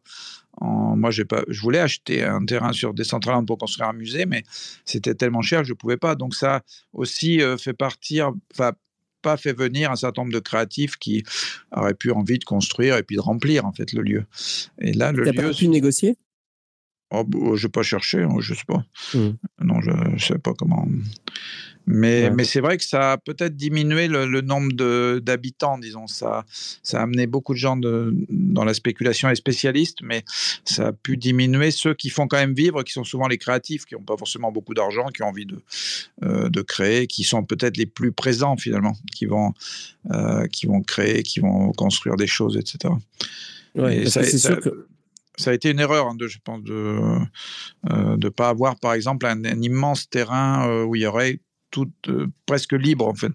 En... 0.53 0.95
Moi, 0.95 1.09
pas, 1.27 1.43
je 1.49 1.61
voulais 1.61 1.79
acheter 1.79 2.23
un 2.23 2.45
terrain 2.45 2.71
sur 2.71 2.93
Decentraland 2.93 3.45
pour 3.45 3.57
construire 3.57 3.89
un 3.89 3.93
musée, 3.93 4.25
mais 4.25 4.43
c'était 4.85 5.15
tellement 5.15 5.41
cher 5.41 5.61
que 5.61 5.67
je 5.67 5.73
ne 5.73 5.77
pouvais 5.77 5.97
pas. 5.97 6.15
Donc, 6.15 6.33
ça 6.33 6.61
aussi 6.93 7.41
euh, 7.41 7.57
fait 7.57 7.73
partir. 7.73 8.31
Pas 9.21 9.37
fait 9.37 9.53
venir 9.53 9.91
un 9.91 9.95
certain 9.95 10.21
nombre 10.21 10.33
de 10.33 10.39
créatifs 10.39 10.97
qui 10.97 11.23
auraient 11.71 11.93
pu 11.93 12.11
envie 12.11 12.39
de 12.39 12.45
construire 12.45 12.97
et 12.97 13.03
puis 13.03 13.15
de 13.15 13.21
remplir 13.21 13.65
en 13.65 13.73
fait 13.73 13.91
le 13.93 14.01
lieu. 14.01 14.25
Et 14.79 14.93
là, 14.93 15.11
le 15.11 15.23
lieu. 15.23 15.33
pas 15.33 15.53
pu 15.53 15.67
négocier? 15.67 16.17
Oh, 17.11 17.23
bah, 17.23 17.55
Je 17.55 17.65
n'ai 17.65 17.71
pas 17.71 17.83
cherché, 17.83 18.21
hein, 18.21 18.35
je 18.39 18.53
ne 18.53 18.57
sais 18.57 18.65
pas. 18.65 18.85
Mmh. 19.13 19.29
Non, 19.61 19.81
je 19.81 19.91
ne 19.91 20.17
sais 20.19 20.37
pas 20.37 20.53
comment. 20.53 20.87
Mais, 21.91 22.29
mais 22.29 22.43
c'est 22.43 22.59
vrai 22.59 22.77
que 22.77 22.83
ça 22.83 23.13
a 23.13 23.17
peut-être 23.17 23.55
diminué 23.55 24.07
le, 24.07 24.41
nombre 24.41 24.71
d'habitants, 25.19 25.79
disons. 25.79 26.05
Ça, 26.05 26.45
ça 26.83 26.99
a 26.99 27.01
amené 27.01 27.25
beaucoup 27.25 27.53
de 27.53 27.57
gens 27.57 27.77
de, 27.77 28.13
dans 28.29 28.63
la 28.63 28.75
spéculation 28.75 29.27
et 29.27 29.35
spécialistes, 29.35 30.03
mais 30.03 30.23
ça 30.65 30.89
a 30.89 30.91
pu 30.93 31.17
diminuer 31.17 31.71
ceux 31.71 31.95
qui 31.95 32.11
font 32.11 32.27
quand 32.27 32.37
même 32.37 32.53
vivre, 32.53 32.83
qui 32.83 32.93
sont 32.93 33.03
souvent 33.03 33.27
les 33.27 33.39
créatifs, 33.39 33.85
qui 33.85 33.95
n'ont 33.95 34.03
pas 34.03 34.17
forcément 34.17 34.51
beaucoup 34.51 34.75
d'argent, 34.75 35.07
qui 35.07 35.23
ont 35.23 35.29
envie 35.29 35.47
de, 35.47 35.59
euh, 36.21 36.47
de 36.49 36.61
créer, 36.61 37.07
qui 37.07 37.23
sont 37.23 37.43
peut-être 37.43 37.77
les 37.77 37.87
plus 37.87 38.11
présents 38.11 38.55
finalement, 38.55 38.95
qui 39.11 39.25
vont, 39.25 39.55
euh, 40.11 40.45
qui 40.45 40.67
vont 40.67 40.83
créer, 40.83 41.23
qui 41.23 41.39
vont 41.39 41.71
construire 41.71 42.17
des 42.17 42.27
choses, 42.27 42.55
etc. 42.55 42.93
Ouais, 43.73 44.05
c'est 44.05 44.37
sûr 44.37 44.59
que 44.59 44.87
ça 45.37 45.49
a 45.49 45.53
été 45.55 45.71
une 45.71 45.79
erreur, 45.79 46.05
hein, 46.05 46.15
de, 46.15 46.27
je 46.27 46.37
pense, 46.43 46.61
de 46.61 47.17
ne 47.89 48.25
euh, 48.27 48.31
pas 48.31 48.49
avoir, 48.49 48.75
par 48.75 48.93
exemple, 48.93 49.25
un, 49.25 49.43
un 49.43 49.61
immense 49.63 50.07
terrain 50.07 50.83
où 50.83 50.95
il 50.95 51.01
y 51.01 51.07
aurait 51.07 51.39
toute 51.71 52.09
euh, 52.09 52.27
presque 52.45 52.73
libre 52.73 53.07
en 53.07 53.13
fait 53.13 53.31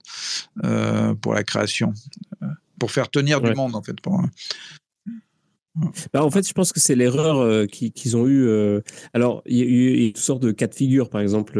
euh, 0.65 1.15
pour 1.15 1.35
la 1.35 1.44
création, 1.44 1.93
euh, 2.43 2.47
pour 2.78 2.90
faire 2.90 3.11
tenir 3.11 3.40
du 3.40 3.55
monde 3.55 3.74
en 3.74 3.82
fait. 3.82 4.01
Pour, 4.01 4.20
bah, 6.12 6.24
en 6.24 6.31
fait, 6.31 6.47
je 6.47 6.52
pense 6.52 6.73
que 6.73 6.81
c'est 6.81 6.94
l'erreur 6.94 7.66
qu'ils 7.69 8.16
ont 8.16 8.28
eu. 8.28 8.48
alors, 9.12 9.43
il 9.47 9.56
y, 9.56 9.62
a 9.62 10.06
eu 10.06 10.12
toutes 10.12 10.23
sortes 10.23 10.43
de 10.43 10.52
cas 10.52 10.69
de 10.69 10.74
figure. 10.74 11.11
Par 11.11 11.20
exemple, 11.20 11.59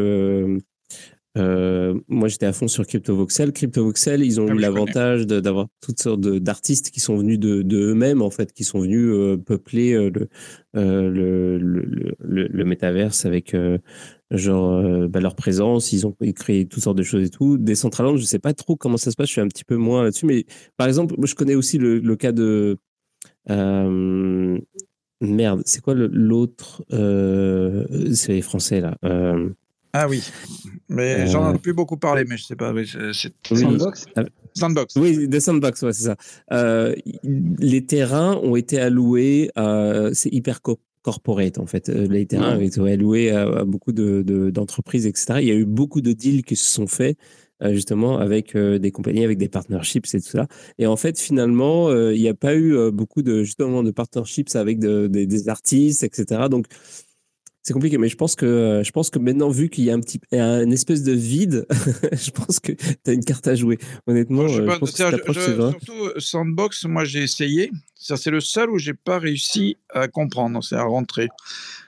moi, 1.35 2.27
j'étais 2.27 2.45
à 2.45 2.53
fond 2.53 2.67
sur 2.67 2.85
CryptoVoxel. 2.85 3.51
CryptoVoxel, 3.51 4.23
ils 4.23 4.39
ont 4.39 4.47
ah 4.49 4.53
eu 4.53 4.59
l'avantage 4.59 5.27
d'avoir 5.27 5.67
toutes 5.81 5.99
sortes 6.01 6.21
d'artistes 6.21 6.91
qui 6.91 6.99
sont 6.99 7.17
venus 7.17 7.39
de, 7.39 7.63
eux-mêmes, 7.71 8.21
en 8.21 8.29
fait, 8.29 8.53
qui 8.53 8.63
sont 8.63 8.79
venus 8.79 9.39
peupler 9.45 9.93
le, 9.93 10.29
le, 10.73 11.57
le, 11.57 12.47
le, 12.47 12.65
métaverse 12.65 13.25
avec 13.25 13.53
genre 14.31 14.73
euh, 14.73 15.07
bah, 15.07 15.19
leur 15.19 15.35
présence, 15.35 15.91
ils 15.91 16.07
ont 16.07 16.15
créé 16.35 16.67
toutes 16.67 16.83
sortes 16.83 16.97
de 16.97 17.03
choses 17.03 17.25
et 17.25 17.29
tout. 17.29 17.57
Decentraland, 17.57 18.17
je 18.17 18.23
sais 18.23 18.39
pas 18.39 18.53
trop 18.53 18.75
comment 18.75 18.97
ça 18.97 19.11
se 19.11 19.15
passe, 19.15 19.27
je 19.27 19.33
suis 19.33 19.41
un 19.41 19.47
petit 19.47 19.63
peu 19.63 19.75
moins 19.75 20.03
là-dessus, 20.03 20.25
mais 20.25 20.45
par 20.77 20.87
exemple, 20.87 21.15
je 21.23 21.35
connais 21.35 21.55
aussi 21.55 21.77
le, 21.77 22.15
cas 22.15 22.31
de 22.31 22.77
euh, 23.49 24.59
merde, 25.21 25.61
c'est 25.65 25.81
quoi 25.81 25.93
l'autre 25.93 26.83
euh, 26.93 27.85
C'est 28.13 28.33
les 28.33 28.41
Français 28.41 28.81
là. 28.81 28.97
Ah 29.97 30.07
oui, 30.07 30.23
mais 30.89 31.27
j'en 31.27 31.53
ai 31.53 31.57
plus 31.57 31.73
beaucoup 31.73 31.97
parlé, 31.97 32.25
mais 32.27 32.37
je 32.37 32.45
sais 32.45 32.55
pas. 32.55 32.73
c'est 33.13 33.33
Sandbox. 33.55 34.05
Sandbox. 34.53 34.95
Oui, 34.95 35.27
des 35.27 35.39
sandbox, 35.39 35.81
ouais, 35.81 35.93
c'est 35.93 36.03
ça. 36.03 36.95
les 37.23 37.85
terrains 37.85 38.35
ont 38.35 38.55
été 38.55 38.79
alloués, 38.79 39.51
c'est 40.13 40.33
hyper 40.33 40.61
corporate 41.05 41.59
en 41.59 41.67
fait. 41.67 41.89
Euh, 41.89 42.07
les 42.07 42.25
terrains 42.25 42.49
avaient 42.49 42.65
été 42.65 42.81
alloués 42.81 43.29
à, 43.29 43.63
beaucoup 43.63 43.91
d'entreprises, 43.93 45.03
de, 45.03 45.09
etc. 45.09 45.35
Il 45.39 45.47
y 45.47 45.51
a 45.51 45.55
eu 45.55 45.65
beaucoup 45.65 46.01
de 46.01 46.13
deals 46.13 46.43
qui 46.43 46.55
se 46.55 46.69
sont 46.71 46.87
faits 46.87 47.15
euh, 47.61 47.73
justement 47.73 48.17
avec 48.17 48.55
euh, 48.55 48.79
des 48.79 48.89
compagnies, 48.89 49.23
avec 49.23 49.37
des 49.37 49.47
partnerships 49.47 50.07
et 50.15 50.19
tout 50.19 50.29
ça. 50.29 50.47
Et 50.79 50.87
en 50.87 50.97
fait, 50.97 51.19
finalement, 51.19 51.93
il 51.93 52.19
n'y 52.19 52.27
a 52.27 52.33
pas 52.33 52.55
eu 52.55 52.91
beaucoup 52.91 53.21
de 53.21 53.43
justement 53.43 53.83
de 53.83 53.91
partnerships 53.91 54.55
avec 54.55 54.79
des 54.79 55.49
artistes, 55.49 56.03
etc. 56.03 56.47
Donc 56.49 56.65
c'est 57.65 57.73
compliqué, 57.73 57.97
mais 57.97 58.09
je 58.09 58.15
pense 58.15 58.35
que 58.35 58.83
je 58.85 58.91
pense 58.91 59.09
que 59.09 59.17
maintenant, 59.17 59.49
vu 59.49 59.69
qu'il 59.69 59.85
y 59.85 59.89
a 59.89 59.95
un 59.95 59.99
petit, 59.99 60.21
une 60.31 60.71
espèce 60.71 61.01
de 61.01 61.13
vide, 61.13 61.65
je 62.11 62.29
pense 62.29 62.59
que 62.59 62.73
tu 62.73 62.95
as 63.07 63.11
une 63.11 63.25
carte 63.25 63.47
à 63.47 63.55
jouer. 63.55 63.79
Honnêtement, 64.05 64.47
je, 64.47 64.61
pense 64.61 64.91
que 64.91 65.33
surtout 65.33 66.19
Sandbox, 66.19 66.85
moi 66.85 67.05
j'ai 67.05 67.23
essayé. 67.23 67.71
C'est 67.95 68.29
le 68.29 68.39
seul 68.39 68.69
où 68.69 68.77
j'ai 68.77 68.93
pas 68.93 69.17
réussi 69.17 69.77
à 69.89 70.07
comprendre, 70.07 70.63
c'est 70.63 70.75
à 70.75 70.83
rentrer. 70.83 71.27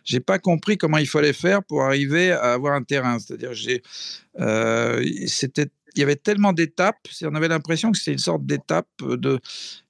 J'ai 0.04 0.20
pas 0.20 0.40
compris 0.40 0.80
comment 0.80 0.98
il 0.98 1.08
fallait 1.08 1.32
faire 1.32 1.64
pour 1.64 1.84
arriver 1.84 2.32
à 2.32 2.54
avoir 2.54 2.74
un 2.74 2.82
terrain. 2.82 3.20
C'est-à-dire, 3.20 3.54
j'ai, 3.54 3.84
euh, 4.40 5.06
c'était 5.28 5.68
il 5.98 6.02
y 6.02 6.04
avait 6.04 6.16
tellement 6.16 6.54
d'étapes, 6.54 7.08
on 7.24 7.36
avait 7.36 7.48
l'impression 7.48 7.92
que 7.92 7.98
c'était 7.98 8.14
une 8.14 8.18
sorte 8.18 8.46
d'étape 8.46 8.88
de, 9.02 9.40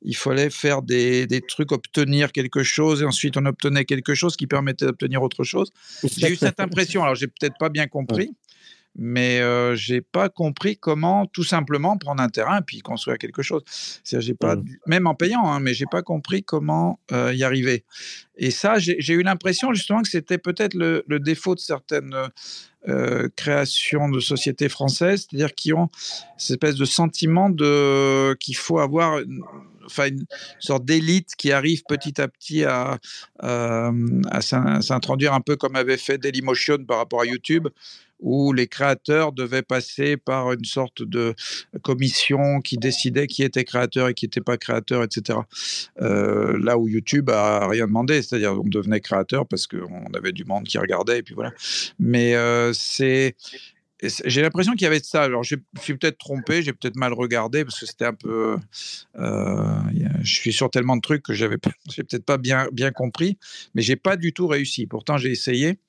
il 0.01 0.15
fallait 0.15 0.49
faire 0.49 0.81
des, 0.81 1.27
des, 1.27 1.41
trucs, 1.41 1.71
obtenir 1.71 2.31
quelque 2.31 2.63
chose, 2.63 3.01
et 3.01 3.05
ensuite 3.05 3.37
on 3.37 3.45
obtenait 3.45 3.85
quelque 3.85 4.15
chose 4.15 4.35
qui 4.35 4.47
permettait 4.47 4.85
d'obtenir 4.85 5.21
autre 5.21 5.43
chose. 5.43 5.71
J'ai 6.03 6.31
eu 6.31 6.35
cette 6.35 6.59
impression, 6.59 7.03
alors 7.03 7.15
j'ai 7.15 7.27
peut-être 7.27 7.57
pas 7.59 7.69
bien 7.69 7.87
compris, 7.87 8.31
mais 8.97 9.39
euh, 9.39 9.75
j'ai 9.75 10.01
pas 10.01 10.27
compris 10.27 10.77
comment 10.77 11.27
tout 11.27 11.43
simplement 11.43 11.97
prendre 11.97 12.21
un 12.21 12.29
terrain 12.29 12.59
et 12.59 12.63
puis 12.63 12.79
construire 12.79 13.17
quelque 13.17 13.43
chose. 13.43 13.63
J'ai 14.03 14.33
pas, 14.33 14.55
même 14.87 15.05
en 15.05 15.13
payant, 15.13 15.47
hein, 15.47 15.59
mais 15.59 15.73
j'ai 15.73 15.85
pas 15.85 16.01
compris 16.01 16.43
comment 16.43 16.99
euh, 17.11 17.33
y 17.33 17.43
arriver. 17.43 17.85
Et 18.37 18.51
ça, 18.51 18.79
j'ai 18.79 19.13
eu 19.13 19.21
l'impression 19.21 19.73
justement 19.73 20.01
que 20.01 20.09
c'était 20.09 20.39
peut-être 20.39 20.73
le, 20.73 21.03
le, 21.07 21.19
défaut 21.19 21.55
de 21.55 21.59
certaines 21.59 22.15
euh, 22.87 23.29
création 23.35 24.09
de 24.09 24.19
sociétés 24.19 24.69
françaises, 24.69 25.27
c'est-à-dire 25.29 25.53
qui 25.53 25.73
ont 25.73 25.89
cette 26.37 26.63
espèce 26.63 26.75
de 26.75 26.85
sentiment 26.85 27.49
de 27.49 28.35
qu'il 28.39 28.55
faut 28.55 28.79
avoir 28.79 29.19
une, 29.19 29.43
enfin 29.85 30.07
une 30.07 30.25
sorte 30.59 30.85
d'élite 30.85 31.35
qui 31.37 31.51
arrive 31.51 31.83
petit 31.87 32.19
à 32.21 32.27
petit 32.27 32.63
à, 32.65 32.99
à 33.39 34.41
s'introduire 34.41 35.33
un 35.33 35.41
peu 35.41 35.55
comme 35.55 35.75
avait 35.75 35.97
fait 35.97 36.17
Dailymotion 36.17 36.85
par 36.85 36.97
rapport 36.97 37.21
à 37.21 37.25
YouTube, 37.25 37.67
où 38.19 38.53
les 38.53 38.67
créateurs 38.67 39.31
devaient 39.31 39.61
passer 39.61 40.17
par 40.17 40.51
une 40.53 40.65
sorte 40.65 41.03
de 41.03 41.35
commission 41.83 42.61
qui 42.61 42.77
décidait 42.77 43.27
qui 43.27 43.43
était 43.43 43.63
créateur 43.63 44.09
et 44.09 44.13
qui 44.13 44.25
n'était 44.25 44.41
pas 44.41 44.57
créateur, 44.57 45.03
etc. 45.03 45.39
Euh, 46.01 46.57
là 46.61 46.77
où 46.77 46.87
YouTube 46.87 47.29
a 47.29 47.67
rien 47.67 47.87
demandé, 47.87 48.21
c'est-à-dire 48.21 48.53
on 48.53 48.67
devenait 48.67 49.01
créateur 49.01 49.47
parce 49.47 49.67
qu'on 49.67 50.05
avait 50.13 50.31
du 50.31 50.45
monde 50.45 50.65
qui 50.65 50.77
regardait 50.77 51.19
et 51.19 51.23
puis 51.23 51.35
voilà. 51.35 51.53
Mais 51.99 52.35
euh, 52.35 52.71
c'est 52.73 53.35
j'ai 54.25 54.41
l'impression 54.41 54.73
qu'il 54.73 54.83
y 54.83 54.85
avait 54.85 54.99
de 54.99 55.05
ça. 55.05 55.23
Alors, 55.23 55.43
je 55.43 55.55
suis 55.81 55.97
peut-être 55.97 56.17
trompé, 56.17 56.61
j'ai 56.61 56.73
peut-être 56.73 56.95
mal 56.95 57.13
regardé 57.13 57.65
parce 57.65 57.79
que 57.79 57.85
c'était 57.85 58.05
un 58.05 58.13
peu. 58.13 58.57
Euh, 59.17 59.79
je 60.21 60.33
suis 60.33 60.53
sur 60.53 60.69
tellement 60.69 60.95
de 60.95 61.01
trucs 61.01 61.23
que 61.23 61.33
j'avais 61.33 61.57
peut-être 61.57 62.23
pas 62.23 62.37
bien, 62.37 62.67
bien 62.71 62.91
compris, 62.91 63.37
mais 63.73 63.81
j'ai 63.81 63.95
pas 63.95 64.15
du 64.15 64.33
tout 64.33 64.47
réussi. 64.47 64.85
Pourtant, 64.85 65.17
j'ai 65.17 65.31
essayé, 65.31 65.79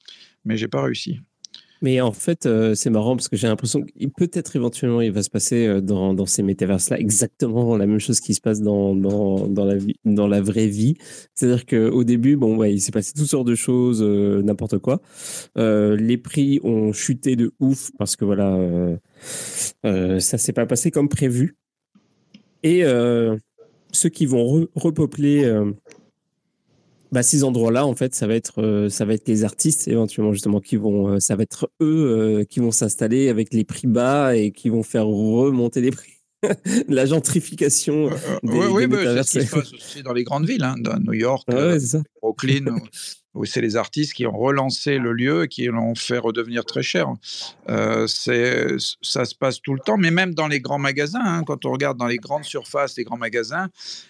mais 0.44 0.56
j'ai 0.56 0.68
pas 0.68 0.82
réussi. 0.82 1.20
Mais 1.80 2.00
en 2.00 2.12
fait, 2.12 2.46
euh, 2.46 2.74
c'est 2.74 2.90
marrant 2.90 3.14
parce 3.14 3.28
que 3.28 3.36
j'ai 3.36 3.46
l'impression 3.46 3.82
que 3.82 4.06
peut-être 4.16 4.56
éventuellement 4.56 5.00
il 5.00 5.12
va 5.12 5.22
se 5.22 5.30
passer 5.30 5.66
euh, 5.66 5.80
dans, 5.80 6.12
dans 6.12 6.26
ces 6.26 6.42
métaverses-là 6.42 6.98
exactement 6.98 7.76
la 7.76 7.86
même 7.86 8.00
chose 8.00 8.20
qui 8.20 8.34
se 8.34 8.40
passe 8.40 8.60
dans, 8.60 8.96
dans, 8.96 9.46
dans, 9.46 9.64
la, 9.64 9.76
vie, 9.76 9.94
dans 10.04 10.26
la 10.26 10.40
vraie 10.40 10.66
vie. 10.66 10.96
C'est-à-dire 11.34 11.66
qu'au 11.66 12.02
début, 12.02 12.36
bon, 12.36 12.56
ouais, 12.56 12.72
il 12.72 12.80
s'est 12.80 12.90
passé 12.90 13.12
toutes 13.16 13.26
sortes 13.26 13.46
de 13.46 13.54
choses, 13.54 14.02
euh, 14.02 14.42
n'importe 14.42 14.78
quoi. 14.78 15.00
les 15.56 16.18
prix 16.18 16.60
ont 16.64 16.92
chuté 16.92 17.36
de 17.36 17.52
ouf 17.60 17.90
parce 17.98 18.16
que 18.16 18.24
voilà, 18.24 18.56
euh, 18.56 20.20
ça 20.20 20.38
s'est 20.38 20.52
pas 20.52 20.66
passé 20.66 20.90
comme 20.90 21.08
prévu. 21.08 21.56
Et 22.64 22.82
ceux 23.92 24.08
qui 24.08 24.26
vont 24.26 24.66
repeupler 24.74 25.48
bah, 27.12 27.22
ces 27.22 27.44
endroits-là, 27.44 27.86
en 27.86 27.94
fait, 27.94 28.14
ça 28.14 28.26
va 28.26 28.34
être, 28.34 28.62
euh, 28.62 28.88
ça 28.88 29.04
va 29.04 29.14
être 29.14 29.28
les 29.28 29.44
artistes 29.44 29.88
éventuellement 29.88 30.32
justement 30.32 30.60
qui 30.60 30.76
vont, 30.76 31.08
euh, 31.08 31.20
ça 31.20 31.36
va 31.36 31.42
être 31.42 31.70
eux 31.80 32.40
euh, 32.40 32.44
qui 32.44 32.60
vont 32.60 32.70
s'installer 32.70 33.28
avec 33.28 33.54
les 33.54 33.64
prix 33.64 33.86
bas 33.86 34.36
et 34.36 34.50
qui 34.50 34.68
vont 34.68 34.82
faire 34.82 35.06
remonter 35.06 35.80
les 35.80 35.90
prix. 35.90 36.12
la 36.88 37.04
gentrification. 37.04 38.10
oui, 38.44 38.86
c'est 38.90 39.22
ce 39.22 39.38
qui 39.40 39.46
se 39.46 39.54
passe 39.54 39.72
aussi 39.72 40.02
dans 40.02 40.12
les 40.12 40.22
grandes 40.22 40.46
villes, 40.46 40.62
hein, 40.62 40.76
dans 40.78 40.98
New 41.00 41.14
York, 41.14 41.48
Brooklyn, 42.22 42.76
c'est 43.44 43.60
les 43.60 43.76
artistes 43.76 44.14
qui 44.14 44.26
ont 44.26 44.36
relancé 44.36 44.98
le 44.98 45.12
lieu 45.12 45.44
et 45.44 45.48
qui 45.48 45.66
l'ont 45.66 45.94
fait 45.94 46.18
redevenir 46.18 46.64
très 46.64 46.82
cher. 46.82 47.08
ça 47.66 47.74
se 49.24 49.34
passe 49.34 49.60
tout 49.60 49.74
le 49.74 49.80
temps, 49.80 49.96
mais 49.96 50.10
même 50.10 50.34
dans 50.34 50.48
les 50.48 50.60
grands 50.60 50.78
magasins, 50.78 51.20
hein, 51.22 51.42
quand 51.44 51.64
on 51.64 51.72
regarde 51.72 51.98
dans 51.98 52.06
les 52.06 52.18
grandes 52.18 52.44
surfaces, 52.44 52.96
les 52.96 53.04
grands 53.04 53.18
magasins, 53.18 53.68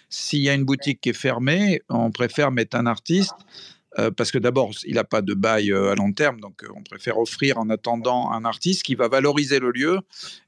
s'il 0.09 0.41
y 0.41 0.49
a 0.49 0.53
une 0.53 0.65
boutique 0.65 1.01
qui 1.01 1.09
est 1.09 1.13
fermée, 1.13 1.81
on 1.89 2.11
préfère 2.11 2.51
mettre 2.51 2.77
un 2.77 2.85
artiste 2.85 3.35
euh, 3.97 4.11
parce 4.11 4.31
que 4.31 4.37
d'abord, 4.37 4.71
il 4.85 4.95
n'a 4.95 5.03
pas 5.03 5.21
de 5.21 5.33
bail 5.33 5.71
euh, 5.71 5.91
à 5.91 5.95
long 5.95 6.11
terme, 6.13 6.39
donc 6.39 6.63
euh, 6.63 6.67
on 6.75 6.83
préfère 6.83 7.17
offrir 7.17 7.57
en 7.57 7.69
attendant 7.69 8.31
un 8.31 8.45
artiste 8.45 8.83
qui 8.83 8.93
va 8.93 9.07
valoriser 9.07 9.59
le 9.59 9.71
lieu 9.71 9.99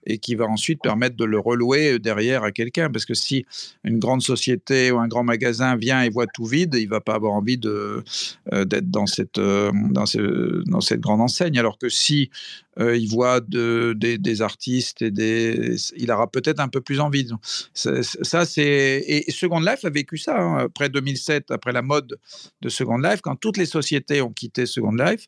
et 0.06 0.20
qui 0.20 0.36
va 0.36 0.46
ensuite 0.46 0.80
permettre 0.82 1.16
de 1.16 1.26
le 1.26 1.40
relouer 1.40 1.98
derrière 1.98 2.44
à 2.44 2.52
quelqu'un. 2.52 2.92
Parce 2.92 3.06
que 3.06 3.16
si 3.16 3.46
une 3.84 3.98
grande 3.98 4.22
société 4.22 4.92
ou 4.92 5.00
un 5.00 5.08
grand 5.08 5.24
magasin 5.24 5.76
vient 5.76 6.04
et 6.04 6.10
voit 6.10 6.28
tout 6.28 6.46
vide, 6.46 6.76
il 6.76 6.88
va 6.88 7.02
pas 7.02 7.16
avoir 7.16 7.34
envie 7.34 7.58
d'être 7.58 8.90
dans 8.90 9.06
cette, 9.06 9.40
dans 9.40 10.06
cette 10.06 11.00
grande 11.00 11.22
enseigne. 11.22 11.58
Alors 11.58 11.78
que 11.78 11.90
si 11.90 12.30
il 12.80 13.08
voit 13.10 13.42
de, 13.42 13.94
des, 13.98 14.42
artistes 14.42 15.02
et 15.02 15.12
des, 15.12 15.76
il 15.98 16.12
aura 16.12 16.30
peut-être 16.32 16.60
un 16.60 16.70
peu 16.70 16.82
plus 16.82 17.00
envie. 17.00 17.28
Ça, 17.74 18.46
c'est 18.46 19.04
et 19.08 19.32
Second 19.32 19.60
Life 19.60 19.84
a 19.84 19.90
vécu 19.90 20.18
ça 20.18 20.38
hein, 20.38 20.58
après 20.58 20.90
2007, 20.90 21.52
après 21.52 21.74
la 21.74 21.82
mode 21.82 22.18
de 22.62 22.70
Second 22.70 22.98
Life, 22.98 23.22
quand 23.22 23.36
toutes 23.36 23.58
les 23.58 23.66
sociétés 23.66 24.22
ont 24.22 24.32
quitté 24.32 24.66
Second 24.66 24.94
Life. 24.94 25.28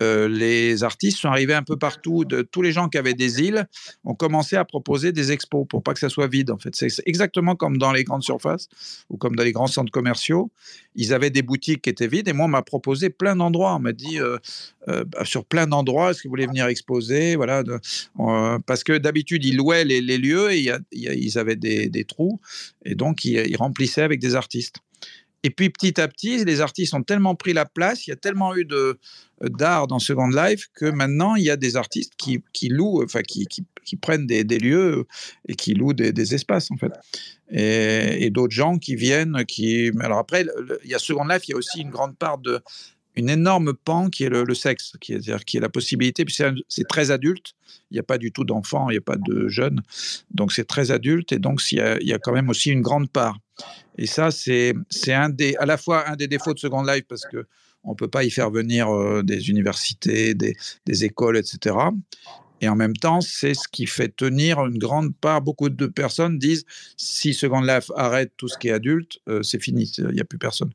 Euh, 0.00 0.26
les 0.28 0.84
artistes 0.84 1.18
sont 1.18 1.28
arrivés 1.28 1.54
un 1.54 1.62
peu 1.62 1.76
partout. 1.76 2.24
De, 2.24 2.42
tous 2.42 2.62
les 2.62 2.72
gens 2.72 2.88
qui 2.88 2.98
avaient 2.98 3.14
des 3.14 3.42
îles 3.42 3.66
ont 4.04 4.14
commencé 4.14 4.56
à 4.56 4.64
proposer 4.64 5.12
des 5.12 5.32
expos 5.32 5.66
pour 5.68 5.82
pas 5.82 5.92
que 5.92 6.00
ça 6.00 6.08
soit 6.08 6.28
vide. 6.28 6.50
En 6.50 6.58
fait, 6.58 6.74
c'est 6.74 6.88
exactement 7.06 7.56
comme 7.56 7.78
dans 7.78 7.92
les 7.92 8.04
grandes 8.04 8.22
surfaces 8.22 8.68
ou 9.10 9.16
comme 9.16 9.36
dans 9.36 9.44
les 9.44 9.52
grands 9.52 9.66
centres 9.66 9.92
commerciaux. 9.92 10.50
Ils 10.94 11.12
avaient 11.12 11.30
des 11.30 11.42
boutiques 11.42 11.82
qui 11.82 11.90
étaient 11.90 12.06
vides 12.06 12.28
et 12.28 12.32
moi 12.32 12.46
on 12.46 12.48
m'a 12.48 12.62
proposé 12.62 13.10
plein 13.10 13.36
d'endroits. 13.36 13.74
On 13.76 13.80
m'a 13.80 13.92
dit 13.92 14.18
euh, 14.18 14.38
euh, 14.88 15.04
bah, 15.04 15.24
sur 15.24 15.44
plein 15.44 15.66
d'endroits, 15.66 16.10
est-ce 16.10 16.22
que 16.22 16.28
vous 16.28 16.32
voulez 16.32 16.46
venir 16.46 16.66
exposer? 16.66 17.36
Voilà, 17.36 17.62
parce 18.66 18.84
que 18.84 18.96
d'habitude 18.96 19.44
ils 19.44 19.56
louaient 19.56 19.84
les, 19.84 20.00
lieux 20.00 20.52
et 20.52 20.70
ils 20.92 21.38
avaient 21.38 21.56
des, 21.56 22.04
trous 22.04 22.40
et 22.84 22.94
donc 22.94 23.24
ils 23.24 23.56
remplissaient 23.56 24.02
avec 24.02 24.20
des 24.20 24.34
artistes. 24.34 24.80
Et 25.44 25.50
puis 25.50 25.70
petit 25.70 26.00
à 26.00 26.06
petit, 26.08 26.44
les 26.44 26.60
artistes 26.60 26.94
ont 26.94 27.02
tellement 27.02 27.34
pris 27.34 27.52
la 27.52 27.64
place, 27.64 28.06
il 28.06 28.10
y 28.10 28.12
a 28.12 28.16
tellement 28.16 28.54
eu 28.54 28.64
de 28.64 28.98
d'art 29.40 29.88
dans 29.88 29.98
Second 29.98 30.28
Life 30.28 30.68
que 30.72 30.86
maintenant 30.86 31.34
il 31.34 31.42
y 31.42 31.50
a 31.50 31.56
des 31.56 31.76
artistes 31.76 32.12
qui, 32.16 32.44
qui 32.52 32.68
louent, 32.68 33.02
enfin 33.02 33.22
qui, 33.22 33.46
qui, 33.46 33.96
prennent 33.96 34.26
des, 34.26 34.44
des, 34.44 34.60
lieux 34.60 35.04
et 35.48 35.56
qui 35.56 35.74
louent 35.74 35.94
des, 35.94 36.12
des 36.12 36.34
espaces 36.34 36.70
en 36.70 36.76
fait. 36.76 36.92
Et, 37.50 38.24
et 38.24 38.30
d'autres 38.30 38.54
gens 38.54 38.78
qui 38.78 38.94
viennent, 38.94 39.44
qui. 39.46 39.90
Alors 40.00 40.18
après, 40.18 40.46
il 40.84 40.90
y 40.90 40.94
a 40.94 40.98
Second 40.98 41.24
Life, 41.24 41.48
il 41.48 41.50
y 41.50 41.54
a 41.54 41.56
aussi 41.56 41.80
une 41.80 41.90
grande 41.90 42.16
part 42.16 42.38
de 42.38 42.60
une 43.14 43.28
énorme 43.28 43.74
pan 43.74 44.08
qui 44.08 44.24
est 44.24 44.28
le, 44.28 44.54
sexe, 44.54 44.94
qui 45.00 45.12
est, 45.12 45.54
la 45.60 45.68
possibilité, 45.68 46.24
puis 46.24 46.36
c'est 46.68 46.88
très 46.88 47.10
adulte, 47.10 47.54
il 47.90 47.94
n'y 47.94 48.00
a 48.00 48.02
pas 48.02 48.18
du 48.18 48.32
tout 48.32 48.44
d'enfants, 48.44 48.88
il 48.88 48.94
n'y 48.94 48.98
a 48.98 49.02
pas 49.02 49.16
de 49.16 49.48
jeunes, 49.48 49.82
donc 50.30 50.52
c'est 50.52 50.64
très 50.64 50.90
adulte, 50.90 51.32
et 51.32 51.38
donc 51.38 51.60
il 51.72 51.78
y, 51.78 52.12
a, 52.12 52.18
quand 52.18 52.32
même 52.32 52.48
aussi 52.48 52.70
une 52.70 52.80
grande 52.80 53.10
part 53.10 53.38
et 53.98 54.06
ça, 54.06 54.30
c'est 54.30 54.74
à 55.12 55.66
la 55.66 55.76
fois 55.76 56.08
un 56.08 56.16
des 56.16 56.28
défauts 56.28 56.54
de 56.54 56.58
Second 56.58 56.82
Life 56.82 57.04
parce 57.08 57.24
que 57.30 57.46
on 57.84 57.94
peut 57.94 58.08
pas 58.08 58.22
y 58.22 58.30
faire 58.30 58.50
venir 58.50 58.88
euh, 58.88 59.22
des 59.22 59.50
universités, 59.50 60.34
des, 60.34 60.56
des, 60.86 61.04
écoles, 61.04 61.36
etc. 61.36 61.74
Et 62.60 62.68
en 62.68 62.76
même 62.76 62.94
temps, 62.94 63.20
c'est 63.20 63.54
ce 63.54 63.66
qui 63.66 63.86
fait 63.86 64.14
tenir 64.14 64.64
une 64.64 64.78
grande 64.78 65.16
part. 65.16 65.42
Beaucoup 65.42 65.68
de 65.68 65.86
personnes 65.86 66.38
disent 66.38 66.64
si 66.96 67.34
Second 67.34 67.60
Life 67.60 67.90
arrête 67.96 68.32
tout 68.36 68.46
ce 68.46 68.56
qui 68.56 68.68
est 68.68 68.72
adulte, 68.72 69.18
euh, 69.28 69.42
c'est 69.42 69.60
fini, 69.60 69.90
il 69.98 70.14
n'y 70.14 70.20
a 70.20 70.24
plus 70.24 70.38
personne. 70.38 70.70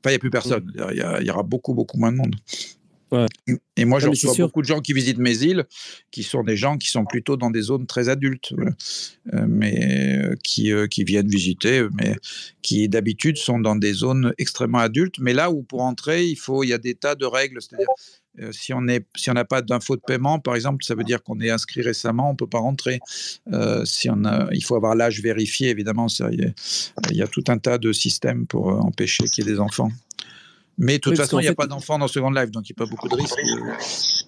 Enfin, 0.00 0.10
il 0.10 0.12
n'y 0.12 0.16
a 0.16 0.18
plus 0.20 0.30
personne. 0.30 0.64
Mmh. 0.64 0.92
Il 1.20 1.26
y, 1.26 1.30
aura 1.30 1.42
beaucoup, 1.42 1.74
beaucoup 1.74 1.98
moins 1.98 2.12
de 2.12 2.16
monde. 2.16 2.36
Et 3.76 3.84
moi, 3.84 4.00
je 4.00 4.08
reçois 4.08 4.34
beaucoup 4.38 4.60
de 4.60 4.66
gens 4.66 4.80
qui 4.80 4.92
visitent 4.92 5.18
mes 5.18 5.36
îles, 5.42 5.64
qui 6.10 6.22
sont 6.22 6.42
des 6.42 6.56
gens 6.56 6.76
qui 6.76 6.88
sont 6.90 7.04
plutôt 7.04 7.36
dans 7.36 7.50
des 7.50 7.62
zones 7.62 7.86
très 7.86 8.08
adultes, 8.08 8.52
euh, 9.32 9.46
mais 9.48 10.18
euh, 10.18 10.34
qui, 10.42 10.72
euh, 10.72 10.86
qui 10.86 11.04
viennent 11.04 11.28
visiter, 11.28 11.86
mais 11.94 12.16
qui 12.60 12.88
d'habitude 12.88 13.38
sont 13.38 13.60
dans 13.60 13.76
des 13.76 13.92
zones 13.92 14.34
extrêmement 14.36 14.78
adultes. 14.78 15.18
Mais 15.20 15.32
là 15.32 15.50
où 15.50 15.62
pour 15.62 15.82
entrer, 15.82 16.26
il 16.26 16.36
faut, 16.36 16.64
il 16.64 16.68
y 16.68 16.72
a 16.72 16.78
des 16.78 16.94
tas 16.94 17.14
de 17.14 17.24
règles. 17.24 17.60
C'est-à-dire, 17.62 17.88
si 18.52 18.72
on 18.72 18.86
est, 18.86 19.04
si 19.16 19.30
on 19.30 19.34
n'a 19.34 19.44
pas 19.44 19.62
d'info 19.62 19.96
de 19.96 20.02
paiement, 20.06 20.38
par 20.38 20.54
exemple, 20.54 20.84
ça 20.84 20.94
veut 20.94 21.02
dire 21.02 21.22
qu'on 21.22 21.40
est 21.40 21.50
inscrit 21.50 21.80
récemment, 21.80 22.30
on 22.30 22.36
peut 22.36 22.46
pas 22.46 22.60
rentrer. 22.60 23.00
si 23.84 24.10
on 24.10 24.24
a, 24.24 24.48
il 24.52 24.62
faut 24.62 24.76
avoir 24.76 24.94
l'âge 24.94 25.20
vérifié, 25.22 25.70
évidemment. 25.70 26.06
Il 26.30 26.52
y, 27.10 27.16
y, 27.16 27.22
a 27.22 27.26
tout 27.26 27.44
un 27.48 27.58
tas 27.58 27.78
de 27.78 27.92
systèmes 27.92 28.46
pour 28.46 28.68
empêcher 28.68 29.24
qu'il 29.24 29.44
y 29.44 29.48
ait 29.48 29.52
des 29.52 29.60
enfants. 29.60 29.90
Mais 30.78 30.94
de 30.94 30.98
toute 31.00 31.16
façon, 31.16 31.40
il 31.40 31.42
n'y 31.42 31.48
a 31.48 31.54
pas 31.54 31.66
d'enfants 31.66 31.98
dans 31.98 32.08
Second 32.08 32.30
Life, 32.30 32.50
donc 32.50 32.68
il 32.68 32.72
n'y 32.72 32.82
a 32.82 32.86
pas 32.86 32.90
beaucoup 32.90 33.08
de 33.08 33.16
risques. 33.16 34.27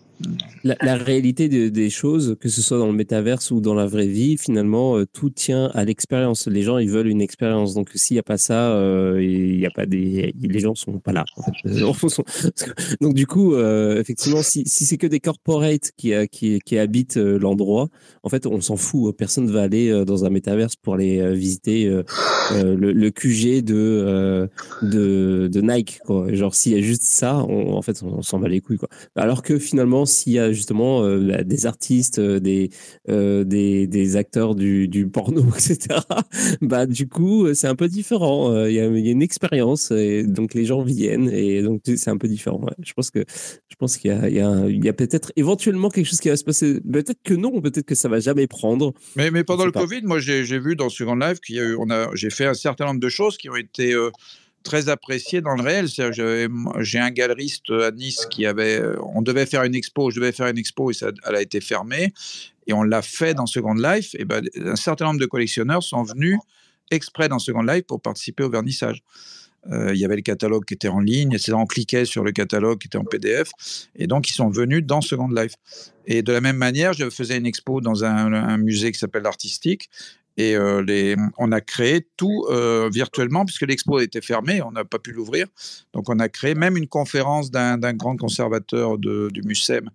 La, 0.63 0.97
réalité 0.97 1.49
des 1.49 1.91
choses, 1.91 2.37
que 2.39 2.49
ce 2.49 2.61
soit 2.61 2.79
dans 2.79 2.87
le 2.87 2.93
métaverse 2.93 3.51
ou 3.51 3.61
dans 3.61 3.75
la 3.75 3.87
vraie 3.87 4.07
vie, 4.07 4.37
finalement, 4.37 4.99
euh, 4.99 5.07
tout 5.07 5.31
tient 5.31 5.71
à 5.73 5.85
l'expérience. 5.85 6.47
Les 6.49 6.63
gens, 6.63 6.77
ils 6.79 6.91
veulent 6.91 7.09
une 7.09 7.23
expérience. 7.23 7.75
Donc, 7.75 7.91
s'il 7.95 8.17
n'y 8.17 8.19
a 8.19 8.23
pas 8.23 8.37
ça, 8.37 8.73
euh, 8.73 9.23
y 9.23 9.65
a 9.65 9.71
pas 9.71 9.87
des, 9.87 10.35
les 10.39 10.61
gens 10.61 10.75
sont 10.75 10.99
pas 10.99 11.13
là. 11.13 11.25
Donc, 13.01 13.15
du 13.15 13.27
coup, 13.27 13.55
euh, 13.55 13.99
effectivement, 14.01 14.43
si, 14.43 14.65
si 14.67 14.85
c'est 14.85 14.99
que 14.99 15.07
des 15.07 15.21
corporates 15.21 15.93
qui, 15.97 16.13
qui, 16.31 16.61
qui 16.61 16.79
habitent 16.79 17.17
l'endroit, 17.17 17.89
en 18.23 18.29
fait, 18.29 18.47
on 18.47 18.61
s'en 18.61 18.77
fout. 18.77 19.17
Personne 19.17 19.47
ne 19.47 19.53
va 19.53 19.63
aller 19.63 20.05
dans 20.05 20.27
un 20.27 20.31
métaverse 20.31 20.77
pour 20.77 20.95
aller 20.95 21.35
visiter 21.35 21.87
le, 22.53 23.11
QG 23.11 23.65
de, 23.65 24.49
de, 24.83 25.49
de 25.51 25.61
Nike. 25.63 26.01
Quoi. 26.05 26.33
Genre, 26.35 26.55
s'il 26.55 26.73
y 26.73 26.77
a 26.77 26.83
juste 26.83 27.03
ça, 27.03 27.37
en 27.37 27.81
fait, 27.81 28.03
on, 28.03 28.19
on 28.19 28.23
s'en 28.23 28.39
bat 28.39 28.49
les 28.49 28.61
couilles. 28.61 28.79
Quoi. 28.79 28.89
Alors 29.17 29.43
que 29.43 29.59
finalement, 29.59 30.05
s'il 30.11 30.35
y 30.35 30.39
a 30.39 30.53
justement 30.53 31.05
euh, 31.05 31.43
des 31.43 31.67
artistes, 31.67 32.19
euh, 32.19 32.41
des, 32.41 32.71
euh, 33.09 33.45
des, 33.45 33.87
des, 33.87 34.17
acteurs 34.17 34.55
du, 34.55 34.89
du, 34.89 35.09
porno, 35.09 35.43
etc., 35.57 36.01
bah, 36.61 36.87
du 36.87 37.09
coup, 37.09 37.55
c'est 37.55 37.69
un 37.69 37.75
peu 37.75 37.89
différent. 37.89 38.67
Il 38.67 38.73
y, 38.73 38.81
a, 38.81 38.87
y, 38.87 39.09
a 39.09 39.11
une 39.11 39.23
expérience, 39.23 39.91
et 39.91 40.25
donc 40.25 40.55
les 40.55 40.65
gens 40.65 40.83
viennent, 40.83 41.31
et 41.31 41.63
donc 41.63 41.83
c'est 41.85 42.11
un 42.11 42.19
peu 42.19 42.29
différent. 42.29 42.61
Je 42.83 42.93
pense 42.93 43.11
que 43.11 43.25
je 43.69 43.77
pense 43.77 43.97
qu'il 43.97 44.11
y 44.11 44.15
a, 44.15 44.29
y 44.29 44.41
a, 44.41 44.69
y 44.69 44.89
a 44.89 44.93
peut-être 44.93 45.33
éventuellement 45.37 45.89
quelque 45.89 46.07
chose 46.07 46.21
qui 46.21 46.29
va 46.29 46.37
se 46.37 46.45
passer. 46.45 46.81
Peut-être 46.81 47.23
que 47.25 47.35
non, 47.35 47.61
peut-être 47.61 47.87
que 47.87 47.95
ça 47.95 48.09
va 48.09 48.21
jamais 48.21 48.47
prendre. 48.47 48.93
Mais, 49.17 49.31
mais 49.31 49.45
pendant 49.45 49.65
le 49.65 49.73
Covid, 49.73 50.03
moi, 50.03 50.19
j'ai 50.19 50.59
vu 50.59 50.77
dans 50.77 50.89
Second 50.89 51.17
Life 51.17 51.41
qu'il 51.41 51.57
y 51.57 51.61
a 51.61 51.65
eu, 51.65 51.77
on 51.79 51.91
a, 51.91 52.11
j'ai 52.15 52.31
fait 52.31 52.47
un 52.47 52.55
certain 52.55 52.87
nombre 52.87 53.01
de 53.01 53.09
choses 53.09 53.39
qui 53.39 53.49
ont 53.49 53.57
été 53.57 53.95
très 54.63 54.89
apprécié 54.89 55.41
dans 55.41 55.55
le 55.55 55.63
réel. 55.63 55.89
J'ai 55.89 56.99
un 56.99 57.11
galeriste 57.11 57.71
à 57.71 57.91
Nice 57.91 58.27
qui 58.31 58.47
avait, 58.47 58.83
on 59.15 59.23
devait 59.23 59.47
faire 59.47 59.65
une 59.65 59.75
expo, 59.75 60.11
je 60.11 60.21
devais 60.21 60.33
faire 60.33 60.47
une 60.47 60.59
expo 60.59 60.91
et 60.91 60.95
ça, 60.95 61.11
elle 61.27 61.37
a 61.37 61.43
été 61.43 61.61
fermée. 61.61 62.13
Et 62.67 62.73
on 62.73 62.83
l'a 62.83 63.03
fait 63.03 63.35
dans 63.35 63.47
Second 63.47 63.75
Life. 63.75 64.15
Et 64.19 64.25
ben, 64.25 64.45
un 64.57 64.77
certain 64.77 65.07
nombre 65.07 65.21
de 65.21 65.27
collectionneurs 65.27 65.83
sont 65.83 66.03
venus 66.03 66.39
exprès 66.91 67.29
dans 67.29 67.39
Second 67.39 67.63
Life 67.63 67.85
pour 67.87 68.01
participer 68.01 68.45
au 68.45 68.51
vernissage. 68.51 69.03
Euh, 69.71 69.93
il 69.95 70.01
y 70.01 70.05
avait 70.05 70.17
le 70.17 70.23
catalogue 70.23 70.65
qui 70.65 70.75
était 70.75 70.89
en 70.89 71.01
ligne, 71.01 71.35
et 71.35 71.53
on 71.53 71.67
cliquait 71.67 72.05
sur 72.05 72.25
le 72.25 72.33
catalogue 72.33 72.79
qui 72.79 72.87
était 72.87 72.97
en 72.97 73.05
PDF, 73.05 73.51
et 73.95 74.07
donc 74.07 74.31
ils 74.31 74.33
sont 74.33 74.49
venus 74.49 74.83
dans 74.85 75.01
Second 75.01 75.29
Life. 75.29 75.55
Et 76.07 76.23
de 76.23 76.33
la 76.33 76.41
même 76.41 76.57
manière, 76.57 76.95
je 76.95 77.11
faisais 77.11 77.37
une 77.37 77.47
expo 77.47 77.81
dans 77.81 78.05
un, 78.05 78.33
un 78.33 78.57
musée 78.57 78.91
qui 78.91 78.99
s'appelle 78.99 79.23
l'Artistique, 79.23 79.91
et 80.37 80.57
euh, 80.57 81.17
on 81.39 81.53
a 81.53 81.61
créé 81.61 82.07
tout 82.17 82.47
euh, 82.51 82.89
virtuellement, 82.93 83.45
puisque 83.45 83.67
l'expo 83.67 84.01
était 84.01 84.21
fermée, 84.21 84.63
on 84.63 84.73
n'a 84.73 84.85
pas 84.85 84.99
pu 84.99 85.13
l'ouvrir. 85.13 85.47
Donc 85.93 86.09
on 86.09 86.19
a 86.19 86.29
créé 86.29 86.55
même 86.55 86.77
une 86.77 86.87
conférence 86.87 87.51
d'un 87.51 87.93
grand 87.95 88.17
conservateur 88.17 88.99
de, 88.99 89.29
du 89.33 89.43
MUSEM 89.43 89.91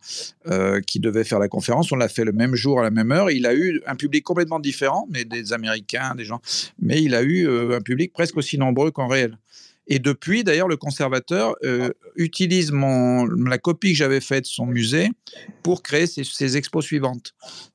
euh, 0.48 0.82
qui 0.82 1.00
devait 1.00 1.24
faire 1.24 1.40
la 1.40 1.48
conférence. 1.48 1.92
On 1.92 1.96
l'a 1.96 2.10
fait 2.10 2.26
le 2.26 2.32
même 2.32 2.56
jour, 2.56 2.80
à 2.80 2.84
la 2.84 2.92
même 2.92 3.12
heure. 3.12 3.32
Il 3.32 3.46
a 3.46 3.54
eu 3.54 3.82
un 3.88 3.96
public 3.96 4.24
complètement 4.24 4.60
différent, 4.60 5.08
mais 5.10 5.26
des 5.26 5.54
Américains, 5.54 6.16
des 6.16 6.26
gens. 6.26 6.42
Mais 6.80 7.02
il 7.02 7.16
a 7.16 7.24
eu 7.24 7.48
un 7.74 7.82
public 7.82 8.14
presque 8.14 8.38
aussi 8.38 8.58
nombreux 8.58 8.92
qu'en 8.92 9.08
réel. 9.08 9.38
Et 9.88 10.00
depuis, 10.00 10.44
d'ailleurs, 10.44 10.68
le 10.68 10.78
conservateur 10.78 11.56
euh, 11.64 11.92
utilise 12.16 12.72
mon, 12.72 13.26
la 13.26 13.58
copie 13.58 13.92
que 13.92 13.98
j'avais 13.98 14.22
faite 14.22 14.44
de 14.44 14.50
son 14.50 14.66
musée 14.66 15.10
pour 15.62 15.84
créer 15.84 16.08
ses, 16.08 16.58
expos 16.58 16.84
suivantes. 16.84 17.34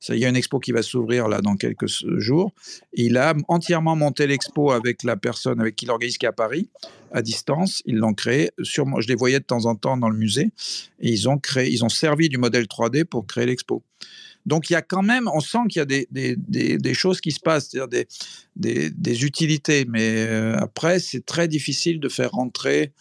Il 0.09 0.17
y 0.17 0.25
a 0.25 0.29
une 0.29 0.35
expo 0.35 0.59
qui 0.59 0.71
va 0.71 0.81
s'ouvrir 0.81 1.27
là 1.27 1.41
dans 1.41 1.55
quelques 1.55 1.87
jours. 1.87 2.51
il 2.93 3.17
a 3.17 3.33
entièrement 3.47 3.95
monté 3.95 4.27
l'expo 4.27 4.71
avec 4.71 5.03
la 5.03 5.15
personne 5.15 5.61
avec 5.61 5.75
qui 5.75 5.85
il 5.85 5.91
organise 5.91 6.17
qui 6.17 6.25
est 6.25 6.29
à 6.29 6.33
Paris, 6.33 6.69
à 7.11 7.21
distance. 7.21 7.81
Ils 7.85 7.97
l'ont 7.97 8.13
créé. 8.13 8.51
Sur, 8.61 8.85
je 8.99 9.07
les 9.07 9.15
voyais 9.15 9.39
de 9.39 9.45
temps 9.45 9.65
en 9.65 9.75
temps 9.75 9.97
dans 9.97 10.09
le 10.09 10.17
musée. 10.17 10.51
Et 10.99 11.09
ils 11.11 11.29
ont 11.29 11.37
créé, 11.37 11.69
ils 11.71 11.85
ont 11.85 11.89
servi 11.89 12.29
du 12.29 12.37
modèle 12.37 12.65
3D 12.65 13.05
pour 13.05 13.25
créer 13.25 13.45
l'expo. 13.45 13.83
Donc 14.45 14.69
il 14.69 14.73
y 14.73 14.75
a 14.75 14.81
quand 14.81 15.03
même, 15.03 15.29
on 15.33 15.39
sent 15.39 15.59
qu'il 15.69 15.79
y 15.79 15.83
a 15.83 15.85
des, 15.85 16.07
des, 16.11 16.35
des, 16.77 16.93
choses 16.93 17.21
qui 17.21 17.31
se 17.31 17.39
passent, 17.39 17.69
c'est-à-dire 17.69 18.07
des, 18.55 18.89
des, 18.89 19.25
utilités, 19.25 19.85
mais 19.87 20.25
euh, 20.27 20.57
après 20.57 20.99
c'est 20.99 21.25
très 21.25 21.47
difficile 21.47 21.99
de 21.99 22.09
faire 22.09 22.31
rentrer 22.31 22.91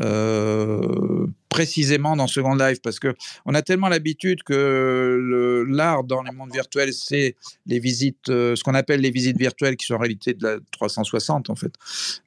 euh, 0.00 1.26
précisément 1.48 2.16
dans 2.16 2.26
Second 2.26 2.54
Life 2.54 2.80
parce 2.80 2.98
que 2.98 3.14
on 3.44 3.54
a 3.54 3.62
tellement 3.62 3.88
l'habitude 3.88 4.42
que 4.44 5.66
l'art 5.68 6.04
dans 6.04 6.22
les 6.22 6.30
mondes 6.30 6.52
virtuels, 6.52 6.94
c'est 6.94 7.36
les 7.66 7.80
visites, 7.80 8.28
euh, 8.28 8.56
ce 8.56 8.62
qu'on 8.62 8.74
appelle 8.74 9.00
les 9.00 9.10
visites 9.10 9.36
virtuelles 9.36 9.76
qui 9.76 9.86
sont 9.86 9.94
en 9.94 9.98
réalité 9.98 10.32
de 10.32 10.44
la 10.44 10.58
360 10.70 11.50
en 11.50 11.56
fait, 11.56 11.72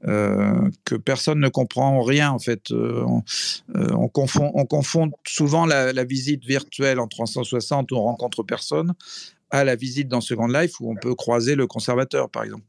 euh, 0.07 0.69
que 0.85 0.95
personne 0.95 1.39
ne 1.39 1.49
comprend 1.49 2.01
rien 2.01 2.31
en 2.31 2.39
fait. 2.39 2.71
On, 2.71 4.07
confond, 4.09 4.51
on 4.53 4.65
confond 4.65 5.11
souvent 5.25 5.65
la, 5.65 5.93
la, 5.93 6.03
visite 6.03 6.45
virtuelle 6.45 6.99
en 6.99 7.07
360 7.07 7.91
où 7.91 7.95
on 7.95 8.03
rencontre 8.03 8.43
personne 8.43 8.93
à 9.49 9.63
la 9.63 9.75
visite 9.75 10.07
dans 10.07 10.21
Second 10.21 10.47
Life 10.47 10.79
où 10.79 10.91
on 10.91 10.95
peut 10.95 11.15
croiser 11.15 11.55
le 11.55 11.65
conservateur 11.65 12.29
par 12.29 12.43
exemple. 12.43 12.63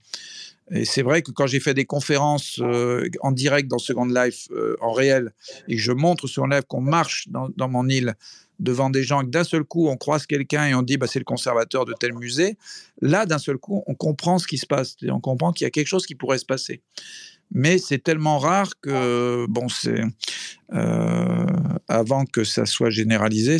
Et 0.70 0.84
c'est 0.84 1.02
vrai 1.02 1.22
que 1.22 1.30
quand 1.30 1.46
j'ai 1.46 1.60
fait 1.60 1.74
des 1.74 1.84
conférences 1.84 2.58
euh, 2.60 3.08
en 3.20 3.32
direct 3.32 3.68
dans 3.68 3.78
Second 3.78 4.06
Life, 4.06 4.48
euh, 4.50 4.76
en 4.80 4.92
réel, 4.92 5.32
et 5.68 5.76
que 5.76 5.82
je 5.82 5.92
montre 5.92 6.26
sur 6.26 6.46
Live 6.46 6.62
qu'on 6.66 6.80
marche 6.80 7.28
dans, 7.28 7.68
mon 7.68 7.88
île 7.88 8.14
devant 8.60 8.88
des 8.88 9.02
gens, 9.02 9.22
que 9.22 9.28
d'un 9.28 9.44
seul 9.44 9.64
coup, 9.64 9.88
on 9.88 9.96
croise 9.96 10.26
quelqu'un 10.26 10.66
et 10.66 10.74
on 10.74 10.82
dit 10.82 10.96
bah, 10.96 11.06
c'est 11.06 11.18
le 11.18 11.24
conservateur 11.24 11.84
de 11.84 11.92
tel 11.92 12.14
musée, 12.14 12.56
là, 13.02 13.26
d'un 13.26 13.38
seul 13.38 13.58
coup, 13.58 13.84
on 13.86 13.94
comprend 13.94 14.38
ce 14.38 14.46
qui 14.46 14.56
se 14.56 14.66
passe. 14.66 14.96
Et 15.02 15.10
on 15.10 15.20
comprend 15.20 15.52
qu'il 15.52 15.66
y 15.66 15.68
a 15.68 15.70
quelque 15.70 15.88
chose 15.88 16.06
qui 16.06 16.14
pourrait 16.14 16.38
se 16.38 16.46
passer. 16.46 16.80
Mais 17.52 17.76
c'est 17.78 17.98
tellement 17.98 18.38
rare 18.38 18.72
que, 18.80 19.46
bon, 19.48 19.68
c'est. 19.68 20.02
Euh, 20.72 21.46
avant 21.88 22.24
que 22.24 22.42
ça 22.42 22.64
soit 22.64 22.90
généralisé, 22.90 23.58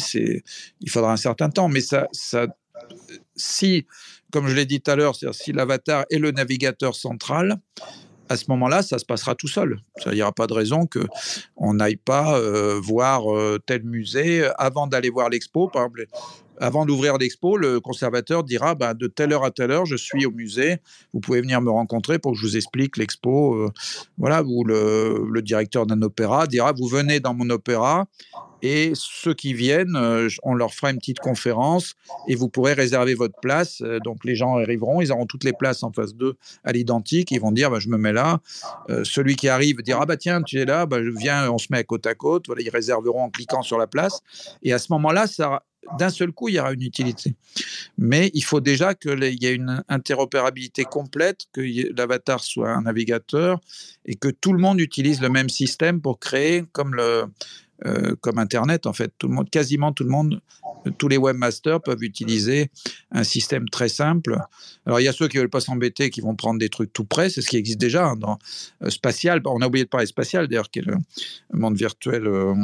il 0.81 0.91
faudra 0.91 1.13
un 1.13 1.19
certain 1.19 1.51
temps. 1.51 1.69
Mais 1.69 1.83
ça, 1.83 2.09
ça 2.13 2.47
si 3.37 3.87
comme 4.35 4.49
je 4.49 4.55
l'ai 4.57 4.67
dit 4.67 4.81
tout 4.81 4.91
à 4.91 4.97
l'heure, 4.97 5.15
si 5.15 5.53
l'avatar 5.53 6.07
est 6.11 6.19
le 6.19 6.33
navigateur 6.33 6.97
central, 6.97 7.61
à 8.29 8.37
ce 8.37 8.47
moment-là, 8.49 8.83
ça 8.83 8.99
se 8.99 9.05
passera 9.05 9.37
tout 9.37 9.47
seul. 9.47 9.79
Il 10.07 10.13
n'y 10.15 10.23
aura 10.23 10.33
pas 10.33 10.49
de 10.49 10.53
raison 10.53 10.89
qu'on 10.89 11.75
n'aille 11.75 11.95
pas 11.95 12.37
euh, 12.37 12.81
voir 12.83 13.33
euh, 13.33 13.61
tel 13.65 13.85
musée 13.85 14.45
avant 14.59 14.89
d'aller 14.89 15.09
voir 15.09 15.29
l'expo. 15.29 15.69
Par 15.69 15.83
exemple, 15.83 16.07
avant 16.59 16.87
d'ouvrir 16.87 17.19
l'expo, 17.19 17.57
le 17.57 17.81
conservateur 17.81 18.45
dira 18.45 18.75
bah, 18.75 18.95
de 18.95 19.07
telle 19.07 19.33
heure 19.33 19.45
à 19.45 19.51
telle 19.51 19.71
heure, 19.71 19.87
je 19.87 19.97
suis 19.97 20.27
au 20.27 20.31
musée. 20.31 20.79
Vous 21.13 21.21
pouvez 21.21 21.41
venir 21.41 21.61
me 21.61 21.71
rencontrer 21.71 22.19
pour 22.19 22.33
que 22.33 22.39
je 22.39 22.43
vous 22.43 22.57
explique 22.57 22.97
l'expo. 22.97 23.55
Euh, 23.55 23.71
voilà, 24.19 24.43
ou 24.45 24.65
le, 24.65 25.43
directeur 25.43 25.87
d'un 25.87 26.01
opéra 26.03 26.47
dira 26.47 26.73
vous 26.73 26.87
venez 26.87 27.21
dans 27.21 27.35
mon 27.35 27.51
opéra 27.51 28.07
et 28.65 28.93
ceux 28.95 29.35
qui 29.35 29.53
viennent, 29.53 29.95
euh, 29.95 30.27
on 30.43 30.55
leur 30.55 30.73
fera 30.73 30.91
une 30.91 30.97
petite 30.97 31.19
conférence 31.19 31.97
et 32.29 32.35
vous 32.35 32.49
pourrez 32.49 32.73
réserver 32.73 33.13
votre 33.13 33.39
place. 33.43 33.83
Euh, 33.83 33.99
donc 34.03 34.25
les 34.25 34.35
gens 34.35 34.57
arriveront, 34.57 35.03
ils 35.03 35.13
auront 35.13 35.27
toutes 35.27 35.45
les 35.45 35.53
places 35.53 35.83
en 35.83 35.93
face 35.93 36.15
d'eux 36.15 36.37
à 36.65 36.73
l'identique. 36.73 37.31
Ils 37.31 37.41
vont 37.43 37.53
dire 37.53 37.71
bah, 37.71 37.79
je 37.79 37.91
me 37.91 37.99
mets 37.99 38.15
là. 38.15 38.41
Euh, 38.89 39.05
celui 39.05 39.37
qui 39.37 39.49
arrive 39.49 39.83
dira 39.83 40.01
ah 40.05 40.07
bah 40.07 40.17
tiens 40.17 40.43
tu 40.43 40.59
es 40.59 40.65
là, 40.65 40.87
bah, 40.87 40.97
viens, 41.15 41.51
on 41.51 41.59
se 41.59 41.67
met 41.71 41.85
côte 41.85 42.07
à 42.07 42.15
côte. 42.15 42.47
Voilà, 42.47 42.63
ils 42.63 42.71
réserveront 42.71 43.25
en 43.25 43.29
cliquant 43.29 43.61
sur 43.61 43.77
la 43.77 43.87
place. 43.87 44.21
Et 44.63 44.73
à 44.73 44.79
ce 44.79 44.91
moment-là, 44.93 45.27
ça 45.27 45.63
d'un 45.99 46.11
seul 46.11 46.33
coup, 46.33 46.49
il 46.49 46.55
y 46.55 46.61
aura 46.61 46.73
une 46.73 46.83
utilité. 46.83 47.35
Mais 47.99 48.31
il 48.35 48.45
faut 48.45 48.61
déjà 48.61 48.95
qu'il 48.95 49.23
y 49.23 49.47
ait 49.47 49.55
une 49.55 49.83
interopérabilité 49.89 50.85
complète, 50.85 51.47
que 51.53 51.63
l'avatar 51.97 52.43
soit 52.43 52.71
un 52.71 52.83
navigateur 52.83 53.61
et 54.07 54.15
que 54.15 54.29
tout 54.29 54.53
le 54.53 54.59
monde 54.59 54.81
utilise 54.81 55.21
le 55.21 55.29
même 55.29 55.49
système 55.49 56.01
pour 56.01 56.19
créer, 56.19 56.65
comme 56.73 56.95
le, 56.95 57.25
euh, 57.87 58.15
comme 58.21 58.39
Internet, 58.39 58.87
en 58.87 58.93
fait. 58.93 59.13
Tout 59.19 59.29
le 59.29 59.35
monde, 59.35 59.51
quasiment 59.51 59.93
tout 59.93 60.05
le 60.05 60.11
monde, 60.11 60.41
tous 60.97 61.09
les 61.09 61.19
webmasters 61.19 61.83
peuvent 61.83 62.03
utiliser 62.03 62.71
un 63.11 63.25
système 63.25 63.69
très 63.69 63.89
simple. 63.89 64.39
Alors, 64.87 65.01
il 65.01 65.05
y 65.05 65.09
a 65.09 65.13
ceux 65.13 65.29
qui 65.29 65.37
veulent 65.37 65.51
pas 65.51 65.61
s'embêter, 65.61 66.09
qui 66.09 66.21
vont 66.21 66.35
prendre 66.35 66.59
des 66.59 66.71
trucs 66.71 66.93
tout 66.93 67.05
près, 67.05 67.29
c'est 67.29 67.43
ce 67.43 67.49
qui 67.49 67.57
existe 67.57 67.79
déjà 67.79 68.07
hein, 68.07 68.17
dans 68.17 68.39
euh, 68.83 68.91
Spatial. 68.91 69.43
On 69.45 69.61
a 69.61 69.67
oublié 69.67 69.85
de 69.85 69.91
parler 69.91 70.07
Spatial, 70.07 70.49
d'ailleurs, 70.49 70.71
qui 70.71 70.79
est 70.79 70.87
le 70.87 70.97
monde 71.53 71.77
virtuel 71.77 72.27
euh, 72.27 72.55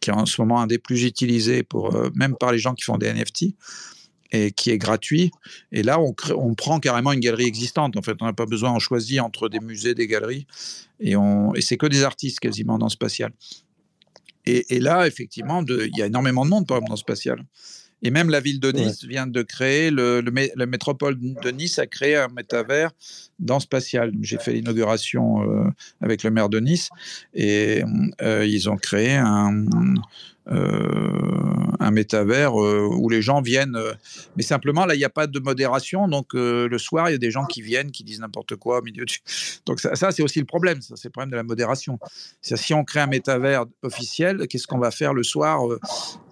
qui 0.00 0.10
est 0.10 0.12
en 0.12 0.26
ce 0.26 0.40
moment 0.40 0.60
un 0.60 0.66
des 0.66 0.78
plus 0.78 1.04
utilisés, 1.04 1.62
pour, 1.62 1.96
même 2.14 2.34
par 2.36 2.50
les 2.50 2.58
gens 2.58 2.74
qui 2.74 2.82
font 2.82 2.98
des 2.98 3.12
NFT 3.12 3.54
et 4.32 4.50
qui 4.50 4.70
est 4.70 4.78
gratuit. 4.78 5.30
Et 5.70 5.84
là, 5.84 6.00
on, 6.00 6.54
prend 6.54 6.80
carrément 6.80 7.12
une 7.12 7.20
galerie 7.20 7.44
existante. 7.44 7.96
En 7.96 8.02
fait, 8.02 8.16
on 8.20 8.24
n'a 8.24 8.32
pas 8.32 8.46
besoin, 8.46 8.72
on 8.72 8.80
choisit 8.80 9.20
entre 9.20 9.48
des 9.48 9.60
musées, 9.60 9.94
des 9.94 10.08
galeries, 10.08 10.46
et, 10.98 11.14
et 11.54 11.60
c'est 11.60 11.76
que 11.76 11.86
des 11.86 12.02
artistes 12.02 12.40
quasiment 12.40 12.76
dans 12.76 12.88
Spatial. 12.88 13.32
Et, 14.46 14.78
là, 14.80 15.06
effectivement, 15.06 15.64
il 15.66 15.96
y 15.96 16.02
a 16.02 16.06
énormément 16.06 16.44
de 16.44 16.50
monde, 16.50 16.66
par 16.66 16.76
exemple, 16.76 16.90
dans 16.90 16.96
Spatial. 16.96 17.44
Et 18.02 18.10
même 18.10 18.28
la 18.28 18.40
ville 18.40 18.60
de 18.60 18.70
Nice 18.70 19.02
vient 19.04 19.26
de 19.26 19.40
créer, 19.40 19.90
le, 19.90 20.22
la 20.56 20.66
métropole 20.66 21.16
de 21.18 21.50
Nice 21.50 21.78
a 21.78 21.86
créé 21.86 22.16
un 22.16 22.28
métavers 22.28 22.90
dans 23.38 23.60
Spatial. 23.60 24.12
J'ai 24.20 24.36
fait 24.36 24.52
l'inauguration 24.52 25.42
euh, 25.42 25.70
avec 26.02 26.22
le 26.22 26.30
maire 26.30 26.50
de 26.50 26.60
Nice 26.60 26.90
et 27.32 27.82
euh, 28.20 28.44
ils 28.46 28.68
ont 28.68 28.76
créé 28.76 29.14
un, 29.14 29.64
un 30.46 31.90
métavers 31.90 32.60
euh, 32.60 32.86
où 32.90 33.08
les 33.08 33.22
gens 33.22 33.40
viennent. 33.40 33.76
Euh, 33.76 33.94
mais 34.36 34.42
simplement, 34.42 34.86
là, 34.86 34.94
il 34.94 34.98
n'y 34.98 35.04
a 35.04 35.10
pas 35.10 35.26
de 35.26 35.38
modération. 35.38 36.08
Donc, 36.08 36.34
le 36.34 36.78
soir, 36.78 37.08
il 37.08 37.12
y 37.12 37.14
a 37.14 37.18
des 37.18 37.30
gens 37.30 37.44
qui 37.44 37.62
viennent, 37.62 37.90
qui 37.90 38.04
disent 38.04 38.20
n'importe 38.20 38.56
quoi 38.56 38.80
au 38.80 38.82
milieu 38.82 39.04
du... 39.04 39.18
Donc, 39.66 39.80
ça, 39.80 40.10
c'est 40.10 40.22
aussi 40.22 40.38
le 40.38 40.44
problème. 40.44 40.80
C'est 40.80 41.04
le 41.04 41.10
problème 41.10 41.30
de 41.30 41.36
la 41.36 41.42
modération. 41.42 41.98
Si 42.42 42.74
on 42.74 42.84
crée 42.84 43.00
un 43.00 43.06
métavers 43.06 43.64
officiel, 43.82 44.46
qu'est-ce 44.48 44.66
qu'on 44.66 44.78
va 44.78 44.90
faire 44.90 45.14
le 45.14 45.22
soir 45.22 45.60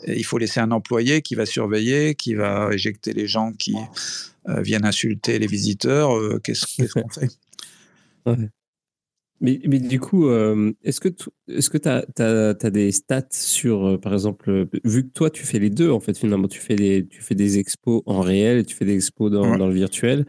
Il 0.07 0.25
faut 0.25 0.39
laisser 0.39 0.61
un 0.61 0.71
employé 0.71 1.23
qui 1.23 1.35
va 1.35 1.47
surveiller, 1.47 2.15
qui 2.15 2.35
va 2.35 2.71
éjecter 2.73 3.13
les 3.13 3.27
gens 3.27 3.53
qui 3.53 3.77
viennent 4.47 4.85
insulter 4.85 5.39
les 5.39 5.47
visiteurs. 5.47 6.13
Qu'est-ce 6.43 6.89
qu'on 6.93 7.09
fait? 7.09 7.29
Mais, 9.43 9.61
mais, 9.67 9.81
du 9.81 9.99
coup, 9.99 10.29
euh, 10.29 10.73
est-ce 10.85 11.01
que 11.01 11.09
tu 11.09 11.29
est-ce 11.49 11.69
que 11.69 11.89
as, 11.89 12.05
as, 12.65 12.71
des 12.71 12.93
stats 12.93 13.27
sur, 13.33 13.87
euh, 13.87 13.99
par 13.99 14.13
exemple, 14.13 14.49
euh, 14.51 14.67
vu 14.85 15.03
que 15.03 15.13
toi, 15.13 15.31
tu 15.31 15.45
fais 15.45 15.59
les 15.59 15.69
deux, 15.69 15.91
en 15.91 15.99
fait, 15.99 16.17
finalement, 16.17 16.47
tu 16.47 16.61
fais 16.61 16.77
des, 16.77 17.09
tu 17.09 17.23
fais 17.23 17.35
des 17.35 17.59
expos 17.59 18.03
en 18.07 18.21
réel 18.21 18.59
et 18.59 18.65
tu 18.65 18.77
fais 18.77 18.85
des 18.85 18.95
expos 18.95 19.33
dans, 19.33 19.57
dans 19.59 19.67
le 19.67 19.75
virtuel. 19.75 20.27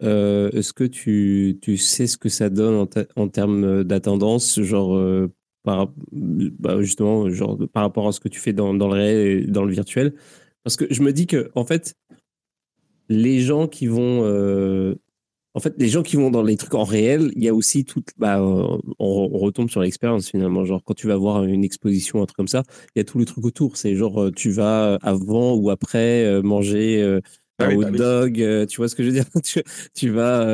est-ce 0.00 0.72
que 0.72 0.82
tu, 0.82 1.58
tu, 1.62 1.76
sais 1.76 2.08
ce 2.08 2.16
que 2.18 2.28
ça 2.28 2.50
donne 2.50 2.88
en, 3.14 3.28
termes 3.28 3.84
d'attendance, 3.84 4.60
genre, 4.60 5.00
par, 5.62 5.92
bah, 6.12 6.82
justement, 6.82 7.30
genre, 7.30 7.56
par 7.72 7.84
rapport 7.84 8.08
à 8.08 8.12
ce 8.12 8.18
que 8.18 8.28
tu 8.28 8.40
fais 8.40 8.52
dans, 8.52 8.74
dans 8.74 8.88
le 8.88 8.94
réel 8.94 9.44
et 9.44 9.46
dans 9.46 9.64
le 9.64 9.72
virtuel? 9.72 10.14
Parce 10.64 10.76
que 10.76 10.92
je 10.92 11.02
me 11.02 11.12
dis 11.12 11.28
que, 11.28 11.50
en 11.54 11.64
fait, 11.64 11.94
les 13.08 13.38
gens 13.38 13.68
qui 13.68 13.86
vont 13.86 14.24
en 15.54 15.60
fait, 15.60 15.74
les 15.78 15.88
gens 15.88 16.02
qui 16.02 16.16
vont 16.16 16.30
dans 16.30 16.42
les 16.42 16.56
trucs 16.56 16.74
en 16.74 16.84
réel, 16.84 17.32
il 17.34 17.42
y 17.42 17.48
a 17.48 17.54
aussi 17.54 17.84
tout. 17.84 18.02
Bah, 18.18 18.40
on, 18.40 18.78
retombe 19.38 19.70
sur 19.70 19.80
l'expérience 19.80 20.28
finalement. 20.28 20.64
Genre, 20.64 20.82
quand 20.84 20.94
tu 20.94 21.06
vas 21.06 21.16
voir 21.16 21.44
une 21.44 21.64
exposition, 21.64 22.22
un 22.22 22.26
truc 22.26 22.36
comme 22.36 22.48
ça, 22.48 22.62
il 22.94 22.98
y 22.98 23.00
a 23.00 23.04
tout 23.04 23.18
le 23.18 23.24
truc 23.24 23.44
autour. 23.44 23.76
C'est 23.76 23.94
genre, 23.96 24.22
euh, 24.22 24.30
tu 24.30 24.50
vas 24.50 24.98
avant 25.02 25.54
ou 25.54 25.70
après 25.70 26.24
euh, 26.24 26.42
manger. 26.42 27.02
Euh, 27.02 27.20
ah 27.60 27.64
un 27.64 27.74
hot 27.74 27.82
bah 27.82 27.90
dog, 27.90 28.34
tu 28.68 28.76
vois 28.76 28.88
ce 28.88 28.94
que 28.94 29.02
je 29.02 29.08
veux 29.08 29.14
dire? 29.14 29.24
Tu, 29.94 30.10
vas, 30.10 30.46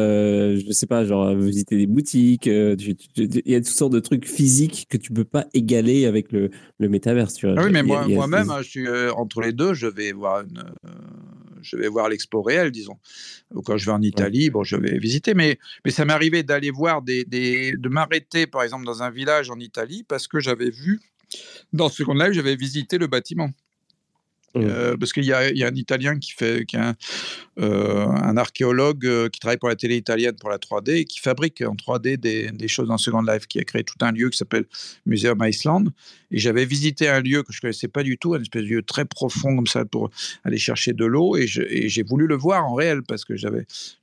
je 0.57 0.73
sais 0.73 0.87
pas, 0.87 1.05
genre 1.05 1.35
visiter 1.35 1.77
des 1.77 1.87
boutiques. 1.87 2.47
il 2.47 3.43
y 3.45 3.55
a 3.55 3.61
toutes 3.61 3.67
sortes 3.67 3.93
de 3.93 4.01
trucs 4.01 4.27
physiques 4.27 4.87
que 4.89 4.97
tu 4.97 5.13
peux 5.13 5.27
pas 5.27 5.45
égaler 5.53 6.07
avec 6.07 6.33
le, 6.33 6.49
le 6.79 6.89
métaverse. 6.89 7.35
Tu 7.35 7.47
vois. 7.47 7.57
Ah 7.59 7.65
oui, 7.67 7.71
mais 7.71 7.83
moi-même, 7.83 8.49
hein, 8.49 8.63
je 8.63 8.69
suis 8.71 8.89
entre 9.19 9.43
les 9.43 9.53
deux. 9.53 9.75
Je 9.75 9.87
vais 9.87 10.13
voir 10.13 10.45
une, 10.45 10.65
je 11.65 11.77
vais 11.77 11.89
voir 11.89 12.09
l'expo 12.09 12.43
réel, 12.43 12.71
disons. 12.71 12.99
Ou 13.53 13.63
quand 13.63 13.77
je 13.77 13.87
vais 13.87 13.93
en 13.93 14.03
Italie, 14.03 14.51
bon, 14.51 14.63
je 14.63 14.77
vais 14.77 14.99
visiter. 14.99 15.35
Mais, 15.35 15.59
mais 15.85 15.91
ça 15.91 16.05
m'est 16.05 16.13
arrivé 16.13 16.43
d'aller 16.43 16.71
voir, 16.71 17.03
des, 17.03 17.25
de 17.25 17.89
m'arrêter, 17.89 18.47
par 18.47 18.63
exemple, 18.63 18.85
dans 18.85 19.03
un 19.03 19.11
village 19.11 19.51
en 19.51 19.59
Italie, 19.59 20.05
parce 20.07 20.29
que 20.29 20.41
j'avais 20.41 20.71
vu, 20.71 21.01
dans 21.73 21.89
ce 21.89 22.03
qu'on 22.03 22.15
là 22.15 22.31
j'avais 22.31 22.57
visité 22.57 22.99
le 22.99 23.07
bâtiment. 23.07 23.51
Euh, 24.57 24.97
parce 24.97 25.13
qu'il 25.13 25.25
y, 25.25 25.33
a 25.33 25.41
un 25.41 25.75
Italien 25.75 26.19
qui 26.19 26.33
fait, 26.33 26.65
qui 26.65 26.77
un, 26.77 26.95
euh, 27.59 28.07
archéologue 28.37 29.07
euh, 29.07 29.29
qui 29.29 29.41
travaille 29.41 29.59
pour 29.59 29.69
la 29.69 29.77
télé 29.77 29.97
italienne 29.97 30.35
pour 30.41 30.51
la 30.51 30.59
3D 30.59 30.91
et 30.91 31.05
qui 31.05 31.21
fabrique 31.21 31.61
en 31.61 31.75
3D 31.75 32.17
des, 32.17 32.69
choses 32.69 32.91
en 32.91 32.99
Second 32.99 33.23
Life, 33.23 33.47
qui 33.47 33.59
a 33.59 33.65
créé 33.65 33.85
tout 33.85 33.97
un 34.01 34.13
lieu 34.13 34.31
qui 34.31 34.39
s'appelle 34.39 34.65
Museum 35.07 35.39
Iceland. 35.43 35.85
Et 36.31 36.39
j'avais 36.39 36.65
visité 36.65 37.09
un 37.09 37.21
lieu 37.21 37.43
que 37.43 37.53
je 37.53 37.61
connaissais 37.61 37.89
pas 37.89 38.03
du 38.03 38.17
tout, 38.17 38.35
un 38.35 38.41
espèce 38.41 38.63
de 38.63 38.69
lieu 38.69 38.83
très 38.83 39.05
profond 39.05 39.55
comme 39.55 39.67
ça 39.67 39.85
pour 39.85 40.11
aller 40.45 40.59
chercher 40.59 40.93
de 40.93 41.05
l'eau. 41.05 41.37
Et 41.37 41.47
j'ai 41.47 42.03
voulu 42.03 42.27
le 42.27 42.37
voir 42.37 42.65
en 42.65 42.75
réel 42.75 43.03
parce 43.03 43.25
que 43.25 43.37
je 43.37 43.49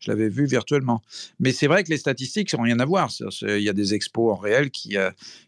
l'avais 0.07 0.29
vu 0.29 0.45
virtuellement. 0.45 1.01
Mais 1.39 1.51
c'est 1.51 1.67
vrai 1.67 1.83
que 1.83 1.89
les 1.89 1.97
statistiques 1.97 2.53
n'ont 2.53 2.63
rien 2.63 2.79
à 2.79 2.85
voir. 2.85 3.09
Il 3.41 3.59
y 3.59 3.69
a 3.69 3.73
des 3.73 3.93
expos 3.93 4.33
en 4.33 4.37
réel 4.37 4.69
qui, 4.71 4.97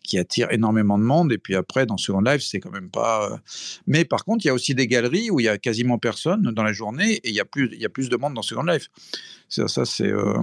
qui 0.04 0.18
attirent 0.18 0.52
énormément 0.52 0.98
de 0.98 1.04
monde. 1.04 1.32
Et 1.32 1.38
puis 1.38 1.56
après, 1.56 1.86
dans 1.86 1.98
Second 1.98 2.22
Life, 2.22 2.42
c'est 2.42 2.60
quand 2.60 2.72
même 2.72 2.90
pas. 2.90 3.40
Mais 3.88 4.04
par 4.04 4.26
contre, 4.26 4.44
il 4.46 4.48
y 4.48 4.52
a 4.52 4.54
aussi 4.54 4.76
des 4.76 4.88
galeries 4.94 5.30
où 5.30 5.40
il 5.40 5.44
y 5.44 5.50
a 5.50 5.58
quasiment 5.58 5.98
personne 5.98 6.42
dans 6.42 6.64
la 6.64 6.74
journée 6.74 7.14
et 7.24 7.30
il 7.30 7.36
y 7.36 7.40
a 7.40 7.46
plus, 7.46 7.70
il 7.74 7.82
y 7.82 7.86
a 7.86 7.90
plus 7.90 8.10
de 8.10 8.18
monde 8.18 8.34
dans 8.34 8.42
Second 8.42 8.64
Life. 8.64 8.90
Ça, 9.50 9.68
ça 9.68 9.86
c'est, 9.86 10.12
euh, 10.12 10.34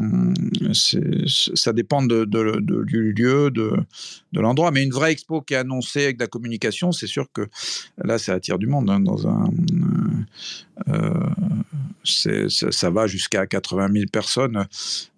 ça 0.73 1.73
dépend 1.73 2.03
de, 2.03 2.25
du 2.85 3.13
lieu, 3.13 3.51
de, 3.51 3.73
l'endroit. 4.33 4.71
Mais 4.71 4.85
une 4.85 4.93
vraie 4.93 5.13
expo 5.13 5.41
qui 5.41 5.55
est 5.55 5.59
annoncée 5.59 6.05
avec 6.05 6.19
de 6.19 6.23
la 6.23 6.29
communication, 6.29 6.93
c'est 6.93 7.09
sûr 7.09 7.27
que 7.33 7.49
là, 8.05 8.19
ça 8.19 8.35
attire 8.35 8.59
du 8.59 8.67
monde 8.67 8.89
hein, 8.91 9.01
dans 9.01 9.27
un. 9.27 9.51
Euh, 10.89 11.13
ça 12.05 12.91
va 12.91 13.07
jusqu'à 13.07 13.47
80 13.47 13.89
000 13.93 14.05
personnes. 14.13 14.67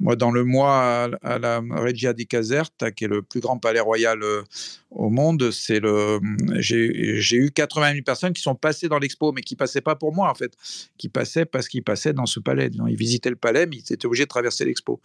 Moi, 0.00 0.16
dans 0.16 0.30
le 0.30 0.44
mois 0.44 1.08
à, 1.22 1.38
la 1.38 1.60
Regia 1.60 2.12
di 2.12 2.26
Caserta, 2.26 2.90
qui 2.90 3.04
est 3.04 3.08
le 3.08 3.22
plus 3.22 3.40
grand 3.40 3.58
palais 3.58 3.80
royal 3.80 4.22
euh, 4.22 4.42
au 4.90 5.10
monde, 5.10 5.50
c'est 5.50 5.80
le, 5.80 6.20
j'ai 6.58 7.36
eu 7.36 7.50
80 7.50 7.92
000 7.92 8.02
personnes 8.04 8.32
qui 8.32 8.42
sont 8.42 8.54
passées 8.54 8.88
dans 8.88 8.98
l'expo, 8.98 9.32
mais 9.32 9.42
qui 9.42 9.56
passaient 9.56 9.80
pas 9.80 9.94
pour 9.94 10.14
moi 10.14 10.30
en 10.30 10.34
fait, 10.34 10.52
qui 10.98 11.08
passaient 11.08 11.44
parce 11.44 11.68
qu'ils 11.68 11.84
passaient 11.84 12.12
dans 12.12 12.26
ce 12.26 12.40
palais. 12.40 12.70
Ils 12.88 12.96
visitaient 12.96 13.30
le 13.30 13.36
palais, 13.36 13.66
mais 13.66 13.76
ils 13.76 13.92
étaient 13.92 14.06
obligés 14.06 14.24
de 14.24 14.28
traverser 14.28 14.64
l'expo. 14.64 15.00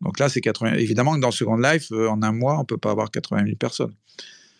Donc 0.00 0.18
là, 0.18 0.28
c'est 0.28 0.40
80. 0.40 0.74
Évidemment 0.74 1.14
que 1.14 1.20
dans 1.20 1.30
Second 1.30 1.56
Life, 1.56 1.92
euh, 1.92 2.08
en 2.08 2.22
un 2.22 2.32
mois, 2.32 2.58
on 2.58 2.64
peut 2.64 2.78
pas 2.78 2.90
avoir 2.90 3.10
80 3.10 3.44
000 3.44 3.56
personnes. 3.56 3.94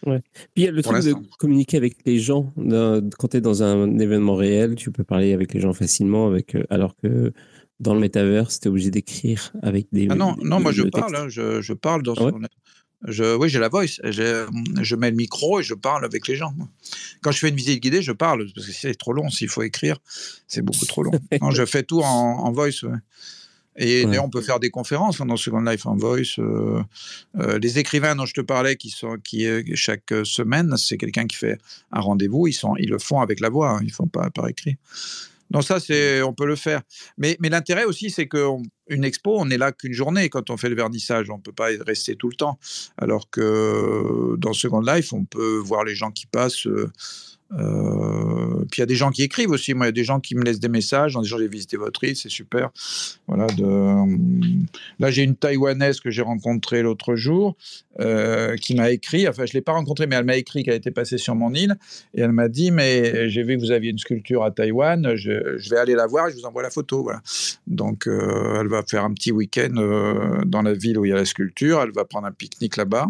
Ouais. 0.06 0.22
Puis 0.54 0.62
il 0.62 0.64
y 0.64 0.68
a 0.68 0.70
le 0.70 0.82
truc 0.82 1.02
de 1.04 1.14
communiquer 1.38 1.76
avec 1.76 1.96
les 2.04 2.18
gens. 2.18 2.52
Quand 2.56 3.28
tu 3.28 3.36
es 3.36 3.40
dans 3.40 3.62
un 3.62 3.98
événement 3.98 4.36
réel, 4.36 4.74
tu 4.74 4.90
peux 4.90 5.04
parler 5.04 5.32
avec 5.32 5.54
les 5.54 5.60
gens 5.60 5.72
facilement, 5.72 6.26
avec, 6.26 6.54
euh, 6.54 6.64
alors 6.70 6.94
que 6.96 7.32
dans 7.80 7.94
le 7.94 8.00
métavers, 8.00 8.48
tu 8.48 8.56
es 8.64 8.68
obligé 8.68 8.90
d'écrire 8.90 9.52
avec 9.62 9.88
des. 9.92 10.08
Ah 10.10 10.14
non, 10.14 10.36
non 10.42 10.60
moi 10.60 10.72
je 10.72 10.82
parle, 10.82 11.16
hein, 11.16 11.28
je, 11.28 11.60
je, 11.60 11.72
parle 11.72 12.02
dans 12.02 12.14
ah 12.16 12.30
je, 13.06 13.36
oui, 13.36 13.48
j'ai 13.48 13.60
la 13.60 13.68
voice. 13.68 14.00
Je 14.02 14.96
mets 14.96 15.10
le 15.10 15.16
micro 15.16 15.60
et 15.60 15.62
je 15.62 15.74
parle 15.74 16.04
avec 16.04 16.26
les 16.26 16.34
gens. 16.34 16.52
Quand 17.22 17.30
je 17.30 17.38
fais 17.38 17.48
une 17.48 17.56
visite 17.56 17.80
guidée, 17.80 18.02
je 18.02 18.12
parle 18.12 18.46
parce 18.54 18.66
que 18.66 18.72
c'est 18.72 18.94
trop 18.94 19.12
long. 19.12 19.30
S'il 19.30 19.48
faut 19.48 19.62
écrire, 19.62 19.98
c'est 20.48 20.62
beaucoup 20.62 20.86
trop 20.86 21.02
long. 21.02 21.12
non, 21.40 21.50
je 21.50 21.64
fais 21.64 21.84
tout 21.84 22.00
en, 22.00 22.04
en 22.04 22.52
voice. 22.52 22.84
Et 23.78 24.18
on 24.18 24.28
peut 24.28 24.42
faire 24.42 24.58
des 24.58 24.70
conférences 24.70 25.20
hein, 25.20 25.26
dans 25.26 25.36
Second 25.36 25.60
Life 25.60 25.86
en 25.86 25.94
Voice. 25.94 26.38
Euh, 26.38 26.82
euh, 27.38 27.58
les 27.58 27.78
écrivains 27.78 28.16
dont 28.16 28.26
je 28.26 28.34
te 28.34 28.40
parlais, 28.40 28.76
qui 28.76 28.90
sont, 28.90 29.16
qui 29.22 29.46
chaque 29.74 30.12
semaine, 30.24 30.76
c'est 30.76 30.98
quelqu'un 30.98 31.26
qui 31.26 31.36
fait 31.36 31.58
un 31.92 32.00
rendez-vous, 32.00 32.48
ils, 32.48 32.52
sont, 32.52 32.74
ils 32.76 32.90
le 32.90 32.98
font 32.98 33.20
avec 33.20 33.38
la 33.40 33.48
voix, 33.48 33.70
hein, 33.70 33.78
ils 33.82 33.88
ne 33.88 33.92
font 33.92 34.08
pas 34.08 34.30
par 34.30 34.48
écrit. 34.48 34.76
Donc 35.50 35.64
ça, 35.64 35.80
c'est, 35.80 36.20
on 36.22 36.34
peut 36.34 36.46
le 36.46 36.56
faire. 36.56 36.82
Mais, 37.16 37.36
mais 37.40 37.48
l'intérêt 37.48 37.84
aussi, 37.84 38.10
c'est 38.10 38.28
qu'une 38.28 39.04
expo, 39.04 39.38
on 39.38 39.46
n'est 39.46 39.56
là 39.56 39.72
qu'une 39.72 39.94
journée 39.94 40.28
quand 40.28 40.50
on 40.50 40.56
fait 40.56 40.68
le 40.68 40.76
vernissage. 40.76 41.30
On 41.30 41.36
ne 41.36 41.42
peut 41.42 41.52
pas 41.52 41.68
rester 41.86 42.16
tout 42.16 42.28
le 42.28 42.34
temps. 42.34 42.58
Alors 42.98 43.30
que 43.30 44.36
dans 44.38 44.52
Second 44.52 44.80
Life, 44.80 45.12
on 45.12 45.24
peut 45.24 45.56
voir 45.58 45.84
les 45.84 45.94
gens 45.94 46.10
qui 46.10 46.26
passent. 46.26 46.66
Euh, 47.52 48.38
euh, 48.58 48.64
puis 48.70 48.78
il 48.78 48.80
y 48.80 48.82
a 48.82 48.86
des 48.86 48.94
gens 48.94 49.10
qui 49.10 49.22
écrivent 49.22 49.50
aussi. 49.50 49.74
Moi, 49.74 49.86
il 49.86 49.88
y 49.88 49.90
a 49.90 49.92
des 49.92 50.04
gens 50.04 50.20
qui 50.20 50.34
me 50.34 50.42
laissent 50.42 50.60
des 50.60 50.68
messages 50.68 51.16
en 51.16 51.22
disant 51.22 51.38
j'ai 51.38 51.48
visité 51.48 51.76
votre 51.76 52.02
île, 52.04 52.16
c'est 52.16 52.28
super. 52.28 52.70
Voilà. 53.26 53.46
De... 53.46 53.66
Là, 54.98 55.10
j'ai 55.10 55.22
une 55.22 55.36
Taïwanaise 55.36 56.00
que 56.00 56.10
j'ai 56.10 56.22
rencontrée 56.22 56.82
l'autre 56.82 57.16
jour 57.16 57.56
euh, 58.00 58.56
qui 58.56 58.74
m'a 58.74 58.90
écrit. 58.90 59.28
Enfin, 59.28 59.46
je 59.46 59.52
l'ai 59.52 59.60
pas 59.60 59.72
rencontrée, 59.72 60.06
mais 60.06 60.16
elle 60.16 60.24
m'a 60.24 60.36
écrit 60.36 60.62
qu'elle 60.62 60.74
était 60.74 60.90
passée 60.90 61.18
sur 61.18 61.34
mon 61.34 61.54
île 61.54 61.76
et 62.14 62.20
elle 62.20 62.32
m'a 62.32 62.48
dit 62.48 62.70
mais 62.70 63.28
j'ai 63.28 63.42
vu 63.42 63.56
que 63.56 63.60
vous 63.60 63.70
aviez 63.70 63.90
une 63.90 63.98
sculpture 63.98 64.44
à 64.44 64.50
Taïwan. 64.50 65.14
Je, 65.16 65.70
vais 65.70 65.78
aller 65.78 65.94
la 65.94 66.06
voir 66.06 66.28
et 66.28 66.32
je 66.32 66.36
vous 66.36 66.44
envoie 66.44 66.62
la 66.62 66.70
photo. 66.70 67.02
Voilà. 67.02 67.20
Donc, 67.66 68.06
euh, 68.06 68.60
elle 68.60 68.68
va 68.68 68.82
faire 68.82 69.04
un 69.04 69.12
petit 69.12 69.32
week-end 69.32 70.42
dans 70.46 70.62
la 70.62 70.72
ville 70.72 70.98
où 70.98 71.04
il 71.04 71.10
y 71.10 71.12
a 71.12 71.16
la 71.16 71.24
sculpture. 71.24 71.82
Elle 71.82 71.92
va 71.92 72.04
prendre 72.04 72.26
un 72.26 72.32
pique-nique 72.32 72.76
là-bas 72.76 73.08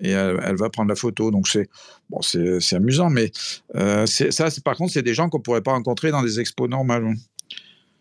et 0.00 0.10
elle, 0.10 0.56
va 0.56 0.70
prendre 0.70 0.88
la 0.88 0.94
photo. 0.94 1.30
Donc 1.30 1.48
c'est 1.48 1.68
bon, 2.10 2.20
c'est 2.22 2.74
amusant, 2.74 3.10
mais 3.10 3.30
euh, 3.74 4.06
ça, 4.06 4.48
par 4.64 4.76
contre, 4.76 4.92
c'est 4.92 5.02
des 5.02 5.14
gens 5.14 5.28
qu'on 5.28 5.40
pourrait 5.40 5.62
pas 5.62 5.72
rencontrer 5.72 6.10
dans 6.10 6.22
des 6.22 6.40
expos 6.40 6.68
normales. 6.68 7.14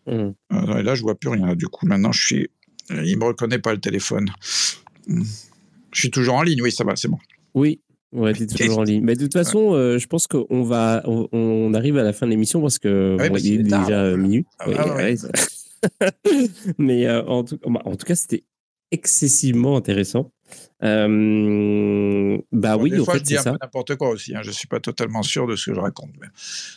Mmh. 0.05 0.11
Euh, 0.11 0.33
et 0.77 0.83
là, 0.83 0.95
je 0.95 1.01
vois 1.01 1.15
plus 1.15 1.29
rien. 1.29 1.55
Du 1.55 1.67
coup, 1.67 1.85
maintenant, 1.85 2.11
je 2.11 2.25
suis, 2.25 2.49
il 2.89 3.17
me 3.17 3.25
reconnaît 3.25 3.59
pas 3.59 3.73
le 3.73 3.79
téléphone. 3.79 4.29
Mmh. 5.07 5.23
Je 5.91 5.99
suis 5.99 6.11
toujours 6.11 6.35
en 6.35 6.43
ligne. 6.43 6.61
Oui, 6.61 6.71
ça 6.71 6.83
va, 6.83 6.95
c'est 6.95 7.07
bon. 7.07 7.19
Oui. 7.53 7.81
Ouais, 8.13 8.33
tu 8.33 8.43
es 8.43 8.45
toujours 8.47 8.79
en 8.79 8.83
ligne. 8.83 9.03
Mais 9.03 9.15
de 9.15 9.21
toute 9.21 9.33
façon, 9.33 9.73
euh, 9.73 9.97
je 9.97 10.07
pense 10.07 10.27
qu'on 10.27 10.63
va, 10.63 11.03
on, 11.05 11.73
arrive 11.73 11.97
à 11.97 12.03
la 12.03 12.13
fin 12.13 12.25
de 12.25 12.31
l'émission 12.31 12.61
parce 12.61 12.79
que 12.79 13.17
ah 13.19 13.27
il 13.37 13.59
est 13.59 13.63
déjà 13.63 14.15
minuit. 14.15 14.45
mais 16.77 17.09
en 17.09 17.43
tout, 17.43 17.59
en 17.65 17.95
tout 17.95 18.05
cas, 18.05 18.15
c'était 18.15 18.43
excessivement 18.91 19.75
intéressant. 19.75 20.31
Euh, 20.83 22.37
bah 22.51 22.77
oui, 22.77 22.91
des 22.91 23.03
fois, 23.03 23.17
je 23.17 23.23
dis 23.23 23.37
un 23.37 23.43
peu 23.43 23.57
n'importe 23.61 23.95
quoi 23.95 24.09
aussi. 24.09 24.35
Hein. 24.35 24.41
Je 24.43 24.51
suis 24.51 24.67
pas 24.67 24.79
totalement 24.79 25.23
sûr 25.23 25.47
de 25.47 25.55
ce 25.55 25.69
que 25.69 25.75
je 25.75 25.79
raconte. 25.79 26.11
Mais... 26.19 26.27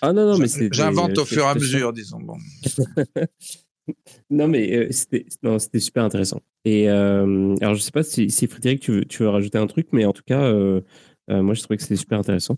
Ah 0.02 0.12
non, 0.12 0.26
non, 0.26 0.38
mais 0.38 0.47
J'invente 0.72 1.18
au 1.18 1.24
fur 1.24 1.44
et 1.44 1.48
à 1.48 1.55
mesure, 1.55 1.92
disons. 1.92 2.20
Bon. 2.20 2.36
non, 4.30 4.48
mais 4.48 4.72
euh, 4.76 4.88
c'était 4.90 5.78
super 5.78 6.05
intéressant. 6.05 6.40
Et 6.64 6.88
euh, 6.88 7.55
alors, 7.60 7.74
je 7.74 7.80
sais 7.80 7.90
pas 7.90 8.02
si, 8.02 8.30
si, 8.30 8.47
Frédéric, 8.47 8.80
tu 8.80 8.92
veux, 8.92 9.05
tu 9.05 9.22
veux 9.22 9.28
rajouter 9.28 9.59
un 9.59 9.66
truc, 9.66 9.88
mais 9.92 10.05
en 10.05 10.12
tout 10.12 10.24
cas, 10.24 10.42
euh, 10.42 10.80
moi, 11.28 11.55
je 11.55 11.62
trouvais 11.62 11.76
que 11.76 11.82
c'était 11.82 11.97
super 11.97 12.18
intéressant. 12.18 12.56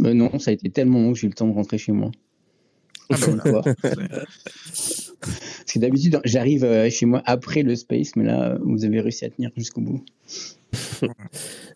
non, 0.00 0.38
ça 0.38 0.50
a 0.50 0.54
été 0.54 0.70
tellement 0.70 1.00
long 1.00 1.12
que 1.12 1.18
j'ai 1.18 1.26
eu 1.26 1.30
le 1.30 1.36
temps 1.36 1.48
de 1.48 1.54
rentrer 1.54 1.78
chez 1.78 1.92
moi. 1.92 2.10
Ah 3.10 3.16
bah 3.44 3.62
Parce 5.20 5.72
que 5.72 5.78
d'habitude, 5.78 6.20
j'arrive 6.24 6.64
euh, 6.64 6.90
chez 6.90 7.06
moi 7.06 7.22
après 7.24 7.62
le 7.62 7.74
space, 7.74 8.16
mais 8.16 8.24
là, 8.24 8.58
vous 8.62 8.84
avez 8.84 9.00
réussi 9.00 9.24
à 9.24 9.30
tenir 9.30 9.50
jusqu'au 9.56 9.80
bout. 9.80 10.04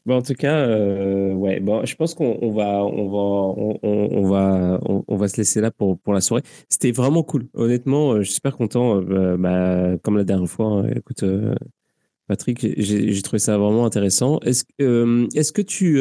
bon, 0.07 0.17
en 0.17 0.23
tout 0.23 0.35
cas, 0.35 0.59
euh, 0.59 1.33
ouais, 1.33 1.61
bon, 1.61 1.85
je 1.85 1.95
pense 1.97 2.15
qu'on 2.15 2.53
va, 2.53 2.85
on 2.85 3.09
va, 3.09 3.79
on, 3.83 4.29
va, 4.29 4.81
on, 4.85 5.17
va 5.17 5.29
se 5.29 5.39
laisser 5.39 5.61
là 5.61 5.71
pour, 5.71 5.99
pour 5.99 6.13
la 6.13 6.21
soirée. 6.21 6.43
C'était 6.69 6.93
vraiment 6.93 7.23
cool. 7.23 7.49
Honnêtement, 7.55 8.13
euh, 8.13 8.19
je 8.19 8.25
suis 8.25 8.35
super 8.35 8.57
content. 8.57 9.01
Bah, 9.39 9.97
comme 10.03 10.17
la 10.17 10.25
dernière 10.25 10.49
fois, 10.49 10.67
hein, 10.67 10.91
écoute, 10.95 11.25
Patrick, 12.29 12.67
j'ai 12.77 13.23
trouvé 13.23 13.39
ça 13.39 13.57
vraiment 13.57 13.87
intéressant. 13.87 14.39
Est-ce 14.41 14.65
est 14.79 15.53
que 15.53 15.63
tu 15.63 16.01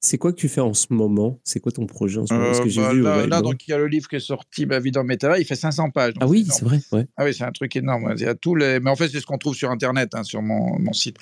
c'est 0.00 0.16
quoi 0.16 0.32
que 0.32 0.36
tu 0.36 0.48
fais 0.48 0.60
en 0.60 0.74
ce 0.74 0.86
moment? 0.90 1.40
C'est 1.42 1.58
quoi 1.58 1.72
ton 1.72 1.86
projet 1.86 2.20
en 2.20 2.26
ce 2.26 2.32
moment? 2.34 2.52
Que 2.52 3.02
bah, 3.02 3.22
vu, 3.22 3.28
là, 3.28 3.42
donc, 3.42 3.66
il 3.66 3.72
y 3.72 3.74
a 3.74 3.78
le 3.78 3.88
livre 3.88 4.08
qui 4.08 4.16
est 4.16 4.20
sorti, 4.20 4.64
Ma 4.64 4.78
vie 4.78 4.92
dans 4.92 5.04
il 5.08 5.44
fait 5.44 5.56
500 5.56 5.90
pages. 5.90 6.14
Ah 6.20 6.26
oui, 6.26 6.46
c'est 6.48 6.64
vrai. 6.64 6.80
Ouais. 6.92 7.06
Ah 7.16 7.24
oui, 7.24 7.34
c'est 7.34 7.44
un 7.44 7.50
truc 7.50 7.74
énorme. 7.74 8.14
Il 8.16 8.22
y 8.22 8.26
a 8.26 8.34
tous 8.34 8.54
les... 8.54 8.78
Mais 8.80 8.90
en 8.90 8.96
fait, 8.96 9.08
c'est 9.08 9.20
ce 9.20 9.26
qu'on 9.26 9.38
trouve 9.38 9.54
sur 9.54 9.70
Internet, 9.70 10.14
hein, 10.14 10.22
sur 10.22 10.42
mon, 10.42 10.78
mon 10.78 10.92
site. 10.92 11.16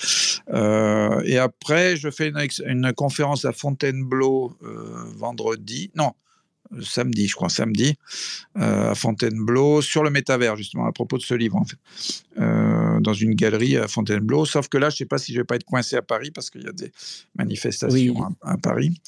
Euh, 0.53 1.23
et 1.24 1.39
après, 1.39 1.97
je 1.97 2.11
fais 2.11 2.28
une, 2.28 2.47
une 2.66 2.93
conférence 2.93 3.44
à 3.44 3.53
Fontainebleau 3.53 4.57
euh, 4.62 5.05
vendredi. 5.16 5.90
Non, 5.94 6.12
samedi, 6.82 7.26
je 7.26 7.34
crois, 7.34 7.48
samedi, 7.48 7.97
euh, 8.56 8.90
à 8.90 8.94
Fontainebleau, 8.94 9.82
sur 9.82 10.02
le 10.02 10.10
métavers, 10.10 10.56
justement, 10.56 10.86
à 10.86 10.93
propos 10.93 11.18
de 11.18 11.22
ce 11.22 11.34
livre, 11.34 11.56
en 11.56 11.64
fait, 11.64 11.78
euh, 12.38 13.01
dans 13.01 13.14
une 13.14 13.34
galerie 13.34 13.76
à 13.76 13.88
Fontainebleau. 13.88 14.44
Sauf 14.44 14.68
que 14.68 14.78
là, 14.78 14.90
je 14.90 14.94
ne 14.94 14.98
sais 14.98 15.06
pas 15.06 15.18
si 15.18 15.32
je 15.32 15.40
vais 15.40 15.44
pas 15.44 15.56
être 15.56 15.64
coincé 15.64 15.97
à 15.97 16.02
Paris, 16.02 16.30
parce 16.30 16.51
qu'il 16.51 16.62
y 16.62 16.68
a 16.68 16.72
des 16.72 16.93
manifestations 17.36 18.36
à, 18.43 18.56
Paris. 18.56 19.01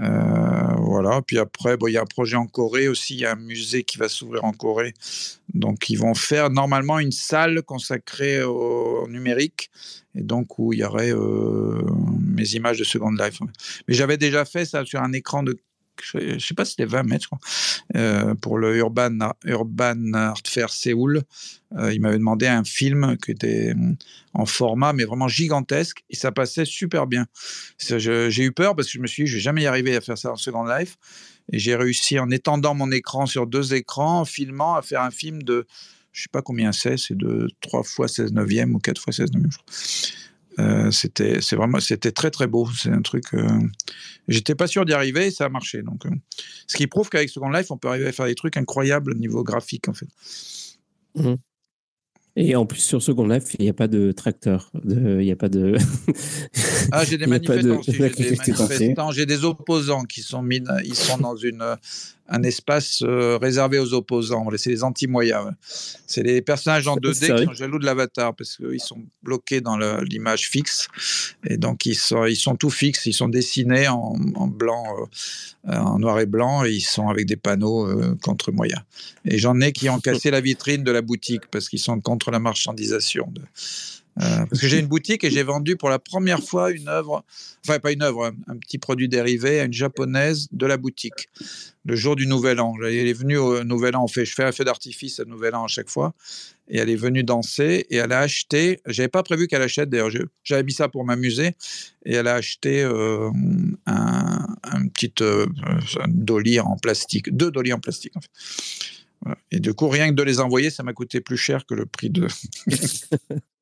Euh, 0.00 0.74
voilà. 0.78 1.20
Puis 1.26 1.38
après, 1.38 1.76
il 1.86 1.92
y 1.92 1.98
a 1.98 2.02
un 2.02 2.06
projet 2.06 2.36
en 2.36 2.46
Corée 2.46 2.88
aussi. 2.88 3.14
Il 3.14 3.20
y 3.20 3.26
a 3.26 3.32
un 3.32 3.36
musée 3.36 3.82
qui 3.82 3.98
va 3.98 4.08
s'ouvrir 4.08 4.44
en 4.44 4.52
Corée. 4.52 4.94
Donc, 5.52 5.90
ils 5.90 5.96
vont 5.96 6.14
faire 6.14 6.48
normalement 6.48 6.98
une 6.98 7.12
salle 7.12 7.62
consacrée 7.62 8.42
au 8.42 9.06
numérique. 9.08 9.70
Et 10.14 10.22
donc, 10.22 10.58
où 10.58 10.72
il 10.72 10.78
y 10.78 10.84
aurait 10.84 11.12
mes 11.14 12.54
images 12.54 12.78
de 12.78 12.84
Second 12.84 13.12
Life. 13.12 13.40
Mais 13.88 13.94
j'avais 13.94 14.16
déjà 14.16 14.44
fait 14.44 14.64
ça 14.64 14.84
sur 14.86 15.02
un 15.02 15.12
écran 15.12 15.42
de 15.42 15.58
je 16.04 16.34
ne 16.34 16.38
sais 16.38 16.54
pas 16.54 16.64
si 16.64 16.72
c'était 16.72 16.86
20 16.86 17.02
mètres, 17.04 17.30
euh, 17.96 18.34
pour 18.34 18.58
le 18.58 18.76
Urban, 18.76 19.18
Urban 19.44 20.12
Art 20.14 20.42
Fair 20.46 20.70
Séoul. 20.70 21.22
Euh, 21.78 21.92
il 21.92 22.00
m'avait 22.00 22.18
demandé 22.18 22.46
un 22.46 22.64
film 22.64 23.16
qui 23.18 23.30
était 23.30 23.74
mm, 23.74 23.96
en 24.34 24.46
format, 24.46 24.92
mais 24.92 25.04
vraiment 25.04 25.28
gigantesque, 25.28 26.04
et 26.10 26.16
ça 26.16 26.32
passait 26.32 26.64
super 26.64 27.06
bien. 27.06 27.26
J'ai 27.78 28.44
eu 28.44 28.52
peur 28.52 28.74
parce 28.74 28.88
que 28.88 28.94
je 28.94 29.00
me 29.00 29.06
suis 29.06 29.24
dit, 29.24 29.30
je 29.30 29.36
vais 29.36 29.42
jamais 29.42 29.62
y 29.62 29.66
arriver 29.66 29.96
à 29.96 30.00
faire 30.00 30.18
ça 30.18 30.32
en 30.32 30.36
Second 30.36 30.64
Life. 30.64 30.96
Et 31.52 31.58
j'ai 31.58 31.74
réussi 31.74 32.18
en 32.18 32.30
étendant 32.30 32.74
mon 32.74 32.90
écran 32.92 33.26
sur 33.26 33.46
deux 33.46 33.74
écrans, 33.74 34.20
en 34.20 34.24
filmant, 34.24 34.76
à 34.76 34.82
faire 34.82 35.02
un 35.02 35.10
film 35.10 35.42
de, 35.42 35.66
je 36.12 36.22
sais 36.22 36.28
pas 36.30 36.42
combien 36.42 36.72
c'est, 36.72 36.96
c'est 36.96 37.16
de 37.16 37.48
3 37.60 37.82
fois 37.82 38.08
16 38.08 38.32
neuvième 38.32 38.74
ou 38.74 38.78
4 38.78 39.00
fois 39.00 39.12
16 39.12 39.32
neuvième, 39.32 39.50
je 39.50 39.58
crois. 39.58 40.29
Euh, 40.60 40.90
c'était 40.90 41.40
c'est 41.40 41.56
vraiment 41.56 41.80
c'était 41.80 42.12
très 42.12 42.30
très 42.30 42.46
beau 42.46 42.68
c'est 42.76 42.90
un 42.90 43.02
truc 43.02 43.34
euh, 43.34 43.46
j'étais 44.28 44.54
pas 44.54 44.66
sûr 44.66 44.84
d'y 44.84 44.92
arriver 44.92 45.26
et 45.26 45.30
ça 45.30 45.46
a 45.46 45.48
marché 45.48 45.82
donc 45.82 46.06
euh, 46.06 46.10
ce 46.66 46.76
qui 46.76 46.86
prouve 46.86 47.08
qu'avec 47.08 47.30
Second 47.30 47.50
Life 47.50 47.70
on 47.70 47.78
peut 47.78 47.88
arriver 47.88 48.08
à 48.08 48.12
faire 48.12 48.26
des 48.26 48.34
trucs 48.34 48.56
incroyables 48.56 49.12
au 49.12 49.14
niveau 49.14 49.42
graphique 49.42 49.88
en 49.88 49.94
fait 49.94 50.08
mmh. 51.14 51.34
Et 52.36 52.54
en 52.54 52.64
plus, 52.64 52.78
sur 52.78 53.02
Second 53.02 53.26
Life, 53.26 53.56
il 53.58 53.64
n'y 53.64 53.68
a 53.68 53.74
pas 53.74 53.88
de 53.88 54.12
tracteur. 54.12 54.70
Il 54.88 55.18
n'y 55.18 55.32
a 55.32 55.36
pas 55.36 55.48
de. 55.48 55.76
ah, 56.92 57.04
j'ai 57.04 57.18
des 57.18 57.26
manifestants. 57.26 57.82
J'ai 59.10 59.26
des, 59.26 59.44
opposants 59.44 60.04
qui 60.04 60.22
sont 60.22 60.40
mis, 60.40 60.62
ils 60.84 60.94
sont 60.94 61.18
dans 61.18 61.34
une, 61.34 61.76
un 62.30 62.42
espace 62.44 63.02
euh, 63.02 63.36
réservé 63.38 63.78
aux 63.78 63.92
opposants. 63.92 64.46
C'est 64.56 64.70
les 64.70 64.84
anti-moyens. 64.84 65.52
C'est 66.06 66.22
les 66.22 66.40
personnages 66.40 66.86
en 66.86 66.96
2D 66.96 67.38
qui 67.38 67.44
sont 67.44 67.52
jaloux 67.52 67.78
de 67.78 67.84
l'avatar 67.84 68.34
parce 68.34 68.56
qu'ils 68.56 68.80
sont 68.80 69.02
bloqués 69.22 69.60
dans 69.60 69.76
l'image 70.02 70.48
fixe. 70.48 70.88
Et 71.44 71.56
donc, 71.56 71.86
ils 71.86 71.96
sont, 71.96 72.24
ils 72.26 72.36
sont 72.36 72.54
tout 72.54 72.70
fixes. 72.70 73.06
Ils 73.06 73.12
sont 73.12 73.28
dessinés 73.28 73.88
en, 73.88 74.16
blanc, 74.46 74.84
euh, 75.68 75.76
en 75.76 75.98
noir 75.98 76.20
et 76.20 76.26
blanc. 76.26 76.64
Et 76.64 76.70
ils 76.70 76.80
sont 76.80 77.08
avec 77.08 77.26
des 77.26 77.36
panneaux 77.36 77.86
euh, 77.86 78.16
contre 78.22 78.52
moyens. 78.52 78.82
Et 79.24 79.38
j'en 79.38 79.60
ai 79.60 79.72
qui 79.72 79.88
ont 79.88 79.98
cassé 80.00 80.30
la 80.30 80.40
vitrine 80.40 80.84
de 80.84 80.92
la 80.92 81.02
boutique 81.02 81.46
parce 81.50 81.68
qu'ils 81.68 81.80
sont 81.80 82.00
contre 82.00 82.30
la 82.30 82.38
marchandisation 82.38 83.28
de, 83.32 83.42
parce 84.16 84.60
que 84.60 84.66
j'ai 84.66 84.78
une 84.78 84.86
boutique 84.86 85.24
et 85.24 85.30
j'ai 85.30 85.42
vendu 85.42 85.76
pour 85.76 85.88
la 85.88 85.98
première 85.98 86.42
fois 86.42 86.70
une 86.70 86.88
œuvre, 86.88 87.24
enfin 87.64 87.78
pas 87.78 87.92
une 87.92 88.02
œuvre, 88.02 88.32
un, 88.46 88.56
petit 88.56 88.78
produit 88.78 89.08
dérivé 89.08 89.60
à 89.60 89.64
une 89.64 89.72
japonaise 89.72 90.48
de 90.52 90.66
la 90.66 90.76
boutique 90.76 91.28
le 91.84 91.96
jour 91.96 92.16
du 92.16 92.26
Nouvel 92.26 92.60
An. 92.60 92.74
Elle 92.82 93.08
est 93.08 93.12
venue 93.12 93.38
au 93.38 93.64
Nouvel 93.64 93.96
An, 93.96 94.04
on 94.04 94.08
fait, 94.08 94.24
je 94.24 94.34
fais 94.34 94.44
un 94.44 94.52
feu 94.52 94.64
d'artifice 94.64 95.20
à 95.20 95.24
Nouvel 95.24 95.54
An 95.54 95.64
à 95.64 95.68
chaque 95.68 95.88
fois, 95.88 96.14
et 96.68 96.78
elle 96.78 96.90
est 96.90 96.96
venue 96.96 97.24
danser 97.24 97.86
et 97.88 97.96
elle 97.96 98.12
a 98.12 98.20
acheté. 98.20 98.80
J'avais 98.86 99.08
pas 99.08 99.22
prévu 99.22 99.46
qu'elle 99.46 99.62
achète 99.62 99.88
d'ailleurs, 99.88 100.10
j'avais 100.42 100.62
mis 100.62 100.72
ça 100.72 100.88
pour 100.88 101.04
m'amuser 101.04 101.54
et 102.04 102.14
elle 102.14 102.28
a 102.28 102.34
acheté 102.34 102.82
euh, 102.82 103.30
un, 103.86 104.46
un, 104.62 104.88
petit 104.88 105.12
euh, 105.20 105.46
dolly 106.08 106.60
en 106.60 106.76
plastique, 106.76 107.34
deux 107.34 107.50
dolly 107.50 107.72
en 107.72 107.80
plastique 107.80 108.16
en 108.16 108.20
fait. 108.20 108.30
Et 109.50 109.60
du 109.60 109.74
coup, 109.74 109.88
rien 109.88 110.08
que 110.08 110.14
de 110.14 110.22
les 110.22 110.40
envoyer, 110.40 110.70
ça 110.70 110.82
m'a 110.82 110.94
coûté 110.94 111.20
plus 111.20 111.36
cher 111.36 111.66
que 111.66 111.74
le 111.74 111.84
prix 111.84 112.08
de. 112.08 112.26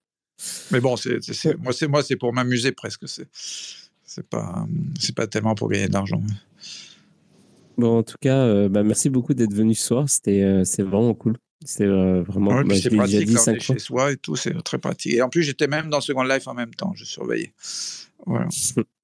Mais 0.71 0.81
bon, 0.81 0.97
c'est, 0.97 1.19
moi, 1.59 1.73
c'est 1.73 1.89
moi, 1.89 2.03
c'est 2.03 2.17
pour 2.17 2.33
m'amuser 2.33 2.73
presque. 2.73 3.09
C'est, 3.09 3.29
c'est 4.05 4.27
pas, 4.27 4.67
c'est 4.99 5.15
pas 5.15 5.27
tellement 5.27 5.55
pour 5.55 5.69
gagner 5.69 5.89
de 5.89 5.93
l'argent. 5.93 6.23
Bon, 7.77 7.99
en 7.99 8.03
tout 8.03 8.17
cas, 8.21 8.39
euh, 8.39 8.69
bah, 8.69 8.83
merci 8.83 9.11
beaucoup 9.11 9.35
d'être 9.35 9.55
venu 9.55 9.75
ce 9.75 9.87
soir. 9.87 10.09
C'était, 10.09 10.43
euh, 10.43 10.65
c'est 10.65 10.83
vraiment 10.83 11.15
cool. 11.15 11.37
C'est 11.65 11.85
euh, 11.85 12.23
vraiment. 12.23 12.53
Ouais, 12.53 12.65
bah, 12.65 12.75
c'est 12.81 12.91
pratique 12.91 13.27
dit, 13.27 13.37
on 13.37 13.53
est 13.53 13.61
chez 13.61 13.79
soi 13.79 14.13
et 14.13 14.17
tout, 14.17 14.37
c'est 14.37 14.55
très 14.63 14.79
pratique. 14.79 15.15
Et 15.15 15.23
en 15.23 15.29
plus, 15.29 15.43
j'étais 15.43 15.67
même 15.67 15.89
dans 15.89 16.01
Second 16.01 16.23
Life 16.23 16.47
en 16.49 16.55
même 16.55 16.75
temps. 16.75 16.93
Je 16.95 17.05
surveillais. 17.05 17.53
Voilà. 18.27 18.49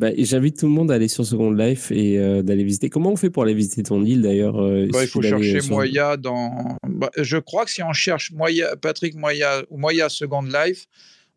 Bah, 0.00 0.08
j'invite 0.16 0.58
tout 0.58 0.66
le 0.66 0.72
monde 0.72 0.90
à 0.90 0.94
aller 0.94 1.08
sur 1.08 1.26
Second 1.26 1.52
Life 1.52 1.92
et 1.92 2.16
d'aller 2.42 2.64
visiter. 2.64 2.88
Comment 2.88 3.10
on 3.10 3.16
fait 3.16 3.30
pour 3.30 3.42
aller 3.42 3.54
visiter 3.54 3.82
ton 3.82 4.02
île 4.02 4.22
d'ailleurs 4.22 4.54
bah, 4.90 5.02
Il 5.02 5.08
faut 5.08 5.20
chercher 5.22 5.60
Moya 5.68 6.16
dans. 6.16 6.76
je 7.18 7.36
crois 7.36 7.66
que 7.66 7.70
si 7.70 7.82
on 7.82 7.92
cherche 7.92 8.32
Moya, 8.32 8.76
Patrick 8.76 9.14
Moya 9.14 9.62
ou 9.68 9.76
Moya 9.76 10.08
Second 10.08 10.42
Life, 10.42 10.86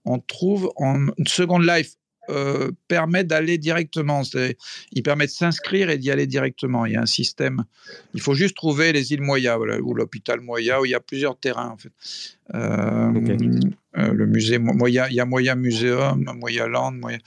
on 0.05 0.19
trouve 0.19 0.71
en 0.77 1.07
Second 1.27 1.59
Life 1.59 1.95
euh, 2.29 2.71
permet 2.87 3.23
d'aller 3.23 3.57
directement. 3.57 4.21
Il 4.91 5.03
permet 5.03 5.25
de 5.25 5.31
s'inscrire 5.31 5.89
et 5.89 5.97
d'y 5.97 6.09
aller 6.09 6.27
directement. 6.27 6.85
Il 6.85 6.93
y 6.93 6.95
a 6.95 7.01
un 7.01 7.05
système. 7.05 7.63
Il 8.13 8.21
faut 8.21 8.33
juste 8.33 8.55
trouver 8.55 8.93
les 8.93 9.11
îles 9.11 9.21
Moya 9.21 9.59
ou 9.59 9.93
l'hôpital 9.93 10.39
Moya 10.39 10.81
où 10.81 10.85
il 10.85 10.91
y 10.91 10.95
a 10.95 10.99
plusieurs 10.99 11.37
terrains 11.37 11.69
en 11.69 11.77
fait. 11.77 11.91
Euh, 12.53 13.11
euh, 13.97 14.13
le 14.13 14.25
musée 14.25 14.57
Moya, 14.57 15.09
il 15.09 15.15
y 15.15 15.19
a 15.19 15.25
Moya 15.25 15.55
Museum, 15.55 16.25
Moya 16.39 16.67
Land, 16.67 16.93
Moya. 16.93 17.19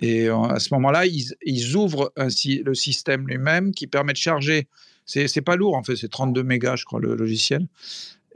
Et 0.00 0.28
à 0.28 0.58
ce 0.58 0.72
moment-là, 0.74 1.04
ils, 1.04 1.34
ils 1.44 1.76
ouvrent 1.76 2.10
ainsi 2.16 2.62
le 2.64 2.74
système 2.74 3.28
lui-même 3.28 3.72
qui 3.72 3.86
permet 3.86 4.12
de 4.12 4.18
charger. 4.18 4.68
C'est 5.04 5.42
pas 5.42 5.56
lourd 5.56 5.74
en 5.76 5.82
fait, 5.82 5.96
c'est 5.96 6.08
32 6.08 6.42
mégas, 6.44 6.76
je 6.76 6.84
crois, 6.84 7.00
le 7.00 7.14
logiciel 7.14 7.66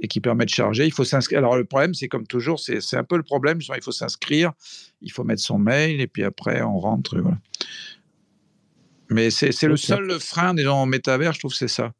et 0.04 0.08
qui 0.08 0.20
permet 0.20 0.44
de 0.44 0.50
charger. 0.50 0.84
Il 0.84 0.92
faut 0.92 1.04
s'inscrire. 1.04 1.38
Alors 1.38 1.56
le 1.56 1.64
problème, 1.64 1.94
c'est 1.94 2.08
comme 2.08 2.26
toujours, 2.26 2.60
c'est 2.60 2.96
un 2.96 3.04
peu 3.04 3.16
le 3.16 3.22
problème. 3.22 3.58
Il 3.60 3.82
faut 3.82 3.90
s'inscrire, 3.90 4.52
il 5.00 5.10
faut 5.10 5.24
mettre 5.24 5.42
son 5.42 5.58
mail 5.58 6.00
et 6.00 6.06
puis 6.06 6.24
après 6.24 6.60
on 6.62 6.78
rentre. 6.78 7.18
Voilà. 7.18 7.38
Mais 9.10 9.30
c'est 9.30 9.62
le 9.62 9.76
seul 9.76 10.18
frein 10.18 10.54
des 10.54 10.62
gens 10.62 10.82
en 10.82 10.86
métavers, 10.86 11.32
je 11.32 11.38
trouve, 11.38 11.54
c'est 11.54 11.68
ça. 11.68 11.92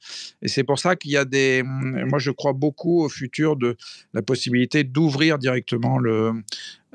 Et 0.43 0.49
c'est 0.49 0.65
pour 0.65 0.79
ça 0.79 0.97
qu'il 0.97 1.13
y 1.13 1.17
a 1.17 1.25
des. 1.25 1.63
Moi, 1.63 2.19
je 2.19 2.31
crois 2.31 2.55
beaucoup 2.55 3.03
au 3.05 3.09
futur 3.09 3.57
de 3.57 3.77
la 4.15 4.23
possibilité 4.23 4.85
d'ouvrir 4.85 5.39
directement 5.39 5.99
le, 5.99 6.33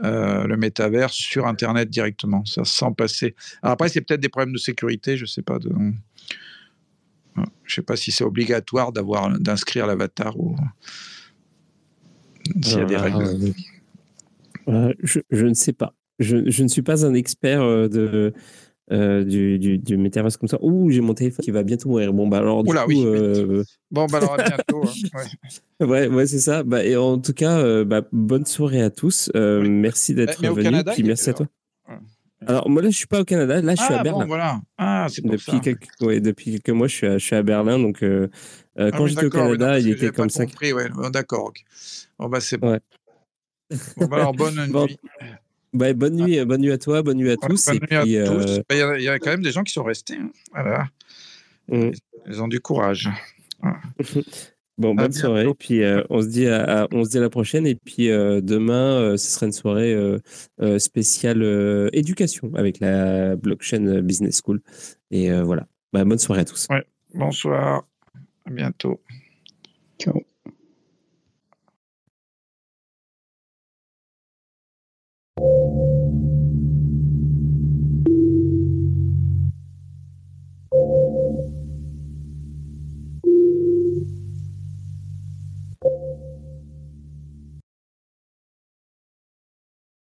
euh, 0.03 0.45
le 0.45 0.57
métavers 0.57 1.11
sur 1.11 1.45
Internet 1.45 1.89
directement, 1.89 2.43
ça, 2.45 2.65
sans 2.65 2.91
passer. 2.91 3.35
Alors 3.61 3.73
après, 3.73 3.89
c'est 3.89 4.01
peut-être 4.01 4.19
des 4.19 4.29
problèmes 4.29 4.53
de 4.53 4.59
sécurité, 4.59 5.15
je 5.15 5.23
ne 5.23 5.27
sais 5.27 5.43
pas. 5.43 5.59
De... 5.59 5.69
Je 7.63 7.73
ne 7.73 7.75
sais 7.75 7.81
pas 7.81 7.95
si 7.95 8.11
c'est 8.11 8.23
obligatoire 8.23 8.91
d'avoir 8.91 9.37
d'inscrire 9.39 9.87
l'avatar 9.87 10.39
ou 10.39 10.55
s'il 12.61 12.79
y 12.79 12.81
a 12.81 12.85
des 12.85 12.97
règles. 12.97 13.53
Euh, 14.67 14.93
je, 15.01 15.19
je, 15.29 15.45
ne 15.45 15.53
sais 15.53 15.73
pas. 15.73 15.93
Je, 16.19 16.49
je, 16.49 16.63
ne 16.63 16.67
suis 16.67 16.81
pas 16.81 17.05
un 17.05 17.13
expert 17.13 17.61
euh, 17.61 17.87
de, 17.87 18.33
euh, 18.91 19.23
du, 19.23 19.57
du, 19.59 19.77
du 19.77 19.97
métaverse 19.97 20.37
comme 20.37 20.49
ça. 20.49 20.57
Ouh, 20.61 20.89
j'ai 20.91 21.01
mon 21.01 21.13
téléphone 21.13 21.43
qui 21.43 21.51
va 21.51 21.63
bientôt 21.63 21.89
mourir. 21.89 22.13
Bon, 22.13 22.27
bah 22.27 22.37
alors, 22.37 22.63
du 22.63 22.69
Oula, 22.69 22.83
coup, 22.83 22.89
oui, 22.89 23.03
euh... 23.05 23.63
Bon, 23.91 24.05
bah 24.07 24.17
alors, 24.17 24.39
à 24.39 24.43
bientôt. 24.43 24.83
Hein, 24.83 25.23
ouais, 25.81 25.87
ouais, 25.87 26.07
ouais 26.07 26.27
c'est 26.27 26.39
ça. 26.39 26.63
Bah, 26.63 26.83
et 26.83 26.95
en 26.95 27.19
tout 27.19 27.33
cas, 27.33 27.59
euh, 27.59 27.83
bah, 27.83 28.01
bonne 28.11 28.45
soirée 28.45 28.81
à 28.81 28.89
tous. 28.89 29.31
Oui. 29.33 29.69
Merci 29.69 30.13
d'être 30.13 30.41
venu. 30.41 30.63
Canada, 30.63 30.91
puis 30.93 31.03
merci 31.03 31.29
à 31.29 31.33
toi. 31.33 31.47
Alors, 32.47 32.69
moi, 32.69 32.81
là, 32.81 32.89
je 32.89 32.95
suis 32.95 33.07
pas 33.07 33.19
au 33.19 33.25
Canada. 33.25 33.61
Là, 33.61 33.75
je 33.75 33.81
suis 33.81 33.93
ah, 33.93 33.99
à 33.99 34.03
Berlin. 34.03 34.21
Bon, 34.21 34.27
voilà. 34.27 34.61
Ah, 34.77 35.07
c'est 35.09 35.25
depuis 35.25 35.51
ça. 35.51 35.59
Quelques, 35.59 35.89
ouais, 36.01 36.19
depuis 36.19 36.51
quelques 36.53 36.69
mois, 36.69 36.87
je 36.87 36.95
suis 36.95 37.07
à, 37.07 37.17
je 37.17 37.25
suis 37.25 37.35
à 37.35 37.43
Berlin. 37.43 37.79
Donc, 37.79 38.01
euh, 38.01 38.29
euh, 38.79 38.91
quand 38.91 39.03
ah, 39.03 39.07
j'étais 39.07 39.25
au 39.25 39.29
Canada, 39.29 39.79
il 39.79 39.89
était 39.89 40.11
comme 40.11 40.29
ça. 40.29 40.45
D'accord. 41.11 41.47
Okay. 41.47 41.63
Bon, 42.17 42.29
bah, 42.29 42.39
c'est 42.39 42.57
bon. 42.57 42.71
Ouais. 42.71 42.79
bon 43.97 44.07
bah, 44.07 44.17
alors, 44.17 44.33
bonne 44.33 44.67
bon. 44.71 44.85
nuit. 44.85 44.97
Bah, 45.73 45.93
bonne 45.93 46.15
nuit, 46.15 46.43
bonne 46.45 46.61
nuit 46.61 46.71
à 46.71 46.77
toi, 46.77 47.03
bonne 47.03 47.17
nuit 47.17 47.31
à 47.31 47.35
tous. 47.35 47.65
Bonne 47.65 47.75
et 47.75 47.79
nuit 47.79 47.87
puis, 47.87 48.17
à 48.17 48.25
tous. 48.25 48.61
Il, 48.71 48.77
y 48.77 48.81
a, 48.81 48.97
il, 48.97 49.03
y 49.03 49.09
a, 49.09 49.19
quand 49.19 49.31
même 49.31 49.43
des 49.43 49.51
gens 49.51 49.63
qui 49.63 49.73
sont 49.73 49.83
restés. 49.83 50.15
Hein. 50.15 50.31
Voilà. 50.53 50.87
Mm. 51.67 51.91
Ils 52.27 52.41
ont 52.41 52.47
du 52.47 52.59
courage. 52.59 53.09
Bon, 54.79 54.95
ah, 54.97 55.01
bonne 55.03 55.11
soirée. 55.11 55.45
Puis 55.59 55.83
euh, 55.83 56.03
on, 56.09 56.21
se 56.21 56.27
dit 56.27 56.47
à, 56.47 56.87
on 56.93 57.03
se 57.03 57.09
dit 57.09 57.19
la 57.19 57.29
prochaine. 57.29 57.67
Et 57.67 57.75
puis 57.75 58.09
euh, 58.09 58.39
demain, 58.39 58.93
euh, 58.93 59.17
ce 59.17 59.29
sera 59.29 59.45
une 59.45 59.51
soirée 59.51 59.95
spéciale 60.79 61.89
éducation 61.93 62.51
avec 62.55 62.79
la 62.79 63.35
blockchain 63.35 64.01
business 64.01 64.41
school. 64.41 64.61
Et 65.11 65.31
voilà. 65.41 65.67
Bah, 65.91 66.05
bonne 66.05 66.17
soirée 66.17 66.41
à 66.41 66.45
tous. 66.45 66.67
Bonsoir. 67.13 67.83
À 68.45 68.51
bientôt. 68.51 69.01
Ciao. 69.99 70.23